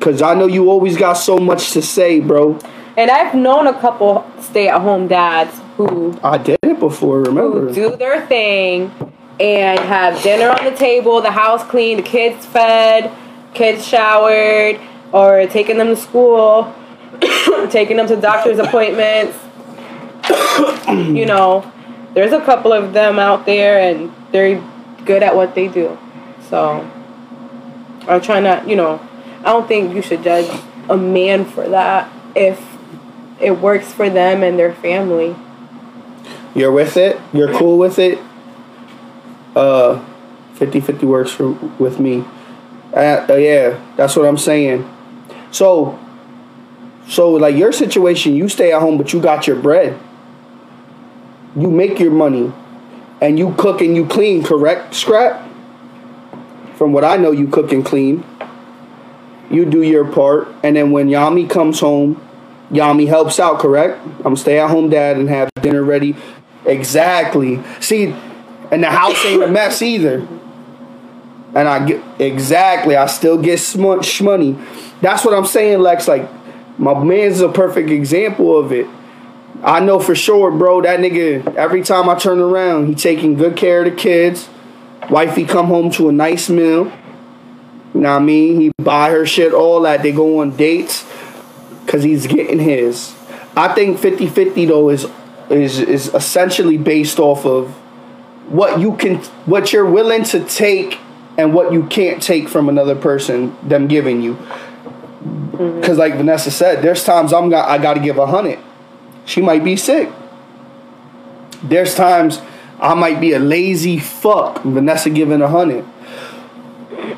Cause 0.00 0.22
I 0.22 0.34
know 0.34 0.46
you 0.46 0.70
always 0.70 0.96
got 0.96 1.14
so 1.14 1.38
much 1.38 1.72
to 1.72 1.82
say, 1.82 2.20
bro. 2.20 2.58
And 2.96 3.10
I've 3.10 3.34
known 3.34 3.66
a 3.66 3.78
couple 3.78 4.28
stay-at-home 4.40 5.08
dads 5.08 5.60
who 5.76 6.18
I 6.22 6.38
did 6.38 6.58
it 6.62 6.80
before, 6.80 7.22
remember? 7.22 7.68
who 7.68 7.74
do 7.74 7.96
their 7.96 8.26
thing 8.26 8.92
and 9.40 9.78
have 9.78 10.20
dinner 10.22 10.50
on 10.50 10.64
the 10.64 10.76
table, 10.76 11.20
the 11.20 11.30
house 11.30 11.62
clean, 11.64 11.98
the 11.98 12.02
kids 12.02 12.44
fed, 12.46 13.12
kids 13.54 13.86
showered, 13.86 14.80
or 15.12 15.46
taking 15.46 15.78
them 15.78 15.88
to 15.88 15.96
school, 15.96 16.74
taking 17.70 17.96
them 17.96 18.08
to 18.08 18.16
doctor's 18.16 18.58
appointments. 18.58 19.38
you 20.88 21.24
know, 21.24 21.70
there's 22.14 22.32
a 22.32 22.40
couple 22.40 22.72
of 22.72 22.92
them 22.92 23.18
out 23.18 23.46
there 23.46 23.80
and 23.80 24.12
they're 24.32 24.62
good 25.04 25.22
at 25.22 25.34
what 25.36 25.54
they 25.54 25.68
do. 25.68 25.96
So 26.48 26.88
I'm 28.06 28.20
trying 28.20 28.44
to, 28.44 28.68
you 28.68 28.76
know, 28.76 29.00
I 29.40 29.44
don't 29.44 29.68
think 29.68 29.94
you 29.94 30.02
should 30.02 30.22
judge 30.22 30.48
a 30.88 30.96
man 30.96 31.44
for 31.44 31.68
that 31.68 32.10
if 32.34 32.76
it 33.40 33.52
works 33.52 33.92
for 33.92 34.08
them 34.10 34.42
and 34.42 34.58
their 34.58 34.74
family. 34.74 35.36
You're 36.54 36.72
with 36.72 36.96
it? 36.96 37.20
You're 37.32 37.52
cool 37.52 37.78
with 37.78 37.98
it? 37.98 38.18
Uh 39.54 40.04
50-50 40.54 41.02
works 41.04 41.30
for 41.30 41.52
with 41.78 42.00
me. 42.00 42.24
Uh, 42.92 43.26
uh, 43.28 43.34
yeah, 43.34 43.80
that's 43.96 44.16
what 44.16 44.26
I'm 44.26 44.38
saying. 44.38 44.88
So 45.52 45.98
so 47.06 47.30
like 47.30 47.54
your 47.56 47.72
situation, 47.72 48.34
you 48.34 48.48
stay 48.48 48.72
at 48.72 48.80
home 48.80 48.98
but 48.98 49.12
you 49.12 49.20
got 49.20 49.46
your 49.46 49.56
bread. 49.56 49.98
You 51.56 51.70
make 51.70 51.98
your 51.98 52.10
money 52.10 52.52
and 53.20 53.38
you 53.38 53.54
cook 53.54 53.80
and 53.80 53.96
you 53.96 54.06
clean, 54.06 54.42
correct, 54.42 54.94
Scrap? 54.94 55.48
From 56.76 56.92
what 56.92 57.04
I 57.04 57.16
know, 57.16 57.32
you 57.32 57.48
cook 57.48 57.72
and 57.72 57.84
clean. 57.84 58.24
You 59.50 59.64
do 59.64 59.82
your 59.82 60.04
part, 60.10 60.48
and 60.62 60.76
then 60.76 60.92
when 60.92 61.08
Yami 61.08 61.48
comes 61.48 61.80
home, 61.80 62.20
Yami 62.70 63.08
helps 63.08 63.40
out, 63.40 63.58
correct? 63.58 63.98
I'm 64.24 64.36
stay 64.36 64.60
at 64.60 64.70
home 64.70 64.90
dad 64.90 65.16
and 65.16 65.28
have 65.28 65.50
dinner 65.62 65.82
ready. 65.82 66.14
Exactly. 66.66 67.62
See, 67.80 68.14
and 68.70 68.84
the 68.84 68.90
house 68.90 69.24
ain't 69.24 69.42
a 69.42 69.48
mess 69.48 69.80
either. 69.80 70.26
And 71.54 71.66
I 71.66 71.86
get 71.86 72.04
exactly, 72.20 72.94
I 72.94 73.06
still 73.06 73.40
get 73.40 73.58
smush 73.58 74.20
money. 74.20 74.58
That's 75.00 75.24
what 75.24 75.32
I'm 75.32 75.46
saying, 75.46 75.80
Lex. 75.80 76.06
Like, 76.06 76.28
my 76.78 77.02
man's 77.02 77.40
a 77.40 77.48
perfect 77.48 77.88
example 77.88 78.56
of 78.58 78.70
it. 78.70 78.86
I 79.62 79.80
know 79.80 79.98
for 79.98 80.14
sure, 80.14 80.50
bro, 80.50 80.82
that 80.82 81.00
nigga, 81.00 81.54
every 81.56 81.82
time 81.82 82.08
I 82.08 82.14
turn 82.14 82.38
around, 82.38 82.86
he 82.86 82.94
taking 82.94 83.34
good 83.34 83.56
care 83.56 83.84
of 83.84 83.90
the 83.90 83.96
kids. 83.96 84.48
Wifey 85.10 85.44
come 85.44 85.66
home 85.66 85.90
to 85.92 86.08
a 86.08 86.12
nice 86.12 86.48
meal. 86.48 86.92
You 87.94 88.00
know 88.00 88.10
what 88.12 88.22
I 88.22 88.24
mean? 88.24 88.60
He 88.60 88.72
buy 88.78 89.10
her 89.10 89.26
shit, 89.26 89.52
all 89.52 89.80
that. 89.82 90.02
They 90.02 90.12
go 90.12 90.40
on 90.40 90.56
dates 90.56 91.04
because 91.84 92.02
he's 92.02 92.26
getting 92.26 92.58
his. 92.58 93.14
I 93.56 93.74
think 93.74 93.98
50-50 93.98 94.68
though 94.68 94.90
is 94.90 95.06
is 95.50 95.80
is 95.80 96.14
essentially 96.14 96.76
based 96.76 97.18
off 97.18 97.46
of 97.46 97.70
what 98.50 98.78
you 98.78 98.96
can 98.96 99.16
what 99.46 99.72
you're 99.72 99.90
willing 99.90 100.22
to 100.24 100.44
take 100.44 100.98
and 101.38 101.54
what 101.54 101.72
you 101.72 101.86
can't 101.86 102.22
take 102.22 102.48
from 102.48 102.68
another 102.68 102.94
person 102.94 103.56
them 103.66 103.88
giving 103.88 104.22
you. 104.22 104.34
Mm-hmm. 104.34 105.80
Cause 105.82 105.96
like 105.96 106.14
Vanessa 106.14 106.50
said, 106.50 106.82
there's 106.82 107.02
times 107.02 107.32
I'm 107.32 107.48
got 107.48 107.68
I 107.68 107.78
gotta 107.78 108.00
give 108.00 108.18
a 108.18 108.26
hundred. 108.26 108.58
She 109.28 109.42
might 109.42 109.62
be 109.62 109.76
sick. 109.76 110.08
There's 111.62 111.94
times 111.94 112.40
I 112.80 112.94
might 112.94 113.20
be 113.20 113.34
a 113.34 113.38
lazy 113.38 113.98
fuck. 113.98 114.62
Vanessa 114.62 115.10
giving 115.10 115.42
a 115.42 115.48
hundred. 115.48 115.84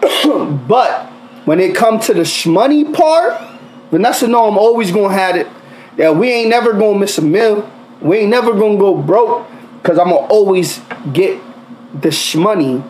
but 0.66 1.06
when 1.44 1.60
it 1.60 1.76
come 1.76 2.00
to 2.00 2.12
the 2.12 2.22
shmoney 2.22 2.92
part, 2.92 3.40
Vanessa 3.92 4.26
know 4.26 4.48
I'm 4.48 4.58
always 4.58 4.90
gonna 4.90 5.14
have 5.14 5.36
it. 5.36 5.46
That 5.98 6.16
we 6.16 6.32
ain't 6.32 6.50
never 6.50 6.72
gonna 6.72 6.98
miss 6.98 7.16
a 7.18 7.22
meal. 7.22 7.70
We 8.00 8.18
ain't 8.18 8.30
never 8.30 8.54
gonna 8.54 8.76
go 8.76 9.00
broke. 9.00 9.46
Cause 9.84 9.96
I'm 9.96 10.08
gonna 10.10 10.26
always 10.26 10.80
get 11.12 11.40
the 11.94 12.08
shmoney. 12.08 12.82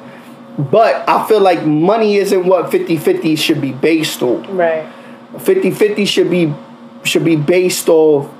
But 0.58 1.06
I 1.06 1.28
feel 1.28 1.40
like 1.40 1.66
money 1.66 2.16
isn't 2.16 2.46
what 2.46 2.70
50-50 2.70 3.36
should 3.36 3.60
be 3.60 3.72
based 3.72 4.22
on. 4.22 4.56
Right. 4.56 4.90
50-50 5.34 6.08
should 6.08 6.30
be 6.30 6.54
should 7.04 7.24
be 7.24 7.36
based 7.36 7.90
off 7.90 8.30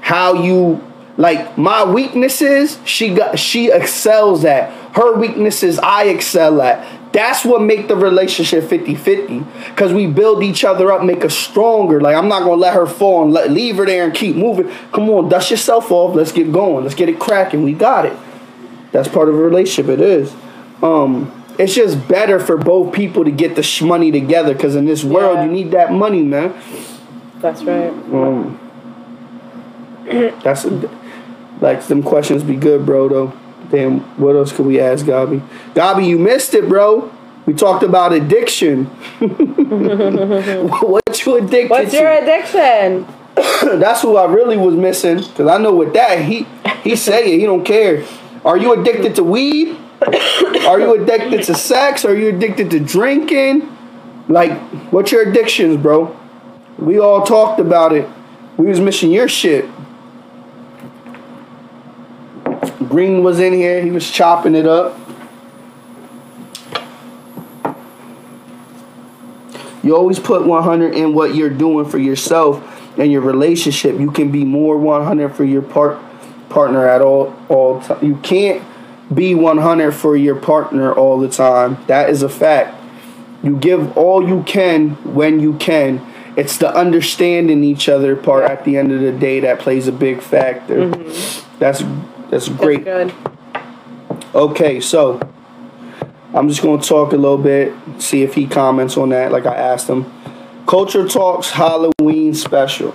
how 0.00 0.34
you 0.42 0.84
like 1.16 1.58
my 1.58 1.82
weaknesses 1.84 2.78
she 2.84 3.14
got 3.14 3.38
she 3.38 3.70
excels 3.70 4.44
at. 4.44 4.70
Her 4.94 5.16
weaknesses 5.18 5.78
i 5.80 6.04
excel 6.04 6.60
at. 6.62 7.12
That's 7.12 7.44
what 7.44 7.62
make 7.62 7.88
the 7.88 7.96
relationship 7.96 8.64
50-50 8.64 9.44
because 9.70 9.92
we 9.92 10.06
build 10.06 10.42
each 10.44 10.64
other 10.64 10.92
up 10.92 11.02
make 11.04 11.24
us 11.24 11.34
stronger. 11.36 12.00
Like 12.00 12.14
i'm 12.16 12.28
not 12.28 12.40
gonna 12.40 12.54
let 12.54 12.74
her 12.74 12.86
fall 12.86 13.24
and 13.24 13.32
let, 13.32 13.50
leave 13.50 13.76
her 13.76 13.86
there 13.86 14.04
and 14.04 14.14
keep 14.14 14.36
moving. 14.36 14.70
Come 14.92 15.08
on 15.10 15.28
dust 15.28 15.50
yourself 15.50 15.90
off. 15.90 16.14
Let's 16.14 16.32
get 16.32 16.52
going. 16.52 16.84
Let's 16.84 16.94
get 16.94 17.08
it 17.08 17.18
cracking. 17.18 17.64
We 17.64 17.72
got 17.72 18.06
it. 18.06 18.16
That's 18.92 19.08
part 19.08 19.28
of 19.28 19.34
a 19.34 19.38
relationship. 19.38 19.90
It 19.90 20.00
is. 20.00 20.34
Um 20.82 21.34
it's 21.58 21.74
just 21.74 22.06
better 22.06 22.38
for 22.38 22.56
both 22.56 22.94
people 22.94 23.24
to 23.24 23.32
get 23.32 23.56
the 23.56 23.84
money 23.84 24.12
together 24.12 24.54
because 24.54 24.76
in 24.76 24.84
this 24.84 25.02
world 25.02 25.38
Yeah. 25.38 25.44
you 25.46 25.50
need 25.50 25.70
that 25.72 25.92
money 25.92 26.22
man. 26.22 26.54
That's 27.40 27.64
right. 27.64 27.88
um, 27.90 28.60
that's 30.42 30.64
like 31.60 31.86
them 31.86 32.02
questions 32.02 32.42
be 32.42 32.56
good, 32.56 32.86
bro. 32.86 33.08
Though, 33.08 33.32
damn, 33.70 34.00
what 34.18 34.36
else 34.36 34.52
could 34.52 34.66
we 34.66 34.80
ask 34.80 35.04
Gabi? 35.04 35.46
Gabi, 35.74 36.06
you 36.06 36.18
missed 36.18 36.54
it, 36.54 36.68
bro. 36.68 37.12
We 37.46 37.54
talked 37.54 37.82
about 37.82 38.12
addiction. 38.12 38.84
what 39.20 41.26
you 41.26 41.36
addicted 41.36 41.70
What's 41.70 41.94
your 41.94 42.12
addiction? 42.12 43.06
That's 43.80 44.02
who 44.02 44.16
I 44.16 44.30
really 44.30 44.56
was 44.56 44.74
missing. 44.74 45.22
Cause 45.22 45.48
I 45.48 45.58
know 45.58 45.74
with 45.74 45.94
that 45.94 46.24
he 46.24 46.46
he 46.82 46.96
say 46.96 47.32
it. 47.32 47.40
He 47.40 47.46
don't 47.46 47.64
care. 47.64 48.04
Are 48.44 48.56
you 48.56 48.78
addicted 48.78 49.16
to 49.16 49.24
weed? 49.24 49.76
Are 50.02 50.78
you 50.78 51.02
addicted 51.02 51.42
to 51.44 51.54
sex? 51.54 52.04
Are 52.04 52.14
you 52.14 52.28
addicted 52.28 52.70
to 52.70 52.80
drinking? 52.80 53.76
Like, 54.28 54.52
what's 54.92 55.10
your 55.10 55.28
addictions, 55.28 55.76
bro? 55.76 56.16
We 56.78 56.98
all 56.98 57.24
talked 57.24 57.60
about 57.60 57.92
it. 57.92 58.08
We 58.56 58.66
was 58.66 58.80
missing 58.80 59.10
your 59.10 59.28
shit. 59.28 59.68
Green 62.88 63.22
was 63.22 63.38
in 63.40 63.52
here. 63.52 63.82
He 63.82 63.90
was 63.90 64.10
chopping 64.10 64.54
it 64.54 64.66
up. 64.66 64.98
You 69.82 69.96
always 69.96 70.18
put 70.18 70.46
100 70.46 70.94
in 70.94 71.14
what 71.14 71.34
you're 71.34 71.50
doing 71.50 71.88
for 71.88 71.98
yourself 71.98 72.62
and 72.98 73.10
your 73.10 73.20
relationship. 73.20 73.98
You 73.98 74.10
can 74.10 74.30
be 74.30 74.44
more 74.44 74.76
100 74.76 75.34
for 75.34 75.44
your 75.44 75.62
part 75.62 75.98
partner 76.48 76.88
at 76.88 77.00
all 77.00 77.34
all 77.48 77.80
time. 77.80 78.04
You 78.04 78.16
can't 78.16 78.62
be 79.14 79.34
100 79.34 79.92
for 79.92 80.16
your 80.16 80.36
partner 80.36 80.92
all 80.92 81.18
the 81.18 81.28
time. 81.28 81.78
That 81.86 82.10
is 82.10 82.22
a 82.22 82.28
fact. 82.28 82.74
You 83.42 83.56
give 83.56 83.96
all 83.96 84.26
you 84.26 84.42
can 84.42 84.90
when 85.14 85.40
you 85.40 85.54
can. 85.54 86.04
It's 86.36 86.58
the 86.58 86.74
understanding 86.74 87.64
each 87.64 87.88
other 87.88 88.14
part 88.14 88.44
at 88.44 88.64
the 88.64 88.76
end 88.76 88.92
of 88.92 89.00
the 89.00 89.12
day 89.12 89.40
that 89.40 89.58
plays 89.58 89.88
a 89.88 89.92
big 89.92 90.20
factor. 90.20 90.88
Mm-hmm. 90.90 91.58
That's 91.58 91.82
that's 92.30 92.48
great. 92.48 92.84
That's. 92.84 93.12
Okay, 94.34 94.80
so 94.80 95.20
I'm 96.34 96.48
just 96.48 96.62
gonna 96.62 96.82
talk 96.82 97.12
a 97.12 97.16
little 97.16 97.38
bit, 97.38 97.72
see 97.98 98.22
if 98.22 98.34
he 98.34 98.46
comments 98.46 98.96
on 98.96 99.08
that, 99.10 99.32
like 99.32 99.46
I 99.46 99.54
asked 99.54 99.88
him. 99.88 100.12
Culture 100.66 101.08
Talks 101.08 101.50
Halloween 101.50 102.34
special. 102.34 102.94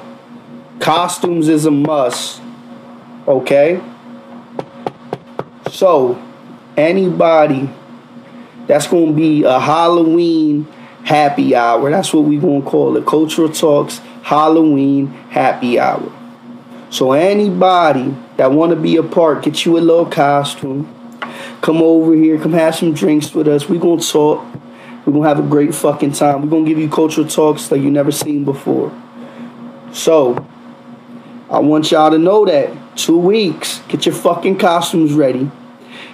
Costumes 0.79 1.47
is 1.47 1.65
a 1.65 1.71
must. 1.71 2.41
Okay? 3.27 3.81
So, 5.71 6.21
anybody 6.77 7.69
that's 8.67 8.87
gonna 8.87 9.11
be 9.11 9.43
a 9.43 9.59
Halloween 9.59 10.67
happy 11.03 11.55
hour. 11.55 11.89
That's 11.89 12.13
what 12.13 12.25
we 12.25 12.37
gonna 12.37 12.61
call 12.61 12.95
it. 12.95 13.05
Cultural 13.05 13.49
Talks 13.49 13.97
Halloween 14.21 15.07
happy 15.07 15.79
hour. 15.79 16.11
So 16.93 17.13
anybody 17.13 18.15
that 18.37 18.51
wanna 18.51 18.75
be 18.75 18.97
a 18.97 19.03
part, 19.03 19.41
get 19.41 19.65
you 19.65 19.79
a 19.79 19.81
little 19.81 20.05
costume. 20.05 20.87
Come 21.61 21.81
over 21.81 22.13
here, 22.13 22.37
come 22.37 22.53
have 22.53 22.75
some 22.75 22.93
drinks 22.93 23.33
with 23.33 23.47
us. 23.47 23.67
We 23.67 23.79
gonna 23.79 23.99
talk. 23.99 24.45
We 25.03 25.11
gonna 25.11 25.27
have 25.27 25.39
a 25.39 25.41
great 25.49 25.73
fucking 25.73 26.11
time. 26.11 26.43
We 26.43 26.49
gonna 26.49 26.65
give 26.65 26.77
you 26.77 26.87
cultural 26.87 27.27
talks 27.27 27.71
like 27.71 27.81
you 27.81 27.89
never 27.89 28.11
seen 28.11 28.45
before. 28.45 28.91
So 29.91 30.45
I 31.49 31.57
want 31.57 31.89
y'all 31.89 32.11
to 32.11 32.19
know 32.19 32.45
that 32.45 32.69
two 32.95 33.17
weeks. 33.17 33.81
Get 33.87 34.05
your 34.05 34.13
fucking 34.13 34.59
costumes 34.59 35.13
ready. 35.13 35.49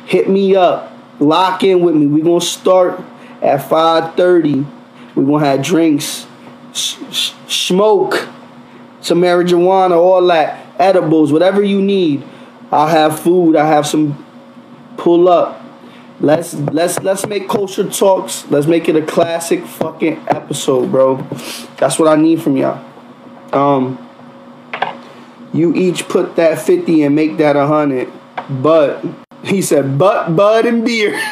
Hit 0.06 0.30
me 0.30 0.56
up. 0.56 0.93
Lock 1.19 1.61
in 1.61 1.82
with 1.82 1.95
me. 1.95 2.06
we 2.06 2.22
gonna 2.22 2.40
start 2.40 3.01
at 3.41 3.67
5:30. 3.69 4.66
we 5.14 5.25
gonna 5.25 5.45
have 5.45 5.61
drinks, 5.61 6.25
sh- 6.72 6.95
sh- 7.11 7.32
smoke, 7.49 8.30
some 9.01 9.19
marijuana, 9.22 9.98
all 9.98 10.25
that, 10.27 10.68
edibles, 10.80 11.32
whatever 11.32 11.61
you 11.61 11.82
need. 11.82 12.24
I'll 12.72 12.88
have 12.88 13.19
food. 13.19 13.56
I 13.56 13.67
have 13.67 13.85
some 13.85 14.25
pull 14.98 15.27
up. 15.27 15.61
Let's 16.19 16.53
let's 16.53 16.99
let's 16.99 17.25
make 17.25 17.48
culture 17.48 17.90
talks. 17.90 18.45
Let's 18.49 18.67
make 18.67 18.90
it 18.90 18.95
a 18.95 19.01
classic 19.01 19.66
fucking 19.66 20.25
episode, 20.27 20.91
bro. 20.91 21.17
That's 21.77 21.98
what 21.98 22.08
I 22.08 22.16
need 22.16 22.41
from 22.41 22.58
y'all. 22.58 22.83
Um 23.53 24.06
you 25.53 25.74
each 25.74 26.08
put 26.08 26.35
that 26.35 26.59
50 26.59 27.03
and 27.03 27.16
make 27.16 27.38
that 27.38 27.56
a 27.56 27.66
hundred. 27.66 28.11
But 28.49 29.03
he 29.43 29.61
said, 29.61 29.98
but 29.98 30.35
bud 30.35 30.66
and 30.66 30.85
beer. 30.85 31.11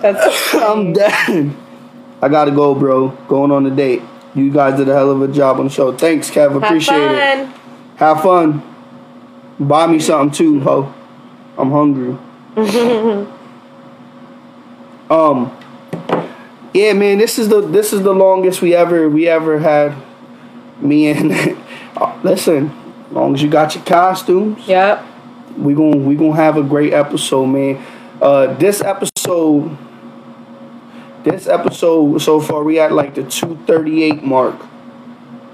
That's 0.00 0.54
I'm 0.54 0.92
done. 0.92 1.56
I 2.20 2.28
gotta 2.28 2.50
go, 2.50 2.74
bro. 2.74 3.08
Going 3.28 3.50
on 3.50 3.66
a 3.66 3.70
date. 3.70 4.02
You 4.34 4.50
guys 4.52 4.76
did 4.76 4.88
a 4.88 4.94
hell 4.94 5.10
of 5.10 5.22
a 5.22 5.28
job 5.28 5.58
on 5.58 5.64
the 5.64 5.70
show. 5.70 5.96
Thanks, 5.96 6.30
Kev. 6.30 6.56
Appreciate 6.62 6.96
it. 7.00 7.46
fun. 7.46 7.54
Have 7.96 8.22
fun. 8.22 8.62
Buy 9.58 9.86
me 9.86 9.98
something 9.98 10.30
too, 10.36 10.60
ho. 10.60 10.94
I'm 11.56 11.70
hungry. 11.70 12.16
um. 15.10 15.54
Yeah, 16.74 16.92
man. 16.92 17.18
This 17.18 17.38
is 17.38 17.48
the 17.48 17.60
this 17.62 17.92
is 17.92 18.02
the 18.02 18.12
longest 18.14 18.62
we 18.62 18.74
ever 18.74 19.08
we 19.08 19.26
ever 19.26 19.58
had. 19.58 19.94
Me 20.80 21.08
and 21.08 21.32
Uh, 21.96 22.16
listen. 22.22 22.70
As 23.08 23.12
long 23.12 23.34
as 23.34 23.42
you 23.42 23.48
got 23.50 23.74
your 23.74 23.82
costumes, 23.84 24.68
Yep. 24.68 25.04
we 25.56 25.74
gon' 25.74 26.04
we 26.06 26.14
gonna 26.14 26.36
have 26.36 26.56
a 26.56 26.62
great 26.62 26.92
episode, 26.92 27.46
man. 27.46 27.84
Uh, 28.22 28.54
this 28.54 28.80
episode, 28.82 29.76
this 31.30 31.46
episode 31.46 32.18
so 32.18 32.40
far, 32.40 32.62
we 32.64 32.78
at 32.80 32.92
like 32.92 33.14
the 33.14 33.24
two 33.24 33.56
thirty 33.66 34.02
eight 34.02 34.22
mark. 34.22 34.56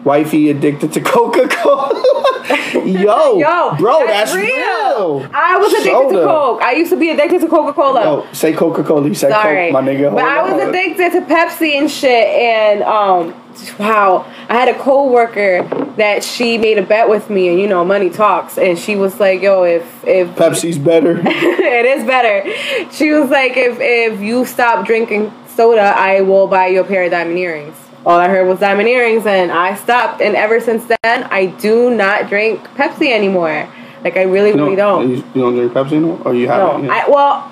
Wifey 0.04 0.50
addicted 0.50 0.92
to 0.92 1.00
Coca 1.14 1.48
Cola. 1.48 2.02
Yo, 2.74 3.38
Yo, 3.38 3.74
bro, 3.78 4.04
that's, 4.06 4.32
that's, 4.32 4.34
real. 4.34 5.20
real. 5.20 5.30
I 5.32 5.56
was 5.56 5.72
addicted 5.72 5.90
Soda. 5.92 6.18
to 6.20 6.24
Coke. 6.26 6.62
I 6.62 6.72
used 6.72 6.90
to 6.90 6.98
be 6.98 7.08
addicted 7.10 7.40
to 7.40 7.48
Coca 7.48 7.72
Cola. 7.72 8.02
Yo, 8.02 8.32
say 8.32 8.52
Coca 8.52 8.84
Cola. 8.84 9.08
You 9.08 9.14
said 9.14 9.30
Sorry, 9.30 9.70
Coke, 9.70 9.72
my 9.72 9.80
nigga. 9.80 10.12
But 10.14 10.24
Hold 10.24 10.32
I 10.32 10.42
was 10.42 10.62
on. 10.62 10.68
addicted 10.68 11.12
to 11.12 11.20
Pepsi 11.22 11.78
and 11.78 11.90
shit, 11.90 12.26
and 12.28 12.82
um, 12.82 13.34
wow, 13.78 14.26
I 14.48 14.54
had 14.54 14.68
a 14.68 14.78
coworker 14.78 15.62
that 15.96 16.22
she 16.22 16.58
made 16.58 16.76
a 16.76 16.82
bet 16.82 17.08
with 17.08 17.30
me, 17.30 17.48
and 17.48 17.58
you 17.58 17.66
know, 17.66 17.82
money 17.84 18.10
talks, 18.10 18.58
and 18.58 18.78
she 18.78 18.96
was 18.96 19.18
like, 19.18 19.40
"Yo, 19.40 19.62
if 19.62 20.04
if 20.04 20.28
Pepsi's 20.36 20.76
better. 20.78 21.16
it 21.24 21.86
is 21.86 22.04
better," 22.04 22.44
she 22.92 23.10
was 23.12 23.30
like, 23.30 23.56
"If 23.56 23.78
if 23.80 24.20
you 24.20 24.44
stop 24.44 24.86
drinking 24.86 25.32
soda, 25.54 25.94
I 25.96 26.20
will 26.20 26.46
buy 26.46 26.68
you 26.68 26.80
a 26.80 26.84
pair 26.84 27.04
of 27.04 27.10
diamond 27.10 27.38
earrings." 27.38 27.76
All 28.06 28.18
I 28.18 28.28
heard 28.28 28.46
was 28.46 28.60
diamond 28.60 28.88
earrings, 28.88 29.24
and 29.26 29.50
I 29.50 29.74
stopped. 29.76 30.20
And 30.20 30.36
ever 30.36 30.60
since 30.60 30.84
then, 31.02 31.24
I 31.24 31.46
do 31.46 31.88
not 31.94 32.28
drink 32.28 32.60
Pepsi 32.76 33.10
anymore. 33.12 33.66
Like 34.02 34.18
I 34.18 34.22
really, 34.24 34.50
You 34.50 34.56
really 34.56 34.76
don't, 34.76 35.08
you, 35.08 35.16
you 35.16 35.40
don't 35.40 35.54
drink 35.54 35.72
Pepsi 35.72 35.92
anymore, 35.92 36.20
or 36.26 36.34
you 36.34 36.46
haven't? 36.46 36.84
No, 36.86 36.92
I 36.92 37.08
well, 37.08 37.50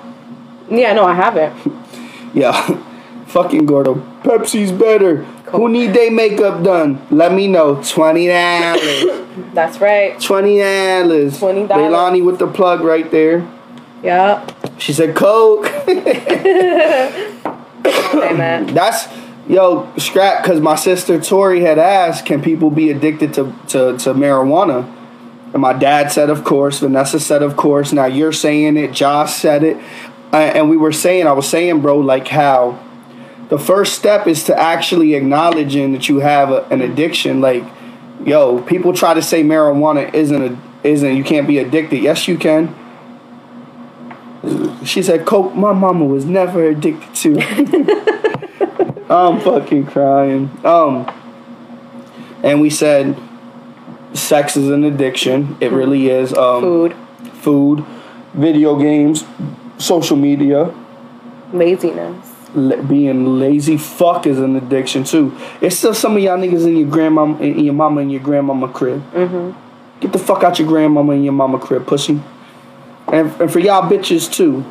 yeah, 0.69 0.93
no, 0.93 1.05
I 1.05 1.13
haven't. 1.15 1.53
Yeah, 2.35 2.51
fucking 3.27 3.67
Gordo. 3.67 3.93
Pepsi's 4.23 4.71
better. 4.71 5.23
Who 5.53 5.69
need 5.69 5.93
they 5.93 6.09
makeup 6.09 6.63
done? 6.63 6.99
Let 7.11 7.31
me 7.31 7.47
know. 7.47 7.79
Twenty 7.83 8.25
dollars. 8.27 9.03
That's 9.53 9.79
right. 9.79 10.19
Twenty 10.19 10.57
dollars. 10.57 11.39
$20. 11.39 11.67
Leilani 11.67 12.25
with 12.25 12.39
the 12.39 12.47
plug 12.47 12.81
right 12.81 13.09
there. 13.11 13.47
Yeah. 14.01 14.43
She 14.79 14.93
said 14.93 15.15
Coke. 15.15 15.69
That's 18.73 19.07
yo 19.47 19.93
scrap 19.97 20.43
because 20.43 20.61
my 20.61 20.75
sister 20.75 21.19
Tori 21.19 21.61
had 21.61 21.77
asked, 21.77 22.25
can 22.25 22.41
people 22.41 22.69
be 22.69 22.89
addicted 22.89 23.33
to, 23.35 23.53
to 23.67 23.97
to 23.97 24.13
marijuana? 24.13 24.91
And 25.53 25.61
my 25.61 25.73
dad 25.73 26.11
said, 26.11 26.31
of 26.31 26.43
course. 26.43 26.79
Vanessa 26.79 27.19
said, 27.19 27.43
of 27.43 27.55
course. 27.55 27.93
Now 27.93 28.05
you're 28.05 28.33
saying 28.33 28.75
it. 28.75 28.91
Josh 28.91 29.33
said 29.33 29.63
it. 29.63 29.77
Uh, 30.31 30.37
and 30.37 30.67
we 30.67 30.77
were 30.77 30.91
saying, 30.91 31.27
I 31.27 31.33
was 31.33 31.47
saying, 31.47 31.81
bro, 31.81 31.99
like 31.99 32.27
how 32.27 32.83
the 33.49 33.59
first 33.59 33.93
step 33.93 34.25
is 34.25 34.45
to 34.45 34.59
actually 34.59 35.13
acknowledging 35.13 35.91
that 35.91 36.09
you 36.09 36.19
have 36.19 36.49
a, 36.49 36.63
an 36.69 36.81
addiction. 36.81 37.39
Like, 37.39 37.63
yo, 38.25 38.61
people 38.63 38.93
try 38.93 39.13
to 39.13 39.21
say 39.21 39.43
marijuana 39.43 40.11
isn't 40.11 40.41
a 40.41 40.57
isn't 40.83 41.15
you 41.15 41.23
can't 41.23 41.47
be 41.47 41.59
addicted. 41.59 42.01
Yes, 42.01 42.27
you 42.27 42.37
can. 42.37 42.75
She 44.83 45.01
said, 45.01 45.25
"Coke, 45.25 45.55
my 45.55 45.71
mama 45.73 46.05
was 46.05 46.25
never 46.25 46.65
addicted 46.67 47.13
to." 47.15 47.39
I'm 49.09 49.39
fucking 49.41 49.85
crying. 49.87 50.49
Um, 50.65 51.05
and 52.41 52.59
we 52.61 52.69
said, 52.69 53.15
sex 54.13 54.57
is 54.57 54.69
an 54.69 54.83
addiction. 54.83 55.55
It 55.61 55.71
really 55.71 56.09
is. 56.09 56.33
Um, 56.33 56.61
Food, 56.61 56.95
food, 57.33 57.85
video 58.33 58.77
games, 58.79 59.23
social 59.77 60.17
media. 60.17 60.73
laziness. 61.53 62.29
La- 62.55 62.81
being 62.81 63.39
lazy 63.39 63.77
fuck 63.77 64.27
is 64.27 64.39
an 64.39 64.55
addiction 64.55 65.03
too. 65.03 65.35
It's 65.61 65.75
still 65.77 65.93
some 65.93 66.15
of 66.17 66.21
y'all 66.23 66.37
niggas 66.37 66.65
in 66.67 66.77
your 66.77 66.89
grandma, 66.89 67.35
in 67.37 67.59
your 67.65 67.73
mama 67.73 68.01
and 68.01 68.11
your 68.11 68.21
grandmama 68.21 68.67
crib. 68.67 69.01
Mm-hmm. 69.11 69.99
Get 69.99 70.11
the 70.11 70.19
fuck 70.19 70.43
out 70.43 70.59
your 70.59 70.67
grandmama 70.67 71.13
and 71.13 71.23
your 71.23 71.33
mama 71.33 71.57
crib, 71.59 71.87
pussy. 71.87 72.21
And, 73.13 73.29
and 73.39 73.51
for 73.51 73.59
y'all 73.59 73.87
bitches 73.87 74.31
too. 74.31 74.65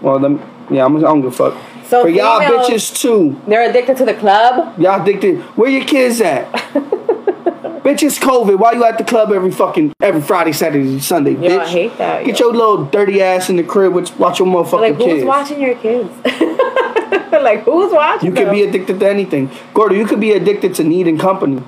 Well, 0.00 0.18
them, 0.18 0.38
yeah, 0.70 0.86
I'm, 0.86 0.96
I 0.96 1.00
don't 1.00 1.20
give 1.20 1.32
a 1.32 1.50
fuck. 1.50 1.62
So 1.84 2.04
for 2.04 2.08
y'all 2.08 2.40
bitches 2.40 2.98
too. 2.98 3.38
They're 3.46 3.68
addicted 3.68 3.98
to 3.98 4.06
the 4.06 4.14
club. 4.14 4.78
Y'all 4.80 5.02
addicted. 5.02 5.40
Where 5.58 5.70
your 5.70 5.84
kids 5.84 6.22
at? 6.22 6.50
bitch, 6.52 8.02
it's 8.02 8.18
COVID. 8.18 8.58
Why 8.58 8.72
you 8.72 8.82
at 8.84 8.96
the 8.96 9.04
club 9.04 9.30
every 9.30 9.50
fucking 9.50 9.92
every 10.00 10.22
Friday, 10.22 10.52
Saturday, 10.52 11.00
Sunday, 11.00 11.32
Yo, 11.32 11.50
bitch? 11.50 11.58
I 11.58 11.68
hate 11.68 11.98
that. 11.98 12.24
Get 12.24 12.40
yo. 12.40 12.46
your 12.46 12.54
little 12.54 12.84
dirty 12.86 13.20
ass 13.20 13.50
in 13.50 13.56
the 13.56 13.62
crib. 13.62 13.92
With, 13.92 14.18
watch 14.18 14.38
your 14.38 14.48
motherfucking 14.48 14.80
like 14.80 14.94
who's 14.94 15.04
kids. 15.04 15.24
watching 15.26 15.60
your 15.60 15.74
kids? 15.74 16.10
like 17.32 17.64
who's 17.64 17.92
watching? 17.92 18.30
You 18.30 18.34
could 18.34 18.50
be 18.50 18.62
addicted 18.62 19.00
to 19.00 19.06
anything. 19.06 19.50
Gordo, 19.74 19.94
you 19.94 20.06
could 20.06 20.20
be 20.20 20.32
addicted 20.32 20.74
to 20.76 20.84
needing 20.84 21.18
company. 21.18 21.62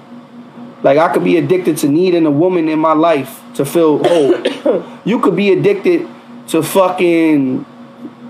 Like 0.82 0.96
I 0.96 1.12
could 1.12 1.24
be 1.24 1.36
addicted 1.36 1.76
to 1.78 1.88
needing 1.88 2.24
a 2.24 2.30
woman 2.30 2.70
in 2.70 2.78
my 2.78 2.94
life 2.94 3.42
to 3.56 3.66
feel 3.66 4.02
whole. 4.02 4.90
you 5.04 5.20
could 5.20 5.36
be 5.36 5.52
addicted 5.52 6.08
to 6.48 6.62
fucking 6.62 7.64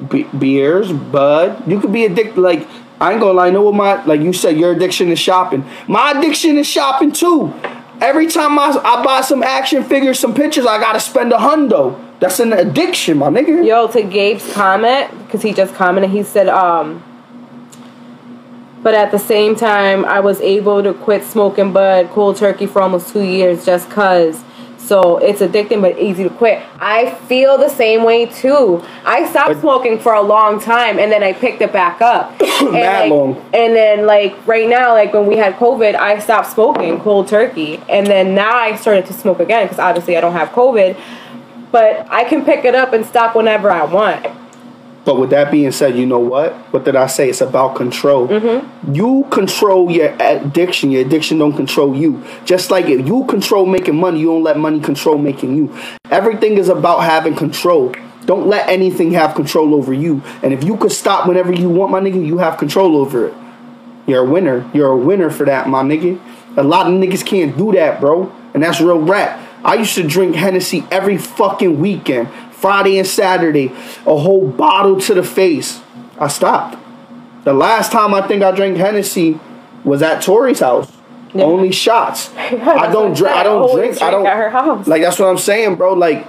be- 0.09 0.25
beers, 0.25 0.93
bud. 0.93 1.70
You 1.70 1.81
could 1.81 1.93
be 1.93 2.05
addicted 2.05 2.41
like 2.41 2.67
I 3.01 3.12
ain't 3.12 3.20
gonna 3.20 3.33
lie, 3.33 3.49
I 3.49 3.51
know 3.51 3.62
what 3.62 3.75
my 3.75 4.05
like 4.05 4.20
you 4.20 4.33
said 4.33 4.57
your 4.57 4.73
addiction 4.73 5.09
is 5.09 5.18
shopping. 5.18 5.65
My 5.89 6.12
addiction 6.12 6.57
is 6.59 6.67
shopping 6.67 7.12
too. 7.12 7.52
Every 8.01 8.26
time 8.26 8.59
I, 8.59 8.70
I 8.84 9.05
buy 9.05 9.20
some 9.20 9.43
action 9.43 9.84
figures, 9.84 10.18
some 10.18 10.34
pictures, 10.34 10.67
I 10.67 10.78
gotta 10.78 11.01
spend 11.01 11.33
a 11.33 11.36
hundo. 11.36 12.01
That's 12.20 12.41
an 12.41 12.52
addiction, 12.52 13.18
my 13.18 13.28
nigga. 13.28 13.67
Yo, 13.67 13.86
to 13.89 14.02
Gabe's 14.02 14.52
comment, 14.52 15.10
because 15.25 15.43
he 15.43 15.52
just 15.52 15.75
commented, 15.75 16.10
he 16.10 16.23
said, 16.23 16.49
um, 16.49 17.02
but 18.83 18.94
at 18.94 19.10
the 19.10 19.18
same 19.18 19.57
time, 19.57 20.05
I 20.05 20.20
was 20.20 20.41
able 20.41 20.83
to 20.83 20.93
quit 20.93 21.25
smoking 21.25 21.73
bud, 21.73 22.10
cold 22.10 22.36
turkey 22.36 22.67
for 22.67 22.83
almost 22.83 23.12
two 23.12 23.23
years 23.23 23.65
just 23.65 23.91
cause. 23.91 24.43
So 24.85 25.17
it's 25.17 25.41
addicting 25.41 25.81
but 25.81 25.99
easy 25.99 26.25
to 26.25 26.31
quit. 26.31 26.63
I 26.79 27.15
feel 27.27 27.57
the 27.57 27.71
same 27.71 28.05
way 28.05 28.27
too. 28.27 28.85
I 29.05 29.29
stopped 29.31 29.61
smoking 29.61 29.99
for 29.99 30.13
a 30.13 30.21
long 30.21 30.61
time 30.61 30.99
and 30.99 31.11
then 31.11 31.23
I 31.23 31.33
picked 31.33 31.63
it 31.63 31.73
back 31.73 32.03
up. 32.03 32.39
and 32.43 32.73
like, 32.73 33.11
long. 33.11 33.37
And 33.55 33.75
then 33.75 34.07
like 34.07 34.47
right 34.47 34.69
now, 34.69 34.93
like 34.93 35.15
when 35.15 35.27
we 35.27 35.39
had 35.39 35.55
COVID, 35.55 35.95
I 35.95 36.19
stopped 36.19 36.51
smoking 36.51 37.01
cold 37.01 37.29
turkey. 37.29 37.81
And 37.89 38.07
then 38.07 38.35
now 38.35 38.55
I 38.55 38.77
started 38.77 39.07
to 39.07 39.15
smoke 39.15 39.41
again 39.41 39.65
because 39.65 39.79
obviously 39.79 40.19
I 40.19 40.21
don't 40.21 40.35
have 40.35 40.51
COVID. 40.51 41.01
But 41.73 42.07
I 42.11 42.25
can 42.25 42.45
pick 42.45 42.67
it 42.67 42.75
up 42.75 42.93
and 42.93 43.07
stop 43.07 43.35
whenever 43.35 43.71
I 43.71 43.85
want. 43.85 44.44
But 45.05 45.18
with 45.18 45.31
that 45.31 45.50
being 45.50 45.70
said, 45.70 45.97
you 45.97 46.07
know 46.07 46.18
what? 46.18 46.55
What 46.73 46.84
did 46.84 46.97
I 46.97 47.07
say? 47.07 47.28
It's 47.28 47.42
about 47.42 47.76
control. 47.76 48.26
Mm-hmm. 48.28 48.94
You 48.94 49.26
control 49.31 49.91
your 49.91 50.15
addiction. 50.18 50.91
Your 50.91 51.02
addiction 51.02 51.39
don't 51.39 51.55
control 51.55 51.94
you. 51.94 52.24
Just 52.47 52.70
like 52.70 52.86
if 52.86 53.07
you 53.07 53.26
control 53.26 53.66
making 53.66 53.97
money, 53.97 54.20
you 54.20 54.26
don't 54.26 54.42
let 54.42 54.57
money 54.57 54.81
control 54.81 55.18
making 55.18 55.57
you. 55.57 55.76
Everything 56.10 56.57
is 56.57 56.70
about 56.70 57.00
having 57.00 57.34
control. 57.34 57.94
Don't 58.24 58.47
let 58.47 58.66
anything 58.68 59.12
have 59.12 59.34
control 59.34 59.74
over 59.74 59.92
you. 59.92 60.23
And 60.42 60.55
if 60.55 60.65
you 60.65 60.78
could 60.78 60.92
stop 60.92 61.28
whenever 61.28 61.52
you 61.52 61.68
want, 61.68 61.92
my 61.92 62.00
nigga, 62.00 62.24
you 62.24 62.39
have 62.39 62.57
control 62.57 62.97
over 62.97 63.28
it. 63.28 63.34
You're 64.07 64.26
a 64.26 64.31
winner. 64.31 64.70
You're 64.73 64.91
a 64.91 64.97
winner 64.97 65.28
for 65.28 65.44
that, 65.44 65.68
my 65.68 65.83
nigga. 65.83 66.18
A 66.57 66.62
lot 66.62 66.86
of 66.86 66.94
niggas 66.94 67.26
can't 67.26 67.57
do 67.58 67.73
that, 67.73 68.00
bro. 68.00 68.33
And 68.55 68.62
that's 68.62 68.81
real 68.81 69.00
rap. 69.00 69.41
I 69.65 69.74
used 69.74 69.94
to 69.94 70.07
drink 70.07 70.36
Hennessy 70.36 70.84
every 70.91 71.16
fucking 71.16 71.81
weekend, 71.81 72.28
Friday 72.65 72.97
and 72.97 73.07
Saturday, 73.07 73.67
a 74.07 74.17
whole 74.17 74.49
bottle 74.49 74.99
to 74.99 75.12
the 75.12 75.23
face. 75.23 75.83
I 76.18 76.28
stopped. 76.28 76.78
The 77.44 77.52
last 77.52 77.93
time 77.93 78.15
I 78.15 78.26
think 78.26 78.43
I 78.43 78.52
drank 78.52 78.78
Hennessy 78.78 79.39
was 79.84 80.01
at 80.01 80.23
Tori's 80.23 80.60
house. 80.60 80.91
Yeah. 81.34 81.44
Only 81.44 81.73
shots. 81.73 82.34
I 82.36 82.91
don't 82.91 83.15
drink. 83.15 83.36
I 83.36 83.43
don't 83.43 83.70
drink. 83.70 84.01
I 84.01 84.10
don't. 84.10 84.25
at 84.25 84.39
her 84.39 84.49
house. 84.49 84.86
Like 84.86 85.02
that's 85.02 85.18
what 85.18 85.28
I'm 85.28 85.36
saying, 85.36 85.75
bro. 85.75 85.93
Like, 85.93 86.26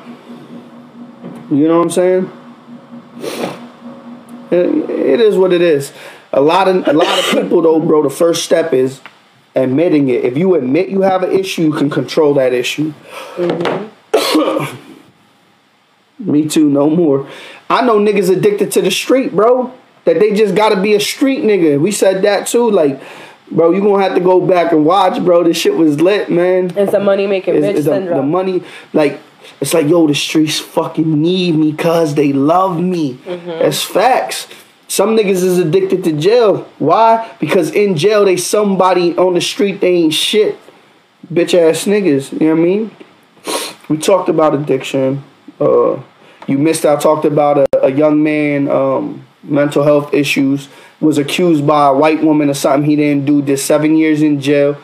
you 1.50 1.70
know 1.70 1.78
what 1.78 1.84
I'm 1.84 1.90
saying? 1.90 2.32
It, 4.52 4.90
it 4.90 5.22
is 5.22 5.38
what 5.38 5.54
it 5.54 5.62
is. 5.62 5.94
A 6.34 6.42
lot 6.42 6.68
of 6.68 6.86
a 6.86 6.92
lot 6.92 7.18
of 7.18 7.26
people 7.32 7.62
though, 7.62 7.80
bro. 7.80 8.04
The 8.04 8.10
first 8.10 8.44
step 8.44 8.74
is 8.74 9.00
admitting 9.56 10.10
it. 10.10 10.26
If 10.26 10.38
you 10.38 10.56
admit 10.56 10.90
you 10.90 11.04
have 11.04 11.24
an 11.24 11.32
issue, 11.32 11.62
you 11.62 11.72
can 11.72 11.90
control 11.90 12.34
that 12.34 12.52
issue. 12.52 12.94
Mm-hmm. 13.38 13.95
Me 16.20 16.48
too. 16.48 16.70
No 16.70 16.90
more. 16.90 17.28
I 17.70 17.86
know 17.86 18.00
niggas 18.00 18.30
addicted 18.36 18.72
to 18.74 18.82
the 18.82 18.92
street, 18.92 19.36
bro. 19.36 19.74
That 20.06 20.20
they 20.20 20.34
just 20.34 20.56
gotta 20.56 20.80
be 20.80 20.94
a 20.94 21.00
street 21.00 21.40
nigga. 21.44 21.80
We 21.80 21.92
said 21.92 22.22
that 22.22 22.48
too. 22.48 22.70
Like, 22.70 23.02
bro, 23.52 23.72
you 23.72 23.82
gonna 23.82 24.04
have 24.04 24.14
to 24.16 24.22
go 24.22 24.40
back 24.46 24.72
and 24.72 24.86
watch, 24.86 25.24
bro. 25.24 25.44
This 25.44 25.58
shit 25.58 25.76
was 25.76 26.00
lit, 26.00 26.30
man 26.30 26.66
it's 26.78 26.94
a 26.94 27.00
money 27.00 27.26
making 27.28 27.56
bitch 27.56 27.74
is 27.76 27.86
the, 27.86 28.00
the 28.00 28.22
money 28.22 28.64
like 28.94 29.20
it's 29.62 29.74
like 29.74 29.88
yo 29.88 30.08
the 30.08 30.14
streets 30.16 30.60
fucking 30.60 31.22
need 31.22 31.56
me 31.56 31.74
cause 31.74 32.16
they 32.16 32.34
love 32.34 32.80
me 32.80 33.16
Mm-hmm. 33.26 33.48
that's 33.48 33.84
facts 33.84 34.48
some 34.88 35.16
niggas 35.18 35.44
is 35.44 35.58
addicted 35.60 36.04
to 36.04 36.12
jail 36.14 36.68
why 36.80 37.32
because 37.40 37.72
in 37.72 37.96
jail 37.96 38.26
they 38.26 38.38
somebody 38.38 39.16
on 39.18 39.34
the 39.36 39.42
street 39.42 39.82
they 39.82 39.94
ain't 39.94 40.14
shit 40.14 40.58
bitch 41.32 41.54
ass 41.54 41.86
niggas 41.86 42.32
you 42.34 42.48
know 42.48 42.56
what 42.56 42.62
i 42.62 42.64
mean 42.64 42.92
we 43.90 43.98
talked 43.98 44.30
about 44.30 44.54
addiction 44.56 45.24
uh 45.60 46.02
you 46.48 46.58
missed 46.58 46.86
out 46.86 47.02
talked 47.02 47.26
about 47.26 47.58
a, 47.58 47.86
a 47.86 47.92
young 47.92 48.22
man 48.22 48.70
um 48.70 49.26
mental 49.44 49.84
health 49.84 50.14
issues 50.14 50.68
was 51.00 51.18
accused 51.18 51.66
by 51.68 51.88
a 51.88 51.94
white 51.94 52.24
woman 52.24 52.50
of 52.50 52.58
something 52.58 52.90
he 52.90 52.96
didn't 52.96 53.26
do 53.26 53.42
did 53.42 53.58
seven 53.58 53.96
years 53.96 54.22
in 54.22 54.40
jail 54.40 54.78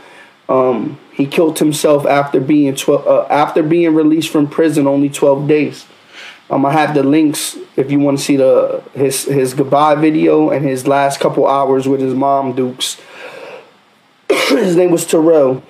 um, 0.51 0.99
he 1.13 1.25
killed 1.27 1.59
himself 1.59 2.05
after 2.05 2.41
being 2.41 2.75
twelve 2.75 3.07
uh, 3.07 3.25
after 3.29 3.63
being 3.63 3.95
released 3.95 4.29
from 4.29 4.47
prison 4.47 4.85
only 4.85 5.09
twelve 5.09 5.47
days. 5.47 5.85
Um, 6.49 6.65
I 6.65 6.73
have 6.73 6.93
the 6.93 7.03
links 7.03 7.57
if 7.77 7.89
you 7.89 7.99
want 7.99 8.17
to 8.17 8.23
see 8.23 8.35
the 8.35 8.83
his 8.93 9.23
his 9.23 9.53
goodbye 9.53 9.95
video 9.95 10.49
and 10.49 10.65
his 10.65 10.85
last 10.87 11.21
couple 11.21 11.47
hours 11.47 11.87
with 11.87 12.01
his 12.01 12.13
mom 12.13 12.53
Dukes. 12.53 12.99
his 14.29 14.75
name 14.75 14.91
was 14.91 15.05
Terrell. 15.05 15.63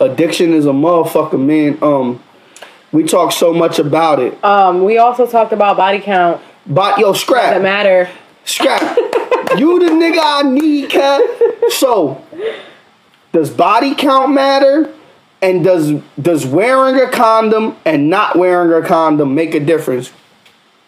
Addiction 0.00 0.52
is 0.52 0.64
a 0.64 0.70
motherfucker, 0.70 1.44
man. 1.44 1.78
Um, 1.82 2.22
we 2.92 3.04
talk 3.04 3.32
so 3.32 3.52
much 3.52 3.78
about 3.78 4.18
it, 4.20 4.42
um, 4.44 4.84
we 4.84 4.98
also 4.98 5.26
talked 5.26 5.52
about 5.52 5.76
body 5.76 6.00
count. 6.00 6.40
but 6.66 6.98
yo, 6.98 7.12
scrap. 7.12 7.50
Doesn't 7.50 7.62
matter. 7.62 8.08
scrap. 8.44 8.80
you 9.56 9.78
the 9.78 9.90
nigga 9.90 10.18
I 10.20 10.42
need, 10.42 10.90
cat. 10.90 11.22
So, 11.70 12.22
does 13.32 13.50
body 13.50 13.94
count 13.94 14.32
matter? 14.32 14.92
And 15.40 15.62
does 15.62 15.92
does 16.20 16.44
wearing 16.44 16.96
a 17.00 17.08
condom 17.10 17.76
and 17.84 18.10
not 18.10 18.34
wearing 18.36 18.72
a 18.72 18.86
condom 18.86 19.34
make 19.36 19.54
a 19.54 19.60
difference? 19.60 20.10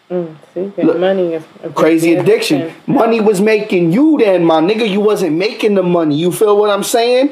See, 0.09 0.69
Look, 0.83 0.99
money 0.99 1.35
is 1.35 1.43
a 1.63 1.69
Crazy 1.69 2.15
addiction. 2.15 2.63
addiction. 2.63 2.81
Money 2.93 3.21
was 3.21 3.39
making 3.39 3.93
you 3.93 4.17
then, 4.17 4.43
my 4.43 4.59
nigga. 4.59 4.89
You 4.89 4.99
wasn't 4.99 5.37
making 5.37 5.75
the 5.75 5.83
money. 5.83 6.15
You 6.17 6.33
feel 6.33 6.57
what 6.57 6.69
I'm 6.69 6.83
saying? 6.83 7.31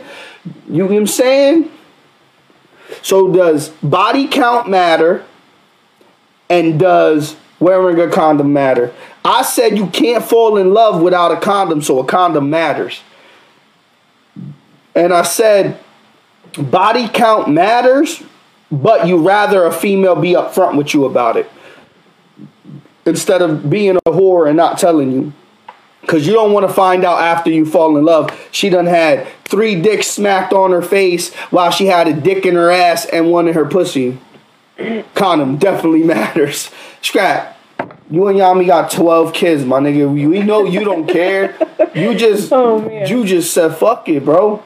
You 0.70 0.84
know 0.84 0.86
what 0.86 0.96
I'm 0.96 1.08
saying? 1.08 1.70
So 3.02 3.32
does 3.32 3.70
body 3.84 4.28
count 4.28 4.70
matter? 4.70 5.26
And 6.50 6.80
does 6.80 7.36
wearing 7.60 8.00
a 8.00 8.10
condom 8.10 8.54
matter? 8.54 8.94
I 9.24 9.44
said 9.44 9.78
you 9.78 9.88
can't 9.88 10.24
fall 10.24 10.58
in 10.58 10.74
love 10.74 11.02
without 11.02 11.32
a 11.32 11.40
condom, 11.40 11.82
so 11.82 12.00
a 12.00 12.06
condom 12.06 12.50
matters. 12.50 13.02
And 14.96 15.14
I 15.14 15.24
said 15.24 15.80
body 16.58 17.08
count 17.08 17.50
matters, 17.50 18.24
but 18.72 19.08
you 19.08 19.18
rather 19.18 19.66
a 19.66 19.72
female 19.72 20.16
be 20.16 20.34
upfront 20.34 20.76
with 20.76 20.94
you 20.94 21.06
about 21.06 21.38
it 21.38 21.50
instead 23.06 23.42
of 23.42 23.70
being 23.70 23.98
a 23.98 24.12
whore 24.12 24.48
and 24.48 24.58
not 24.58 24.78
telling 24.78 25.12
you. 25.12 25.34
Cause 26.10 26.26
you 26.26 26.34
don't 26.34 26.54
want 26.54 26.68
to 26.68 26.74
find 26.74 27.06
out 27.06 27.22
after 27.22 27.52
you 27.52 27.68
fall 27.68 27.96
in 27.96 28.04
love. 28.04 28.32
She 28.52 28.70
done 28.72 28.88
had 28.88 29.28
three 29.44 29.80
dicks 29.80 30.08
smacked 30.08 30.54
on 30.54 30.72
her 30.72 30.82
face 30.82 31.32
while 31.52 31.70
she 31.70 31.86
had 31.86 32.08
a 32.08 32.14
dick 32.20 32.48
in 32.48 32.56
her 32.56 32.72
ass 32.72 33.06
and 33.06 33.30
one 33.30 33.48
in 33.48 33.54
her 33.54 33.66
pussy. 33.66 34.18
Condom 35.14 35.58
definitely 35.58 36.02
matters. 36.16 36.72
Scrap. 37.04 37.56
You 38.10 38.28
and 38.28 38.40
Yami 38.40 38.66
got 38.66 38.90
twelve 38.90 39.34
kids, 39.34 39.64
my 39.64 39.80
nigga. 39.80 40.12
We 40.12 40.42
know 40.42 40.66
you 40.66 40.84
don't 40.84 41.06
care. 41.08 41.56
You 41.94 42.16
just 42.18 42.52
Oh, 42.52 42.80
man. 42.82 43.08
you 43.08 43.24
just 43.24 43.54
said 43.54 43.76
fuck 43.76 44.10
it, 44.10 44.26
bro. 44.26 44.64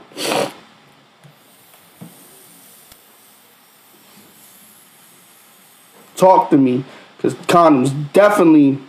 Talk 6.15 6.49
to 6.51 6.57
me. 6.57 6.85
Cause 7.19 7.33
condoms 7.35 8.11
definitely 8.13 8.79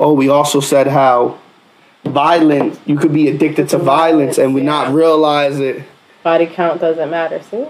Oh, 0.00 0.14
we 0.14 0.28
also 0.30 0.60
said 0.60 0.86
how 0.86 1.38
violent 2.04 2.80
you 2.86 2.96
could 2.96 3.12
be 3.12 3.28
addicted 3.28 3.68
to 3.68 3.78
violence 3.78 4.38
and 4.38 4.54
we 4.54 4.62
not 4.62 4.92
realize 4.94 5.60
it. 5.60 5.82
Body 6.22 6.46
count 6.46 6.80
doesn't 6.80 7.10
matter. 7.10 7.40
See, 7.42 7.66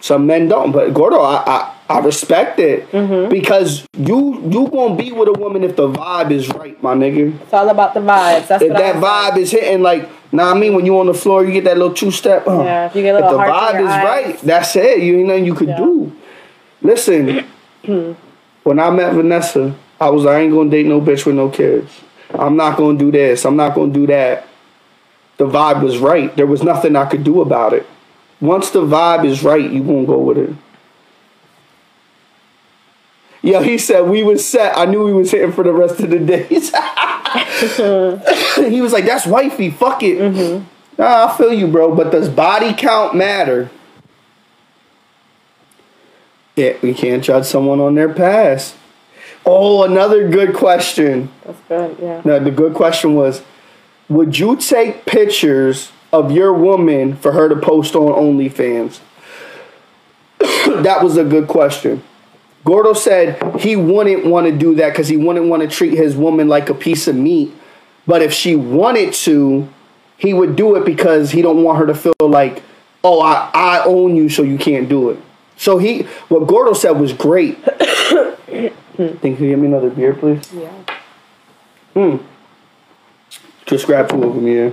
Some 0.00 0.26
men 0.26 0.48
don't, 0.48 0.72
but 0.72 0.92
Gordo, 0.94 1.20
I 1.20 1.42
I, 1.46 1.74
I 1.96 1.98
respect 2.00 2.58
it 2.58 2.90
because 3.30 3.86
you 3.96 4.40
you 4.50 4.68
gonna 4.68 4.96
be 4.96 5.12
with 5.12 5.28
a 5.28 5.32
woman 5.32 5.62
if 5.62 5.76
the 5.76 5.88
vibe 5.88 6.30
is 6.32 6.48
right, 6.54 6.82
my 6.82 6.94
nigga. 6.94 7.38
it's 7.42 7.52
all 7.52 7.68
about 7.68 7.92
the 7.94 8.00
vibes. 8.00 8.48
That's 8.48 8.62
If 8.62 8.72
that 8.72 8.96
vibe 8.96 9.36
is 9.38 9.50
hitting, 9.50 9.82
like, 9.82 10.08
nah, 10.32 10.50
I 10.52 10.58
mean, 10.58 10.74
when 10.74 10.86
you 10.86 10.98
on 10.98 11.06
the 11.06 11.14
floor, 11.14 11.44
you 11.44 11.52
get 11.52 11.64
that 11.64 11.76
little 11.78 11.94
two 11.94 12.10
step. 12.10 12.46
Uh, 12.48 12.62
Yeah, 12.64 12.86
if 12.86 12.96
you 12.96 13.02
get 13.02 13.14
a 13.14 13.18
little 13.20 13.40
if 13.40 13.46
the 13.46 13.52
vibe 13.52 13.80
is 13.80 13.90
eyes. 13.90 14.04
right, 14.04 14.38
that's 14.40 14.74
it. 14.76 15.02
You 15.02 15.18
ain't 15.18 15.28
nothing 15.28 15.44
you 15.44 15.54
could 15.54 15.68
Yeah. 15.68 15.76
do. 15.76 16.12
Listen, 16.80 17.44
when 18.64 18.78
I 18.80 18.90
met 18.90 19.12
Vanessa, 19.14 19.74
I 20.02 20.10
was 20.10 20.24
like, 20.24 20.36
I 20.36 20.40
ain't 20.40 20.52
gonna 20.52 20.70
date 20.70 20.86
no 20.86 21.00
bitch 21.00 21.24
with 21.24 21.36
no 21.36 21.48
kids. 21.48 22.00
I'm 22.34 22.56
not 22.56 22.76
gonna 22.76 22.98
do 22.98 23.12
this. 23.12 23.44
I'm 23.44 23.56
not 23.56 23.74
gonna 23.74 23.92
do 23.92 24.06
that. 24.08 24.48
The 25.36 25.46
vibe 25.46 25.82
was 25.82 25.98
right. 25.98 26.34
There 26.34 26.46
was 26.46 26.62
nothing 26.62 26.96
I 26.96 27.06
could 27.06 27.24
do 27.24 27.40
about 27.40 27.72
it. 27.72 27.86
Once 28.40 28.70
the 28.70 28.82
vibe 28.82 29.24
is 29.24 29.44
right, 29.44 29.70
you 29.70 29.82
gonna 29.82 30.04
go 30.04 30.18
with 30.18 30.38
it. 30.38 30.54
Yo, 33.42 33.62
he 33.62 33.78
said 33.78 34.08
we 34.08 34.22
was 34.22 34.44
set. 34.44 34.76
I 34.76 34.86
knew 34.86 35.06
he 35.06 35.12
was 35.12 35.30
hitting 35.30 35.52
for 35.52 35.62
the 35.62 35.72
rest 35.72 36.00
of 36.00 36.10
the 36.10 36.18
days. 36.18 36.70
he 38.70 38.80
was 38.80 38.92
like, 38.92 39.04
"That's 39.04 39.26
wifey. 39.26 39.70
Fuck 39.70 40.02
it." 40.02 40.18
Mm-hmm. 40.18 40.64
Nah, 40.98 41.26
I 41.26 41.36
feel 41.36 41.52
you, 41.52 41.68
bro. 41.68 41.94
But 41.94 42.10
does 42.10 42.28
body 42.28 42.74
count 42.74 43.14
matter? 43.14 43.70
Yeah, 46.56 46.76
we 46.82 46.92
can't 46.92 47.24
judge 47.24 47.46
someone 47.46 47.80
on 47.80 47.94
their 47.94 48.12
past. 48.12 48.76
Oh, 49.44 49.82
another 49.84 50.28
good 50.28 50.54
question. 50.54 51.30
That's 51.44 51.60
good. 51.68 51.96
Yeah. 52.00 52.22
Now, 52.24 52.38
the 52.38 52.50
good 52.50 52.74
question 52.74 53.14
was 53.14 53.42
Would 54.08 54.38
you 54.38 54.56
take 54.56 55.04
pictures 55.06 55.90
of 56.12 56.30
your 56.30 56.52
woman 56.52 57.16
for 57.16 57.32
her 57.32 57.48
to 57.48 57.56
post 57.56 57.94
on 57.94 58.12
OnlyFans? 58.12 59.00
that 60.38 61.02
was 61.02 61.16
a 61.16 61.24
good 61.24 61.48
question. 61.48 62.02
Gordo 62.64 62.92
said 62.92 63.60
he 63.60 63.74
wouldn't 63.74 64.24
want 64.24 64.46
to 64.46 64.56
do 64.56 64.74
that 64.76 64.90
because 64.90 65.08
he 65.08 65.16
wouldn't 65.16 65.46
want 65.46 65.62
to 65.62 65.68
treat 65.68 65.94
his 65.94 66.16
woman 66.16 66.48
like 66.48 66.68
a 66.68 66.74
piece 66.74 67.08
of 67.08 67.16
meat. 67.16 67.52
But 68.06 68.22
if 68.22 68.32
she 68.32 68.54
wanted 68.54 69.12
to, 69.14 69.68
he 70.16 70.32
would 70.32 70.54
do 70.54 70.76
it 70.76 70.84
because 70.84 71.32
he 71.32 71.42
don't 71.42 71.62
want 71.64 71.78
her 71.78 71.86
to 71.86 71.94
feel 71.94 72.14
like, 72.20 72.62
oh, 73.02 73.20
I, 73.20 73.50
I 73.52 73.84
own 73.84 74.14
you, 74.14 74.28
so 74.28 74.42
you 74.42 74.58
can't 74.58 74.88
do 74.88 75.10
it. 75.10 75.18
So 75.62 75.78
he, 75.78 76.02
what 76.28 76.48
Gordo 76.48 76.72
said 76.72 76.98
was 76.98 77.12
great. 77.12 77.56
Think 78.96 79.22
you 79.22 79.50
give 79.50 79.60
me 79.60 79.68
another 79.68 79.90
beer, 79.90 80.12
please? 80.12 80.52
Yeah. 80.52 80.72
Hmm. 81.94 82.16
Just 83.64 83.86
grab 83.86 84.08
two 84.08 84.24
of 84.24 84.34
them, 84.34 84.48
yeah. 84.48 84.72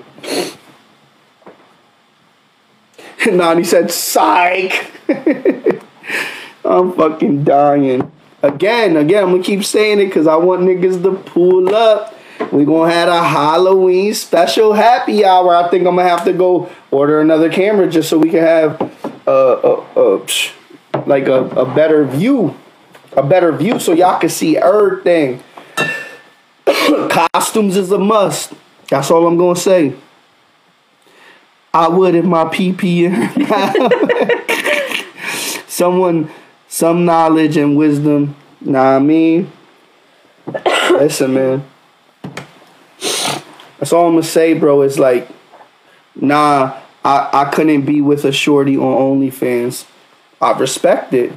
nah, 3.32 3.52
and 3.52 3.60
he 3.60 3.66
said, 3.66 3.92
psych. 3.92 4.92
I'm 6.66 6.94
fucking 6.94 7.44
dying. 7.44 8.12
again, 8.42 8.98
again, 8.98 9.26
I'm 9.26 9.32
gonna 9.34 9.44
keep 9.44 9.64
saying 9.64 10.00
it 10.00 10.06
because 10.06 10.26
I 10.26 10.38
want 10.38 10.62
niggas 10.62 11.04
to 11.04 11.14
pull 11.30 11.76
up. 11.76 12.16
We 12.52 12.66
gonna 12.66 12.92
have 12.92 13.10
a 13.10 13.24
Halloween 13.24 14.16
special 14.16 14.74
happy 14.74 15.24
hour. 15.24 15.56
I 15.56 15.70
think 15.70 15.86
I'm 15.86 15.98
gonna 15.98 16.10
have 16.10 16.26
to 16.26 16.34
go 16.34 16.68
order 16.90 17.22
another 17.22 17.52
camera 17.52 17.88
just 17.88 18.10
so 18.10 18.18
we 18.18 18.32
can 18.32 18.40
have 18.40 18.82
uh, 19.28 19.52
uh, 19.52 19.86
uh 19.96 20.18
psh, 20.26 20.54
like 21.08 21.28
a, 21.28 21.46
a 21.50 21.66
better 21.74 22.06
view, 22.06 22.56
a 23.14 23.24
better 23.24 23.52
view, 23.52 23.80
so 23.80 23.94
y'all 23.94 24.20
can 24.20 24.30
see 24.30 24.58
everything. 24.58 25.44
Costumes 27.10 27.78
is 27.78 27.92
a 27.92 27.98
must. 27.98 28.54
That's 28.90 29.12
all 29.12 29.28
I'm 29.28 29.38
gonna 29.38 29.56
say. 29.56 29.94
I 31.74 31.88
would 31.88 32.16
if 32.16 32.26
my 32.26 32.46
PP 32.46 33.10
someone 35.68 36.32
some 36.68 37.06
knowledge 37.06 37.58
and 37.58 37.78
wisdom. 37.78 38.36
Nah, 38.62 38.96
I 38.96 39.00
mean, 39.00 39.52
listen, 40.92 41.34
man. 41.34 41.64
That's 43.78 43.94
all 43.94 44.08
I'm 44.08 44.14
gonna 44.14 44.24
say, 44.24 44.54
bro. 44.54 44.82
Is 44.82 45.00
like, 45.00 45.28
nah, 46.16 46.80
I 47.04 47.30
I 47.32 47.46
couldn't 47.46 47.84
be 47.84 48.02
with 48.02 48.26
a 48.26 48.32
shorty 48.32 48.76
on 48.76 49.20
OnlyFans. 49.20 49.86
I 50.42 50.58
respect 50.58 51.14
it. 51.14 51.34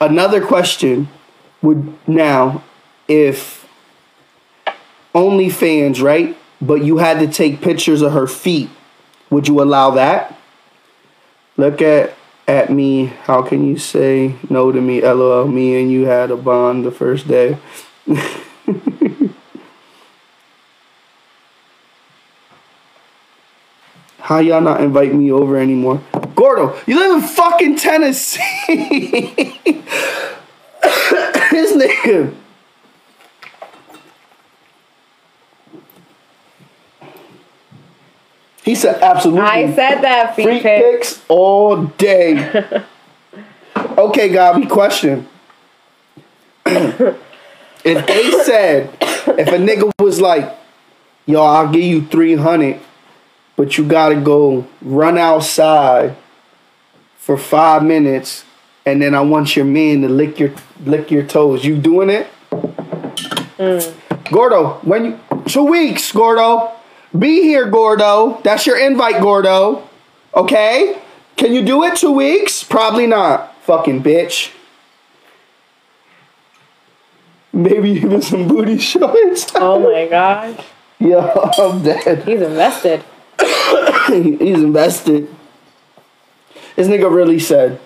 Another 0.00 0.44
question 0.44 1.08
would 1.62 1.94
now, 2.08 2.64
if 3.06 3.68
OnlyFans, 5.14 6.02
right? 6.02 6.36
But 6.60 6.84
you 6.84 6.98
had 6.98 7.18
to 7.20 7.26
take 7.26 7.60
pictures 7.60 8.02
of 8.02 8.12
her 8.12 8.26
feet. 8.26 8.70
Would 9.30 9.48
you 9.48 9.62
allow 9.62 9.90
that? 9.92 10.38
Look 11.56 11.82
at 11.82 12.14
at 12.48 12.70
me. 12.70 13.06
How 13.06 13.42
can 13.42 13.66
you 13.66 13.78
say 13.78 14.34
no 14.48 14.72
to 14.72 14.80
me? 14.80 15.02
LOL. 15.02 15.46
Me 15.46 15.80
and 15.80 15.90
you 15.90 16.06
had 16.06 16.30
a 16.30 16.36
bond 16.36 16.84
the 16.84 16.90
first 16.90 17.28
day. 17.28 17.58
How 24.30 24.38
y'all 24.38 24.60
not 24.60 24.80
invite 24.80 25.12
me 25.12 25.32
over 25.32 25.56
anymore? 25.56 26.00
Gordo, 26.36 26.78
you 26.86 26.94
live 26.94 27.20
in 27.20 27.28
fucking 27.28 27.74
Tennessee. 27.74 28.40
this 31.50 31.72
nigga. 31.72 32.32
He 38.62 38.76
said 38.76 39.02
absolutely. 39.02 39.40
I 39.48 39.74
said 39.74 40.00
that 40.02 40.36
feet 40.36 40.44
Freak 40.44 40.62
pic. 40.62 40.84
pics 40.84 41.24
all 41.26 41.86
day. 41.86 42.36
okay, 43.76 44.28
Gabi, 44.28 44.70
question. 44.70 45.26
if 46.66 48.06
they 48.06 48.30
said, 48.44 48.90
if 49.00 49.48
a 49.48 49.58
nigga 49.58 49.90
was 49.98 50.20
like, 50.20 50.56
yo, 51.26 51.42
I'll 51.42 51.68
give 51.72 51.82
you 51.82 52.06
300, 52.06 52.80
but 53.56 53.76
you 53.78 53.84
gotta 53.86 54.16
go 54.16 54.66
run 54.82 55.18
outside 55.18 56.16
for 57.18 57.36
five 57.36 57.82
minutes, 57.82 58.44
and 58.86 59.02
then 59.02 59.14
I 59.14 59.20
want 59.20 59.56
your 59.56 59.64
man 59.64 60.02
to 60.02 60.08
lick 60.08 60.38
your 60.38 60.52
lick 60.84 61.10
your 61.10 61.24
toes. 61.24 61.64
You 61.64 61.76
doing 61.76 62.10
it? 62.10 62.26
Mm. 63.58 63.94
Gordo, 64.30 64.74
when 64.82 65.04
you 65.04 65.20
two 65.46 65.64
weeks, 65.64 66.10
Gordo. 66.12 66.72
Be 67.18 67.42
here, 67.42 67.68
Gordo. 67.68 68.40
That's 68.44 68.66
your 68.66 68.78
invite, 68.78 69.20
Gordo. 69.20 69.88
Okay? 70.34 71.00
Can 71.36 71.52
you 71.52 71.62
do 71.62 71.82
it 71.84 71.96
two 71.96 72.12
weeks? 72.12 72.62
Probably 72.62 73.06
not. 73.06 73.56
Fucking 73.64 74.02
bitch. 74.02 74.52
Maybe 77.52 77.90
even 77.90 78.22
some 78.22 78.46
booty 78.46 78.78
shorts. 78.78 79.46
Oh 79.56 79.80
my 79.80 80.06
gosh. 80.10 80.64
Yo, 81.00 81.18
I'm 81.58 81.82
dead. 81.82 82.24
He's 82.24 82.42
invested. 82.42 83.02
He's 84.08 84.62
invested. 84.62 85.28
This 86.76 86.88
nigga 86.88 87.12
really 87.12 87.38
said. 87.38 87.80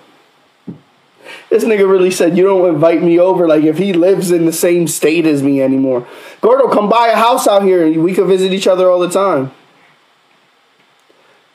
This 1.50 1.65
nigga 1.65 1.89
really 1.89 2.10
said, 2.10 2.36
you 2.36 2.44
don't 2.44 2.68
invite 2.68 3.02
me 3.02 3.18
over 3.18 3.47
like 3.47 3.65
if 3.65 3.78
he 3.78 3.92
lives 3.92 4.31
in 4.31 4.44
the 4.44 4.52
same 4.52 4.89
state 4.89 5.26
as 5.26 5.42
me 5.42 5.62
anymore. 5.62 6.07
Gordo, 6.41 6.68
come 6.68 6.89
buy 6.89 7.08
a 7.08 7.16
house 7.16 7.47
out 7.47 7.62
here 7.62 7.86
and 7.86 8.02
we 8.02 8.15
could 8.15 8.26
visit 8.26 8.52
each 8.52 8.66
other 8.66 8.91
all 8.91 8.99
the 8.99 9.10
time. 9.10 9.52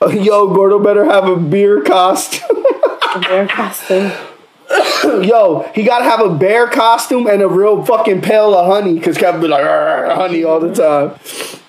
Yo, 0.10 0.54
Gordo 0.54 0.78
better 0.78 1.04
have 1.04 1.28
a 1.28 1.36
beer 1.36 1.82
costume. 1.82 2.64
Bear 3.22 3.46
costume. 3.46 4.12
Yo, 5.22 5.70
he 5.74 5.82
gotta 5.82 6.04
have 6.04 6.20
a 6.20 6.32
bear 6.32 6.68
costume 6.68 7.26
and 7.26 7.42
a 7.42 7.48
real 7.48 7.84
fucking 7.84 8.22
pail 8.22 8.54
of 8.54 8.66
honey, 8.66 9.00
cause 9.00 9.18
Kevin 9.18 9.40
be 9.40 9.48
like 9.48 9.64
"Arr, 9.64 10.14
honey 10.14 10.44
all 10.44 10.60
the 10.60 10.72
time. 10.72 11.59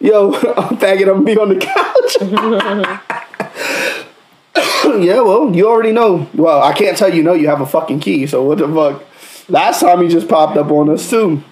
Yo, 0.00 0.34
I'm 0.34 0.78
faggot, 0.78 1.02
I'm 1.02 1.06
gonna 1.06 1.24
be 1.24 1.38
on 1.38 1.48
the 1.48 1.56
couch. 1.56 2.16
yeah, 5.02 5.20
well, 5.20 5.54
you 5.54 5.68
already 5.68 5.92
know. 5.92 6.28
Well, 6.34 6.62
I 6.62 6.72
can't 6.72 6.96
tell 6.96 7.12
you 7.12 7.22
no, 7.22 7.34
you 7.34 7.48
have 7.48 7.60
a 7.60 7.66
fucking 7.66 8.00
key, 8.00 8.26
so 8.26 8.44
what 8.44 8.58
the 8.58 8.68
fuck? 8.68 9.04
Last 9.48 9.80
time 9.80 10.02
he 10.02 10.08
just 10.08 10.28
popped 10.28 10.56
up 10.56 10.70
on 10.70 10.90
us 10.90 11.10
too. 11.10 11.42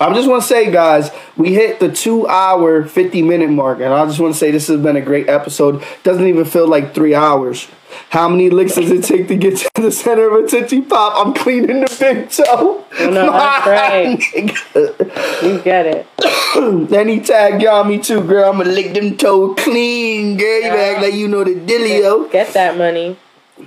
I 0.00 0.12
just 0.14 0.28
want 0.28 0.42
to 0.42 0.48
say, 0.48 0.70
guys, 0.70 1.10
we 1.36 1.52
hit 1.52 1.80
the 1.80 1.92
two 1.92 2.26
hour, 2.26 2.84
50 2.84 3.22
minute 3.22 3.50
mark, 3.50 3.80
and 3.80 3.92
I 3.92 4.06
just 4.06 4.18
want 4.18 4.34
to 4.34 4.38
say 4.38 4.50
this 4.50 4.68
has 4.68 4.80
been 4.80 4.96
a 4.96 5.02
great 5.02 5.28
episode. 5.28 5.84
Doesn't 6.02 6.26
even 6.26 6.44
feel 6.44 6.66
like 6.66 6.94
three 6.94 7.14
hours. 7.14 7.68
How 8.10 8.28
many 8.28 8.50
licks 8.50 8.74
does 8.74 8.90
it 8.90 9.04
take 9.04 9.28
to 9.28 9.36
get 9.36 9.56
to 9.58 9.82
the 9.82 9.90
center 9.92 10.28
of 10.36 10.44
a 10.44 10.48
Tootsie 10.48 10.80
Pop? 10.82 11.14
I'm 11.26 11.34
cleaning 11.34 11.80
the 11.80 11.96
big 11.98 12.30
toe. 12.30 12.44
Oh, 12.92 13.10
no, 13.10 13.30
that's 13.32 13.66
right. 13.66 14.18
Nigga. 14.18 15.42
You 15.42 15.60
get 15.62 15.86
it. 15.86 16.88
then 16.88 17.08
he 17.08 17.20
tagged 17.20 17.62
y'all 17.62 17.84
me 17.84 17.98
too, 17.98 18.20
girl. 18.22 18.50
I'ma 18.52 18.64
lick 18.64 18.94
them 18.94 19.16
toes 19.16 19.56
clean, 19.58 20.36
girl. 20.36 20.46
You 20.60 20.66
Yeah. 20.66 20.74
act 20.74 21.02
like 21.02 21.14
you 21.14 21.28
know 21.28 21.44
the 21.44 21.54
dealio. 21.54 22.30
Get 22.30 22.52
that 22.54 22.76
money. 22.76 23.16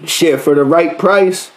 Shit, 0.06 0.40
for 0.42 0.56
the 0.56 0.64
right 0.64 0.98
price. 0.98 1.52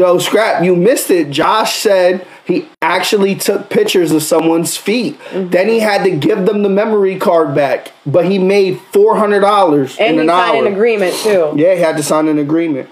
Yo, 0.00 0.16
Scrap, 0.16 0.64
you 0.64 0.74
missed 0.74 1.10
it. 1.10 1.28
Josh 1.28 1.76
said 1.76 2.26
he 2.46 2.66
actually 2.80 3.34
took 3.34 3.68
pictures 3.68 4.12
of 4.12 4.22
someone's 4.22 4.74
feet. 4.74 5.20
Mm-hmm. 5.28 5.50
Then 5.50 5.68
he 5.68 5.80
had 5.80 6.04
to 6.04 6.10
give 6.10 6.46
them 6.46 6.62
the 6.62 6.70
memory 6.70 7.18
card 7.18 7.54
back. 7.54 7.92
But 8.06 8.24
he 8.24 8.38
made 8.38 8.78
$400 8.92 10.00
And 10.00 10.08
in 10.08 10.14
he 10.14 10.20
an 10.22 10.28
signed 10.28 10.66
an 10.66 10.72
agreement 10.72 11.14
too. 11.16 11.52
yeah, 11.54 11.74
he 11.74 11.82
had 11.82 11.98
to 11.98 12.02
sign 12.02 12.28
an 12.28 12.38
agreement. 12.38 12.88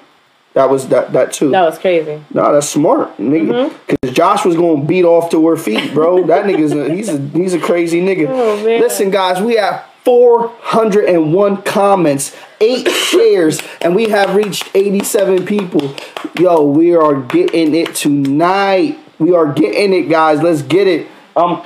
That 0.52 0.68
was 0.68 0.88
that 0.88 1.12
that 1.14 1.32
too. 1.32 1.50
That 1.50 1.62
was 1.62 1.78
crazy. 1.78 2.22
No, 2.34 2.52
that's 2.52 2.68
smart, 2.68 3.16
nigga. 3.16 3.70
Mm-hmm. 3.70 3.76
Because 3.86 4.14
Josh 4.14 4.44
was 4.44 4.56
gonna 4.56 4.84
beat 4.84 5.04
off 5.04 5.30
to 5.30 5.46
her 5.48 5.56
feet, 5.56 5.94
bro. 5.94 6.26
That 6.26 6.44
nigga's 6.44 6.72
a, 6.72 6.92
he's 6.92 7.08
a 7.08 7.18
he's 7.18 7.54
a 7.54 7.60
crazy 7.60 8.00
nigga. 8.02 8.28
Oh. 8.28 8.54
Listen, 8.64 9.10
guys, 9.10 9.40
we 9.40 9.56
have 9.56 9.87
401 10.08 11.60
comments, 11.64 12.34
eight 12.62 12.88
shares, 12.90 13.60
and 13.82 13.94
we 13.94 14.08
have 14.08 14.34
reached 14.34 14.70
87 14.74 15.44
people. 15.44 15.94
Yo, 16.40 16.62
we 16.62 16.96
are 16.96 17.14
getting 17.20 17.74
it 17.74 17.94
tonight. 17.94 18.98
We 19.18 19.34
are 19.34 19.52
getting 19.52 19.92
it, 19.92 20.08
guys. 20.08 20.40
Let's 20.42 20.62
get 20.62 20.86
it. 20.86 21.08
Um, 21.36 21.62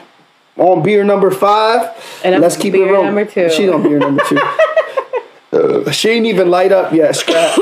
on 0.57 0.83
beer 0.83 1.05
number 1.05 1.31
five. 1.31 1.97
And 2.25 2.35
I'm 2.35 2.41
let's 2.41 2.57
keep 2.57 2.75
it 2.75 2.79
beer 2.79 2.93
rolling. 2.93 3.15
number 3.15 3.27
two. 3.27 3.49
She's 3.49 3.71
on 3.71 3.85
beer 3.85 3.99
number 4.01 4.25
two. 4.25 4.41
Uh, 5.53 5.91
she 5.91 6.09
ain't 6.09 6.25
even 6.25 6.49
light 6.51 6.73
up 6.73 6.95
yet, 6.95 7.15
Scrap. 7.15 7.55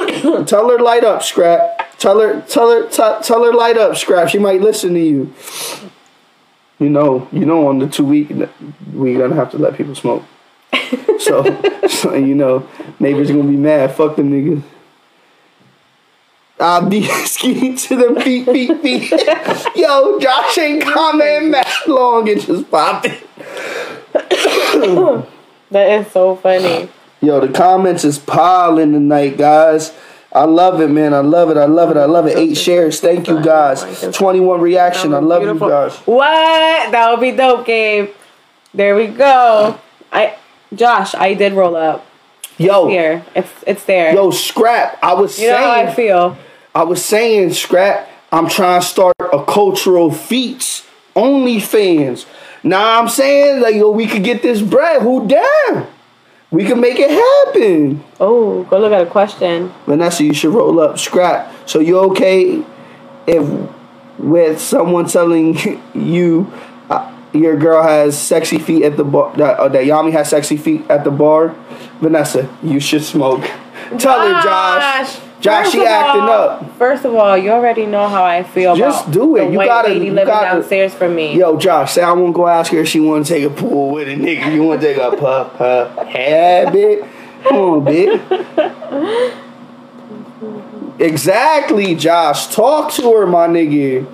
tell 0.47 0.70
her 0.70 0.78
light 0.78 1.02
up, 1.02 1.25
Scrap. 1.25 1.99
Tell 1.99 2.20
her, 2.20 2.41
tell 2.42 2.70
her, 2.70 2.84
t- 2.89 3.25
tell 3.26 3.42
her 3.42 3.52
light 3.52 3.76
up, 3.76 3.97
Scrap. 3.97 4.28
She 4.28 4.39
might 4.39 4.60
listen 4.60 4.94
to 4.94 5.00
you. 5.00 5.34
You 6.78 6.89
know, 6.89 7.26
you 7.33 7.44
know, 7.44 7.67
on 7.67 7.81
the 7.81 7.89
two 7.89 8.05
week, 8.05 8.28
we 8.94 9.15
gonna 9.15 9.34
have 9.34 9.50
to 9.50 9.59
let 9.59 9.75
people 9.76 9.97
smoke. 9.97 10.23
so, 11.19 11.89
so, 11.89 12.15
you 12.15 12.35
know, 12.35 12.69
neighbors 12.99 13.31
gonna 13.31 13.44
be 13.44 13.57
mad. 13.57 13.93
Fuck 13.94 14.17
them 14.17 14.31
niggas. 14.31 14.62
I'll 16.60 16.89
be 16.89 17.05
skiing 17.25 17.77
to 17.77 17.97
them 17.97 18.20
feet, 18.20 18.44
feet, 18.44 18.83
feet. 18.83 19.10
Yo, 19.77 20.19
Josh 20.20 20.59
ain't 20.59 20.83
commenting 20.83 21.52
that 21.52 21.83
long 21.86 22.28
It 22.28 22.41
just 22.41 22.70
popping. 22.70 23.17
That 25.70 26.01
is 26.01 26.10
so 26.10 26.35
funny. 26.35 26.89
Yo, 27.20 27.39
the 27.39 27.52
comments 27.52 28.05
is 28.05 28.19
piling 28.19 28.93
tonight, 28.93 29.39
guys. 29.39 29.93
I 30.33 30.43
love 30.43 30.81
it, 30.81 30.89
man. 30.89 31.15
I 31.15 31.20
love 31.20 31.49
it. 31.49 31.57
I 31.57 31.67
love 31.67 31.93
it. 31.93 31.97
I 31.97 32.07
love 32.07 32.27
it. 32.27 32.36
Eight 32.36 32.57
shares. 32.57 32.99
Thank 32.99 33.28
you, 33.28 33.41
guys. 33.41 33.85
21 34.12 34.60
reaction. 34.60 35.15
I 35.15 35.19
love 35.19 35.44
you 35.44 35.57
guys. 35.57 35.94
What? 35.99 36.91
That 36.91 37.10
would 37.12 37.20
be 37.20 37.31
dope, 37.31 37.67
Gabe. 37.67 38.10
There 38.75 38.97
we 38.97 39.07
go. 39.07 39.78
I, 40.12 40.36
Josh, 40.75 41.15
I 41.15 41.35
did 41.35 41.53
roll 41.55 41.77
up 41.77 42.07
Yo, 42.59 42.89
here. 42.89 43.25
It's 43.35 43.51
it's 43.67 43.85
there. 43.85 44.15
yo, 44.15 44.31
scrap. 44.31 44.99
I 45.03 45.15
was 45.15 45.39
you 45.39 45.49
know 45.51 45.57
how 45.57 45.71
I 45.73 45.93
feel. 45.93 46.37
I 46.75 46.85
was 46.85 47.05
saying, 47.05 47.53
scrap. 47.55 48.09
I'm 48.33 48.49
trying 48.49 48.81
to 48.81 48.87
start 48.87 49.17
a 49.33 49.45
cultural 49.45 50.13
feats 50.13 50.87
OnlyFans. 51.17 52.27
Now 52.63 53.01
I'm 53.01 53.09
saying 53.09 53.61
like 53.63 53.75
yo, 53.75 53.91
we 53.91 54.07
could 54.07 54.25
get 54.25 54.43
this 54.43 54.61
bread. 54.63 55.03
Who 55.03 55.27
down? 55.27 55.87
We 56.51 56.65
can 56.65 56.81
make 56.81 56.97
it 56.99 57.11
happen. 57.11 58.03
Oh, 58.19 58.65
go 58.65 58.79
look 58.79 58.93
at 58.93 59.07
a 59.07 59.11
question. 59.11 59.73
Vanessa, 59.87 60.25
you 60.25 60.35
should 60.35 60.53
roll 60.53 60.81
up. 60.81 60.99
Scrap. 60.99 61.53
So 61.69 61.79
you 61.81 61.99
okay 62.11 62.65
if 63.27 63.71
with 64.19 64.61
someone 64.61 65.07
telling 65.07 65.57
you 65.95 66.53
your 67.33 67.57
girl 67.57 67.83
has 67.83 68.18
sexy 68.20 68.59
feet 68.59 68.83
at 68.84 68.97
the 68.97 69.05
bar 69.05 69.33
that, 69.36 69.59
uh, 69.59 69.68
that 69.68 69.84
Yami 69.84 70.12
has 70.12 70.28
sexy 70.31 70.57
feet 70.57 70.89
at 70.91 71.05
the 71.05 71.10
bar? 71.10 71.55
Vanessa, 72.00 72.49
you 72.62 72.81
should 72.81 73.05
smoke. 73.05 73.42
Tell 73.99 74.20
her, 74.20 74.41
Josh. 74.42 75.18
Josh, 75.41 75.62
First 75.65 75.73
she 75.73 75.86
acting 75.86 76.20
all- 76.23 76.31
up. 76.31 76.76
First 76.78 77.05
of 77.07 77.15
all, 77.15 77.36
you 77.36 77.50
already 77.50 77.86
know 77.86 78.07
how 78.09 78.25
I 78.25 78.42
feel 78.42 78.76
Just 78.76 79.05
about 79.05 79.12
do 79.15 79.36
it. 79.36 79.50
You 79.50 79.59
gotta- 79.65 79.89
lady 79.89 80.07
you 80.07 80.12
living 80.12 80.26
gotta- 80.26 80.57
downstairs 80.59 80.92
from 80.94 81.15
me. 81.15 81.34
Yo, 81.34 81.57
Josh, 81.57 81.92
say 81.92 82.02
I 82.02 82.12
won't 82.12 82.34
go 82.34 82.47
ask 82.47 82.70
her 82.73 82.78
if 82.81 82.89
she 82.89 83.00
want 83.00 83.26
to 83.26 83.33
take 83.34 83.44
a 83.44 83.50
pool 83.50 83.91
with 83.94 84.07
a 84.09 84.12
nigga. 84.12 84.52
You 84.52 84.62
want 84.65 84.81
to 84.83 84.86
take 84.94 84.99
a 85.02 85.17
puff 85.17 85.57
puff 85.57 85.97
habit? 86.07 87.05
Come 87.44 87.57
on, 87.57 87.84
bitch. 87.86 88.20
Exactly, 90.99 91.94
Josh. 91.94 92.55
Talk 92.55 92.92
to 92.92 93.10
her, 93.15 93.26
my 93.26 93.47
nigga. 93.49 94.07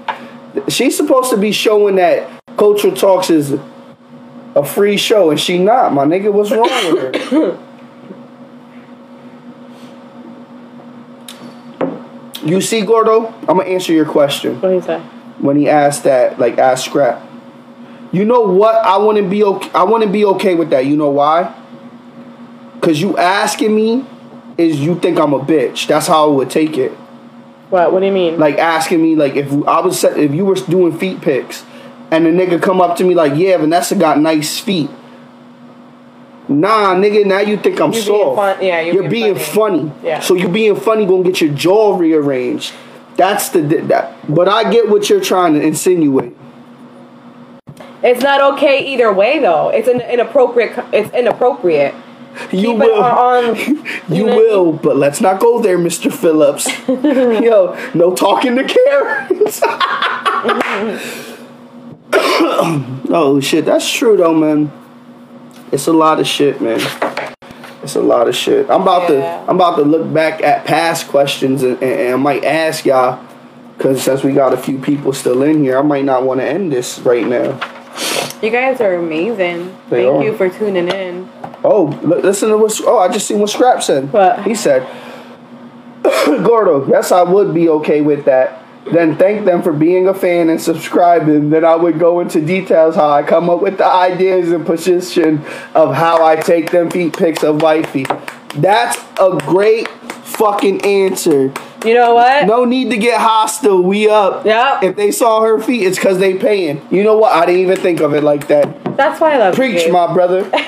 She's 0.69 0.97
supposed 0.97 1.31
to 1.31 1.37
be 1.37 1.51
showing 1.53 1.97
that 1.97 2.29
Cultural 2.57 2.95
Talks 2.95 3.31
is 3.31 3.53
a 4.55 4.65
free 4.65 4.97
show, 4.97 5.31
and 5.31 5.39
she 5.39 5.59
not, 5.59 5.93
my 5.93 6.05
nigga. 6.05 6.33
What's 6.33 6.51
wrong 6.51 6.63
with 6.63 7.15
her? 7.31 7.63
you 12.45 12.61
see, 12.61 12.83
Gordo, 12.83 13.27
I'm 13.41 13.59
gonna 13.59 13.65
answer 13.65 13.93
your 13.93 14.07
question 14.07 14.61
What 14.61 14.69
do 14.69 14.75
you 14.75 14.83
say? 14.83 14.99
when 15.39 15.57
he 15.57 15.69
asked 15.69 16.05
that, 16.05 16.39
like 16.39 16.59
ask 16.59 16.87
Scrap. 16.87 17.23
You 18.13 18.25
know 18.25 18.41
what? 18.43 18.75
I 18.77 18.97
wouldn't 18.97 19.29
be 19.29 19.43
okay. 19.43 19.71
I 19.75 19.83
wouldn't 19.83 20.13
be 20.13 20.25
okay 20.25 20.55
with 20.55 20.71
that. 20.71 20.87
You 20.87 20.97
know 20.97 21.11
why? 21.11 21.55
Cause 22.81 23.01
you 23.01 23.19
asking 23.19 23.75
me 23.75 24.07
is 24.57 24.81
you 24.81 24.99
think 24.99 25.19
I'm 25.19 25.35
a 25.35 25.41
bitch. 25.41 25.87
That's 25.89 26.07
how 26.07 26.31
I 26.31 26.35
would 26.35 26.49
take 26.51 26.79
it. 26.79 26.93
What? 27.69 27.93
What 27.93 28.01
do 28.01 28.07
you 28.07 28.13
mean? 28.13 28.39
Like 28.39 28.59
asking 28.59 29.03
me 29.03 29.17
like 29.17 29.35
if 29.35 29.53
I 29.67 29.81
was 29.81 29.99
set- 30.01 30.17
if 30.17 30.33
you 30.33 30.45
were 30.47 30.55
doing 30.55 30.97
feet 30.97 31.21
pics, 31.21 31.65
and 32.11 32.27
the 32.27 32.31
nigga 32.31 32.61
come 32.63 32.81
up 32.81 32.97
to 32.99 33.05
me 33.05 33.15
like, 33.15 33.35
yeah, 33.37 33.57
Vanessa 33.57 33.95
got 33.95 34.19
nice 34.19 34.59
feet. 34.59 34.91
Nah, 36.49 36.95
nigga, 36.95 37.25
now 37.27 37.41
you 37.41 37.57
think 37.57 37.81
I'm 37.81 37.93
You're 37.93 38.05
being 38.05 38.25
soft. 38.25 38.37
fun- 38.37 38.65
yeah, 38.65 38.81
you're 38.81 38.95
you're 39.03 39.11
being 39.11 39.35
being 39.35 39.45
funny. 39.45 39.93
Yeah. 40.03 40.21
So 40.21 40.35
you're 40.35 40.49
being 40.49 40.77
funny 40.77 41.05
gonna 41.05 41.25
get 41.25 41.41
your 41.41 41.53
jaw 41.53 41.97
rearranged. 41.97 42.73
That's 43.17 43.49
the 43.49 43.63
that. 43.63 44.15
But 44.33 44.49
I 44.49 44.71
get 44.71 44.89
what 44.89 45.11
you're 45.11 45.21
trying 45.21 45.55
to 45.55 45.61
insinuate. 45.61 46.37
it's 48.03 48.23
not 48.23 48.41
okay 48.55 48.87
either 48.93 49.13
way, 49.13 49.41
though. 49.41 49.71
It's 49.71 49.89
an 49.89 50.01
inappropriate. 50.03 50.73
It's 50.93 51.13
inappropriate. 51.15 51.95
You 52.53 52.73
Keep 52.73 52.79
will. 52.79 53.03
on- 53.03 53.57
you 54.09 54.27
know- 54.27 54.37
will, 54.37 54.73
but 54.73 54.97
let's 54.97 55.21
not 55.21 55.41
go 55.41 55.59
there, 55.61 55.79
Mr. 55.79 56.13
Phillips. 56.13 56.69
Yo, 56.89 57.75
no 57.95 58.15
talking 58.15 58.55
to 58.55 58.63
Karens. 58.63 59.61
oh 63.11 63.41
shit, 63.43 63.65
that's 63.65 63.91
true 63.91 64.17
though, 64.17 64.35
man. 64.35 64.71
It's 65.73 65.87
a 65.87 65.93
lot 65.93 66.21
of 66.21 66.27
shit, 66.27 66.61
man. 66.61 66.81
It's 67.83 67.95
a 67.97 68.01
lot 68.01 68.29
of 68.29 68.35
shit. 68.35 68.71
I'm 68.71 68.83
about 68.83 69.11
Yeah. 69.11 69.45
to 69.45 69.51
I'm 69.51 69.57
about 69.57 69.77
to 69.77 69.83
look 69.83 70.13
back 70.13 70.43
at 70.43 70.65
past 70.65 71.09
questions 71.09 71.63
and, 71.63 71.75
and, 71.83 72.01
and 72.01 72.13
I 72.15 72.17
might 72.17 72.45
ask 72.45 72.85
y'all 72.85 73.25
because 73.77 74.03
since 74.03 74.23
we 74.25 74.33
got 74.33 74.53
a 74.53 74.57
few 74.57 74.79
people 74.79 75.13
still 75.13 75.43
in 75.43 75.63
here, 75.63 75.79
I 75.79 75.83
might 75.83 76.05
not 76.05 76.23
want 76.23 76.41
to 76.41 76.47
end 76.47 76.73
this 76.73 76.99
right 77.01 77.27
now. 77.27 77.61
You 78.43 78.51
guys 78.51 78.81
are 78.81 78.95
amazing. 78.95 79.77
They 79.91 80.05
Thank 80.05 80.17
are. 80.17 80.25
you 80.25 80.37
for 80.37 80.49
tuning 80.49 80.89
in. 80.89 81.29
Oh, 81.65 81.85
li- 82.03 82.23
listen 82.23 82.49
to 82.51 82.57
what. 82.59 82.79
Oh, 82.85 82.99
I 82.99 83.09
just 83.13 83.27
seen 83.27 83.39
what 83.39 83.51
Scrap 83.51 83.83
said. 83.83 84.13
What? 84.13 84.43
He 84.45 84.55
said, 84.55 84.87
Gordo, 86.27 86.87
yes, 86.89 87.13
I 87.13 87.23
would 87.23 87.55
be 87.55 87.69
okay 87.69 88.01
with 88.01 88.25
that. 88.27 88.63
Then 88.93 89.17
thank 89.17 89.45
them 89.45 89.63
for 89.63 89.73
being 89.73 90.07
a 90.07 90.15
fan 90.15 90.49
and 90.49 90.61
subscribing. 90.61 91.51
Then 91.51 91.65
I 91.65 91.75
would 91.75 91.99
go 91.99 92.21
into 92.21 92.41
details 92.41 92.95
how 92.95 93.11
I 93.11 93.23
come 93.23 93.51
up 93.51 93.61
with 93.61 93.79
the 93.79 93.87
ideas 93.87 94.53
and 94.53 94.65
position 94.65 95.45
of 95.75 95.95
how 95.95 96.25
I 96.25 96.37
take 96.37 96.71
them 96.71 96.91
feet 96.91 97.17
pics 97.17 97.43
of 97.43 97.63
wifey. 97.63 98.07
That's 98.55 98.97
a 99.21 99.37
great 99.45 99.89
fucking 99.89 100.85
answer. 100.85 101.53
You 101.85 101.95
know 101.95 102.15
what? 102.15 102.47
No 102.47 102.65
need 102.65 102.91
to 102.91 102.97
get 102.97 103.21
hostile. 103.21 103.83
We 103.83 104.09
up. 104.09 104.45
Yep. 104.47 104.83
If 104.83 104.97
they 104.97 105.11
saw 105.11 105.43
her 105.43 105.61
feet, 105.61 105.83
it's 105.87 105.97
because 105.99 106.19
they 106.19 106.35
paying. 106.39 106.87
You 106.91 107.03
know 107.03 107.17
what? 107.17 107.33
I 107.33 107.47
didn't 107.47 107.61
even 107.63 107.77
think 107.79 108.01
of 108.01 108.15
it 108.15 108.23
like 108.23 108.47
that. 108.49 108.97
That's 108.97 109.21
why 109.21 109.35
I 109.35 109.39
love 109.39 109.55
you. 109.55 109.57
Preach, 109.57 109.87
you. 109.87 109.93
my 109.93 110.13
brother. 110.13 110.51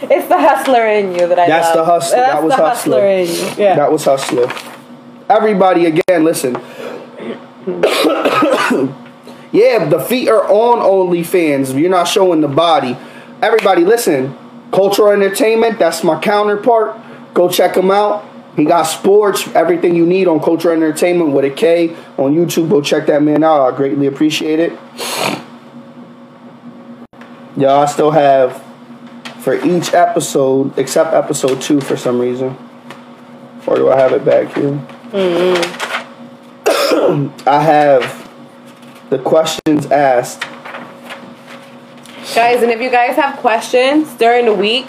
It's 0.00 0.28
the 0.28 0.38
hustler 0.38 0.86
in 0.86 1.12
you 1.12 1.26
that 1.26 1.38
I 1.38 1.48
That's 1.48 1.74
love. 1.74 1.86
the 1.86 1.92
hustler. 1.92 2.16
That's 2.18 2.32
That 2.34 2.44
was 2.44 2.54
hustler. 2.54 3.00
hustler 3.00 3.08
in 3.08 3.26
you. 3.58 3.62
Yeah. 3.64 3.74
That 3.76 3.92
was 3.92 4.04
hustler. 4.04 4.48
Everybody 5.28 5.86
again, 5.86 6.24
listen. 6.24 6.54
yeah, 9.52 9.84
the 9.88 10.04
feet 10.08 10.28
are 10.28 10.44
on 10.44 10.78
OnlyFans. 10.78 11.78
You're 11.78 11.90
not 11.90 12.08
showing 12.08 12.40
the 12.40 12.48
body. 12.48 12.96
Everybody, 13.42 13.84
listen. 13.84 14.36
Cultural 14.72 15.10
entertainment. 15.12 15.78
That's 15.78 16.02
my 16.04 16.18
counterpart. 16.20 16.98
Go 17.34 17.48
check 17.48 17.76
him 17.76 17.90
out. 17.90 18.24
He 18.56 18.64
got 18.64 18.82
sports, 18.82 19.46
everything 19.54 19.94
you 19.94 20.04
need 20.04 20.26
on 20.26 20.40
Cultural 20.40 20.74
Entertainment 20.74 21.30
with 21.30 21.44
a 21.44 21.50
K 21.50 21.90
on 22.16 22.34
YouTube. 22.34 22.68
Go 22.68 22.82
check 22.82 23.06
that 23.06 23.22
man 23.22 23.44
out. 23.44 23.72
I 23.72 23.76
greatly 23.76 24.08
appreciate 24.08 24.58
it. 24.58 24.72
Y'all, 27.56 27.82
I 27.82 27.86
still 27.86 28.10
have 28.10 28.60
for 29.44 29.54
each 29.54 29.94
episode, 29.94 30.76
except 30.76 31.14
episode 31.14 31.62
two 31.62 31.80
for 31.80 31.96
some 31.96 32.20
reason. 32.20 32.56
Or 33.64 33.76
do 33.76 33.90
I 33.90 33.96
have 33.96 34.12
it 34.12 34.24
back 34.24 34.52
here? 34.54 34.72
Mm-hmm. 35.12 35.87
I 37.46 37.62
have 37.62 38.30
the 39.10 39.18
questions 39.18 39.86
asked. 39.86 40.42
Guys, 42.34 42.62
and 42.62 42.70
if 42.70 42.80
you 42.80 42.90
guys 42.90 43.16
have 43.16 43.38
questions 43.38 44.12
during 44.14 44.46
the 44.46 44.54
week, 44.54 44.86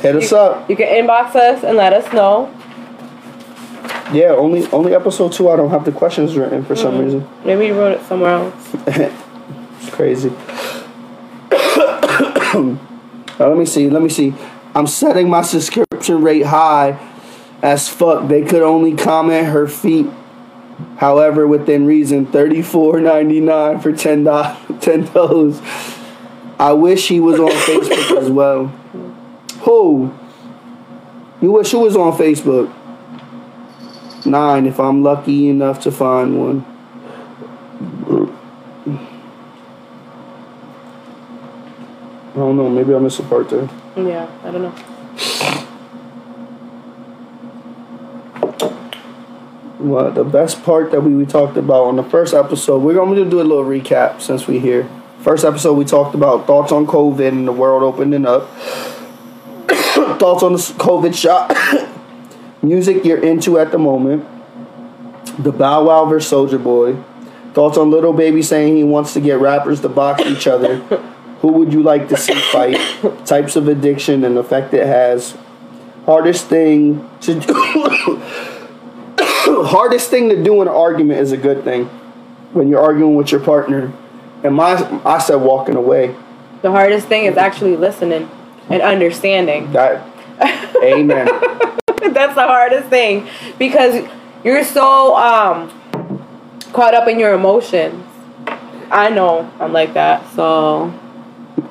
Hit 0.00 0.16
us 0.16 0.30
you, 0.30 0.36
up. 0.36 0.68
you 0.68 0.76
can 0.76 0.86
inbox 0.86 1.34
us 1.34 1.64
and 1.64 1.76
let 1.76 1.92
us 1.92 2.12
know. 2.12 2.52
Yeah, 4.12 4.34
only 4.36 4.66
only 4.68 4.94
episode 4.94 5.32
two. 5.32 5.48
I 5.48 5.56
don't 5.56 5.70
have 5.70 5.84
the 5.84 5.92
questions 5.92 6.36
written 6.36 6.64
for 6.64 6.76
some 6.76 6.94
mm-hmm. 6.94 7.04
reason. 7.04 7.28
Maybe 7.44 7.66
you 7.66 7.74
wrote 7.74 7.98
it 7.98 8.06
somewhere 8.06 8.30
else. 8.30 8.76
It's 9.80 9.94
crazy. 9.94 10.30
Now, 13.38 13.48
let 13.48 13.58
me 13.58 13.66
see. 13.66 13.90
Let 13.90 14.00
me 14.00 14.08
see. 14.08 14.32
I'm 14.74 14.86
setting 14.86 15.28
my 15.28 15.42
subscription 15.42 16.22
rate 16.22 16.46
high 16.46 16.98
as 17.62 17.86
fuck. 17.86 18.28
They 18.28 18.42
could 18.42 18.62
only 18.62 18.94
comment 18.94 19.48
her 19.48 19.66
feet. 19.66 20.06
However, 20.98 21.46
within 21.46 21.86
reason, 21.86 22.26
thirty 22.26 22.62
four 22.62 23.00
ninety 23.00 23.40
nine 23.40 23.80
for 23.80 23.92
ten 23.92 24.24
dollars. 24.28 24.56
Ten 24.80 25.06
toes. 25.06 25.60
I 26.58 26.72
wish 26.72 27.08
he 27.08 27.20
was 27.20 27.38
on 27.38 27.50
Facebook 27.50 28.16
as 28.18 28.30
well. 28.30 28.66
Who? 29.60 30.14
You 31.40 31.52
wish 31.52 31.70
who 31.72 31.80
was 31.80 31.96
on 31.96 32.12
Facebook? 32.16 32.72
Nine, 34.24 34.66
if 34.66 34.80
I'm 34.80 35.02
lucky 35.02 35.48
enough 35.48 35.80
to 35.82 35.92
find 35.92 36.38
one. 36.40 36.64
I 42.30 42.38
don't 42.38 42.56
know. 42.56 42.68
Maybe 42.68 42.94
I 42.94 42.98
missed 42.98 43.18
a 43.20 43.22
part 43.22 43.48
there. 43.48 43.68
Yeah, 43.96 44.28
I 44.44 44.50
don't 44.50 44.62
know. 44.62 44.74
Well, 49.78 50.10
the 50.10 50.24
best 50.24 50.62
part 50.62 50.90
that 50.92 51.02
we, 51.02 51.14
we 51.14 51.26
talked 51.26 51.58
about 51.58 51.84
on 51.84 51.96
the 51.96 52.02
first 52.02 52.32
episode, 52.32 52.82
we're 52.82 52.94
going 52.94 53.14
to 53.16 53.28
do 53.28 53.42
a 53.42 53.44
little 53.44 53.64
recap 53.64 54.22
since 54.22 54.48
we're 54.48 54.60
here. 54.60 54.88
First 55.20 55.44
episode, 55.44 55.74
we 55.74 55.84
talked 55.84 56.14
about 56.14 56.46
thoughts 56.46 56.72
on 56.72 56.86
COVID 56.86 57.28
and 57.28 57.46
the 57.46 57.52
world 57.52 57.82
opening 57.82 58.24
up. 58.24 58.48
thoughts 60.18 60.42
on 60.42 60.54
the 60.54 60.58
COVID 60.78 61.14
shot. 61.14 61.54
Music 62.62 63.04
you're 63.04 63.22
into 63.22 63.58
at 63.58 63.70
the 63.70 63.78
moment. 63.78 64.24
The 65.38 65.52
Bow 65.52 65.84
Wow 65.84 66.06
vs. 66.06 66.32
Soulja 66.32 66.62
Boy. 66.62 66.96
Thoughts 67.52 67.76
on 67.76 67.90
Lil 67.90 68.14
Baby 68.14 68.40
saying 68.40 68.76
he 68.76 68.84
wants 68.84 69.12
to 69.12 69.20
get 69.20 69.38
rappers 69.40 69.82
to 69.82 69.90
box 69.90 70.22
each 70.22 70.46
other. 70.46 70.78
Who 71.40 71.48
would 71.48 71.74
you 71.74 71.82
like 71.82 72.08
to 72.08 72.16
see 72.16 72.34
fight? 72.50 72.80
Types 73.26 73.56
of 73.56 73.68
addiction 73.68 74.24
and 74.24 74.38
effect 74.38 74.72
it 74.72 74.86
has. 74.86 75.36
Hardest 76.06 76.46
thing 76.46 77.06
to 77.20 77.38
do. 77.38 78.22
hardest 79.66 80.10
thing 80.10 80.28
to 80.28 80.42
do 80.42 80.60
in 80.62 80.68
an 80.68 80.74
argument 80.74 81.20
is 81.20 81.32
a 81.32 81.36
good 81.36 81.64
thing 81.64 81.84
when 82.52 82.68
you're 82.68 82.80
arguing 82.80 83.14
with 83.14 83.30
your 83.30 83.40
partner. 83.40 83.92
And 84.42 84.54
my, 84.54 84.74
I 85.04 85.18
said 85.18 85.36
walking 85.36 85.76
away. 85.76 86.14
The 86.62 86.70
hardest 86.70 87.08
thing 87.08 87.24
is 87.24 87.36
actually 87.36 87.76
listening 87.76 88.28
and 88.68 88.82
understanding. 88.82 89.72
That, 89.72 90.06
amen. 90.82 91.26
That's 92.12 92.34
the 92.34 92.46
hardest 92.46 92.88
thing 92.88 93.28
because 93.58 94.06
you're 94.44 94.64
so 94.64 95.16
um 95.16 95.70
caught 96.72 96.94
up 96.94 97.08
in 97.08 97.18
your 97.18 97.34
emotions. 97.34 98.04
I 98.90 99.10
know 99.10 99.50
I'm 99.60 99.72
like 99.72 99.94
that, 99.94 100.28
so 100.34 100.92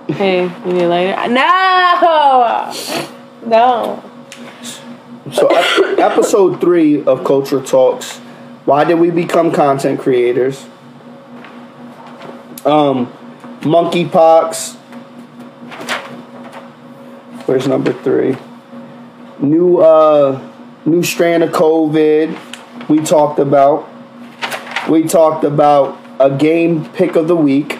hey, 0.08 0.44
you 0.66 0.74
need 0.74 0.88
later? 0.88 1.16
No, 1.30 2.74
no. 3.46 4.15
So, 5.32 5.48
ep- 5.48 5.98
episode 5.98 6.62
three 6.62 7.04
of 7.04 7.24
Culture 7.24 7.60
Talks. 7.60 8.20
Why 8.66 8.84
did 8.84 9.00
we 9.00 9.10
become 9.10 9.52
content 9.52 10.00
creators? 10.00 10.68
Um, 12.64 13.12
monkeypox. 13.62 14.76
Where's 17.48 17.68
number 17.68 17.92
three? 17.92 18.38
New 19.40 19.80
uh, 19.80 20.48
new 20.86 21.02
strand 21.02 21.42
of 21.42 21.50
COVID. 21.50 22.88
We 22.88 23.00
talked 23.00 23.40
about. 23.40 23.90
We 24.88 25.08
talked 25.08 25.44
about 25.44 26.00
a 26.20 26.30
game 26.30 26.86
pick 26.92 27.16
of 27.16 27.28
the 27.28 27.36
week. 27.36 27.80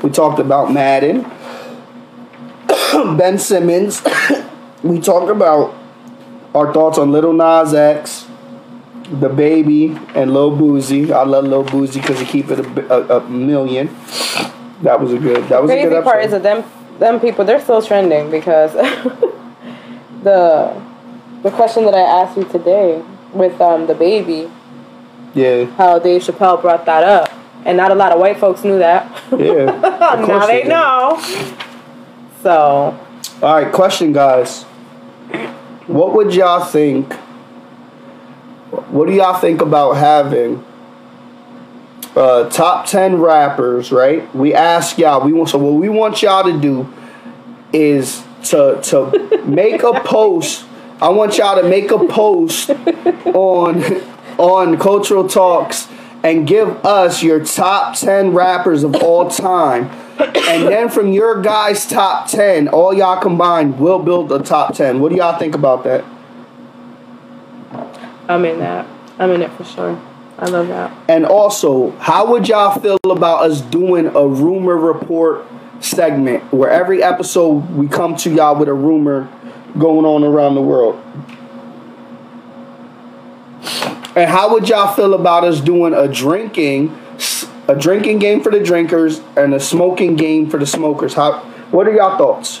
We 0.00 0.10
talked 0.10 0.38
about 0.38 0.72
Madden. 0.72 1.22
ben 3.18 3.36
Simmons. 3.40 4.00
we 4.84 5.00
talked 5.00 5.28
about 5.28 5.81
our 6.54 6.72
thoughts 6.72 6.98
on 6.98 7.12
Lil 7.12 7.32
Nas 7.32 7.74
X, 7.74 8.26
the 9.10 9.28
baby, 9.28 9.98
and 10.14 10.32
Lil 10.32 10.56
Boosie. 10.56 11.10
I 11.10 11.24
love 11.24 11.44
Lil 11.44 11.64
Boosie 11.64 12.00
because 12.00 12.20
he 12.20 12.26
keep 12.26 12.50
it 12.50 12.60
a, 12.60 12.94
a, 12.94 13.18
a 13.18 13.28
million. 13.28 13.88
That 14.82 15.00
was 15.00 15.12
a 15.12 15.18
good. 15.18 15.48
That 15.48 15.62
was 15.62 15.70
a 15.70 15.74
Crazy 15.74 15.88
good 15.88 16.04
part 16.04 16.24
is 16.24 16.32
that 16.32 16.42
them 16.42 16.64
them 16.98 17.20
people 17.20 17.44
they're 17.44 17.60
still 17.60 17.82
trending 17.82 18.30
because 18.30 18.72
the 20.22 20.82
the 21.42 21.50
question 21.50 21.84
that 21.84 21.94
I 21.94 22.00
asked 22.22 22.36
you 22.36 22.44
today 22.44 23.02
with 23.32 23.60
um 23.60 23.86
the 23.86 23.94
baby, 23.94 24.50
yeah, 25.34 25.64
how 25.76 25.98
Dave 25.98 26.22
Chappelle 26.22 26.60
brought 26.60 26.84
that 26.86 27.02
up, 27.04 27.32
and 27.64 27.76
not 27.76 27.90
a 27.90 27.94
lot 27.94 28.12
of 28.12 28.18
white 28.18 28.38
folks 28.38 28.64
knew 28.64 28.78
that. 28.78 29.10
yeah. 29.32 29.64
Now 29.64 30.26
course 30.26 30.46
they 30.46 30.64
know. 30.64 31.18
So 32.42 32.98
All 33.42 33.54
right, 33.54 33.72
question, 33.72 34.12
guys. 34.12 34.64
What 35.92 36.14
would 36.14 36.34
y'all 36.34 36.64
think? 36.64 37.12
What 38.88 39.08
do 39.08 39.12
y'all 39.12 39.38
think 39.38 39.60
about 39.60 39.92
having 39.92 40.64
uh, 42.16 42.48
top 42.48 42.86
ten 42.86 43.20
rappers? 43.20 43.92
Right? 43.92 44.34
We 44.34 44.54
ask 44.54 44.96
y'all. 44.96 45.22
We 45.22 45.34
want 45.34 45.50
so 45.50 45.58
what 45.58 45.74
we 45.74 45.90
want 45.90 46.22
y'all 46.22 46.44
to 46.44 46.58
do 46.58 46.90
is 47.74 48.24
to 48.44 48.80
to 48.84 49.42
make 49.44 49.82
a 49.82 49.92
post. 50.00 50.64
I 51.02 51.10
want 51.10 51.36
y'all 51.36 51.60
to 51.60 51.68
make 51.68 51.90
a 51.90 52.06
post 52.06 52.70
on 53.26 53.84
on 54.38 54.78
Cultural 54.78 55.28
Talks 55.28 55.88
and 56.22 56.46
give 56.46 56.68
us 56.86 57.22
your 57.22 57.44
top 57.44 57.96
10 57.96 58.32
rappers 58.32 58.82
of 58.82 58.96
all 58.96 59.28
time. 59.28 59.90
And 60.18 60.68
then 60.68 60.88
from 60.88 61.12
your 61.12 61.40
guys' 61.40 61.86
top 61.86 62.28
10, 62.28 62.68
all 62.68 62.92
y'all 62.92 63.20
combined, 63.20 63.78
we'll 63.78 63.98
build 63.98 64.30
a 64.32 64.40
top 64.40 64.74
10. 64.74 65.00
What 65.00 65.10
do 65.10 65.16
y'all 65.16 65.38
think 65.38 65.54
about 65.54 65.84
that? 65.84 66.04
I'm 68.28 68.44
in 68.44 68.58
that. 68.60 68.86
I'm 69.18 69.30
in 69.30 69.42
it 69.42 69.50
for 69.52 69.64
sure. 69.64 70.00
I 70.38 70.46
love 70.46 70.68
that. 70.68 70.92
And 71.08 71.24
also, 71.24 71.90
how 71.98 72.30
would 72.32 72.48
y'all 72.48 72.78
feel 72.80 72.98
about 73.04 73.44
us 73.44 73.60
doing 73.60 74.06
a 74.06 74.26
rumor 74.26 74.76
report 74.76 75.46
segment 75.80 76.52
where 76.52 76.70
every 76.70 77.02
episode 77.02 77.70
we 77.70 77.88
come 77.88 78.16
to 78.16 78.30
y'all 78.30 78.58
with 78.58 78.68
a 78.68 78.74
rumor 78.74 79.30
going 79.78 80.04
on 80.04 80.24
around 80.24 80.54
the 80.54 80.62
world? 80.62 81.00
And 84.14 84.28
how 84.28 84.52
would 84.52 84.68
y'all 84.68 84.94
feel 84.94 85.14
about 85.14 85.44
us 85.44 85.60
doing 85.60 85.94
a 85.94 86.06
drinking 86.06 86.88
a 87.68 87.76
drinking 87.76 88.18
game 88.18 88.42
for 88.42 88.50
the 88.50 88.60
drinkers 88.60 89.20
and 89.36 89.54
a 89.54 89.60
smoking 89.60 90.16
game 90.16 90.48
for 90.48 90.58
the 90.58 90.66
smokers? 90.66 91.14
How 91.14 91.40
what 91.72 91.88
are 91.88 91.92
y'all 91.92 92.18
thoughts? 92.18 92.60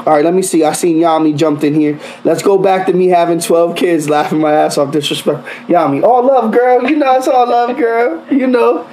All 0.00 0.12
right, 0.12 0.24
let 0.24 0.34
me 0.34 0.42
see. 0.42 0.62
I 0.62 0.74
seen 0.74 0.98
Yami 0.98 1.34
jumped 1.34 1.64
in 1.64 1.74
here. 1.74 1.98
Let's 2.22 2.42
go 2.42 2.58
back 2.58 2.86
to 2.86 2.92
me 2.92 3.06
having 3.06 3.40
12 3.40 3.76
kids 3.76 4.10
laughing 4.10 4.40
my 4.40 4.52
ass 4.52 4.76
off 4.76 4.92
disrespect. 4.92 5.46
Yami, 5.68 6.02
all 6.02 6.26
love, 6.26 6.52
girl. 6.52 6.88
You 6.88 6.96
know 6.96 7.16
it's 7.16 7.28
all 7.28 7.48
love, 7.48 7.76
girl. 7.78 8.22
You 8.30 8.46
know. 8.46 8.86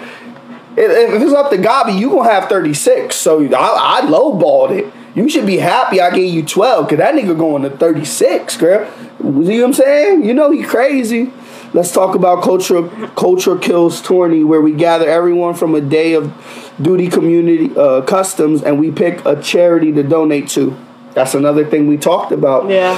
If 0.78 1.22
it's 1.22 1.34
up 1.34 1.50
to 1.50 1.58
Gabi, 1.58 2.00
you 2.00 2.10
gonna 2.10 2.32
have 2.32 2.48
36. 2.48 3.14
So 3.16 3.44
I, 3.44 4.00
I 4.00 4.02
lowballed 4.04 4.72
it. 4.72 4.94
You 5.14 5.28
should 5.28 5.46
be 5.46 5.58
happy 5.58 6.00
I 6.00 6.12
gave 6.12 6.34
you 6.34 6.46
12, 6.46 6.88
cause 6.88 6.98
that 7.00 7.14
nigga 7.16 7.38
going 7.38 7.64
to 7.64 7.70
36, 7.70 8.56
girl. 8.58 8.90
You 9.20 9.32
know 9.32 9.56
what 9.58 9.64
I'm 9.66 9.74
saying? 9.74 10.24
You 10.24 10.34
know 10.34 10.52
he 10.52 10.64
crazy. 10.64 11.34
Let's 11.74 11.92
talk 11.92 12.16
about 12.16 12.44
culture 12.44 12.88
culture 13.16 13.58
kills 13.58 14.02
tourney, 14.02 14.44
where 14.44 14.62
we 14.62 14.74
gather 14.74 15.08
everyone 15.08 15.54
from 15.54 15.76
a 15.76 15.82
day 15.82 16.14
of 16.14 16.34
duty 16.82 17.10
community 17.10 17.76
uh, 17.76 18.02
customs, 18.02 18.64
and 18.64 18.80
we 18.80 18.92
pick 18.92 19.24
a 19.26 19.42
charity 19.42 19.92
to 19.94 20.04
donate 20.04 20.50
to. 20.50 20.78
That's 21.14 21.36
another 21.36 21.66
thing 21.66 21.88
we 21.88 21.98
talked 21.98 22.32
about. 22.32 22.70
Yeah. 22.70 22.98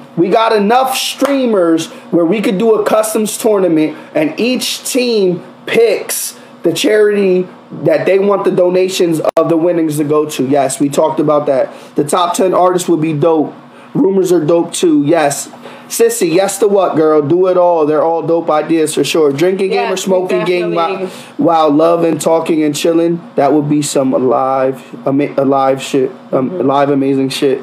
We 0.16 0.30
got 0.30 0.56
enough 0.56 0.96
streamers 0.96 1.88
where 2.10 2.24
we 2.24 2.40
could 2.40 2.56
do 2.56 2.74
a 2.74 2.84
customs 2.86 3.36
tournament 3.36 3.98
and 4.14 4.38
each 4.40 4.90
team 4.90 5.44
picks 5.66 6.40
the 6.62 6.72
charity 6.72 7.46
that 7.70 8.06
they 8.06 8.18
want 8.18 8.44
the 8.44 8.50
donations 8.50 9.20
of 9.36 9.48
the 9.48 9.56
winnings 9.56 9.98
to 9.98 10.04
go 10.04 10.28
to. 10.30 10.46
Yes, 10.46 10.80
we 10.80 10.88
talked 10.88 11.20
about 11.20 11.46
that. 11.46 11.72
The 11.96 12.04
top 12.04 12.34
10 12.34 12.54
artists 12.54 12.88
would 12.88 13.02
be 13.02 13.12
dope. 13.12 13.54
Rumors 13.94 14.32
are 14.32 14.44
dope 14.44 14.72
too. 14.72 15.04
Yes. 15.04 15.50
Sissy, 15.88 16.32
yes 16.32 16.58
to 16.58 16.68
what, 16.68 16.96
girl? 16.96 17.22
Do 17.22 17.46
it 17.46 17.56
all. 17.56 17.86
They're 17.86 18.02
all 18.02 18.22
dope 18.22 18.50
ideas 18.50 18.94
for 18.94 19.04
sure. 19.04 19.32
Drinking 19.32 19.70
game 19.70 19.86
or 19.86 19.90
Yes, 19.90 20.02
smoking 20.02 20.44
game 20.44 20.74
while, 20.74 21.06
while 21.36 21.70
loving, 21.70 22.18
talking, 22.18 22.62
and 22.64 22.74
chilling. 22.74 23.20
That 23.36 23.52
would 23.52 23.68
be 23.68 23.82
some 23.82 24.12
alive, 24.12 24.82
ama- 25.06 25.34
alive 25.36 25.82
shit. 25.82 26.10
Um, 26.32 26.50
Mm-hmm. 26.50 26.60
Alive, 26.60 26.90
amazing 26.90 27.28
shit. 27.30 27.62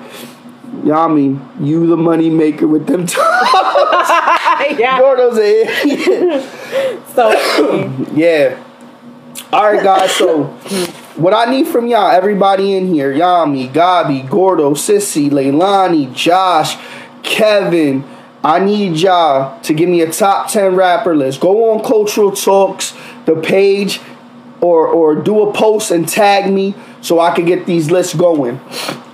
Yami, 0.84 1.40
you 1.60 1.86
the 1.88 1.96
money 1.98 2.30
maker 2.30 2.68
with 2.68 2.88
them. 2.88 3.02
yeah. 4.80 5.00
Gordo's 5.00 5.38
a 5.38 5.62
idiot. 5.88 6.44
So 7.16 7.30
yeah. 8.14 8.62
All 9.52 9.72
right, 9.72 9.84
guys. 9.84 10.12
So, 10.16 10.46
what 11.16 11.34
I 11.34 11.46
need 11.52 11.68
from 11.68 11.88
y'all, 11.88 12.10
everybody 12.10 12.74
in 12.76 12.88
here, 12.92 13.14
Yami, 13.14 13.72
Gabi, 13.72 14.28
Gordo, 14.28 14.72
Sissy, 14.74 15.30
Leilani, 15.30 16.12
Josh, 16.14 16.76
Kevin. 17.22 18.04
I 18.44 18.60
need 18.60 18.98
y'all 18.98 19.60
to 19.62 19.74
give 19.74 19.88
me 19.88 20.02
a 20.02 20.12
top 20.12 20.50
ten 20.50 20.76
rapper 20.76 21.16
list. 21.16 21.40
Go 21.40 21.72
on 21.72 21.84
Cultural 21.84 22.32
Talks, 22.32 22.94
the 23.26 23.36
page, 23.36 24.02
or 24.60 24.88
or 24.88 25.16
do 25.16 25.42
a 25.48 25.54
post 25.54 25.92
and 25.92 26.08
tag 26.08 26.52
me 26.52 26.76
so 27.02 27.20
I 27.20 27.34
can 27.36 27.46
get 27.46 27.66
these 27.66 27.90
lists 27.90 28.14
going. 28.14 28.60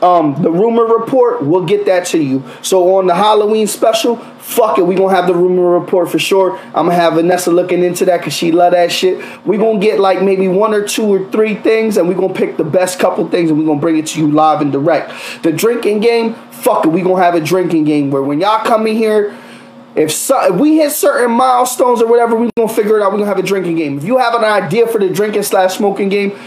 Um, 0.01 0.41
the 0.41 0.51
rumor 0.51 0.85
report, 0.85 1.43
we'll 1.43 1.65
get 1.65 1.85
that 1.85 2.05
to 2.07 2.23
you. 2.23 2.43
So 2.61 2.97
on 2.97 3.07
the 3.07 3.15
Halloween 3.15 3.67
special, 3.67 4.15
fuck 4.49 4.79
it, 4.79 4.81
we 4.81 4.95
gonna 4.95 5.15
have 5.15 5.27
the 5.27 5.33
rumor 5.33 5.79
report 5.79 6.09
for 6.09 6.17
sure. 6.17 6.57
I'm 6.57 6.87
gonna 6.87 6.95
have 6.95 7.13
Vanessa 7.13 7.51
looking 7.51 7.83
into 7.83 8.05
that 8.05 8.23
cause 8.23 8.33
she 8.33 8.51
love 8.51 8.71
that 8.71 8.91
shit. 8.91 9.23
We 9.45 9.57
gonna 9.57 9.79
get 9.79 9.99
like 9.99 10.23
maybe 10.23 10.47
one 10.47 10.73
or 10.73 10.83
two 10.83 11.05
or 11.05 11.29
three 11.29 11.55
things, 11.55 11.97
and 11.97 12.09
we 12.09 12.15
gonna 12.15 12.33
pick 12.33 12.57
the 12.57 12.63
best 12.63 12.99
couple 12.99 13.27
things, 13.29 13.51
and 13.51 13.59
we 13.59 13.65
gonna 13.65 13.79
bring 13.79 13.97
it 13.97 14.07
to 14.07 14.19
you 14.19 14.31
live 14.31 14.61
and 14.61 14.71
direct. 14.71 15.13
The 15.43 15.51
drinking 15.51 15.99
game, 15.99 16.33
fuck 16.49 16.85
it, 16.85 16.89
we 16.89 17.01
gonna 17.01 17.21
have 17.21 17.35
a 17.35 17.39
drinking 17.39 17.83
game 17.83 18.09
where 18.09 18.23
when 18.23 18.41
y'all 18.41 18.65
come 18.65 18.87
in 18.87 18.95
here. 18.95 19.37
If, 19.95 20.11
so, 20.11 20.53
if 20.53 20.61
we 20.61 20.77
hit 20.77 20.91
certain 20.91 21.31
milestones 21.31 22.01
or 22.01 22.07
whatever, 22.07 22.35
we 22.35 22.49
gonna 22.55 22.71
figure 22.71 22.97
it 22.99 23.03
out. 23.03 23.11
We 23.11 23.17
gonna 23.17 23.27
have 23.27 23.39
a 23.39 23.43
drinking 23.43 23.75
game. 23.75 23.97
If 23.97 24.03
you 24.03 24.17
have 24.19 24.35
an 24.35 24.43
idea 24.43 24.87
for 24.87 24.99
the 24.99 25.09
drinking 25.09 25.43
slash 25.43 25.75
smoking 25.75 26.09
game, 26.09 26.39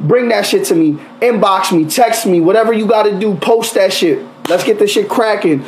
bring 0.00 0.28
that 0.30 0.46
shit 0.46 0.64
to 0.66 0.74
me. 0.74 0.92
Inbox 1.20 1.76
me, 1.76 1.88
text 1.88 2.26
me, 2.26 2.40
whatever 2.40 2.72
you 2.72 2.86
gotta 2.86 3.16
do. 3.16 3.34
Post 3.36 3.74
that 3.74 3.92
shit. 3.92 4.26
Let's 4.48 4.64
get 4.64 4.78
this 4.78 4.90
shit 4.90 5.08
cracking. 5.08 5.64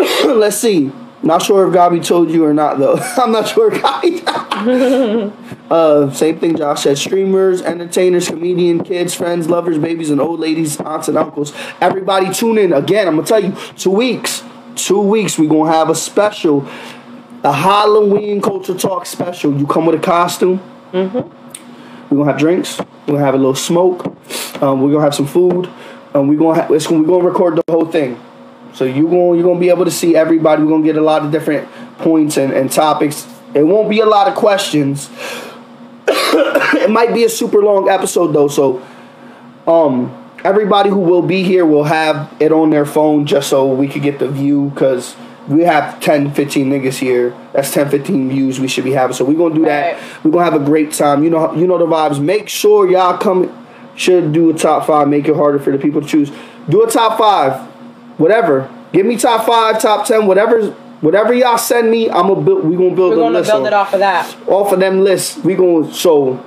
Let's 0.24 0.56
see. 0.56 0.92
Not 1.22 1.42
sure 1.42 1.68
if 1.68 1.74
Gabi 1.74 2.02
told 2.02 2.30
you 2.30 2.44
or 2.46 2.54
not 2.54 2.78
though. 2.78 2.94
I'm 3.16 3.32
not 3.32 3.48
sure 3.48 3.70
Gabi. 3.70 4.22
uh, 5.70 6.10
same 6.12 6.38
thing 6.38 6.56
Josh 6.56 6.84
said. 6.84 6.96
Streamers, 6.96 7.60
entertainers, 7.60 8.28
comedian, 8.28 8.82
kids, 8.82 9.14
friends, 9.14 9.48
lovers, 9.48 9.76
babies, 9.78 10.10
and 10.10 10.20
old 10.20 10.40
ladies, 10.40 10.80
aunts 10.80 11.08
and 11.08 11.18
uncles. 11.18 11.52
Everybody 11.80 12.32
tune 12.32 12.56
in. 12.56 12.72
Again, 12.72 13.06
I'm 13.06 13.16
gonna 13.16 13.26
tell 13.26 13.42
you, 13.44 13.54
two 13.76 13.90
weeks. 13.90 14.42
Two 14.76 15.00
weeks 15.00 15.38
we're 15.38 15.50
gonna 15.50 15.70
have 15.70 15.90
a 15.90 15.94
special, 15.94 16.66
a 17.44 17.52
Halloween 17.52 18.40
culture 18.40 18.74
talk 18.74 19.04
special. 19.04 19.52
You 19.58 19.66
come 19.66 19.84
with 19.84 19.96
a 19.96 20.02
costume. 20.02 20.62
We're 22.10 22.16
gonna 22.16 22.32
have 22.32 22.40
drinks. 22.40 22.78
We're 22.78 23.14
gonna 23.14 23.24
have 23.24 23.34
a 23.34 23.38
little 23.38 23.54
smoke. 23.54 24.06
Um, 24.62 24.80
we're 24.80 24.90
gonna 24.90 25.04
have 25.04 25.14
some 25.14 25.26
food. 25.26 25.68
Um, 26.14 26.28
we're 26.28 26.38
gonna 26.38 26.62
ha- 26.62 26.68
gonna, 26.68 27.02
we're 27.02 27.06
gonna 27.06 27.24
record 27.24 27.56
the 27.56 27.62
whole 27.70 27.86
thing. 27.86 28.18
So 28.74 28.84
you 28.84 29.08
going 29.08 29.38
you're 29.38 29.48
gonna 29.48 29.60
be 29.60 29.68
able 29.68 29.84
to 29.84 29.90
see 29.90 30.16
everybody. 30.16 30.62
We're 30.62 30.70
gonna 30.70 30.84
get 30.84 30.96
a 30.96 31.02
lot 31.02 31.24
of 31.24 31.30
different 31.30 31.70
points 31.98 32.36
and, 32.36 32.52
and 32.52 32.70
topics. 32.70 33.26
It 33.54 33.64
won't 33.64 33.90
be 33.90 34.00
a 34.00 34.06
lot 34.06 34.28
of 34.28 34.34
questions. 34.34 35.10
it 36.08 36.90
might 36.90 37.12
be 37.12 37.24
a 37.24 37.28
super 37.28 37.62
long 37.62 37.88
episode 37.88 38.28
though. 38.28 38.48
So 38.48 38.82
um 39.66 40.16
everybody 40.44 40.90
who 40.90 41.00
will 41.00 41.22
be 41.22 41.42
here 41.42 41.66
will 41.66 41.84
have 41.84 42.34
it 42.40 42.52
on 42.52 42.70
their 42.70 42.86
phone 42.86 43.26
just 43.26 43.50
so 43.50 43.72
we 43.72 43.88
could 43.88 44.02
get 44.02 44.18
the 44.18 44.28
view 44.28 44.70
because 44.70 45.14
we 45.48 45.62
have 45.62 46.00
10 46.00 46.32
15 46.32 46.70
niggas 46.70 46.98
here 46.98 47.36
that's 47.52 47.72
10 47.74 47.90
15 47.90 48.28
views 48.30 48.58
we 48.58 48.66
should 48.66 48.84
be 48.84 48.92
having 48.92 49.14
so 49.14 49.22
we're 49.24 49.36
gonna 49.36 49.54
do 49.54 49.64
that 49.66 49.94
Right. 49.94 50.24
we're 50.24 50.30
gonna 50.30 50.44
have 50.44 50.54
a 50.54 50.64
great 50.64 50.92
time 50.92 51.22
you 51.24 51.28
know 51.28 51.52
you 51.54 51.66
know 51.66 51.76
the 51.76 51.84
vibes 51.84 52.18
make 52.22 52.48
sure 52.48 52.90
y'all 52.90 53.18
come 53.18 53.54
should 54.00 54.32
do 54.32 54.50
a 54.50 54.54
top 54.54 54.86
five. 54.86 55.08
Make 55.08 55.28
it 55.28 55.36
harder 55.36 55.58
for 55.58 55.70
the 55.70 55.78
people 55.78 56.00
to 56.00 56.06
choose. 56.06 56.32
Do 56.68 56.82
a 56.82 56.90
top 56.90 57.18
five, 57.18 57.69
whatever. 58.20 58.70
Give 58.92 59.06
me 59.06 59.16
top 59.16 59.46
five, 59.46 59.80
top 59.80 60.06
ten, 60.06 60.26
whatever. 60.26 60.70
Whatever 61.00 61.32
y'all 61.32 61.56
send 61.58 61.90
me, 61.90 62.10
I'm 62.10 62.28
gonna 62.28 62.42
build. 62.42 62.64
We 62.64 62.76
gonna 62.76 62.94
build 62.94 63.10
We're 63.12 63.16
gonna 63.16 63.38
list 63.38 63.50
build 63.50 63.62
on- 63.62 63.66
it 63.68 63.72
off 63.72 63.94
of 63.94 64.00
that. 64.00 64.36
off 64.46 64.72
of 64.72 64.80
them 64.80 65.02
lists. 65.02 65.38
We 65.38 65.54
gonna 65.54 65.92
so 65.92 66.38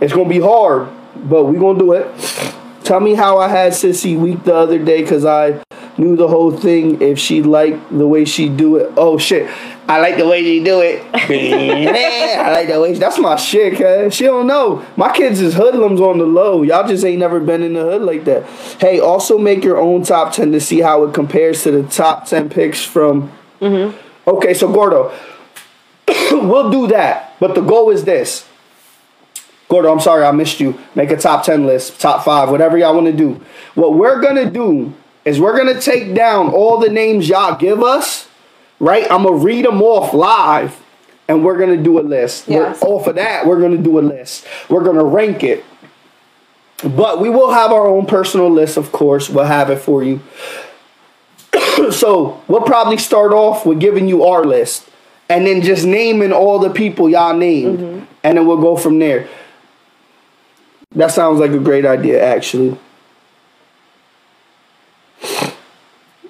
it's 0.00 0.12
gonna 0.12 0.28
be 0.28 0.40
hard, 0.40 0.88
but 1.24 1.44
we 1.44 1.58
gonna 1.58 1.78
do 1.78 1.92
it. 1.92 2.06
Tell 2.84 3.00
me 3.00 3.14
how 3.14 3.38
I 3.38 3.48
had 3.48 3.72
Sissy 3.72 4.16
week 4.18 4.44
the 4.44 4.54
other 4.54 4.78
day 4.78 5.00
because 5.02 5.24
I 5.24 5.60
knew 5.96 6.14
the 6.14 6.28
whole 6.28 6.52
thing. 6.52 7.00
If 7.00 7.18
she 7.18 7.42
liked 7.42 7.80
the 7.96 8.06
way 8.06 8.24
she 8.26 8.48
do 8.50 8.76
it, 8.76 8.92
oh 8.98 9.16
shit, 9.16 9.48
I 9.88 10.00
like 10.00 10.16
the 10.16 10.26
way 10.26 10.42
she 10.42 10.62
do 10.62 10.80
it. 10.80 11.04
I 11.14 12.52
like 12.52 12.68
the 12.68 12.80
way 12.80 12.92
that's 12.94 13.18
my 13.18 13.36
shit. 13.36 13.78
Cause 13.78 14.14
she 14.14 14.24
don't 14.24 14.46
know. 14.46 14.84
My 14.96 15.12
kids 15.12 15.40
is 15.40 15.54
hoodlums 15.54 16.00
on 16.00 16.18
the 16.18 16.26
low. 16.26 16.62
Y'all 16.62 16.86
just 16.86 17.04
ain't 17.04 17.20
never 17.20 17.40
been 17.40 17.62
in 17.62 17.74
the 17.74 17.82
hood 17.82 18.02
like 18.02 18.24
that. 18.24 18.44
Hey, 18.80 18.98
also 19.00 19.38
make 19.38 19.62
your 19.62 19.78
own 19.78 20.02
top 20.02 20.32
ten 20.32 20.52
to 20.52 20.60
see 20.60 20.80
how 20.80 21.04
it 21.04 21.14
compares 21.14 21.62
to 21.62 21.70
the 21.70 21.82
top 21.84 22.26
ten 22.26 22.48
picks 22.48 22.84
from. 22.84 23.30
Mm-hmm. 23.60 23.96
Okay, 24.28 24.54
so 24.54 24.72
Gordo, 24.72 25.12
we'll 26.32 26.70
do 26.70 26.88
that. 26.88 27.36
But 27.38 27.54
the 27.54 27.60
goal 27.60 27.90
is 27.90 28.04
this. 28.04 28.46
Gordo, 29.68 29.92
I'm 29.92 30.00
sorry 30.00 30.24
I 30.24 30.30
missed 30.30 30.60
you. 30.60 30.78
Make 30.94 31.10
a 31.10 31.16
top 31.16 31.44
10 31.44 31.66
list, 31.66 32.00
top 32.00 32.24
five, 32.24 32.50
whatever 32.50 32.78
y'all 32.78 32.94
want 32.94 33.06
to 33.06 33.12
do. 33.12 33.40
What 33.74 33.94
we're 33.94 34.20
going 34.20 34.36
to 34.36 34.50
do 34.50 34.94
is 35.24 35.40
we're 35.40 35.56
going 35.56 35.74
to 35.74 35.80
take 35.80 36.14
down 36.14 36.50
all 36.50 36.78
the 36.78 36.88
names 36.88 37.28
y'all 37.28 37.56
give 37.56 37.82
us, 37.82 38.28
right? 38.78 39.10
I'm 39.10 39.24
to 39.24 39.32
read 39.32 39.64
them 39.64 39.82
off 39.82 40.12
live 40.12 40.76
and 41.28 41.44
we're 41.44 41.56
to 41.76 41.82
do 41.82 41.98
a 41.98 42.02
list. 42.02 42.48
We're- 42.48 42.60
Yes. 42.60 42.82
off 42.82 43.06
of 43.06 43.16
that, 43.16 43.46
we're 43.46 43.58
to 43.72 43.78
do 43.78 43.98
a 43.98 44.00
list. 44.00 44.44
We're 44.68 44.84
to 44.96 45.04
rank 45.04 45.42
it. 45.42 45.64
But 46.84 47.20
we 47.20 47.30
will 47.30 47.50
have 47.52 47.72
our 47.72 47.86
own 47.86 48.06
personal 48.06 48.50
list, 48.50 48.76
of 48.76 48.92
course. 48.92 49.30
We'll 49.30 49.46
have 49.46 49.70
it 49.70 49.78
for 49.78 50.02
you. 50.02 50.20
so 51.90 52.42
we'll 52.48 52.62
probably 52.62 52.98
start 52.98 53.32
off 53.32 53.66
with 53.66 53.80
giving 53.80 54.08
you 54.08 54.24
our 54.24 54.44
list 54.44 54.88
and 55.28 55.46
then 55.46 55.62
just 55.62 55.84
naming 55.84 56.32
all 56.32 56.58
the 56.58 56.70
people 56.70 57.08
y'all 57.08 57.36
named 57.36 57.78
mm-hmm. 57.78 58.04
and 58.22 58.38
then 58.38 58.46
we'll 58.46 58.60
go 58.60 58.76
from 58.76 58.98
there 58.98 59.28
that 60.94 61.10
sounds 61.10 61.40
like 61.40 61.50
a 61.50 61.58
great 61.58 61.84
idea 61.84 62.22
actually 62.22 62.78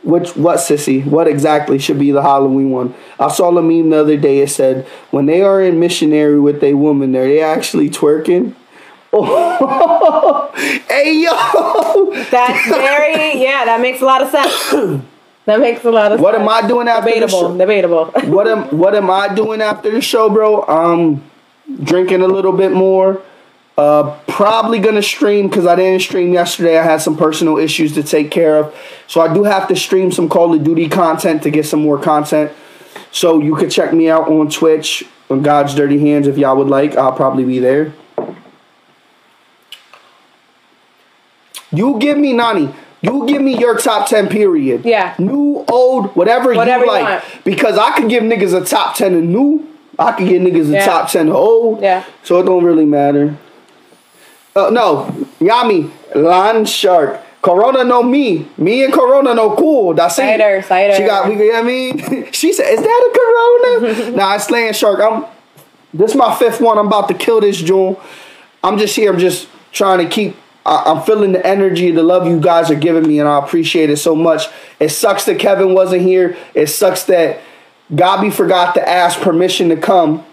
which 0.07 0.35
what 0.37 0.59
sissy 0.59 1.05
what 1.05 1.27
exactly 1.27 1.79
should 1.79 1.99
be 1.99 2.11
the 2.13 2.23
halloween 2.23 2.71
one 2.71 2.95
i 3.19 3.29
saw 3.29 3.49
a 3.57 3.63
meme 3.63 3.91
the 3.91 3.97
other 3.99 4.17
day 4.17 4.39
it 4.39 4.49
said 4.49 4.87
when 5.11 5.27
they 5.27 5.43
are 5.43 5.61
in 5.61 5.79
missionary 5.81 6.39
with 6.39 6.63
a 6.63 6.75
woman 6.75 7.15
are 7.17 7.25
they 7.27 7.41
actually 7.43 7.91
twerking 7.91 8.55
hey 10.89 11.23
yo 11.23 11.33
That's 12.31 12.69
very 12.69 13.41
yeah. 13.43 13.65
That 13.65 13.79
makes 13.81 14.01
a 14.03 14.05
lot 14.05 14.21
of 14.23 14.29
sense. 14.31 15.03
That 15.47 15.61
makes 15.61 15.85
a 15.85 15.91
lot 15.93 16.11
of 16.13 16.19
what 16.21 16.35
sense. 16.35 16.43
am 16.43 16.49
i 16.49 16.67
doing 16.67 16.89
after 16.89 17.09
the 17.09 17.15
Debatable. 17.21 17.41
show? 17.41 17.57
Debatable. 17.57 18.05
what 18.35 18.49
am 18.49 18.65
what 18.77 18.95
am 18.97 19.09
I 19.11 19.33
doing 19.33 19.63
after 19.63 19.91
the 19.93 20.01
show, 20.01 20.29
bro? 20.29 20.67
Um, 20.67 21.23
drinking 21.85 22.21
a 22.23 22.27
little 22.27 22.53
bit 22.53 22.73
more. 22.73 23.23
Uh, 23.79 24.19
probably 24.27 24.79
gonna 24.79 25.03
stream 25.03 25.49
because 25.49 25.67
I 25.67 25.77
didn't 25.77 26.01
stream 26.01 26.33
yesterday. 26.33 26.79
I 26.79 26.83
had 26.83 27.03
some 27.03 27.15
personal 27.17 27.59
issues 27.59 27.93
to 27.95 28.03
take 28.03 28.31
care 28.31 28.57
of, 28.57 28.75
so 29.07 29.21
I 29.21 29.33
do 29.35 29.45
have 29.45 29.69
to 29.69 29.77
stream 29.77 30.11
some 30.11 30.31
Call 30.31 30.55
of 30.55 30.65
Duty 30.65 30.89
content 30.89 31.43
to 31.43 31.51
get 31.51 31.67
some 31.67 31.83
more 31.83 31.99
content. 31.99 32.53
So 33.13 33.39
you 33.41 33.55
could 33.55 33.71
check 33.71 33.93
me 33.93 34.09
out 34.09 34.29
on 34.29 34.49
Twitch 34.49 35.05
on 35.29 35.43
God's 35.43 35.75
Dirty 35.75 35.99
Hands 35.99 36.27
if 36.27 36.39
y'all 36.39 36.57
would 36.57 36.69
like. 36.69 36.97
I'll 36.97 37.13
probably 37.13 37.45
be 37.45 37.59
there. 37.59 37.93
You 41.71 41.99
give 41.99 42.17
me 42.17 42.33
Nani. 42.33 42.75
You 43.03 43.27
give 43.27 43.43
me 43.43 43.59
your 43.59 43.77
top 43.79 44.09
ten 44.09 44.29
period. 44.29 44.85
Yeah. 44.85 45.15
New, 45.19 45.65
old, 45.69 46.17
whatever, 46.17 46.55
Whatever 46.55 46.87
you 46.87 46.91
you 46.93 47.03
like. 47.03 47.23
want. 47.23 47.45
Because 47.45 47.77
I 47.79 47.93
could 47.97 48.09
give 48.09 48.23
niggas 48.23 48.59
a 48.61 48.65
top 48.65 48.97
ten 48.97 49.15
of 49.15 49.23
new. 49.23 49.69
I 49.99 50.13
could 50.13 50.29
give 50.29 50.41
niggas 50.43 50.69
a 50.71 50.73
Yeah. 50.73 50.87
top 50.87 51.11
ten 51.11 51.29
of 51.29 51.35
old. 51.35 51.83
Yeah. 51.83 52.05
So 52.23 52.41
it 52.41 52.45
don't 52.45 52.65
really 52.65 52.85
matter. 52.87 53.37
Uh, 54.57 54.71
no, 54.71 55.05
Yami, 55.39 55.93
Land 56.15 56.69
Shark. 56.69 57.21
Corona 57.43 57.85
no 57.85 58.03
me. 58.03 58.49
Me 58.57 58.83
and 58.83 58.93
Corona 58.93 59.35
no 59.35 59.55
cool. 59.55 59.95
That's 59.95 60.19
it. 60.19 60.23
Cider, 60.23 60.63
cider. 60.63 60.95
She 60.97 61.05
got, 61.05 61.31
you 61.31 61.37
know 61.37 61.47
what 61.47 61.57
I 61.57 61.63
mean? 61.63 62.33
she 62.33 62.53
said, 62.53 62.73
is 62.73 62.81
that 62.81 62.89
a 62.89 63.91
Corona? 63.95 64.11
nah, 64.17 64.35
it's 64.35 64.51
Land 64.51 64.75
Shark. 64.75 64.99
I'm, 64.99 65.27
this 65.95 66.11
is 66.11 66.17
my 66.17 66.35
fifth 66.35 66.61
one. 66.61 66.77
I'm 66.77 66.89
about 66.89 67.07
to 67.09 67.15
kill 67.15 67.41
this 67.41 67.61
June. 67.61 67.97
I'm 68.65 68.79
just 68.79 68.97
here. 68.97 69.13
I'm 69.13 69.21
just 69.21 69.47
trying 69.71 69.99
to 69.99 70.13
keep. 70.13 70.35
I, 70.65 70.83
I'm 70.87 71.05
feeling 71.05 71.31
the 71.31 71.47
energy, 71.47 71.93
the 71.93 72.03
love 72.03 72.27
you 72.27 72.41
guys 72.41 72.69
are 72.71 72.75
giving 72.75 73.07
me, 73.07 73.21
and 73.21 73.29
I 73.29 73.39
appreciate 73.39 73.91
it 73.91 73.99
so 73.99 74.17
much. 74.17 74.49
It 74.81 74.89
sucks 74.89 75.25
that 75.27 75.39
Kevin 75.39 75.73
wasn't 75.73 76.03
here. 76.03 76.37
It 76.53 76.67
sucks 76.67 77.05
that 77.05 77.41
Gabi 77.93 78.33
forgot 78.33 78.75
to 78.75 78.89
ask 78.89 79.21
permission 79.21 79.69
to 79.69 79.77
come. 79.77 80.26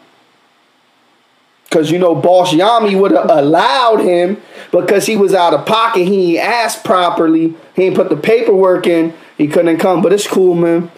Cause 1.74 1.90
you 1.90 1.98
know, 1.98 2.14
Boss 2.14 2.54
Yami 2.54 3.00
would 3.00 3.12
have 3.14 3.30
allowed 3.32 4.02
him 4.02 4.40
because 4.72 5.08
he 5.08 5.18
was 5.18 5.34
out 5.34 5.56
of 5.56 5.66
pocket. 5.66 6.06
He 6.08 6.38
ain't 6.38 6.48
asked 6.48 6.84
properly. 6.84 7.56
He 7.76 7.84
ain't 7.86 7.96
put 7.96 8.10
the 8.10 8.16
paperwork 8.16 8.86
in. 8.86 9.12
He 9.40 9.48
couldn't 9.48 9.80
come. 9.80 10.04
But 10.04 10.14
it's 10.14 10.28
cool, 10.28 10.54
man. 10.54 10.92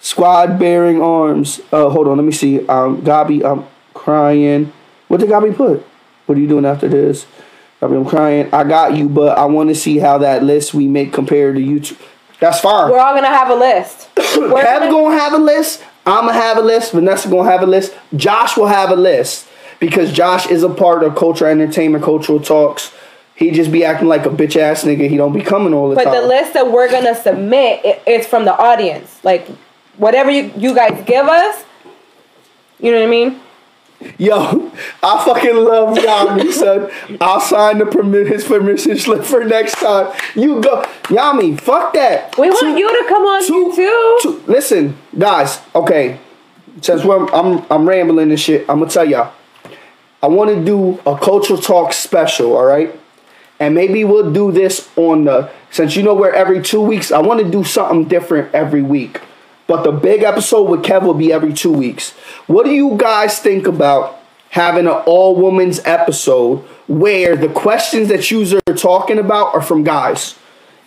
Squad 0.00 0.58
bearing 0.58 1.00
arms. 1.00 1.60
Uh, 1.72 1.88
hold 1.90 2.08
on, 2.08 2.16
let 2.16 2.24
me 2.24 2.32
see. 2.32 2.58
Um, 2.66 3.02
Gabi, 3.02 3.44
I'm 3.44 3.66
crying. 3.94 4.72
What 5.08 5.20
did 5.20 5.28
Gabi 5.30 5.54
put? 5.56 5.86
What 6.26 6.36
are 6.36 6.40
you 6.40 6.48
doing 6.48 6.64
after 6.64 6.88
this? 6.88 7.26
Gabi, 7.80 7.96
I'm 7.96 8.04
crying. 8.04 8.48
I 8.52 8.64
got 8.64 8.96
you, 8.96 9.08
but 9.08 9.38
I 9.38 9.44
want 9.44 9.68
to 9.68 9.74
see 9.76 9.98
how 9.98 10.18
that 10.18 10.42
list 10.42 10.74
we 10.74 10.86
make 10.88 11.12
compared 11.12 11.56
to 11.56 11.60
YouTube. 11.62 12.00
That's 12.40 12.60
fine. 12.60 12.90
We're 12.90 12.98
all 12.98 13.14
gonna 13.14 13.26
have 13.28 13.50
a 13.50 13.54
list. 13.54 14.08
We're 14.16 14.62
Kev 14.62 14.80
gonna- 14.80 14.90
gonna 14.90 15.18
have 15.18 15.32
a 15.34 15.38
list. 15.38 15.82
I'ma 16.06 16.32
have 16.32 16.56
a 16.58 16.62
list. 16.62 16.92
Vanessa 16.92 17.28
gonna 17.28 17.50
have 17.50 17.62
a 17.62 17.66
list. 17.66 17.92
Josh 18.16 18.56
will 18.56 18.66
have 18.66 18.90
a 18.90 18.96
list 18.96 19.46
because 19.80 20.12
Josh 20.12 20.46
is 20.48 20.62
a 20.62 20.68
part 20.68 21.02
of 21.02 21.14
culture, 21.14 21.46
entertainment, 21.46 22.04
cultural 22.04 22.40
talks. 22.40 22.92
He 23.34 23.52
just 23.52 23.70
be 23.70 23.84
acting 23.84 24.08
like 24.08 24.26
a 24.26 24.30
bitch 24.30 24.56
ass 24.56 24.82
nigga. 24.82 25.08
He 25.08 25.16
don't 25.16 25.32
be 25.32 25.42
coming 25.42 25.72
all 25.72 25.88
the 25.88 25.94
But 25.94 26.04
time. 26.04 26.12
But 26.14 26.20
the 26.22 26.26
list 26.26 26.54
that 26.54 26.72
we're 26.72 26.90
gonna 26.90 27.14
submit 27.14 28.02
is 28.06 28.26
from 28.26 28.44
the 28.44 28.56
audience. 28.56 29.20
Like 29.22 29.46
whatever 29.96 30.30
you, 30.30 30.52
you 30.56 30.74
guys 30.74 31.04
give 31.06 31.26
us, 31.26 31.64
you 32.80 32.90
know 32.90 32.98
what 32.98 33.06
I 33.06 33.10
mean? 33.10 33.40
Yo, 34.16 34.70
I 35.02 35.24
fucking 35.24 35.56
love 35.56 35.98
Yami, 35.98 36.52
son. 36.52 36.88
I'll 37.20 37.40
sign 37.40 37.78
the 37.78 37.86
permit 37.86 38.28
his 38.28 38.44
permission 38.44 38.96
slip 38.96 39.24
for 39.24 39.44
next 39.44 39.74
time. 39.76 40.16
You 40.36 40.60
go, 40.60 40.82
Yami. 41.04 41.60
Fuck 41.60 41.94
that. 41.94 42.36
We 42.38 42.48
want 42.48 42.60
Two- 42.60 42.76
you 42.78 42.88
to 43.02 43.08
come 43.08 43.22
on 43.24 43.44
two- 43.44 43.72
too. 43.74 44.18
two- 44.22 44.42
listen, 44.46 44.96
guys. 45.16 45.60
Okay, 45.74 46.18
since 46.80 47.02
I'm 47.04 47.64
I'm 47.70 47.88
rambling 47.88 48.30
and 48.30 48.38
shit, 48.40 48.62
I'm 48.68 48.78
gonna 48.80 48.90
tell 48.90 49.04
y'all. 49.04 49.32
I 50.22 50.26
want 50.26 50.50
to 50.50 50.64
do 50.64 51.00
a 51.06 51.16
cultural 51.18 51.60
talk 51.60 51.92
special. 51.92 52.56
All 52.56 52.64
right, 52.64 52.98
and 53.60 53.74
maybe 53.74 54.04
we'll 54.04 54.32
do 54.32 54.52
this 54.52 54.88
on 54.96 55.24
the 55.24 55.50
since 55.70 55.96
you 55.96 56.02
know 56.02 56.14
we're 56.14 56.32
every 56.32 56.62
two 56.62 56.80
weeks. 56.80 57.12
I 57.12 57.20
want 57.20 57.40
to 57.40 57.50
do 57.50 57.64
something 57.64 58.06
different 58.06 58.54
every 58.54 58.82
week. 58.82 59.20
But 59.68 59.82
the 59.82 59.92
big 59.92 60.22
episode 60.22 60.64
with 60.70 60.82
Kev 60.82 61.02
will 61.02 61.14
be 61.14 61.30
every 61.30 61.52
two 61.52 61.72
weeks. 61.72 62.12
What 62.46 62.64
do 62.64 62.72
you 62.72 62.96
guys 62.96 63.38
think 63.38 63.66
about 63.66 64.18
having 64.50 64.86
an 64.86 65.02
all 65.04 65.36
women's 65.36 65.78
episode 65.84 66.60
where 66.86 67.36
the 67.36 67.50
questions 67.50 68.08
that 68.08 68.30
you 68.30 68.60
are 68.66 68.74
talking 68.74 69.18
about 69.18 69.54
are 69.54 69.60
from 69.60 69.84
guys? 69.84 70.36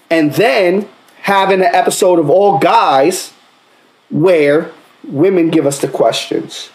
And 0.10 0.34
then 0.34 0.90
having 1.22 1.62
an 1.62 1.74
episode 1.74 2.18
of 2.18 2.32
all 2.32 2.58
guys 2.58 3.34
where 4.10 4.72
women 5.04 5.52
give 5.52 5.68
us 5.68 5.80
the 5.80 5.88
questions. 5.88 6.72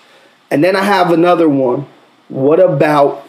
And 0.48 0.62
then 0.62 0.76
I 0.76 0.82
have 0.82 1.10
another 1.10 1.48
one. 1.48 1.86
What 2.28 2.60
about 2.60 3.26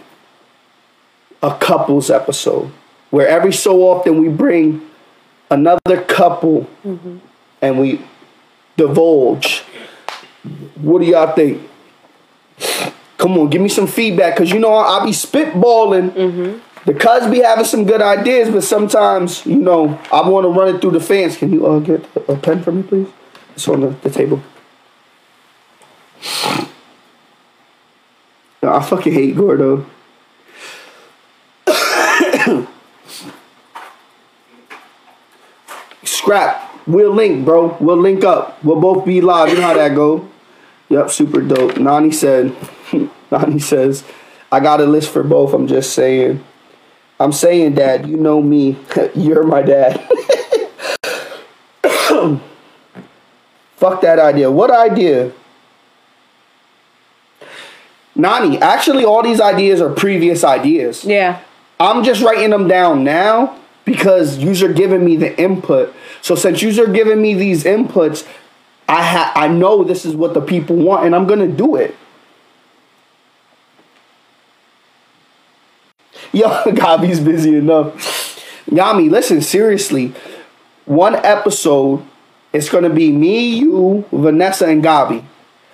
a 1.43 1.53
couples 1.55 2.09
episode 2.09 2.71
where 3.09 3.27
every 3.27 3.53
so 3.53 3.81
often 3.83 4.19
we 4.19 4.27
bring 4.27 4.81
another 5.51 6.01
couple 6.07 6.67
and 7.61 7.79
we 7.79 8.01
divulge? 8.75 9.63
What 10.75 10.99
do 11.01 11.05
y'all 11.05 11.33
think? 11.35 11.61
Come 13.17 13.37
on, 13.37 13.49
give 13.49 13.61
me 13.61 13.69
some 13.69 13.87
feedback 13.87 14.35
because 14.35 14.51
you 14.51 14.59
know 14.59 14.73
I, 14.73 14.99
I 14.99 15.05
be 15.05 15.11
spitballing. 15.11 16.13
The 16.85 16.93
cuz 16.93 17.29
be 17.29 17.39
having 17.39 17.65
some 17.65 17.83
good 17.85 18.01
ideas, 18.01 18.49
but 18.49 18.63
sometimes 18.63 19.45
you 19.45 19.57
know 19.57 19.99
I 20.11 20.27
want 20.27 20.45
to 20.45 20.49
run 20.49 20.73
it 20.75 20.81
through 20.81 20.91
the 20.91 20.99
fans. 20.99 21.35
Can 21.37 21.51
you 21.51 21.65
uh, 21.67 21.79
get 21.79 22.05
a, 22.15 22.33
a 22.33 22.37
pen 22.37 22.63
for 22.63 22.71
me, 22.71 22.83
please? 22.83 23.07
It's 23.55 23.67
on 23.67 23.81
the, 23.81 23.89
the 23.89 24.09
table. 24.09 24.41
I 28.73 28.83
fucking 28.83 29.13
hate 29.13 29.35
Gordo. 29.35 29.85
Scrap. 36.03 36.63
We'll 36.87 37.13
link, 37.13 37.45
bro. 37.45 37.77
We'll 37.79 37.97
link 37.97 38.23
up. 38.23 38.63
We'll 38.63 38.79
both 38.79 39.05
be 39.05 39.21
live. 39.21 39.49
You 39.49 39.55
know 39.55 39.61
how 39.61 39.73
that 39.73 39.93
go. 39.93 40.27
Yep, 40.89 41.09
super 41.09 41.41
dope. 41.41 41.77
Nani 41.77 42.11
said, 42.11 42.55
Nani 43.31 43.59
says, 43.59 44.03
I 44.51 44.59
got 44.59 44.79
a 44.79 44.85
list 44.85 45.11
for 45.11 45.23
both. 45.23 45.53
I'm 45.53 45.67
just 45.67 45.93
saying. 45.93 46.43
I'm 47.19 47.31
saying, 47.31 47.75
Dad, 47.75 48.07
you 48.07 48.15
know 48.15 48.41
me. 48.41 48.77
You're 49.15 49.43
my 49.43 49.61
dad. 49.61 49.99
Fuck 53.75 54.01
that 54.01 54.19
idea. 54.19 54.49
What 54.49 54.71
idea? 54.71 55.31
Nani, 58.17 58.57
actually, 58.57 59.05
all 59.05 59.21
these 59.21 59.39
ideas 59.39 59.79
are 59.79 59.91
previous 59.91 60.43
ideas. 60.43 61.05
Yeah. 61.05 61.39
I'm 61.79 62.03
just 62.03 62.23
writing 62.23 62.49
them 62.49 62.67
down 62.67 63.03
now 63.03 63.55
because 63.85 64.39
you're 64.39 64.73
giving 64.73 65.05
me 65.05 65.15
the 65.15 65.39
input. 65.39 65.93
So 66.21 66.33
since 66.35 66.61
you're 66.61 66.91
giving 66.91 67.21
me 67.21 67.35
these 67.35 67.63
inputs, 67.63 68.27
I 68.89 69.03
ha- 69.03 69.31
I 69.35 69.47
know 69.47 69.83
this 69.83 70.03
is 70.03 70.15
what 70.15 70.33
the 70.33 70.41
people 70.41 70.75
want, 70.77 71.05
and 71.05 71.15
I'm 71.15 71.27
gonna 71.27 71.47
do 71.47 71.75
it. 71.75 71.95
Yo, 76.31 76.47
Gabi's 76.65 77.19
busy 77.19 77.55
enough. 77.55 77.93
Yami, 78.69 79.11
listen 79.11 79.41
seriously. 79.41 80.13
One 80.85 81.15
episode, 81.15 82.03
it's 82.51 82.69
gonna 82.69 82.89
be 82.89 83.11
me, 83.11 83.57
you, 83.57 84.05
Vanessa, 84.11 84.65
and 84.67 84.83
Gabi, 84.83 85.23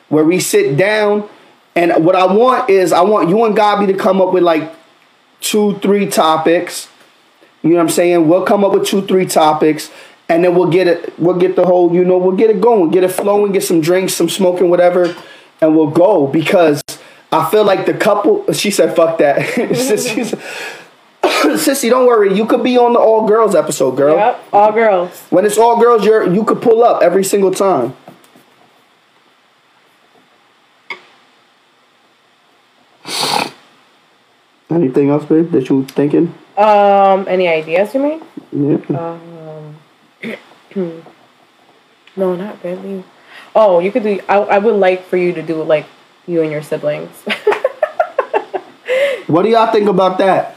where 0.09 0.25
we 0.25 0.39
sit 0.41 0.75
down. 0.75 1.29
And 1.75 2.05
what 2.05 2.15
I 2.15 2.25
want 2.25 2.69
is 2.69 2.91
I 2.91 3.01
want 3.01 3.29
you 3.29 3.43
and 3.45 3.55
Gabi 3.55 3.87
to 3.87 3.93
come 3.93 4.21
up 4.21 4.33
with 4.33 4.43
like 4.43 4.73
two, 5.41 5.77
three 5.79 6.07
topics. 6.07 6.87
You 7.61 7.71
know 7.71 7.75
what 7.77 7.81
I'm 7.83 7.89
saying? 7.89 8.27
We'll 8.27 8.43
come 8.43 8.63
up 8.63 8.73
with 8.73 8.85
two, 8.85 9.01
three 9.05 9.25
topics, 9.25 9.89
and 10.29 10.43
then 10.43 10.55
we'll 10.55 10.69
get 10.69 10.87
it. 10.87 11.17
We'll 11.17 11.37
get 11.37 11.55
the 11.55 11.65
whole. 11.65 11.93
You 11.93 12.03
know, 12.03 12.17
we'll 12.17 12.35
get 12.35 12.49
it 12.49 12.61
going, 12.61 12.91
get 12.91 13.03
it 13.03 13.11
flowing, 13.11 13.51
get 13.51 13.63
some 13.63 13.81
drinks, 13.81 14.13
some 14.13 14.29
smoking, 14.29 14.69
whatever, 14.69 15.15
and 15.61 15.75
we'll 15.75 15.89
go 15.89 16.27
because 16.27 16.81
I 17.31 17.49
feel 17.49 17.63
like 17.63 17.85
the 17.85 17.93
couple. 17.93 18.51
She 18.53 18.69
said, 18.69 18.95
"Fuck 18.95 19.17
that." 19.19 19.37
Sissy, 19.55 20.37
Sissy, 21.23 21.89
don't 21.89 22.05
worry. 22.05 22.35
You 22.35 22.45
could 22.45 22.63
be 22.63 22.77
on 22.77 22.93
the 22.93 22.99
all 22.99 23.27
girls 23.27 23.55
episode, 23.55 23.91
girl. 23.91 24.17
Yep. 24.17 24.43
All 24.51 24.71
girls. 24.71 25.19
When 25.29 25.45
it's 25.45 25.57
all 25.57 25.79
girls, 25.79 26.05
you're 26.05 26.31
you 26.31 26.43
could 26.43 26.61
pull 26.61 26.83
up 26.83 27.01
every 27.01 27.23
single 27.23 27.51
time. 27.51 27.95
Anything 34.73 35.09
else, 35.09 35.25
babe, 35.25 35.51
that 35.51 35.69
you 35.69 35.85
thinking? 35.85 36.33
Um. 36.57 37.27
Any 37.27 37.47
ideas 37.47 37.93
you 37.93 38.01
mean? 38.01 38.21
Yeah. 38.51 38.77
Um. 38.97 39.77
no, 42.15 42.35
not 42.35 42.63
really. 42.63 43.03
Oh, 43.55 43.79
you 43.79 43.91
could 43.91 44.03
do. 44.03 44.19
I, 44.27 44.37
I 44.37 44.57
would 44.57 44.75
like 44.75 45.05
for 45.05 45.17
you 45.17 45.33
to 45.33 45.41
do 45.41 45.61
like 45.63 45.85
you 46.25 46.41
and 46.41 46.51
your 46.51 46.63
siblings. 46.63 47.11
What 49.27 49.43
do 49.43 49.49
y'all 49.49 49.71
think 49.71 49.87
about 49.89 50.17
that? 50.17 50.55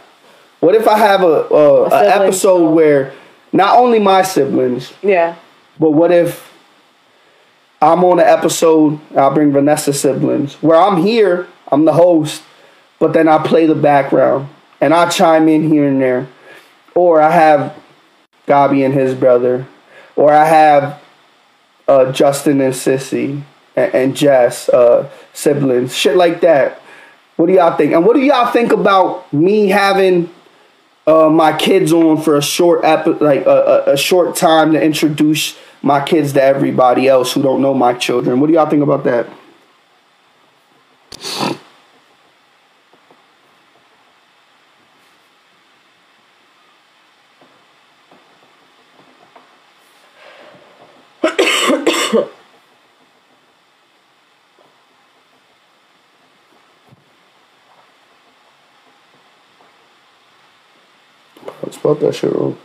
What 0.61 0.75
if 0.75 0.89
I 0.89 0.99
have 0.99 1.23
a, 1.23 1.27
a, 1.27 1.87
a 1.87 1.91
sibling 1.91 2.11
episode 2.11 2.59
show. 2.59 2.71
where 2.71 3.13
not 3.53 3.79
only 3.79 3.99
my 3.99 4.23
siblings, 4.23 4.93
yeah. 5.03 5.37
but 5.79 5.93
what 5.93 6.11
if 6.11 6.53
I'm 7.81 8.03
on 8.05 8.19
an 8.19 8.27
episode? 8.27 8.99
I'll 9.17 9.33
bring 9.33 9.53
Vanessa 9.53 9.93
siblings 9.93 10.55
where 10.55 10.79
I'm 10.79 11.03
here. 11.03 11.47
I'm 11.69 11.85
the 11.85 11.93
host, 11.93 12.43
but 12.99 13.13
then 13.13 13.29
I 13.29 13.39
play 13.39 13.67
the 13.67 13.75
background 13.75 14.49
and 14.81 14.93
I 14.93 15.09
chime 15.09 15.49
in 15.49 15.69
here 15.69 15.87
and 15.87 16.01
there, 16.01 16.29
or 16.95 17.21
I 17.21 17.31
have 17.31 17.77
Gabi 18.47 18.85
and 18.85 18.95
his 18.95 19.15
brother, 19.15 19.67
or 20.15 20.33
I 20.33 20.45
have 20.45 21.03
uh, 21.89 22.13
Justin 22.13 22.61
and 22.61 22.75
Sissy 22.75 23.43
and, 23.75 23.95
and 23.95 24.17
Jess 24.17 24.69
uh, 24.69 25.11
siblings, 25.33 25.95
shit 25.95 26.17
like 26.17 26.41
that. 26.41 26.81
What 27.37 27.47
do 27.47 27.53
y'all 27.53 27.77
think? 27.77 27.93
And 27.93 28.05
what 28.05 28.15
do 28.15 28.21
y'all 28.21 28.51
think 28.51 28.73
about 28.73 29.31
me 29.33 29.69
having 29.69 30.31
uh, 31.07 31.29
my 31.29 31.57
kids 31.57 31.93
on 31.93 32.21
for 32.21 32.37
a 32.37 32.43
short 32.43 32.85
epi- 32.85 33.13
like 33.13 33.45
a, 33.47 33.85
a, 33.87 33.93
a 33.93 33.97
short 33.97 34.37
time 34.37 34.73
to 34.73 34.83
introduce 34.83 35.57
my 35.83 36.05
kids 36.05 36.33
to 36.33 36.43
everybody 36.43 37.09
else 37.09 37.33
who 37.33 37.43
don't 37.43 37.61
know 37.61 37.75
my 37.75 37.93
children? 37.95 38.41
What 38.41 38.47
do 38.49 38.55
y'all 38.55 38.69
think 38.69 38.83
about 38.83 39.05
that? 39.05 39.29
That 61.95 62.15
shit 62.15 62.33
wrong. 62.33 62.59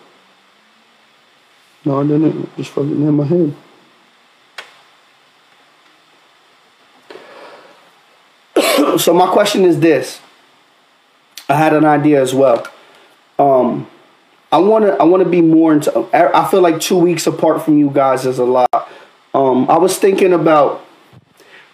No, 1.85 2.00
I 2.00 2.03
didn't. 2.03 2.43
It 2.43 2.58
Just 2.58 2.72
fucking 2.72 2.91
in 2.91 3.14
my 3.14 3.25
head. 3.25 3.56
so 9.00 9.14
my 9.14 9.27
question 9.27 9.64
is 9.66 9.80
this. 9.80 10.19
I 11.50 11.56
had 11.56 11.74
an 11.74 11.85
idea 11.85 12.22
as 12.22 12.33
well. 12.33 12.66
Um, 13.40 13.88
I 14.51 14.58
want 14.58 14.85
to. 14.85 14.93
I 14.93 15.03
want 15.03 15.24
to 15.24 15.30
be 15.30 15.41
more 15.41 15.74
into. 15.74 16.08
I 16.14 16.48
feel 16.50 16.61
like 16.61 16.80
two 16.80 16.98
weeks 16.98 17.25
apart 17.27 17.64
from 17.64 17.77
you 17.77 17.90
guys 17.90 18.25
is 18.25 18.38
a 18.38 18.45
lot. 18.45 18.90
Um, 19.33 19.69
I 19.69 19.77
was 19.77 19.98
thinking 19.98 20.33
about 20.33 20.85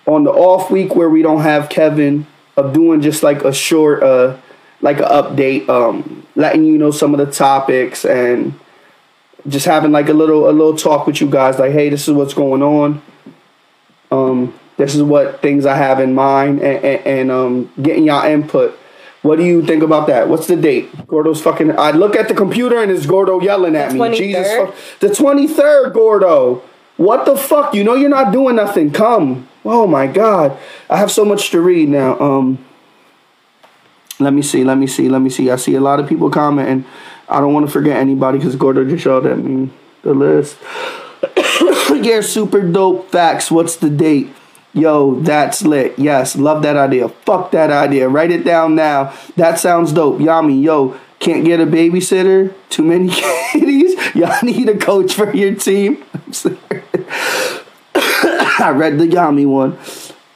on 0.06 0.24
the 0.24 0.32
off 0.32 0.70
week 0.70 0.96
where 0.96 1.10
we 1.10 1.22
don't 1.22 1.42
have 1.42 1.70
Kevin 1.70 2.28
of 2.56 2.74
doing 2.74 3.02
just 3.02 3.24
like 3.24 3.44
a 3.44 3.54
short, 3.54 4.04
uh, 4.04 4.38
like 4.82 4.98
an 4.98 5.06
update, 5.06 5.68
um, 5.70 6.26
letting 6.38 6.64
you 6.64 6.78
know 6.78 6.92
some 6.92 7.14
of 7.14 7.18
the 7.26 7.32
topics 7.32 8.06
and 8.06 8.58
just 9.48 9.66
having 9.66 9.92
like 9.92 10.08
a 10.08 10.14
little 10.14 10.50
a 10.50 10.52
little 10.52 10.78
talk 10.78 11.06
with 11.06 11.20
you 11.20 11.30
guys. 11.30 11.60
Like, 11.60 11.74
hey, 11.74 11.90
this 11.90 12.08
is 12.08 12.14
what's 12.14 12.34
going 12.34 12.62
on. 12.62 13.02
Um, 14.12 14.58
this 14.78 14.96
is 14.96 15.02
what 15.04 15.42
things 15.42 15.66
I 15.66 15.76
have 15.76 16.00
in 16.00 16.14
mind, 16.14 16.62
and, 16.62 16.86
and, 16.86 17.08
and 17.08 17.32
um, 17.32 17.74
getting 17.82 18.06
y'all 18.06 18.26
input. 18.26 18.78
What 19.24 19.38
do 19.38 19.44
you 19.44 19.66
think 19.66 19.84
about 19.84 20.08
that? 20.08 20.30
What's 20.30 20.48
the 20.48 20.56
date? 20.56 21.08
Gordo's 21.08 21.42
fucking. 21.42 21.78
I 21.78 21.92
look 21.92 22.16
at 22.16 22.28
the 22.28 22.36
computer 22.36 22.82
and 22.82 22.92
it's 22.92 23.06
Gordo 23.08 23.42
yelling 23.42 23.76
at 23.76 23.92
me. 23.92 24.00
23rd? 24.00 24.16
Jesus, 24.16 24.48
fuck- 24.48 24.76
the 25.00 25.14
twenty 25.14 25.48
third, 25.48 25.94
Gordo. 25.94 26.62
What 26.98 27.26
the 27.26 27.36
fuck? 27.36 27.74
You 27.74 27.84
know 27.84 27.96
you're 27.96 28.10
not 28.10 28.32
doing 28.32 28.56
nothing. 28.56 28.92
Come. 28.92 29.50
Oh 29.66 29.88
my 29.88 30.08
god, 30.08 30.58
I 30.90 30.98
have 30.98 31.12
so 31.12 31.26
much 31.26 31.50
to 31.50 31.60
read 31.60 31.90
now. 31.90 32.18
Um, 32.20 32.64
let 34.20 34.34
me 34.34 34.42
see. 34.42 34.64
Let 34.64 34.78
me 34.78 34.88
see. 34.88 35.10
Let 35.10 35.22
me 35.22 35.30
see. 35.30 35.50
I 35.50 35.56
see 35.58 35.76
a 35.76 35.82
lot 35.82 36.00
of 36.00 36.08
people 36.08 36.30
commenting. 36.30 36.86
I 37.30 37.40
don't 37.40 37.54
want 37.54 37.66
to 37.66 37.72
forget 37.72 37.98
anybody 37.98 38.38
because 38.38 38.56
Gordo 38.56 38.86
just 38.86 39.04
showed 39.04 39.26
at 39.26 39.38
me 39.38 39.68
mm, 39.68 39.70
the 40.02 40.14
list. 40.14 40.58
yeah, 42.04 42.22
super 42.22 42.62
dope 42.62 43.12
facts. 43.12 43.52
What's 43.52 43.76
the 43.76 43.90
date? 43.90 44.30
Yo, 44.74 45.16
that's 45.22 45.64
lit. 45.64 45.98
Yes, 45.98 46.36
love 46.36 46.62
that 46.64 46.78
idea. 46.78 47.10
Fuck 47.10 47.52
that 47.52 47.72
idea. 47.72 48.08
Write 48.08 48.32
it 48.32 48.44
down 48.44 48.76
now. 48.76 49.14
That 49.36 49.60
sounds 49.60 49.92
dope. 49.92 50.20
Yami, 50.20 50.62
yo, 50.62 51.00
can't 51.20 51.44
get 51.44 51.60
a 51.60 51.66
babysitter? 51.66 52.54
Too 52.70 52.84
many 52.84 53.10
kitties? 53.52 53.96
Y'all 54.16 54.40
need 54.44 54.70
a 54.70 54.78
coach 54.78 55.14
for 55.14 55.36
your 55.36 55.56
team? 55.56 56.04
I 58.60 58.72
read 58.76 59.00
the 59.00 59.08
Yami 59.08 59.48
one. 59.48 59.78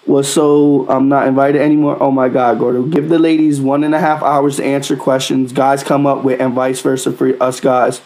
Was 0.07 0.31
so 0.33 0.87
I'm 0.89 1.09
not 1.09 1.27
invited 1.27 1.61
anymore. 1.61 1.95
Oh 2.01 2.09
my 2.09 2.27
God, 2.27 2.57
Gordo. 2.57 2.83
Give 2.83 3.07
the 3.07 3.19
ladies 3.19 3.61
one 3.61 3.83
and 3.83 3.93
a 3.93 3.99
half 3.99 4.23
hours 4.23 4.57
to 4.57 4.65
answer 4.65 4.97
questions 4.97 5.53
guys 5.53 5.83
come 5.83 6.07
up 6.07 6.23
with, 6.23 6.41
and 6.41 6.53
vice 6.53 6.81
versa 6.81 7.11
for 7.11 7.41
us 7.41 7.59
guys. 7.59 8.01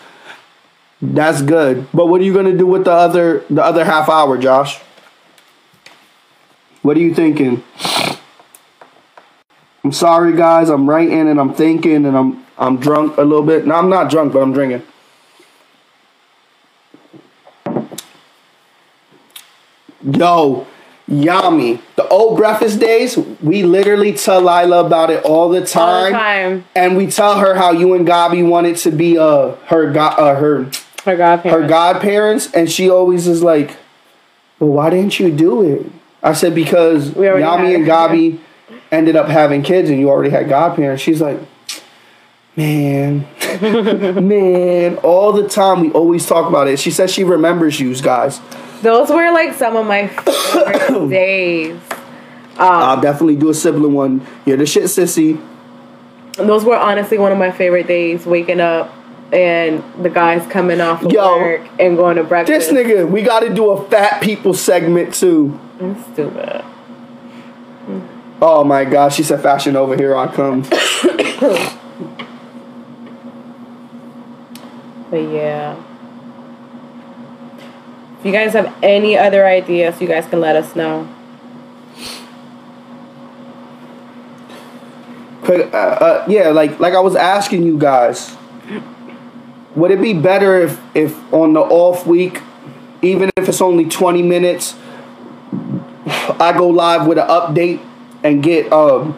That's 1.01 1.41
good. 1.41 1.87
But 1.93 2.07
what 2.07 2.19
are 2.19 2.23
you 2.25 2.33
gonna 2.33 2.57
do 2.57 2.67
with 2.67 2.83
the 2.83 2.91
other 2.91 3.45
the 3.49 3.63
other 3.63 3.85
half 3.85 4.09
hour, 4.09 4.37
Josh? 4.37 4.79
What 6.81 6.97
are 6.97 7.01
you 7.01 7.13
thinking? 7.13 7.63
I'm 9.83 9.91
sorry, 9.91 10.35
guys. 10.35 10.69
I'm 10.69 10.89
writing 10.89 11.29
and 11.29 11.39
I'm 11.39 11.53
thinking 11.53 12.05
and 12.05 12.17
I'm 12.17 12.45
I'm 12.57 12.77
drunk 12.77 13.17
a 13.17 13.21
little 13.21 13.45
bit. 13.45 13.65
No, 13.65 13.75
I'm 13.75 13.89
not 13.89 14.09
drunk, 14.09 14.33
but 14.33 14.41
I'm 14.41 14.51
drinking. 14.51 14.83
Yo, 20.03 20.67
Yami. 21.09 21.79
The 21.95 22.07
old 22.07 22.37
breakfast 22.37 22.79
days, 22.79 23.15
we 23.41 23.63
literally 23.63 24.13
tell 24.13 24.39
Lila 24.41 24.83
about 24.85 25.11
it 25.11 25.23
all 25.23 25.49
the 25.49 25.59
All 25.59 25.65
time. 25.65 26.11
the 26.11 26.17
time. 26.17 26.65
And 26.75 26.97
we 26.97 27.07
tell 27.07 27.37
her 27.39 27.53
how 27.55 27.71
you 27.71 27.93
and 27.93 28.07
Gabi 28.07 28.47
wanted 28.47 28.77
to 28.77 28.91
be 28.91 29.17
uh 29.17 29.51
her 29.67 29.91
go- 29.91 29.99
uh, 30.01 30.35
her 30.35 30.65
Her 31.05 31.15
godparents. 31.15 31.43
her 31.61 31.67
godparents, 31.67 32.51
and 32.53 32.71
she 32.71 32.89
always 32.89 33.27
is 33.27 33.43
like, 33.43 33.77
"Well, 34.59 34.71
why 34.71 34.89
didn't 34.89 35.19
you 35.19 35.29
do 35.31 35.61
it?" 35.61 35.85
I 36.23 36.33
said 36.33 36.55
because 36.55 37.11
Yami 37.11 37.75
and 37.75 37.85
Gabi 37.85 38.39
ended 38.91 39.15
up 39.15 39.27
having 39.27 39.61
kids, 39.61 39.91
and 39.91 39.99
you 39.99 40.09
already 40.09 40.31
had 40.31 40.49
godparents. 40.49 41.03
She's 41.03 41.21
like, 41.21 41.37
"Man, 42.55 43.27
man, 44.27 44.97
all 44.97 45.33
the 45.33 45.47
time 45.47 45.81
we 45.81 45.91
always 45.91 46.25
talk 46.25 46.47
about 46.47 46.67
it." 46.67 46.79
She 46.79 46.91
says 46.91 47.11
she 47.11 47.23
remembers 47.23 47.79
you 47.79 47.95
guys. 47.95 48.41
Those 48.81 49.09
were 49.09 49.31
like 49.31 49.53
some 49.53 49.75
of 49.75 49.87
my 49.87 50.07
favorite 50.07 51.09
days. 51.09 51.79
Um, 52.57 52.59
I'll 52.59 53.01
definitely 53.01 53.35
do 53.35 53.49
a 53.49 53.53
sibling 53.53 53.93
one. 53.93 54.25
You're 54.45 54.57
the 54.57 54.65
shit, 54.65 54.83
sissy. 54.83 55.41
Those 56.33 56.63
were 56.63 56.77
honestly 56.77 57.17
one 57.17 57.31
of 57.31 57.37
my 57.37 57.51
favorite 57.51 57.87
days. 57.87 58.25
Waking 58.25 58.59
up 58.59 58.93
and 59.33 59.83
the 60.03 60.09
guys 60.09 60.45
coming 60.51 60.79
off 60.79 61.03
of 61.03 61.11
Yo, 61.11 61.37
work 61.37 61.67
and 61.79 61.97
going 61.97 62.17
to 62.17 62.23
breakfast. 62.23 62.69
This 62.69 62.77
nigga, 62.77 63.09
we 63.09 63.23
got 63.23 63.41
to 63.41 63.53
do 63.53 63.71
a 63.71 63.89
fat 63.89 64.21
people 64.21 64.53
segment 64.53 65.13
too. 65.13 65.59
I'm 65.79 66.01
stupid. 66.13 66.63
Oh 68.41 68.63
my 68.63 68.85
gosh, 68.85 69.15
she 69.15 69.23
said 69.23 69.41
fashion 69.41 69.75
over 69.75 69.95
here 69.95 70.15
I 70.15 70.27
come. 70.27 70.63
But 75.09 75.17
yeah. 75.17 75.75
If 78.19 78.25
you 78.25 78.31
guys 78.31 78.53
have 78.53 78.73
any 78.81 79.17
other 79.17 79.45
ideas, 79.45 80.01
you 80.01 80.07
guys 80.07 80.25
can 80.25 80.41
let 80.41 80.55
us 80.55 80.75
know. 80.75 81.07
But, 85.45 85.73
uh, 85.73 85.77
uh, 85.77 86.25
yeah, 86.27 86.49
like 86.49 86.79
like 86.79 86.95
I 86.95 86.99
was 86.99 87.15
asking 87.15 87.63
you 87.63 87.77
guys, 87.77 88.35
would 89.75 89.91
it 89.91 90.01
be 90.01 90.13
better 90.13 90.59
if 90.61 90.81
if 90.95 91.33
on 91.33 91.53
the 91.53 91.59
off 91.59 92.07
week, 92.07 92.41
even 93.03 93.29
if 93.37 93.47
it's 93.47 93.61
only 93.61 93.85
twenty 93.85 94.23
minutes, 94.23 94.75
I 96.39 96.53
go 96.57 96.67
live 96.69 97.05
with 97.05 97.19
an 97.19 97.27
update 97.27 97.79
and 98.23 98.41
get 98.41 98.73
um 98.73 99.15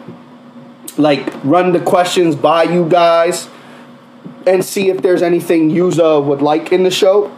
like 0.98 1.32
run 1.44 1.72
the 1.72 1.80
questions 1.80 2.36
by 2.36 2.64
you 2.64 2.86
guys 2.86 3.48
and 4.46 4.64
see 4.64 4.88
if 4.88 5.02
there's 5.02 5.22
anything 5.22 5.70
uh, 6.00 6.20
would 6.20 6.42
like 6.42 6.72
in 6.72 6.82
the 6.82 6.90
show. 6.90 7.34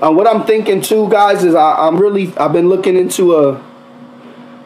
Uh, 0.00 0.12
what 0.12 0.28
I'm 0.28 0.44
thinking 0.44 0.80
too, 0.80 1.08
guys, 1.08 1.42
is 1.42 1.54
I, 1.54 1.86
I'm 1.86 1.98
really 1.98 2.36
I've 2.36 2.52
been 2.52 2.68
looking 2.68 2.96
into 2.96 3.36
a 3.36 3.64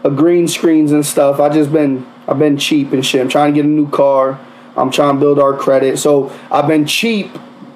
a 0.04 0.10
green 0.10 0.46
screens 0.48 0.92
and 0.92 1.04
stuff. 1.06 1.40
I 1.40 1.48
just 1.48 1.72
been 1.72 2.06
I've 2.28 2.38
been 2.38 2.58
cheap 2.58 2.92
and 2.92 3.04
shit. 3.04 3.20
I'm 3.20 3.28
trying 3.28 3.52
to 3.52 3.56
get 3.56 3.64
a 3.64 3.68
new 3.68 3.88
car. 3.88 4.38
I'm 4.76 4.90
trying 4.90 5.14
to 5.14 5.20
build 5.20 5.38
our 5.38 5.56
credit. 5.56 5.98
So 5.98 6.32
I've 6.50 6.66
been 6.66 6.86
cheap. 6.86 7.30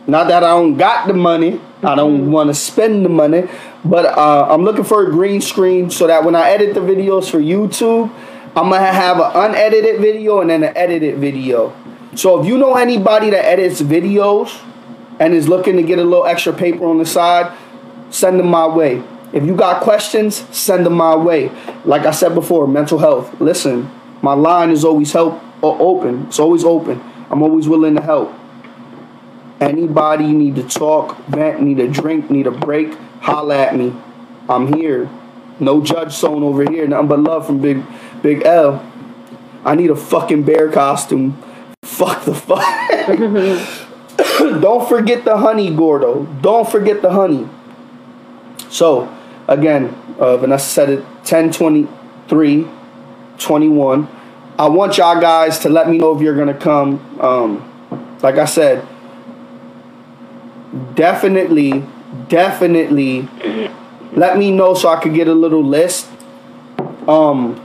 Not 0.06 0.28
that 0.28 0.44
I 0.44 0.50
don't 0.50 0.76
got 0.76 1.08
the 1.08 1.14
money. 1.14 1.60
I 1.82 1.94
don't 1.94 2.30
want 2.30 2.48
to 2.48 2.55
spend 2.55 3.05
the 3.05 3.08
money, 3.08 3.48
but 3.84 4.06
uh, 4.06 4.46
I'm 4.48 4.64
looking 4.64 4.84
for 4.84 5.06
a 5.06 5.10
green 5.10 5.40
screen 5.40 5.90
so 5.90 6.06
that 6.06 6.24
when 6.24 6.34
I 6.34 6.50
edit 6.50 6.74
the 6.74 6.80
videos 6.80 7.30
for 7.30 7.38
YouTube, 7.38 8.10
I'm 8.57 8.70
gonna 8.70 8.91
have 8.91 9.20
an 9.20 9.33
unedited 9.35 10.01
video 10.01 10.41
and 10.41 10.49
then 10.49 10.65
an 10.65 10.75
edited 10.75 11.18
video. 11.18 11.76
So 12.15 12.41
if 12.41 12.47
you 12.47 12.57
know 12.57 12.75
anybody 12.75 13.28
that 13.28 13.44
edits 13.44 13.83
videos 13.83 14.59
and 15.20 15.35
is 15.35 15.47
looking 15.47 15.76
to 15.76 15.83
get 15.83 15.99
a 15.99 16.05
little 16.05 16.25
extra 16.25 16.55
paper 16.55 16.86
on 16.86 16.97
the 16.97 17.05
side, 17.05 17.55
send 18.09 18.41
them 18.41 18.49
my 18.49 18.67
way. 18.67 19.02
If 19.35 19.44
you 19.44 19.55
got 19.55 19.83
questions, 19.83 20.36
send 20.57 20.86
them 20.86 20.94
my 20.94 21.15
way. 21.15 21.51
Like 21.85 22.07
I 22.07 22.12
said 22.12 22.35
before, 22.35 22.67
mental 22.67 22.99
health. 22.99 23.39
Listen, 23.43 23.91
my 24.23 24.33
line 24.33 24.70
is 24.70 24.86
always 24.86 25.12
help 25.12 25.39
o- 25.62 25.78
open. 25.78 26.28
It's 26.28 26.39
always 26.39 26.65
open. 26.65 27.02
I'm 27.28 27.43
always 27.43 27.68
willing 27.68 27.94
to 27.97 28.01
help. 28.02 28.33
Anybody 29.60 30.33
need 30.33 30.57
to 30.57 30.62
talk, 30.62 31.18
vent, 31.26 31.60
need 31.60 31.78
a 31.81 31.89
drink, 31.89 32.31
need 32.31 32.47
a 32.47 32.51
break, 32.51 32.94
holla 33.20 33.59
at 33.59 33.76
me. 33.76 33.94
I'm 34.49 34.73
here. 34.73 35.10
No 35.59 35.83
judge 35.83 36.12
zone 36.12 36.43
over 36.43 36.70
here. 36.70 36.86
Nothing 36.86 37.09
but 37.09 37.20
love 37.20 37.47
from 37.47 37.60
Big 37.60 37.83
Big 38.26 38.44
L. 38.44 38.84
I 39.64 39.76
need 39.76 39.88
a 39.88 39.94
fucking 39.94 40.42
bear 40.42 40.68
costume. 40.68 41.40
Fuck 41.84 42.24
the 42.24 42.34
fuck. 42.34 42.58
Don't 44.60 44.88
forget 44.88 45.24
the 45.24 45.36
honey, 45.36 45.72
Gordo. 45.72 46.24
Don't 46.40 46.68
forget 46.68 47.02
the 47.02 47.12
honey. 47.12 47.48
So, 48.68 49.16
again, 49.46 49.94
uh, 50.18 50.38
Vanessa 50.38 50.66
said 50.66 50.88
it 50.90 51.05
10 51.22 51.52
23 51.52 52.66
21. 53.38 54.08
I 54.58 54.68
want 54.70 54.98
y'all 54.98 55.20
guys 55.20 55.60
to 55.60 55.68
let 55.68 55.88
me 55.88 55.96
know 55.98 56.12
if 56.16 56.20
you're 56.20 56.34
going 56.34 56.48
to 56.48 56.55
come. 56.55 56.98
Um, 57.20 58.18
like 58.24 58.38
I 58.38 58.46
said, 58.46 58.84
definitely, 60.96 61.84
definitely 62.26 63.28
let 64.14 64.36
me 64.36 64.50
know 64.50 64.74
so 64.74 64.88
I 64.88 65.00
could 65.00 65.14
get 65.14 65.28
a 65.28 65.34
little 65.34 65.62
list. 65.62 66.08
Um, 67.06 67.62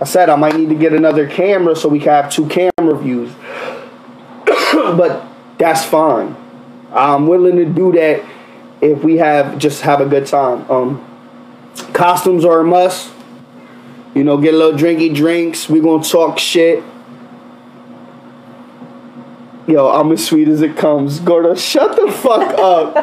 I 0.00 0.04
said 0.04 0.30
I 0.30 0.36
might 0.36 0.56
need 0.56 0.70
to 0.70 0.74
get 0.74 0.92
another 0.92 1.28
camera 1.28 1.76
so 1.76 1.88
we 1.88 1.98
can 1.98 2.08
have 2.08 2.32
two 2.32 2.48
camera 2.48 2.96
views. 2.96 3.30
but 4.46 5.26
that's 5.58 5.84
fine. 5.84 6.34
I'm 6.92 7.26
willing 7.26 7.56
to 7.56 7.66
do 7.66 7.92
that 7.92 8.24
if 8.80 9.04
we 9.04 9.18
have 9.18 9.58
just 9.58 9.82
have 9.82 10.00
a 10.00 10.06
good 10.06 10.26
time. 10.26 10.68
Um, 10.70 11.04
costumes 11.92 12.44
are 12.44 12.60
a 12.60 12.64
must. 12.64 13.12
You 14.14 14.24
know, 14.24 14.38
get 14.38 14.54
a 14.54 14.56
little 14.56 14.78
drinky 14.78 15.14
drinks. 15.14 15.68
We 15.68 15.80
gonna 15.80 16.02
talk 16.02 16.38
shit. 16.38 16.82
Yo, 19.68 19.88
I'm 19.88 20.10
as 20.10 20.26
sweet 20.26 20.48
as 20.48 20.62
it 20.62 20.76
comes. 20.76 21.20
Gordo, 21.20 21.54
shut 21.54 21.94
the 21.94 22.10
fuck 22.10 22.58
up. 22.58 22.96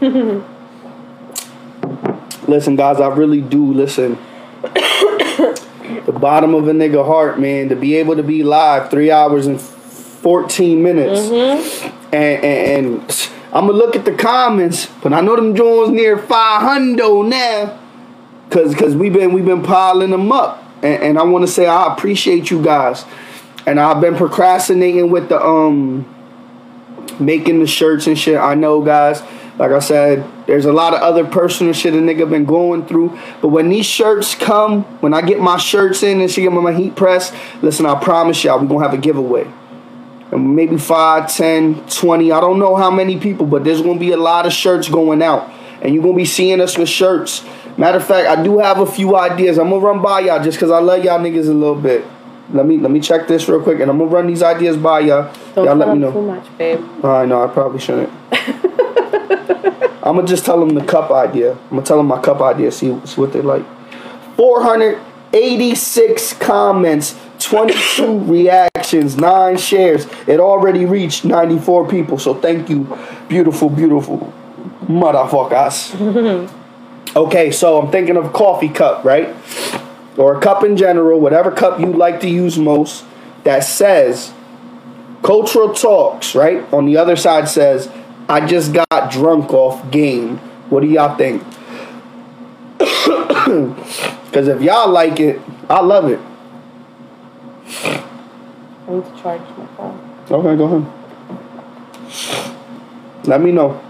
listen, 2.48 2.76
guys, 2.76 3.00
I 3.00 3.08
really 3.08 3.40
do 3.40 3.72
listen. 3.72 4.18
The 6.06 6.12
bottom 6.12 6.54
of 6.54 6.68
a 6.68 6.72
nigga 6.72 7.04
heart, 7.04 7.38
man, 7.38 7.68
to 7.68 7.76
be 7.76 7.96
able 7.96 8.16
to 8.16 8.22
be 8.22 8.42
live 8.42 8.90
three 8.90 9.10
hours 9.10 9.46
and 9.46 9.60
14 9.60 10.82
minutes. 10.82 11.28
And, 12.12 12.44
and, 12.44 12.86
and 12.86 13.30
I'm 13.52 13.66
gonna 13.66 13.72
look 13.72 13.96
at 13.96 14.04
the 14.04 14.14
comments, 14.14 14.86
but 15.02 15.12
I 15.12 15.20
know 15.20 15.34
them 15.36 15.54
Jones 15.56 15.90
near 15.90 16.16
500 16.16 17.24
now. 17.24 17.78
Cause, 18.50 18.74
cause 18.76 18.94
we've 18.94 19.12
been 19.12 19.32
we've 19.32 19.44
been 19.44 19.64
piling 19.64 20.10
them 20.10 20.30
up, 20.30 20.62
and, 20.82 21.02
and 21.02 21.18
I 21.18 21.24
want 21.24 21.44
to 21.44 21.50
say 21.50 21.66
I 21.66 21.92
appreciate 21.92 22.48
you 22.48 22.62
guys, 22.62 23.04
and 23.66 23.80
I've 23.80 24.00
been 24.00 24.14
procrastinating 24.14 25.10
with 25.10 25.28
the 25.28 25.44
um 25.44 26.06
making 27.18 27.58
the 27.58 27.66
shirts 27.66 28.06
and 28.06 28.16
shit. 28.16 28.36
I 28.36 28.54
know, 28.54 28.82
guys. 28.82 29.20
Like 29.58 29.72
I 29.72 29.80
said, 29.80 30.24
there's 30.46 30.64
a 30.64 30.72
lot 30.72 30.94
of 30.94 31.00
other 31.00 31.24
personal 31.24 31.72
shit 31.72 31.92
a 31.94 31.96
nigga 31.96 32.28
been 32.28 32.44
going 32.44 32.86
through. 32.86 33.18
But 33.42 33.48
when 33.48 33.68
these 33.68 33.86
shirts 33.86 34.34
come, 34.34 34.84
when 35.00 35.12
I 35.12 35.20
get 35.20 35.40
my 35.40 35.56
shirts 35.56 36.02
in 36.02 36.20
and 36.20 36.30
she 36.30 36.42
get 36.42 36.52
my 36.52 36.72
heat 36.72 36.94
press, 36.94 37.32
listen, 37.62 37.84
I 37.84 37.96
promise 37.96 38.42
y'all, 38.44 38.60
we 38.60 38.68
gonna 38.68 38.82
have 38.82 38.94
a 38.94 38.98
giveaway. 38.98 39.46
And 40.30 40.54
maybe 40.56 40.76
5, 40.76 41.32
10, 41.32 41.86
20, 41.88 42.32
I 42.32 42.40
don't 42.40 42.58
know 42.58 42.76
how 42.76 42.90
many 42.90 43.18
people, 43.18 43.46
but 43.46 43.64
there's 43.64 43.82
gonna 43.82 43.98
be 43.98 44.12
a 44.12 44.16
lot 44.16 44.46
of 44.46 44.52
shirts 44.52 44.88
going 44.88 45.22
out. 45.22 45.50
And 45.82 45.92
you're 45.94 46.02
gonna 46.02 46.16
be 46.16 46.24
seeing 46.24 46.60
us 46.60 46.78
with 46.78 46.88
shirts. 46.88 47.44
Matter 47.76 47.98
of 47.98 48.06
fact, 48.06 48.26
I 48.28 48.42
do 48.42 48.58
have 48.58 48.78
a 48.78 48.86
few 48.86 49.16
ideas. 49.16 49.58
I'm 49.58 49.70
gonna 49.70 49.84
run 49.84 50.00
by 50.00 50.20
y'all 50.20 50.42
just 50.42 50.58
cause 50.58 50.70
I 50.70 50.78
love 50.78 51.04
y'all 51.04 51.18
niggas 51.18 51.48
a 51.48 51.52
little 51.52 51.74
bit. 51.74 52.04
Let 52.52 52.64
me 52.64 52.78
let 52.78 52.92
me 52.92 53.00
check 53.00 53.26
this 53.26 53.48
real 53.48 53.60
quick 53.60 53.80
and 53.80 53.90
I'm 53.90 53.98
gonna 53.98 54.10
run 54.10 54.28
these 54.28 54.42
ideas 54.42 54.76
by 54.76 55.00
y'all. 55.00 55.34
Don't 55.54 55.64
y'all 55.64 55.74
let 55.74 55.88
me 55.88 55.98
know. 55.98 56.12
too 56.12 56.22
much, 56.22 56.46
babe. 56.56 56.80
I 57.04 57.26
know, 57.26 57.44
I 57.44 57.48
probably 57.48 57.80
shouldn't. 57.80 58.10
I'm 60.06 60.14
gonna 60.14 60.28
just 60.28 60.44
tell 60.44 60.60
them 60.60 60.76
the 60.76 60.84
cup 60.84 61.10
idea. 61.10 61.52
I'm 61.52 61.70
gonna 61.70 61.82
tell 61.82 61.96
them 61.96 62.06
my 62.06 62.20
cup 62.20 62.40
idea. 62.40 62.70
See, 62.70 62.96
see 63.04 63.20
what 63.20 63.32
they 63.32 63.42
like. 63.42 63.64
486 64.36 66.34
comments, 66.34 67.18
22 67.40 68.20
reactions, 68.24 69.16
nine 69.16 69.56
shares. 69.56 70.06
It 70.28 70.38
already 70.38 70.84
reached 70.84 71.24
94 71.24 71.88
people. 71.88 72.18
So 72.18 72.34
thank 72.34 72.70
you, 72.70 72.96
beautiful, 73.28 73.68
beautiful 73.68 74.32
motherfuckers. 74.82 76.50
okay, 77.16 77.50
so 77.50 77.80
I'm 77.80 77.90
thinking 77.90 78.16
of 78.16 78.26
a 78.26 78.30
coffee 78.30 78.68
cup, 78.68 79.04
right? 79.04 79.34
Or 80.16 80.38
a 80.38 80.40
cup 80.40 80.62
in 80.62 80.76
general, 80.76 81.18
whatever 81.18 81.50
cup 81.50 81.80
you 81.80 81.86
like 81.86 82.20
to 82.20 82.28
use 82.28 82.56
most. 82.56 83.04
That 83.42 83.64
says 83.64 84.32
Cultural 85.24 85.74
Talks, 85.74 86.36
right? 86.36 86.72
On 86.72 86.86
the 86.86 86.96
other 86.96 87.16
side 87.16 87.48
says, 87.48 87.90
I 88.28 88.44
just 88.46 88.72
got 88.72 89.10
drunk 89.10 89.52
off 89.52 89.90
game. 89.90 90.38
What 90.68 90.80
do 90.80 90.88
y'all 90.88 91.16
think? 91.16 91.42
Because 94.26 94.48
if 94.48 94.60
y'all 94.60 94.90
like 94.90 95.18
it, 95.18 95.40
I 95.70 95.80
love 95.80 96.10
it. 96.10 96.20
I 98.86 98.92
need 98.92 99.04
to 99.04 99.22
charge 99.22 99.40
my 99.56 99.66
phone. 99.76 99.98
Okay, 100.30 100.56
go 100.56 100.64
ahead. 100.64 100.92
Let 103.26 103.40
me 103.40 103.52
know. 103.52 103.80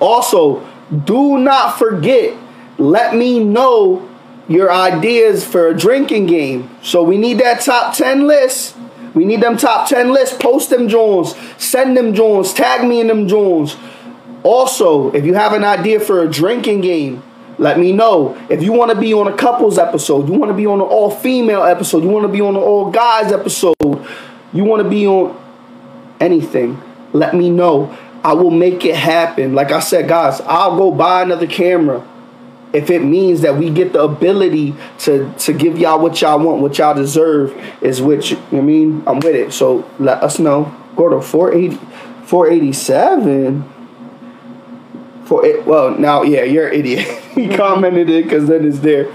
Also, 0.00 0.66
do 1.04 1.38
not 1.38 1.78
forget, 1.78 2.34
let 2.78 3.14
me 3.14 3.38
know 3.44 4.08
your 4.48 4.72
ideas 4.72 5.44
for 5.44 5.68
a 5.68 5.76
drinking 5.76 6.26
game. 6.26 6.70
So 6.82 7.02
we 7.02 7.18
need 7.18 7.38
that 7.38 7.60
top 7.60 7.94
10 7.94 8.26
list. 8.26 8.76
We 9.14 9.24
need 9.24 9.42
them 9.42 9.56
top 9.56 9.88
10 9.88 10.12
lists. 10.12 10.36
Post 10.36 10.70
them 10.70 10.88
Jones. 10.88 11.34
Send 11.58 11.96
them 11.96 12.14
Jones. 12.14 12.52
Tag 12.52 12.86
me 12.86 13.00
in 13.00 13.08
them 13.08 13.28
Jones. 13.28 13.76
Also, 14.42 15.12
if 15.12 15.24
you 15.24 15.34
have 15.34 15.52
an 15.52 15.64
idea 15.64 16.00
for 16.00 16.22
a 16.22 16.30
drinking 16.30 16.80
game, 16.80 17.22
let 17.58 17.78
me 17.78 17.92
know. 17.92 18.36
If 18.50 18.62
you 18.62 18.72
want 18.72 18.90
to 18.90 18.98
be 18.98 19.14
on 19.14 19.28
a 19.28 19.36
couples 19.36 19.78
episode, 19.78 20.28
you 20.28 20.34
want 20.34 20.50
to 20.50 20.56
be 20.56 20.66
on 20.66 20.80
an 20.80 20.86
all 20.86 21.10
female 21.10 21.62
episode, 21.62 22.02
you 22.02 22.08
want 22.08 22.26
to 22.26 22.32
be 22.32 22.40
on 22.40 22.56
an 22.56 22.62
all 22.62 22.90
guys 22.90 23.30
episode, 23.30 23.76
you 24.52 24.64
want 24.64 24.82
to 24.82 24.88
be 24.88 25.06
on 25.06 25.38
anything, 26.18 26.82
let 27.12 27.34
me 27.34 27.50
know. 27.50 27.96
I 28.24 28.32
will 28.34 28.50
make 28.50 28.84
it 28.84 28.96
happen. 28.96 29.54
Like 29.54 29.72
I 29.72 29.80
said, 29.80 30.08
guys, 30.08 30.40
I'll 30.42 30.76
go 30.76 30.92
buy 30.92 31.22
another 31.22 31.46
camera 31.46 32.06
if 32.72 32.90
it 32.90 33.00
means 33.00 33.42
that 33.42 33.56
we 33.56 33.70
get 33.70 33.92
the 33.92 34.02
ability 34.02 34.74
to 35.00 35.32
to 35.38 35.52
give 35.52 35.78
y'all 35.78 36.00
what 36.00 36.20
y'all 36.20 36.38
want, 36.38 36.62
what 36.62 36.78
y'all 36.78 36.94
deserve, 36.94 37.54
is 37.82 38.00
which 38.00 38.34
I 38.52 38.60
mean, 38.60 39.02
I'm 39.06 39.20
with 39.20 39.34
it. 39.34 39.52
So 39.52 39.88
let 39.98 40.22
us 40.22 40.38
know. 40.38 40.74
Go 40.96 41.08
to 41.08 41.20
480, 41.20 41.76
487. 42.26 43.64
For 45.24 45.44
it, 45.46 45.66
well, 45.66 45.96
now 45.98 46.22
yeah, 46.22 46.42
you're 46.44 46.68
an 46.68 46.74
idiot. 46.74 47.06
he 47.34 47.48
commented 47.48 48.10
it 48.10 48.24
because 48.24 48.48
then 48.48 48.66
it's 48.66 48.80
there. 48.80 49.12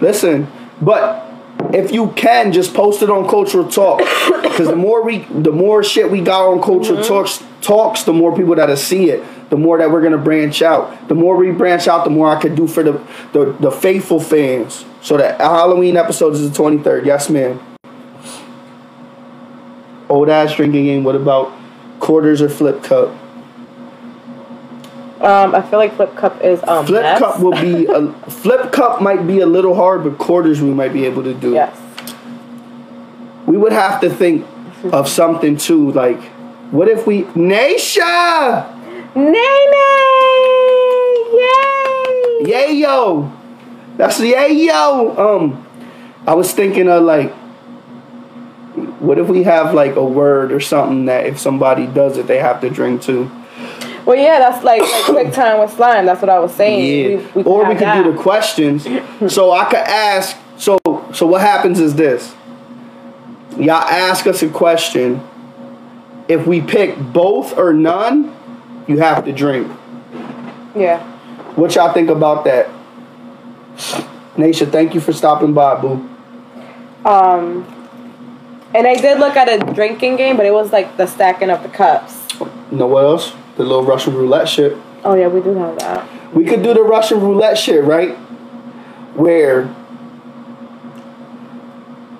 Listen, 0.00 0.46
but 0.80 1.26
if 1.72 1.92
you 1.92 2.12
can, 2.12 2.52
just 2.52 2.74
post 2.74 3.02
it 3.02 3.10
on 3.10 3.28
Cultural 3.28 3.68
Talk, 3.68 3.98
because 4.42 4.68
the 4.68 4.76
more 4.76 5.02
we, 5.02 5.18
the 5.24 5.52
more 5.52 5.82
shit 5.82 6.10
we 6.10 6.20
got 6.20 6.48
on 6.48 6.62
Cultural 6.62 6.98
Mm-hmm. 6.98 7.08
Talks, 7.08 7.42
talks, 7.60 8.02
the 8.04 8.12
more 8.12 8.34
people 8.36 8.54
that'll 8.54 8.76
see 8.76 9.10
it. 9.10 9.24
The 9.48 9.56
more 9.56 9.78
that 9.78 9.90
we're 9.90 10.02
gonna 10.02 10.18
branch 10.18 10.60
out. 10.60 11.08
The 11.08 11.14
more 11.14 11.36
we 11.36 11.52
branch 11.52 11.86
out, 11.86 12.04
the 12.04 12.10
more 12.10 12.28
I 12.34 12.40
could 12.40 12.56
do 12.56 12.66
for 12.66 12.82
the 12.82 12.92
the, 13.32 13.56
the 13.60 13.70
faithful 13.70 14.20
fans. 14.20 14.84
So 15.02 15.16
that 15.16 15.40
Halloween 15.40 15.96
episode 15.96 16.34
is 16.34 16.48
the 16.48 16.54
twenty 16.54 16.78
third. 16.78 17.06
Yes, 17.06 17.30
ma'am. 17.30 17.60
Old 20.08 20.28
ass 20.28 20.54
drinking 20.54 20.84
game. 20.84 21.04
What 21.04 21.14
about 21.14 21.52
quarters 22.00 22.42
or 22.42 22.48
flip 22.48 22.82
cup? 22.82 23.10
Um, 25.20 25.54
I 25.54 25.62
feel 25.62 25.78
like 25.78 25.94
flip 25.94 26.14
cup 26.16 26.42
is 26.42 26.62
um. 26.64 26.86
Flip 26.86 27.02
mess. 27.02 27.18
cup 27.18 27.40
will 27.40 27.52
be 27.52 27.86
a 27.86 28.12
flip 28.30 28.72
cup 28.72 29.00
might 29.00 29.26
be 29.26 29.40
a 29.40 29.46
little 29.46 29.74
hard, 29.74 30.04
but 30.04 30.18
quarters 30.18 30.60
we 30.60 30.70
might 30.70 30.92
be 30.92 31.06
able 31.06 31.22
to 31.22 31.34
do. 31.34 31.52
Yes. 31.52 31.76
We 33.46 33.56
would 33.56 33.72
have 33.72 34.00
to 34.00 34.10
think 34.10 34.44
of 34.92 35.08
something 35.08 35.56
too, 35.56 35.92
like 35.92 36.20
what 36.70 36.88
if 36.88 37.06
we 37.06 37.22
Nasha 37.34 38.75
Nene! 39.16 39.32
Yay! 41.32 42.50
Yay 42.50 42.72
yo 42.74 43.32
That's 43.96 44.20
yay 44.20 44.52
yo 44.52 45.16
Um 45.16 45.66
I 46.26 46.34
was 46.34 46.52
thinking 46.52 46.88
of 46.88 47.02
like 47.02 47.32
what 49.00 49.18
if 49.18 49.28
we 49.28 49.44
have 49.44 49.72
like 49.72 49.96
a 49.96 50.04
word 50.04 50.52
or 50.52 50.60
something 50.60 51.06
that 51.06 51.24
if 51.24 51.38
somebody 51.38 51.86
does 51.86 52.18
it 52.18 52.26
they 52.26 52.38
have 52.38 52.60
to 52.60 52.68
drink 52.68 53.00
too? 53.00 53.30
Well, 54.04 54.16
yeah, 54.16 54.38
that's 54.38 54.62
like, 54.62 54.82
like 54.82 55.04
quick 55.04 55.32
time 55.32 55.60
with 55.60 55.72
slime. 55.72 56.06
That's 56.06 56.20
what 56.20 56.28
I 56.28 56.38
was 56.38 56.54
saying. 56.54 57.20
Yeah. 57.34 57.42
or 57.42 57.66
we 57.66 57.74
could 57.74 57.92
do 58.04 58.12
the 58.12 58.18
questions. 58.18 58.84
so 59.32 59.50
I 59.50 59.64
could 59.64 59.78
ask. 59.78 60.36
So 60.58 60.78
so 61.14 61.26
what 61.26 61.40
happens 61.40 61.80
is 61.80 61.94
this. 61.94 62.34
Y'all 63.56 63.70
ask 63.70 64.26
us 64.26 64.42
a 64.42 64.48
question. 64.48 65.26
If 66.28 66.46
we 66.46 66.60
pick 66.60 66.98
both 66.98 67.56
or 67.56 67.72
none, 67.72 68.36
you 68.86 68.98
have 68.98 69.24
to 69.24 69.32
drink. 69.32 69.70
Yeah. 70.74 71.02
What 71.56 71.74
y'all 71.74 71.92
think 71.92 72.10
about 72.10 72.44
that? 72.44 72.68
Nasha, 74.36 74.66
thank 74.66 74.94
you 74.94 75.00
for 75.00 75.12
stopping 75.12 75.54
by, 75.54 75.80
boo. 75.80 76.08
Um, 77.04 77.64
and 78.74 78.86
I 78.86 78.94
did 78.96 79.18
look 79.18 79.36
at 79.36 79.48
a 79.48 79.72
drinking 79.72 80.16
game, 80.16 80.36
but 80.36 80.44
it 80.44 80.52
was 80.52 80.72
like 80.72 80.96
the 80.96 81.06
stacking 81.06 81.50
of 81.50 81.62
the 81.62 81.68
cups. 81.68 82.26
You 82.70 82.78
know 82.78 82.86
what 82.86 83.04
else? 83.04 83.32
The 83.56 83.62
little 83.62 83.84
Russian 83.84 84.14
roulette 84.14 84.48
shit. 84.48 84.76
Oh 85.04 85.14
yeah, 85.14 85.28
we 85.28 85.40
do 85.40 85.54
have 85.54 85.78
that. 85.78 86.34
We 86.34 86.44
could 86.44 86.62
do 86.62 86.74
the 86.74 86.82
Russian 86.82 87.20
roulette 87.20 87.56
shit, 87.56 87.84
right? 87.84 88.16
Where 89.16 89.74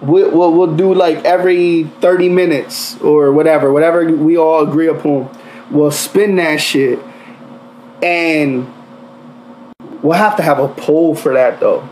we'll, 0.00 0.30
we'll, 0.30 0.52
we'll 0.52 0.76
do 0.76 0.94
like 0.94 1.24
every 1.24 1.84
30 2.00 2.28
minutes 2.28 2.98
or 3.00 3.32
whatever, 3.32 3.72
whatever 3.72 4.04
we 4.10 4.36
all 4.36 4.66
agree 4.66 4.88
upon. 4.88 5.28
We'll 5.70 5.90
spin 5.90 6.36
that 6.36 6.60
shit. 6.60 6.98
And 8.02 8.72
we'll 10.02 10.18
have 10.18 10.36
to 10.36 10.42
have 10.42 10.58
a 10.58 10.68
poll 10.68 11.14
for 11.14 11.34
that 11.34 11.60
though. 11.60 11.88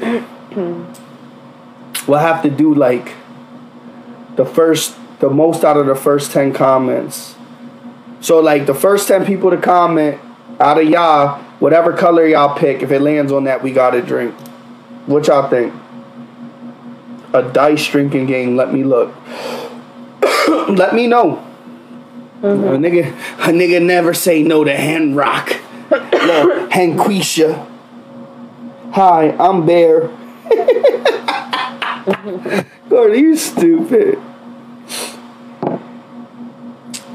we'll 2.06 2.18
have 2.18 2.42
to 2.42 2.50
do 2.50 2.74
like 2.74 3.12
the 4.36 4.44
first, 4.44 4.96
the 5.20 5.30
most 5.30 5.64
out 5.64 5.76
of 5.76 5.86
the 5.86 5.94
first 5.94 6.32
10 6.32 6.52
comments. 6.52 7.36
So 8.20 8.40
like 8.40 8.66
the 8.66 8.74
first 8.74 9.08
10 9.08 9.26
people 9.26 9.50
to 9.50 9.56
comment 9.56 10.20
out 10.58 10.80
of 10.80 10.88
y'all, 10.88 11.42
whatever 11.58 11.92
color 11.92 12.26
y'all 12.26 12.56
pick, 12.56 12.82
if 12.82 12.90
it 12.90 13.00
lands 13.00 13.32
on 13.32 13.44
that, 13.44 13.62
we 13.62 13.72
gotta 13.72 14.02
drink. 14.02 14.34
What 15.06 15.26
y'all 15.26 15.48
think? 15.48 15.74
A 17.34 17.42
dice 17.42 17.88
drinking 17.88 18.26
game, 18.26 18.56
let 18.56 18.72
me 18.72 18.84
look. 18.84 19.14
let 20.68 20.94
me 20.94 21.06
know. 21.06 21.44
A 22.42 22.44
mm-hmm. 22.44 22.84
nigga 22.84 23.06
a 23.38 23.52
nigga 23.52 23.80
never 23.80 24.12
say 24.12 24.42
no 24.42 24.64
to 24.64 24.76
hand 24.76 25.16
rock. 25.16 25.52
no, 25.92 26.68
Hanquisha. 26.72 27.68
Hi, 28.94 29.30
I'm 29.38 29.64
Bear. 29.64 30.10
Gordon, 32.88 33.20
you 33.20 33.36
stupid. 33.36 34.18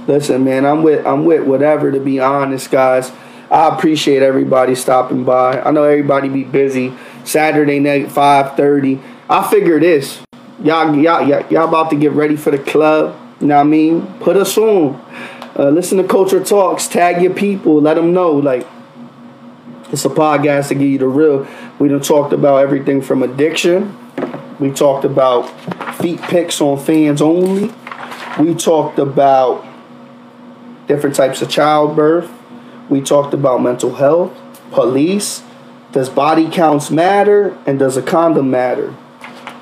Listen, 0.07 0.45
man, 0.45 0.65
I'm 0.65 0.81
with 0.81 1.05
I'm 1.05 1.25
with 1.25 1.45
whatever 1.45 1.91
to 1.91 1.99
be 1.99 2.21
honest, 2.21 2.71
guys. 2.71 3.11
I 3.51 3.67
appreciate 3.67 4.23
everybody 4.23 4.75
stopping 4.75 5.25
by. 5.25 5.59
I 5.59 5.71
know 5.71 5.83
everybody 5.83 6.29
be 6.29 6.45
busy. 6.45 6.93
Saturday 7.25 7.81
night, 7.81 8.07
5:30. 8.07 9.01
I 9.29 9.45
figure 9.49 9.77
this. 9.77 10.21
Y'all, 10.63 10.95
y'all, 10.95 11.27
y'all, 11.27 11.45
y'all 11.49 11.67
about 11.67 11.89
to 11.89 11.97
get 11.97 12.13
ready 12.13 12.37
for 12.37 12.51
the 12.51 12.59
club. 12.59 13.13
You 13.39 13.47
know 13.47 13.55
what 13.55 13.61
I 13.61 13.65
mean? 13.65 14.07
Put 14.19 14.35
us 14.37 14.57
on. 14.57 14.95
Uh, 15.57 15.69
listen 15.69 15.97
to 15.97 16.03
Culture 16.03 16.43
Talks. 16.43 16.87
Tag 16.87 17.21
your 17.21 17.33
people. 17.33 17.81
Let 17.81 17.95
them 17.95 18.13
know. 18.13 18.31
Like, 18.31 18.67
it's 19.91 20.05
a 20.05 20.09
podcast 20.09 20.69
to 20.69 20.73
give 20.75 20.87
you 20.87 20.97
the 20.97 21.07
real. 21.07 21.47
We 21.79 21.87
done 21.87 22.01
talked 22.01 22.33
about 22.33 22.57
everything 22.57 23.01
from 23.01 23.23
addiction. 23.23 23.97
We 24.59 24.71
talked 24.71 25.05
about 25.05 25.43
feet 25.95 26.21
picks 26.23 26.59
on 26.61 26.79
fans 26.79 27.21
only. 27.21 27.71
We 28.39 28.55
talked 28.55 28.99
about 28.99 29.65
different 30.87 31.15
types 31.15 31.41
of 31.41 31.49
childbirth. 31.49 32.31
We 32.89 33.01
talked 33.01 33.33
about 33.33 33.61
mental 33.61 33.95
health, 33.95 34.35
police. 34.71 35.43
Does 35.91 36.09
body 36.09 36.49
counts 36.49 36.89
matter? 36.89 37.57
And 37.65 37.79
does 37.79 37.97
a 37.97 38.01
condom 38.01 38.49
matter? 38.49 38.95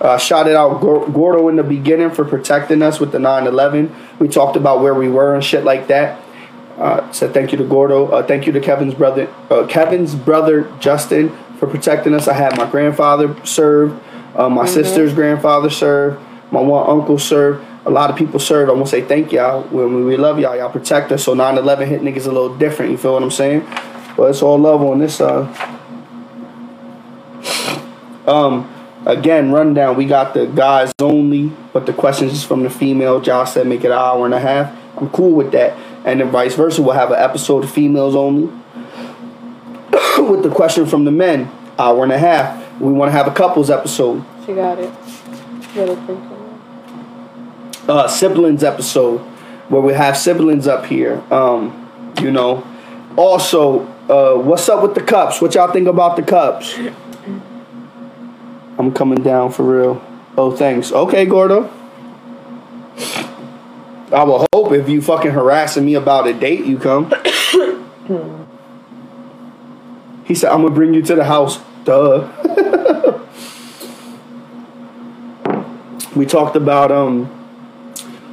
Uh, 0.02 0.18
shouted 0.18 0.56
out 0.56 0.82
Gordo 0.82 1.48
in 1.48 1.56
the 1.56 1.64
beginning 1.64 2.12
for 2.12 2.26
protecting 2.26 2.82
us 2.82 3.00
with 3.00 3.12
the 3.12 3.20
9 3.20 3.48
11. 3.48 3.96
We 4.20 4.28
talked 4.28 4.58
about 4.58 4.82
where 4.82 4.94
we 4.94 5.08
were 5.08 5.34
and 5.34 5.44
shit 5.44 5.64
like 5.64 5.88
that. 5.88 6.22
Uh, 6.78 7.10
said 7.14 7.34
thank 7.34 7.54
you 7.54 7.58
to 7.58 7.64
Gordo. 7.64 8.08
Uh, 8.08 8.22
thank 8.22 8.46
you 8.46 8.52
to 8.52 8.60
Kevin's 8.60 8.94
brother, 8.94 9.34
uh, 9.50 9.66
Kevin's 9.68 10.14
brother 10.14 10.70
Justin 10.80 11.30
for 11.58 11.68
protecting 11.68 12.14
us. 12.14 12.28
I 12.28 12.34
had 12.34 12.58
my 12.58 12.70
grandfather 12.70 13.34
serve, 13.46 14.02
uh, 14.36 14.50
my 14.50 14.66
sister's 14.66 15.14
grandfather 15.14 15.70
serve, 15.70 16.20
my 16.52 16.60
one 16.60 16.90
uncle 16.90 17.18
serve. 17.18 17.66
A 17.86 17.90
lot 17.90 18.10
of 18.10 18.18
people 18.18 18.40
served. 18.40 18.70
I 18.70 18.74
want 18.74 18.88
to 18.88 18.92
say 18.92 19.02
thank 19.04 19.32
y'all. 19.32 19.62
When 19.64 20.06
we 20.06 20.18
love 20.18 20.40
y'all, 20.40 20.58
y'all 20.58 20.72
protect 20.72 21.12
us. 21.12 21.24
So 21.24 21.34
9/11 21.34 21.88
hit 21.88 22.02
niggas 22.02 22.26
a 22.26 22.32
little 22.32 22.56
different. 22.56 22.92
You 22.92 22.98
feel 22.98 23.14
what 23.14 23.24
I'm 23.24 23.32
saying? 23.32 23.66
But 24.18 24.32
it's 24.32 24.42
all 24.42 24.58
love 24.58 24.82
on 24.82 25.00
this 25.00 25.16
side. 25.16 25.48
Um, 28.28 28.75
again, 29.06 29.52
rundown. 29.52 29.96
We 29.96 30.06
got 30.06 30.34
the 30.34 30.48
guys 30.48 30.92
only, 31.00 31.52
but 31.74 31.86
the 31.86 31.94
questions 31.94 32.34
is 32.34 32.44
from 32.44 32.64
the 32.64 32.70
female. 32.70 33.22
Josh 33.22 33.52
said 33.52 33.68
make 33.68 33.84
it 33.84 33.88
an 33.88 33.94
hour 33.94 34.26
and 34.26 34.34
a 34.34 34.40
half. 34.40 34.76
I'm 34.98 35.10
cool 35.10 35.32
with 35.32 35.52
that. 35.52 35.78
And 36.06 36.20
then 36.22 36.30
vice 36.30 36.56
versa, 36.56 36.82
we'll 36.82 36.94
have 36.94 37.12
an 37.12 37.20
episode 37.20 37.64
of 37.64 37.72
females 37.72 38.16
only 38.16 38.46
with 40.18 40.44
the 40.44 40.52
question 40.54 40.86
from 40.86 41.06
the 41.06 41.12
men, 41.12 41.52
hour 41.80 42.04
and 42.04 42.12
a 42.12 42.18
half. 42.18 42.80
We 42.80 42.92
want 42.92 43.10
to 43.10 43.14
have 43.14 43.28
a 43.28 43.32
couples 43.32 43.70
episode, 43.70 44.24
She 44.46 44.54
got 44.54 44.78
it. 44.80 44.92
Uh, 47.88 48.08
siblings 48.08 48.64
episode, 48.64 49.20
where 49.70 49.82
we 49.82 49.94
have 49.94 50.18
siblings 50.18 50.68
up 50.68 50.86
here. 50.86 51.22
Um, 51.32 52.14
you 52.22 52.32
know, 52.32 52.66
also, 53.16 53.86
uh, 54.10 54.36
what's 54.36 54.68
up 54.70 54.82
with 54.82 54.96
the 54.96 55.02
cups? 55.02 55.42
What 55.42 55.56
y'all 55.56 55.72
think 55.72 55.88
about 55.88 56.16
the 56.16 56.24
cups? 56.24 56.78
I'm 58.78 58.94
coming 58.94 59.24
down 59.24 59.52
for 59.52 59.64
real. 59.64 60.02
Oh, 60.38 60.56
thanks. 60.56 60.92
Okay, 60.92 61.26
Gordo. 61.26 61.72
I 64.12 64.24
will 64.24 64.46
hope 64.54 64.72
if 64.74 64.88
you 64.88 65.02
fucking 65.02 65.32
harassing 65.32 65.86
me 65.86 65.96
about 65.96 66.28
a 66.28 66.34
date, 66.34 66.66
you 66.66 66.78
come. 66.78 67.06
he 70.26 70.36
said, 70.36 70.52
I'm 70.52 70.62
gonna 70.62 70.76
bring 70.76 70.94
you 70.94 71.02
to 71.04 71.16
the 71.16 71.24
house. 71.24 71.60
Duh. 71.86 72.30
we 76.16 76.26
talked 76.26 76.56
about 76.56 76.92
um 76.92 77.32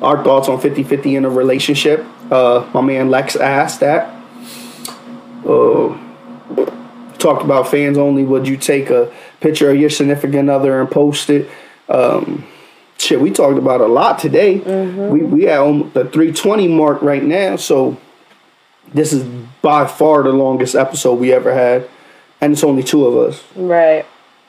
our 0.00 0.22
thoughts 0.24 0.48
on 0.48 0.60
50-50 0.60 1.16
in 1.16 1.24
a 1.24 1.30
relationship. 1.30 2.04
Uh, 2.30 2.68
my 2.74 2.80
man 2.80 3.08
Lex 3.08 3.36
asked 3.36 3.80
that. 3.80 4.12
Uh, 5.46 5.96
talked 7.18 7.44
about 7.44 7.70
fans 7.70 7.96
only. 7.96 8.24
Would 8.24 8.48
you 8.48 8.56
take 8.56 8.90
a 8.90 9.12
picture 9.42 9.70
of 9.70 9.76
your 9.76 9.90
significant 9.90 10.48
other 10.48 10.80
and 10.80 10.90
post 10.90 11.28
it? 11.28 11.50
Um, 11.88 12.46
shit, 12.96 13.20
we 13.20 13.30
talked 13.30 13.58
about 13.58 13.80
a 13.80 13.86
lot 13.86 14.18
today. 14.18 14.58
We 15.10 15.22
we 15.22 15.48
at 15.48 15.92
the 15.92 16.08
three 16.10 16.32
twenty 16.32 16.68
mark 16.68 17.02
right 17.02 17.22
now, 17.22 17.56
so 17.56 17.98
this 18.94 19.12
is 19.12 19.24
by 19.60 19.86
far 19.86 20.22
the 20.22 20.30
longest 20.30 20.74
episode 20.74 21.14
we 21.14 21.32
ever 21.32 21.52
had, 21.52 21.88
and 22.40 22.52
it's 22.52 22.64
only 22.64 22.82
two 22.82 23.06
of 23.06 23.28
us. 23.28 23.42
Right. 23.56 24.06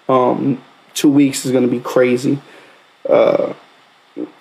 Um, 0.08 0.62
two 0.94 1.10
weeks 1.10 1.46
is 1.46 1.52
gonna 1.52 1.68
be 1.68 1.80
crazy. 1.80 2.40
Uh, 3.08 3.54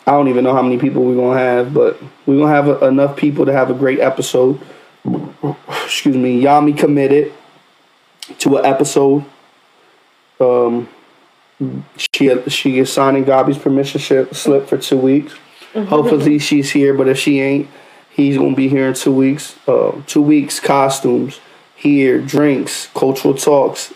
I 0.06 0.10
don't 0.12 0.28
even 0.28 0.44
know 0.44 0.52
how 0.52 0.62
many 0.62 0.78
people 0.78 1.04
we're 1.04 1.16
gonna 1.16 1.38
have, 1.38 1.72
but 1.72 2.00
we're 2.26 2.38
gonna 2.38 2.54
have 2.54 2.68
a, 2.68 2.86
enough 2.86 3.16
people 3.16 3.46
to 3.46 3.52
have 3.52 3.70
a 3.70 3.74
great 3.74 4.00
episode. 4.00 4.60
Excuse 5.84 6.16
me, 6.16 6.42
Yami 6.42 6.76
committed 6.76 7.32
to 8.38 8.58
an 8.58 8.66
episode. 8.66 9.24
Um, 10.42 10.88
she 11.96 12.34
she 12.48 12.78
is 12.78 12.92
signing 12.92 13.24
Gabi's 13.24 13.58
permission 13.58 14.00
slip- 14.32 14.68
for 14.68 14.76
two 14.78 14.98
weeks. 14.98 15.34
Hopefully 15.74 16.38
she's 16.38 16.70
here, 16.70 16.92
but 16.92 17.08
if 17.08 17.18
she 17.18 17.40
ain't, 17.40 17.68
he's 18.10 18.36
gonna 18.36 18.54
be 18.54 18.68
here 18.68 18.88
in 18.88 18.94
two 18.94 19.12
weeks. 19.12 19.56
Uh, 19.66 19.92
two 20.06 20.20
weeks 20.20 20.60
costumes 20.60 21.40
here, 21.76 22.20
drinks, 22.20 22.88
cultural 22.94 23.34
talks, 23.34 23.92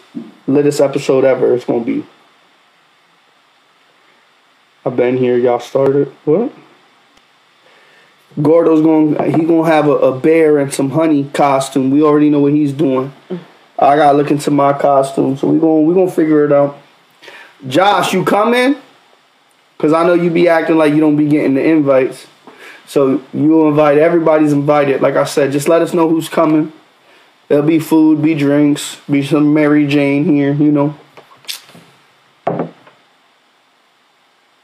latest 0.47 0.81
episode 0.81 1.25
ever. 1.25 1.55
It's 1.55 1.65
gonna 1.65 1.85
be. 1.85 2.05
I've 4.85 4.97
been 4.97 5.17
here. 5.17 5.37
Y'all 5.37 5.61
started 5.61 6.09
what? 6.25 6.53
Gordo's 8.41 8.83
going. 8.83 9.15
to 9.15 9.25
He 9.25 9.45
gonna 9.45 9.65
have 9.65 9.89
a, 9.89 9.93
a 9.93 10.19
bear 10.19 10.59
and 10.59 10.73
some 10.73 10.91
honey 10.91 11.29
costume. 11.33 11.91
We 11.91 12.03
already 12.03 12.31
know 12.31 12.41
what 12.41 12.53
he's 12.53 12.73
doing. 12.73 13.13
I 13.79 13.97
gotta 13.97 14.17
look 14.17 14.31
into 14.31 14.51
my 14.51 14.73
costume, 14.73 15.37
so 15.37 15.49
we 15.49 15.59
gonna 15.59 15.81
we 15.81 15.95
gonna 15.95 16.11
figure 16.11 16.45
it 16.45 16.53
out. 16.53 16.79
Josh, 17.67 18.13
you 18.13 18.25
coming? 18.25 18.77
Cause 19.79 19.93
I 19.93 20.07
know 20.07 20.15
you 20.15 20.31
be 20.31 20.49
acting 20.49 20.79
like 20.79 20.95
you 20.95 21.01
don't 21.01 21.17
be 21.17 21.29
getting 21.29 21.55
the 21.55 21.63
invites. 21.63 22.27
So 22.87 23.23
you 23.35 23.69
invite 23.69 23.99
everybody's 23.99 24.53
invited. 24.53 25.03
Like 25.03 25.17
I 25.17 25.25
said, 25.25 25.53
just 25.53 25.69
let 25.69 25.83
us 25.83 25.93
know 25.93 26.09
who's 26.09 26.29
coming. 26.31 26.73
There'll 27.49 27.67
be 27.67 27.79
food, 27.79 28.23
be 28.23 28.35
drinks, 28.35 29.01
be 29.11 29.23
some 29.23 29.53
Mary 29.53 29.87
Jane 29.87 30.25
here, 30.25 30.55
you 30.55 30.73
know. 30.73 30.97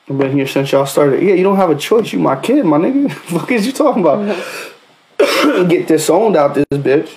I've 0.09 0.19
been 0.19 0.33
here 0.33 0.47
since 0.47 0.73
y'all 0.73 0.87
started. 0.87 1.23
Yeah, 1.23 1.35
you 1.35 1.43
don't 1.43 1.57
have 1.57 1.71
a 1.71 1.77
choice. 1.77 2.13
You 2.13 2.19
my 2.19 2.41
kid, 2.41 2.65
my 2.65 2.79
nigga. 2.79 3.11
fuck 3.13 3.51
is 3.53 3.67
you 3.67 3.73
talking 3.73 4.03
about? 4.03 4.19
Mm-hmm. 4.19 5.69
Get 5.69 5.89
disowned 5.89 6.37
out 6.37 6.55
this 6.55 6.67
bitch. 6.71 7.11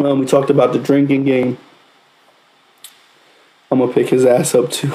Um, 0.00 0.20
we 0.20 0.26
talked 0.26 0.50
about 0.50 0.72
the 0.72 0.78
drinking 0.78 1.24
game. 1.24 1.58
I'm 3.70 3.78
gonna 3.78 3.92
pick 3.92 4.08
his 4.08 4.24
ass 4.24 4.54
up 4.54 4.70
too. 4.70 4.92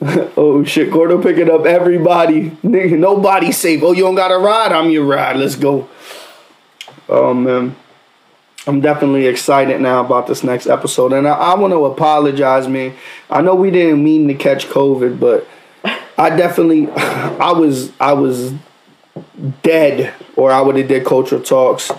oh 0.36 0.62
shit, 0.64 0.90
Gordo 0.90 1.22
picking 1.22 1.50
up 1.50 1.64
everybody. 1.64 2.50
Nigga, 2.62 2.98
nobody's 2.98 3.56
safe. 3.56 3.82
Oh, 3.82 3.92
you 3.92 4.02
don't 4.02 4.14
got 4.14 4.30
a 4.30 4.38
ride? 4.38 4.72
I'm 4.72 4.90
your 4.90 5.04
ride. 5.04 5.36
Let's 5.36 5.56
go. 5.56 5.88
Oh 7.08 7.34
man. 7.34 7.76
I'm 8.64 8.80
definitely 8.80 9.26
excited 9.26 9.80
now 9.80 10.04
about 10.04 10.28
this 10.28 10.44
next 10.44 10.68
episode. 10.68 11.12
And 11.12 11.26
I, 11.26 11.32
I 11.32 11.54
want 11.56 11.72
to 11.72 11.84
apologize, 11.84 12.68
man. 12.68 12.94
I 13.28 13.42
know 13.42 13.56
we 13.56 13.72
didn't 13.72 14.04
mean 14.04 14.28
to 14.28 14.34
catch 14.34 14.66
COVID, 14.66 15.18
but 15.18 15.48
I 16.16 16.30
definitely 16.36 16.88
I 16.96 17.52
was 17.52 17.90
I 17.98 18.12
was 18.12 18.54
dead 19.62 20.14
or 20.36 20.52
I 20.52 20.60
would 20.60 20.76
have 20.76 20.88
did 20.88 21.04
cultural 21.04 21.42
talks. 21.42 21.90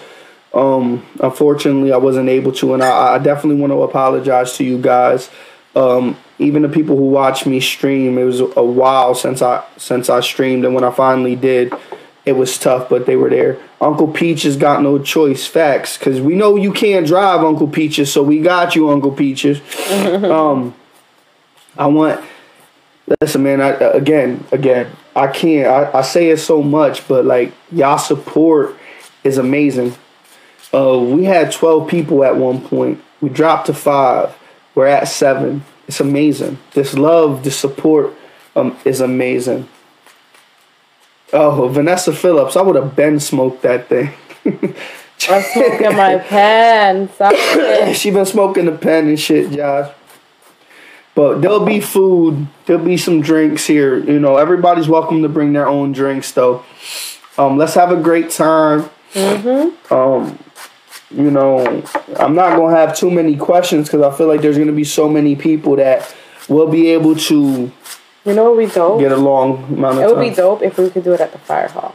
Um, 0.53 1.05
unfortunately, 1.19 1.91
I 1.91 1.97
wasn't 1.97 2.29
able 2.29 2.51
to, 2.53 2.73
and 2.73 2.83
I, 2.83 3.15
I 3.15 3.17
definitely 3.17 3.59
want 3.59 3.71
to 3.71 3.81
apologize 3.81 4.55
to 4.57 4.63
you 4.63 4.77
guys. 4.77 5.29
Um, 5.75 6.17
even 6.37 6.61
the 6.61 6.69
people 6.69 6.95
who 6.95 7.09
watch 7.09 7.45
me 7.45 7.59
stream, 7.59 8.17
it 8.17 8.23
was 8.23 8.39
a 8.39 8.63
while 8.63 9.15
since 9.15 9.41
I 9.41 9.63
since 9.77 10.09
I 10.09 10.19
streamed, 10.19 10.65
and 10.65 10.75
when 10.75 10.83
I 10.83 10.91
finally 10.91 11.35
did, 11.35 11.73
it 12.25 12.33
was 12.33 12.57
tough, 12.57 12.89
but 12.89 13.05
they 13.05 13.15
were 13.15 13.29
there. 13.29 13.57
Uncle 13.81 14.07
Peaches 14.07 14.55
got 14.55 14.81
no 14.81 14.99
choice, 14.99 15.47
facts, 15.47 15.97
because 15.97 16.21
we 16.21 16.35
know 16.35 16.55
you 16.55 16.71
can't 16.71 17.07
drive, 17.07 17.41
Uncle 17.41 17.67
Peaches, 17.67 18.11
so 18.13 18.21
we 18.21 18.39
got 18.39 18.75
you, 18.75 18.89
Uncle 18.89 19.11
Peaches. 19.11 19.59
um, 20.23 20.75
I 21.77 21.87
want 21.87 22.23
listen, 23.21 23.43
man. 23.43 23.61
I, 23.61 23.69
again, 23.69 24.45
again, 24.51 24.91
I 25.15 25.27
can't. 25.27 25.67
I, 25.67 25.99
I 25.99 26.01
say 26.01 26.29
it 26.29 26.37
so 26.37 26.61
much, 26.61 27.07
but 27.07 27.25
like 27.25 27.53
y'all 27.71 27.97
support 27.97 28.77
is 29.23 29.37
amazing. 29.37 29.95
Uh, 30.73 30.99
we 30.99 31.25
had 31.25 31.51
twelve 31.51 31.89
people 31.89 32.23
at 32.23 32.35
one 32.35 32.61
point. 32.61 33.01
We 33.21 33.29
dropped 33.29 33.67
to 33.67 33.73
five. 33.73 34.35
We're 34.75 34.87
at 34.87 35.07
seven. 35.07 35.63
It's 35.87 35.99
amazing. 35.99 36.57
This 36.71 36.93
love, 36.95 37.43
this 37.43 37.57
support, 37.57 38.13
um, 38.55 38.77
is 38.85 39.01
amazing. 39.01 39.67
Oh, 41.31 41.67
Vanessa 41.67 42.13
Phillips, 42.13 42.55
I 42.55 42.61
would 42.61 42.75
have 42.75 42.95
been 42.95 43.19
smoked 43.19 43.63
that 43.63 43.89
thing. 43.89 44.13
I'm 45.29 45.41
smoking 45.41 45.95
my 45.95 46.17
pen. 46.19 47.09
She 47.95 48.11
been 48.11 48.25
smoking 48.25 48.65
the 48.65 48.73
pen 48.73 49.07
and 49.07 49.19
shit, 49.19 49.51
Josh. 49.51 49.91
But 51.15 51.41
there'll 51.41 51.65
be 51.65 51.79
food. 51.79 52.47
There'll 52.65 52.83
be 52.83 52.97
some 52.97 53.21
drinks 53.21 53.65
here. 53.65 53.97
You 53.99 54.19
know, 54.19 54.37
everybody's 54.37 54.87
welcome 54.87 55.21
to 55.21 55.29
bring 55.29 55.53
their 55.53 55.67
own 55.67 55.91
drinks, 55.91 56.31
though. 56.31 56.63
Um, 57.37 57.57
let's 57.57 57.75
have 57.75 57.91
a 57.91 58.01
great 58.01 58.31
time. 58.31 58.89
Mm-hmm. 59.13 59.93
Um, 59.93 60.39
you 61.13 61.29
know, 61.31 61.59
I'm 62.17 62.35
not 62.35 62.57
gonna 62.57 62.75
have 62.75 62.95
too 62.95 63.11
many 63.11 63.35
questions 63.37 63.87
because 63.87 64.01
I 64.01 64.15
feel 64.17 64.27
like 64.27 64.41
there's 64.41 64.57
gonna 64.57 64.71
be 64.71 64.83
so 64.83 65.07
many 65.07 65.35
people 65.35 65.75
that 65.77 66.13
will 66.49 66.67
be 66.67 66.89
able 66.89 67.15
to 67.15 67.71
You 68.25 68.33
know 68.33 68.53
would 68.53 68.67
be 68.67 68.73
dope? 68.73 68.99
get 68.99 69.11
a 69.11 69.17
long 69.17 69.63
amount 69.65 69.97
of 69.97 70.03
It 70.03 70.07
would 70.07 70.15
time. 70.15 70.29
be 70.29 70.35
dope 70.35 70.61
if 70.63 70.77
we 70.77 70.89
could 70.89 71.03
do 71.03 71.13
it 71.13 71.21
at 71.21 71.31
the 71.31 71.37
fire 71.39 71.67
hall. 71.69 71.93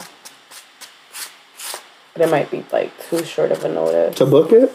But 2.13 2.23
it 2.23 2.31
might 2.31 2.49
be 2.51 2.65
like 2.71 2.91
too 3.09 3.23
short 3.23 3.51
of 3.51 3.63
a 3.63 3.69
notice. 3.69 4.15
to 4.17 4.25
book 4.25 4.51
it? 4.51 4.71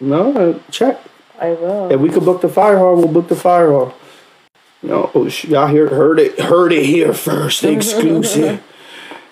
No, 0.00 0.32
uh, 0.34 0.58
check. 0.70 1.00
I 1.40 1.50
will. 1.52 1.90
If 1.92 2.00
we 2.00 2.08
could 2.10 2.24
book 2.24 2.40
the 2.40 2.48
fire 2.48 2.78
hall, 2.78 2.96
we'll 2.96 3.08
book 3.08 3.28
the 3.28 3.36
fire 3.36 3.70
hall. 3.70 3.94
Know, 4.82 5.10
oh, 5.14 5.26
y'all 5.44 5.68
hear, 5.68 5.88
heard 5.88 6.18
it, 6.18 6.40
heard 6.40 6.72
it 6.72 6.84
here 6.84 7.14
first, 7.14 7.62
exclusive. 7.76 8.60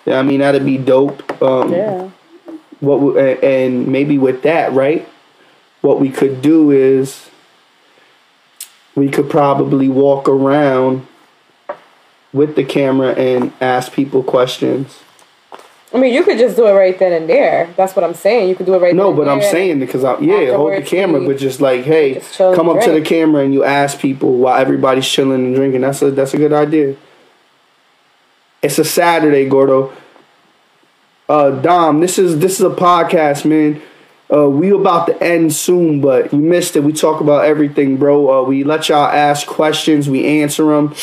yeah, 0.05 0.19
I 0.19 0.23
mean 0.23 0.39
that'd 0.39 0.63
be 0.65 0.77
dope. 0.77 1.41
Um, 1.41 1.73
yeah. 1.73 2.09
What 2.81 2.99
we, 2.99 3.37
and 3.41 3.87
maybe 3.87 4.17
with 4.17 4.41
that, 4.43 4.73
right? 4.73 5.07
What 5.81 5.99
we 5.99 6.09
could 6.09 6.41
do 6.41 6.71
is 6.71 7.29
we 8.95 9.09
could 9.09 9.29
probably 9.29 9.87
walk 9.87 10.27
around 10.27 11.07
with 12.33 12.55
the 12.55 12.63
camera 12.63 13.13
and 13.13 13.53
ask 13.61 13.93
people 13.93 14.23
questions. 14.23 14.99
I 15.93 15.97
mean, 15.97 16.13
you 16.13 16.23
could 16.23 16.37
just 16.37 16.55
do 16.55 16.67
it 16.67 16.71
right 16.71 16.97
then 16.97 17.11
and 17.11 17.29
there. 17.29 17.71
That's 17.75 17.95
what 17.95 18.05
I'm 18.05 18.13
saying. 18.13 18.47
You 18.47 18.55
could 18.55 18.65
do 18.65 18.75
it 18.75 18.79
right. 18.79 18.95
No, 18.95 19.13
but 19.13 19.27
I'm 19.27 19.41
saying 19.41 19.79
because 19.79 20.05
I 20.05 20.17
yeah, 20.19 20.55
hold 20.55 20.73
the 20.73 20.81
camera, 20.81 21.19
but 21.19 21.37
just 21.37 21.59
like 21.59 21.83
hey, 21.83 22.15
just 22.15 22.37
come 22.37 22.69
up 22.69 22.81
to 22.83 22.91
the 22.91 23.01
camera 23.01 23.43
and 23.43 23.53
you 23.53 23.63
ask 23.63 23.99
people 23.99 24.37
while 24.37 24.57
everybody's 24.57 25.07
chilling 25.07 25.45
and 25.45 25.55
drinking. 25.55 25.81
That's 25.81 26.01
a 26.01 26.11
that's 26.11 26.33
a 26.33 26.37
good 26.37 26.53
idea. 26.53 26.95
It's 28.61 28.79
a 28.79 28.85
Saturday, 28.85 29.49
Gordo. 29.49 29.91
Uh, 31.31 31.51
Dom, 31.61 32.01
this 32.01 32.19
is 32.19 32.39
this 32.39 32.59
is 32.59 32.65
a 32.65 32.69
podcast, 32.69 33.45
man. 33.45 33.81
Uh, 34.29 34.49
we 34.49 34.69
about 34.71 35.07
to 35.07 35.23
end 35.23 35.53
soon, 35.53 36.01
but 36.01 36.33
you 36.33 36.39
missed 36.39 36.75
it. 36.75 36.83
We 36.83 36.91
talk 36.91 37.21
about 37.21 37.45
everything, 37.45 37.95
bro. 37.95 38.41
Uh, 38.41 38.43
we 38.45 38.65
let 38.65 38.89
y'all 38.89 39.05
ask 39.05 39.47
questions, 39.47 40.09
we 40.09 40.25
answer 40.25 40.65
them. 40.65 40.93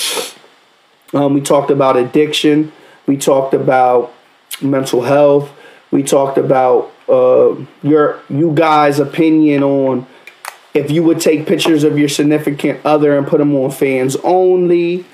Um, 1.14 1.32
we 1.32 1.40
talked 1.40 1.70
about 1.70 1.96
addiction. 1.96 2.72
We 3.06 3.16
talked 3.16 3.54
about 3.54 4.12
mental 4.60 5.00
health. 5.00 5.50
We 5.90 6.02
talked 6.02 6.36
about 6.36 6.92
uh, 7.08 7.56
your 7.82 8.20
you 8.28 8.52
guys' 8.54 9.00
opinion 9.00 9.62
on 9.62 10.06
if 10.74 10.90
you 10.90 11.02
would 11.04 11.22
take 11.22 11.46
pictures 11.46 11.84
of 11.84 11.98
your 11.98 12.10
significant 12.10 12.84
other 12.84 13.16
and 13.16 13.26
put 13.26 13.38
them 13.38 13.56
on 13.56 13.70
fans 13.70 14.14
only. 14.16 15.06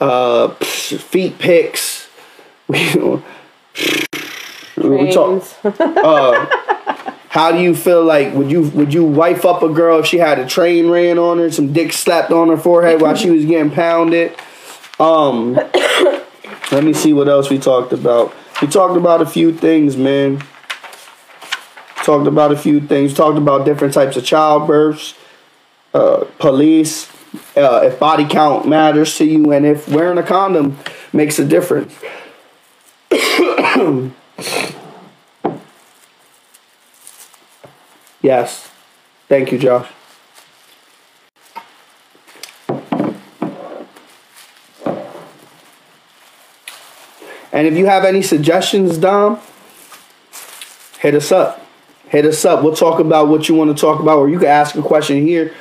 Uh, 0.00 0.48
feet 0.54 1.38
pics. 1.38 2.08
we 4.82 5.12
talk. 5.12 5.44
Uh, 5.78 6.46
how 7.30 7.52
do 7.52 7.60
you 7.60 7.74
feel 7.74 8.02
like 8.02 8.32
would 8.34 8.50
you 8.50 8.62
would 8.70 8.92
you 8.92 9.04
wife 9.04 9.44
up 9.44 9.62
a 9.62 9.68
girl 9.68 10.00
if 10.00 10.06
she 10.06 10.18
had 10.18 10.38
a 10.38 10.46
train 10.46 10.90
ran 10.90 11.18
on 11.18 11.38
her, 11.38 11.52
some 11.52 11.72
dick 11.72 11.92
slapped 11.92 12.32
on 12.32 12.48
her 12.48 12.56
forehead 12.56 13.00
while 13.00 13.14
she 13.14 13.30
was 13.30 13.44
getting 13.44 13.70
pounded? 13.70 14.34
Um, 14.98 15.54
let 16.72 16.82
me 16.82 16.92
see 16.92 17.12
what 17.12 17.28
else 17.28 17.50
we 17.50 17.58
talked 17.58 17.92
about. 17.92 18.34
We 18.62 18.68
talked 18.68 18.96
about 18.96 19.20
a 19.20 19.26
few 19.26 19.52
things, 19.52 19.96
man. 19.96 20.42
Talked 22.02 22.26
about 22.26 22.50
a 22.50 22.56
few 22.56 22.80
things. 22.80 23.12
Talked 23.12 23.38
about 23.38 23.66
different 23.66 23.92
types 23.92 24.16
of 24.16 24.24
childbirths, 24.24 25.14
uh, 25.92 26.24
police, 26.38 27.08
uh, 27.56 27.82
if 27.84 27.98
body 27.98 28.26
count 28.26 28.66
matters 28.66 29.16
to 29.18 29.24
you, 29.24 29.52
and 29.52 29.66
if 29.66 29.88
wearing 29.88 30.18
a 30.18 30.22
condom 30.22 30.78
makes 31.12 31.38
a 31.38 31.44
difference. 31.44 31.94
Yes. 38.20 38.70
Thank 39.28 39.52
you, 39.52 39.58
Josh. 39.58 39.90
And 47.52 47.66
if 47.66 47.76
you 47.76 47.86
have 47.86 48.04
any 48.04 48.22
suggestions, 48.22 48.98
Dom, 48.98 49.40
hit 51.00 51.14
us 51.14 51.32
up. 51.32 51.64
Hit 52.08 52.24
us 52.24 52.44
up. 52.44 52.62
We'll 52.62 52.76
talk 52.76 53.00
about 53.00 53.28
what 53.28 53.48
you 53.48 53.54
want 53.54 53.76
to 53.76 53.80
talk 53.80 54.00
about, 54.00 54.18
or 54.18 54.28
you 54.28 54.38
can 54.38 54.48
ask 54.48 54.76
a 54.76 54.82
question 54.82 55.26
here. 55.26 55.54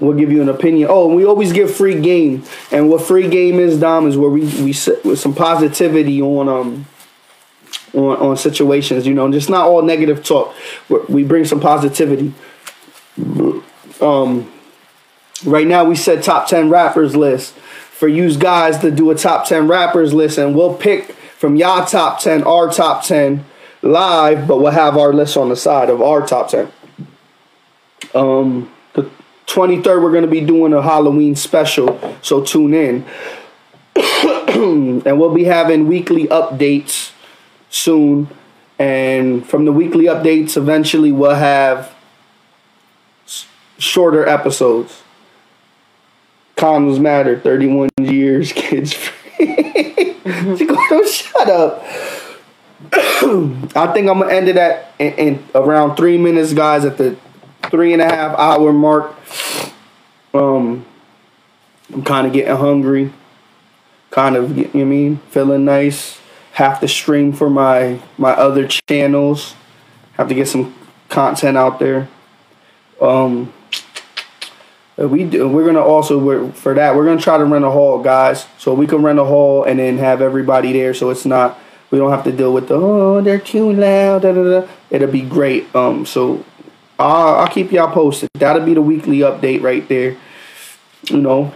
We'll 0.00 0.16
give 0.16 0.32
you 0.32 0.40
an 0.40 0.48
opinion. 0.48 0.88
Oh, 0.90 1.08
and 1.08 1.16
we 1.16 1.24
always 1.26 1.52
give 1.52 1.74
free 1.74 2.00
game. 2.00 2.44
And 2.70 2.88
what 2.88 3.02
free 3.02 3.28
game 3.28 3.58
is, 3.58 3.78
Dom, 3.78 4.06
is 4.06 4.16
where 4.16 4.30
we 4.30 4.42
we 4.62 4.72
sit 4.72 5.04
with 5.04 5.18
some 5.18 5.34
positivity 5.34 6.22
on 6.22 6.48
um 6.48 6.86
on 7.94 8.16
on 8.16 8.36
situations. 8.36 9.06
You 9.06 9.14
know, 9.14 9.30
just 9.30 9.50
not 9.50 9.66
all 9.66 9.82
negative 9.82 10.24
talk. 10.24 10.54
We 11.08 11.24
bring 11.24 11.44
some 11.44 11.60
positivity. 11.60 12.32
Um, 14.00 14.50
right 15.44 15.66
now 15.66 15.84
we 15.84 15.96
said 15.96 16.22
top 16.22 16.48
ten 16.48 16.70
rappers 16.70 17.14
list 17.16 17.54
for 17.54 18.08
you 18.08 18.34
guys 18.36 18.78
to 18.78 18.90
do 18.90 19.10
a 19.10 19.14
top 19.14 19.46
ten 19.46 19.68
rappers 19.68 20.12
list, 20.12 20.38
and 20.38 20.54
we'll 20.54 20.74
pick 20.74 21.12
from 21.12 21.56
y'all 21.56 21.84
top 21.84 22.20
ten, 22.20 22.42
our 22.44 22.70
top 22.70 23.04
ten 23.04 23.44
live, 23.82 24.46
but 24.46 24.58
we'll 24.58 24.72
have 24.72 24.96
our 24.96 25.12
list 25.12 25.36
on 25.36 25.48
the 25.48 25.56
side 25.56 25.90
of 25.90 26.00
our 26.00 26.26
top 26.26 26.48
ten. 26.48 26.70
Um, 28.14 28.70
the 28.94 29.10
23rd, 29.46 30.02
we're 30.02 30.10
going 30.10 30.24
to 30.24 30.30
be 30.30 30.40
doing 30.40 30.72
a 30.72 30.82
Halloween 30.82 31.34
special, 31.34 31.98
so 32.22 32.42
tune 32.42 32.74
in. 32.74 33.06
and 35.06 35.18
we'll 35.18 35.34
be 35.34 35.44
having 35.44 35.86
weekly 35.86 36.26
updates 36.26 37.11
soon. 37.72 38.28
And 38.78 39.46
from 39.48 39.64
the 39.64 39.72
weekly 39.72 40.04
updates, 40.04 40.56
eventually 40.56 41.10
we'll 41.10 41.34
have 41.34 41.92
shorter 43.78 44.26
episodes. 44.28 45.02
Condoms 46.56 47.00
matter, 47.00 47.38
31 47.38 47.90
years, 48.00 48.52
kids 48.54 48.92
free. 48.92 50.16
Shut 51.06 51.48
up. 51.48 51.82
I 52.94 53.90
think 53.92 54.08
I'm 54.08 54.20
gonna 54.20 54.32
end 54.32 54.48
it 54.48 54.56
at 54.56 54.92
in, 54.98 55.12
in 55.14 55.44
around 55.54 55.96
three 55.96 56.18
minutes, 56.18 56.52
guys, 56.52 56.84
at 56.84 56.98
the 56.98 57.16
three 57.70 57.92
and 57.92 58.02
a 58.02 58.04
half 58.04 58.38
hour 58.38 58.72
mark. 58.72 59.14
Um, 60.34 60.84
I'm 61.92 62.02
kind 62.04 62.26
of 62.26 62.32
getting 62.32 62.56
hungry, 62.56 63.12
kind 64.10 64.36
of 64.36 64.56
you 64.56 64.70
know 64.74 64.80
I 64.80 64.84
mean, 64.84 65.16
feeling 65.30 65.64
nice. 65.64 66.21
Have 66.52 66.80
to 66.80 66.88
stream 66.88 67.32
for 67.32 67.48
my 67.48 68.00
my 68.18 68.32
other 68.32 68.68
channels. 68.68 69.54
Have 70.14 70.28
to 70.28 70.34
get 70.34 70.48
some 70.48 70.74
content 71.08 71.56
out 71.56 71.78
there. 71.78 72.08
Um, 73.00 73.52
we 74.96 75.24
do, 75.24 75.48
we're 75.48 75.64
gonna 75.64 75.80
also 75.80 76.18
we're, 76.18 76.52
for 76.52 76.74
that 76.74 76.94
we're 76.94 77.04
gonna 77.04 77.20
try 77.20 77.38
to 77.38 77.44
rent 77.44 77.64
a 77.64 77.70
hall, 77.70 78.02
guys, 78.02 78.46
so 78.58 78.74
we 78.74 78.86
can 78.86 79.02
rent 79.02 79.18
a 79.18 79.24
hall 79.24 79.64
and 79.64 79.78
then 79.78 79.98
have 79.98 80.20
everybody 80.20 80.72
there, 80.72 80.94
so 80.94 81.10
it's 81.10 81.24
not 81.24 81.58
we 81.90 81.98
don't 81.98 82.10
have 82.10 82.24
to 82.24 82.32
deal 82.32 82.52
with 82.52 82.68
the 82.68 82.74
oh 82.74 83.20
they're 83.20 83.38
too 83.38 83.72
loud. 83.72 84.22
Da, 84.22 84.32
da, 84.32 84.60
da. 84.60 84.68
It'll 84.90 85.10
be 85.10 85.22
great. 85.22 85.74
Um, 85.74 86.06
so 86.06 86.44
I'll, 86.98 87.40
I'll 87.40 87.48
keep 87.48 87.72
y'all 87.72 87.92
posted. 87.92 88.30
That'll 88.34 88.64
be 88.64 88.74
the 88.74 88.82
weekly 88.82 89.18
update 89.18 89.62
right 89.62 89.86
there. 89.88 90.16
You 91.08 91.18
know, 91.18 91.52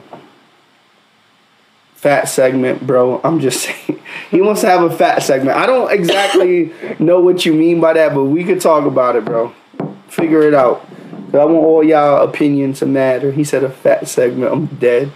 fat 2.06 2.26
segment, 2.26 2.86
bro. 2.86 3.20
I'm 3.24 3.40
just 3.40 3.62
saying 3.62 4.00
he 4.30 4.40
wants 4.40 4.60
to 4.60 4.68
have 4.68 4.84
a 4.84 4.96
fat 4.96 5.24
segment. 5.24 5.56
I 5.56 5.66
don't 5.66 5.90
exactly 5.90 6.72
know 7.00 7.20
what 7.20 7.44
you 7.44 7.52
mean 7.52 7.80
by 7.80 7.94
that, 7.94 8.14
but 8.14 8.26
we 8.26 8.44
could 8.44 8.60
talk 8.60 8.86
about 8.86 9.16
it, 9.16 9.24
bro. 9.24 9.52
Figure 10.06 10.42
it 10.42 10.54
out. 10.54 10.88
I 11.34 11.44
want 11.44 11.56
all 11.56 11.82
y'all 11.82 12.22
opinions 12.22 12.78
to 12.78 12.86
matter. 12.86 13.32
He 13.32 13.42
said 13.42 13.64
a 13.64 13.68
fat 13.68 14.06
segment. 14.06 14.52
I'm 14.52 14.66
dead. 14.66 15.10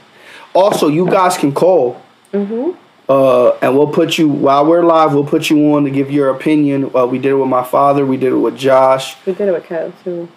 Also, 0.52 0.88
you 0.88 1.06
guys 1.06 1.38
can 1.38 1.52
call. 1.52 2.02
Mm-hmm. 2.32 2.72
Uh, 3.08 3.56
and 3.62 3.76
we'll 3.78 3.92
put 3.92 4.18
you 4.18 4.28
while 4.28 4.66
we're 4.66 4.82
live. 4.82 5.14
We'll 5.14 5.24
put 5.24 5.48
you 5.48 5.72
on 5.74 5.84
to 5.84 5.90
give 5.90 6.10
your 6.10 6.30
opinion. 6.30 6.90
Uh, 6.94 7.06
we 7.06 7.18
did 7.18 7.30
it 7.30 7.36
with 7.36 7.48
my 7.48 7.62
father. 7.62 8.04
We 8.04 8.16
did 8.16 8.32
it 8.32 8.36
with 8.36 8.58
Josh. 8.58 9.16
We 9.26 9.32
did 9.32 9.48
it 9.48 9.52
with 9.52 9.64
Kev 9.64 9.92
too. 10.02 10.28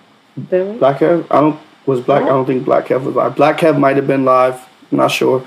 Did 0.50 0.74
we? 0.74 0.78
Black 0.78 1.00
Kev. 1.00 1.26
I 1.32 1.42
don't 1.42 1.60
was 1.88 2.00
Black. 2.02 2.24
I 2.24 2.28
don't 2.28 2.46
think 2.46 2.64
Black 2.64 2.86
Kev 2.86 3.04
was 3.04 3.16
live. 3.16 3.36
Black 3.36 3.58
Kev 3.58 3.80
might 3.80 3.96
have 3.96 4.08
been 4.08 4.24
live. 4.24 4.68
I'm 4.92 5.00
not 5.00 5.12
sure. 5.12 5.46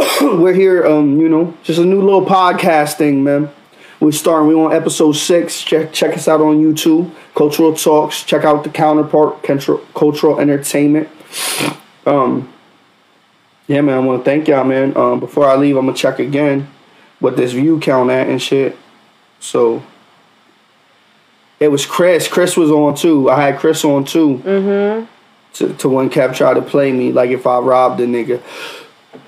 we're 0.22 0.54
here. 0.54 0.86
Um, 0.86 1.20
you 1.20 1.28
know, 1.28 1.56
just 1.62 1.78
a 1.78 1.84
new 1.84 2.00
little 2.00 2.24
podcast 2.24 2.94
thing, 2.94 3.22
man. 3.22 3.50
We're 3.98 4.12
starting. 4.12 4.48
We 4.48 4.54
on 4.54 4.72
episode 4.72 5.12
six. 5.12 5.62
Check 5.62 5.92
check 5.92 6.16
us 6.16 6.26
out 6.26 6.40
on 6.40 6.62
YouTube. 6.62 7.10
Cultural 7.34 7.74
Talks. 7.74 8.22
Check 8.24 8.44
out 8.44 8.64
the 8.64 8.70
counterpart. 8.70 9.42
Cultural, 9.42 10.40
Entertainment. 10.40 11.08
Um, 12.06 12.50
yeah, 13.66 13.82
man. 13.82 13.96
I 13.96 14.00
want 14.00 14.24
to 14.24 14.24
thank 14.24 14.48
y'all, 14.48 14.64
man. 14.64 14.96
Um, 14.96 15.20
before 15.20 15.46
I 15.46 15.56
leave, 15.56 15.76
I'm 15.76 15.84
gonna 15.84 15.96
check 15.96 16.18
again 16.18 16.68
what 17.18 17.36
this 17.36 17.52
view 17.52 17.78
count 17.78 18.10
at 18.10 18.28
and 18.28 18.40
shit. 18.40 18.78
So 19.38 19.82
it 21.58 21.68
was 21.68 21.84
Chris. 21.84 22.26
Chris 22.26 22.56
was 22.56 22.70
on 22.70 22.94
too. 22.94 23.28
I 23.28 23.42
had 23.42 23.58
Chris 23.58 23.84
on 23.84 24.04
too. 24.04 24.38
Mm-hmm. 24.38 25.06
To, 25.52 25.74
to 25.74 25.88
when 25.88 26.08
Kev 26.08 26.34
tried 26.34 26.54
to 26.54 26.62
play 26.62 26.92
me, 26.92 27.10
like 27.12 27.30
if 27.30 27.46
I 27.46 27.58
robbed 27.58 28.00
a 28.00 28.06
nigga. 28.06 28.40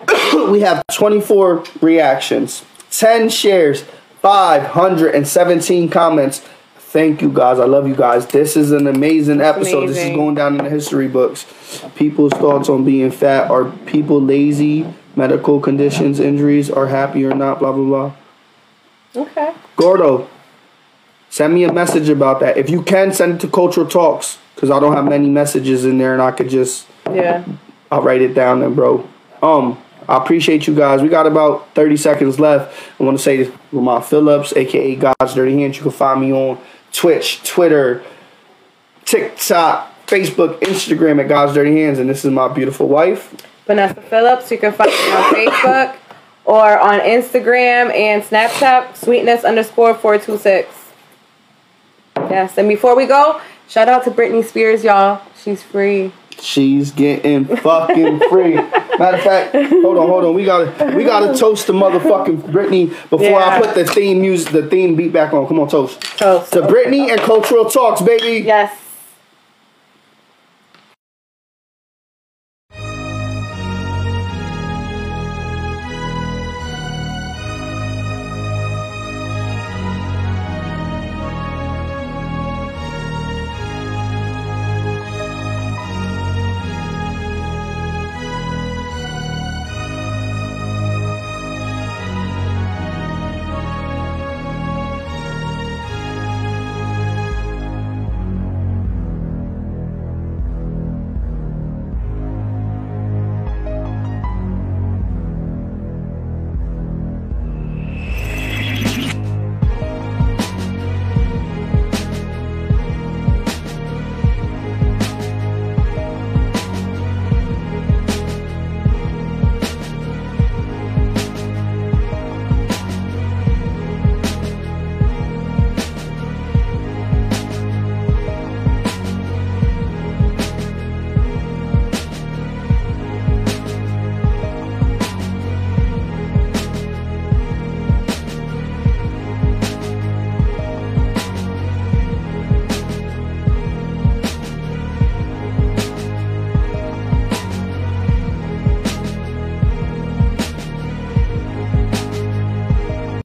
we 0.51 0.61
have 0.61 0.83
24 0.93 1.65
reactions, 1.81 2.65
10 2.91 3.29
shares, 3.29 3.85
517 4.21 5.89
comments. 5.89 6.41
Thank 6.77 7.23
you 7.23 7.33
guys. 7.33 7.59
I 7.59 7.65
love 7.65 7.89
you 7.89 7.97
guys. 7.97 8.27
This 8.27 8.57
is 8.57 8.71
an 8.71 8.87
amazing 8.87 9.41
episode. 9.41 9.89
This 9.89 9.99
is 9.99 10.15
going 10.15 10.35
down 10.35 10.59
in 10.59 10.65
the 10.65 10.71
history 10.71 11.09
books. 11.09 11.47
People's 11.97 12.33
thoughts 12.35 12.69
on 12.69 12.85
being 12.85 13.11
fat. 13.11 13.51
Are 13.51 13.71
people 13.87 14.21
lazy? 14.21 14.93
Medical 15.17 15.61
conditions, 15.61 16.21
injuries, 16.21 16.71
are 16.71 16.87
happy 16.87 17.25
or 17.25 17.35
not? 17.35 17.59
Blah, 17.59 17.73
blah, 17.73 17.85
blah. 17.85 19.23
Okay. 19.23 19.55
Gordo, 19.77 20.29
send 21.29 21.55
me 21.55 21.65
a 21.65 21.73
message 21.73 22.09
about 22.09 22.41
that. 22.41 22.57
If 22.57 22.71
you 22.71 22.83
can, 22.83 23.13
send 23.13 23.35
it 23.35 23.41
to 23.41 23.49
Cultural 23.49 23.87
Talks 23.87 24.39
because 24.55 24.71
I 24.71 24.79
don't 24.79 24.95
have 24.95 25.05
many 25.05 25.29
messages 25.29 25.85
in 25.85 25.99
there 25.99 26.13
and 26.13 26.23
I 26.23 26.31
could 26.31 26.49
just 26.49 26.87
Yeah. 27.11 27.45
I'll 27.91 28.03
write 28.03 28.23
it 28.23 28.35
down 28.35 28.61
then, 28.61 28.75
bro. 28.75 29.07
Um, 29.43 29.79
I 30.13 30.19
appreciate 30.19 30.67
you 30.67 30.75
guys. 30.75 31.01
We 31.01 31.09
got 31.09 31.27
about 31.27 31.75
30 31.75 31.97
seconds 31.97 32.39
left. 32.39 32.79
I 33.01 33.03
want 33.03 33.17
to 33.17 33.23
say 33.23 33.39
this 33.39 33.55
Lamont 33.73 34.05
Phillips, 34.05 34.53
aka 34.55 34.95
God's 34.95 35.33
Dirty 35.35 35.59
Hands. 35.59 35.75
You 35.75 35.83
can 35.83 35.91
find 35.91 36.21
me 36.21 36.31
on 36.35 36.61
Twitch, 36.93 37.43
Twitter, 37.49 38.05
TikTok, 39.07 40.07
Facebook, 40.07 40.61
Instagram 40.61 41.19
at 41.19 41.29
God's 41.29 41.55
Dirty 41.55 41.81
Hands. 41.81 41.99
And 41.99 42.11
this 42.11 42.27
is 42.27 42.31
my 42.31 42.49
beautiful 42.49 42.89
wife. 42.89 43.35
Vanessa 43.67 44.03
Phillips. 44.03 44.51
You 44.51 44.59
can 44.59 44.75
find 44.75 44.91
me 44.91 45.13
on 45.13 45.33
Facebook 45.33 45.97
or 46.45 46.79
on 46.79 47.01
Instagram 47.01 47.91
and 47.95 48.23
Snapchat, 48.23 48.95
sweetness 48.95 49.45
underscore 49.45 49.95
426. 49.95 50.69
Yes, 52.29 52.59
and 52.59 52.69
before 52.69 52.95
we 52.95 53.07
go, 53.07 53.41
shout 53.67 53.89
out 53.89 54.05
to 54.05 54.11
Britney 54.11 54.45
Spears, 54.45 54.85
y'all. 54.85 55.23
She's 55.43 55.63
free. 55.63 56.13
She's 56.43 56.91
getting 56.91 57.45
fucking 57.45 58.21
free. 58.29 58.55
Matter 58.55 59.17
of 59.17 59.23
fact, 59.23 59.55
hold 59.55 59.97
on, 59.97 60.09
hold 60.09 60.25
on. 60.25 60.35
We 60.35 60.45
gotta 60.45 60.97
we 60.97 61.05
gotta 61.05 61.39
toast 61.39 61.69
the 61.69 61.73
motherfucking 61.73 62.43
Britney 62.51 62.89
before 63.11 63.41
I 63.41 63.61
put 63.61 63.77
the 63.77 63.85
theme 63.85 64.21
music 64.21 64.53
the 64.53 64.67
theme 64.67 64.97
beat 64.97 65.13
back 65.13 65.33
on. 65.33 65.47
Come 65.47 65.61
on, 65.61 65.69
toast. 65.69 66.01
Toast. 66.01 66.53
To 66.55 66.63
Britney 66.63 67.11
and 67.11 67.21
cultural 67.21 67.71
talks, 67.71 68.03
baby. 68.03 68.45
Yes. 68.45 68.82